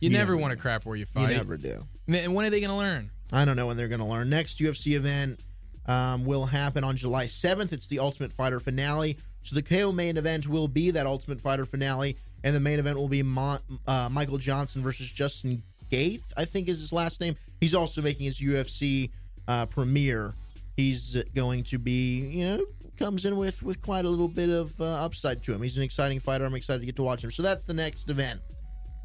You, 0.00 0.10
You 0.10 0.16
never 0.16 0.36
want 0.36 0.52
to 0.52 0.58
crap 0.58 0.84
where 0.84 0.96
you 0.96 1.06
fight. 1.06 1.30
You 1.30 1.36
never 1.36 1.56
do. 1.56 1.84
And 2.08 2.34
when 2.34 2.46
are 2.46 2.50
they 2.50 2.60
going 2.60 2.70
to 2.70 2.76
learn? 2.76 3.10
I 3.32 3.44
don't 3.44 3.56
know 3.56 3.66
when 3.66 3.76
they're 3.76 3.88
going 3.88 4.00
to 4.00 4.06
learn. 4.06 4.28
Next 4.30 4.58
UFC 4.58 4.94
event 4.96 5.40
um, 5.86 6.24
will 6.24 6.46
happen 6.46 6.84
on 6.84 6.96
July 6.96 7.26
7th. 7.26 7.72
It's 7.72 7.86
the 7.86 7.98
Ultimate 7.98 8.32
Fighter 8.32 8.60
finale. 8.60 9.16
So 9.42 9.54
the 9.54 9.62
KO 9.62 9.92
main 9.92 10.16
event 10.16 10.48
will 10.48 10.68
be 10.68 10.90
that 10.90 11.06
Ultimate 11.06 11.40
Fighter 11.40 11.64
finale, 11.64 12.16
and 12.44 12.54
the 12.54 12.60
main 12.60 12.78
event 12.78 12.98
will 12.98 13.08
be 13.08 13.22
Mon- 13.22 13.60
uh, 13.86 14.08
Michael 14.10 14.38
Johnson 14.38 14.82
versus 14.82 15.10
Justin 15.10 15.62
Gaethje, 15.90 16.20
I 16.36 16.44
think 16.44 16.68
is 16.68 16.80
his 16.80 16.92
last 16.92 17.20
name. 17.20 17.36
He's 17.60 17.74
also 17.74 18.02
making 18.02 18.26
his 18.26 18.38
UFC 18.40 19.10
uh, 19.48 19.66
premiere. 19.66 20.34
He's 20.76 21.22
going 21.34 21.64
to 21.64 21.78
be, 21.78 22.20
you 22.20 22.44
know, 22.46 22.64
comes 23.00 23.24
in 23.24 23.36
with 23.36 23.62
with 23.62 23.80
quite 23.80 24.04
a 24.04 24.08
little 24.08 24.28
bit 24.28 24.50
of 24.50 24.78
uh, 24.80 24.84
upside 24.84 25.42
to 25.42 25.54
him. 25.54 25.62
He's 25.62 25.76
an 25.76 25.82
exciting 25.82 26.20
fighter. 26.20 26.44
I'm 26.44 26.54
excited 26.54 26.80
to 26.80 26.86
get 26.86 26.96
to 26.96 27.02
watch 27.02 27.24
him. 27.24 27.30
So 27.30 27.42
that's 27.42 27.64
the 27.64 27.74
next 27.74 28.10
event 28.10 28.40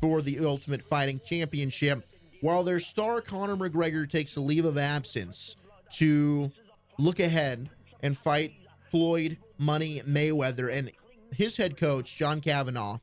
for 0.02 0.22
the 0.22 0.40
Ultimate 0.46 0.82
Fighting 0.82 1.22
Championship. 1.26 2.06
While 2.42 2.64
their 2.64 2.82
star 2.82 3.22
Conor 3.22 3.56
McGregor 3.56 4.08
takes 4.08 4.36
a 4.36 4.42
leave 4.42 4.66
of 4.66 4.78
absence 4.78 5.56
to 5.94 6.52
look 7.00 7.20
ahead 7.22 7.70
and 8.04 8.18
fight 8.18 8.52
Floyd 8.92 9.38
Money 9.58 10.02
Mayweather, 10.02 10.72
and 10.72 10.92
his 11.34 11.56
head 11.56 11.78
coach, 11.78 12.16
John 12.16 12.42
Kavanagh, 12.42 12.98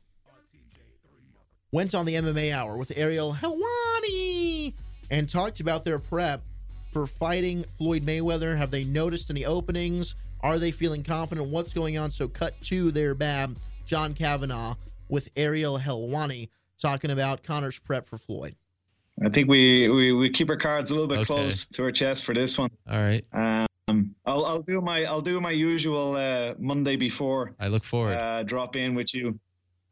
went 1.71 1.95
on 1.95 2.05
the 2.05 2.13
MMA 2.13 2.53
Hour 2.53 2.77
with 2.77 2.93
Ariel 2.95 3.33
Helwani 3.33 4.75
and 5.09 5.27
talked 5.27 5.59
about 5.59 5.85
their 5.85 5.97
prep 5.97 6.43
for 6.91 7.07
fighting 7.07 7.65
Floyd 7.79 8.05
Mayweather. 8.05 8.55
Have 8.55 8.69
they 8.69 8.83
noticed 8.83 9.31
any 9.31 9.43
openings? 9.43 10.13
Are 10.43 10.59
they 10.59 10.71
feeling 10.71 11.03
confident? 11.03 11.47
What's 11.47 11.73
going 11.73 11.97
on? 11.97 12.11
So, 12.11 12.27
cut 12.27 12.59
to 12.63 12.91
their 12.91 13.15
bab, 13.15 13.57
John 13.85 14.13
Kavanagh 14.13 14.75
with 15.07 15.29
Ariel 15.37 15.79
Helwani 15.79 16.49
talking 16.79 17.11
about 17.11 17.43
Conor's 17.43 17.79
prep 17.79 18.05
for 18.05 18.17
Floyd. 18.17 18.55
I 19.23 19.29
think 19.29 19.47
we, 19.47 19.87
we, 19.89 20.11
we 20.11 20.29
keep 20.29 20.49
our 20.49 20.57
cards 20.57 20.91
a 20.91 20.95
little 20.95 21.07
bit 21.07 21.19
Okay. 21.19 21.25
close 21.25 21.65
to 21.69 21.83
our 21.83 21.91
chest 21.91 22.25
for 22.25 22.33
this 22.33 22.57
one. 22.57 22.69
All 22.89 22.97
right. 23.01 23.25
Um, 23.31 24.15
I'll 24.25 24.45
I'll 24.45 24.61
do 24.61 24.81
my 24.81 25.03
I'll 25.05 25.21
do 25.21 25.39
my 25.39 25.51
usual 25.51 26.15
uh, 26.15 26.53
Monday 26.57 26.95
before. 26.95 27.53
I 27.59 27.67
look 27.67 27.83
forward. 27.83 28.17
Uh, 28.17 28.43
drop 28.43 28.75
in 28.75 28.95
with 28.95 29.13
you. 29.13 29.39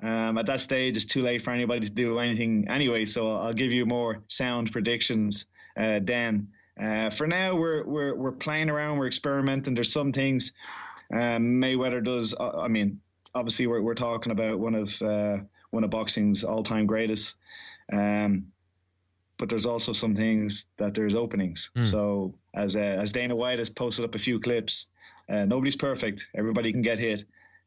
Um, 0.02 0.38
at 0.38 0.46
that 0.48 0.60
stage, 0.62 0.96
it's 0.96 1.06
too 1.06 1.22
late 1.22 1.42
for 1.44 1.52
anybody 1.52 1.86
to 1.88 1.92
do 1.94 2.18
anything 2.20 2.68
anyway. 2.70 3.06
So 3.06 3.36
I'll 3.38 3.54
give 3.54 3.72
you 3.72 3.86
more 3.86 4.24
sound 4.28 4.72
predictions 4.72 5.46
uh, 5.78 6.00
then. 6.04 6.48
Uh, 6.82 7.10
for 7.10 7.28
now, 7.28 7.56
we're 7.56 7.84
we're 7.86 8.16
we're 8.16 8.32
playing 8.32 8.70
around. 8.70 8.98
We're 8.98 9.08
experimenting. 9.08 9.76
There's 9.76 9.92
some 9.92 10.12
things 10.12 10.54
um, 11.14 11.62
Mayweather 11.62 12.04
does. 12.04 12.34
uh, 12.40 12.60
I 12.60 12.68
mean, 12.68 13.00
obviously, 13.36 13.68
we're 13.68 13.82
we're 13.82 13.94
talking 13.94 14.32
about 14.32 14.60
one 14.60 14.76
of 14.76 15.02
uh, 15.02 15.38
one 15.72 15.84
of 15.84 15.90
boxing's 15.90 16.44
all-time 16.44 16.86
greatest. 16.86 17.36
Um, 17.92 18.48
but 19.38 19.50
there's 19.50 19.66
also 19.66 19.92
some 19.92 20.16
things 20.16 20.68
that 20.78 20.94
there's 20.94 21.16
openings. 21.16 21.72
Hmm. 21.76 21.82
So 21.84 22.36
as 22.54 22.76
uh, 22.76 22.80
as 22.80 23.12
Dana 23.12 23.36
White 23.36 23.60
has 23.60 23.70
posted 23.70 24.06
up 24.06 24.16
a 24.16 24.20
few 24.20 24.40
clips, 24.40 24.90
uh, 25.30 25.46
nobody's 25.46 25.76
perfect. 25.76 26.28
Everybody 26.36 26.72
can 26.72 26.82
get 26.82 27.00
hit, 27.00 27.26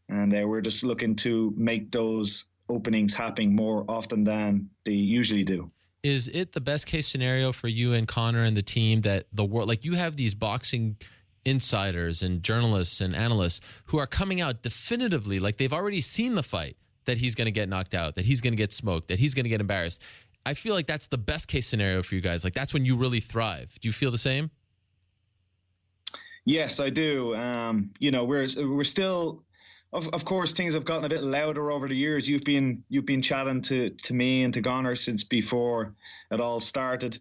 and 0.09 0.33
uh, 0.33 0.47
we're 0.47 0.61
just 0.61 0.85
looking 0.85 1.17
to 1.17 1.53
make 1.57 1.91
those 1.91 2.47
openings 2.69 3.13
happen 3.13 3.55
more 3.55 3.85
often 3.89 4.25
than 4.25 4.71
they 4.85 4.93
usually 4.93 5.45
do. 5.45 5.71
Is 6.05 6.29
it 6.29 6.53
the 6.53 6.61
best 6.61 6.87
case 6.87 7.09
scenario 7.09 7.51
for 7.51 7.67
you 7.67 7.95
and 7.95 8.07
Conor 8.07 8.45
and 8.45 8.55
the 8.55 8.63
team 8.63 9.01
that 9.01 9.27
the 9.33 9.45
world, 9.45 9.69
like 9.69 9.87
you 9.87 9.95
have 9.95 10.17
these 10.17 10.35
boxing 10.35 10.99
insiders 11.47 12.23
and 12.23 12.43
journalists 12.43 13.01
and 13.01 13.17
analysts 13.17 13.61
who 13.87 13.99
are 13.99 14.07
coming 14.07 14.41
out 14.43 14.63
definitively, 14.63 15.41
like 15.41 15.57
they've 15.57 15.73
already 15.73 16.03
seen 16.03 16.35
the 16.35 16.43
fight, 16.43 16.77
that 17.07 17.19
he's 17.19 17.35
going 17.35 17.47
to 17.47 17.51
get 17.51 17.69
knocked 17.69 17.95
out, 17.95 18.17
that 18.17 18.25
he's 18.27 18.43
going 18.43 18.53
to 18.53 18.57
get 18.57 18.73
smoked, 18.73 19.09
that 19.09 19.19
he's 19.19 19.35
going 19.35 19.45
to 19.45 19.51
get 19.51 19.61
embarrassed. 19.61 20.03
I 20.47 20.53
feel 20.53 20.75
like 20.75 20.87
that's 20.87 21.07
the 21.07 21.19
best 21.19 21.49
case 21.49 21.67
scenario 21.67 22.03
for 22.03 22.15
you 22.15 22.21
guys. 22.21 22.45
Like 22.45 22.55
that's 22.55 22.75
when 22.75 22.85
you 22.85 22.97
really 22.97 23.21
thrive. 23.21 23.75
Do 23.81 23.89
you 23.89 23.93
feel 23.93 24.11
the 24.11 24.19
same? 24.19 24.51
Yes, 26.45 26.81
I 26.81 26.91
do. 26.91 27.35
Um, 27.35 27.91
you 27.99 28.11
know, 28.11 28.25
we're 28.25 28.47
we're 28.59 28.85
still, 28.85 29.43
of 29.95 30.09
of 30.13 30.25
course, 30.25 30.53
things 30.53 30.75
have 30.75 30.85
gotten 30.85 31.05
a 31.05 31.09
bit 31.09 31.23
louder 31.23 31.71
over 31.71 31.89
the 31.89 31.97
years. 31.97 32.29
You've 32.29 32.45
been 32.45 32.83
you've 32.89 33.07
been 33.07 33.23
chatting 33.23 33.63
to 33.63 33.91
to 33.91 34.13
me 34.13 34.43
and 34.43 34.53
to 34.53 34.61
Conor 34.61 34.97
since 34.97 35.23
before 35.23 35.95
it 36.31 36.41
all 36.41 36.61
started, 36.61 37.19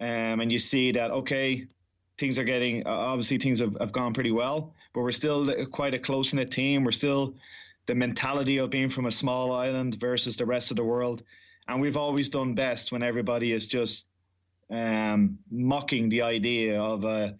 um, 0.00 0.40
and 0.40 0.50
you 0.50 0.58
see 0.58 0.90
that 0.92 1.10
okay, 1.10 1.66
things 2.18 2.38
are 2.38 2.44
getting 2.44 2.84
uh, 2.86 2.90
obviously 2.90 3.36
things 3.36 3.60
have, 3.60 3.76
have 3.78 3.92
gone 3.92 4.14
pretty 4.14 4.32
well, 4.32 4.72
but 4.94 5.02
we're 5.02 5.12
still 5.12 5.66
quite 5.66 5.92
a 5.92 5.98
close 5.98 6.32
knit 6.32 6.50
team. 6.50 6.82
We're 6.82 6.92
still 6.92 7.34
the 7.86 7.94
mentality 7.94 8.56
of 8.56 8.70
being 8.70 8.88
from 8.88 9.04
a 9.04 9.12
small 9.12 9.52
island 9.52 10.00
versus 10.00 10.34
the 10.34 10.46
rest 10.46 10.70
of 10.70 10.78
the 10.78 10.84
world, 10.84 11.22
and 11.68 11.78
we've 11.78 11.98
always 11.98 12.30
done 12.30 12.54
best 12.54 12.90
when 12.90 13.02
everybody 13.02 13.52
is 13.52 13.66
just 13.66 14.08
um, 14.70 15.38
mocking 15.50 16.08
the 16.08 16.22
idea 16.22 16.80
of 16.80 17.04
a 17.04 17.36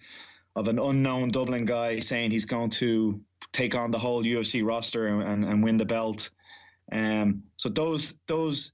of 0.56 0.68
an 0.68 0.78
unknown 0.78 1.30
Dublin 1.30 1.64
guy 1.64 1.98
saying 2.00 2.30
he's 2.30 2.44
going 2.44 2.70
to 2.70 3.20
take 3.52 3.74
on 3.74 3.90
the 3.90 3.98
whole 3.98 4.22
UFC 4.22 4.64
roster 4.64 5.08
and, 5.08 5.22
and, 5.22 5.44
and 5.44 5.64
win 5.64 5.76
the 5.76 5.84
belt. 5.84 6.30
Um, 6.92 7.42
so 7.56 7.68
those 7.68 8.16
those 8.26 8.72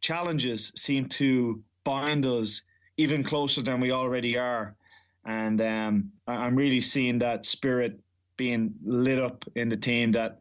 challenges 0.00 0.72
seem 0.76 1.08
to 1.08 1.62
bind 1.84 2.26
us 2.26 2.62
even 2.96 3.22
closer 3.22 3.62
than 3.62 3.80
we 3.80 3.92
already 3.92 4.36
are, 4.36 4.76
and 5.24 5.60
um, 5.60 6.12
I- 6.26 6.36
I'm 6.36 6.56
really 6.56 6.80
seeing 6.80 7.18
that 7.20 7.46
spirit 7.46 8.00
being 8.36 8.74
lit 8.84 9.18
up 9.18 9.44
in 9.54 9.68
the 9.68 9.76
team. 9.76 10.12
That 10.12 10.40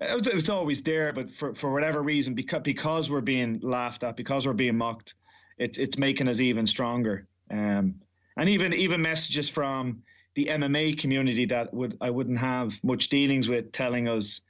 it 0.00 0.12
was, 0.12 0.26
it 0.26 0.34
was 0.34 0.50
always 0.50 0.82
there, 0.82 1.12
but 1.12 1.30
for, 1.30 1.54
for 1.54 1.72
whatever 1.72 2.02
reason, 2.02 2.34
because 2.34 2.62
because 2.62 3.08
we're 3.08 3.20
being 3.20 3.60
laughed 3.62 4.02
at, 4.04 4.16
because 4.16 4.46
we're 4.46 4.52
being 4.52 4.76
mocked, 4.76 5.14
it's 5.58 5.78
it's 5.78 5.96
making 5.98 6.28
us 6.28 6.40
even 6.40 6.66
stronger. 6.66 7.28
Um, 7.50 8.00
and 8.36 8.48
even 8.48 8.72
even 8.72 9.00
messages 9.00 9.48
from 9.48 10.02
the 10.36 10.46
MMA 10.46 10.98
community 10.98 11.46
that 11.46 11.72
would 11.74 11.96
I 12.00 12.10
wouldn't 12.10 12.38
have 12.38 12.78
much 12.84 13.08
dealings 13.08 13.48
with, 13.48 13.72
telling 13.72 14.06
us 14.06 14.42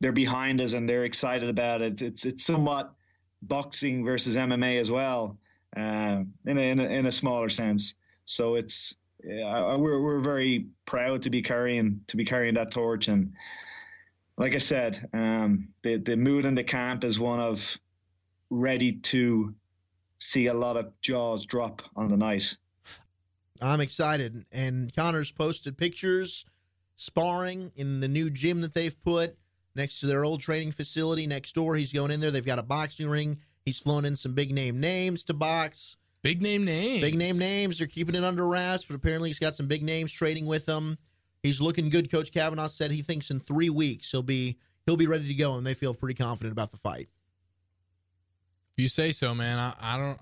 they're 0.00 0.12
behind 0.12 0.60
us 0.60 0.72
and 0.74 0.88
they're 0.88 1.04
excited 1.04 1.48
about 1.48 1.80
it. 1.80 2.02
It's 2.02 2.26
it's 2.26 2.44
somewhat 2.44 2.92
boxing 3.42 4.04
versus 4.04 4.36
MMA 4.36 4.78
as 4.80 4.90
well, 4.90 5.38
uh, 5.76 6.22
in 6.44 6.58
a, 6.58 6.60
in 6.60 6.80
a 6.80 6.84
in 6.84 7.06
a 7.06 7.12
smaller 7.12 7.48
sense. 7.48 7.94
So 8.24 8.56
it's 8.56 8.94
yeah, 9.24 9.76
we're 9.76 10.02
we're 10.02 10.20
very 10.20 10.66
proud 10.86 11.22
to 11.22 11.30
be 11.30 11.40
carrying 11.40 12.00
to 12.08 12.16
be 12.16 12.24
carrying 12.24 12.54
that 12.54 12.72
torch 12.72 13.08
and 13.08 13.32
like 14.38 14.54
I 14.54 14.58
said, 14.58 15.08
um, 15.12 15.68
the 15.82 15.98
the 15.98 16.16
mood 16.16 16.46
in 16.46 16.56
the 16.56 16.64
camp 16.64 17.04
is 17.04 17.20
one 17.20 17.38
of 17.38 17.78
ready 18.50 18.92
to 18.92 19.54
see 20.18 20.46
a 20.46 20.54
lot 20.54 20.76
of 20.76 21.00
jaws 21.00 21.46
drop 21.46 21.82
on 21.94 22.08
the 22.08 22.16
night. 22.16 22.56
I'm 23.62 23.80
excited. 23.80 24.44
And 24.50 24.94
Conor's 24.94 25.30
posted 25.30 25.78
pictures 25.78 26.44
sparring 26.96 27.72
in 27.76 28.00
the 28.00 28.08
new 28.08 28.30
gym 28.30 28.60
that 28.62 28.74
they've 28.74 29.00
put 29.02 29.36
next 29.74 30.00
to 30.00 30.06
their 30.06 30.24
old 30.24 30.40
training 30.40 30.72
facility 30.72 31.26
next 31.26 31.54
door. 31.54 31.76
He's 31.76 31.92
going 31.92 32.10
in 32.10 32.20
there. 32.20 32.30
They've 32.30 32.44
got 32.44 32.58
a 32.58 32.62
boxing 32.62 33.08
ring. 33.08 33.38
He's 33.64 33.78
flown 33.78 34.04
in 34.04 34.16
some 34.16 34.34
big 34.34 34.52
name 34.52 34.80
names 34.80 35.24
to 35.24 35.34
box. 35.34 35.96
Big 36.22 36.40
name 36.40 36.64
names. 36.64 37.00
Big 37.00 37.16
name 37.16 37.38
names. 37.38 37.78
They're 37.78 37.86
keeping 37.86 38.14
it 38.14 38.24
under 38.24 38.46
wraps, 38.46 38.84
but 38.84 38.94
apparently 38.94 39.30
he's 39.30 39.38
got 39.38 39.54
some 39.54 39.66
big 39.66 39.82
names 39.82 40.12
trading 40.12 40.46
with 40.46 40.66
them. 40.66 40.98
He's 41.42 41.60
looking 41.60 41.88
good. 41.88 42.10
Coach 42.10 42.30
Kavanagh 42.32 42.68
said 42.68 42.92
he 42.92 43.02
thinks 43.02 43.30
in 43.30 43.40
three 43.40 43.70
weeks 43.70 44.10
he'll 44.10 44.22
be 44.22 44.58
he'll 44.86 44.96
be 44.96 45.08
ready 45.08 45.26
to 45.26 45.34
go, 45.34 45.56
and 45.56 45.66
they 45.66 45.74
feel 45.74 45.94
pretty 45.94 46.14
confident 46.14 46.52
about 46.52 46.70
the 46.70 46.76
fight. 46.76 47.08
If 48.76 48.82
you 48.82 48.88
say 48.88 49.10
so, 49.12 49.34
man. 49.34 49.58
I, 49.58 49.74
I 49.80 49.98
don't. 49.98 50.18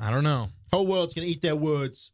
I 0.00 0.10
don't 0.10 0.24
know. 0.24 0.50
Whole 0.72 0.86
world's 0.86 1.14
gonna 1.14 1.28
eat 1.28 1.42
their 1.42 1.56
words. 1.56 2.10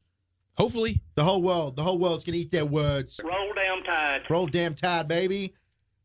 Hopefully, 0.58 1.00
the 1.14 1.24
whole 1.24 1.40
world, 1.40 1.76
the 1.76 1.84
whole 1.84 1.98
world's 1.98 2.24
gonna 2.24 2.38
eat 2.38 2.50
their 2.50 2.66
words. 2.66 3.20
Roll 3.22 3.52
down 3.54 3.84
tide. 3.84 4.22
Roll 4.28 4.46
damn 4.46 4.74
tide, 4.74 5.06
baby. 5.06 5.54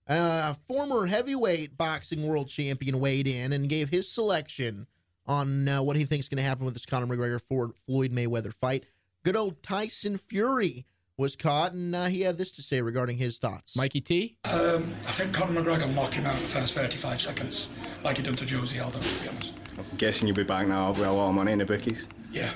Uh, 0.08 0.54
former 0.68 1.08
heavyweight 1.08 1.78
boxing 1.78 2.28
world 2.28 2.48
champion 2.48 3.00
weighed 3.00 3.28
in 3.28 3.54
and 3.54 3.70
gave 3.70 3.90
his 3.90 4.10
selection 4.10 4.86
on 5.26 5.68
uh, 5.70 5.82
what 5.82 5.96
he 5.96 6.04
thinks 6.04 6.26
is 6.26 6.30
going 6.30 6.38
to 6.38 6.44
happen 6.44 6.66
with 6.66 6.74
this 6.74 6.86
Conor 6.86 7.08
McGregor 7.08 7.42
Ford 7.42 7.72
Floyd 7.86 8.12
Mayweather 8.12 8.54
fight. 8.54 8.86
Good 9.24 9.38
old 9.38 9.64
Tyson 9.64 10.18
Fury 10.18 10.86
was 11.18 11.36
caught, 11.38 11.72
and 11.72 11.96
uh, 11.96 12.06
he 12.06 12.22
had 12.22 12.38
this 12.38 12.52
to 12.52 12.62
say 12.62 12.82
regarding 12.82 13.18
his 13.18 13.40
thoughts. 13.40 13.78
Mikey 13.78 14.02
T. 14.02 14.36
Um, 14.52 14.94
I 15.08 15.12
think 15.12 15.34
Conor 15.34 15.62
McGregor 15.62 15.86
will 15.86 15.94
knock 15.94 16.14
him 16.14 16.26
out 16.26 16.36
in 16.36 16.42
the 16.42 16.48
first 16.48 16.74
35 16.76 17.22
seconds, 17.22 17.72
like 18.04 18.18
he 18.18 18.24
done 18.24 18.36
to 18.36 18.46
José 18.46 18.84
Aldo, 18.84 19.00
to 19.00 19.24
be 19.24 19.30
honest. 19.30 19.56
I'm 19.78 19.86
guessing 19.98 20.28
you'll 20.28 20.36
be 20.36 20.44
back 20.44 20.68
now 20.68 20.90
with 20.90 21.00
a 21.00 21.12
lot 21.12 21.30
of 21.30 21.36
money 21.36 21.54
in 21.54 21.60
the 21.60 21.66
bookies. 21.66 22.10
Yeah. 22.32 22.52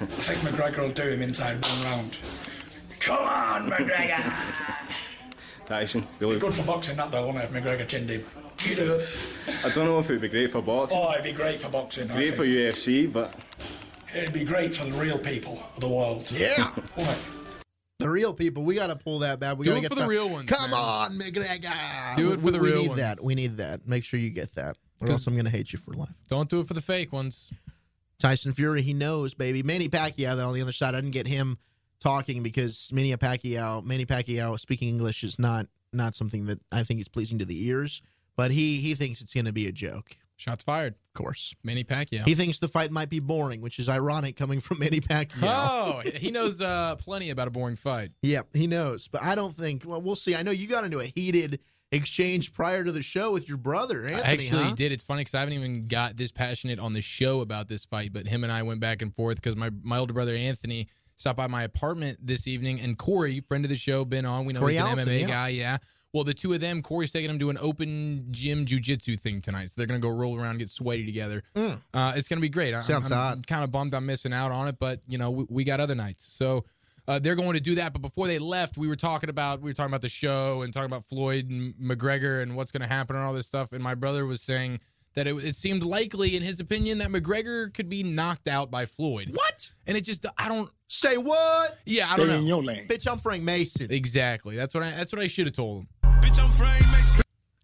I 0.00 0.04
think 0.06 0.40
McGregor 0.40 0.78
will 0.82 0.90
do 0.90 1.02
him 1.02 1.22
inside 1.22 1.62
one 1.62 1.82
round. 1.84 2.18
Come 3.00 3.18
on, 3.26 3.70
McGregor! 3.70 4.86
Tyson, 5.66 6.02
Be 6.20 6.26
really, 6.26 6.38
good 6.38 6.54
for 6.54 6.62
boxing, 6.64 6.96
that 6.96 7.10
though, 7.10 7.26
won't 7.26 7.38
it, 7.38 7.44
if 7.44 7.50
McGregor 7.50 7.86
chinned 7.88 8.08
him? 8.08 8.22
Get 8.58 8.78
up. 8.78 9.00
I 9.64 9.74
don't 9.74 9.86
know 9.86 9.98
if 9.98 10.06
it'd 10.10 10.20
be 10.22 10.28
great 10.28 10.50
for 10.50 10.62
boxing. 10.62 10.98
Oh, 11.00 11.12
it'd 11.12 11.24
be 11.24 11.32
great 11.32 11.58
for 11.58 11.68
boxing. 11.70 12.10
I 12.10 12.14
great 12.14 12.34
think. 12.34 12.36
for 12.36 12.44
UFC, 12.46 13.12
but 13.12 13.34
It'd 14.14 14.32
be 14.32 14.44
great 14.44 14.74
for 14.74 14.84
the 14.84 14.92
real 14.98 15.18
people 15.18 15.58
of 15.74 15.80
the 15.80 15.88
world. 15.88 16.30
Yeah. 16.30 16.74
The 17.98 18.10
real 18.10 18.34
people, 18.34 18.62
we 18.62 18.74
got 18.74 18.88
to 18.88 18.96
pull 18.96 19.20
that 19.20 19.40
back. 19.40 19.56
We 19.56 19.64
Do 19.64 19.70
got 19.70 19.74
to 19.76 19.78
it 19.78 19.88
get 19.88 19.94
for 19.96 20.02
the 20.02 20.06
real 20.06 20.28
ones, 20.28 20.50
Come 20.50 20.70
man. 20.70 20.78
on, 20.78 21.18
McGregor. 21.18 22.16
Do 22.16 22.30
it 22.32 22.36
We- 22.40 22.42
for 22.42 22.50
the 22.50 22.58
we 22.58 22.70
real 22.70 22.82
need 22.82 22.88
ones. 22.88 23.00
that. 23.00 23.24
We 23.24 23.34
need 23.34 23.56
that. 23.56 23.88
Make 23.88 24.04
sure 24.04 24.20
you 24.20 24.28
get 24.28 24.54
that, 24.56 24.76
or 25.00 25.06
'Cause- 25.08 25.14
else 25.16 25.26
I'm 25.26 25.32
going 25.32 25.46
to 25.46 25.50
hate 25.50 25.72
you 25.72 25.78
for 25.78 25.94
life. 25.94 26.10
Don't 26.28 26.50
do 26.50 26.60
it 26.60 26.68
for 26.68 26.74
the 26.74 26.82
fake 26.82 27.10
ones. 27.10 27.50
Tyson 28.18 28.52
Fury, 28.52 28.82
he 28.82 28.94
knows, 28.94 29.34
baby. 29.34 29.62
Manny 29.62 29.88
Pacquiao, 29.88 30.36
though, 30.36 30.48
on 30.48 30.54
the 30.54 30.62
other 30.62 30.72
side, 30.72 30.94
I 30.94 31.00
didn't 31.00 31.12
get 31.12 31.26
him 31.26 31.58
talking 32.00 32.42
because 32.42 32.90
Manny 32.92 33.14
Pacquiao, 33.16 33.84
Manny 33.84 34.06
Pacquiao 34.06 34.58
speaking 34.58 34.88
English 34.88 35.22
is 35.22 35.38
not 35.38 35.66
not 35.92 36.14
something 36.14 36.46
that 36.46 36.60
I 36.70 36.82
think 36.82 37.00
is 37.00 37.08
pleasing 37.08 37.38
to 37.38 37.44
the 37.44 37.66
ears. 37.68 38.02
But 38.36 38.50
he 38.50 38.80
he 38.80 38.94
thinks 38.94 39.20
it's 39.20 39.32
going 39.34 39.46
to 39.46 39.52
be 39.52 39.66
a 39.66 39.72
joke. 39.72 40.16
Shots 40.38 40.62
fired. 40.62 40.94
Of 40.94 41.14
course. 41.14 41.54
Manny 41.64 41.82
Pacquiao. 41.82 42.26
He 42.26 42.34
thinks 42.34 42.58
the 42.58 42.68
fight 42.68 42.90
might 42.90 43.08
be 43.08 43.20
boring, 43.20 43.62
which 43.62 43.78
is 43.78 43.88
ironic 43.88 44.36
coming 44.36 44.60
from 44.60 44.78
Manny 44.78 45.00
Pacquiao. 45.00 45.42
Oh, 45.42 46.00
he 46.10 46.30
knows 46.30 46.60
uh, 46.60 46.96
plenty 46.96 47.30
about 47.30 47.48
a 47.48 47.50
boring 47.50 47.76
fight. 47.76 48.10
Yeah, 48.22 48.42
he 48.52 48.66
knows. 48.66 49.08
But 49.08 49.22
I 49.22 49.34
don't 49.34 49.56
think. 49.56 49.84
Well, 49.86 50.02
we'll 50.02 50.16
see. 50.16 50.34
I 50.34 50.42
know 50.42 50.50
you 50.50 50.68
got 50.68 50.84
into 50.84 50.98
a 51.00 51.06
heated 51.06 51.60
exchange 51.92 52.52
prior 52.52 52.84
to 52.84 52.92
the 52.92 53.02
show 53.02 53.32
with 53.32 53.48
your 53.48 53.58
brother, 53.58 54.02
Anthony. 54.06 54.22
I 54.22 54.32
actually 54.32 54.62
huh? 54.64 54.74
did. 54.74 54.92
It's 54.92 55.04
funny 55.04 55.20
because 55.20 55.34
I 55.34 55.40
haven't 55.40 55.54
even 55.54 55.86
got 55.86 56.16
this 56.16 56.32
passionate 56.32 56.78
on 56.78 56.92
the 56.92 57.00
show 57.00 57.40
about 57.40 57.68
this 57.68 57.84
fight, 57.84 58.12
but 58.12 58.26
him 58.26 58.44
and 58.44 58.52
I 58.52 58.62
went 58.62 58.80
back 58.80 59.02
and 59.02 59.14
forth 59.14 59.36
because 59.36 59.56
my, 59.56 59.70
my 59.82 59.98
older 59.98 60.12
brother 60.12 60.34
Anthony 60.34 60.88
stopped 61.16 61.36
by 61.36 61.46
my 61.46 61.62
apartment 61.62 62.18
this 62.22 62.46
evening, 62.46 62.80
and 62.80 62.98
Corey, 62.98 63.40
friend 63.40 63.64
of 63.64 63.68
the 63.68 63.76
show, 63.76 64.04
been 64.04 64.26
on. 64.26 64.44
We 64.44 64.52
know 64.52 64.60
Corey 64.60 64.74
he's 64.74 64.82
an 64.82 64.88
Allison, 64.88 65.08
MMA 65.08 65.20
yeah. 65.20 65.26
guy. 65.26 65.48
Yeah. 65.48 65.78
Well, 66.12 66.24
the 66.24 66.34
two 66.34 66.54
of 66.54 66.60
them, 66.60 66.82
Corey's 66.82 67.12
taking 67.12 67.28
them 67.28 67.38
to 67.40 67.50
an 67.50 67.58
open 67.60 68.28
gym 68.30 68.64
jujitsu 68.64 69.20
thing 69.20 69.42
tonight, 69.42 69.66
so 69.66 69.74
they're 69.76 69.86
gonna 69.86 70.00
go 70.00 70.08
roll 70.08 70.38
around, 70.38 70.50
and 70.50 70.58
get 70.60 70.70
sweaty 70.70 71.04
together. 71.04 71.42
Mm. 71.54 71.80
Uh, 71.92 72.12
it's 72.16 72.26
gonna 72.28 72.40
be 72.40 72.48
great. 72.48 72.74
I- 72.74 72.80
Sounds 72.80 73.10
I'm, 73.10 73.16
hot. 73.16 73.46
kind 73.46 73.64
of 73.64 73.70
bummed 73.70 73.94
I'm 73.94 74.06
missing 74.06 74.32
out 74.32 74.50
on 74.50 74.68
it, 74.68 74.76
but 74.78 75.00
you 75.06 75.18
know 75.18 75.30
we, 75.30 75.46
we 75.48 75.64
got 75.64 75.80
other 75.80 75.94
nights, 75.94 76.24
so 76.26 76.64
uh, 77.08 77.18
they're 77.18 77.34
going 77.34 77.54
to 77.54 77.60
do 77.60 77.76
that. 77.76 77.92
But 77.92 78.02
before 78.02 78.26
they 78.26 78.38
left, 78.38 78.76
we 78.76 78.88
were 78.88 78.96
talking 78.96 79.30
about 79.30 79.60
we 79.60 79.70
were 79.70 79.74
talking 79.74 79.90
about 79.90 80.02
the 80.02 80.08
show 80.08 80.62
and 80.62 80.72
talking 80.72 80.86
about 80.86 81.04
Floyd 81.04 81.48
and 81.50 81.74
McGregor 81.74 82.42
and 82.42 82.56
what's 82.56 82.70
going 82.70 82.82
to 82.82 82.88
happen 82.88 83.16
and 83.16 83.24
all 83.24 83.32
this 83.32 83.46
stuff. 83.46 83.72
And 83.72 83.82
my 83.82 83.94
brother 83.94 84.26
was 84.26 84.40
saying 84.42 84.80
that 85.14 85.26
it, 85.26 85.34
it 85.36 85.56
seemed 85.56 85.82
likely, 85.82 86.36
in 86.36 86.42
his 86.42 86.60
opinion, 86.60 86.98
that 86.98 87.08
McGregor 87.08 87.72
could 87.72 87.88
be 87.88 88.02
knocked 88.02 88.48
out 88.48 88.70
by 88.70 88.84
Floyd. 88.84 89.30
What? 89.32 89.72
And 89.86 89.96
it 89.96 90.02
just, 90.02 90.26
I 90.36 90.48
don't 90.48 90.70
say 90.88 91.16
what? 91.16 91.78
Yeah, 91.86 92.06
I 92.10 92.16
don't 92.16 92.28
know. 92.28 92.40
your 92.40 92.62
lane. 92.62 92.86
Bitch, 92.86 93.10
I'm 93.10 93.18
Frank 93.18 93.42
Mason. 93.42 93.90
Exactly. 93.90 94.56
That's 94.56 94.74
what 94.74 94.82
I. 94.82 94.90
That's 94.90 95.12
what 95.12 95.22
I 95.22 95.26
should 95.26 95.46
have 95.46 95.54
told 95.54 95.82
him. 95.82 96.85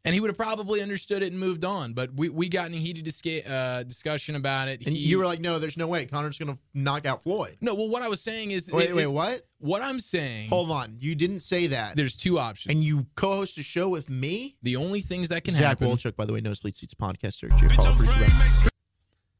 And 0.05 0.15
he 0.15 0.21
would 0.21 0.31
have 0.31 0.37
probably 0.37 0.83
understood 0.83 1.23
it 1.23 1.31
and 1.31 1.39
moved 1.39 1.65
on. 1.65 1.93
But 1.93 2.13
we, 2.15 2.29
we 2.29 2.49
got 2.49 2.67
in 2.67 2.75
a 2.75 2.79
heated 2.79 3.05
disca- 3.05 3.49
uh, 3.49 3.83
discussion 3.85 4.35
about 4.35 4.67
it. 4.67 4.85
And 4.85 4.97
He- 4.97 5.05
you 5.09 5.19
were 5.19 5.27
like, 5.27 5.39
no, 5.39 5.61
there's 5.61 5.77
no 5.77 5.87
way. 5.87 6.07
Conor's 6.07 6.39
going 6.39 6.53
to 6.53 6.59
knock 6.75 7.07
out 7.07 7.23
Floyd. 7.23 7.57
no. 7.61 7.75
Well, 7.77 7.89
what 7.89 8.03
I 8.03 8.09
was 8.09 8.21
saying 8.21 8.51
is, 8.51 8.69
Wait, 8.69 8.91
it- 8.91 8.97
wait, 8.97 9.05
it- 9.05 9.13
what? 9.13 9.47
What 9.59 9.81
I'm 9.81 10.01
saying. 10.01 10.49
Hold 10.49 10.73
on. 10.73 10.97
You 10.99 11.15
didn't 11.15 11.39
say 11.41 11.69
that. 11.69 11.95
There's 11.95 12.17
two 12.17 12.37
options. 12.41 12.75
And 12.75 12.83
you 12.83 13.07
co-host 13.15 13.57
a 13.59 13.63
show 13.63 13.89
with 13.89 14.11
me? 14.11 14.57
the 14.61 14.75
only 14.75 15.03
things 15.03 15.29
that 15.29 15.45
can 15.45 15.55
Zach 15.55 15.79
happen. 15.79 15.87
Wolchuk, 15.89 16.17
by 16.17 16.25
the 16.25 16.33
way, 16.33 16.41
knows 16.41 16.65
Nosebleed 16.65 16.75
Seats 16.77 16.95
podcaster. 16.95 17.57
Jay 17.57 17.69
Paul, 17.69 17.93
appreciate 17.95 18.71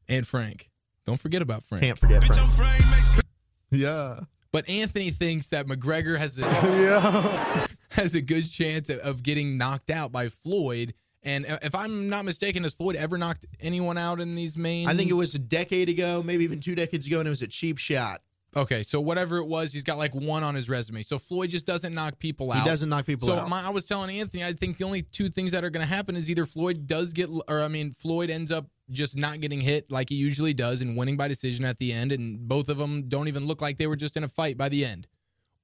and 0.07 0.25
Frank. 0.25 0.69
Don't 1.05 1.19
forget 1.19 1.41
about 1.41 1.63
Frank. 1.65 1.83
Can't 1.83 1.97
forget 1.99 2.23
Frank. 2.23 3.25
Yeah. 3.71 4.21
But 4.53 4.69
Anthony 4.69 5.09
thinks 5.09 5.47
that 5.49 5.65
McGregor 5.67 6.17
has 6.17 6.37
a 6.39 7.67
has 7.93 8.15
a 8.15 8.21
good 8.21 8.49
chance 8.49 8.89
of, 8.89 8.99
of 8.99 9.23
getting 9.23 9.57
knocked 9.57 9.89
out 9.89 10.11
by 10.11 10.27
Floyd. 10.27 10.93
And 11.23 11.45
if 11.61 11.73
I'm 11.73 12.09
not 12.09 12.25
mistaken, 12.25 12.63
has 12.63 12.73
Floyd 12.73 12.95
ever 12.95 13.17
knocked 13.17 13.45
anyone 13.61 13.97
out 13.97 14.19
in 14.19 14.35
these 14.35 14.57
main? 14.57 14.89
I 14.89 14.93
think 14.93 15.09
it 15.09 15.13
was 15.13 15.33
a 15.33 15.39
decade 15.39 15.87
ago, 15.87 16.21
maybe 16.21 16.43
even 16.43 16.59
two 16.59 16.75
decades 16.75 17.07
ago, 17.07 17.19
and 17.19 17.27
it 17.27 17.29
was 17.29 17.41
a 17.41 17.47
cheap 17.47 17.77
shot. 17.77 18.21
Okay, 18.55 18.83
so 18.83 19.01
whatever 19.01 19.37
it 19.37 19.47
was, 19.47 19.73
he's 19.73 19.83
got 19.83 19.97
like 19.97 20.13
one 20.13 20.43
on 20.43 20.53
his 20.53 20.69
resume. 20.69 21.01
So 21.01 21.17
Floyd 21.17 21.49
just 21.49 21.65
doesn't 21.65 21.93
knock 21.93 22.19
people 22.19 22.51
out. 22.51 22.61
He 22.61 22.69
doesn't 22.69 22.87
knock 22.87 23.05
people 23.05 23.27
so 23.27 23.35
out. 23.35 23.47
So 23.47 23.55
I 23.55 23.69
was 23.69 23.85
telling 23.85 24.19
Anthony, 24.19 24.43
I 24.43 24.53
think 24.53 24.77
the 24.77 24.83
only 24.83 25.01
two 25.01 25.29
things 25.29 25.53
that 25.53 25.63
are 25.63 25.69
going 25.69 25.85
to 25.85 25.91
happen 25.91 26.15
is 26.15 26.29
either 26.29 26.45
Floyd 26.45 26.85
does 26.85 27.13
get, 27.13 27.29
or 27.47 27.61
I 27.61 27.67
mean, 27.67 27.93
Floyd 27.93 28.29
ends 28.29 28.51
up 28.51 28.67
just 28.91 29.17
not 29.17 29.39
getting 29.39 29.61
hit 29.61 29.89
like 29.91 30.09
he 30.09 30.15
usually 30.15 30.53
does 30.53 30.81
and 30.81 30.95
winning 30.95 31.17
by 31.17 31.27
decision 31.27 31.65
at 31.65 31.79
the 31.79 31.91
end, 31.91 32.11
and 32.11 32.47
both 32.47 32.69
of 32.69 32.77
them 32.77 33.07
don't 33.07 33.27
even 33.27 33.47
look 33.47 33.61
like 33.61 33.77
they 33.77 33.87
were 33.87 33.95
just 33.95 34.17
in 34.17 34.23
a 34.23 34.27
fight 34.27 34.57
by 34.57 34.69
the 34.69 34.85
end. 34.85 35.07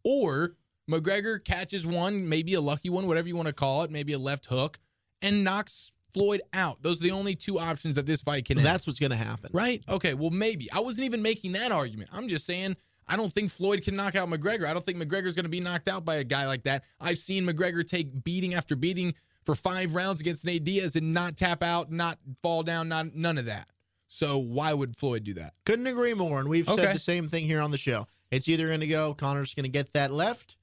Or 0.04 0.56
McGregor 0.90 1.44
catches 1.44 1.86
one, 1.86 2.28
maybe 2.28 2.54
a 2.56 2.62
lucky 2.62 2.90
one, 2.90 3.08
whatever 3.08 3.28
you 3.28 3.36
want 3.36 3.48
to 3.48 3.54
call 3.54 3.84
it, 3.84 3.92
maybe 3.92 4.14
a 4.14 4.20
left 4.20 4.48
hook, 4.48 4.80
and 5.22 5.44
knocks 5.44 5.92
Floyd 6.12 6.42
out. 6.54 6.82
Those 6.82 7.00
are 7.00 7.04
the 7.04 7.12
only 7.12 7.36
two 7.36 7.60
options 7.60 7.96
that 7.96 8.06
this 8.08 8.22
fight 8.24 8.46
can 8.46 8.58
end. 8.58 8.66
That's 8.66 8.88
what's 8.88 9.00
going 9.00 9.12
to 9.12 9.16
happen. 9.18 9.52
Right? 9.54 9.84
Okay, 9.88 10.16
well, 10.16 10.32
maybe. 10.32 10.72
I 10.72 10.80
wasn't 10.80 11.06
even 11.06 11.22
making 11.22 11.52
that 11.52 11.72
argument. 11.72 12.10
I'm 12.12 12.28
just 12.28 12.46
saying 12.46 12.76
I 13.08 13.16
don't 13.16 13.32
think 13.32 13.52
Floyd 13.52 13.84
can 13.84 13.96
knock 13.96 14.16
out 14.16 14.28
McGregor. 14.30 14.66
I 14.66 14.74
don't 14.74 14.84
think 14.84 14.98
McGregor's 14.98 15.36
going 15.36 15.44
to 15.46 15.50
be 15.50 15.60
knocked 15.60 15.88
out 15.88 16.06
by 16.06 16.16
a 16.16 16.24
guy 16.24 16.48
like 16.48 16.64
that. 16.64 16.84
I've 17.00 17.18
seen 17.20 17.46
McGregor 17.46 17.88
take 17.88 18.24
beating 18.24 18.54
after 18.56 18.76
beating 18.76 19.14
for 19.46 19.54
five 19.56 19.94
rounds 19.96 20.20
against 20.22 20.46
Nate 20.46 20.64
Diaz 20.64 20.96
and 20.96 21.14
not 21.14 21.38
tap 21.38 21.62
out, 21.64 21.92
not 21.92 22.18
fall 22.42 22.64
down, 22.64 22.88
not 22.90 23.16
none 23.16 23.38
of 23.38 23.46
that. 23.46 23.68
So 24.08 24.38
why 24.40 24.74
would 24.74 24.96
Floyd 24.98 25.24
do 25.24 25.36
that? 25.36 25.54
Couldn't 25.66 25.86
agree 25.88 26.16
more. 26.16 26.40
And 26.40 26.50
we've 26.50 26.68
Okay. 26.68 26.82
said 26.84 26.96
the 26.96 27.00
same 27.00 27.28
thing 27.28 27.46
here 27.46 27.62
on 27.62 27.70
the 27.72 27.78
show. 27.78 28.08
It's 28.32 28.48
either 28.48 28.68
going 28.68 28.80
to 28.80 28.88
go, 28.88 29.14
Conor's 29.14 29.54
going 29.54 29.64
to 29.64 29.70
get 29.70 29.94
that 29.94 30.12
left, 30.12 30.56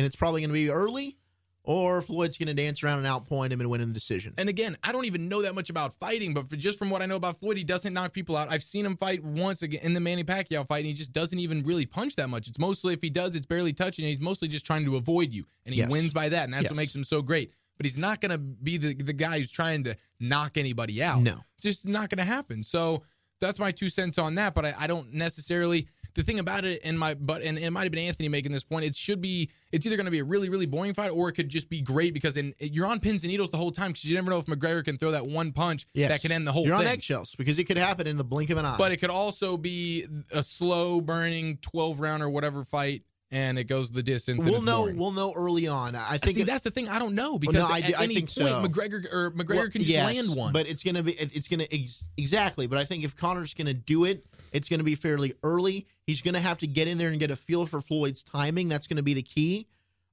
and 0.00 0.06
it's 0.06 0.16
probably 0.16 0.40
going 0.40 0.48
to 0.48 0.54
be 0.54 0.70
early, 0.70 1.18
or 1.62 2.00
Floyd's 2.00 2.38
going 2.38 2.46
to 2.48 2.54
dance 2.54 2.82
around 2.82 3.04
and 3.04 3.06
outpoint 3.06 3.50
him 3.52 3.60
and 3.60 3.68
win 3.68 3.82
in 3.82 3.88
the 3.88 3.94
decision. 3.94 4.32
And 4.38 4.48
again, 4.48 4.78
I 4.82 4.92
don't 4.92 5.04
even 5.04 5.28
know 5.28 5.42
that 5.42 5.54
much 5.54 5.68
about 5.68 5.92
fighting, 5.92 6.32
but 6.32 6.48
for, 6.48 6.56
just 6.56 6.78
from 6.78 6.88
what 6.88 7.02
I 7.02 7.06
know 7.06 7.16
about 7.16 7.38
Floyd, 7.38 7.58
he 7.58 7.64
doesn't 7.64 7.92
knock 7.92 8.14
people 8.14 8.34
out. 8.34 8.50
I've 8.50 8.62
seen 8.62 8.86
him 8.86 8.96
fight 8.96 9.22
once 9.22 9.60
again 9.60 9.80
in 9.82 9.92
the 9.92 10.00
Manny 10.00 10.24
Pacquiao 10.24 10.66
fight, 10.66 10.78
and 10.78 10.86
he 10.86 10.94
just 10.94 11.12
doesn't 11.12 11.38
even 11.38 11.62
really 11.64 11.84
punch 11.84 12.16
that 12.16 12.28
much. 12.30 12.48
It's 12.48 12.58
mostly 12.58 12.94
if 12.94 13.02
he 13.02 13.10
does, 13.10 13.34
it's 13.34 13.44
barely 13.46 13.74
touching, 13.74 14.06
and 14.06 14.10
he's 14.14 14.22
mostly 14.22 14.48
just 14.48 14.64
trying 14.64 14.86
to 14.86 14.96
avoid 14.96 15.34
you, 15.34 15.44
and 15.66 15.74
he 15.74 15.80
Yes. 15.80 15.90
wins 15.90 16.14
by 16.14 16.30
that, 16.30 16.44
and 16.44 16.54
that's 16.54 16.62
Yes. 16.62 16.70
what 16.70 16.76
makes 16.78 16.94
him 16.96 17.04
so 17.04 17.20
great. 17.20 17.52
But 17.76 17.84
he's 17.86 17.98
not 17.98 18.20
going 18.20 18.30
to 18.32 18.38
be 18.38 18.76
the 18.78 18.94
the 18.94 19.12
guy 19.14 19.38
who's 19.38 19.50
trying 19.50 19.84
to 19.84 19.96
knock 20.18 20.56
anybody 20.56 21.02
out. 21.02 21.22
No. 21.22 21.40
it's 21.56 21.62
just 21.62 21.86
not 21.86 22.10
going 22.10 22.18
to 22.18 22.24
happen. 22.30 22.62
So 22.62 23.04
that's 23.40 23.58
my 23.58 23.70
two 23.72 23.88
cents 23.88 24.18
on 24.18 24.34
that. 24.34 24.54
But 24.54 24.64
I, 24.66 24.74
I 24.80 24.86
don't 24.86 25.12
necessarily. 25.14 25.88
The 26.14 26.22
thing 26.22 26.38
about 26.38 26.64
it, 26.64 26.80
and 26.84 26.98
my 26.98 27.14
but 27.14 27.42
and 27.42 27.58
it 27.58 27.70
might 27.70 27.82
have 27.84 27.92
been 27.92 28.04
Anthony 28.06 28.28
making 28.28 28.52
this 28.52 28.64
point. 28.64 28.84
It 28.84 28.94
should 28.96 29.20
be. 29.20 29.50
It's 29.72 29.86
either 29.86 29.96
going 29.96 30.06
to 30.06 30.10
be 30.10 30.18
a 30.18 30.24
really 30.24 30.48
really 30.48 30.66
boring 30.66 30.94
fight, 30.94 31.10
or 31.10 31.28
it 31.28 31.32
could 31.32 31.48
just 31.48 31.68
be 31.68 31.80
great 31.80 32.12
because 32.14 32.36
in, 32.36 32.54
you're 32.58 32.86
on 32.86 33.00
pins 33.00 33.22
and 33.22 33.30
needles 33.30 33.50
the 33.50 33.56
whole 33.58 33.70
time 33.72 33.90
because 33.92 34.04
you 34.04 34.14
never 34.16 34.30
know 34.30 34.38
if 34.38 34.46
McGregor 34.46 34.84
can 34.84 34.98
throw 34.98 35.12
that 35.12 35.26
one 35.26 35.52
punch 35.52 35.86
Yes. 35.94 36.10
that 36.10 36.20
can 36.22 36.32
end 36.32 36.46
the 36.46 36.52
whole 36.52 36.66
You're 36.66 36.76
thing. 36.78 36.86
on 36.86 36.92
eggshells 36.92 37.34
because 37.36 37.58
it 37.58 37.64
could 37.64 37.78
happen 37.78 38.06
in 38.06 38.16
the 38.16 38.24
blink 38.24 38.50
of 38.50 38.58
an 38.58 38.64
eye. 38.64 38.76
But 38.78 38.92
it 38.92 38.96
could 38.96 39.10
also 39.10 39.56
be 39.56 40.06
a 40.32 40.42
slow 40.42 41.00
burning 41.00 41.58
12 41.62 42.00
round 42.00 42.22
or 42.22 42.28
whatever 42.28 42.64
fight, 42.64 43.02
and 43.30 43.56
it 43.60 43.64
goes 43.64 43.90
the 43.92 44.02
distance. 44.02 44.44
we'll 44.44 44.60
know. 44.62 44.78
boring. 44.82 44.96
We'll 44.96 45.12
know 45.12 45.32
early 45.32 45.68
on. 45.68 45.94
I 45.94 46.18
think 46.18 46.34
See, 46.34 46.40
it- 46.42 46.46
that's 46.48 46.64
the 46.64 46.72
thing. 46.72 46.88
I 46.88 46.98
don't 46.98 47.14
know 47.14 47.30
Well, 47.32 47.38
because 47.38 47.54
no, 47.54 47.68
I 47.68 47.78
at 47.78 48.00
I 48.00 48.04
any 48.04 48.14
think 48.16 48.34
point 48.34 48.48
so. 48.48 48.62
McGregor 48.66 49.06
or 49.12 49.30
McGregor 49.30 49.54
Well, 49.54 49.68
can 49.70 49.80
just 49.82 49.86
yes, 49.92 50.04
land 50.12 50.36
one. 50.36 50.52
But 50.52 50.66
it's 50.68 50.82
gonna 50.82 51.04
be 51.04 51.12
it's 51.12 51.46
gonna 51.46 51.66
ex- 51.70 52.08
exactly. 52.16 52.66
But 52.66 52.78
I 52.78 52.84
think 52.84 53.04
if 53.04 53.14
Conor's 53.16 53.54
gonna 53.54 53.72
do 53.74 54.04
it, 54.04 54.26
it's 54.52 54.68
gonna 54.68 54.84
be 54.84 54.94
fairly 54.94 55.34
early. 55.42 55.86
He's 56.06 56.22
gonna 56.22 56.40
have 56.40 56.58
to 56.58 56.66
get 56.66 56.88
in 56.88 56.98
there 56.98 57.10
and 57.10 57.20
get 57.20 57.30
a 57.30 57.36
feel 57.36 57.66
for 57.66 57.80
Floyd's 57.80 58.22
timing. 58.22 58.68
That's 58.68 58.86
gonna 58.86 59.02
be 59.02 59.14
the 59.14 59.22
key. 59.22 59.66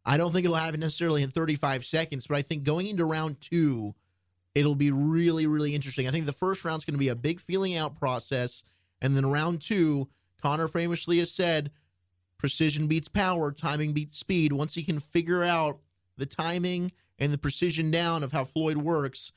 I 0.06 0.18
don't 0.18 0.32
think 0.32 0.46
it'll 0.46 0.58
happen 0.58 0.80
necessarily 0.80 1.24
in 1.24 1.32
35 1.32 1.86
seconds, 1.86 2.28
but 2.28 2.38
I 2.38 2.42
think 2.42 2.64
going 2.64 2.88
into 2.88 3.06
round 3.06 3.42
two, 3.42 3.94
it'll 4.56 4.76
be 4.76 4.92
really, 4.92 5.48
really 5.48 5.76
interesting. 5.76 6.08
I 6.08 6.12
think 6.12 6.26
the 6.26 6.34
first 6.34 6.64
round's 6.64 6.86
gonna 6.86 6.98
be 6.98 7.10
a 7.10 7.16
big 7.16 7.40
feeling 7.40 7.76
out 7.76 7.96
process, 8.00 8.64
and 9.02 9.16
then 9.16 9.26
round 9.26 9.62
two, 9.62 10.08
Conor 10.42 10.68
famously 10.68 11.20
has 11.20 11.32
said, 11.32 11.72
precision 12.38 12.88
beats 12.88 13.08
power, 13.08 13.52
timing 13.52 13.94
beats 13.94 14.18
speed. 14.18 14.54
Once 14.54 14.76
he 14.76 14.84
can 14.84 15.00
figure 15.00 15.44
out 15.44 15.80
the 16.18 16.26
timing 16.26 16.92
and 17.20 17.32
the 17.32 17.38
precision 17.38 17.92
down 17.92 18.24
of 18.24 18.32
how 18.32 18.46
Floyd 18.46 18.78
works, 18.78 19.32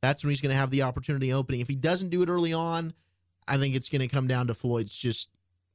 that's 0.00 0.22
when 0.22 0.30
he's 0.30 0.40
going 0.40 0.52
to 0.52 0.58
have 0.58 0.70
the 0.70 0.82
opportunity 0.82 1.32
opening. 1.32 1.60
If 1.60 1.68
he 1.68 1.74
doesn't 1.74 2.10
do 2.10 2.22
it 2.22 2.28
early 2.28 2.52
on, 2.52 2.92
I 3.48 3.56
think 3.58 3.74
it's 3.74 3.88
going 3.88 4.00
to 4.00 4.08
come 4.08 4.26
down 4.26 4.46
to 4.48 4.54
Floyd's 4.54 4.96
just 4.96 5.28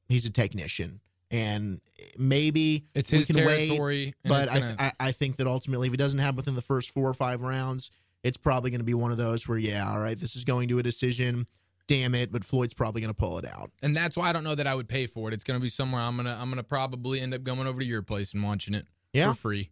he's 0.08 0.24
a 0.24 0.30
technician 0.30 1.00
and 1.30 1.80
maybe 2.18 2.86
It's 2.94 3.12
we 3.12 3.18
his 3.18 3.28
can 3.28 3.36
territory, 3.36 4.06
wait, 4.24 4.28
but 4.28 4.50
I, 4.50 4.58
gonna- 4.60 4.76
I 4.78 4.92
I 5.00 5.12
think 5.12 5.36
that 5.36 5.46
ultimately 5.46 5.86
if 5.88 5.92
he 5.92 5.96
doesn't 5.96 6.18
have 6.18 6.36
within 6.36 6.54
the 6.56 6.62
first 6.62 6.90
four 6.90 7.08
or 7.08 7.14
five 7.14 7.40
rounds, 7.40 7.90
it's 8.22 8.36
probably 8.36 8.70
going 8.70 8.80
to 8.80 8.84
be 8.84 8.94
one 8.94 9.12
of 9.12 9.16
those 9.18 9.46
where 9.48 9.58
yeah, 9.58 9.88
all 9.90 10.00
right, 10.00 10.18
this 10.18 10.34
is 10.36 10.44
going 10.44 10.68
to 10.68 10.78
a 10.78 10.82
decision. 10.82 11.46
Damn 11.86 12.14
it, 12.14 12.30
but 12.30 12.44
Floyd's 12.44 12.74
probably 12.74 13.00
going 13.00 13.12
to 13.12 13.18
pull 13.18 13.36
it 13.38 13.44
out. 13.46 13.72
and 13.82 13.96
that's 13.96 14.16
why 14.16 14.28
I 14.28 14.32
don't 14.32 14.44
know 14.44 14.54
that 14.54 14.66
I 14.68 14.76
would 14.76 14.88
pay 14.88 15.06
for 15.06 15.26
it. 15.28 15.34
It's 15.34 15.42
going 15.42 15.58
to 15.58 15.62
be 15.62 15.68
somewhere 15.68 16.00
I'm 16.02 16.16
gonna 16.16 16.36
I'm 16.40 16.48
gonna 16.48 16.62
probably 16.62 17.20
end 17.20 17.34
up 17.34 17.42
going 17.44 17.66
over 17.66 17.80
to 17.80 17.84
your 17.86 18.02
place 18.02 18.32
and 18.32 18.42
watching 18.44 18.74
it 18.74 18.86
Yeah. 19.12 19.32
for 19.32 19.38
free. 19.38 19.70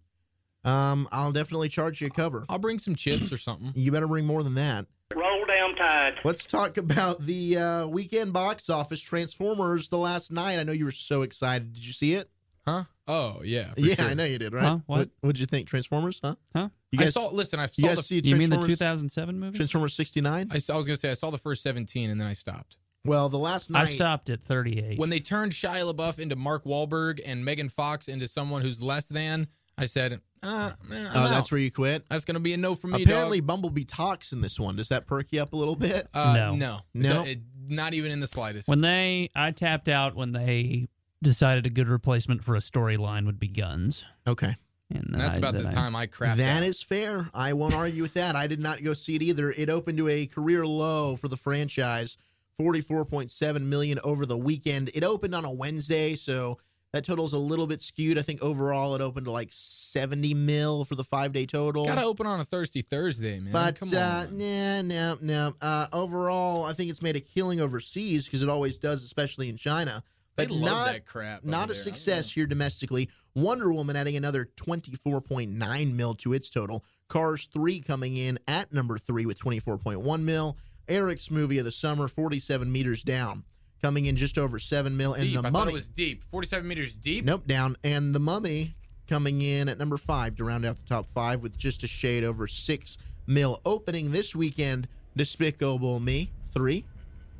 Um, 0.64 1.08
I'll 1.12 1.30
definitely 1.32 1.68
charge 1.68 2.00
you 2.00 2.08
a 2.08 2.10
cover. 2.10 2.44
I'll 2.48 2.58
bring 2.58 2.78
some 2.80 2.96
chips 2.96 3.32
or 3.32 3.38
something. 3.38 3.72
You 3.74 3.92
better 3.92 4.08
bring 4.08 4.26
more 4.26 4.42
than 4.42 4.54
that. 4.54 4.86
Roll 5.14 5.47
down 5.47 5.74
tide. 5.74 6.18
Let's 6.22 6.44
talk 6.44 6.76
about 6.76 7.24
the 7.24 7.56
uh, 7.56 7.86
weekend 7.86 8.35
box 8.35 8.68
office 8.68 9.01
Transformers 9.01 9.89
the 9.89 9.97
Last 9.97 10.30
Knight. 10.30 10.59
I 10.59 10.64
know 10.64 10.72
you 10.72 10.85
were 10.85 10.90
so 10.90 11.22
excited. 11.22 11.72
Did 11.72 11.86
you 11.86 11.94
see 11.94 12.12
it? 12.12 12.28
Huh? 12.66 12.85
Oh 13.06 13.40
yeah. 13.43 13.72
yeah, 13.78 13.94
sure. 13.94 14.05
I 14.05 14.12
know 14.12 14.24
you 14.24 14.39
did, 14.39 14.52
right? 14.52 14.64
Huh? 14.64 14.78
What? 14.85 15.09
What'd 15.22 15.39
you 15.40 15.47
think? 15.47 15.66
Transformers? 15.66 16.20
Huh? 16.22 16.35
Huh? 16.55 16.68
You 16.93 17.06
I 17.06 17.09
saw. 17.09 17.28
Listen, 17.28 17.59
I 17.59 17.62
You 17.62 17.68
saw 17.85 17.86
guys 17.89 17.97
the. 17.97 18.02
see 18.02 18.20
You 18.22 18.36
mean 18.36 18.51
the 18.51 18.60
2007 18.60 19.40
movie? 19.40 19.56
Transformers 19.56 19.94
69? 19.94 20.48
I, 20.51 20.55
I 20.55 20.76
was 20.76 20.86
gonna 20.86 20.98
say 20.98 21.10
I 21.10 21.14
saw 21.14 21.30
the 21.30 21.39
first 21.39 21.62
17 21.62 22.10
and 22.10 22.20
then 22.20 22.28
I 22.28 22.35
stopped. 22.35 22.76
Well, 23.06 23.30
the 23.30 23.39
last 23.39 23.70
night 23.70 23.85
I 23.85 23.86
stopped 23.86 24.28
at 24.28 24.43
38. 24.43 24.98
When 24.98 25.09
they 25.09 25.20
turned 25.20 25.52
Shia 25.52 25.90
LaBeouf 25.90 26.18
into 26.18 26.36
Mark 26.36 26.64
Wahlberg 26.64 27.20
and 27.24 27.47
Megan 27.47 27.70
Fox 27.70 28.09
into 28.09 28.28
someone 28.28 28.60
who's 28.60 28.82
less 28.82 29.09
than, 29.09 29.47
I 29.78 29.86
said, 29.86 30.12
uh, 30.12 30.16
eh, 30.16 30.20
Oh, 30.42 30.68
I'm 30.90 31.12
that's 31.30 31.32
out. 31.46 31.52
where 31.52 31.60
you 31.60 31.70
quit. 31.70 32.05
That's 32.10 32.24
gonna 32.24 32.40
be 32.40 32.52
a 32.52 32.56
no 32.56 32.74
for 32.74 32.88
me. 32.88 33.02
Apparently, 33.05 33.38
dog. 33.40 33.46
Bumblebee 33.46 33.84
talks 33.84 34.32
in 34.32 34.40
this 34.40 34.59
one. 34.59 34.76
Does 34.76 34.88
that 34.88 35.06
perk 35.06 35.28
you 35.30 35.40
up 35.40 35.52
a 35.52 35.56
little 35.56 35.76
bit? 35.76 36.09
Uh, 36.12 36.32
No. 36.34 36.55
no, 36.56 36.80
No? 36.94 37.22
It- 37.24 37.28
it- 37.28 37.40
not 37.70 37.92
even 37.94 38.10
in 38.10 38.20
the 38.20 38.26
slightest. 38.28 38.66
When 38.68 38.80
they, 38.80 39.30
I 39.34 39.50
tapped 39.50 39.88
out 39.88 40.14
when 40.16 40.32
they 40.32 40.88
decided 41.22 41.66
a 41.66 41.70
good 41.70 41.86
replacement 41.88 42.42
for 42.44 42.56
a 42.56 42.60
storyline 42.60 43.26
would 43.26 43.38
be 43.38 43.48
guns. 43.48 44.05
Okay. 44.26 44.56
And 44.90 45.05
And 45.12 45.20
that's 45.20 45.36
I- 45.36 45.38
about 45.38 45.55
the 45.55 45.68
I- 45.68 45.70
time 45.70 45.94
I 45.94 46.06
crapped 46.06 46.36
That 46.38 46.62
out. 46.62 46.66
is 46.66 46.80
fair. 46.80 47.28
I 47.34 47.52
won't 47.52 47.74
argue 47.74 48.00
with 48.02 48.14
that. 48.14 48.34
I 48.36 48.46
did 48.46 48.59
not 48.60 48.82
go 48.82 48.94
see 48.94 49.16
it 49.16 49.22
either. 49.22 49.50
It 49.50 49.68
opened 49.68 49.98
to 49.98 50.09
a 50.09 50.24
career 50.26 50.66
low 50.66 51.14
for 51.16 51.28
the 51.28 51.36
franchise, 51.36 52.16
44.7 52.59 53.68
million 53.68 53.98
over 54.02 54.24
the 54.26 54.36
weekend. 54.38 54.90
It 54.94 55.05
opened 55.05 55.34
on 55.34 55.44
a 55.44 55.50
Wednesday, 55.52 56.16
so 56.16 56.59
that 56.93 57.05
total's 57.05 57.32
a 57.32 57.39
little 57.39 57.66
bit 57.66 57.82
skewed. 57.82 58.19
I 58.19 58.23
think 58.23 58.43
overall 58.43 58.94
it 58.94 59.01
opened 59.01 59.27
to 59.27 59.32
like 59.32 59.48
70 59.51 60.35
mil 60.35 60.85
for 60.85 60.94
the 60.94 61.05
5-day 61.05 61.47
total. 61.47 61.85
Gotta 61.85 62.05
open 62.05 62.27
on 62.27 62.40
a 62.40 62.44
thirsty 62.44 62.82
Thursday, 62.82 63.39
man. 63.40 63.52
But 63.52 63.78
Come 63.78 63.90
uh, 63.94 64.27
on. 64.27 64.39
nah, 64.39 64.82
no, 64.82 65.19
no. 65.20 65.55
Uh, 65.60 65.86
overall, 65.93 66.65
I 66.65 66.73
think 66.73 66.90
it's 66.90 67.02
made 67.02 67.16
a 67.16 67.20
killing 67.20 67.60
overseas 67.60 68.24
because 68.27 68.43
it 68.43 68.48
always 68.48 68.78
does, 68.78 69.05
especially 69.05 69.48
in 69.48 69.56
China. 69.56 70.02
They 70.36 70.47
But 70.47 70.55
love 70.55 70.62
not, 70.65 70.93
that 70.93 71.05
crap 71.06 71.44
Not 71.44 71.65
a 71.65 71.73
there. 71.73 71.82
Success 71.82 72.32
here 72.32 72.47
domestically. 72.47 73.10
Wonder 73.35 73.73
Woman 73.73 73.97
adding 73.97 74.16
another 74.16 74.48
24.9 74.56 75.94
mil 75.94 76.15
to 76.15 76.32
its 76.32 76.48
total. 76.48 76.85
Cars 77.09 77.48
3 77.52 77.81
coming 77.81 78.16
in 78.16 78.39
at 78.48 78.73
number 78.73 78.98
3 78.98 79.27
with 79.27 79.39
24.1 79.39 80.23
mil. 80.23 80.56
Eric's 80.89 81.31
movie 81.31 81.59
of 81.59 81.65
the 81.65 81.73
summer, 81.73 82.09
47 82.09 82.70
meters 82.73 83.02
down, 83.02 83.44
coming 83.82 84.06
in 84.06 84.16
just 84.16 84.38
over 84.38 84.59
7 84.59 84.96
mil. 84.96 85.14
And 85.14 85.22
deep. 85.24 85.32
The 85.34 85.38
I 85.40 85.42
thought 85.42 85.52
Mummy. 85.52 85.70
it 85.72 85.74
was 85.74 85.88
deep. 85.88 86.22
47 86.30 86.66
meters 86.66 86.96
deep. 86.96 87.24
Nope, 87.24 87.46
down. 87.46 87.76
And 87.84 88.14
The 88.14 88.20
Mummy 88.20 88.74
coming 89.09 89.40
in 89.40 89.68
at 89.68 89.78
number 89.78 89.96
five 89.96 90.36
to 90.36 90.44
round 90.44 90.64
out 90.66 90.76
the 90.76 90.84
top 90.84 91.06
five 91.14 91.40
with 91.42 91.56
just 91.56 91.82
a 91.82 91.86
shade 91.86 92.24
over 92.24 92.46
six 92.46 92.98
mil. 93.26 93.60
Opening 93.64 94.12
this 94.12 94.34
weekend, 94.36 94.88
Despicable 95.16 96.00
Me 96.00 96.30
three. 96.52 96.84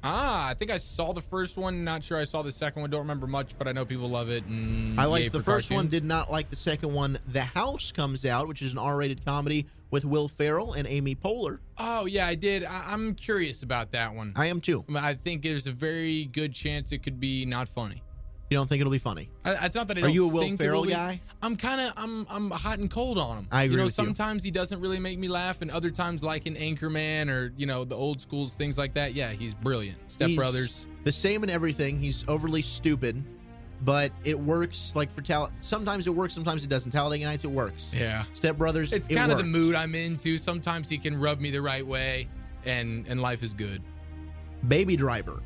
Ah, 0.05 0.49
I 0.49 0.55
think 0.55 0.71
I 0.71 0.79
saw 0.79 1.13
the 1.13 1.21
first 1.21 1.57
one. 1.57 1.83
Not 1.83 2.05
sure 2.05 2.19
I 2.21 2.25
saw 2.25 2.43
the 2.43 2.53
second 2.53 2.83
one. 2.83 2.91
Don't 2.91 3.01
remember 3.01 3.27
much, 3.27 3.59
but 3.59 3.67
I 3.67 3.73
know 3.73 3.85
people 3.85 4.09
love 4.09 4.31
it. 4.31 4.45
And 4.45 4.99
I 4.99 5.07
like 5.07 5.33
the 5.33 5.43
first 5.43 5.71
one. 5.73 5.89
Did 5.89 6.05
not 6.05 6.31
like 6.31 6.51
the 6.51 6.57
second 6.57 6.93
one. 6.93 7.19
The 7.33 7.43
House 7.43 7.91
comes 7.91 8.25
out, 8.25 8.47
which 8.47 8.63
is 8.63 8.73
an 8.73 8.79
R-rated 8.79 9.25
comedy 9.27 9.67
with 9.91 10.05
Will 10.05 10.29
Ferrell 10.29 10.73
and 10.75 10.87
Amy 10.87 11.15
Poehler. 11.15 11.59
Oh 11.79 12.07
yeah, 12.07 12.27
I 12.27 12.35
did. 12.35 12.65
I- 12.65 12.93
I'm 12.93 13.15
curious 13.15 13.63
about 13.63 13.93
that 13.93 14.15
one. 14.15 14.33
I 14.37 14.47
am 14.47 14.61
too. 14.61 14.85
I, 14.95 15.15
think 15.15 15.43
there's 15.43 15.67
a 15.67 15.73
very 15.73 16.27
good 16.27 16.53
chance 16.53 16.93
it 16.93 17.03
could 17.03 17.19
be 17.21 17.45
not 17.47 17.69
funny. 17.69 18.03
You 18.51 18.57
don't 18.57 18.67
think 18.67 18.81
it'll 18.81 18.91
be 18.91 18.99
funny? 18.99 19.29
I, 19.45 19.67
it's 19.67 19.75
not 19.75 19.89
that 19.89 19.99
I 19.99 20.03
Are 20.03 20.09
you 20.09 20.25
a 20.25 20.29
Will 20.33 20.57
Ferrell 20.57 20.85
be. 20.85 20.91
guy? 20.93 21.21
I'm 21.43 21.55
kind 21.55 21.83
of 21.83 21.93
I'm 21.99 22.27
I'm 22.31 22.51
hot 22.51 22.79
and 22.79 22.91
cold 22.91 23.19
on 23.19 23.37
him. 23.39 23.49
I 23.53 23.65
agree 23.65 23.73
You 23.73 23.77
know, 23.79 23.85
with 23.85 23.99
you. 23.99 24.05
sometimes 24.05 24.43
he 24.43 24.51
doesn't 24.51 24.81
really 24.81 24.99
make 24.99 25.19
me 25.19 25.29
laugh, 25.29 25.61
and 25.61 25.71
other 25.71 25.91
times, 25.91 26.23
like 26.23 26.47
in 26.47 26.55
Anchorman 26.55 27.29
or 27.29 27.53
you 27.59 27.67
know 27.67 27.85
the 27.85 27.95
old 27.95 28.23
schools 28.23 28.55
things 28.55 28.79
like 28.79 28.95
that. 28.95 29.13
Yeah, 29.15 29.33
he's 29.33 29.53
brilliant. 29.53 29.99
Step 30.11 30.29
He's 30.29 30.37
Brothers. 30.39 30.87
The 31.05 31.13
same 31.13 31.43
in 31.45 31.51
everything. 31.51 31.99
He's 32.01 32.25
overly 32.27 32.63
stupid, 32.63 33.23
but 33.83 34.13
it 34.25 34.39
works. 34.39 34.93
Like 34.95 35.11
for 35.11 35.23
Tal, 35.23 35.51
sometimes 35.61 36.07
it 36.07 36.11
works, 36.11 36.35
sometimes 36.35 36.65
it 36.65 36.69
doesn't. 36.69 36.93
Talladega 36.93 37.25
Nights, 37.25 37.45
it 37.45 37.51
works. 37.51 37.93
Yeah. 37.95 38.25
Step 38.33 38.57
Brothers, 38.57 38.93
It's 38.93 39.09
it 39.09 39.15
kind 39.15 39.33
of 39.33 39.39
the 39.39 39.45
mood 39.45 39.75
I'm 39.75 39.95
into. 39.95 40.39
Sometimes 40.39 40.89
he 40.89 40.99
can 40.99 41.19
rub 41.19 41.41
me 41.41 41.51
the 41.51 41.63
right 41.63 41.87
way, 41.87 42.29
and 42.65 43.07
and 43.09 43.21
life 43.21 43.43
is 43.43 43.53
good. 43.53 43.83
Baby 44.67 44.97
Driver 44.97 45.43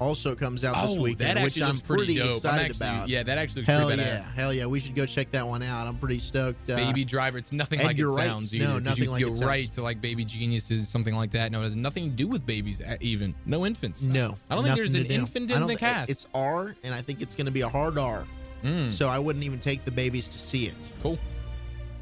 also 0.00 0.34
comes 0.34 0.64
out 0.64 0.74
this 0.86 0.96
Oh, 0.96 1.00
weekend, 1.02 1.36
that 1.36 1.44
which 1.44 1.60
I'm 1.60 1.68
looks 1.68 1.80
pretty 1.82 2.14
dope. 2.16 2.24
I'm 2.26 2.30
excited 2.32 2.70
actually- 2.70 2.86
about. 2.88 3.08
yeah, 3.08 3.22
that 3.22 3.38
actually 3.38 3.62
looks 3.62 3.68
hell 3.70 3.86
pretty 3.88 4.02
yeah, 4.02 4.16
badass. 4.18 4.34
hell 4.34 4.52
yeah. 4.54 4.66
We 4.66 4.80
should 4.80 4.94
go 4.94 5.06
check 5.06 5.30
that 5.32 5.46
one 5.46 5.62
out. 5.62 5.86
I'm 5.86 5.98
pretty 5.98 6.18
stoked. 6.18 6.68
Uh, 6.70 6.76
Baby 6.76 7.04
Driver. 7.04 7.38
It's 7.38 7.52
nothing 7.52 7.78
like 7.80 7.88
it 7.88 8.00
Edgar 8.00 8.12
Wright. 8.12 8.26
sounds. 8.26 8.52
No, 8.54 8.78
nothing 8.78 9.04
you 9.04 9.10
like 9.10 9.22
go 9.22 9.28
it 9.28 9.36
sounds. 9.36 9.44
right 9.44 9.72
to 9.72 9.82
like 9.82 10.00
Baby 10.00 10.24
Geniuses, 10.24 10.88
something 10.88 11.14
like 11.14 11.30
that. 11.32 11.52
No, 11.52 11.60
it 11.60 11.64
has 11.64 11.76
nothing 11.76 12.04
to 12.10 12.16
do 12.16 12.26
with 12.26 12.44
babies. 12.46 12.80
Even 13.00 13.34
no 13.46 13.66
infants. 13.66 14.02
No, 14.02 14.38
I 14.48 14.54
don't 14.54 14.64
think 14.64 14.76
there's 14.76 14.94
an 14.94 15.02
to 15.02 15.08
do. 15.08 15.14
infant 15.14 15.50
in 15.50 15.66
the 15.66 15.76
cast. 15.76 16.10
It's 16.10 16.26
R, 16.34 16.74
and 16.82 16.94
I 16.94 17.02
think 17.02 17.20
it's 17.20 17.34
going 17.34 17.46
to 17.46 17.52
be 17.52 17.60
a 17.60 17.68
hard 17.68 17.98
R. 17.98 18.26
Mm. 18.64 18.92
So 18.92 19.08
I 19.08 19.18
wouldn't 19.18 19.44
even 19.44 19.58
take 19.60 19.84
the 19.84 19.90
babies 19.90 20.28
to 20.30 20.38
see 20.38 20.66
it. 20.66 20.74
Cool. 21.02 21.18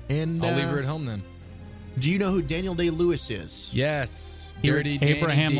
And 0.09 0.45
I'll 0.45 0.55
leave 0.57 0.67
uh, 0.67 0.71
her 0.71 0.79
at 0.79 0.85
home 0.85 1.05
then. 1.05 1.23
Do 1.99 2.11
you 2.11 2.19
know 2.19 2.31
who 2.31 2.43
Daniel 2.43 2.75
Day 2.75 2.91
Lewis 2.91 3.29
is? 3.31 3.71
Yes, 3.75 4.55
He- 4.63 4.69
Dirty 4.69 4.99
Danny 4.99 5.13
Abraham 5.13 5.53
D. 5.53 5.59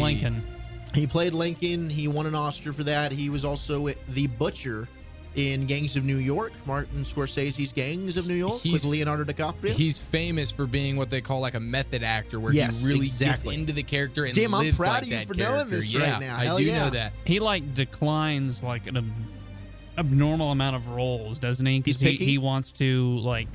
Lincoln. 0.89 1.01
He 1.01 1.07
played 1.07 1.35
Lincoln. 1.35 1.91
He 1.91 2.09
won 2.09 2.27
an 2.27 2.35
Oscar 2.35 2.73
for 2.73 2.85
that. 2.85 3.13
He 3.13 3.31
was 3.31 3.45
also 3.45 3.89
the 4.09 4.27
butcher 4.27 4.89
in 5.35 5.67
Gangs 5.67 5.95
of 5.97 6.05
New 6.05 6.17
York, 6.17 6.53
Martin 6.67 7.05
Scorsese's 7.05 7.73
Gangs 7.73 8.17
of 8.17 8.27
New 8.27 8.35
York 8.35 8.61
He's- 8.61 8.73
with 8.73 8.85
Leonardo 8.85 9.25
DiCaprio. 9.25 9.71
He's 9.71 9.99
famous 9.99 10.51
for 10.51 10.67
being 10.67 10.97
what 10.97 11.11
they 11.11 11.21
call 11.21 11.39
like 11.41 11.55
a 11.55 11.61
method 11.61 12.03
actor, 12.03 12.41
where 12.41 12.53
Yes, 12.53 12.81
he 12.81 12.87
really 12.89 13.07
exactly. 13.07 13.51
gets 13.51 13.61
into 13.61 13.73
the 13.73 13.83
character 13.85 14.25
and 14.25 14.35
Damn, 14.35 14.53
I'm 14.55 14.65
lives 14.65 14.77
proud 14.77 14.93
like 14.95 15.03
of 15.03 15.09
you 15.09 15.15
that 15.17 15.29
for 15.29 15.35
knowing 15.35 15.51
character. 15.57 15.77
this 15.77 15.93
yeah, 15.93 16.11
right 16.13 16.21
now. 16.21 16.37
I 16.37 16.45
Hell 16.47 16.59
do 16.59 16.65
yeah. 16.65 16.79
know 16.85 16.91
that. 16.91 17.13
He 17.25 17.39
like 17.39 17.75
declines 17.75 18.63
like 18.65 18.87
an 18.89 18.97
ab- 18.97 19.13
abnormal 19.99 20.51
amount 20.51 20.75
of 20.77 20.89
roles, 20.89 21.39
doesn't 21.39 21.65
he? 21.67 21.79
'Cause 21.81 21.87
He's 21.87 22.01
he, 22.01 22.07
picky? 22.13 22.25
he 22.25 22.39
wants 22.39 22.73
to 22.73 23.19
like 23.19 23.49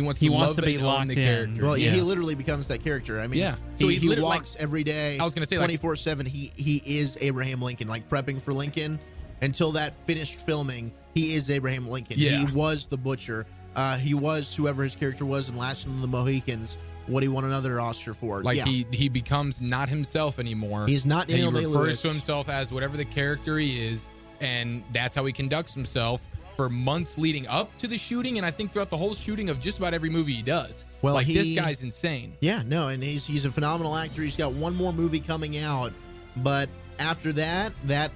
He 0.00 0.06
wants 0.06 0.20
he 0.20 0.26
to 0.28 0.32
wants 0.32 0.48
love 0.48 0.56
to 0.56 0.62
be 0.62 0.74
and 0.76 0.84
locked 0.84 1.08
the 1.08 1.12
in. 1.14 1.18
character. 1.26 1.62
well, 1.62 1.76
yeah. 1.76 1.90
he 1.90 2.00
literally 2.00 2.34
becomes 2.34 2.68
that 2.68 2.82
character. 2.82 3.20
I 3.20 3.26
mean, 3.26 3.40
Yeah. 3.40 3.56
he, 3.76 3.84
So 3.84 3.88
he 3.88 3.96
he 3.96 4.08
literally- 4.08 4.28
walks 4.30 4.56
every 4.58 4.84
day. 4.84 5.18
I 5.18 5.24
was 5.24 5.34
gonna 5.34 5.46
say, 5.46 5.56
twenty 5.56 5.76
four 5.76 5.96
seven. 5.96 6.26
He 6.26 6.52
he 6.56 6.82
is 6.84 7.16
Abraham 7.20 7.60
Lincoln, 7.62 7.88
like 7.88 8.08
prepping 8.08 8.40
for 8.40 8.52
Lincoln 8.52 8.98
until 9.42 9.72
that 9.72 9.94
finished 10.06 10.36
filming. 10.46 10.92
He 11.14 11.34
is 11.34 11.50
Abraham 11.50 11.88
Lincoln. 11.88 12.16
Yeah. 12.18 12.30
He 12.46 12.52
was 12.52 12.86
the 12.86 12.96
butcher. 12.96 13.46
Uh, 13.76 13.96
he 13.96 14.14
was 14.14 14.54
whoever 14.54 14.82
his 14.82 14.96
character 14.96 15.24
was 15.24 15.48
in 15.48 15.56
Last 15.56 15.86
of 15.86 16.00
the 16.00 16.08
Mohicans. 16.08 16.76
What 17.06 17.22
he 17.24 17.28
won 17.28 17.44
another 17.44 17.80
Oscar 17.80 18.14
for? 18.14 18.42
Like 18.42 18.56
yeah. 18.58 18.64
he 18.64 18.86
he 18.92 19.08
becomes 19.08 19.60
not 19.60 19.88
himself 19.88 20.38
anymore. 20.38 20.86
He's 20.86 21.04
not 21.06 21.22
and 21.28 21.30
he 21.38 21.42
Daniel 21.42 21.52
refers 21.52 21.72
Day-Lewis. 21.72 22.02
to 22.02 22.08
himself 22.08 22.48
as 22.48 22.70
whatever 22.72 22.96
the 22.96 23.04
character 23.04 23.58
he 23.58 23.88
is, 23.88 24.08
and 24.40 24.84
that's 24.92 25.16
how 25.16 25.24
he 25.24 25.32
conducts 25.32 25.74
himself 25.74 26.24
for 26.56 26.68
months 26.68 27.18
leading 27.18 27.46
up 27.46 27.76
to 27.78 27.86
the 27.86 27.98
shooting, 27.98 28.36
and 28.36 28.46
I 28.46 28.50
think 28.50 28.72
throughout 28.72 28.90
the 28.90 28.96
whole 28.96 29.14
shooting 29.14 29.48
of 29.48 29.60
just 29.60 29.78
about 29.78 29.94
every 29.94 30.10
movie 30.10 30.34
he 30.34 30.42
does. 30.42 30.84
Well, 31.02 31.14
like 31.14 31.26
this 31.26 31.54
guy's 31.54 31.82
insane. 31.82 32.36
Yeah, 32.40 32.62
no, 32.66 32.88
and 32.88 33.02
he's 33.02 33.26
he's 33.26 33.44
a 33.44 33.50
phenomenal 33.50 33.96
actor. 33.96 34.22
He's 34.22 34.36
got 34.36 34.52
one 34.52 34.74
more 34.74 34.92
movie 34.92 35.20
coming 35.20 35.58
out, 35.58 35.92
but 36.36 36.68
after 36.98 37.32
that, 37.32 37.72
that 37.84 38.12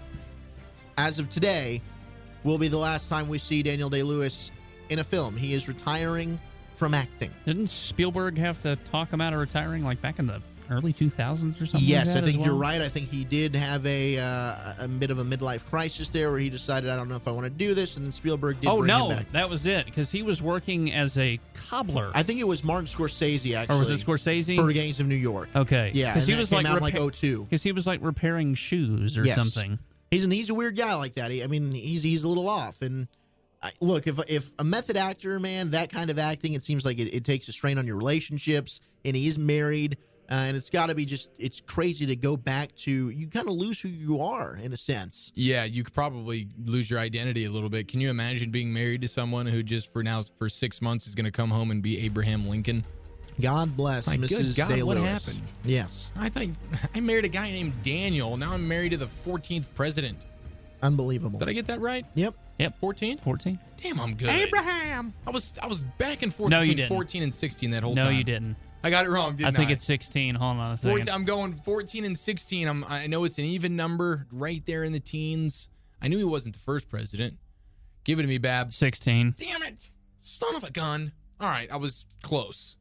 as 0.98 1.18
of 1.18 1.30
today, 1.30 1.80
will 2.44 2.58
be 2.58 2.68
the 2.68 2.78
last 2.78 3.08
time 3.08 3.28
we 3.28 3.38
see 3.38 3.62
Daniel 3.62 3.90
Day 3.90 4.02
Lewis 4.02 4.50
in 4.90 4.98
a 4.98 5.04
film. 5.04 5.36
He 5.36 5.54
is 5.54 5.66
retiring 5.66 6.38
from 6.74 6.94
acting. 6.94 7.30
Didn't 7.46 7.68
Spielberg 7.68 8.36
have 8.38 8.60
to 8.62 8.76
talk 8.76 9.12
him 9.12 9.20
out 9.20 9.32
of 9.32 9.40
retiring 9.40 9.84
like 9.84 10.00
back 10.00 10.18
in 10.18 10.26
the 10.26 10.42
early 10.70 10.92
2000s 10.92 11.60
or 11.60 11.66
something? 11.66 11.80
yes, 11.88 12.08
like 12.14 12.22
I 12.24 12.26
think 12.26 12.44
you're 12.44 12.54
right. 12.54 12.80
I 12.80 12.88
think 12.88 13.10
he 13.10 13.24
did 13.24 13.54
have 13.54 13.84
a 13.86 14.18
uh, 14.18 14.74
a 14.84 14.88
bit 14.88 15.10
of 15.10 15.18
a 15.18 15.24
midlife 15.24 15.64
crisis 15.66 16.08
there, 16.10 16.30
where 16.30 16.40
he 16.40 16.50
decided, 16.50 16.90
I 16.90 16.96
don't 16.96 17.08
know 17.08 17.16
if 17.16 17.26
I 17.28 17.30
want 17.32 17.44
to 17.44 17.50
do 17.50 17.74
this, 17.74 17.96
and 17.96 18.04
then 18.04 18.12
Spielberg 18.12 18.60
did 18.60 18.68
Oh 18.68 18.80
no, 18.80 19.16
that 19.32 19.48
was 19.50 19.66
it 19.66 19.86
because 19.86 20.10
he 20.10 20.22
was 20.22 20.40
working 20.42 20.92
as 20.92 21.16
a 21.18 21.38
cobbler. 21.54 22.10
I 22.14 22.22
think 22.22 22.40
it 22.40 22.46
was 22.46 22.64
Martin 22.64 22.86
Scorsese 22.86 23.54
actually, 23.56 23.76
or 23.76 23.78
was 23.78 23.90
it 23.90 24.04
Scorsese? 24.06 24.56
for 24.56 24.72
Gangs 24.72 25.00
of 25.00 25.06
New 25.06 25.14
York? 25.14 25.48
Okay, 25.54 25.90
Yeah, 25.94 26.12
because 26.12 26.26
he 26.26 26.34
was 26.36 26.50
like 26.52 26.66
in, 26.66 26.72
like, 26.80 26.94
repa- 26.94 27.12
02. 27.14 27.44
Because 27.44 27.62
he 27.62 27.72
was 27.72 27.86
like 27.86 28.00
repairing 28.02 28.54
shoes 28.54 29.16
or 29.18 29.24
Yes. 29.24 29.36
something. 29.36 29.78
He's 30.10 30.24
an 30.24 30.30
he's 30.30 30.50
a 30.50 30.54
weird 30.54 30.76
guy 30.76 30.94
like 30.94 31.14
that. 31.16 31.30
He, 31.30 31.42
I 31.42 31.46
mean, 31.48 31.72
he's 31.72 32.02
he's 32.02 32.22
a 32.24 32.28
little 32.28 32.48
off. 32.48 32.82
And 32.82 33.08
I, 33.62 33.70
look, 33.80 34.06
if 34.06 34.18
if 34.30 34.52
a 34.58 34.64
method 34.64 34.96
actor, 34.96 35.40
man, 35.40 35.72
that 35.72 35.90
kind 35.90 36.08
of 36.10 36.18
acting, 36.18 36.52
it 36.52 36.62
seems 36.62 36.84
like 36.84 36.98
it, 36.98 37.12
it 37.14 37.24
takes 37.24 37.48
a 37.48 37.52
strain 37.52 37.78
on 37.78 37.86
your 37.86 37.96
relationships. 37.96 38.80
And 39.04 39.16
he 39.16 39.26
is 39.26 39.38
married, 39.38 39.96
uh, 40.30 40.34
and 40.34 40.56
it's 40.56 40.70
got 40.70 40.88
to 40.88 40.94
be 40.94 41.04
just 41.04 41.30
it's 41.38 41.60
crazy 41.60 42.06
to 42.06 42.16
go 42.16 42.36
back 42.36 42.74
to. 42.76 43.10
You 43.10 43.26
kind 43.28 43.48
of 43.48 43.54
lose 43.54 43.80
who 43.80 43.88
you 43.88 44.20
are 44.20 44.56
in 44.56 44.72
a 44.72 44.76
sense. 44.76 45.32
Yeah, 45.34 45.64
you 45.64 45.84
could 45.84 45.94
probably 45.94 46.48
lose 46.64 46.90
your 46.90 46.98
identity 47.00 47.44
a 47.44 47.50
little 47.50 47.68
bit. 47.68 47.88
Can 47.88 48.00
you 48.00 48.10
imagine 48.10 48.50
being 48.50 48.72
married 48.72 49.02
to 49.02 49.08
someone 49.08 49.46
who 49.46 49.62
just 49.62 49.92
for 49.92 50.02
now 50.02 50.22
for 50.38 50.48
six 50.48 50.80
months 50.80 51.06
is 51.06 51.14
going 51.14 51.26
to 51.26 51.30
come 51.30 51.50
home 51.50 51.70
and 51.70 51.82
be 51.82 52.00
Abraham 52.00 52.48
Lincoln? 52.48 52.84
God 53.40 53.76
bless 53.76 54.06
My 54.06 54.16
Mrs. 54.16 54.28
good 54.28 54.56
God, 54.56 54.68
what 54.84 54.94
Day-Lewis. 54.94 55.26
happened? 55.26 55.48
Yes, 55.64 56.12
I 56.16 56.28
thought 56.28 56.44
I 56.94 57.00
married 57.00 57.24
a 57.24 57.28
guy 57.28 57.50
named 57.50 57.82
Daniel. 57.82 58.36
Now 58.36 58.52
I'm 58.52 58.68
married 58.68 58.90
to 58.92 58.96
the 58.96 59.06
14th 59.26 59.66
president. 59.74 60.18
unbelievable. 60.82 61.38
Did 61.38 61.48
I 61.48 61.52
get 61.52 61.66
that 61.66 61.80
right? 61.80 62.06
Yep. 62.14 62.34
Yep. 62.58 62.78
14? 62.78 63.18
14. 63.18 63.58
Damn, 63.82 64.00
I'm 64.00 64.14
good. 64.14 64.28
Abraham. 64.28 65.12
I 65.26 65.30
was 65.30 65.52
I 65.60 65.66
was 65.66 65.82
back 65.98 66.22
and 66.22 66.32
forth 66.32 66.50
No, 66.50 66.58
you 66.60 66.68
between 66.68 66.76
didn't. 66.76 66.88
14 66.90 67.22
and 67.24 67.34
16 67.34 67.70
that 67.72 67.82
whole 67.82 67.94
No, 67.94 68.04
time. 68.04 68.16
you 68.16 68.24
didn't. 68.24 68.56
I 68.84 68.90
got 68.90 69.06
it 69.06 69.08
wrong, 69.10 69.36
didn't 69.36 69.46
I 69.46 69.48
I? 69.48 69.52
think 69.52 69.70
it's 69.70 69.84
16. 69.84 70.34
Hold 70.34 70.58
on 70.58 70.72
a 70.72 70.76
second. 70.76 70.90
14, 70.90 71.14
I'm 71.14 71.24
going 71.24 71.54
14 71.64 72.04
and 72.04 72.18
16. 72.18 72.68
I'm 72.68 72.84
I 72.88 73.06
know 73.06 73.24
it's 73.24 73.38
an 73.38 73.44
even 73.44 73.74
number 73.76 74.26
right 74.30 74.64
there 74.66 74.84
in 74.84 74.92
the 74.92 75.00
teens. 75.00 75.68
I 76.02 76.08
knew 76.08 76.18
he 76.18 76.24
wasn't 76.24 76.54
the 76.54 76.60
first 76.60 76.88
president. 76.88 77.38
Give 78.04 78.18
it 78.18 78.22
to 78.22 78.28
me, 78.28 78.36
Babb. 78.38 78.72
16. 78.74 79.34
Damn 79.38 79.62
it. 79.62 79.90
Son 80.20 80.54
of 80.54 80.62
a 80.64 80.70
gun. 80.70 81.12
All 81.40 81.48
right, 81.48 81.70
I 81.72 81.76
was 81.76 82.04
close. 82.22 82.76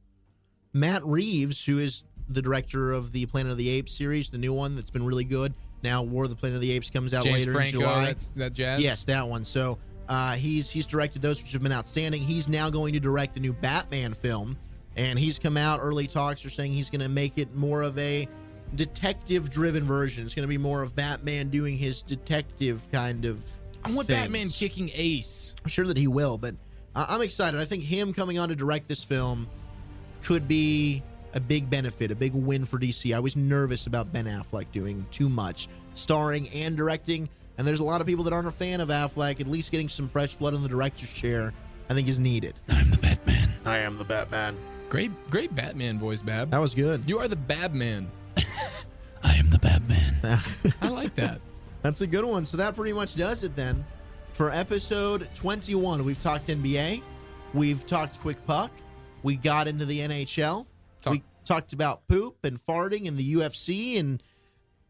Matt 0.74 1.06
Reeves, 1.06 1.64
who 1.66 1.80
is 1.80 2.04
the 2.28 2.42
director 2.42 2.92
of 2.92 3.12
the 3.12 3.26
Planet 3.26 3.52
of 3.52 3.58
the 3.58 3.70
Apes 3.70 3.94
series, 3.98 4.30
the 4.30 4.38
new 4.38 4.54
one 4.54 4.76
that's 4.76 4.92
been 4.92 5.06
really 5.06 5.24
good. 5.26 5.54
Now, 5.84 6.02
War 6.04 6.24
of 6.26 6.30
the 6.30 6.36
Planet 6.36 6.56
of 6.56 6.62
the 6.62 6.72
Apes 6.72 6.90
comes 6.90 7.14
out 7.14 7.24
James 7.24 7.40
later 7.40 7.54
Franco, 7.54 7.78
in 7.78 7.82
July. 7.84 8.06
that's 8.06 8.28
that 8.36 8.54
jazz. 8.54 8.82
Yes, 8.82 9.06
that 9.06 9.28
one. 9.28 9.44
So 9.46 9.78
uh, 10.10 10.34
he's 10.36 10.70
he's 10.70 10.86
directed 10.88 11.22
those 11.22 11.42
which 11.42 11.52
have 11.54 11.64
been 11.64 11.72
outstanding. 11.74 12.22
He's 12.22 12.48
now 12.50 12.70
going 12.70 12.94
to 12.94 13.00
direct 13.00 13.34
the 13.34 13.40
new 13.40 13.54
Batman 13.54 14.14
film, 14.14 14.58
and 14.96 15.18
he's 15.18 15.40
come 15.40 15.58
out. 15.58 15.80
Early 15.82 16.08
talks 16.08 16.46
are 16.46 16.50
saying 16.50 16.74
he's 16.74 16.90
going 16.90 17.02
to 17.02 17.10
make 17.10 17.38
it 17.38 17.56
more 17.56 17.82
of 17.82 17.98
a 17.98 18.28
detective-driven 18.76 19.84
version. 19.84 20.26
It's 20.26 20.36
going 20.36 20.44
to 20.48 20.50
be 20.50 20.58
more 20.58 20.82
of 20.82 20.96
Batman 20.96 21.50
doing 21.50 21.78
his 21.78 22.04
detective 22.04 22.82
kind 22.92 23.26
of. 23.26 23.44
I 23.84 23.92
want 23.92 24.08
things. 24.08 24.20
Batman 24.22 24.50
kicking 24.50 24.90
Ace. 24.94 25.56
I'm 25.64 25.70
sure 25.70 25.86
that 25.88 25.98
he 25.98 26.08
will, 26.08 26.38
but 26.38 26.56
I- 26.96 27.06
I'm 27.10 27.22
excited. 27.22 27.60
I 27.60 27.66
think 27.66 27.84
him 27.84 28.14
coming 28.14 28.40
on 28.40 28.50
to 28.50 28.56
direct 28.56 28.88
this 28.88 29.04
film 29.04 29.48
could 30.22 30.48
be 30.48 31.04
a 31.34 31.40
big 31.40 31.70
benefit, 31.70 32.12
a 32.12 32.16
big 32.16 32.34
win 32.34 32.64
for 32.66 32.78
DC. 32.80 33.14
I 33.16 33.20
was 33.20 33.36
nervous 33.36 33.88
about 33.88 34.14
Ben 34.14 34.26
Affleck 34.26 34.68
doing 34.72 35.06
too 35.12 35.28
much, 35.30 35.68
starring 35.96 36.48
and 36.50 36.78
directing. 36.78 37.28
And 37.58 37.68
there's 37.68 37.80
a 37.82 37.84
lot 37.84 38.02
of 38.02 38.08
people 38.08 38.24
that 38.26 38.34
aren't 38.34 38.48
a 38.48 38.52
fan 38.52 38.82
of 38.82 38.90
Affleck. 38.90 39.40
At 39.42 39.48
least 39.48 39.72
getting 39.72 39.90
some 39.90 40.08
fresh 40.08 40.36
blood 40.36 40.54
in 40.54 40.64
the 40.64 40.70
director's 40.70 41.12
chair, 41.12 41.54
I 41.90 41.94
think, 41.94 42.08
is 42.08 42.20
needed. 42.20 42.56
I'm 42.70 42.90
the 42.90 42.98
Batman. 42.98 43.54
I 43.66 43.80
am 43.80 43.98
the 43.98 44.04
Batman. 44.06 44.58
Great, 44.94 45.12
great 45.32 45.56
Batman 45.56 45.98
voice, 45.98 46.22
Babb. 46.22 46.52
That 46.52 46.62
was 46.62 46.76
good. 46.76 47.10
You 47.10 47.18
are 47.18 47.28
the 47.28 47.36
Babman. 47.36 48.06
I 49.24 49.34
am 49.38 49.50
the 49.50 49.58
Batman. 49.58 50.18
I 50.84 50.90
like 50.90 51.16
that. 51.16 51.42
That's 51.82 52.02
a 52.02 52.06
good 52.06 52.24
one. 52.24 52.46
So 52.46 52.58
that 52.58 52.76
pretty 52.76 52.94
much 52.94 53.16
does 53.16 53.42
it 53.42 53.56
then 53.56 53.84
for 54.34 54.52
episode 54.52 55.28
21. 55.34 56.06
We've 56.06 56.20
talked 56.20 56.46
NBA, 56.46 57.02
we've 57.56 57.84
talked 57.88 58.20
quick 58.20 58.46
puck, 58.46 58.70
we 59.24 59.36
got 59.36 59.68
into 59.68 59.86
the 59.86 59.98
NHL, 59.98 60.68
we 61.10 61.24
talked 61.44 61.74
about 61.74 62.08
poop 62.08 62.38
and 62.46 62.64
farting 62.64 63.08
and 63.08 63.18
the 63.18 63.34
UFC 63.34 64.00
and 64.00 64.22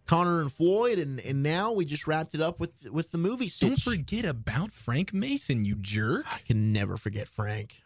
Conor 0.06 0.42
and 0.42 0.52
Floyd, 0.52 1.00
and 1.00 1.22
and 1.22 1.42
now 1.42 1.72
we 1.72 1.86
just 1.86 2.08
wrapped 2.08 2.36
it 2.36 2.42
up 2.42 2.60
with 2.60 2.72
with 2.92 3.12
the 3.12 3.18
movie. 3.18 3.50
Don't 3.58 3.80
forget 3.80 4.26
about 4.26 4.74
Frank 4.74 5.14
Mason, 5.14 5.64
you 5.64 5.76
jerk. 5.76 6.26
I 6.30 6.40
can 6.40 6.74
never 6.74 6.98
forget 6.98 7.30
Frank. 7.30 7.84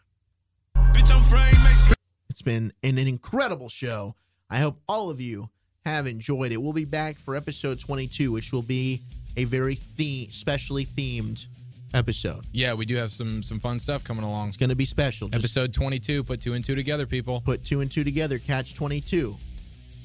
Bitch, 0.74 1.14
I'm 1.14 1.22
Frank 1.22 1.56
Mason. 1.62 1.97
It's 2.38 2.42
been 2.44 2.72
an, 2.84 2.98
an 2.98 3.08
incredible 3.08 3.68
show. 3.68 4.14
I 4.48 4.58
hope 4.58 4.80
all 4.88 5.10
of 5.10 5.20
you 5.20 5.50
have 5.84 6.06
enjoyed 6.06 6.52
it. 6.52 6.62
We'll 6.62 6.72
be 6.72 6.84
back 6.84 7.18
for 7.18 7.34
episode 7.34 7.80
22, 7.80 8.30
which 8.30 8.52
will 8.52 8.62
be 8.62 9.02
a 9.36 9.42
very 9.42 9.74
theme, 9.74 10.30
specially 10.30 10.86
themed 10.86 11.46
episode. 11.94 12.46
Yeah, 12.52 12.74
we 12.74 12.86
do 12.86 12.94
have 12.94 13.10
some 13.10 13.42
some 13.42 13.58
fun 13.58 13.80
stuff 13.80 14.04
coming 14.04 14.22
along. 14.22 14.46
It's 14.46 14.56
going 14.56 14.70
to 14.70 14.76
be 14.76 14.84
special. 14.84 15.26
Just 15.30 15.42
Episode 15.42 15.74
22, 15.74 16.22
put 16.22 16.40
two 16.40 16.54
and 16.54 16.64
two 16.64 16.76
together, 16.76 17.06
people. 17.06 17.40
put 17.40 17.64
two 17.64 17.80
and 17.80 17.90
two 17.90 18.04
together, 18.04 18.38
catch 18.38 18.72
22 18.76 19.36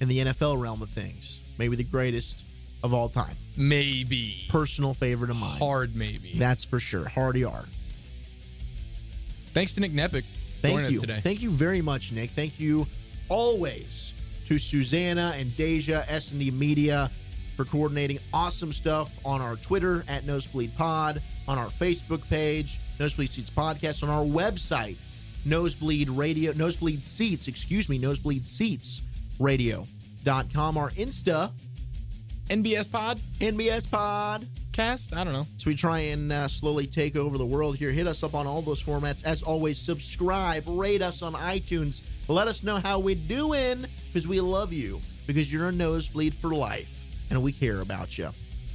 in 0.01 0.07
the 0.07 0.17
NFL 0.17 0.59
realm 0.59 0.81
of 0.81 0.89
things. 0.89 1.39
Maybe 1.59 1.75
the 1.75 1.83
greatest 1.83 2.43
of 2.81 2.95
all 2.95 3.09
time. 3.09 3.35
Maybe. 3.55 4.47
Personal 4.49 4.95
favorite 4.95 5.29
of 5.29 5.35
mine. 5.39 5.59
Hard 5.59 5.95
maybe. 5.95 6.33
That's 6.39 6.63
for 6.63 6.79
sure. 6.79 7.07
Hard 7.09 7.35
yard. 7.35 7.67
Thanks 9.53 9.75
to 9.75 9.81
Nick 9.81 9.91
Neppech 9.91 10.25
Thank 10.63 10.91
you. 10.91 11.01
today. 11.01 11.21
Thank 11.21 11.41
you 11.41 11.51
very 11.51 11.81
much, 11.81 12.11
Nick. 12.11 12.31
Thank 12.31 12.59
you 12.59 12.87
always 13.29 14.13
to 14.45 14.57
Susanna 14.57 15.33
and 15.35 15.55
Deja 15.55 16.03
S&D 16.07 16.51
Media 16.51 17.09
for 17.55 17.65
coordinating 17.65 18.19
awesome 18.33 18.73
stuff 18.73 19.11
on 19.23 19.41
our 19.41 19.55
Twitter 19.57 20.03
at 20.07 20.25
Nosebleed 20.25 20.75
Pod, 20.75 21.21
on 21.47 21.57
our 21.57 21.67
Facebook 21.67 22.27
page, 22.29 22.79
Nosebleed 22.99 23.29
Seats 23.29 23.49
Podcast, 23.49 24.03
on 24.03 24.09
our 24.09 24.23
website, 24.25 24.97
Nosebleed 25.45 26.09
Radio, 26.09 26.53
Nosebleed 26.53 27.03
Seats, 27.03 27.47
excuse 27.47 27.89
me, 27.89 27.97
Nosebleed 27.99 28.45
Seats 28.45 29.01
Radio.com, 29.39 30.77
our 30.77 30.89
Insta, 30.91 31.51
NBS 32.49 32.91
Pod? 32.91 33.19
NBS 33.39 33.89
Pod. 33.89 34.47
Cast? 34.71 35.15
I 35.15 35.23
don't 35.23 35.33
know. 35.33 35.47
So 35.57 35.69
we 35.69 35.75
try 35.75 35.99
and 35.99 36.31
uh, 36.31 36.47
slowly 36.47 36.87
take 36.87 37.15
over 37.15 37.37
the 37.37 37.45
world 37.45 37.77
here. 37.77 37.91
Hit 37.91 38.07
us 38.07 38.23
up 38.23 38.33
on 38.33 38.47
all 38.47 38.61
those 38.61 38.83
formats. 38.83 39.23
As 39.23 39.43
always, 39.43 39.77
subscribe, 39.77 40.63
rate 40.67 41.01
us 41.01 41.21
on 41.21 41.33
iTunes. 41.33 42.01
Let 42.27 42.47
us 42.47 42.63
know 42.63 42.77
how 42.77 42.99
we're 42.99 43.15
doing 43.15 43.85
because 44.07 44.27
we 44.27 44.39
love 44.39 44.73
you 44.73 44.99
because 45.27 45.51
you're 45.51 45.69
a 45.69 45.71
nosebleed 45.71 46.33
for 46.33 46.53
life 46.55 46.89
and 47.29 47.41
we 47.41 47.51
care 47.51 47.81
about 47.81 48.17
you. 48.17 48.29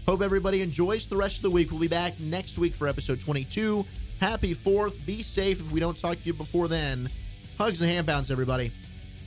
Hope 0.07 0.23
everybody 0.23 0.63
enjoys 0.63 1.07
the 1.07 1.17
rest 1.17 1.37
of 1.37 1.43
the 1.43 1.51
week. 1.51 1.71
We'll 1.71 1.81
be 1.81 1.89
back 1.89 2.19
next 2.21 2.59
week 2.59 2.75
for 2.75 2.89
episode 2.89 3.21
22. 3.21 3.85
Happy 4.21 4.55
4th. 4.55 5.05
Be 5.05 5.23
safe 5.23 5.61
if 5.61 5.71
we 5.71 5.81
don't 5.81 5.99
talk 5.99 6.15
to 6.19 6.25
you 6.25 6.33
before 6.33 6.69
then. 6.69 7.11
Hugs 7.59 7.81
and 7.81 7.91
hand 7.91 8.07
pounds, 8.07 8.31
everybody. 8.31 8.73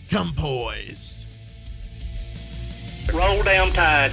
Come 0.10 0.34
poised. 0.34 1.26
Roll 3.14 3.44
down 3.44 3.72
tide. 3.72 4.12